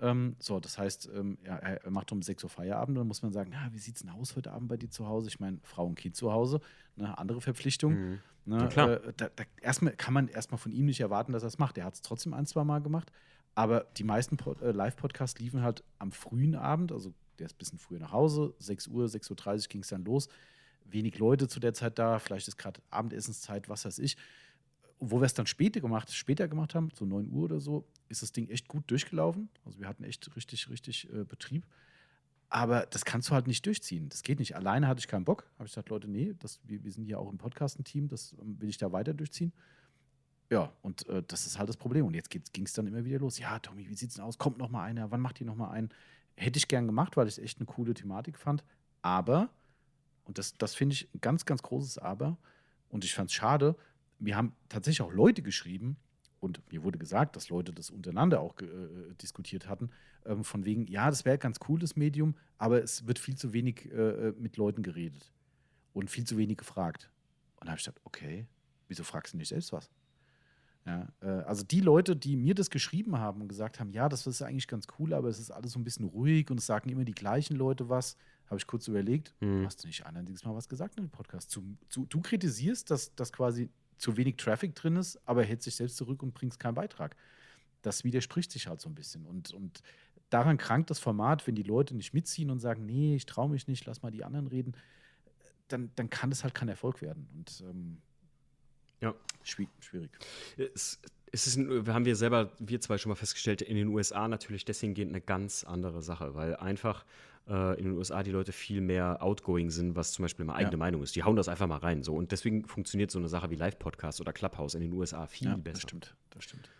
Ähm, 0.00 0.34
so, 0.40 0.58
das 0.58 0.78
heißt, 0.78 1.10
ähm, 1.14 1.38
ja, 1.44 1.56
er 1.56 1.90
macht 1.90 2.10
um 2.10 2.20
6 2.20 2.42
Uhr 2.42 2.50
Feierabend. 2.50 2.98
Dann 2.98 3.06
muss 3.06 3.22
man 3.22 3.32
sagen, 3.32 3.50
na, 3.52 3.72
wie 3.72 3.78
sieht 3.78 3.96
es 3.96 4.02
denn 4.02 4.10
aus 4.10 4.34
heute 4.34 4.50
Abend 4.50 4.68
bei 4.68 4.76
dir 4.76 4.90
zu 4.90 5.06
Hause? 5.06 5.28
Ich 5.28 5.38
meine, 5.38 5.58
Frau 5.62 5.86
und 5.86 5.94
Kind 5.94 6.16
zu 6.16 6.32
Hause, 6.32 6.60
ne, 6.96 7.16
andere 7.16 7.40
Verpflichtung. 7.40 7.92
Mhm. 7.92 8.18
Ne, 8.46 8.68
ja, 8.74 8.94
äh, 8.94 9.12
da, 9.16 9.28
da 9.34 9.44
erstmal 9.62 9.92
kann 9.92 10.12
man 10.12 10.28
erstmal 10.28 10.58
von 10.58 10.72
ihm 10.72 10.86
nicht 10.86 11.00
erwarten, 11.00 11.32
dass 11.32 11.44
er 11.44 11.48
es 11.48 11.58
macht. 11.58 11.78
Er 11.78 11.84
hat 11.84 11.94
es 11.94 12.02
trotzdem 12.02 12.34
ein, 12.34 12.46
zwei 12.46 12.64
Mal 12.64 12.80
gemacht. 12.80 13.12
Aber 13.54 13.86
die 13.96 14.04
meisten 14.04 14.36
äh, 14.60 14.72
Live-Podcasts 14.72 15.38
liefen 15.38 15.62
halt 15.62 15.84
am 15.98 16.10
frühen 16.10 16.56
Abend, 16.56 16.90
also 16.90 17.14
der 17.38 17.46
ist 17.46 17.54
ein 17.54 17.58
bisschen 17.58 17.78
früher 17.78 17.98
nach 17.98 18.12
Hause, 18.12 18.54
6 18.58 18.88
Uhr, 18.88 19.06
6.30 19.06 19.64
Uhr 19.64 19.68
ging 19.68 19.82
es 19.82 19.88
dann 19.88 20.04
los. 20.04 20.28
Wenig 20.84 21.18
Leute 21.18 21.48
zu 21.48 21.60
der 21.60 21.74
Zeit 21.74 21.98
da, 21.98 22.18
vielleicht 22.18 22.48
ist 22.48 22.56
gerade 22.56 22.80
Abendessenszeit, 22.90 23.68
was 23.68 23.84
weiß 23.84 23.98
ich. 23.98 24.16
Wo 25.00 25.20
wir 25.20 25.26
es 25.26 25.34
dann 25.34 25.46
später 25.46 25.80
gemacht, 25.80 26.12
später 26.12 26.46
gemacht 26.48 26.74
haben, 26.74 26.90
so 26.94 27.04
9 27.04 27.30
Uhr 27.30 27.44
oder 27.44 27.60
so, 27.60 27.86
ist 28.08 28.22
das 28.22 28.32
Ding 28.32 28.48
echt 28.48 28.68
gut 28.68 28.90
durchgelaufen. 28.90 29.48
Also 29.64 29.80
wir 29.80 29.88
hatten 29.88 30.04
echt 30.04 30.34
richtig, 30.36 30.68
richtig 30.68 31.12
äh, 31.12 31.24
Betrieb. 31.24 31.66
Aber 32.48 32.86
das 32.86 33.04
kannst 33.04 33.28
du 33.28 33.34
halt 33.34 33.46
nicht 33.46 33.66
durchziehen. 33.66 34.08
Das 34.08 34.22
geht 34.22 34.38
nicht. 34.38 34.54
Alleine 34.54 34.86
hatte 34.86 35.00
ich 35.00 35.08
keinen 35.08 35.24
Bock. 35.24 35.50
Habe 35.54 35.66
ich 35.66 35.72
gesagt, 35.72 35.88
Leute, 35.88 36.08
nee, 36.08 36.34
das, 36.38 36.60
wir, 36.64 36.84
wir 36.84 36.92
sind 36.92 37.04
hier 37.04 37.18
auch 37.18 37.30
im 37.30 37.38
Podcast 37.38 37.78
ein 37.78 37.84
Team, 37.84 38.08
das 38.08 38.34
ähm, 38.40 38.60
will 38.60 38.68
ich 38.68 38.78
da 38.78 38.92
weiter 38.92 39.12
durchziehen. 39.12 39.52
Ja, 40.50 40.72
und 40.82 41.08
äh, 41.08 41.22
das 41.26 41.46
ist 41.46 41.58
halt 41.58 41.68
das 41.68 41.76
Problem. 41.76 42.06
Und 42.06 42.14
jetzt 42.14 42.30
ging 42.30 42.64
es 42.64 42.72
dann 42.72 42.86
immer 42.86 43.04
wieder 43.04 43.18
los. 43.18 43.38
Ja, 43.38 43.58
Tommy, 43.58 43.88
wie 43.88 43.94
sieht 43.94 44.10
es 44.10 44.16
denn 44.16 44.24
aus? 44.24 44.38
Kommt 44.38 44.58
noch 44.58 44.70
mal 44.70 44.84
einer? 44.84 45.10
Wann 45.10 45.20
macht 45.20 45.40
ihr 45.40 45.46
noch 45.46 45.56
mal 45.56 45.70
einen? 45.70 45.88
Hätte 46.36 46.58
ich 46.58 46.68
gern 46.68 46.86
gemacht, 46.86 47.16
weil 47.16 47.26
ich 47.26 47.38
es 47.38 47.44
echt 47.44 47.58
eine 47.58 47.66
coole 47.66 47.94
Thematik 47.94 48.38
fand. 48.38 48.64
Aber, 49.02 49.50
und 50.24 50.38
das, 50.38 50.54
das 50.54 50.74
finde 50.74 50.94
ich 50.94 51.08
ein 51.14 51.20
ganz, 51.20 51.44
ganz 51.44 51.62
großes 51.62 51.98
Aber, 51.98 52.36
und 52.88 53.04
ich 53.04 53.14
fand 53.14 53.30
es 53.30 53.34
schade, 53.34 53.76
wir 54.18 54.36
haben 54.36 54.54
tatsächlich 54.68 55.02
auch 55.02 55.12
Leute 55.12 55.42
geschrieben, 55.42 55.96
und 56.44 56.60
mir 56.70 56.84
wurde 56.84 56.98
gesagt, 56.98 57.36
dass 57.36 57.48
Leute 57.48 57.72
das 57.72 57.90
untereinander 57.90 58.40
auch 58.40 58.54
äh, 58.60 59.14
diskutiert 59.20 59.66
hatten, 59.66 59.90
ähm, 60.26 60.44
von 60.44 60.66
wegen, 60.66 60.86
ja, 60.86 61.08
das 61.08 61.24
wäre 61.24 61.38
ganz 61.38 61.58
cooles 61.58 61.96
Medium, 61.96 62.36
aber 62.58 62.82
es 62.82 63.06
wird 63.06 63.18
viel 63.18 63.36
zu 63.36 63.54
wenig 63.54 63.90
äh, 63.90 64.32
mit 64.38 64.58
Leuten 64.58 64.82
geredet 64.82 65.32
und 65.94 66.10
viel 66.10 66.24
zu 66.24 66.36
wenig 66.36 66.58
gefragt. 66.58 67.10
Und 67.56 67.66
da 67.66 67.70
habe 67.70 67.78
ich 67.78 67.86
gedacht, 67.86 68.00
okay, 68.04 68.46
wieso 68.88 69.04
fragst 69.04 69.32
du 69.32 69.38
nicht 69.38 69.48
selbst 69.48 69.72
was? 69.72 69.90
Ja, 70.86 71.08
äh, 71.20 71.26
also 71.26 71.64
die 71.64 71.80
Leute, 71.80 72.14
die 72.14 72.36
mir 72.36 72.54
das 72.54 72.70
geschrieben 72.70 73.18
haben 73.18 73.40
und 73.40 73.48
gesagt 73.48 73.80
haben, 73.80 73.90
ja, 73.90 74.08
das 74.08 74.26
ist 74.26 74.42
eigentlich 74.42 74.68
ganz 74.68 74.86
cool, 74.98 75.14
aber 75.14 75.28
es 75.28 75.38
ist 75.38 75.50
alles 75.50 75.72
so 75.72 75.78
ein 75.78 75.84
bisschen 75.84 76.04
ruhig 76.04 76.50
und 76.50 76.58
es 76.58 76.66
sagen 76.66 76.90
immer 76.90 77.04
die 77.04 77.14
gleichen 77.14 77.56
Leute 77.56 77.88
was, 77.88 78.16
habe 78.46 78.58
ich 78.58 78.66
kurz 78.66 78.86
überlegt, 78.88 79.34
mhm. 79.40 79.64
hast 79.64 79.82
du 79.82 79.86
nicht 79.86 80.04
allerdings 80.04 80.44
mal 80.44 80.54
was 80.54 80.68
gesagt 80.68 80.96
in 80.98 81.04
dem 81.04 81.10
Podcast? 81.10 81.50
Zu, 81.50 81.62
zu, 81.88 82.04
du 82.06 82.20
kritisierst, 82.20 82.90
dass, 82.90 83.14
dass 83.14 83.32
quasi 83.32 83.70
zu 83.96 84.16
wenig 84.16 84.36
Traffic 84.36 84.74
drin 84.74 84.96
ist, 84.96 85.18
aber 85.26 85.42
hältst 85.42 85.66
dich 85.66 85.76
selbst 85.76 85.96
zurück 85.96 86.22
und 86.22 86.34
bringst 86.34 86.60
keinen 86.60 86.74
Beitrag. 86.74 87.16
Das 87.80 88.04
widerspricht 88.04 88.52
sich 88.52 88.66
halt 88.66 88.80
so 88.80 88.88
ein 88.90 88.94
bisschen. 88.94 89.24
Und, 89.24 89.52
und 89.52 89.82
daran 90.28 90.58
krankt 90.58 90.90
das 90.90 90.98
Format, 90.98 91.46
wenn 91.46 91.54
die 91.54 91.62
Leute 91.62 91.94
nicht 91.94 92.12
mitziehen 92.12 92.50
und 92.50 92.58
sagen, 92.58 92.84
nee, 92.84 93.14
ich 93.14 93.24
traue 93.24 93.48
mich 93.48 93.66
nicht, 93.66 93.86
lass 93.86 94.02
mal 94.02 94.10
die 94.10 94.24
anderen 94.24 94.46
reden, 94.46 94.74
dann, 95.68 95.90
dann 95.96 96.10
kann 96.10 96.30
das 96.30 96.44
halt 96.44 96.54
kein 96.54 96.68
Erfolg 96.68 97.00
werden. 97.00 97.28
Und 97.34 97.62
ähm, 97.68 98.02
ja. 99.04 99.14
Schwierig. 99.44 100.10
Es, 100.56 101.00
es 101.32 101.46
ist, 101.46 101.58
haben 101.58 102.04
wir 102.04 102.16
selber, 102.16 102.50
wir 102.58 102.80
zwei 102.80 102.96
schon 102.96 103.10
mal 103.10 103.16
festgestellt, 103.16 103.60
in 103.60 103.76
den 103.76 103.88
USA 103.88 104.28
natürlich 104.28 104.64
deswegen 104.64 104.94
geht 104.94 105.08
eine 105.08 105.20
ganz 105.20 105.64
andere 105.64 106.02
Sache, 106.02 106.34
weil 106.34 106.56
einfach 106.56 107.04
äh, 107.48 107.78
in 107.78 107.84
den 107.84 107.92
USA 107.94 108.22
die 108.22 108.30
Leute 108.30 108.52
viel 108.52 108.80
mehr 108.80 109.22
outgoing 109.22 109.70
sind, 109.70 109.96
was 109.96 110.12
zum 110.12 110.22
Beispiel 110.22 110.44
meine 110.44 110.58
eigene 110.58 110.74
ja. 110.74 110.78
Meinung 110.78 111.02
ist. 111.02 111.16
Die 111.16 111.22
hauen 111.22 111.36
das 111.36 111.48
einfach 111.48 111.66
mal 111.66 111.78
rein. 111.78 112.02
So. 112.02 112.14
Und 112.14 112.32
deswegen 112.32 112.64
funktioniert 112.64 113.10
so 113.10 113.18
eine 113.18 113.28
Sache 113.28 113.50
wie 113.50 113.56
Live-Podcast 113.56 114.20
oder 114.20 114.32
Clubhouse 114.32 114.74
in 114.74 114.80
den 114.80 114.92
USA 114.92 115.26
viel 115.26 115.48
ja, 115.48 115.56
besser. 115.56 115.72
Das 115.72 115.82
stimmt, 115.82 116.14
das 116.30 116.44
stimmt. 116.44 116.70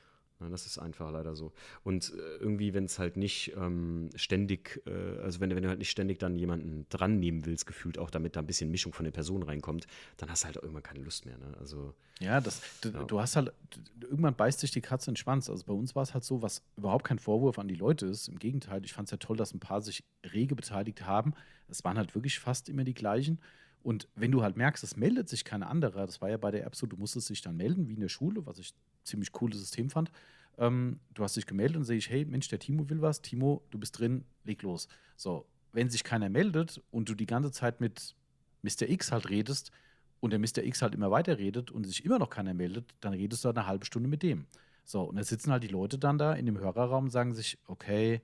Ja, 0.40 0.48
das 0.48 0.66
ist 0.66 0.78
einfach 0.78 1.12
leider 1.12 1.36
so. 1.36 1.52
Und 1.85 2.12
äh, 2.12 2.36
irgendwie, 2.39 2.74
wenn 2.74 2.85
es 2.85 2.98
halt 2.98 3.16
nicht 3.16 3.52
ähm, 3.56 4.11
ständig, 4.16 4.82
äh, 4.86 5.20
also 5.20 5.40
wenn, 5.40 5.55
wenn, 5.55 5.62
du 5.62 5.69
halt 5.69 5.78
nicht 5.78 5.90
ständig 5.90 6.19
dann 6.19 6.36
jemanden 6.36 6.86
dran 6.89 7.20
nehmen 7.20 7.47
willst, 7.47 7.66
gefühlt 7.66 7.98
auch, 7.98 8.11
damit 8.11 8.35
da 8.35 8.40
ein 8.40 8.47
bisschen 8.47 8.70
Mischung 8.70 8.93
von 8.93 9.05
den 9.05 9.12
Personen 9.12 9.44
reinkommt, 9.44 9.86
dann 10.16 10.31
hast 10.31 10.43
du 10.43 10.47
halt 10.47 10.56
irgendwann 10.56 10.82
keine 10.82 11.01
Lust 11.01 11.24
mehr. 11.24 11.39
Ne? 11.39 11.55
Also, 11.61 11.94
ja, 12.19 12.40
das, 12.40 12.61
du, 12.81 12.89
ja. 12.90 13.05
du 13.05 13.20
hast 13.20 13.36
halt, 13.36 13.52
irgendwann 14.01 14.35
beißt 14.35 14.61
sich 14.61 14.73
die 14.73 14.81
Katze 14.81 15.11
in 15.11 15.15
den 15.15 15.19
Schwanz. 15.19 15.48
Also 15.48 15.65
bei 15.66 15.73
uns 15.73 15.94
war 15.94 16.02
es 16.02 16.15
halt 16.15 16.24
so, 16.24 16.43
was 16.43 16.62
überhaupt 16.77 17.05
kein 17.05 17.19
Vorwurf 17.20 17.59
an 17.59 17.69
die 17.69 17.77
Leute 17.77 18.06
ist. 18.06 18.28
Im 18.28 18.39
Gegenteil, 18.39 18.85
ich 18.85 18.93
fand 18.93 19.06
es 19.06 19.12
ja 19.12 19.19
toll, 19.19 19.36
dass 19.36 19.55
ein 19.55 19.61
paar 19.61 19.82
sich 19.82 20.05
rege 20.32 20.56
beteiligt 20.56 21.06
haben. 21.06 21.35
Es 21.69 21.85
waren 21.85 21.97
halt 21.97 22.15
wirklich 22.15 22.40
fast 22.40 22.69
immer 22.69 22.85
die 22.85 22.94
gleichen. 22.94 23.40
Und 23.85 24.09
wenn 24.15 24.32
du 24.32 24.43
halt 24.43 24.56
merkst, 24.56 24.82
es 24.82 24.97
meldet 24.97 25.28
sich 25.28 25.44
kein 25.44 25.62
anderer, 25.62 26.06
das 26.06 26.23
war 26.23 26.31
ja 26.31 26.39
bei 26.39 26.51
der 26.51 26.65
App 26.65 26.74
so, 26.74 26.86
du 26.86 26.97
musstest 26.97 27.28
dich 27.28 27.43
dann 27.43 27.59
melden, 27.59 27.86
wie 27.86 27.93
in 27.93 28.01
der 28.01 28.09
Schule, 28.09 28.47
was 28.47 28.59
ich 28.59 28.73
ziemlich 29.05 29.31
cooles 29.31 29.59
System 29.59 29.90
fand. 29.90 30.11
Ähm, 30.56 31.01
du 31.12 31.23
hast 31.23 31.36
dich 31.36 31.44
gemeldet 31.44 31.77
und 31.77 31.85
sehe 31.85 31.98
ich, 31.98 32.09
hey, 32.09 32.24
Mensch, 32.24 32.48
der 32.48 32.59
Timo 32.59 32.89
will 32.89 33.02
was. 33.02 33.20
Timo, 33.20 33.62
du 33.70 33.78
bist 33.78 33.98
drin, 33.98 34.24
leg 34.44 34.62
los. 34.62 34.89
So, 35.16 35.47
wenn 35.73 35.90
sich 35.90 36.02
keiner 36.02 36.31
meldet 36.31 36.82
und 36.90 37.11
du 37.11 37.15
die 37.15 37.27
ganze 37.27 37.52
Zeit 37.52 37.82
mit 37.82 38.16
Mr. 38.62 38.89
X 38.89 39.12
halt 39.12 39.28
redest 39.28 39.70
und 40.20 40.31
der 40.31 40.39
Mr. 40.39 40.65
X 40.65 40.81
halt 40.81 40.94
immer 40.94 41.11
weiter 41.11 41.36
redet 41.36 41.70
und 41.70 41.85
sich 41.85 42.06
immer 42.06 42.19
noch 42.19 42.31
keiner 42.31 42.55
meldet, 42.55 42.94
dann 43.01 43.12
redest 43.12 43.44
du 43.44 43.48
halt 43.48 43.59
eine 43.59 43.66
halbe 43.66 43.85
Stunde 43.85 44.09
mit 44.09 44.23
dem. 44.23 44.47
So, 44.86 45.02
und 45.02 45.16
da 45.16 45.24
sitzen 45.24 45.52
halt 45.52 45.62
die 45.62 45.69
Leute 45.69 45.98
dann 45.98 46.16
da 46.16 46.32
in 46.32 46.47
dem 46.47 46.59
Hörerraum 46.59 47.05
und 47.05 47.11
sagen 47.11 47.35
sich, 47.35 47.59
okay, 47.66 48.23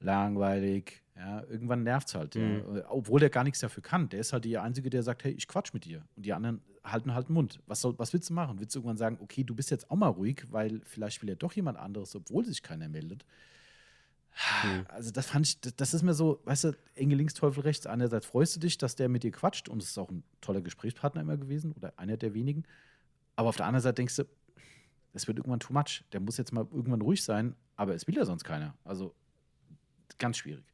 langweilig, 0.00 1.02
ja, 1.16 1.42
irgendwann 1.44 1.82
nervt 1.82 2.08
es 2.08 2.14
halt. 2.14 2.34
Mhm. 2.36 2.76
Ja. 2.76 2.90
Obwohl 2.90 3.20
der 3.20 3.30
gar 3.30 3.44
nichts 3.44 3.60
dafür 3.60 3.82
kann. 3.82 4.08
Der 4.08 4.20
ist 4.20 4.32
halt 4.32 4.44
der 4.44 4.62
Einzige, 4.62 4.90
der 4.90 5.02
sagt, 5.02 5.24
hey, 5.24 5.32
ich 5.32 5.48
quatsch 5.48 5.74
mit 5.74 5.84
dir. 5.84 6.04
Und 6.16 6.24
die 6.24 6.32
anderen 6.32 6.60
halten 6.84 7.14
halt 7.14 7.28
den 7.28 7.34
Mund. 7.34 7.60
Was, 7.66 7.80
soll, 7.80 7.98
was 7.98 8.12
willst 8.12 8.30
du 8.30 8.34
machen? 8.34 8.60
Willst 8.60 8.74
du 8.74 8.78
irgendwann 8.78 8.96
sagen, 8.96 9.18
okay, 9.20 9.44
du 9.44 9.54
bist 9.54 9.70
jetzt 9.70 9.90
auch 9.90 9.96
mal 9.96 10.08
ruhig, 10.08 10.44
weil 10.50 10.80
vielleicht 10.84 11.20
will 11.22 11.28
ja 11.28 11.34
doch 11.34 11.52
jemand 11.52 11.78
anderes, 11.78 12.14
obwohl 12.14 12.44
sich 12.44 12.62
keiner 12.62 12.88
meldet? 12.88 13.24
Mhm. 14.62 14.86
Also 14.88 15.10
das 15.10 15.26
fand 15.26 15.46
ich, 15.46 15.60
das, 15.60 15.74
das, 15.74 15.94
ist 15.94 16.02
mir 16.02 16.14
so, 16.14 16.40
weißt 16.44 16.64
du, 16.64 16.72
Engel 16.94 17.18
links, 17.18 17.34
Teufel 17.34 17.62
rechts. 17.62 17.86
Einerseits 17.86 18.26
freust 18.26 18.54
du 18.56 18.60
dich, 18.60 18.78
dass 18.78 18.94
der 18.94 19.08
mit 19.08 19.24
dir 19.24 19.32
quatscht 19.32 19.68
und 19.68 19.82
es 19.82 19.90
ist 19.90 19.98
auch 19.98 20.10
ein 20.10 20.22
toller 20.40 20.60
Gesprächspartner 20.60 21.22
immer 21.22 21.36
gewesen 21.36 21.72
oder 21.72 21.92
einer 21.96 22.16
der 22.16 22.34
wenigen. 22.34 22.62
Aber 23.34 23.48
auf 23.48 23.56
der 23.56 23.66
anderen 23.66 23.82
Seite 23.82 23.96
denkst 23.96 24.16
du, 24.16 24.24
es 25.14 25.26
wird 25.26 25.38
irgendwann 25.38 25.60
too 25.60 25.72
much. 25.72 26.04
Der 26.12 26.20
muss 26.20 26.36
jetzt 26.36 26.52
mal 26.52 26.66
irgendwann 26.70 27.00
ruhig 27.00 27.24
sein, 27.24 27.56
aber 27.76 27.94
es 27.94 28.06
will 28.06 28.16
ja 28.16 28.24
sonst 28.24 28.44
keiner. 28.44 28.74
Also 28.84 29.14
ganz 30.18 30.38
schwierig. 30.38 30.64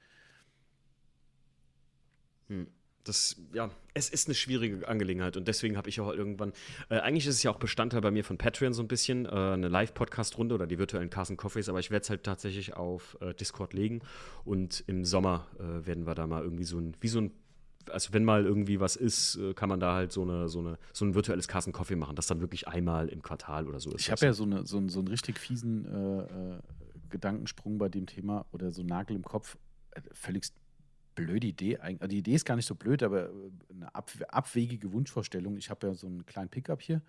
Hm. 2.48 2.66
Das, 3.04 3.36
ja, 3.52 3.70
es 3.92 4.08
ist 4.08 4.28
eine 4.28 4.34
schwierige 4.34 4.88
Angelegenheit 4.88 5.36
und 5.36 5.46
deswegen 5.46 5.76
habe 5.76 5.90
ich 5.90 6.00
auch 6.00 6.10
irgendwann, 6.10 6.54
äh, 6.88 7.00
eigentlich 7.00 7.26
ist 7.26 7.34
es 7.34 7.42
ja 7.42 7.50
auch 7.50 7.58
Bestandteil 7.58 8.00
bei 8.00 8.10
mir 8.10 8.24
von 8.24 8.38
Patreon 8.38 8.72
so 8.72 8.82
ein 8.82 8.88
bisschen, 8.88 9.26
äh, 9.26 9.28
eine 9.28 9.68
Live-Podcast-Runde 9.68 10.54
oder 10.54 10.66
die 10.66 10.78
virtuellen 10.78 11.10
Carson 11.10 11.36
Coffees, 11.36 11.68
aber 11.68 11.80
ich 11.80 11.90
werde 11.90 12.02
es 12.02 12.08
halt 12.08 12.22
tatsächlich 12.22 12.72
auf 12.72 13.18
äh, 13.20 13.34
Discord 13.34 13.74
legen 13.74 14.00
und 14.46 14.82
im 14.86 15.04
Sommer 15.04 15.48
äh, 15.58 15.86
werden 15.86 16.06
wir 16.06 16.14
da 16.14 16.26
mal 16.26 16.42
irgendwie 16.42 16.64
so 16.64 16.78
ein, 16.78 16.96
wie 17.02 17.08
so 17.08 17.20
ein, 17.20 17.32
also 17.90 18.14
wenn 18.14 18.24
mal 18.24 18.46
irgendwie 18.46 18.80
was 18.80 18.96
ist, 18.96 19.36
äh, 19.36 19.52
kann 19.52 19.68
man 19.68 19.80
da 19.80 19.92
halt 19.92 20.10
so, 20.10 20.22
eine, 20.22 20.48
so, 20.48 20.60
eine, 20.60 20.78
so 20.94 21.04
ein 21.04 21.14
virtuelles 21.14 21.46
Carson 21.46 21.74
Coffee 21.74 21.96
machen, 21.96 22.16
das 22.16 22.26
dann 22.26 22.40
wirklich 22.40 22.68
einmal 22.68 23.10
im 23.10 23.20
Quartal 23.20 23.68
oder 23.68 23.80
so 23.80 23.90
ist. 23.90 24.00
Ich 24.00 24.10
habe 24.10 24.24
ja 24.24 24.32
so, 24.32 24.44
eine, 24.44 24.66
so, 24.66 24.82
so 24.88 25.00
einen 25.00 25.08
richtig 25.08 25.38
fiesen 25.38 25.84
äh, 25.84 26.58
Gedankensprung 27.14 27.78
bei 27.78 27.88
dem 27.88 28.06
Thema 28.06 28.44
oder 28.50 28.72
so 28.72 28.82
Nagel 28.82 29.14
im 29.16 29.24
Kopf. 29.24 29.56
Äh, 29.92 30.02
völlig 30.12 30.48
blöde 31.14 31.46
Idee. 31.46 31.78
Also 31.78 32.08
die 32.08 32.18
Idee 32.18 32.34
ist 32.34 32.44
gar 32.44 32.56
nicht 32.56 32.66
so 32.66 32.74
blöd, 32.74 33.02
aber 33.04 33.28
äh, 33.28 33.32
eine 33.70 33.94
ab, 33.94 34.10
abwegige 34.28 34.92
Wunschvorstellung. 34.92 35.56
Ich 35.56 35.70
habe 35.70 35.86
ja 35.86 35.94
so 35.94 36.08
einen 36.08 36.26
kleinen 36.26 36.48
Pickup 36.48 36.82
hier 36.82 37.02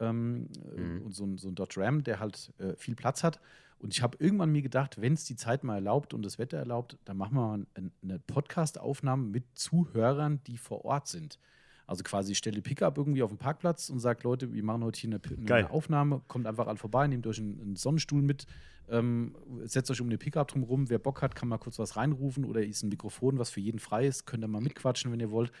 ähm, 0.00 0.48
mhm. 0.76 1.02
und 1.02 1.14
so, 1.14 1.24
ein, 1.24 1.36
so 1.36 1.48
ein 1.48 1.54
Dodge 1.54 1.80
Ram, 1.80 2.02
der 2.02 2.20
halt 2.20 2.54
äh, 2.58 2.74
viel 2.76 2.96
Platz 2.96 3.22
hat. 3.22 3.38
Und 3.78 3.92
ich 3.92 4.02
habe 4.02 4.16
irgendwann 4.18 4.50
mir 4.50 4.62
gedacht, 4.62 5.00
wenn 5.00 5.12
es 5.12 5.24
die 5.24 5.36
Zeit 5.36 5.62
mal 5.62 5.74
erlaubt 5.74 6.14
und 6.14 6.24
das 6.24 6.38
Wetter 6.38 6.56
erlaubt, 6.56 6.96
dann 7.04 7.18
machen 7.18 7.34
wir 7.34 7.58
mal 7.58 7.66
eine 8.02 8.18
Podcast-Aufnahme 8.18 9.24
mit 9.26 9.44
Zuhörern, 9.54 10.40
die 10.46 10.56
vor 10.56 10.86
Ort 10.86 11.08
sind. 11.08 11.38
Also 11.86 12.02
quasi, 12.02 12.32
ich 12.32 12.38
stelle 12.38 12.62
Pickup 12.62 12.96
irgendwie 12.96 13.22
auf 13.22 13.30
den 13.30 13.38
Parkplatz 13.38 13.90
und 13.90 14.00
sage, 14.00 14.20
Leute, 14.22 14.52
wir 14.52 14.62
machen 14.62 14.82
heute 14.84 15.00
hier 15.00 15.10
eine, 15.10 15.52
eine 15.52 15.70
Aufnahme, 15.70 16.22
kommt 16.28 16.46
einfach 16.46 16.66
alle 16.66 16.78
vorbei, 16.78 17.06
nehmt 17.06 17.26
euch 17.26 17.38
einen, 17.38 17.60
einen 17.60 17.76
Sonnenstuhl 17.76 18.22
mit, 18.22 18.46
ähm, 18.88 19.34
setzt 19.64 19.90
euch 19.90 20.00
um 20.00 20.08
den 20.08 20.18
Pickup 20.18 20.48
drum 20.48 20.62
rum. 20.62 20.88
Wer 20.88 20.98
Bock 20.98 21.20
hat, 21.20 21.34
kann 21.34 21.48
mal 21.48 21.58
kurz 21.58 21.78
was 21.78 21.96
reinrufen 21.96 22.44
oder 22.44 22.64
ist 22.64 22.82
ein 22.82 22.88
Mikrofon, 22.88 23.38
was 23.38 23.50
für 23.50 23.60
jeden 23.60 23.78
frei 23.78 24.06
ist. 24.06 24.26
Könnt 24.26 24.42
ihr 24.42 24.48
mal 24.48 24.62
mitquatschen, 24.62 25.12
wenn 25.12 25.20
ihr 25.20 25.30
wollt. 25.30 25.52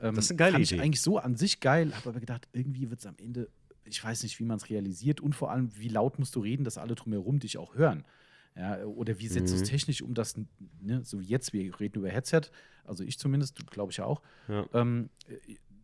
Ähm, 0.00 0.16
das 0.16 0.26
ist 0.26 0.30
eine 0.32 0.38
geile 0.38 0.52
fand 0.52 0.66
Idee. 0.66 0.74
Ich 0.74 0.80
eigentlich 0.80 1.00
so 1.00 1.18
an 1.18 1.36
sich 1.36 1.60
geil, 1.60 1.94
habe 1.94 2.10
aber 2.10 2.20
gedacht, 2.20 2.48
irgendwie 2.52 2.90
wird 2.90 3.00
es 3.00 3.06
am 3.06 3.14
Ende, 3.18 3.48
ich 3.84 4.02
weiß 4.02 4.24
nicht, 4.24 4.38
wie 4.40 4.44
man 4.44 4.56
es 4.56 4.68
realisiert 4.68 5.20
und 5.20 5.34
vor 5.34 5.52
allem, 5.52 5.70
wie 5.76 5.88
laut 5.88 6.18
musst 6.18 6.34
du 6.34 6.40
reden, 6.40 6.64
dass 6.64 6.76
alle 6.78 6.96
drumherum 6.96 7.38
dich 7.38 7.56
auch 7.56 7.76
hören. 7.76 8.04
Ja, 8.54 8.84
oder 8.84 9.18
wie 9.18 9.28
setzt 9.28 9.52
du 9.52 9.56
es 9.56 9.62
mhm. 9.62 9.66
technisch 9.66 10.02
um 10.02 10.14
das, 10.14 10.36
ne, 10.80 11.02
so 11.04 11.20
wie 11.20 11.24
jetzt, 11.24 11.52
wir 11.52 11.80
reden 11.80 11.98
über 11.98 12.10
Headset, 12.10 12.42
also 12.84 13.02
ich 13.02 13.18
zumindest, 13.18 13.66
glaube 13.70 13.92
ich 13.92 13.98
ja 13.98 14.04
auch. 14.04 14.20
Ja. 14.48 14.66
Ähm, 14.74 15.08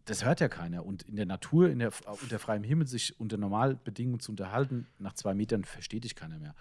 das 0.05 0.25
hört 0.25 0.41
ja 0.41 0.49
keiner. 0.49 0.85
Und 0.85 1.03
in 1.03 1.17
der 1.17 1.27
Natur, 1.27 1.71
in 1.71 1.79
der, 1.79 1.93
unter 2.23 2.39
freiem 2.39 2.65
Himmel, 2.65 2.87
sich 2.87 3.19
unter 3.21 3.37
Normalbedingungen 3.37 4.21
zu 4.21 4.33
unterhalten, 4.33 4.87
nach 4.99 5.15
zwei 5.15 5.35
Metern 5.35 5.65
versteht 5.65 6.05
dich 6.05 6.15
keiner 6.15 6.39
mehr. 6.39 6.55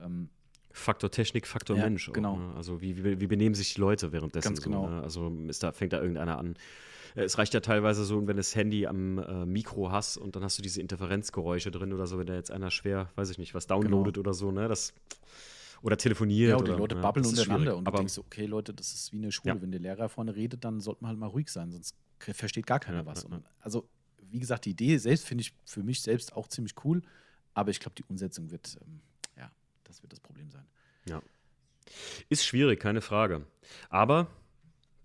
Ähm, 0.00 0.30
Faktor 0.72 1.10
Technik, 1.10 1.46
Faktor 1.46 1.76
ja, 1.76 1.84
Mensch. 1.84 2.10
Genau. 2.12 2.36
ne? 2.36 2.54
Also 2.56 2.80
wie, 2.80 3.04
wie, 3.04 3.20
wie, 3.20 3.26
benehmen 3.26 3.54
sich 3.54 3.74
die 3.74 3.80
Leute 3.80 4.12
währenddessen? 4.12 4.48
Ganz 4.48 4.62
genau. 4.62 4.84
So, 4.84 4.90
ne? 4.90 5.02
Also 5.02 5.48
ist 5.48 5.62
da, 5.62 5.72
fängt 5.72 5.92
da 5.92 6.00
irgendeiner 6.00 6.38
an. 6.38 6.54
Äh, 7.14 7.22
es 7.22 7.38
reicht 7.38 7.54
ja 7.54 7.60
teilweise 7.60 8.04
so, 8.04 8.18
wenn 8.18 8.26
du 8.26 8.34
das 8.34 8.54
Handy 8.54 8.86
am 8.86 9.18
äh, 9.18 9.46
Mikro 9.46 9.90
hast 9.90 10.16
und 10.16 10.36
dann 10.36 10.44
hast 10.44 10.58
du 10.58 10.62
diese 10.62 10.80
Interferenzgeräusche 10.80 11.70
drin 11.70 11.92
oder 11.92 12.06
so, 12.06 12.18
wenn 12.18 12.26
da 12.26 12.34
jetzt 12.34 12.50
einer 12.50 12.70
schwer, 12.70 13.10
weiß 13.16 13.30
ich 13.30 13.38
nicht, 13.38 13.54
was 13.54 13.66
downloadet 13.66 14.14
genau. 14.14 14.28
oder 14.28 14.34
so, 14.34 14.50
ne? 14.52 14.68
Das 14.68 14.94
oder 15.82 15.96
telefoniert. 15.96 16.50
Ja, 16.50 16.56
und 16.56 16.68
die 16.68 16.72
Leute 16.72 16.94
ja, 16.94 17.00
babbeln 17.00 17.26
untereinander 17.26 17.76
und 17.76 17.86
du 17.86 17.90
denkst, 17.90 18.18
okay, 18.18 18.46
Leute, 18.46 18.74
das 18.74 18.92
ist 18.92 19.12
wie 19.12 19.16
eine 19.16 19.32
Schule. 19.32 19.54
Ja. 19.54 19.62
Wenn 19.62 19.70
der 19.70 19.80
Lehrer 19.80 20.08
vorne 20.08 20.34
redet, 20.36 20.64
dann 20.64 20.80
sollte 20.80 21.02
man 21.02 21.10
halt 21.10 21.18
mal 21.18 21.26
ruhig 21.28 21.48
sein, 21.48 21.72
sonst 21.72 21.94
versteht 22.18 22.66
gar 22.66 22.80
keiner 22.80 23.06
was. 23.06 23.24
Und 23.24 23.42
also, 23.60 23.88
wie 24.30 24.38
gesagt, 24.38 24.66
die 24.66 24.70
Idee 24.70 24.98
selbst 24.98 25.26
finde 25.26 25.42
ich 25.42 25.54
für 25.64 25.82
mich 25.82 26.02
selbst 26.02 26.34
auch 26.36 26.48
ziemlich 26.48 26.74
cool, 26.84 27.02
aber 27.54 27.70
ich 27.70 27.80
glaube, 27.80 27.94
die 27.96 28.04
Umsetzung 28.04 28.50
wird, 28.50 28.78
ähm, 28.82 29.00
ja, 29.00 29.09
das 29.90 30.02
wird 30.02 30.12
das 30.12 30.20
Problem 30.20 30.50
sein. 30.50 30.64
Ja. 31.06 31.22
Ist 32.28 32.44
schwierig, 32.44 32.80
keine 32.80 33.00
Frage. 33.00 33.46
Aber 33.88 34.28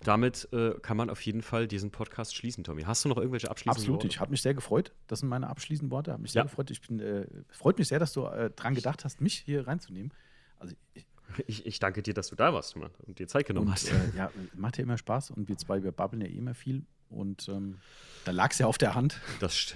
damit 0.04 0.48
äh, 0.52 0.74
kann 0.82 0.98
man 0.98 1.10
auf 1.10 1.22
jeden 1.22 1.42
Fall 1.42 1.68
diesen 1.68 1.90
Podcast 1.92 2.36
schließen, 2.36 2.64
Tommy. 2.64 2.84
Hast 2.84 3.04
du 3.06 3.10
noch 3.10 3.18
irgendwelche 3.18 3.50
abschließenden 3.50 3.82
Absolut, 3.82 4.04
Worte? 4.04 4.08
ich 4.08 4.20
habe 4.20 4.32
mich 4.32 4.42
sehr 4.42 4.54
gefreut. 4.54 4.92
Das 5.08 5.20
sind 5.20 5.30
meine 5.30 5.48
abschließenden 5.48 5.92
Worte. 5.92 6.12
Habe 6.12 6.22
mich 6.22 6.34
sehr 6.34 6.42
ja. 6.42 6.44
gefreut. 6.44 6.70
Ich 6.70 6.82
bin, 6.82 7.00
äh, 7.00 7.26
freut 7.50 7.80
mich 7.80 7.88
sehr, 7.88 8.00
dass 8.00 8.14
du 8.14 8.26
äh, 8.26 8.52
dran 8.52 8.76
gedacht 8.76 9.04
hast, 9.04 9.22
mich 9.22 9.40
hier 9.40 9.68
reinzunehmen. 9.68 10.14
Also 10.60 10.76
ich, 10.94 11.06
ich, 11.48 11.66
ich, 11.66 11.80
danke 11.80 12.04
dir, 12.04 12.14
dass 12.14 12.28
du 12.28 12.36
da 12.36 12.54
warst 12.54 12.76
Mann, 12.76 12.92
und 13.00 13.18
dir 13.20 13.28
Zeit 13.28 13.48
genommen 13.48 13.68
und, 13.68 13.74
hast. 13.74 13.90
Äh, 13.90 14.16
ja, 14.16 14.32
macht 14.54 14.78
ja 14.78 14.84
immer 14.84 14.98
Spaß 14.98 15.32
und 15.32 15.48
wir 15.48 15.58
zwei, 15.58 15.84
wir 15.84 15.92
babbeln 15.92 16.22
ja 16.22 16.28
eh 16.28 16.38
immer 16.38 16.54
viel. 16.54 16.86
Und 17.10 17.48
ähm, 17.50 17.80
da 18.26 18.32
lag 18.32 18.52
es 18.52 18.60
ja 18.60 18.68
auf 18.68 18.78
der 18.78 18.94
Hand. 18.96 19.20
Das, 19.40 19.76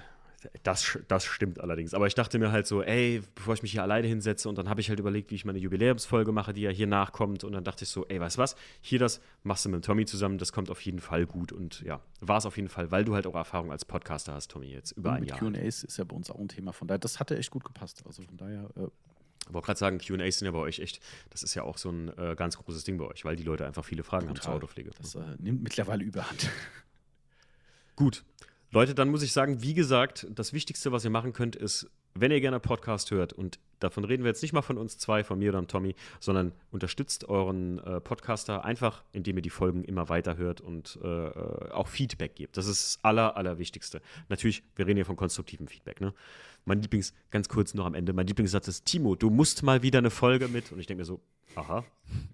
das, 0.63 0.97
das 1.07 1.25
stimmt 1.25 1.59
allerdings. 1.59 1.93
Aber 1.93 2.07
ich 2.07 2.15
dachte 2.15 2.39
mir 2.39 2.51
halt 2.51 2.67
so, 2.67 2.81
ey, 2.81 3.21
bevor 3.35 3.53
ich 3.53 3.61
mich 3.61 3.71
hier 3.71 3.83
alleine 3.83 4.07
hinsetze 4.07 4.49
und 4.49 4.57
dann 4.57 4.69
habe 4.69 4.81
ich 4.81 4.89
halt 4.89 4.99
überlegt, 4.99 5.31
wie 5.31 5.35
ich 5.35 5.45
meine 5.45 5.59
Jubiläumsfolge 5.59 6.31
mache, 6.31 6.53
die 6.53 6.61
ja 6.61 6.69
hier 6.69 6.87
nachkommt. 6.87 7.43
Und 7.43 7.53
dann 7.53 7.63
dachte 7.63 7.83
ich 7.83 7.89
so, 7.89 8.05
ey, 8.07 8.19
weißt 8.19 8.37
du 8.37 8.41
was, 8.41 8.55
hier 8.81 8.99
das 8.99 9.21
machst 9.43 9.65
du 9.65 9.69
mit 9.69 9.83
Tommy 9.83 10.05
zusammen, 10.05 10.37
das 10.37 10.53
kommt 10.53 10.69
auf 10.69 10.81
jeden 10.81 10.99
Fall 10.99 11.25
gut. 11.25 11.51
Und 11.51 11.81
ja, 11.81 12.01
war 12.21 12.37
es 12.37 12.45
auf 12.45 12.57
jeden 12.57 12.69
Fall, 12.69 12.91
weil 12.91 13.05
du 13.05 13.15
halt 13.15 13.27
auch 13.27 13.35
Erfahrung 13.35 13.71
als 13.71 13.85
Podcaster 13.85 14.33
hast, 14.33 14.51
Tommy, 14.51 14.67
jetzt 14.67 14.91
über 14.91 15.13
ein 15.13 15.23
Jahr. 15.23 15.39
QAs 15.39 15.83
ist 15.83 15.97
ja 15.97 16.03
bei 16.03 16.15
uns 16.15 16.29
auch 16.31 16.39
ein 16.39 16.47
Thema. 16.47 16.73
Von 16.73 16.87
daher, 16.87 16.99
das 16.99 17.19
hatte 17.19 17.37
echt 17.37 17.51
gut 17.51 17.63
gepasst. 17.63 18.03
Also 18.05 18.23
von 18.23 18.37
daher. 18.37 18.69
Äh 18.75 18.87
ich 19.47 19.53
wollte 19.53 19.65
gerade 19.65 19.79
sagen, 19.79 19.97
QAs 19.97 20.39
sind 20.39 20.45
ja 20.45 20.51
bei 20.51 20.59
euch 20.59 20.79
echt, 20.79 20.99
das 21.31 21.41
ist 21.41 21.55
ja 21.55 21.63
auch 21.63 21.77
so 21.77 21.89
ein 21.89 22.15
äh, 22.17 22.35
ganz 22.35 22.57
großes 22.57 22.83
Ding 22.83 22.97
bei 22.97 23.05
euch, 23.05 23.25
weil 23.25 23.35
die 23.35 23.43
Leute 23.43 23.65
einfach 23.65 23.83
viele 23.83 24.03
Fragen 24.03 24.27
Total. 24.27 24.37
haben 24.37 24.43
zur 24.43 24.53
Autopflege. 24.53 24.91
Das 25.01 25.15
äh, 25.15 25.21
nimmt 25.39 25.63
mittlerweile 25.63 26.03
überhand. 26.03 26.49
Gut. 27.95 28.23
Leute, 28.71 28.93
dann 28.93 29.09
muss 29.09 29.23
ich 29.23 29.33
sagen, 29.33 29.63
wie 29.63 29.73
gesagt, 29.73 30.27
das 30.29 30.53
Wichtigste, 30.53 30.91
was 30.91 31.03
ihr 31.03 31.09
machen 31.09 31.33
könnt, 31.33 31.55
ist, 31.55 31.89
wenn 32.13 32.31
ihr 32.31 32.39
gerne 32.39 32.59
Podcast 32.59 33.09
hört, 33.09 33.33
und 33.33 33.59
davon 33.79 34.03
reden 34.03 34.23
wir 34.23 34.29
jetzt 34.29 34.43
nicht 34.43 34.53
mal 34.53 34.61
von 34.61 34.77
uns 34.77 34.99
zwei, 34.99 35.23
von 35.23 35.39
mir 35.39 35.49
oder 35.49 35.65
Tommy, 35.65 35.95
sondern 36.19 36.51
unterstützt 36.69 37.27
euren 37.29 37.79
äh, 37.79 37.99
Podcaster 37.99 38.65
einfach, 38.65 39.03
indem 39.11 39.37
ihr 39.37 39.41
die 39.41 39.49
Folgen 39.49 39.83
immer 39.83 40.09
weiter 40.09 40.37
hört 40.37 40.61
und 40.61 40.99
äh, 41.03 41.07
äh 41.07 41.71
auch 41.71 41.87
Feedback 41.87 42.35
gebt. 42.35 42.57
Das 42.57 42.67
ist 42.67 42.85
das 42.85 43.03
Aller, 43.03 43.37
Allerwichtigste. 43.37 44.01
Natürlich, 44.27 44.61
wir 44.75 44.85
reden 44.85 44.97
hier 44.97 45.05
von 45.05 45.15
konstruktivem 45.15 45.67
Feedback. 45.67 45.99
Ne? 45.99 46.13
Mein 46.65 46.81
Lieblings, 46.81 47.13
ganz 47.31 47.49
kurz 47.49 47.73
noch 47.73 47.87
am 47.87 47.95
Ende, 47.95 48.13
mein 48.13 48.27
Lieblingssatz 48.27 48.67
ist: 48.67 48.85
Timo, 48.85 49.15
du 49.15 49.31
musst 49.31 49.63
mal 49.63 49.81
wieder 49.81 49.97
eine 49.97 50.11
Folge 50.11 50.47
mit. 50.47 50.71
Und 50.71 50.79
ich 50.79 50.85
denke 50.85 51.01
mir 51.01 51.05
so: 51.05 51.21
Aha, 51.59 51.85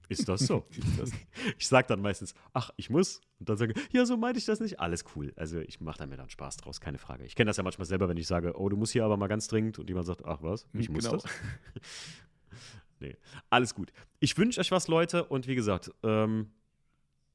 ist 0.09 0.27
das 0.29 0.41
so? 0.41 0.65
das? 0.97 1.11
Ich 1.57 1.67
sage 1.67 1.87
dann 1.87 2.01
meistens: 2.01 2.33
Ach, 2.53 2.71
ich 2.77 2.89
muss. 2.89 3.21
Und 3.39 3.49
dann 3.49 3.57
sage 3.57 3.73
ich: 3.75 3.93
Ja, 3.93 4.05
so 4.05 4.17
meinte 4.17 4.39
ich 4.39 4.45
das 4.45 4.59
nicht. 4.59 4.79
Alles 4.79 5.03
cool. 5.15 5.33
Also, 5.35 5.59
ich 5.59 5.81
mache 5.81 5.97
da 5.97 6.05
mir 6.05 6.17
dann 6.17 6.29
Spaß 6.29 6.57
draus, 6.57 6.79
keine 6.79 6.97
Frage. 6.97 7.25
Ich 7.25 7.35
kenne 7.35 7.49
das 7.49 7.57
ja 7.57 7.63
manchmal 7.63 7.85
selber, 7.85 8.07
wenn 8.07 8.17
ich 8.17 8.27
sage: 8.27 8.57
Oh, 8.59 8.69
du 8.69 8.77
musst 8.77 8.93
hier 8.93 9.05
aber 9.05 9.17
mal 9.17 9.27
ganz 9.27 9.47
dringend. 9.47 9.79
Und 9.79 9.89
jemand 9.89 10.07
sagt: 10.07 10.23
Ach, 10.25 10.41
was? 10.41 10.67
Ich 10.73 10.89
muss 10.89 11.05
genau. 11.05 11.17
das. 11.17 11.25
nee, 12.99 13.15
alles 13.49 13.75
gut. 13.75 13.91
Ich 14.19 14.37
wünsche 14.37 14.59
euch 14.59 14.71
was, 14.71 14.87
Leute. 14.87 15.25
Und 15.25 15.47
wie 15.47 15.55
gesagt, 15.55 15.91
ähm, 16.03 16.51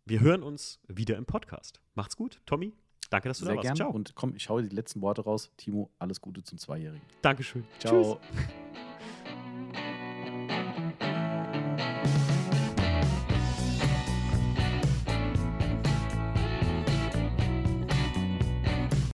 wir 0.07 0.21
hören 0.21 0.43
uns 0.43 0.81
wieder 0.89 1.17
im 1.17 1.27
Podcast. 1.27 1.81
Macht's 1.95 2.17
gut, 2.17 2.41
Tommy. 2.47 2.73
Danke, 3.11 3.29
dass 3.29 3.39
du 3.39 3.45
Sehr 3.45 3.55
da 3.55 3.57
warst. 3.57 3.67
gerne. 3.67 3.77
Ciao. 3.77 3.91
Und 3.91 4.15
komm, 4.15 4.35
ich 4.37 4.45
schaue 4.45 4.62
die 4.62 4.75
letzten 4.75 5.01
Worte 5.03 5.23
raus. 5.23 5.51
Timo, 5.57 5.91
alles 5.99 6.21
Gute 6.21 6.43
zum 6.45 6.59
Zweijährigen. 6.59 7.03
Dankeschön. 7.23 7.65
Ciao. 7.79 8.21
Tschüss. 8.21 8.81